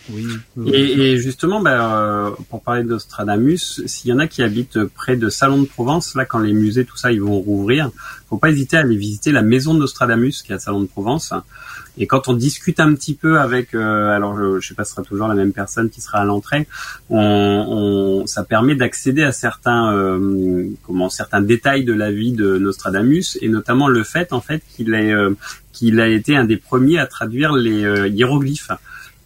Oui. 0.08 0.26
Et, 0.72 1.12
et 1.12 1.18
justement, 1.18 1.62
euh, 1.66 2.30
pour 2.48 2.62
parler 2.62 2.82
de 2.82 2.88
Nostradamus, 2.88 3.82
s'il 3.86 4.10
y 4.10 4.12
en 4.12 4.18
a 4.18 4.26
qui 4.26 4.42
habitent 4.42 4.82
près 4.84 5.16
de 5.16 5.28
Salon 5.28 5.58
de 5.62 5.66
Provence, 5.66 6.14
là, 6.14 6.24
quand 6.24 6.38
les 6.38 6.52
musées, 6.52 6.84
tout 6.84 6.96
ça, 6.96 7.12
ils 7.12 7.20
vont 7.22 7.38
rouvrir, 7.38 7.90
faut 8.28 8.38
pas 8.38 8.50
hésiter 8.50 8.76
à 8.76 8.80
aller 8.80 8.96
visiter 8.96 9.30
la 9.32 9.42
maison 9.42 9.74
de 9.74 9.80
Nostradamus, 9.80 10.42
qui 10.42 10.52
est 10.52 10.54
à 10.56 10.58
Salon 10.58 10.80
de 10.80 10.86
Provence. 10.86 11.32
Et 11.98 12.06
quand 12.06 12.28
on 12.28 12.32
discute 12.34 12.80
un 12.80 12.94
petit 12.94 13.14
peu 13.14 13.38
avec, 13.40 13.74
euh, 13.74 14.08
alors 14.10 14.36
je, 14.38 14.60
je 14.60 14.68
sais 14.68 14.74
pas, 14.74 14.84
ce 14.84 14.92
sera 14.92 15.02
toujours 15.02 15.28
la 15.28 15.34
même 15.34 15.52
personne 15.52 15.90
qui 15.90 16.00
sera 16.00 16.18
à 16.18 16.24
l'entrée, 16.24 16.66
on, 17.10 17.18
on- 17.18 18.26
ça 18.26 18.42
permet 18.44 18.74
d'accéder 18.74 19.22
à 19.22 19.32
certains, 19.32 19.92
euh, 19.94 20.66
comment, 20.86 21.08
certains 21.10 21.40
détails 21.42 21.84
de 21.84 21.92
la 21.92 22.10
vie 22.10 22.32
de 22.32 22.58
Nostradamus, 22.58 23.36
et 23.42 23.48
notamment 23.48 23.88
le 23.88 24.02
fait, 24.04 24.32
en 24.32 24.40
fait, 24.40 24.62
qu'il 24.76 24.94
est, 24.94 25.12
euh, 25.12 25.30
qu'il 25.72 26.00
a 26.00 26.08
été 26.08 26.36
un 26.36 26.44
des 26.44 26.56
premiers 26.56 26.98
à 26.98 27.06
traduire 27.06 27.52
les 27.52 27.84
euh, 27.84 28.08
hiéroglyphes. 28.08 28.70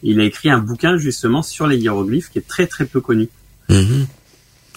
Il 0.05 0.21
a 0.21 0.25
écrit 0.25 0.51
un 0.51 0.59
bouquin 0.59 0.97
justement 0.99 1.43
sur 1.43 1.67
les 1.67 1.79
hiéroglyphes 1.79 2.31
qui 2.31 2.39
est 2.39 2.47
très 2.47 2.67
très 2.67 2.85
peu 2.85 3.01
connu. 3.01 3.29
Mhm. 3.69 4.07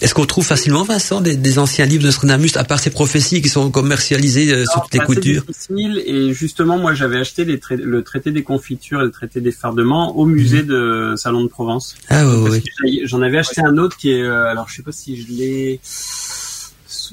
Est-ce 0.00 0.14
qu'on 0.14 0.26
trouve 0.26 0.46
facilement, 0.46 0.84
Vincent, 0.84 1.20
des, 1.20 1.36
des 1.36 1.58
anciens 1.58 1.84
livres 1.84 2.02
de 2.04 2.06
Nostradamus, 2.06 2.56
à 2.56 2.62
part 2.62 2.78
ces 2.78 2.90
prophéties 2.90 3.42
qui 3.42 3.48
sont 3.48 3.68
commercialisées 3.72 4.54
euh, 4.54 4.64
sur 4.64 4.82
toutes 4.82 4.94
les 4.94 5.00
coutures 5.00 5.42
difficile 5.44 6.00
et 6.06 6.32
justement 6.32 6.78
moi 6.78 6.94
j'avais 6.94 7.18
acheté 7.18 7.44
les 7.44 7.58
trai- 7.58 7.76
le 7.76 8.02
traité 8.04 8.30
des 8.30 8.44
confitures 8.44 9.00
et 9.00 9.04
le 9.04 9.10
traité 9.10 9.40
des 9.40 9.50
fardements 9.50 10.16
au 10.16 10.24
musée 10.24 10.62
de 10.62 11.14
Salon 11.16 11.42
de 11.42 11.48
Provence. 11.48 11.96
Ah 12.10 12.22
que 12.22 12.60
j'ai- 12.86 13.06
J'en 13.08 13.22
avais 13.22 13.38
acheté 13.38 13.60
un 13.60 13.76
autre 13.76 13.96
qui 13.96 14.12
est 14.12 14.22
euh, 14.22 14.44
alors 14.46 14.68
je 14.68 14.76
sais 14.76 14.82
pas 14.82 14.92
si 14.92 15.20
je 15.20 15.32
l'ai 15.32 15.80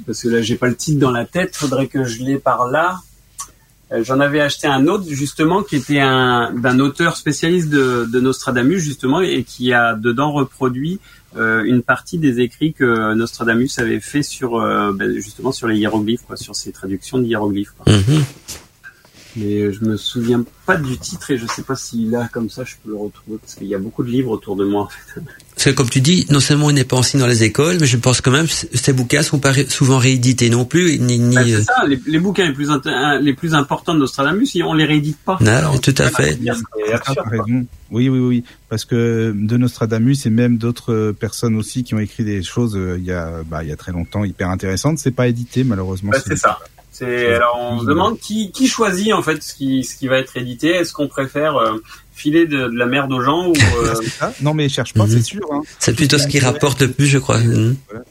parce 0.06 0.22
que 0.22 0.30
là 0.30 0.42
j'ai 0.44 0.56
pas 0.56 0.68
le 0.68 0.76
titre 0.76 1.00
dans 1.00 1.12
la 1.12 1.26
tête, 1.26 1.56
faudrait 1.56 1.88
que 1.88 2.04
je 2.06 2.22
l'ai 2.22 2.38
par 2.38 2.68
là. 2.70 3.00
Euh, 3.96 4.04
J'en 4.04 4.20
avais 4.20 4.42
acheté 4.42 4.68
un 4.68 4.88
autre 4.88 5.06
justement 5.10 5.64
qui 5.64 5.76
était 5.76 6.00
un 6.00 6.52
d'un 6.54 6.80
auteur 6.80 7.18
spécialiste 7.18 7.70
de, 7.70 8.20
Nostradamus 8.20 8.80
justement 8.80 9.22
et 9.22 9.44
qui 9.44 9.74
a 9.74 9.96
dedans 9.96 10.32
reproduit 10.32 11.00
euh, 11.38 11.64
une 11.64 11.82
partie 11.82 12.18
des 12.18 12.40
écrits 12.40 12.74
que 12.74 13.14
Nostradamus 13.14 13.78
avait 13.78 14.00
fait 14.00 14.24
sur 14.24 14.58
euh, 14.58 14.92
ben, 14.94 15.14
justement 15.16 15.52
sur 15.52 15.68
les 15.68 15.78
hiéroglyphes 15.78 16.24
quoi, 16.26 16.38
sur 16.38 16.56
ses 16.56 16.72
traductions 16.72 17.18
de 17.18 17.26
hiéroglyphes. 17.26 17.74
Mhm. 17.88 18.24
Mais 19.36 19.60
euh, 19.62 19.72
je 19.74 19.86
me 19.86 19.98
souviens 19.98 20.44
pas 20.66 20.78
du 20.78 20.98
titre 20.98 21.30
et 21.32 21.38
je 21.38 21.46
sais 21.46 21.62
pas 21.62 21.76
s'il 21.76 22.10
là 22.12 22.30
comme 22.32 22.50
ça 22.50 22.64
je 22.64 22.76
peux 22.84 22.90
le 22.92 22.96
retrouver 22.98 23.38
parce 23.40 23.56
qu'il 23.56 23.68
y 23.68 23.76
a 23.76 23.80
beaucoup 23.80 24.04
de 24.04 24.10
livres 24.10 24.32
autour 24.32 24.56
de 24.56 24.64
moi. 24.66 24.84
En 24.84 24.88
fait. 24.90 25.22
Parce 25.54 25.66
que 25.66 25.70
comme 25.72 25.90
tu 25.90 26.02
dis, 26.02 26.26
non 26.30 26.40
seulement 26.40 26.70
il 26.70 26.74
n'est 26.76 26.84
pas 26.86 26.96
enseigné 26.98 27.22
dans 27.22 27.28
les 27.28 27.44
écoles, 27.44 27.78
mais 27.80 27.86
je 27.86 27.98
pense 27.98 28.22
quand 28.22 28.32
même 28.32 28.48
que 28.48 28.54
ces 28.78 28.94
bouquins 28.94 29.22
sont 29.24 29.40
pas 29.40 29.52
ré- 29.52 29.68
souvent 29.70 29.98
réédités 29.98 30.50
non 30.50 30.66
plus, 30.66 31.00
ni, 31.00 31.20
ni 31.20 31.36
Bah, 31.36 31.42
euh, 31.42 31.58
c'est 31.58 31.64
ça, 31.64 31.86
les, 31.88 32.00
les 32.08 32.20
bouquins 32.20 32.46
les 32.48 32.54
plus 32.54 32.70
les 33.22 33.34
plus 33.34 33.54
importants 33.54 33.94
de 33.94 34.00
Nostradamus, 34.00 34.48
on 34.64 34.74
les 34.74 34.86
réédite 34.86 35.18
pas. 35.18 35.38
Non, 35.42 35.52
Alors, 35.52 35.82
tout 35.82 35.96
à 35.98 36.10
fait. 36.10 36.38
Ah, 36.50 36.96
absurde. 36.96 37.66
Oui, 37.92 38.10
oui, 38.10 38.20
oui, 38.20 38.44
parce 38.70 38.84
que 38.84 39.34
de 39.36 39.58
Nostradamus 39.58 40.18
et 40.26 40.30
même 40.30 40.58
d'autres 40.58 40.92
euh, 40.94 41.14
personnes 41.14 41.56
aussi 41.56 41.84
qui 41.84 41.94
ont 41.94 42.00
écrit 42.00 42.24
des 42.24 42.42
choses 42.42 42.76
euh, 42.76 42.98
il 42.98 43.06
y 43.06 43.12
a, 43.12 43.44
bah, 43.46 43.64
il 43.64 43.70
y 43.70 43.72
a 43.72 43.76
très 43.76 43.92
longtemps, 43.92 44.24
hyper 44.24 44.50
intéressantes, 44.50 44.98
c'est 44.98 45.12
pas 45.12 45.28
édité 45.28 45.64
malheureusement. 45.64 46.12
Ouais, 46.12 46.18
c'est 46.26 46.36
ça. 46.36 46.60
C'est 46.98 47.34
alors 47.36 47.58
on 47.60 47.80
se 47.82 47.86
demande 47.86 48.18
qui, 48.20 48.52
qui 48.52 48.68
choisit 48.68 49.12
en 49.14 49.22
fait 49.22 49.44
ce 49.44 49.54
qui 49.54 49.84
ce 49.84 49.96
qui 49.98 50.08
va 50.08 50.18
être 50.18 50.38
édité. 50.38 50.70
Est-ce 50.70 50.94
qu'on 50.94 51.08
préfère 51.10 51.58
euh, 51.58 51.82
filer 52.14 52.48
de, 52.48 52.68
de 52.70 52.78
la 52.78 52.86
merde 52.86 53.12
aux 53.12 53.22
gens 53.22 53.48
ou 53.50 53.54
euh. 53.84 53.94
Non, 54.42 54.54
mais 54.54 54.70
cherche 54.70 54.94
pas, 54.94 55.04
Mhm. 55.06 55.10
c'est 55.12 55.22
sûr. 55.22 55.42
Hein. 55.52 55.62
c'est 55.80 55.94
plutôt 55.96 56.18
ce 56.18 56.28
qui 56.28 56.40
rapporte 56.40 56.82
le 56.82 56.92
plus, 56.92 57.08
je 57.08 57.18
crois. 57.18 57.38
Mhm. 57.40 57.76
Voilà. 57.90 58.04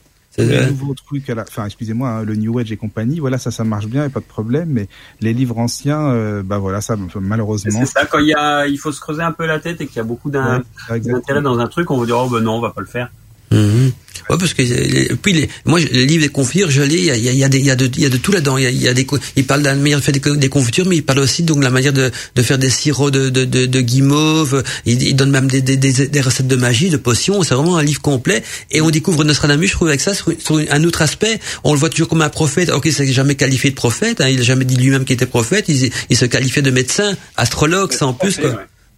Trucs, 1.07 1.31
à 1.31 1.35
la... 1.37 1.43
enfin, 1.43 1.65
excusez-moi, 1.67 2.09
hein, 2.09 2.23
le 2.25 2.35
New 2.35 2.59
Age 2.59 2.73
et 2.73 2.77
compagnie, 2.77 3.21
voilà, 3.21 3.39
ça, 3.39 3.53
ça 3.53 3.63
marche 3.63 3.87
bien, 3.87 4.05
et 4.05 4.09
pas 4.09 4.19
de 4.19 4.25
problème. 4.25 4.69
Mais 4.69 4.89
les 5.21 5.33
livres 5.33 5.57
anciens, 5.59 6.07
euh, 6.09 6.43
bah 6.43 6.59
voilà, 6.59 6.81
ça, 6.81 6.97
malheureusement. 7.21 7.79
c'est 7.79 7.87
ça 8.01 8.05
quand 8.05 8.19
il 8.19 8.27
y 8.29 8.35
a 8.35 8.67
il 8.67 8.77
faut 8.77 8.91
se 8.93 9.01
creuser 9.01 9.23
un 9.23 9.31
peu 9.33 9.47
la 9.47 9.61
tête 9.61 9.81
et 9.81 9.87
qu'il 9.87 9.97
y 9.97 10.01
a 10.01 10.05
beaucoup 10.05 10.31
Ouais, 10.31 10.99
d'intérêt 11.01 11.41
dans 11.41 11.59
un 11.61 11.69
truc, 11.69 11.91
on 11.93 11.99
va 11.99 12.07
dire 12.07 12.19
oh 12.19 12.29
ben 12.29 12.41
non 12.41 12.57
on 12.57 12.61
va 12.61 12.71
pas 12.71 12.81
le 12.81 12.87
faire. 12.89 13.11
Mhm. 13.53 13.93
Ouais, 14.31 14.37
parce 14.39 14.55
que 14.55 14.63
euh, 14.63 15.17
puis 15.21 15.33
les, 15.33 15.49
moi 15.65 15.79
les 15.81 16.07
livres 16.07 16.23
des 16.23 16.29
confitures, 16.31 16.71
je 16.71 16.83
lis, 16.83 16.97
il 16.97 17.05
y 17.05 17.11
a, 17.11 17.17
il 17.17 17.25
y 17.25 17.29
a, 17.29 17.33
y 17.33 17.45
a 17.45 17.49
des- 17.49 17.59
il 17.59 17.65
y 17.67 17.71
a 17.71 17.77
de, 17.77 17.87
il 17.95 18.01
y 18.03 18.07
a 18.07 18.09
de 18.09 18.17
tout 18.17 18.33
là-dedans. 18.33 18.57
Il 18.57 18.65
y 18.65 18.67
a, 18.67 18.71
il 18.71 18.81
y 18.83 18.89
a 18.89 18.95
des, 18.95 19.07
il 19.37 19.45
parle 19.45 19.61
de 19.61 19.67
la 19.67 19.75
manière 19.75 19.99
de 19.99 20.05
faire 20.05 20.15
des, 20.15 20.37
des 20.37 20.49
confitures, 20.49 20.87
mais 20.87 20.97
il 20.97 21.03
parle 21.03 21.19
aussi 21.21 21.43
donc 21.43 21.59
de 21.59 21.65
la 21.65 21.71
manière 21.71 21.93
de, 21.93 22.11
de 22.35 22.43
faire 22.43 22.59
des 22.59 22.71
sirops 22.71 23.11
de, 23.13 23.29
de, 23.29 23.45
de, 23.45 23.67
de 23.67 23.81
guimauve. 23.81 24.63
Il, 24.87 25.03
il 25.03 25.15
donne 25.17 25.31
même 25.31 25.49
des, 25.49 25.61
des, 25.61 25.77
des, 25.77 26.09
des 26.09 26.21
recettes 26.21 26.47
de 26.49 26.57
magie, 26.57 26.91
de 26.91 26.97
potions. 26.97 27.43
C'est 27.43 27.55
vraiment 27.55 27.77
un 27.77 27.83
livre 27.83 28.01
complet. 28.01 28.43
Et 28.71 28.81
on 28.81 28.91
découvre 28.91 29.25
Nostradamus, 29.25 29.67
je 29.69 29.73
trouve, 29.73 29.89
avec 29.89 30.01
ça 30.01 30.15
sur, 30.15 30.33
sur 30.39 30.61
un 30.71 30.85
autre 30.85 31.03
aspect. 31.03 31.41
On 31.65 31.73
le 31.73 31.79
voit 31.79 31.91
toujours 31.91 32.09
comme 32.09 32.23
un 32.23 32.29
prophète. 32.31 32.71
Ok, 32.71 32.85
il 32.87 32.93
s'est 32.93 33.13
jamais 33.13 33.35
qualifié 33.35 33.71
de 33.71 33.75
prophète. 33.77 34.21
Hein, 34.21 34.29
il 34.29 34.41
a 34.41 34.43
jamais 34.43 34.65
dit 34.65 34.77
lui-même 34.77 35.05
qu'il 35.05 35.15
était 35.15 35.27
prophète. 35.27 35.67
Il, 35.69 35.91
il 36.11 36.17
se 36.17 36.25
qualifiait 36.25 36.63
de 36.63 36.71
médecin, 36.71 37.17
astrologue, 37.37 37.93
ça 37.93 38.07
en 38.07 38.15
plus. 38.15 38.37
Quoi. 38.37 38.51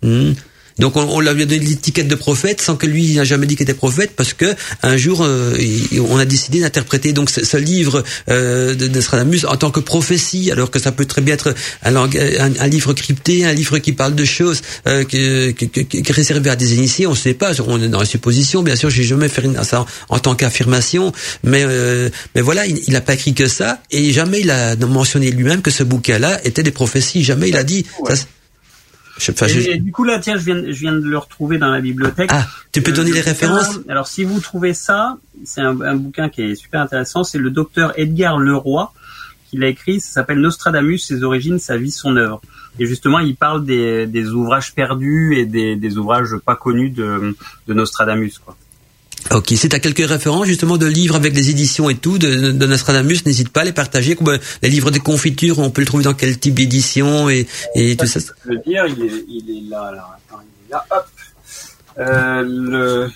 Ouais. 0.02 0.34
Donc 0.78 0.97
on, 0.97 1.03
on 1.03 1.20
lui 1.20 1.28
a 1.28 1.35
donné 1.35 1.59
l'étiquette 1.59 2.09
de 2.09 2.15
prophète 2.15 2.61
sans 2.61 2.77
que 2.77 2.86
lui 2.86 3.15
n'a 3.15 3.24
jamais 3.24 3.47
dit 3.47 3.57
qu'il 3.57 3.62
était 3.65 3.74
prophète 3.74 4.12
parce 4.16 4.35
que 4.35 4.55
un 4.82 4.97
jour 4.97 5.23
euh, 5.23 5.57
on 6.11 6.19
a 6.19 6.24
décidé 6.24 6.61
d'interpréter 6.61 7.12
donc 7.12 7.31
ce, 7.31 7.44
ce 7.44 7.57
livre 7.57 8.05
euh, 8.28 8.74
de 8.74 8.86
Nostradamus 8.89 9.44
en 9.47 9.57
tant 9.57 9.70
que 9.70 9.81
prophétie 9.81 10.51
alors 10.51 10.70
que 10.70 10.78
ça 10.78 10.93
peut 10.93 11.07
très 11.07 11.23
bien 11.23 11.35
être 11.35 11.55
un, 11.82 11.97
un, 11.97 12.09
un 12.61 12.66
livre 12.69 12.93
crypté, 12.93 13.44
un 13.44 13.53
livre 13.53 13.78
qui 13.78 13.93
parle 13.93 14.15
de 14.15 14.24
choses 14.24 14.61
euh, 14.86 15.05
que, 15.05 15.51
que, 15.53 15.65
que- 15.65 15.81
qui 15.81 15.98
est 15.98 16.12
réservé 16.12 16.51
à 16.51 16.57
des 16.57 16.74
initiés. 16.74 17.07
On 17.07 17.12
ne 17.12 17.16
sait 17.16 17.35
pas, 17.35 17.53
on 17.66 17.82
est 17.82 17.89
dans 17.89 18.01
la 18.01 18.05
supposition. 18.05 18.62
Bien 18.62 18.77
sûr, 18.77 18.90
j'ai 18.90 19.05
jamais 19.05 19.28
fait 19.28 19.43
ça 19.65 19.86
en, 20.09 20.19
tant 20.19 20.35
qu'affirmation, 20.35 21.12
mais 21.44 21.62
euh, 21.65 22.11
mais 22.35 22.43
voilà, 22.43 22.66
il 22.66 22.93
n'a 22.93 23.01
pas 23.01 23.15
écrit 23.15 23.32
que 23.35 23.47
ça 23.48 23.81
et 23.90 24.12
jamais 24.12 24.40
il 24.40 24.51
a 24.51 24.77
mentionné 24.77 25.31
lui-même 25.31 25.62
que 25.62 25.70
ce 25.70 25.82
bouquin-là 25.85 26.40
était 26.44 26.62
des 26.62 26.70
prophéties. 26.70 27.24
Jamais 27.24 27.48
il 27.48 27.57
a 27.57 27.65
dit. 27.65 27.86
Je, 29.18 29.32
Et, 29.32 29.70
et 29.74 29.78
du 29.78 29.93
coup 29.93 30.05
là 30.05 30.18
tiens 30.18 30.36
je 30.36 30.44
viens 30.44 30.62
je 30.66 30.78
viens 30.78 30.93
de 30.93 31.01
le 31.06 31.18
retrouver 31.18 31.59
dans 31.59 31.70
la 31.70 31.80
bibliothèque. 31.80 32.30
ah, 32.32 32.47
tu 32.72 32.82
peux 32.82 32.90
Euh, 32.90 32.94
donner 32.94 33.10
le 33.10 33.16
les 33.16 33.20
bouquin, 33.22 33.30
références 33.32 33.78
Alors, 33.88 34.06
si 34.06 34.24
vous 34.24 34.40
trouvez 34.40 34.74
ça, 34.74 35.16
c'est 35.44 35.60
un, 35.60 35.80
un 35.80 35.94
bouquin 35.97 36.28
qui 36.28 36.43
est 36.43 36.55
super 36.55 36.80
intéressant. 36.82 37.24
C'est 37.24 37.38
le 37.38 37.51
docteur 37.51 37.93
Edgar 37.98 38.38
Leroy 38.38 38.93
qui 39.51 39.56
l'a 39.59 39.68
écrit. 39.68 40.01
Ça 40.01 40.10
s'appelle 40.10 40.40
Nostradamus, 40.40 40.98
ses 40.98 41.22
origines, 41.22 41.59
sa 41.59 41.76
vie, 41.76 41.90
son 41.90 42.16
œuvre. 42.16 42.40
Et 42.78 42.84
justement, 42.86 43.20
il 43.20 43.36
parle 43.36 43.64
des, 43.64 44.06
des 44.06 44.28
ouvrages 44.30 44.74
perdus 44.74 45.34
et 45.38 45.47
des, 45.47 45.76
des 45.76 45.97
ouvrages 45.97 46.36
pas 46.44 46.56
connus 46.56 46.90
de, 46.90 47.34
de 47.66 47.72
Nostradamus. 47.74 48.38
Quoi. 48.44 48.55
Ok, 49.32 49.48
si 49.48 49.69
tu 49.69 49.77
as 49.77 49.81
quelques 49.81 50.07
références 50.07 50.47
justement 50.47 50.77
de 50.77 50.86
livres 50.86 51.16
avec 51.16 51.32
des 51.32 51.51
éditions 51.51 51.90
et 51.90 51.97
tout 51.97 52.19
de, 52.19 52.53
de 52.53 52.66
Nostradamus, 52.66 53.24
n'hésite 53.27 53.48
pas 53.48 53.62
à 53.62 53.65
les 53.65 53.73
partager. 53.73 54.16
Les 54.62 54.69
livres 54.69 54.90
des 54.90 55.01
confitures, 55.01 55.59
on 55.59 55.70
peut 55.70 55.82
le 55.82 55.86
trouver 55.86 56.05
dans 56.05 56.15
quel 56.15 56.39
type 56.39 56.55
d'édition 56.55 57.28
et, 57.28 57.47
et 57.74 57.97
tout 57.97 58.07
ça. 58.07 58.20
Je 58.44 58.51
veux 58.51 58.59
dire, 58.59 58.85
il 58.86 59.05
est, 59.05 59.24
il 59.28 59.59
est 59.59 59.70
là, 59.70 59.93
là. 59.93 60.16
Attends, 60.16 60.43
il 60.43 60.69
est 60.69 60.73
là. 60.73 60.86
Hop. 60.90 61.07
Euh, 61.98 62.44
le, 62.47 63.11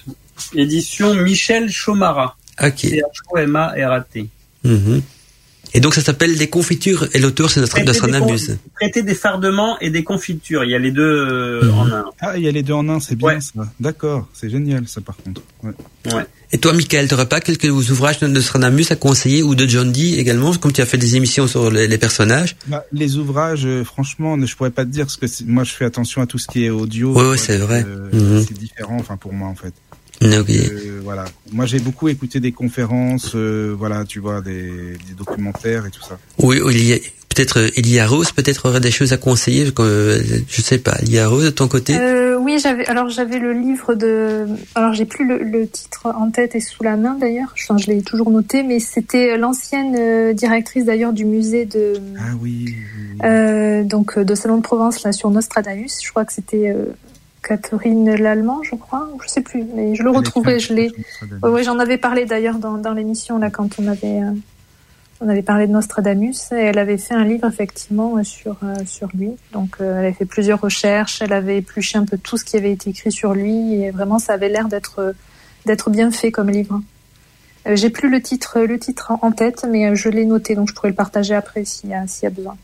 édition 0.55 1.15
Michel 1.15 1.71
Chomara. 1.71 2.37
Ok. 2.63 2.87
Mhm. 4.65 5.03
Et 5.75 5.81
donc 5.81 5.95
ça 5.95 6.01
s'appelle 6.01 6.35
Les 6.37 6.49
confitures 6.49 7.07
et 7.15 7.19
l'auteur 7.19 7.51
c'est 7.51 7.61
Nostradamus. 7.61 8.41
des, 8.49 8.53
con- 8.55 8.59
traité 8.81 9.03
des 9.03 9.15
fardements 9.15 9.79
et 9.81 9.91
des 9.91 10.03
confitures. 10.05 10.65
Il 10.65 10.71
y 10.71 10.75
a 10.75 10.79
les 10.79 10.91
deux 10.91 11.03
euh, 11.03 11.63
Mhm. 11.65 11.71
en 11.79 11.87
un. 11.87 12.05
Ah, 12.21 12.37
il 12.37 12.43
y 12.45 12.49
a 12.49 12.53
les 12.53 12.63
deux 12.63 12.73
en 12.73 12.89
un, 12.89 12.99
c'est 13.01 13.15
bien 13.17 13.29
Ouais. 13.29 13.41
ça. 13.41 13.53
D'accord, 13.79 14.29
c'est 14.33 14.51
génial 14.51 14.87
ça 14.89 15.01
par 15.01 15.17
contre. 15.17 15.43
Ouais. 15.63 15.73
Ouais. 16.13 16.25
Et 16.53 16.59
toi, 16.59 16.73
Michael, 16.73 17.07
t'aurais 17.07 17.29
pas 17.29 17.41
quelques 17.41 17.67
ouvrages 17.91 18.19
de 18.19 18.27
Nostradamus 18.27 18.87
à 18.91 18.97
conseiller 18.97 19.45
ou 19.45 19.55
de 19.55 19.69
John 19.69 19.93
Dee 19.93 20.17
également, 20.19 20.53
comme 20.55 20.73
tu 20.73 20.81
as 20.81 20.87
fait 20.87 20.99
des 20.99 21.15
émissions 21.15 21.47
sur 21.47 21.71
les, 21.71 21.87
les 21.87 21.99
personnages? 21.99 22.57
Bah, 22.67 22.85
les 22.91 23.17
ouvrages, 23.19 23.65
euh, 23.65 23.85
franchement, 23.85 24.37
je 24.45 24.57
pourrais 24.57 24.73
pas 24.73 24.85
te 24.85 24.91
dire 24.91 25.05
parce 25.05 25.17
que 25.17 25.29
c'est- 25.29 25.47
moi 25.47 25.63
je 25.63 25.73
fais 25.73 25.85
attention 25.85 26.21
à 26.23 26.27
tout 26.27 26.39
ce 26.39 26.49
qui 26.49 26.65
est 26.65 26.71
audio. 26.71 27.13
Quoi, 27.13 27.37
c'est 27.37 27.59
donc, 27.59 27.69
vrai. 27.69 27.85
euh, 27.87 28.09
Mhm. 28.13 28.45
C'est 28.49 28.59
différent, 28.59 28.97
enfin 28.99 29.17
pour 29.17 29.33
moi 29.33 29.47
en 29.49 29.55
fait. 29.55 29.73
Euh, 30.23 31.01
voilà. 31.03 31.25
Moi 31.53 31.67
j'ai 31.67 31.79
beaucoup 31.79 32.09
écouté 32.09 32.41
des 32.41 32.53
conférences, 32.53 33.33
euh, 33.35 33.75
voilà, 33.79 34.05
tu 34.05 34.21
vois, 34.21 34.41
des, 34.41 34.69
des 35.09 35.15
documentaires 35.17 35.87
et 35.87 35.91
tout 35.91 36.03
ça. 36.03 36.19
Oui, 36.39 36.59
il 36.73 36.85
y 36.87 36.93
a- 36.93 36.99
peut-être 37.35 37.59
euh, 37.61 37.69
Elia 37.77 38.07
Rose, 38.07 38.33
peut-être 38.33 38.69
aurait 38.69 38.81
des 38.81 38.91
choses 38.91 39.13
à 39.13 39.17
conseiller. 39.17 39.71
que, 39.73 39.83
euh, 39.83 40.19
je 40.49 40.61
sais 40.61 40.79
pas. 40.79 40.97
Elia 41.03 41.29
Rose, 41.29 41.45
de 41.45 41.51
ton 41.51 41.69
côté? 41.69 41.97
Euh, 41.97 42.37
oui, 42.39 42.59
j'avais 42.63 42.85
alors 42.87 43.09
j'avais 43.09 43.39
le 43.39 43.53
livre 43.53 43.95
de 43.95 44.47
alors 44.75 44.93
j'ai 44.95 45.05
plus 45.05 45.27
le, 45.27 45.39
le 45.39 45.67
titre 45.69 46.07
en 46.07 46.31
tête 46.31 46.55
et 46.55 46.61
sous 46.61 46.83
la 46.83 46.97
main 46.97 47.17
d'ailleurs. 47.19 47.55
Enfin, 47.55 47.79
je 47.79 47.87
l'ai 47.87 48.03
toujours 48.03 48.31
noté, 48.31 48.63
mais 48.63 48.81
c'était 48.81 49.39
l'ancienne 49.39 49.95
euh, 49.99 50.33
directrice 50.33 50.85
d'ailleurs 50.85 51.13
du 51.13 51.25
musée 51.25 51.65
de 51.67 51.95
Ah 52.19 52.33
oui. 52.43 52.65
oui, 52.67 52.75
oui. 52.77 53.19
euh, 53.25 53.85
donc 53.85 54.19
de 54.19 54.35
Salon 54.35 54.57
de 54.59 54.63
Provence 54.63 55.03
là 55.03 55.13
sur 55.13 55.31
Nostradamus. 55.31 55.93
Je 56.03 56.11
crois 56.11 56.25
que 56.25 56.33
c'était 56.33 56.71
euh, 56.71 56.87
Catherine 57.43 58.15
Lallemand, 58.17 58.63
je 58.63 58.75
crois, 58.75 59.09
je 59.25 59.29
sais 59.29 59.41
plus, 59.41 59.65
mais 59.75 59.95
je 59.95 60.03
le 60.03 60.11
retrouverai. 60.19 60.59
Je 60.61 60.75
l'ai. 60.75 60.91
Ouais, 61.43 61.51
ouais, 61.51 61.63
j'en 61.65 61.79
avais 61.79 61.97
parlé 61.99 62.27
d'ailleurs 62.27 62.59
dans, 62.59 62.77
dans 62.77 62.93
l'émission 62.93 63.39
là 63.39 63.51
quand 63.51 63.79
on 63.81 63.87
avait 63.89 64.23
euh, 64.23 64.31
on 65.23 65.29
avait 65.29 65.43
parlé 65.43 65.67
de 65.67 65.73
Nostradamus 65.73 66.35
et 66.53 66.57
elle 66.57 66.79
avait 66.79 66.97
fait 66.99 67.15
un 67.15 67.25
livre 67.25 67.47
effectivement 67.49 68.17
euh, 68.19 68.23
sur 68.25 68.57
euh, 68.63 68.75
sur 68.87 69.09
lui. 69.15 69.31
Donc 69.53 69.77
euh, 69.81 69.93
elle 69.99 70.05
avait 70.07 70.13
fait 70.13 70.25
plusieurs 70.27 70.61
recherches, 70.61 71.23
elle 71.23 71.33
avait 71.33 71.59
épluché 71.59 71.99
un 71.99 72.05
peu 72.05 72.19
tout 72.19 72.37
ce 72.37 72.45
qui 72.45 72.57
avait 72.57 72.73
été 72.73 72.91
écrit 72.91 73.13
sur 73.13 73.33
lui 73.35 73.83
et 73.83 73.91
vraiment 73.91 74.19
ça 74.19 74.35
avait 74.35 74.49
l'air 74.49 74.69
d'être 74.69 75.15
d'être 75.67 75.91
bien 75.91 76.11
fait 76.11 76.31
comme 76.31 76.51
livre. 76.51 76.81
J'ai 77.67 77.91
plus 77.91 78.09
le 78.11 78.23
titre 78.23 78.61
le 78.61 78.79
titre 78.79 79.13
en- 79.21 79.33
tête, 79.33 79.67
mais 79.71 79.95
je 79.95 80.09
l'ai 80.09 80.25
noté 80.25 80.55
donc 80.55 80.69
je 80.69 80.75
pourrais 80.75 80.89
le 80.89 80.95
partager 80.95 81.35
après 81.35 81.65
s'il 81.67 81.91
y 81.91 81.95
a 81.95 82.07
s'il 82.07 82.25
y 82.25 82.27
a 82.27 82.31
besoin. 82.31 82.57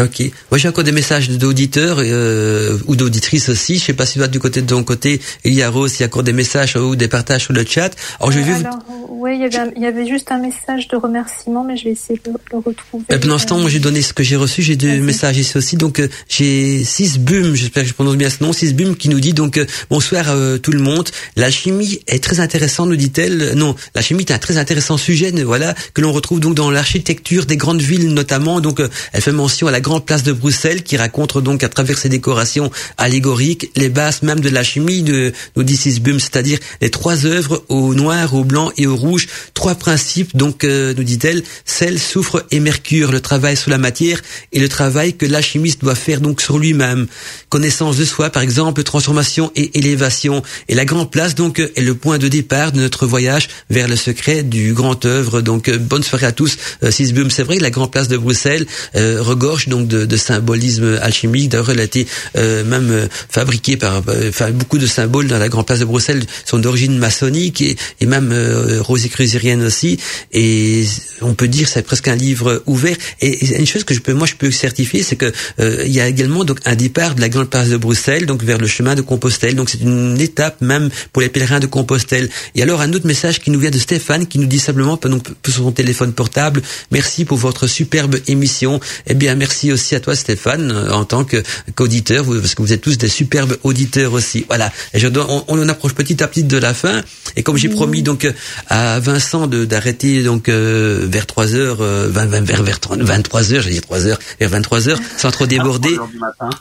Ok. 0.00 0.20
Moi, 0.50 0.58
j'ai 0.58 0.68
encore 0.68 0.84
des 0.84 0.92
messages 0.92 1.28
d'auditeurs 1.28 1.98
euh, 2.00 2.78
ou 2.86 2.96
d'auditrices 2.96 3.48
aussi. 3.50 3.78
Je 3.78 3.84
sais 3.84 3.92
pas 3.92 4.06
si 4.06 4.18
toi, 4.18 4.26
du 4.26 4.40
côté 4.40 4.62
de 4.62 4.66
ton 4.66 4.82
côté, 4.84 5.20
Elia 5.44 5.68
Rose, 5.70 5.94
il 5.98 6.00
y 6.00 6.04
a 6.04 6.06
encore 6.06 6.22
des 6.22 6.32
messages 6.32 6.76
ou 6.76 6.96
des 6.96 7.08
partages 7.08 7.42
sur 7.44 7.52
le 7.52 7.64
chat. 7.66 7.94
Alors, 8.18 8.32
j'ai 8.32 8.40
Euh, 8.40 8.44
vu. 8.44 8.52
alors, 8.54 8.78
euh, 8.90 9.12
ouais, 9.14 9.36
il 9.36 9.42
y 9.42 9.44
avait 9.44 9.58
un- 9.58 9.70
il 9.76 9.82
y 9.82 9.86
avait 9.86 10.06
juste 10.08 10.32
un 10.32 10.38
message 10.38 10.88
de 10.88 10.96
remerciement, 10.96 11.62
mais 11.64 11.76
je 11.76 11.84
vais 11.84 11.90
essayer 11.90 12.18
de 12.24 12.30
le, 12.30 12.56
retrouver. 12.58 13.04
Euh, 13.12 13.18
Pendant 13.18 13.38
ce 13.38 13.46
temps, 13.46 13.58
moi 13.58 13.68
j'ai 13.70 13.78
donné 13.80 14.00
ce 14.02 14.12
que 14.14 14.22
j'ai 14.22 14.36
reçu, 14.36 14.62
j'ai 14.62 14.76
deux 14.76 14.98
messages 15.00 15.36
ici 15.38 15.56
aussi. 15.58 15.76
Donc 15.76 16.00
euh, 16.00 16.08
j'ai 16.28 16.82
Six 16.84 17.18
Bum, 17.18 17.54
j'espère 17.54 17.82
que 17.82 17.88
je 17.88 17.94
prononce 17.94 18.16
bien 18.16 18.30
ce 18.30 18.42
nom, 18.42 18.52
Six 18.52 18.72
Bum 18.74 18.96
qui 18.96 19.08
nous 19.08 19.20
dit 19.20 19.32
donc 19.34 19.58
euh, 19.58 19.66
bonsoir 19.90 20.24
euh, 20.30 20.56
tout 20.58 20.72
le 20.72 20.80
monde. 20.80 21.08
La 21.36 21.50
chimie 21.50 22.00
est 22.08 22.22
très 22.22 22.40
intéressante, 22.40 22.88
nous 22.88 22.96
dit-elle. 22.96 23.52
Non, 23.56 23.74
la 23.94 24.00
chimie 24.02 24.22
est 24.22 24.32
un 24.32 24.38
très 24.38 24.56
intéressant 24.58 24.96
sujet, 24.96 25.32
euh, 25.34 25.44
voilà, 25.44 25.74
que 25.94 26.00
l'on 26.00 26.12
retrouve 26.12 26.40
donc 26.40 26.54
dans 26.54 26.70
l'architecture 26.70 27.44
des 27.46 27.56
grandes 27.56 27.82
villes 27.82 28.08
notamment. 28.14 28.60
Donc 28.60 28.80
euh, 28.80 28.88
elle 29.12 29.20
fait 29.22 29.32
mention 29.32 29.66
à 29.66 29.70
la 29.70 29.80
grande 29.82 30.06
place 30.06 30.22
de 30.22 30.32
Bruxelles 30.32 30.82
qui 30.82 30.96
raconte 30.96 31.36
donc 31.38 31.62
à 31.62 31.68
travers 31.68 31.98
ses 31.98 32.08
décorations 32.08 32.70
allégoriques 32.96 33.70
les 33.76 33.90
bases 33.90 34.22
même 34.22 34.40
de 34.40 34.48
la 34.48 34.62
chimie 34.62 35.02
de 35.02 35.34
Six 35.66 36.00
Bum, 36.00 36.18
c'est-à-dire 36.18 36.58
les 36.80 36.90
trois 36.90 37.26
œuvres 37.26 37.64
au 37.68 37.94
noir, 37.94 38.34
au 38.34 38.44
blanc 38.44 38.72
et 38.78 38.86
au 38.86 38.96
rouge, 38.96 39.28
trois 39.52 39.74
principes 39.74 40.34
donc 40.36 40.64
euh, 40.64 40.94
nous 40.96 41.04
dit-elle, 41.04 41.42
sel, 41.66 41.98
soufre 41.98 42.44
et 42.50 42.60
mercure, 42.60 43.12
le 43.12 43.20
travail 43.20 43.56
sur 43.56 43.70
la 43.70 43.78
matière 43.78 44.22
et 44.52 44.60
le 44.60 44.68
travail 44.68 45.14
que 45.14 45.26
l'alchimiste 45.26 45.82
doit 45.82 45.94
faire 45.94 46.20
donc 46.20 46.40
sur 46.40 46.58
lui-même. 46.58 47.06
Connaissance 47.50 47.96
de 47.96 48.04
soi 48.04 48.30
par 48.30 48.42
exemple, 48.42 48.82
transformation 48.82 49.50
et 49.56 49.78
élévation. 49.78 50.42
Et 50.68 50.74
la 50.74 50.84
grande 50.84 51.10
place 51.10 51.34
donc 51.34 51.58
est 51.58 51.80
le 51.80 51.94
point 51.94 52.18
de 52.18 52.28
départ 52.28 52.72
de 52.72 52.80
notre 52.80 53.06
voyage 53.06 53.48
vers 53.70 53.88
le 53.88 53.96
secret 53.96 54.42
du 54.42 54.74
grand 54.74 55.04
œuvre. 55.04 55.40
Donc 55.40 55.68
euh, 55.68 55.78
bonne 55.78 56.02
soirée 56.02 56.26
à 56.26 56.32
tous. 56.32 56.56
Euh, 56.82 56.90
Sisbum, 56.90 57.30
c'est 57.30 57.42
vrai 57.42 57.58
que 57.58 57.62
la 57.62 57.70
grande 57.70 57.90
place 57.90 58.08
de 58.08 58.16
Bruxelles 58.16 58.66
euh, 58.94 59.22
regorge 59.22 59.66
donc 59.72 59.88
de, 59.88 60.04
de 60.04 60.16
symbolisme 60.16 60.98
alchimique. 61.00 61.48
D'ailleurs, 61.48 61.70
elle 61.70 61.80
a 61.80 61.84
été 61.84 62.06
euh, 62.36 62.64
même 62.64 62.90
euh, 62.90 63.06
fabriquée 63.28 63.76
par 63.76 64.02
euh, 64.08 64.28
enfin 64.28 64.50
beaucoup 64.50 64.78
de 64.78 64.86
symboles 64.86 65.28
dans 65.28 65.38
la 65.38 65.48
grande 65.48 65.66
place 65.66 65.80
de 65.80 65.84
Bruxelles 65.84 66.24
sont 66.44 66.58
d'origine 66.58 66.98
maçonnique 66.98 67.60
et, 67.62 67.76
et 68.00 68.06
même 68.06 68.30
euh, 68.32 68.82
rosicrucienne 68.82 69.62
aussi. 69.64 69.98
Et 70.32 70.84
on 71.22 71.34
peut 71.34 71.48
dire 71.48 71.68
c'est 71.68 71.82
presque 71.82 72.08
un 72.08 72.16
livre 72.16 72.62
ouvert. 72.66 72.96
Et, 73.20 73.32
une 73.56 73.66
chose 73.66 73.84
que 73.84 73.94
je 73.94 74.00
peux 74.00 74.12
moi 74.12 74.26
je 74.26 74.34
peux 74.34 74.50
certifier, 74.50 75.02
c'est 75.02 75.16
que 75.16 75.30
euh, 75.60 75.84
il 75.86 75.92
y 75.92 76.00
a 76.00 76.08
également 76.08 76.44
donc 76.44 76.58
un 76.66 76.76
départ 76.76 77.14
de 77.14 77.20
la 77.20 77.28
grande 77.28 77.50
place 77.50 77.70
de 77.70 77.78
Bruxelles 77.78 78.26
donc 78.26 78.42
vers 78.42 78.58
le 78.58 78.66
chemin 78.66 78.94
de 78.94 79.02
Compostelle. 79.02 79.54
Donc 79.54 79.70
c'est 79.70 79.80
une 79.80 80.20
étape 80.20 80.60
même 80.60 80.90
pour 81.12 81.22
les 81.22 81.28
pèlerins 81.28 81.60
de 81.60 81.66
Compostelle. 81.66 82.28
Et 82.54 82.62
alors 82.62 82.80
un 82.82 82.92
autre 82.92 83.06
message 83.06 83.40
qui 83.40 83.50
nous 83.50 83.60
vient 83.60 83.70
de 83.70 83.78
Stéphane 83.78 84.26
qui 84.26 84.38
nous 84.38 84.46
dit 84.46 84.58
simplement 84.58 84.98
donc 85.02 85.26
sur 85.44 85.64
son 85.64 85.72
téléphone 85.72 86.12
portable 86.12 86.62
merci 86.90 87.24
pour 87.24 87.38
votre 87.38 87.66
superbe 87.66 88.16
émission. 88.26 88.80
Eh 89.06 89.14
bien 89.14 89.34
merci 89.34 89.51
aussi 89.72 89.94
à 89.94 90.00
toi 90.00 90.14
Stéphane 90.16 90.70
euh, 90.72 90.90
en 90.92 91.04
tant 91.04 91.24
que 91.24 91.42
qu'auditeur 91.74 92.24
parce 92.24 92.54
que 92.54 92.62
vous 92.62 92.72
êtes 92.72 92.80
tous 92.80 92.98
des 92.98 93.08
superbes 93.08 93.56
auditeurs 93.62 94.12
aussi. 94.12 94.44
Voilà. 94.48 94.72
Et 94.94 94.98
je 94.98 95.08
dois, 95.08 95.26
on, 95.28 95.44
on 95.48 95.62
en 95.62 95.68
approche 95.68 95.92
petit 95.94 96.22
à 96.22 96.28
petit 96.28 96.44
de 96.44 96.56
la 96.56 96.74
fin. 96.74 97.02
Et 97.36 97.42
comme 97.42 97.56
j'ai 97.56 97.68
promis 97.68 98.02
donc 98.02 98.24
euh, 98.24 98.32
à 98.68 98.98
Vincent 99.00 99.46
de 99.46 99.64
d'arrêter 99.64 100.22
donc 100.22 100.48
euh, 100.48 101.06
vers 101.08 101.26
3 101.26 101.54
heures, 101.54 101.78
euh, 101.80 102.08
20, 102.10 102.26
20, 102.26 102.40
vers 102.42 102.62
vers 102.62 102.80
30 102.80 103.00
23 103.02 103.52
heures, 103.52 103.62
j'ai 103.62 103.70
dit 103.70 103.80
3 103.80 104.06
heures, 104.06 104.18
vers 104.40 104.48
23 104.50 104.88
heures, 104.88 104.98
sans 105.18 105.30
trop 105.30 105.46
déborder. 105.46 105.96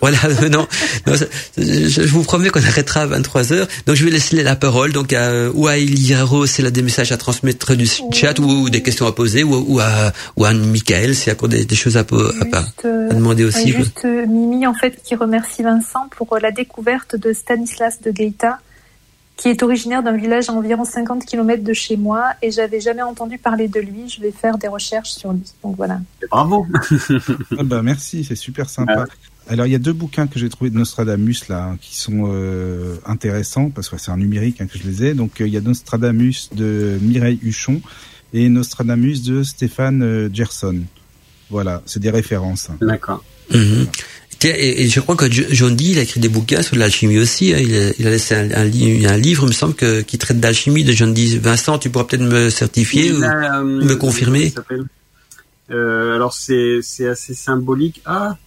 Voilà, 0.01 0.17
euh, 0.25 0.49
non, 0.49 0.67
non 1.07 1.13
je, 1.57 1.87
je 1.89 2.01
vous 2.07 2.23
promets 2.23 2.49
qu'on 2.49 2.63
arrêtera 2.63 3.01
à 3.01 3.05
23 3.07 3.53
heures. 3.53 3.67
Donc 3.85 3.95
je 3.95 4.05
vais 4.05 4.11
laisser 4.11 4.41
la 4.43 4.55
parole 4.55 4.91
donc 4.91 5.13
à 5.13 5.49
ou 5.53 5.67
à 5.67 5.77
Elia 5.77 6.23
Rose, 6.23 6.49
c'est 6.51 6.61
là 6.61 6.71
des 6.71 6.81
messages 6.81 7.11
à 7.11 7.17
transmettre 7.17 7.75
du 7.75 7.87
chat 8.13 8.37
ou, 8.39 8.43
ou 8.63 8.69
des 8.69 8.81
questions 8.81 9.07
à 9.07 9.11
poser 9.13 9.43
ou, 9.43 9.55
ou 9.67 9.79
à 9.79 10.13
ou 10.37 10.45
à 10.45 10.53
Michael, 10.53 11.15
a 11.27 11.31
encore 11.31 11.49
des, 11.49 11.65
des 11.65 11.75
choses 11.75 11.97
à, 11.97 12.01
à, 12.01 12.03
pas- 12.03 12.65
Juste, 12.81 12.85
euh, 12.85 13.09
à 13.09 13.13
demander 13.13 13.43
aussi. 13.45 13.69
Juste 13.69 14.05
euh, 14.05 14.25
Mimi 14.25 14.65
en 14.67 14.73
fait 14.73 15.01
qui 15.03 15.15
remercie 15.15 15.63
Vincent 15.63 16.07
pour 16.09 16.33
euh, 16.33 16.39
la 16.39 16.51
découverte 16.51 17.15
de 17.15 17.33
Stanislas 17.33 18.01
de 18.01 18.11
Gaeta 18.11 18.59
qui 19.41 19.47
est 19.47 19.63
originaire 19.63 20.03
d'un 20.03 20.15
village 20.15 20.49
à 20.49 20.53
environ 20.53 20.85
50 20.85 21.25
km 21.25 21.63
de 21.63 21.73
chez 21.73 21.97
moi 21.97 22.33
et 22.43 22.51
j'avais 22.51 22.79
jamais 22.79 23.01
entendu 23.01 23.39
parler 23.39 23.67
de 23.67 23.79
lui. 23.79 24.07
Je 24.07 24.21
vais 24.21 24.31
faire 24.31 24.59
des 24.59 24.67
recherches 24.67 25.11
sur 25.11 25.33
lui. 25.33 25.41
Donc 25.63 25.77
voilà. 25.77 25.99
Bravo. 26.29 26.67
Ah 27.57 27.63
bah 27.63 27.81
merci, 27.81 28.23
c'est 28.23 28.35
super 28.35 28.69
sympa. 28.69 29.05
Alors 29.49 29.65
il 29.65 29.71
y 29.71 29.75
a 29.75 29.79
deux 29.79 29.93
bouquins 29.93 30.27
que 30.27 30.37
j'ai 30.37 30.47
trouvé 30.47 30.69
de 30.69 30.77
Nostradamus 30.77 31.49
là 31.49 31.71
hein, 31.71 31.77
qui 31.81 31.97
sont 31.97 32.29
euh, 32.31 32.97
intéressants 33.05 33.69
parce 33.69 33.89
que 33.89 33.97
c'est 33.97 34.11
un 34.11 34.17
numérique 34.17 34.61
hein, 34.61 34.67
que 34.67 34.77
je 34.77 34.83
les 34.83 35.05
ai. 35.05 35.13
Donc 35.15 35.41
euh, 35.41 35.47
il 35.47 35.53
y 35.53 35.57
a 35.57 35.61
Nostradamus 35.61 36.49
de 36.53 36.99
Mireille 37.01 37.39
Huchon 37.41 37.81
et 38.33 38.47
Nostradamus 38.47 39.23
de 39.23 39.41
Stéphane 39.41 40.03
euh, 40.03 40.29
Gerson. 40.31 40.81
Voilà, 41.51 41.83
c'est 41.85 41.99
des 41.99 42.09
références. 42.09 42.69
D'accord. 42.81 43.23
Mhm. 43.53 43.87
Et, 44.43 44.83
et 44.83 44.87
je 44.87 44.99
crois 45.01 45.15
que 45.15 45.29
Jo- 45.31 45.43
John 45.51 45.75
Dee, 45.75 45.91
il 45.91 45.99
a 45.99 46.01
écrit 46.01 46.19
des 46.19 46.29
bouquins 46.29 46.63
sur 46.63 46.75
l'alchimie 46.75 47.19
aussi. 47.19 47.53
hein. 47.53 47.59
Il, 47.61 47.75
a, 47.75 47.91
il 47.99 48.07
a 48.07 48.09
laissé 48.09 48.33
un, 48.33 48.63
livre, 48.65 49.43
il 49.43 49.47
me 49.49 49.51
semble, 49.53 49.75
que, 49.75 50.01
qui 50.01 50.17
traite 50.17 50.39
d'alchimie 50.39 50.83
de 50.83 50.93
John 50.93 51.13
Dee. 51.13 51.37
Vincent, 51.37 51.77
tu 51.77 51.91
pourras 51.91 52.05
peut-être 52.05 52.23
me 52.23 52.49
certifier 52.49 53.11
ou... 53.11 53.21
a, 53.23 53.59
euh, 53.59 53.63
me 53.63 53.95
confirmer 53.95 54.51
Euh, 55.69 56.15
alors 56.15 56.33
c'est 56.33 56.79
c'est 56.81 57.07
assez 57.07 57.33
symbolique. 57.33 58.01
Ah, 58.05 58.37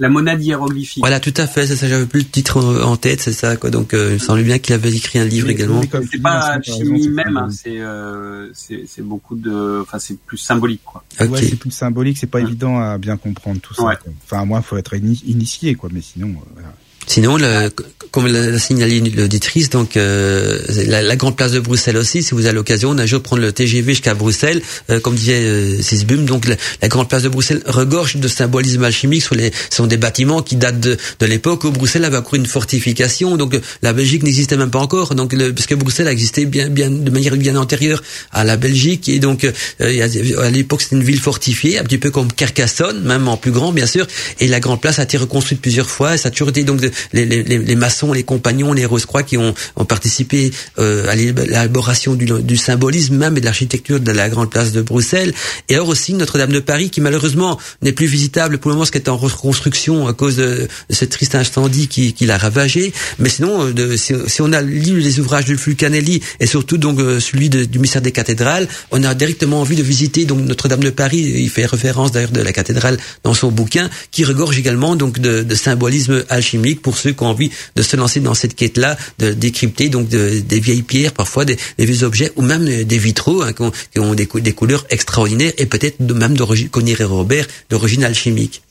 la 0.00 0.08
monade 0.08 0.42
hiéroglyphique. 0.42 1.02
Voilà, 1.02 1.20
tout 1.20 1.32
à 1.36 1.46
fait, 1.46 1.66
c'est 1.66 1.76
ça. 1.76 1.86
J'avais 1.86 2.06
plus 2.06 2.20
le 2.20 2.26
titre 2.26 2.56
en 2.58 2.90
en 2.90 2.96
tête, 2.96 3.20
c'est 3.20 3.32
ça. 3.32 3.56
Quoi. 3.56 3.70
Donc, 3.70 3.94
euh, 3.94 4.08
il 4.10 4.14
me 4.14 4.18
semblait 4.18 4.42
bien 4.42 4.58
qu'il 4.58 4.74
avait 4.74 4.92
écrit 4.92 5.18
un 5.20 5.24
livre 5.24 5.46
Mais- 5.46 5.52
également. 5.52 5.82
C'est 6.10 6.20
pas 6.20 6.40
alchimie 6.54 7.04
c'est 7.04 7.08
même, 7.10 7.36
hein, 7.36 7.48
c'est 7.50 7.78
euh, 7.80 8.48
c'est 8.54 8.84
c'est 8.88 9.02
beaucoup 9.02 9.36
de, 9.36 9.80
enfin 9.82 9.98
c'est 10.00 10.18
plus 10.18 10.38
symbolique 10.38 10.80
quoi. 10.84 11.04
Ouais, 11.20 11.28
c'est 11.40 11.56
plus 11.56 11.70
symbolique, 11.70 12.18
c'est 12.18 12.26
pas 12.26 12.38
Ouais. 12.38 12.44
évident 12.44 12.80
à 12.80 12.98
bien 12.98 13.16
comprendre 13.16 13.60
tout 13.60 13.74
ça. 13.74 13.84
Ouais. 13.84 13.94
quoi. 14.02 14.12
Enfin, 14.24 14.44
moi, 14.44 14.62
faut 14.62 14.76
être 14.78 14.94
ini- 14.94 15.22
initié, 15.26 15.74
quoi. 15.76 15.90
Mais 15.92 16.00
sinon, 16.00 16.28
euh, 16.30 16.50
voilà. 16.54 16.74
Sinon, 17.06 17.36
le, 17.38 17.70
comme 18.12 18.26
l'a 18.26 18.58
signalé 18.58 19.00
l'auditrice, 19.00 19.68
donc 19.70 19.96
euh, 19.96 20.60
la, 20.86 21.02
la 21.02 21.16
grande 21.16 21.36
place 21.36 21.52
de 21.52 21.60
Bruxelles 21.60 21.96
aussi, 21.96 22.22
si 22.22 22.34
vous 22.34 22.46
avez 22.46 22.54
l'occasion 22.54 22.94
d'un 22.94 23.06
jour 23.06 23.20
prendre 23.22 23.42
le 23.42 23.52
TGV 23.52 23.92
jusqu'à 23.94 24.14
Bruxelles, 24.14 24.60
euh, 24.90 25.00
comme 25.00 25.14
disait 25.16 25.40
euh, 25.42 25.80
Sisbum, 25.82 26.24
donc 26.24 26.46
la, 26.46 26.88
grande 26.88 27.08
place 27.08 27.22
de 27.22 27.28
Bruxelles 27.28 27.62
regorge 27.66 28.16
de 28.16 28.28
symbolisme 28.28 28.84
alchimique 28.84 29.22
sur 29.22 29.34
les 29.34 29.50
sont 29.70 29.86
des 29.86 29.96
bâtiments 29.96 30.42
qui 30.42 30.56
datent 30.56 30.78
de, 30.80 30.96
de 31.20 31.26
l'époque 31.26 31.64
où 31.64 31.70
Bruxelles 31.70 32.04
avait 32.04 32.16
encore 32.18 32.34
une 32.34 32.46
fortification, 32.46 33.36
donc 33.36 33.54
euh, 33.54 33.60
la 33.82 33.92
Belgique 33.92 34.22
n'existait 34.22 34.56
même 34.56 34.70
pas 34.70 34.80
encore, 34.80 35.14
donc 35.14 35.32
le, 35.32 35.52
parce 35.52 35.66
que 35.66 35.74
Bruxelles 35.74 36.08
a 36.08 36.12
existé 36.12 36.46
bien 36.46 36.68
bien 36.68 36.90
de 36.90 37.10
manière 37.10 37.36
bien 37.36 37.56
antérieure 37.56 38.02
à 38.32 38.44
la 38.44 38.56
Belgique. 38.56 39.08
Et 39.08 39.18
donc 39.18 39.44
euh, 39.44 39.52
y 39.92 40.02
a- 40.02 40.40
à 40.42 40.50
l'époque 40.50 40.82
c'était 40.82 40.96
une 40.96 41.02
ville 41.04 41.20
fortifiée, 41.20 41.78
un 41.78 41.84
petit 41.84 41.98
peu 41.98 42.10
comme 42.10 42.32
Carcassonne, 42.32 43.02
même 43.02 43.26
en 43.28 43.36
plus 43.36 43.52
grand 43.52 43.72
bien 43.72 43.86
sûr, 43.86 44.06
et 44.38 44.46
la 44.48 44.60
grande 44.60 44.80
place 44.80 44.98
a 44.98 45.04
été 45.04 45.16
reconstruite 45.16 45.60
plusieurs 45.60 45.90
fois, 45.90 46.14
et 46.14 46.18
ça 46.18 46.28
a 46.28 46.30
toujours 46.30 46.48
été 46.50 46.62
donc 46.64 46.80
les, 47.12 47.26
les, 47.26 47.42
les 47.42 47.76
maçons, 47.76 48.12
les 48.12 48.22
compagnons, 48.22 48.72
les 48.72 48.86
Rose-Croix 48.86 49.22
qui 49.22 49.36
ont, 49.36 49.54
ont 49.76 49.84
participé 49.84 50.52
euh, 50.78 51.08
à 51.08 51.14
l'élaboration 51.14 52.14
du, 52.14 52.26
du, 52.26 52.56
symbolisme 52.56 53.16
même 53.16 53.36
et 53.36 53.40
de 53.40 53.44
l'architecture 53.44 54.00
de 54.00 54.12
la 54.12 54.28
grande 54.28 54.50
place 54.50 54.72
de 54.72 54.82
Bruxelles. 54.82 55.32
Et 55.68 55.74
alors 55.74 55.88
aussi 55.88 56.14
Notre-Dame 56.14 56.52
de 56.52 56.60
Paris 56.60 56.90
qui 56.90 57.00
malheureusement 57.00 57.58
n'est 57.82 57.92
plus 57.92 58.06
visitable 58.06 58.58
pour 58.58 58.70
le 58.70 58.76
moment, 58.76 58.84
ce 58.84 58.92
qui 58.92 58.98
est 58.98 59.08
en 59.08 59.16
reconstruction 59.16 60.06
à 60.06 60.12
cause 60.12 60.36
de, 60.36 60.68
ce 60.90 61.04
triste 61.04 61.34
incendie 61.34 61.88
qui, 61.88 62.12
qui 62.12 62.26
l'a 62.26 62.38
ravagé. 62.38 62.92
Mais 63.18 63.28
sinon, 63.28 63.66
euh, 63.66 63.72
de, 63.72 63.96
si, 63.96 64.14
si, 64.26 64.42
on 64.42 64.52
a 64.52 64.62
lu 64.62 65.00
les 65.00 65.20
ouvrages 65.20 65.46
de 65.46 65.56
Fulcanelli 65.56 66.20
et 66.40 66.46
surtout 66.46 66.78
donc 66.78 66.98
euh, 66.98 67.20
celui 67.20 67.48
de, 67.48 67.64
du 67.64 67.78
mystère 67.78 68.02
des 68.02 68.12
cathédrales, 68.12 68.68
on 68.90 69.02
a 69.04 69.14
directement 69.14 69.60
envie 69.60 69.76
de 69.76 69.82
visiter 69.82 70.24
donc 70.24 70.40
Notre-Dame 70.40 70.82
de 70.82 70.90
Paris. 70.90 71.18
Il 71.18 71.50
fait 71.50 71.66
référence 71.66 72.12
d'ailleurs 72.12 72.30
de 72.30 72.40
la 72.40 72.52
cathédrale 72.52 72.98
dans 73.24 73.34
son 73.34 73.50
bouquin, 73.50 73.90
qui 74.10 74.24
regorge 74.24 74.58
également 74.58 74.96
donc 74.96 75.18
de, 75.18 75.42
de 75.42 75.54
symbolisme 75.54 76.24
alchimique 76.28 76.79
pour 76.82 76.96
ceux 76.96 77.12
qui 77.12 77.22
ont 77.22 77.28
envie 77.28 77.50
de 77.76 77.82
se 77.82 77.96
lancer 77.96 78.20
dans 78.20 78.34
cette 78.34 78.54
quête-là, 78.54 78.96
de 79.18 79.32
décrypter 79.32 79.88
donc 79.88 80.08
de, 80.08 80.40
des 80.40 80.60
vieilles 80.60 80.82
pierres, 80.82 81.12
parfois 81.12 81.44
des, 81.44 81.56
des, 81.78 81.86
vieux 81.86 82.02
objets 82.02 82.32
ou 82.36 82.42
même 82.42 82.64
des 82.64 82.98
vitraux 82.98 83.42
hein, 83.42 83.52
qui, 83.52 83.62
ont, 83.62 83.72
qui 83.92 83.98
ont 83.98 84.14
des, 84.14 84.28
des, 84.34 84.52
couleurs 84.52 84.86
extraordinaires 84.90 85.52
et 85.58 85.66
peut-être 85.66 86.00
même 86.00 86.36
d'origine, 86.36 86.68
et 86.86 87.04
Robert, 87.04 87.46
d'origine 87.68 88.04
alchimique. 88.04 88.62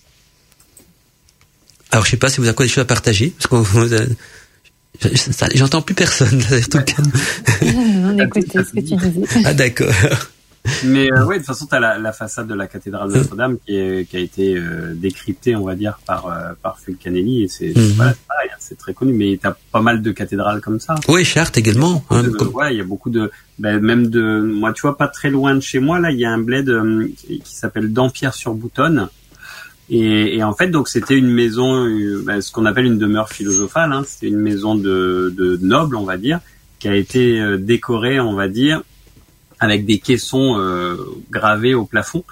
Alors 1.91 2.06
je 2.06 2.11
sais 2.11 2.18
pas 2.18 2.30
si 2.30 2.38
vous 2.38 2.45
avez 2.45 2.56
quoi 2.56 2.65
des 2.65 2.72
choses 2.72 2.84
à 2.84 2.86
partager, 2.86 3.34
parce 3.38 3.48
qu'on 3.48 3.64
J'entends 5.53 5.81
plus 5.81 5.95
personne. 5.95 6.44
Là, 6.49 6.60
tout 6.61 6.80
on 7.61 8.19
écoutait 8.19 8.60
ce 8.64 8.72
que 8.72 8.80
tu 8.80 8.95
disais. 8.95 9.44
Ah 9.45 9.53
d'accord. 9.53 9.94
Mais 10.86 11.11
euh, 11.11 11.26
ouais, 11.26 11.36
de 11.36 11.40
toute 11.40 11.48
façon, 11.48 11.65
tu 11.68 11.76
as 11.76 11.80
la, 11.80 11.98
la, 11.98 12.11
façade 12.11 12.48
de 12.48 12.53
la 12.53 12.68
cathédrale 12.68 13.10
Notre-Dame 13.10 13.57
qui, 13.65 13.76
est, 13.76 14.10
qui 14.10 14.18
a 14.18 14.19
été 14.19 14.56
euh, 14.57 14.94
décryptée, 14.94 15.56
on 15.56 15.64
va 15.64 15.76
dire, 15.76 15.99
par, 16.06 16.27
euh, 16.27 16.53
par 16.61 16.80
Fulcanelli. 16.80 17.44
Et 17.44 17.48
c'est 17.48 17.69
mm 17.69 17.91
-hmm. 17.91 17.98
pareil, 17.98 18.49
c'est 18.60 18.77
très 18.77 18.94
connu. 18.94 19.14
Mais 19.14 19.38
tu 19.41 19.48
as 19.48 19.56
pas 19.72 19.81
mal 19.81 20.02
de 20.02 20.11
cathédrales 20.11 20.61
comme 20.61 20.80
ça. 20.80 20.95
Oui, 21.07 21.23
Chartres 21.23 21.57
également. 21.57 22.03
Hein, 22.10 22.23
de, 22.23 22.30
comme... 22.30 22.53
Ouais, 22.53 22.73
il 22.73 22.77
y 22.77 22.81
a 22.81 22.90
beaucoup 22.94 23.10
de... 23.10 23.31
Ben, 23.57 23.80
même 23.80 24.07
de... 24.07 24.23
Moi, 24.61 24.73
tu 24.73 24.81
vois, 24.81 24.98
pas 24.98 25.07
très 25.07 25.30
loin 25.30 25.56
de 25.56 25.61
chez 25.61 25.80
moi, 25.80 25.99
là, 25.99 26.11
il 26.11 26.19
y 26.19 26.26
a 26.26 26.31
un 26.31 26.41
bled 26.48 26.69
euh, 26.69 27.07
qui 27.45 27.56
s'appelle 27.60 27.88
Dampierre-sur-Boutonne. 27.94 29.10
Et, 29.90 30.38
et, 30.38 30.44
en 30.44 30.53
fait, 30.53 30.68
donc 30.68 30.88
c'était 30.88 31.18
une 31.23 31.31
maison, 31.41 31.69
euh, 31.86 32.22
ben, 32.26 32.41
ce 32.41 32.52
qu'on 32.52 32.65
appelle 32.65 32.86
une 32.86 32.99
demeure 32.99 33.30
philosophale. 33.30 33.91
Hein, 33.91 34.03
c'était 34.06 34.27
une 34.27 34.44
maison 34.49 34.76
de, 34.76 35.34
de 35.36 35.57
nobles, 35.61 35.95
on 35.95 36.06
va 36.06 36.18
dire, 36.18 36.40
qui 36.80 36.88
a 36.88 36.95
été 36.95 37.40
euh, 37.40 37.57
décorée, 37.57 38.19
on 38.19 38.36
va 38.36 38.48
dire, 38.48 38.84
avec 39.60 39.86
des 39.86 39.99
caissons 39.99 40.57
euh, 40.57 40.95
gravés 41.30 41.73
au 41.73 41.86
plafond. 41.86 42.23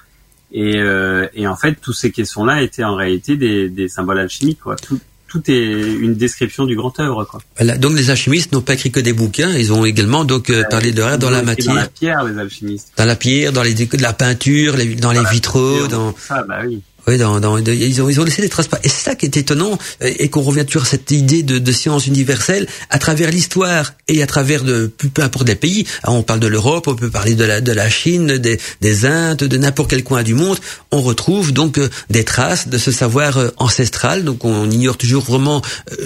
Et, 0.51 0.77
euh, 0.77 1.27
et, 1.33 1.45
en 1.45 1.55
fait, 1.55 1.75
tous 1.81 1.93
ces 1.93 2.11
caissons-là 2.11 2.61
étaient 2.61 2.83
en 2.83 2.95
réalité 2.95 3.35
des, 3.35 3.69
des 3.69 3.89
symboles 3.89 4.19
alchimiques. 4.19 4.61
Quoi. 4.61 4.77
Tout, 4.77 4.99
tout 5.27 5.43
est 5.51 5.71
une 5.71 6.15
description 6.15 6.65
du 6.65 6.75
grand 6.75 6.97
œuvre. 6.99 7.25
Quoi. 7.25 7.41
Voilà, 7.57 7.77
donc 7.77 7.97
les 7.97 8.09
alchimistes 8.09 8.53
n'ont 8.53 8.61
pas 8.61 8.73
écrit 8.75 8.91
que 8.91 9.01
des 9.01 9.13
bouquins, 9.13 9.51
ils 9.51 9.73
ont 9.73 9.83
également 9.83 10.23
donc 10.23 10.49
euh, 10.49 10.63
parlé 10.69 10.93
de 10.93 11.17
dans 11.17 11.29
la 11.29 11.43
matière. 11.43 11.73
Dans 11.73 11.81
la 11.81 11.87
pierre, 11.87 12.23
les 12.23 12.39
alchimistes. 12.39 12.93
Dans 12.97 13.05
la 13.05 13.15
pierre, 13.15 13.51
dans 13.51 13.63
les 13.63 13.73
de 13.73 14.01
la 14.01 14.13
peinture, 14.13 14.77
les, 14.77 14.95
dans, 14.95 15.11
dans 15.13 15.21
les 15.21 15.27
vitraux, 15.29 15.87
dans. 15.87 16.15
Ah 16.29 16.43
bah 16.43 16.59
oui. 16.65 16.81
Oui, 17.07 17.17
dans, 17.17 17.39
dans, 17.39 17.57
ils, 17.57 18.01
ont, 18.01 18.09
ils 18.09 18.19
ont 18.19 18.23
laissé 18.23 18.41
des 18.41 18.49
traces. 18.49 18.67
Et 18.83 18.89
c'est 18.89 19.03
ça 19.09 19.15
qui 19.15 19.25
est 19.25 19.37
étonnant, 19.37 19.77
et 20.01 20.27
qu'on 20.29 20.41
revient 20.41 20.65
toujours 20.65 20.83
à 20.83 20.85
cette 20.85 21.09
idée 21.11 21.41
de, 21.41 21.57
de 21.57 21.71
science 21.71 22.05
universelle, 22.05 22.67
à 22.89 22.99
travers 22.99 23.31
l'histoire 23.31 23.93
et 24.07 24.21
à 24.21 24.27
travers 24.27 24.63
de 24.63 24.91
peu 25.13 25.21
importe 25.21 25.45
des 25.45 25.55
pays. 25.55 25.85
on 26.05 26.23
parle 26.23 26.39
de 26.39 26.47
l'Europe, 26.47 26.87
on 26.87 26.95
peut 26.95 27.09
parler 27.09 27.35
de 27.35 27.45
la, 27.45 27.61
de 27.61 27.71
la 27.71 27.89
Chine, 27.89 28.37
des, 28.37 28.59
des 28.81 29.05
Indes, 29.05 29.37
de 29.37 29.57
n'importe 29.57 29.89
quel 29.89 30.03
coin 30.03 30.23
du 30.23 30.33
monde. 30.33 30.57
On 30.91 31.01
retrouve 31.01 31.53
donc 31.53 31.79
des 32.09 32.23
traces 32.23 32.67
de 32.67 32.77
ce 32.77 32.91
savoir 32.91 33.39
ancestral. 33.57 34.23
Donc 34.23 34.43
on 34.43 34.69
ignore 34.69 34.97
toujours 34.97 35.23
vraiment 35.23 35.61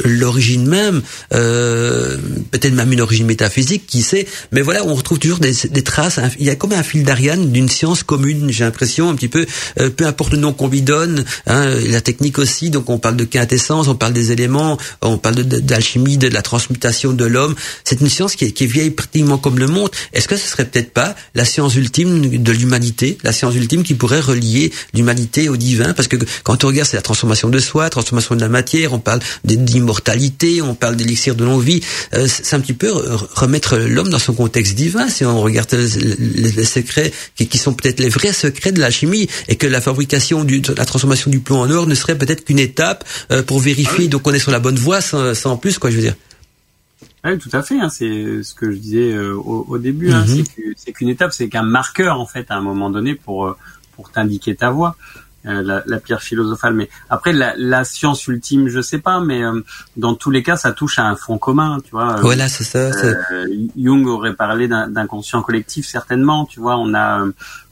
l'origine 0.05 0.67
même, 0.67 1.01
euh, 1.33 2.17
peut-être 2.51 2.73
même 2.73 2.93
une 2.93 3.01
origine 3.01 3.25
métaphysique, 3.25 3.87
qui 3.87 4.03
sait. 4.03 4.27
Mais 4.51 4.61
voilà, 4.61 4.85
on 4.85 4.93
retrouve 4.93 5.19
toujours 5.19 5.39
des, 5.39 5.53
des 5.69 5.83
traces. 5.83 6.19
Il 6.39 6.45
y 6.45 6.49
a 6.49 6.55
comme 6.55 6.73
un 6.73 6.83
fil 6.83 7.03
d'Ariane 7.03 7.51
d'une 7.51 7.69
science 7.69 8.03
commune. 8.03 8.51
J'ai 8.51 8.63
l'impression 8.63 9.09
un 9.09 9.15
petit 9.15 9.29
peu, 9.29 9.45
euh, 9.79 9.89
peu 9.89 10.05
importe 10.05 10.33
le 10.33 10.37
nom 10.37 10.53
qu'on 10.53 10.67
lui 10.67 10.81
hein, 10.91 11.75
la 11.87 12.01
technique 12.01 12.39
aussi. 12.39 12.69
Donc 12.69 12.89
on 12.89 12.97
parle 12.97 13.15
de 13.15 13.25
quintessence, 13.25 13.87
on 13.87 13.95
parle 13.95 14.13
des 14.13 14.31
éléments, 14.31 14.77
on 15.01 15.17
parle 15.17 15.43
d'alchimie, 15.43 16.17
de, 16.17 16.27
la 16.27 16.41
transmutation 16.41 17.13
de 17.13 17.25
l'homme. 17.25 17.55
C'est 17.83 18.01
une 18.01 18.09
science 18.09 18.35
qui 18.35 18.45
est, 18.45 18.61
vieille 18.61 18.91
pratiquement 18.91 19.37
comme 19.37 19.59
le 19.59 19.67
monde. 19.67 19.89
Est-ce 20.13 20.27
que 20.27 20.37
ce 20.37 20.47
serait 20.47 20.65
peut-être 20.65 20.93
pas 20.93 21.15
la 21.35 21.45
science 21.45 21.75
ultime 21.75 22.43
de 22.43 22.51
l'humanité, 22.51 23.17
la 23.23 23.31
science 23.31 23.55
ultime 23.55 23.83
qui 23.83 23.95
pourrait 23.95 24.19
relier 24.19 24.71
l'humanité 24.93 25.49
au 25.49 25.57
divin? 25.57 25.93
Parce 25.93 26.07
que 26.07 26.17
quand 26.43 26.63
on 26.63 26.67
regarde, 26.67 26.87
c'est 26.87 26.97
la 26.97 27.01
transformation 27.01 27.49
de 27.49 27.59
soi, 27.59 27.89
transformation 27.89 28.35
de 28.35 28.41
la 28.41 28.49
matière. 28.49 28.93
On 28.93 28.99
parle 28.99 29.19
d'immortalité, 29.43 30.61
on 30.61 30.75
parle 30.75 30.95
d'élixir 30.95 31.35
de 31.35 31.43
longue-vie. 31.43 31.81
Euh, 32.13 32.27
c'est 32.27 32.55
un 32.55 32.59
petit 32.59 32.73
peu 32.73 32.91
remettre 33.33 33.77
l'homme 33.77 34.09
dans 34.09 34.19
son 34.19 34.33
contexte 34.33 34.75
divin. 34.75 35.09
Si 35.09 35.25
on 35.25 35.41
regarde 35.41 35.71
les, 35.71 36.63
secrets 36.63 37.11
qui, 37.35 37.57
sont 37.57 37.73
peut-être 37.73 37.99
les 37.99 38.09
vrais 38.09 38.33
secrets 38.33 38.71
de 38.71 38.79
l'alchimie 38.79 39.27
et 39.47 39.55
que 39.55 39.67
la 39.67 39.81
fabrication 39.81 40.43
du 40.43 40.61
la 40.81 40.85
transformation 40.85 41.29
du 41.29 41.39
plomb 41.39 41.61
en 41.61 41.69
or 41.69 41.85
ne 41.85 41.95
serait 41.95 42.17
peut-être 42.17 42.43
qu'une 42.43 42.59
étape 42.59 43.05
euh, 43.31 43.43
pour 43.43 43.59
vérifier 43.59 44.07
donc 44.07 44.27
on 44.27 44.33
est 44.33 44.39
sur 44.39 44.51
la 44.51 44.59
bonne 44.59 44.77
voie 44.87 44.99
sans, 44.99 45.33
sans 45.35 45.55
plus 45.55 45.77
quoi 45.77 45.89
je 45.91 45.97
veux 45.97 46.01
dire. 46.01 46.15
Oui, 47.23 47.37
tout 47.37 47.49
à 47.53 47.61
fait. 47.61 47.79
Hein, 47.79 47.89
c'est 47.89 48.41
ce 48.41 48.55
que 48.55 48.71
je 48.71 48.77
disais 48.77 49.13
euh, 49.13 49.35
au, 49.35 49.65
au, 49.69 49.77
début. 49.77 50.09
Mm 50.09 50.23
-hmm. 50.23 50.41
hein, 50.41 50.73
c'est 50.75 50.91
qu'une 50.91 51.09
étape, 51.09 51.33
c'est 51.37 51.49
qu'un 51.53 51.67
marqueur 51.79 52.19
en 52.19 52.25
fait 52.33 52.45
à 52.49 52.55
un 52.59 52.61
moment 52.69 52.89
donné 52.95 53.11
pour 53.25 53.37
euh, 53.45 53.55
pour 53.95 54.05
t'indiquer 54.13 54.53
ta 54.55 54.69
voie. 54.77 54.95
Euh, 55.47 55.63
la, 55.63 55.81
la, 55.87 55.97
pierre 55.97 56.21
philosophale. 56.21 56.75
Mais 56.75 56.87
après, 57.09 57.33
la, 57.33 57.55
la, 57.57 57.83
science 57.83 58.27
ultime, 58.27 58.69
je 58.69 58.79
sais 58.79 58.99
pas, 58.99 59.19
mais 59.19 59.41
euh, 59.43 59.59
dans 59.97 60.13
tous 60.13 60.29
les 60.29 60.43
cas, 60.43 60.55
ça 60.55 60.71
touche 60.71 60.99
à 60.99 61.05
un 61.07 61.15
fond 61.15 61.39
commun, 61.39 61.79
tu 61.83 61.91
vois. 61.91 62.17
Voilà, 62.21 62.47
c'est 62.47 62.63
ça. 62.63 62.91
Jung 63.75 64.05
aurait 64.05 64.35
parlé 64.35 64.67
d'inconscient 64.67 65.41
collectif, 65.41 65.87
certainement, 65.87 66.45
tu 66.45 66.59
vois. 66.59 66.77
On 66.77 66.93
a, 66.93 67.25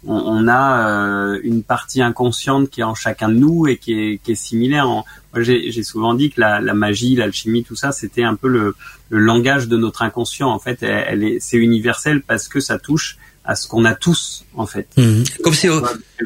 on, 0.08 0.16
on 0.16 0.48
a 0.48 1.38
une 1.44 1.64
partie 1.64 2.02
inconsciente 2.02 2.70
qui 2.70 2.82
est 2.82 2.86
en 2.86 2.96
chacun 2.96 3.30
de 3.30 3.36
nous 3.36 3.68
et 3.68 3.78
qui 3.78 3.94
est, 3.94 4.18
qui 4.24 4.32
est 4.32 4.36
similaire. 4.36 4.88
Moi, 4.88 5.06
j'ai 5.42 5.84
souvent 5.84 6.14
dit 6.14 6.32
que 6.32 6.42
la, 6.42 6.60
la 6.60 6.74
magie, 6.74 7.16
l'alchimie, 7.16 7.64
tout 7.64 7.76
ça, 7.76 7.92
c'était 7.92 8.24
un 8.24 8.36
peu 8.36 8.48
le, 8.48 8.76
le, 9.10 9.20
langage 9.20 9.68
de 9.68 9.78
notre 9.78 10.02
inconscient. 10.02 10.50
En 10.50 10.60
fait, 10.60 10.84
elle, 10.84 11.06
elle 11.08 11.24
est, 11.24 11.40
c'est 11.40 11.58
universel 11.58 12.22
parce 12.22 12.48
que 12.48 12.60
ça 12.60 12.80
touche 12.80 13.18
à 13.44 13.56
ce 13.56 13.68
qu'on 13.68 13.86
a 13.86 13.96
tous 13.96 14.46
en 14.60 14.68
fait. 14.68 14.88
Mmh. 14.98 15.24
Comme 15.44 15.54
c'est 15.54 15.70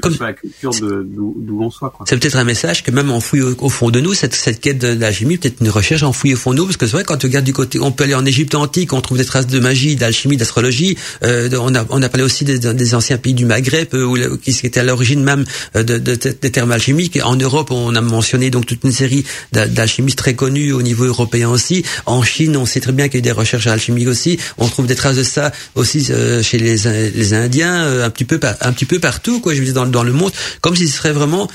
comme 0.01 0.15
la 0.19 0.33
culture 0.33 0.71
d'où 0.71 1.59
on 1.61 1.69
soit. 1.69 1.93
C'est 2.05 2.17
peut-être 2.17 2.37
un 2.37 2.43
message 2.43 2.83
que 2.83 2.91
même 2.91 3.11
enfoui 3.11 3.41
au, 3.41 3.55
au, 3.59 3.69
fond 3.69 3.91
de 3.91 3.99
nous, 3.99 4.13
cette, 4.13 4.33
cette 4.33 4.59
quête 4.59 4.79
de 4.79 4.87
l'alchimie, 4.87 5.37
peut-être 5.37 5.61
une 5.61 5.69
recherche 5.69 6.03
enfouie 6.03 6.33
au 6.33 6.37
fond 6.37 6.51
de 6.51 6.57
nous, 6.57 6.65
parce 6.65 6.77
que 6.77 6.87
c'est 6.87 6.93
vrai 6.93 7.03
quand 7.03 7.17
tu 7.17 7.27
regardes 7.27 7.45
du 7.45 7.53
côté, 7.53 7.79
on 7.79 7.91
peut 7.91 8.05
aller 8.05 8.15
en 8.15 8.25
Égypte 8.25 8.55
antique, 8.55 8.93
on 8.93 9.01
trouve 9.01 9.17
des 9.17 9.25
traces 9.25 9.47
de 9.47 9.59
magie, 9.59 9.95
d'alchimie, 9.95 10.37
d'astrologie. 10.37 10.97
Euh, 11.23 11.49
on 11.59 11.75
a 11.75 11.85
on 11.89 12.01
a 12.01 12.09
parlé 12.09 12.23
aussi 12.23 12.43
des, 12.43 12.59
des 12.59 12.95
anciens 12.95 13.17
pays 13.17 13.33
du 13.33 13.45
Maghreb 13.45 13.93
euh, 13.93 14.05
où, 14.05 14.37
qui 14.37 14.51
étaient 14.63 14.79
à 14.79 14.83
l'origine 14.83 15.23
même 15.23 15.45
de, 15.75 15.83
de, 15.83 15.97
de, 15.99 16.15
des 16.15 16.51
termes 16.51 16.71
alchimiques. 16.71 17.19
En 17.23 17.35
Europe, 17.35 17.71
on 17.71 17.95
a 17.95 18.01
mentionné 18.01 18.49
donc 18.49 18.65
toute 18.65 18.83
une 18.83 18.91
série 18.91 19.23
d'alchimistes 19.51 20.17
très 20.17 20.33
connus 20.33 20.73
au 20.73 20.81
niveau 20.81 21.05
européen 21.05 21.49
aussi. 21.49 21.83
En 22.05 22.23
Chine, 22.23 22.57
on 22.57 22.65
sait 22.65 22.79
très 22.79 22.91
bien 22.91 23.07
qu'il 23.07 23.15
y 23.15 23.17
a 23.17 23.19
eu 23.19 23.21
des 23.21 23.31
recherches 23.31 23.67
alchimiques 23.67 24.07
aussi. 24.07 24.39
On 24.57 24.67
trouve 24.67 24.87
des 24.87 24.95
traces 24.95 25.17
de 25.17 25.23
ça 25.23 25.51
aussi 25.75 26.07
euh, 26.09 26.41
chez 26.41 26.57
les 26.57 26.73
les 27.13 27.33
Indiens, 27.33 27.85
euh, 27.85 28.05
un 28.05 28.09
petit 28.09 28.22
peu 28.25 28.39
un 28.61 28.73
petit 28.73 28.85
peu 28.85 28.99
partout 28.99 29.39
quoi. 29.39 29.53
Je 29.53 29.59
veux 29.59 29.65
dire 29.65 29.73
dans, 29.73 29.85
dans 29.85 30.03
le 30.03 30.13
monde, 30.13 30.31
comme 30.61 30.75
si 30.75 30.87
ce 30.87 30.97
serait 30.97 31.11
vraiment 31.11 31.49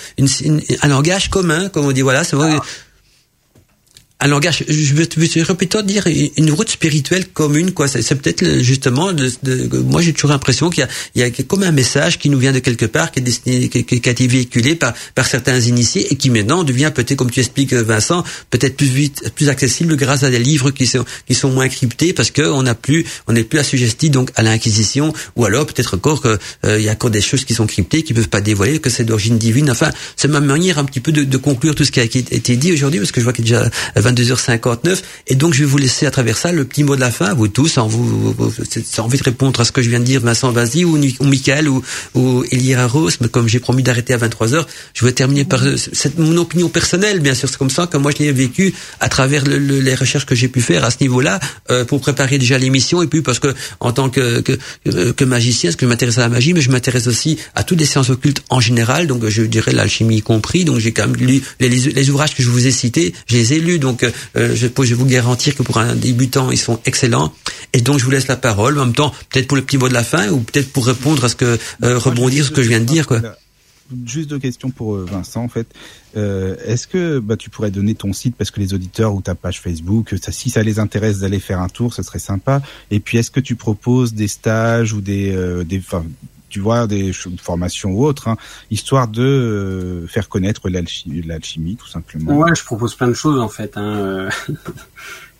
un 0.82 0.88
langage 0.88 1.30
commun, 1.30 1.68
comme 1.68 1.86
on 1.86 1.92
dit. 1.92 2.02
Voilà, 2.02 2.24
un 4.20 4.26
langage, 4.26 4.64
je 4.68 4.94
veux, 4.94 5.06
je 5.16 5.52
plutôt 5.52 5.82
dire 5.82 6.08
une 6.36 6.50
route 6.50 6.68
spirituelle 6.68 7.26
commune, 7.28 7.72
quoi. 7.72 7.86
C'est 7.86 8.14
peut-être 8.16 8.60
justement, 8.60 9.12
de, 9.12 9.30
de, 9.44 9.78
moi 9.78 10.02
j'ai 10.02 10.12
toujours 10.12 10.30
l'impression 10.30 10.70
qu'il 10.70 10.88
y, 11.14 11.20
y 11.20 11.22
a, 11.22 11.30
comme 11.30 11.62
un 11.62 11.70
message 11.70 12.18
qui 12.18 12.28
nous 12.28 12.38
vient 12.38 12.52
de 12.52 12.58
quelque 12.58 12.86
part, 12.86 13.12
qui 13.12 13.20
est 13.20 13.22
destiné, 13.22 13.68
qui, 13.68 13.84
qui 13.84 14.08
a 14.08 14.12
été 14.12 14.26
véhiculé 14.26 14.74
par, 14.74 14.92
par 15.14 15.26
certains 15.26 15.60
initiés 15.60 16.12
et 16.12 16.16
qui 16.16 16.30
maintenant 16.30 16.64
devient 16.64 16.90
peut-être, 16.92 17.16
comme 17.16 17.30
tu 17.30 17.38
expliques 17.38 17.72
Vincent, 17.72 18.24
peut-être 18.50 18.76
plus 18.76 18.86
vite, 18.86 19.32
plus 19.36 19.48
accessible 19.50 19.96
grâce 19.96 20.24
à 20.24 20.30
des 20.30 20.40
livres 20.40 20.72
qui 20.72 20.88
sont, 20.88 21.04
qui 21.28 21.34
sont 21.34 21.50
moins 21.50 21.68
cryptés 21.68 22.12
parce 22.12 22.32
que 22.32 22.42
on 22.42 22.64
n'a 22.64 22.74
plus, 22.74 23.04
on 23.28 23.34
n'est 23.34 23.44
plus 23.44 23.60
assujetti 23.60 24.10
donc 24.10 24.30
à 24.34 24.42
l'inquisition 24.42 25.12
ou 25.36 25.44
alors 25.44 25.64
peut-être 25.64 25.94
encore 25.94 26.22
qu'il 26.22 26.38
euh, 26.64 26.80
y 26.80 26.88
a 26.88 26.92
encore 26.92 27.10
des 27.10 27.20
choses 27.20 27.44
qui 27.44 27.54
sont 27.54 27.66
cryptées, 27.66 28.02
qui 28.02 28.14
peuvent 28.14 28.28
pas 28.28 28.40
dévoiler, 28.40 28.80
que 28.80 28.90
c'est 28.90 29.04
d'origine 29.04 29.38
divine. 29.38 29.70
Enfin, 29.70 29.92
c'est 30.16 30.28
ma 30.28 30.40
manière 30.40 30.78
un 30.78 30.84
petit 30.84 31.00
peu 31.00 31.12
de, 31.12 31.22
de 31.22 31.36
conclure 31.36 31.76
tout 31.76 31.84
ce 31.84 31.92
qui 31.92 32.00
a 32.00 32.04
été 32.04 32.56
dit 32.56 32.72
aujourd'hui 32.72 32.98
parce 32.98 33.12
que 33.12 33.20
je 33.20 33.24
vois 33.24 33.32
qu'il 33.32 33.48
y 33.48 33.54
a 33.54 33.60
déjà 33.60 33.70
22h59. 34.10 34.98
Et 35.26 35.34
donc, 35.34 35.54
je 35.54 35.60
vais 35.60 35.64
vous 35.64 35.78
laisser 35.78 36.06
à 36.06 36.10
travers 36.10 36.36
ça 36.36 36.52
le 36.52 36.64
petit 36.64 36.84
mot 36.84 36.96
de 36.96 37.00
la 37.00 37.10
fin, 37.10 37.34
vous 37.34 37.48
tous, 37.48 37.78
en 37.78 37.86
vous, 37.86 38.34
sans 38.84 39.04
envie 39.04 39.18
de 39.18 39.24
répondre 39.24 39.60
à 39.60 39.64
ce 39.64 39.72
que 39.72 39.82
je 39.82 39.90
viens 39.90 40.00
de 40.00 40.04
dire, 40.04 40.20
Vincent, 40.20 40.50
vas-y, 40.52 40.84
ou, 40.84 40.98
ou 41.20 41.24
Michael, 41.24 41.68
ou, 41.68 41.82
ou 42.14 42.44
Elira 42.50 42.86
Rose, 42.86 43.18
mais 43.20 43.28
comme 43.28 43.48
j'ai 43.48 43.60
promis 43.60 43.82
d'arrêter 43.82 44.14
à 44.14 44.18
23h, 44.18 44.66
je 44.94 45.04
vais 45.04 45.12
terminer 45.12 45.44
par 45.44 45.60
cette, 45.92 46.18
mon 46.18 46.36
opinion 46.36 46.68
personnelle, 46.68 47.20
bien 47.20 47.34
sûr. 47.34 47.48
C'est 47.48 47.58
comme 47.58 47.70
ça 47.70 47.86
que 47.86 47.96
moi, 47.96 48.12
je 48.16 48.22
l'ai 48.22 48.32
vécu 48.32 48.74
à 49.00 49.08
travers 49.08 49.44
le, 49.44 49.58
le, 49.58 49.80
les 49.80 49.94
recherches 49.94 50.26
que 50.26 50.34
j'ai 50.34 50.48
pu 50.48 50.60
faire 50.60 50.84
à 50.84 50.90
ce 50.90 50.96
niveau-là, 51.00 51.40
euh, 51.70 51.84
pour 51.84 52.00
préparer 52.00 52.38
déjà 52.38 52.58
l'émission, 52.58 53.02
et 53.02 53.06
puis 53.06 53.22
parce 53.22 53.38
que, 53.38 53.54
en 53.80 53.92
tant 53.92 54.10
que, 54.10 54.40
que, 54.40 55.12
que 55.12 55.24
magicien, 55.24 55.68
parce 55.68 55.76
que 55.76 55.86
je 55.86 55.90
m'intéresse 55.90 56.18
à 56.18 56.22
la 56.22 56.28
magie, 56.28 56.52
mais 56.52 56.60
je 56.60 56.70
m'intéresse 56.70 57.06
aussi 57.06 57.38
à 57.54 57.62
toutes 57.62 57.78
les 57.78 57.86
sciences 57.86 58.10
occultes 58.10 58.42
en 58.50 58.60
général, 58.60 59.06
donc 59.06 59.26
je 59.28 59.42
dirais 59.42 59.72
l'alchimie 59.72 60.22
compris, 60.22 60.64
donc 60.64 60.78
j'ai 60.78 60.92
quand 60.92 61.06
même 61.06 61.16
lu 61.16 61.42
les, 61.60 61.68
les, 61.68 62.10
ouvrages 62.10 62.34
que 62.34 62.42
je 62.42 62.48
vous 62.48 62.66
ai 62.66 62.70
cités, 62.70 63.14
je 63.26 63.36
les 63.36 63.54
ai 63.54 63.58
lus, 63.60 63.78
donc 63.78 63.97
donc 63.98 64.12
euh, 64.36 64.54
je 64.54 64.66
peux 64.66 64.84
je 64.84 64.90
vais 64.90 65.00
vous 65.00 65.06
garantir 65.06 65.54
que 65.54 65.62
pour 65.62 65.78
un 65.78 65.94
débutant, 65.94 66.50
ils 66.50 66.58
sont 66.58 66.80
excellents. 66.84 67.32
Et 67.72 67.80
donc 67.80 67.98
je 67.98 68.04
vous 68.04 68.10
laisse 68.10 68.28
la 68.28 68.36
parole. 68.36 68.78
En 68.78 68.86
même 68.86 68.94
temps, 68.94 69.12
peut-être 69.30 69.48
pour 69.48 69.56
le 69.56 69.62
petit 69.62 69.78
mot 69.78 69.88
de 69.88 69.94
la 69.94 70.04
fin 70.04 70.28
ou 70.30 70.40
peut-être 70.40 70.72
pour 70.72 70.86
répondre 70.86 71.24
à 71.24 71.28
ce 71.28 71.36
que 71.36 71.58
euh, 71.82 71.98
rebondir 71.98 72.44
ce 72.44 72.50
que 72.50 72.62
je 72.62 72.68
viens 72.68 72.80
de 72.80 72.84
dire, 72.84 73.06
quoi. 73.06 73.20
Juste 74.04 74.28
deux 74.28 74.38
questions 74.38 74.70
pour 74.70 74.96
euh, 74.96 75.06
Vincent 75.10 75.42
en 75.42 75.48
fait. 75.48 75.66
Euh, 76.16 76.56
Est-ce 76.66 76.86
que 76.86 77.20
bah, 77.20 77.36
tu 77.38 77.48
pourrais 77.48 77.70
donner 77.70 77.94
ton 77.94 78.12
site 78.12 78.36
parce 78.36 78.50
que 78.50 78.60
les 78.60 78.74
auditeurs 78.74 79.14
ou 79.14 79.22
ta 79.22 79.34
page 79.34 79.62
Facebook, 79.62 80.14
ça, 80.22 80.30
si 80.30 80.50
ça 80.50 80.62
les 80.62 80.78
intéresse 80.78 81.20
d'aller 81.20 81.40
faire 81.40 81.60
un 81.60 81.68
tour, 81.68 81.94
ce 81.94 82.02
serait 82.02 82.18
sympa. 82.18 82.60
Et 82.90 83.00
puis 83.00 83.16
est-ce 83.16 83.30
que 83.30 83.40
tu 83.40 83.56
proposes 83.56 84.12
des 84.12 84.28
stages 84.28 84.92
ou 84.92 85.00
des, 85.00 85.32
euh, 85.34 85.64
tu 86.48 86.60
vois, 86.60 86.86
des 86.86 87.12
formations 87.40 87.90
ou 87.92 88.04
autres, 88.04 88.28
hein, 88.28 88.36
histoire 88.70 89.08
de 89.08 89.22
euh, 89.22 90.06
faire 90.06 90.28
connaître 90.28 90.68
l'alchimie, 90.68 91.76
tout 91.76 91.88
simplement. 91.88 92.36
Ouais, 92.36 92.54
je 92.54 92.64
propose 92.64 92.94
plein 92.94 93.08
de 93.08 93.14
choses 93.14 93.40
en 93.40 93.48
fait. 93.48 93.76
Hein. 93.76 93.82
euh, 93.82 94.30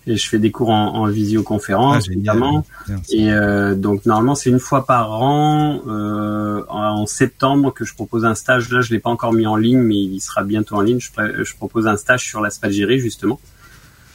Et 0.07 0.15
je 0.15 0.27
fais 0.27 0.39
des 0.39 0.49
cours 0.49 0.69
en, 0.69 0.95
en 0.95 1.05
Ah, 1.05 1.11
visioconférence, 1.11 2.05
génial. 2.05 2.17
évidemment. 2.17 2.65
Bien. 2.87 3.01
Et 3.11 3.31
euh, 3.31 3.75
donc 3.75 4.05
normalement 4.05 4.33
c'est 4.33 4.49
une 4.49 4.59
fois 4.59 4.85
par 4.85 5.11
an, 5.11 5.81
euh, 5.87 6.63
en 6.67 7.05
septembre, 7.05 7.71
que 7.73 7.85
je 7.85 7.93
propose 7.93 8.25
un 8.25 8.33
stage. 8.33 8.71
Là, 8.71 8.81
je 8.81 8.91
l'ai 8.91 8.99
pas 8.99 9.09
encore 9.11 9.33
mis 9.33 9.45
en 9.45 9.55
ligne, 9.55 9.79
mais 9.79 9.97
il 9.97 10.19
sera 10.19 10.43
bientôt 10.43 10.75
en 10.75 10.81
ligne. 10.81 10.99
Je, 10.99 11.55
propose 11.55 11.85
un 11.85 11.97
stage 11.97 12.23
sur 12.25 12.41
la 12.41 12.49
justement, 12.97 13.39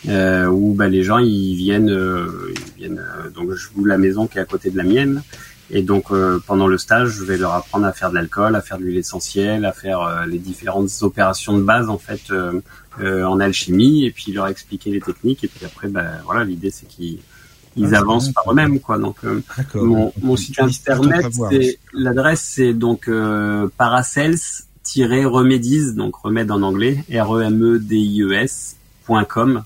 euh, 0.08 0.46
où 0.46 0.74
bah, 0.74 0.88
les 0.88 1.02
gens 1.02 1.18
ils 1.18 1.54
viennent, 1.54 1.90
euh, 1.90 2.52
ils 2.56 2.74
viennent. 2.76 2.98
euh, 2.98 3.30
donc 3.30 3.52
je 3.52 3.68
loue 3.76 3.84
la 3.84 3.98
maison 3.98 4.26
qui 4.26 4.38
est 4.38 4.40
à 4.40 4.46
côté 4.46 4.70
de 4.70 4.76
la 4.76 4.84
mienne. 4.84 5.22
Et 5.70 5.82
donc 5.82 6.10
euh, 6.10 6.42
pendant 6.46 6.66
le 6.66 6.78
stage, 6.78 7.10
je 7.10 7.24
vais 7.24 7.38
leur 7.38 7.54
apprendre 7.54 7.86
à 7.86 7.92
faire 7.92 8.10
de 8.10 8.16
l'alcool, 8.16 8.54
à 8.54 8.60
faire 8.60 8.78
de 8.78 8.84
l'huile 8.84 8.98
essentielle, 8.98 9.64
à 9.64 9.72
faire 9.72 10.00
euh, 10.00 10.26
les 10.26 10.38
différentes 10.38 10.90
opérations 11.00 11.56
de 11.56 11.62
base 11.62 11.88
en 11.88 11.98
fait 11.98 12.20
euh, 12.30 12.60
euh, 13.00 13.24
en 13.24 13.40
alchimie, 13.40 14.04
et 14.04 14.10
puis 14.10 14.32
leur 14.32 14.46
expliquer 14.46 14.90
les 14.90 15.00
techniques. 15.00 15.42
Et 15.42 15.48
puis 15.48 15.64
après, 15.64 15.88
bah, 15.88 16.04
voilà, 16.24 16.44
l'idée 16.44 16.70
c'est 16.70 16.86
qu'ils 16.86 17.18
ils 17.76 17.86
Ah, 17.86 17.88
c'est 17.90 17.96
avancent 17.96 18.32
par 18.32 18.52
eux-mêmes 18.52 18.78
quoi. 18.78 18.98
Donc 18.98 19.16
euh, 19.24 19.42
mon, 19.74 20.12
mon 20.22 20.36
site 20.36 20.60
internet, 20.60 21.26
c'est 21.50 21.78
l'adresse 21.92 22.42
c'est 22.42 22.74
donc 22.74 23.08
euh, 23.08 23.68
paracels-remedies, 23.78 25.94
donc 25.94 26.14
remède 26.16 26.50
en 26.50 26.62
anglais, 26.62 27.04
r 27.10 27.36
e 27.36 27.42
m 27.42 27.62
e 27.62 27.78
d 27.78 27.96
i 27.96 28.22
e 28.22 28.32
s.com 28.32 29.64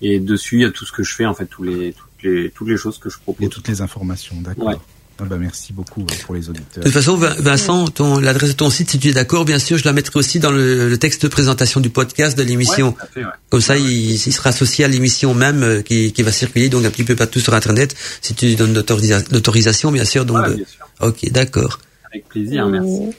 et 0.00 0.20
dessus 0.20 0.56
il 0.56 0.62
y 0.62 0.64
a 0.64 0.70
tout 0.70 0.84
ce 0.84 0.92
que 0.92 1.02
je 1.02 1.14
fais 1.14 1.26
en 1.26 1.34
fait 1.34 1.46
tous 1.46 1.62
les 1.62 1.92
toutes 1.92 2.22
les 2.22 2.50
toutes 2.50 2.68
les 2.68 2.76
choses 2.76 2.98
que 2.98 3.08
je 3.08 3.18
propose. 3.18 3.48
toutes 3.48 3.68
les 3.68 3.80
informations, 3.80 4.36
d'accord. 4.40 4.66
Ouais. 4.66 4.76
Ah 5.20 5.24
bah 5.24 5.36
merci 5.36 5.72
beaucoup 5.72 6.02
euh, 6.02 6.14
pour 6.24 6.34
les 6.34 6.48
auditeurs. 6.48 6.78
De 6.78 6.82
toute 6.84 6.92
façon, 6.92 7.16
Vin- 7.16 7.34
Vincent, 7.40 7.88
ton, 7.88 8.20
l'adresse 8.20 8.50
de 8.50 8.54
ton 8.54 8.70
site, 8.70 8.90
si 8.90 8.98
tu 9.00 9.08
es 9.08 9.12
d'accord, 9.12 9.44
bien 9.44 9.58
sûr, 9.58 9.76
je 9.76 9.84
la 9.84 9.92
mettrai 9.92 10.18
aussi 10.18 10.38
dans 10.38 10.50
le, 10.52 10.88
le 10.88 10.96
texte 10.98 11.22
de 11.22 11.28
présentation 11.28 11.80
du 11.80 11.90
podcast 11.90 12.38
de 12.38 12.44
l'émission. 12.44 12.88
Ouais, 12.88 12.92
tout 12.92 13.02
à 13.02 13.06
fait, 13.08 13.24
ouais. 13.24 13.30
Comme 13.50 13.60
ça, 13.60 13.76
il, 13.76 14.12
il 14.12 14.32
sera 14.32 14.50
associé 14.50 14.84
à 14.84 14.88
l'émission 14.88 15.34
même 15.34 15.62
euh, 15.64 15.82
qui, 15.82 16.12
qui 16.12 16.22
va 16.22 16.30
circuler, 16.30 16.68
donc 16.68 16.84
un 16.84 16.90
petit 16.90 17.02
peu 17.04 17.16
partout 17.16 17.40
sur 17.40 17.52
Internet, 17.54 17.96
si 18.22 18.34
tu 18.34 18.54
donnes 18.54 18.74
l'autorisa- 18.74 19.24
l'autorisation, 19.32 19.90
bien 19.90 20.04
sûr. 20.04 20.24
Donc, 20.24 20.38
Ouais, 20.46 20.54
bien 20.54 20.64
sûr. 20.66 20.86
ok, 21.00 21.30
d'accord. 21.32 21.80
Avec 22.12 22.28
plaisir, 22.28 22.68
merci. 22.68 23.02
Euh, 23.08 23.10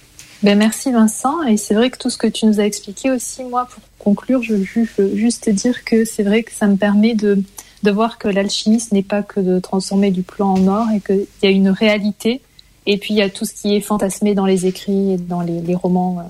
Ben 0.41 0.57
merci 0.57 0.91
Vincent. 0.93 1.43
Et 1.43 1.57
c'est 1.57 1.73
vrai 1.73 1.89
que 1.89 1.97
tout 1.97 2.09
ce 2.09 2.17
que 2.17 2.27
tu 2.27 2.45
nous 2.45 2.61
as 2.61 2.65
expliqué 2.65 3.11
aussi, 3.11 3.43
moi, 3.43 3.67
pour 3.69 3.83
conclure, 3.99 4.41
je 4.41 4.53
veux 4.53 4.63
ju- 4.63 4.89
je 4.97 5.03
veux 5.03 5.17
juste 5.17 5.49
dire 5.49 5.83
que 5.83 6.05
c'est 6.05 6.23
vrai 6.23 6.43
que 6.43 6.51
ça 6.57 6.65
me 6.67 6.77
permet 6.77 7.13
de, 7.13 7.39
de 7.83 7.91
voir 7.91 8.17
que 8.17 8.27
l'alchimie, 8.27 8.79
ce 8.79 8.93
n'est 8.93 9.03
pas 9.03 9.23
que 9.23 9.39
de 9.39 9.59
transformer 9.59 10.11
du 10.11 10.23
plomb 10.23 10.49
en 10.49 10.67
or 10.67 10.87
et 10.93 10.99
qu'il 10.99 11.27
y 11.43 11.47
a 11.47 11.49
une 11.49 11.69
réalité. 11.69 12.41
Et 12.85 12.97
puis 12.97 13.13
il 13.13 13.17
y 13.17 13.21
a 13.21 13.29
tout 13.29 13.45
ce 13.45 13.53
qui 13.53 13.75
est 13.75 13.81
fantasmé 13.81 14.33
dans 14.33 14.45
les 14.45 14.65
écrits 14.65 15.13
et 15.13 15.17
dans 15.17 15.41
les, 15.41 15.61
les 15.61 15.75
romans 15.75 16.19
euh, 16.19 16.23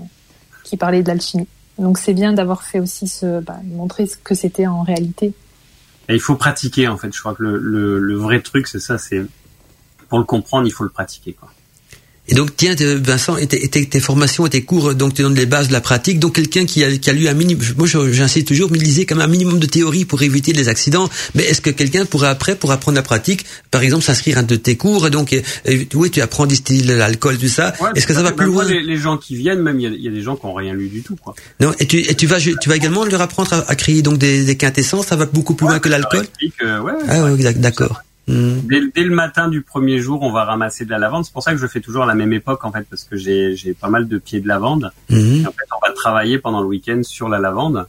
qui 0.64 0.78
parlaient 0.78 1.04
de 1.04 1.08
l'alchimie. 1.08 1.48
Donc 1.78 1.98
c'est 1.98 2.14
bien 2.14 2.34
d'avoir 2.34 2.64
fait 2.64 2.80
aussi 2.80 3.08
ce, 3.08 3.40
bah, 3.42 3.60
montrer 3.64 4.06
ce 4.06 4.18
que 4.18 4.36
c'était 4.36 4.68
en 4.68 4.84
réalité. 4.84 5.34
Et 6.10 6.16
il 6.16 6.20
faut 6.20 6.36
pratiquer 6.36 6.88
en 6.88 6.98
fait. 6.98 7.14
Je 7.14 7.20
crois 7.20 7.34
que 7.36 7.44
le, 7.44 7.58
le, 7.58 8.00
le 8.00 8.16
vrai 8.16 8.42
truc 8.42 8.68
c'est 8.68 8.80
ça, 8.80 8.98
c'est 8.98 9.24
pour 10.10 10.20
le 10.20 10.26
comprendre, 10.26 10.68
il 10.68 10.72
faut 10.72 10.84
le 10.84 10.90
pratiquer 10.90 11.34
quoi. 11.34 11.50
Et 12.30 12.36
donc, 12.36 12.56
tiens, 12.56 12.76
euh, 12.82 13.00
Vincent, 13.04 13.38
et 13.38 13.48
tes, 13.48 13.64
et 13.64 13.68
tes- 13.68 13.86
tes 13.88 14.00
formations 14.00 14.46
et 14.46 14.50
tes 14.52 14.62
cours, 14.62 14.90
euh, 14.90 14.94
donc 14.94 15.16
tu 15.16 15.24
donnes 15.24 15.36
les 15.36 15.46
bases 15.48 15.68
de 15.68 15.74
la 15.74 15.82
pratique. 15.82 16.20
Donc, 16.20 16.36
quelqu'un 16.36 16.66
qui 16.66 16.84
a, 16.84 16.96
qui 16.98 17.10
a 17.10 17.14
lu 17.14 17.28
un 17.28 17.34
minimum, 17.34 17.64
moi 17.78 17.88
j'insiste 17.88 18.48
toujours, 18.48 18.70
mais 18.72 18.78
lisez 18.78 19.06
comme 19.06 19.20
un 19.22 19.28
minimum 19.28 19.60
de 19.60 19.66
théorie 19.66 20.06
pour 20.06 20.22
éviter 20.22 20.54
les 20.54 20.70
accidents. 20.70 21.10
Mais 21.36 21.44
est-ce 21.44 21.60
que 21.62 21.70
quelqu'un 21.72 22.06
pourrait 22.06 22.28
après, 22.30 22.56
pour 22.56 22.72
apprendre 22.72 22.96
la 22.96 23.02
pratique, 23.02 23.46
par 23.72 23.82
exemple, 23.82 24.04
s'inscrire 24.04 24.38
à 24.38 24.42
un 24.42 24.44
de 24.44 24.56
tes 24.56 24.78
cours, 24.78 25.08
et 25.08 25.10
donc, 25.10 25.34
euh, 25.34 25.42
oui, 25.96 26.12
tu 26.12 26.22
apprends 26.22 26.46
distiller 26.46 26.84
l'alcool, 26.96 27.38
tout 27.38 27.48
ça. 27.48 27.74
Ouais, 27.82 27.90
est-ce 27.96 28.06
que 28.06 28.14
ça 28.14 28.22
va 28.22 28.30
même 28.30 28.38
plus 28.38 28.46
loin? 28.46 28.64
les, 28.66 28.82
les 28.82 28.98
gens 28.98 29.18
qui 29.18 29.36
viennent, 29.36 29.62
même 29.62 29.80
il 29.80 29.84
y 29.84 29.88
a, 29.88 29.90
il 29.90 30.02
y 30.04 30.08
a 30.08 30.12
des 30.12 30.22
gens 30.22 30.36
qui 30.36 30.46
ont 30.46 30.54
rien 30.54 30.74
lu 30.74 30.88
du 30.88 31.02
tout 31.02 31.16
quoi. 31.16 31.34
Non, 31.60 31.74
et 31.80 31.86
tu, 31.88 31.98
et 32.00 32.14
tu 32.16 32.28
vas, 32.28 32.40
tu 32.40 32.70
vas 32.70 32.76
également 32.76 33.06
leur 33.06 33.22
apprendre 33.22 33.52
à, 33.54 33.70
à 33.70 33.76
créer 33.76 34.02
donc 34.02 34.18
des, 34.20 34.44
des 34.46 34.56
quintessences. 34.56 35.08
Ça 35.08 35.16
va 35.16 35.26
beaucoup 35.26 35.56
plus 35.56 35.66
loin 35.68 35.80
que 35.80 35.90
l'alcool? 35.90 36.28
euh, 36.64 36.80
ouais, 36.82 36.94
Ah 37.08 37.24
ouais, 37.24 37.38
d'ac- 37.42 37.60
d'accord. 37.60 38.02
Hmm. 38.30 38.60
Dès, 38.64 38.82
dès 38.94 39.04
le 39.04 39.16
matin 39.16 39.48
du 39.48 39.64
premier 39.64 39.98
jour, 39.98 40.22
on 40.22 40.32
va 40.32 40.44
ramasser 40.46 40.86
de 40.86 40.92
la 40.92 41.00
lavande. 41.00 41.26
C'est 41.26 41.34
pour 41.34 41.42
ça 41.42 41.52
que 41.52 41.58
je 41.58 41.66
fais 41.66 41.82
toujours 41.82 42.04
à 42.04 42.06
la 42.06 42.14
même 42.14 42.32
époque, 42.32 42.64
en 42.64 42.72
fait, 42.72 42.86
parce 42.88 43.04
que 43.04 43.16
j'ai 43.16 43.74
pas 43.74 43.90
mal 43.90 44.08
de 44.08 44.18
pieds 44.20 44.40
de 44.40 44.48
lavande. 44.48 44.92
Mhm. 45.10 45.18
Et 45.18 45.48
en 45.48 45.52
fait, 45.52 45.66
on 45.76 45.88
va 45.88 45.94
travailler 45.94 46.38
pendant 46.38 46.62
le 46.62 46.68
week-end 46.68 47.02
sur 47.04 47.28
la 47.28 47.40
lavande. 47.40 47.88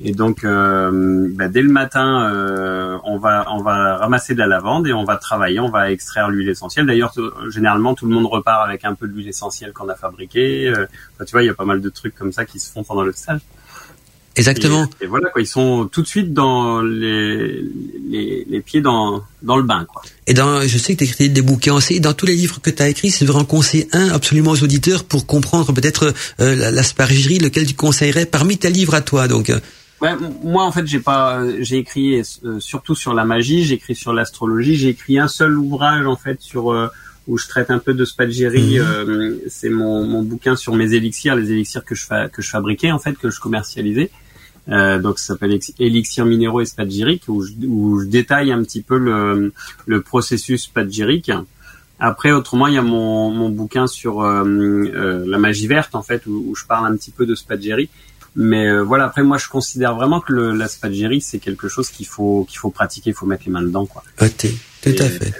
Et 0.00 0.12
donc, 0.12 0.44
euh, 0.44 1.26
bah, 1.32 1.48
dès 1.48 1.62
le 1.62 1.70
matin, 1.70 2.30
euh, 2.30 2.98
on 3.02 3.18
va 3.18 3.46
on 3.50 3.62
va 3.62 3.96
ramasser 3.96 4.34
de 4.34 4.38
la 4.38 4.46
lavande 4.46 4.86
et 4.86 4.92
on 4.92 5.04
va 5.04 5.16
travailler, 5.16 5.58
on 5.58 5.70
va 5.70 5.90
extraire 5.90 6.28
l'huile 6.28 6.48
essentielle. 6.48 6.86
D'ailleurs, 6.86 7.12
généralement, 7.48 7.94
tout 7.94 8.06
le 8.06 8.14
monde 8.14 8.26
repart 8.26 8.64
avec 8.64 8.84
un 8.84 8.94
peu 8.94 9.08
de 9.08 9.12
l'huile 9.12 9.28
essentielle 9.28 9.72
qu'on 9.72 9.88
a 9.88 9.96
fabriquée. 9.96 10.68
Euh, 10.68 10.86
tu 11.26 11.32
vois, 11.32 11.42
il 11.42 11.46
y 11.46 11.50
a 11.50 11.54
pas 11.54 11.64
mal 11.64 11.80
de 11.80 11.88
trucs 11.88 12.14
comme 12.14 12.30
ça 12.30 12.44
qui 12.44 12.60
se 12.60 12.70
font 12.70 12.84
pendant 12.84 13.02
le 13.02 13.12
stage. 13.12 13.40
Exactement. 14.38 14.88
Et, 15.00 15.04
et 15.04 15.06
voilà, 15.06 15.28
quoi, 15.30 15.42
ils 15.42 15.46
sont 15.46 15.88
tout 15.90 16.00
de 16.02 16.06
suite 16.06 16.32
dans 16.32 16.80
les 16.80 17.62
les, 18.10 18.46
les 18.48 18.60
pieds 18.60 18.80
dans 18.80 19.22
dans 19.42 19.56
le 19.56 19.62
bain, 19.64 19.84
quoi. 19.92 20.02
Et 20.26 20.34
dans, 20.34 20.62
je 20.62 20.78
sais 20.78 20.94
que 20.94 20.98
tu 20.98 21.04
as 21.04 21.06
écrit 21.08 21.28
des 21.30 21.42
bouquins 21.42 21.74
aussi. 21.74 22.00
Dans 22.00 22.12
tous 22.14 22.26
les 22.26 22.34
livres 22.36 22.60
que 22.60 22.70
tu 22.70 22.82
as 22.82 22.88
écrits, 22.88 23.10
si 23.10 23.18
tu 23.18 23.24
devrais 23.24 23.40
en 23.40 23.44
conseiller 23.44 23.88
un 23.92 24.08
absolument 24.10 24.52
aux 24.52 24.62
auditeurs 24.62 25.04
pour 25.04 25.26
comprendre 25.26 25.72
peut-être 25.72 26.14
euh, 26.40 26.54
la- 26.56 26.70
l'aspergerie, 26.70 27.38
lequel 27.38 27.66
tu 27.66 27.74
conseillerais 27.74 28.26
parmi 28.26 28.56
tes 28.58 28.70
livres 28.70 28.94
à 28.94 29.00
toi. 29.00 29.28
Donc, 29.28 29.50
euh, 29.50 29.58
Ouais, 30.00 30.12
moi 30.44 30.62
en 30.64 30.70
fait 30.70 30.86
j'ai 30.86 31.00
pas, 31.00 31.42
j'ai 31.58 31.78
écrit 31.78 32.20
euh, 32.44 32.60
surtout 32.60 32.94
sur 32.94 33.14
la 33.14 33.24
magie, 33.24 33.64
j'ai 33.64 33.74
écrit 33.74 33.96
sur 33.96 34.12
l'astrologie, 34.12 34.76
j'ai 34.76 34.90
écrit 34.90 35.18
un 35.18 35.26
seul 35.26 35.58
ouvrage 35.58 36.06
en 36.06 36.14
fait 36.14 36.40
sur 36.40 36.70
euh, 36.72 36.86
où 37.26 37.36
je 37.36 37.48
traite 37.48 37.72
un 37.72 37.80
peu 37.80 37.94
de 37.94 38.04
spagyrie. 38.04 38.78
Mhm. 38.78 38.84
euh, 38.86 39.34
c'est 39.48 39.70
mon, 39.70 40.06
mon 40.06 40.22
bouquin 40.22 40.54
sur 40.54 40.72
mes 40.76 40.92
élixirs, 40.94 41.34
les 41.34 41.50
élixirs 41.50 41.84
que 41.84 41.96
je 41.96 42.04
fa- 42.06 42.28
que 42.28 42.42
je 42.42 42.48
fabriquais 42.48 42.92
en 42.92 43.00
fait, 43.00 43.14
que 43.18 43.28
je 43.28 43.40
commercialisais. 43.40 44.10
Euh, 44.70 44.98
donc 44.98 45.18
ça 45.18 45.28
s'appelle 45.34 45.58
Élixirs 45.78 46.26
minéraux 46.26 46.60
et 46.60 46.66
spagyriques 46.66 47.24
où 47.28 47.42
je, 47.42 47.52
où 47.66 48.00
je 48.00 48.06
détaille 48.06 48.52
un 48.52 48.62
petit 48.62 48.82
peu 48.82 48.98
le, 48.98 49.52
le 49.86 50.00
processus 50.02 50.64
spagyrique. 50.64 51.32
Après, 52.00 52.30
autrement, 52.32 52.66
il 52.68 52.74
y 52.74 52.78
a 52.78 52.82
mon, 52.82 53.30
mon 53.30 53.48
bouquin 53.48 53.86
sur 53.88 54.20
euh, 54.22 54.44
euh, 54.46 55.24
la 55.26 55.38
magie 55.38 55.66
verte, 55.66 55.94
en 55.94 56.02
fait, 56.02 56.26
où, 56.26 56.44
où 56.48 56.54
je 56.54 56.64
parle 56.64 56.86
un 56.92 56.96
petit 56.96 57.10
peu 57.10 57.26
de 57.26 57.34
spagyrie. 57.34 57.88
Mais 58.36 58.68
euh, 58.68 58.82
voilà, 58.84 59.06
après, 59.06 59.24
moi, 59.24 59.36
je 59.38 59.48
considère 59.48 59.96
vraiment 59.96 60.20
que 60.20 60.32
le, 60.32 60.52
la 60.52 60.68
spagyrie, 60.68 61.20
c'est 61.20 61.40
quelque 61.40 61.66
chose 61.66 61.88
qu'il 61.88 62.06
faut 62.06 62.46
qu'il 62.48 62.58
faut 62.58 62.70
pratiquer, 62.70 63.10
il 63.10 63.14
faut 63.14 63.26
mettre 63.26 63.44
les 63.46 63.50
mains 63.52 63.62
dedans, 63.62 63.86
quoi. 63.86 64.04
ah, 64.18 64.28
t'es- 64.28 64.54
tout 64.82 64.90
à 65.02 65.08
fait. 65.08 65.32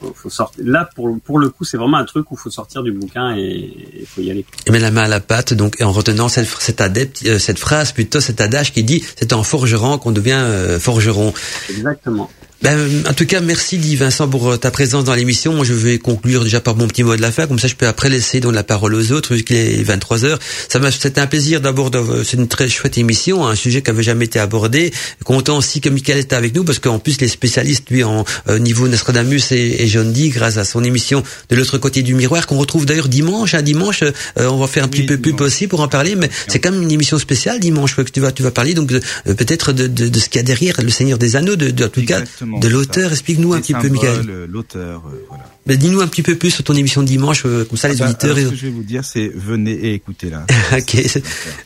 Faut, 0.00 0.12
faut 0.14 0.30
sortir. 0.30 0.64
Là, 0.66 0.88
pour 0.94 1.18
pour 1.20 1.38
le 1.38 1.48
coup, 1.50 1.64
c'est 1.64 1.76
vraiment 1.76 1.98
un 1.98 2.04
truc 2.04 2.30
où 2.30 2.34
il 2.34 2.38
faut 2.38 2.50
sortir 2.50 2.82
du 2.82 2.92
bouquin 2.92 3.36
et 3.36 3.72
il 4.00 4.06
faut 4.06 4.20
y 4.20 4.30
aller. 4.30 4.44
Et 4.66 4.70
mettre 4.70 4.84
la 4.84 4.90
main 4.90 5.02
à 5.02 5.08
la 5.08 5.20
pâte, 5.20 5.54
donc 5.54 5.76
et 5.80 5.84
en 5.84 5.92
retenant 5.92 6.28
cette, 6.28 6.48
cette 6.48 6.80
adepte, 6.80 7.22
euh, 7.26 7.38
cette 7.38 7.58
phrase 7.58 7.92
plutôt, 7.92 8.20
cet 8.20 8.40
adage 8.40 8.72
qui 8.72 8.82
dit 8.82 9.04
c'est 9.16 9.32
en 9.32 9.42
forgeron 9.42 9.98
qu'on 9.98 10.12
devient 10.12 10.32
euh, 10.32 10.78
forgeron. 10.78 11.32
Exactement. 11.68 12.30
Ben, 12.62 12.76
en 13.08 13.14
tout 13.14 13.24
cas, 13.24 13.40
merci 13.40 13.78
dit 13.78 13.96
Vincent 13.96 14.28
pour 14.28 14.50
euh, 14.52 14.56
ta 14.58 14.70
présence 14.70 15.04
dans 15.04 15.14
l'émission. 15.14 15.54
Moi, 15.54 15.64
je 15.64 15.72
vais 15.72 15.98
conclure 15.98 16.44
déjà 16.44 16.60
par 16.60 16.76
mon 16.76 16.86
petit 16.88 17.02
mot 17.02 17.16
de 17.16 17.22
la 17.22 17.32
fin, 17.32 17.46
comme 17.46 17.58
ça 17.58 17.68
je 17.68 17.74
peux 17.74 17.86
après 17.86 18.10
laisser 18.10 18.40
donc 18.40 18.52
la 18.54 18.62
parole 18.62 18.94
aux 18.94 19.12
autres, 19.12 19.34
vu 19.34 19.44
qu'il 19.44 19.56
est 19.56 19.82
23 19.82 20.26
heures. 20.26 20.38
Ça 20.68 20.78
m'a, 20.78 20.90
c'était 20.90 21.20
un 21.22 21.26
plaisir 21.26 21.62
d'abord. 21.62 21.90
de- 21.90 22.22
C'est 22.22 22.36
une 22.36 22.48
très 22.48 22.68
chouette 22.68 22.98
émission, 22.98 23.46
un 23.46 23.54
sujet 23.54 23.80
qui 23.80 23.88
avait 23.88 24.02
jamais 24.02 24.26
été 24.26 24.38
abordé. 24.38 24.92
Content 25.24 25.56
aussi 25.56 25.80
que 25.80 25.88
Michael 25.88 26.18
était 26.18 26.36
avec 26.36 26.54
nous, 26.54 26.62
parce 26.62 26.78
qu'en 26.78 26.98
plus 26.98 27.18
les 27.22 27.28
spécialistes, 27.28 27.88
lui, 27.88 28.04
en 28.04 28.26
euh, 28.50 28.58
niveau 28.58 28.88
Nostradamus 28.88 29.40
et, 29.52 29.82
et 29.82 29.86
John 29.88 30.12
Dee, 30.12 30.28
grâce 30.28 30.58
à 30.58 30.64
son 30.64 30.84
émission 30.84 31.22
de 31.48 31.56
l'autre 31.56 31.78
côté 31.78 32.02
du 32.02 32.14
miroir, 32.14 32.46
qu'on 32.46 32.58
retrouve 32.58 32.84
d'ailleurs 32.84 33.08
dimanche. 33.08 33.54
Un 33.54 33.62
dimanche, 33.62 34.02
euh, 34.02 34.12
on 34.36 34.58
va 34.58 34.66
faire 34.66 34.84
un 34.84 34.88
petit 34.88 35.00
Oui, 35.00 35.06
peu 35.06 35.16
plus 35.16 35.32
dimanche. 35.32 35.46
aussi 35.46 35.66
pour 35.66 35.80
en 35.80 35.88
parler, 35.88 36.14
mais 36.14 36.28
c'est 36.46 36.58
quand 36.58 36.72
même 36.72 36.82
une 36.82 36.92
émission 36.92 37.18
spéciale 37.18 37.58
dimanche 37.58 37.96
que 37.96 38.02
tu 38.02 38.20
vas, 38.20 38.32
tu 38.32 38.42
vas 38.42 38.50
parler 38.50 38.74
donc 38.74 38.92
euh, 38.92 39.00
peut-être 39.24 39.72
de, 39.72 39.86
de, 39.86 40.08
de 40.08 40.18
ce 40.20 40.28
qu'il 40.28 40.36
y 40.40 40.40
a 40.40 40.42
derrière 40.42 40.74
le 40.82 40.90
Seigneur 40.90 41.16
des 41.16 41.36
Anneaux, 41.36 41.56
de, 41.56 41.70
de 41.70 41.84
en 41.86 41.88
tout 41.88 42.04
cas 42.04 42.20
de 42.58 42.68
l'auteur. 42.68 43.12
Explique-nous 43.12 43.52
un 43.52 43.60
petit 43.60 43.74
peu, 43.74 43.88
Michael. 43.88 44.46
L'auteur, 44.48 45.04
euh, 45.06 45.24
voilà. 45.28 45.44
Ben, 45.66 45.76
dis-nous 45.76 46.00
un 46.00 46.06
petit 46.08 46.22
peu 46.22 46.36
plus 46.36 46.50
sur 46.50 46.64
ton 46.64 46.74
émission 46.74 47.02
de 47.02 47.06
dimanche, 47.06 47.42
euh, 47.44 47.64
comme 47.64 47.76
ça 47.78 47.88
les 47.88 47.96
Ah 48.00 48.04
bah, 48.06 48.10
auditeurs. 48.10 48.36
alors, 48.36 48.46
ce 48.48 48.54
que 48.54 48.56
je 48.60 48.66
vais 48.66 48.72
vous 48.72 48.82
dire, 48.82 49.04
c'est 49.04 49.30
venez 49.34 49.72
et 49.72 49.94
écoutez-la. 49.94 50.46
Ok. 50.76 50.96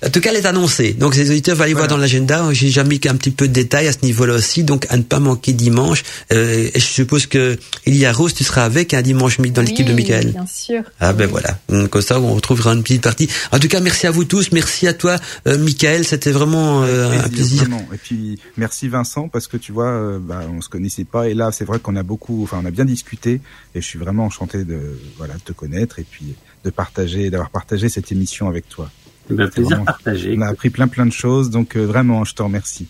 En 0.05 0.11
tout 0.11 0.21
cas, 0.21 0.31
elle 0.31 0.37
est 0.37 0.47
annoncée. 0.47 0.93
Donc, 0.95 1.15
les 1.17 1.31
auditeurs 1.31 1.57
vont 1.57 1.63
aller 1.65 1.73
voir 1.75 1.85
Voilà. 1.85 1.97
dans 1.97 2.01
l'agenda. 2.01 2.53
J'ai 2.53 2.67
déjà 2.67 2.85
mis 2.85 3.01
un 3.07 3.15
petit 3.17 3.31
peu 3.31 3.47
de 3.49 3.53
détails 3.53 3.87
à 3.87 3.93
ce 3.93 3.99
niveau-là 4.03 4.35
aussi. 4.35 4.65
Donc, 4.65 4.87
à 4.91 4.97
ne 4.97 5.03
pas 5.03 5.21
manquer 5.21 5.53
dimanche. 5.53 6.03
Euh, 6.33 6.69
et 6.75 6.81
je 6.81 6.85
suppose 6.85 7.27
que 7.27 7.57
Elia 7.87 8.13
Rose, 8.13 8.35
tu 8.35 8.45
seras 8.45 8.65
avec 8.65 8.95
un 8.95 9.03
dimanche 9.03 9.39
mi- 9.39 9.51
dans 9.51 9.63
l'équipe 9.63 9.87
de 9.87 9.93
Oui, 9.93 10.03
Michael. 10.03 10.33
Bien 10.33 10.47
sûr. 10.47 10.83
Ah 11.01 11.13
ben 11.13 11.29
voilà, 11.29 11.59
comme 11.91 12.03
ça 12.03 12.19
on 12.21 12.35
retrouvera 12.35 12.73
une 12.73 12.83
petite 12.83 13.03
partie. 13.03 13.29
En 13.53 13.59
tout 13.59 13.69
cas, 13.69 13.81
merci 13.81 14.07
à 14.07 14.11
vous 14.11 14.25
tous, 14.25 14.51
merci 14.53 14.87
à 14.89 14.93
toi, 14.95 15.19
euh, 15.47 15.59
Michael, 15.59 16.05
c'était 16.05 16.31
vraiment 16.33 16.83
euh, 16.85 17.13
un 17.21 17.29
plaisir. 17.29 17.61
vraiment. 17.63 17.87
Et 17.93 17.97
puis 17.99 18.39
merci 18.57 18.89
Vincent 18.89 19.29
parce 19.29 19.47
que 19.47 19.57
tu 19.57 19.73
vois, 19.73 19.89
euh, 19.89 20.19
bah, 20.21 20.43
on 20.57 20.61
se 20.61 20.69
connaissait 20.69 21.05
pas 21.05 21.29
et 21.29 21.35
là 21.35 21.51
c'est 21.53 21.65
vrai 21.65 21.79
qu'on 21.79 21.97
a 21.97 22.03
beaucoup, 22.03 22.43
enfin 22.43 22.59
on 22.63 22.67
a 22.67 22.71
bien 22.71 22.85
discuté 22.85 23.41
et 23.75 23.81
je 23.85 23.89
suis 23.91 23.99
vraiment 23.99 24.25
enchanté 24.27 24.65
de 24.65 24.81
voilà 25.19 25.35
de 25.35 25.41
te 25.41 25.53
connaître 25.53 25.99
et 25.99 26.05
puis 26.11 26.35
de 26.65 26.71
partager, 26.71 27.31
d'avoir 27.31 27.51
partagé 27.51 27.89
cette 27.89 28.11
émission 28.11 28.49
avec 28.49 28.69
toi. 28.69 28.91
Ben, 29.31 29.49
plaisir 29.49 29.69
Vraiment. 29.71 29.85
partagé. 29.85 30.35
On 30.37 30.41
a 30.43 30.49
appris 30.49 30.71
plein 30.71 30.89
plein 30.89 31.07
de 31.07 31.13
choses 31.13 31.51
donc 31.51 31.77
euh, 31.77 31.85
vraiment 31.87 32.25
je 32.25 32.35
te 32.35 32.43
remercie. 32.43 32.87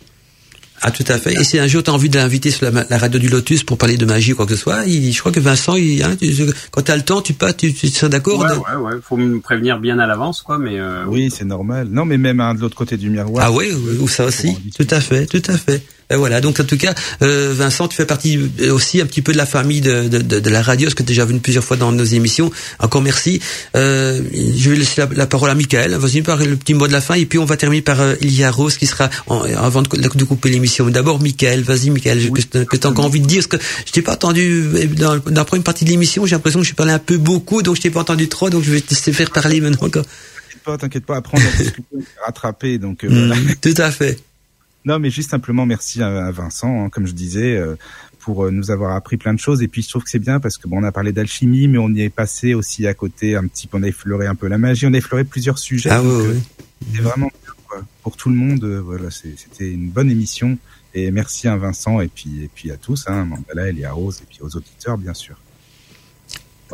Ah 0.87 0.91
tout 0.91 1.05
à 1.09 1.17
fait. 1.19 1.33
Et 1.35 1.45
si 1.45 1.59
un 1.59 1.67
jour 1.67 1.83
tu 1.83 1.91
as 1.91 1.95
envie 1.95 2.09
de 2.11 2.19
l'inviter 2.19 2.51
sur 2.51 2.71
la, 2.71 2.85
la 2.91 2.99
radio 2.99 3.19
du 3.19 3.29
Lotus 3.29 3.63
pour 3.63 3.79
parler 3.79 3.97
de 3.97 4.05
magie 4.05 4.33
ou 4.33 4.37
quoi 4.37 4.45
que 4.45 4.55
ce 4.55 4.61
soit, 4.61 4.85
il, 4.87 5.13
je 5.13 5.19
crois 5.21 5.31
que 5.33 5.41
Vincent, 5.41 5.77
il, 5.77 6.03
hein, 6.03 6.15
tu- 6.21 6.35
quand 6.73 6.83
tu 6.83 6.91
as 6.91 6.97
le 6.97 7.03
temps, 7.05 7.23
tu 7.23 7.33
pas, 7.33 7.53
tu, 7.53 7.73
tu 7.73 7.87
seras 7.89 8.09
d'accord 8.09 8.41
Ouais, 8.41 8.49
de- 8.49 8.55
ouais, 8.83 8.93
ouais. 8.95 9.01
Faut 9.03 9.17
me 9.17 9.41
prévenir 9.41 9.79
bien 9.79 9.99
à 10.01 10.07
l'avance, 10.07 10.43
quoi. 10.43 10.59
Mais 10.59 10.79
euh, 10.81 11.05
Oui 11.07 11.31
c'est 11.35 11.45
normal. 11.47 11.89
Non 11.91 12.05
mais 12.05 12.19
même 12.19 12.41
hein, 12.41 12.55
de 12.55 12.61
l'autre 12.61 12.77
côté 12.77 12.97
du 12.97 13.09
miroir. 13.09 13.45
Ah 13.47 13.53
oui, 13.53 13.73
ou 14.01 14.09
ça 14.09 14.25
aussi, 14.27 14.55
tout 14.77 14.87
à 14.91 15.01
fait, 15.01 15.27
tout 15.27 15.43
à 15.47 15.57
fait. 15.57 15.83
Et 16.11 16.17
voilà, 16.17 16.41
donc 16.41 16.61
en 16.61 16.65
tout 16.65 16.77
cas, 16.77 16.95
euh, 17.23 17.53
Vincent, 17.57 17.89
tu 17.89 17.97
fais 17.97 18.05
partie 18.07 18.39
aussi 18.71 19.01
un 19.01 19.07
petit 19.07 19.23
peu 19.23 19.33
de 19.33 19.39
la 19.39 19.47
famille 19.47 19.81
de, 19.81 20.09
de, 20.09 20.19
de, 20.19 20.41
de 20.41 20.51
la 20.51 20.63
radio, 20.63 20.91
ce 20.91 20.95
que 20.95 21.03
tu 21.03 21.07
as 21.07 21.15
déjà 21.15 21.25
vu 21.25 21.39
plusieurs 21.39 21.65
fois 21.65 21.77
dans 21.77 21.93
nos 21.93 22.05
émissions. 22.05 22.51
Encore 22.79 23.01
merci. 23.03 23.41
Euh, 23.75 24.21
je 24.57 24.71
vais 24.71 24.77
laisser 24.77 25.01
la, 25.01 25.09
la 25.15 25.27
parole 25.27 25.51
à 25.51 25.55
Michael. 25.55 25.95
Vas-y, 25.95 26.23
par 26.23 26.37
le 26.39 26.57
petit 26.57 26.75
mot 26.75 26.87
de 26.87 26.93
la 26.93 27.01
fin, 27.01 27.15
et 27.15 27.25
puis 27.27 27.39
on 27.39 27.45
va 27.47 27.57
terminer 27.57 27.83
par 27.83 28.01
euh, 28.01 28.15
Ilia 28.21 28.51
Rose 28.51 28.77
qui 28.77 28.87
sera 28.87 29.09
en- 29.27 29.43
avant 29.45 29.83
de, 29.83 29.89
de 29.97 30.25
couper 30.25 30.51
l'émission. 30.51 30.85
Mais 30.85 30.93
D'abord, 30.93 31.21
Michael, 31.21 31.63
vas-y, 31.63 31.91
Michael, 31.91 32.19
Oui. 32.31 32.45
que, 32.51 32.77
tu 32.77 32.87
as 32.87 32.91
encore 32.91 33.07
envie 33.07 33.21
de 33.21 33.27
dire, 33.27 33.43
parce 33.49 33.61
que 33.63 33.67
je 33.87 33.93
t'ai 33.93 34.03
pas 34.03 34.13
entendu 34.13 34.65
dans, 34.97 35.17
dans 35.17 35.31
la 35.35 35.45
première 35.45 35.65
partie 35.65 35.85
de 35.85 35.91
l'émission. 35.91 36.27
J'ai 36.27 36.35
l'impression 36.37 36.61
que 36.61 36.67
je 36.67 36.75
parlais 36.75 36.93
un 36.93 36.99
peu 36.99 37.17
beaucoup, 37.17 37.63
donc 37.63 37.77
je 37.77 37.81
t'ai 37.81 37.91
pas 37.91 38.01
entendu 38.01 38.29
trop, 38.29 38.51
donc 38.51 38.63
je 38.63 38.71
vais 38.73 38.81
te 38.81 38.95
faire 39.13 39.31
parler 39.31 39.61
maintenant. 39.61 39.89
T'inquiète 39.89 40.63
pas, 40.65 40.77
t'inquiète 40.79 41.07
pas. 41.07 41.17
Après 41.17 41.39
on 41.39 41.41
a 41.41 41.57
discuté, 41.63 41.83
on 41.97 42.01
s'est 42.01 42.07
rattrapé 42.25 42.79
donc. 42.79 43.05
euh, 43.05 43.09
voilà. 43.11 43.35
Mm, 43.37 43.55
tout 43.61 43.75
à 43.79 43.91
fait. 43.91 44.19
Non, 44.85 44.99
mais 44.99 45.11
juste 45.11 45.31
simplement 45.31 45.65
merci 45.67 46.03
à, 46.03 46.27
à 46.27 46.31
Vincent, 46.31 46.85
hein, 46.85 46.91
comme 46.91 47.07
je 47.07 47.13
disais, 47.13 47.57
euh, 47.57 47.77
pour 48.19 48.45
euh, 48.45 48.51
nous 48.51 48.71
avoir 48.71 48.95
appris 48.97 49.17
plein 49.17 49.33
de 49.35 49.39
choses. 49.39 49.63
Et 49.63 49.69
puis 49.69 49.83
je 49.83 49.89
trouve 49.89 50.05
que 50.05 50.11
c'est 50.11 50.19
bien 50.19 50.41
parce 50.41 50.59
que 50.59 50.69
bon, 50.69 50.81
on 50.81 50.85
a 50.85 50.93
parlé 50.93 51.13
d'alchimie, 51.13 51.69
mais 51.69 51.79
on 51.79 51.89
y 51.89 52.03
est 52.03 52.11
passé 52.11 52.55
aussi 52.55 52.87
à 52.87 52.95
côté 52.95 53.37
un 53.37 53.47
petit 53.47 53.67
peu. 53.67 53.79
On 53.79 53.83
a 53.83 53.89
effleuré 53.89 54.27
un 54.27 54.35
peu 54.35 54.47
la 54.49 54.59
magie, 54.59 54.87
on 54.87 54.93
a 54.95 54.99
effleuré 54.99 55.25
plusieurs 55.25 55.59
sujets. 55.59 55.91
Ah 55.91 55.99
donc, 56.03 56.07
ouais, 56.07 56.29
euh. 56.29 56.39
C'était 56.87 57.03
vraiment 57.03 57.31
quoi. 57.69 57.83
pour 58.03 58.17
tout 58.17 58.29
le 58.29 58.37
monde. 58.37 58.63
euh, 58.65 58.81
voilà, 58.81 59.11
c'était 59.11 59.71
une 59.71 59.89
bonne 59.89 60.11
émission. 60.11 60.59
Et 60.93 61.11
merci 61.11 61.49
à 61.49 61.57
Vincent 61.57 62.01
et 62.01 62.09
puis 62.09 62.45
et 62.45 62.51
puis 62.55 62.71
à 62.71 62.77
tous, 62.77 63.05
hein, 63.09 63.25
Mandala, 63.25 63.69
Elia 63.69 63.93
Rose 63.93 64.21
et 64.23 64.27
puis 64.29 64.39
aux 64.43 64.57
auditeurs 64.57 64.97
bien 64.99 65.15
sûr. 65.15 65.37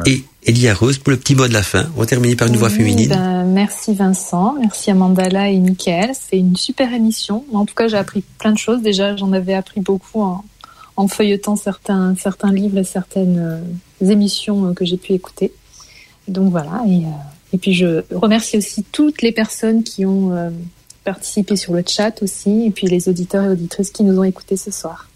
Et 0.06 0.24
Elia 0.44 0.74
Rose 0.74 0.98
pour 0.98 1.10
le 1.10 1.18
petit 1.18 1.35
mot 1.35 1.47
de 1.47 1.52
la 1.52 1.62
fin. 1.62 1.86
On 1.97 2.01
va 2.01 2.06
terminer 2.06 2.36
par 2.36 2.48
une 2.48 2.56
voix 2.56 2.70
féminine. 2.70 3.09
ben, 3.09 3.44
merci 3.44 3.94
Vincent, 3.94 4.55
merci 4.59 4.90
à 4.90 4.94
Mandala 4.94 5.51
et 5.51 5.59
Mickaël. 5.59 6.10
C'est 6.14 6.39
une 6.39 6.56
super 6.56 6.93
émission. 6.94 7.44
En 7.52 7.66
tout 7.66 7.74
cas, 7.74 7.89
j'ai 7.89 7.97
appris 7.97 8.22
plein 8.39 8.52
de 8.52 8.59
choses. 8.59 8.82
Déjà, 8.82 9.16
j'en 9.16 9.32
avais 9.32 9.55
appris 9.55 9.81
beaucoup 9.81 10.22
en, 10.22 10.44
en 10.97 11.09
feuilletant 11.09 11.56
certains, 11.56 12.14
certains 12.16 12.52
livres 12.52 12.78
et 12.78 12.85
certaines 12.85 13.39
euh, 13.39 14.10
émissions 14.10 14.66
euh, 14.66 14.72
que 14.72 14.85
j'ai 14.85 14.97
pu 14.97 15.12
écouter. 15.12 15.52
Donc 16.28 16.51
voilà. 16.51 16.82
Et, 16.89 17.05
euh, 17.05 17.09
et 17.52 17.59
puis, 17.59 17.74
je 17.74 18.02
remercie 18.14 18.56
aussi 18.56 18.85
toutes 18.85 19.22
les 19.22 19.32
personnes 19.32 19.82
qui 19.82 20.06
ont 20.06 20.32
euh, 20.32 20.51
participé 21.05 21.56
sur 21.56 21.74
le 21.74 21.82
chat 21.86 22.22
aussi, 22.22 22.66
et 22.66 22.70
puis 22.70 22.86
les 22.86 23.09
auditeurs 23.09 23.44
et 23.44 23.48
auditrices 23.48 23.90
qui 23.90 24.05
nous 24.05 24.18
ont 24.18 24.24
écoutés 24.24 24.56
ce 24.56 24.70
soir. 24.70 25.10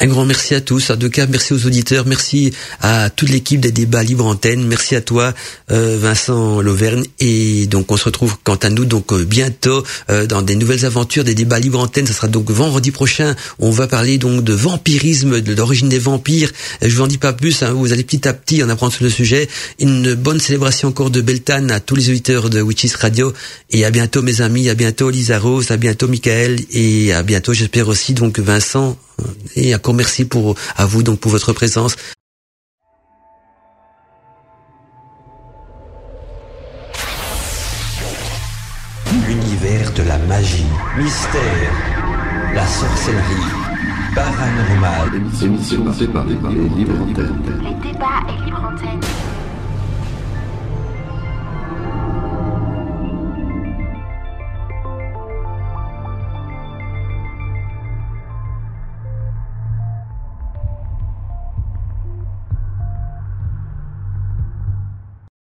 Un 0.00 0.06
grand 0.06 0.24
merci 0.24 0.54
à 0.54 0.60
tous. 0.60 0.90
Tout 0.98 1.10
cas, 1.10 1.26
merci 1.26 1.52
aux 1.52 1.66
auditeurs, 1.66 2.04
merci 2.06 2.52
à 2.80 3.10
toute 3.10 3.28
l'équipe 3.28 3.60
des 3.60 3.70
débats 3.70 4.02
libre 4.02 4.26
antenne, 4.26 4.66
merci 4.66 4.96
à 4.96 5.00
toi, 5.00 5.32
euh, 5.70 5.96
Vincent 6.00 6.60
Lauvergne. 6.60 7.04
Et 7.20 7.66
donc, 7.66 7.92
on 7.92 7.96
se 7.96 8.04
retrouve 8.04 8.36
quant 8.42 8.56
à 8.56 8.70
nous 8.70 8.84
donc 8.84 9.12
euh, 9.12 9.24
bientôt 9.24 9.84
euh, 10.10 10.26
dans 10.26 10.42
des 10.42 10.56
nouvelles 10.56 10.84
aventures 10.84 11.22
des 11.22 11.34
débats 11.34 11.60
libre 11.60 11.78
antenne. 11.78 12.06
Ça 12.06 12.12
sera 12.12 12.28
donc 12.28 12.50
vendredi 12.50 12.90
prochain. 12.90 13.36
On 13.60 13.70
va 13.70 13.86
parler 13.86 14.18
donc 14.18 14.42
de 14.42 14.52
vampirisme, 14.52 15.40
de 15.40 15.54
l'origine 15.54 15.88
des 15.88 15.98
vampires. 16.00 16.50
Je 16.82 16.94
vous 16.94 17.02
en 17.02 17.06
dis 17.06 17.18
pas 17.18 17.32
plus. 17.32 17.62
hein, 17.62 17.72
vous 17.72 17.92
allez 17.92 18.04
petit 18.04 18.26
à 18.26 18.32
petit 18.32 18.62
en 18.64 18.68
apprendre 18.68 18.92
sur 18.92 19.04
le 19.04 19.10
sujet. 19.10 19.48
Une 19.78 20.14
bonne 20.14 20.40
célébration 20.40 20.88
encore 20.88 21.10
de 21.10 21.20
Beltane 21.20 21.70
à 21.70 21.78
tous 21.80 21.94
les 21.94 22.10
auditeurs 22.10 22.50
de 22.50 22.60
Witches 22.60 22.96
Radio. 22.96 23.32
Et 23.70 23.84
à 23.84 23.90
bientôt, 23.90 24.22
mes 24.22 24.40
amis. 24.40 24.68
À 24.68 24.74
bientôt, 24.74 25.10
Lisa 25.10 25.38
Rose. 25.38 25.70
À 25.70 25.76
bientôt, 25.76 26.08
Michael. 26.08 26.58
Et 26.72 27.12
à 27.12 27.22
bientôt, 27.22 27.52
j'espère 27.52 27.88
aussi 27.88 28.12
donc 28.12 28.40
Vincent. 28.40 28.98
Et 29.56 29.74
encore 29.74 29.94
merci 29.94 30.24
pour 30.24 30.54
à 30.76 30.86
vous 30.86 31.02
donc 31.02 31.20
pour 31.20 31.30
votre 31.30 31.52
présence. 31.52 31.96
L'univers 39.26 39.92
de 39.92 40.02
la 40.02 40.18
magie, 40.18 40.66
mystère, 40.98 41.72
la 42.54 42.66
sorcellerie, 42.66 43.52
paranormal. 44.14 45.22
Émission 45.42 45.84
présentée 45.84 46.12
par 46.12 46.24
les 46.50 46.68
libres 46.68 47.00
antennes. 47.00 47.42
Les 47.62 47.92
débats 47.92 48.22
et 48.28 48.44
libre 48.44 48.72
antenne. 48.72 49.00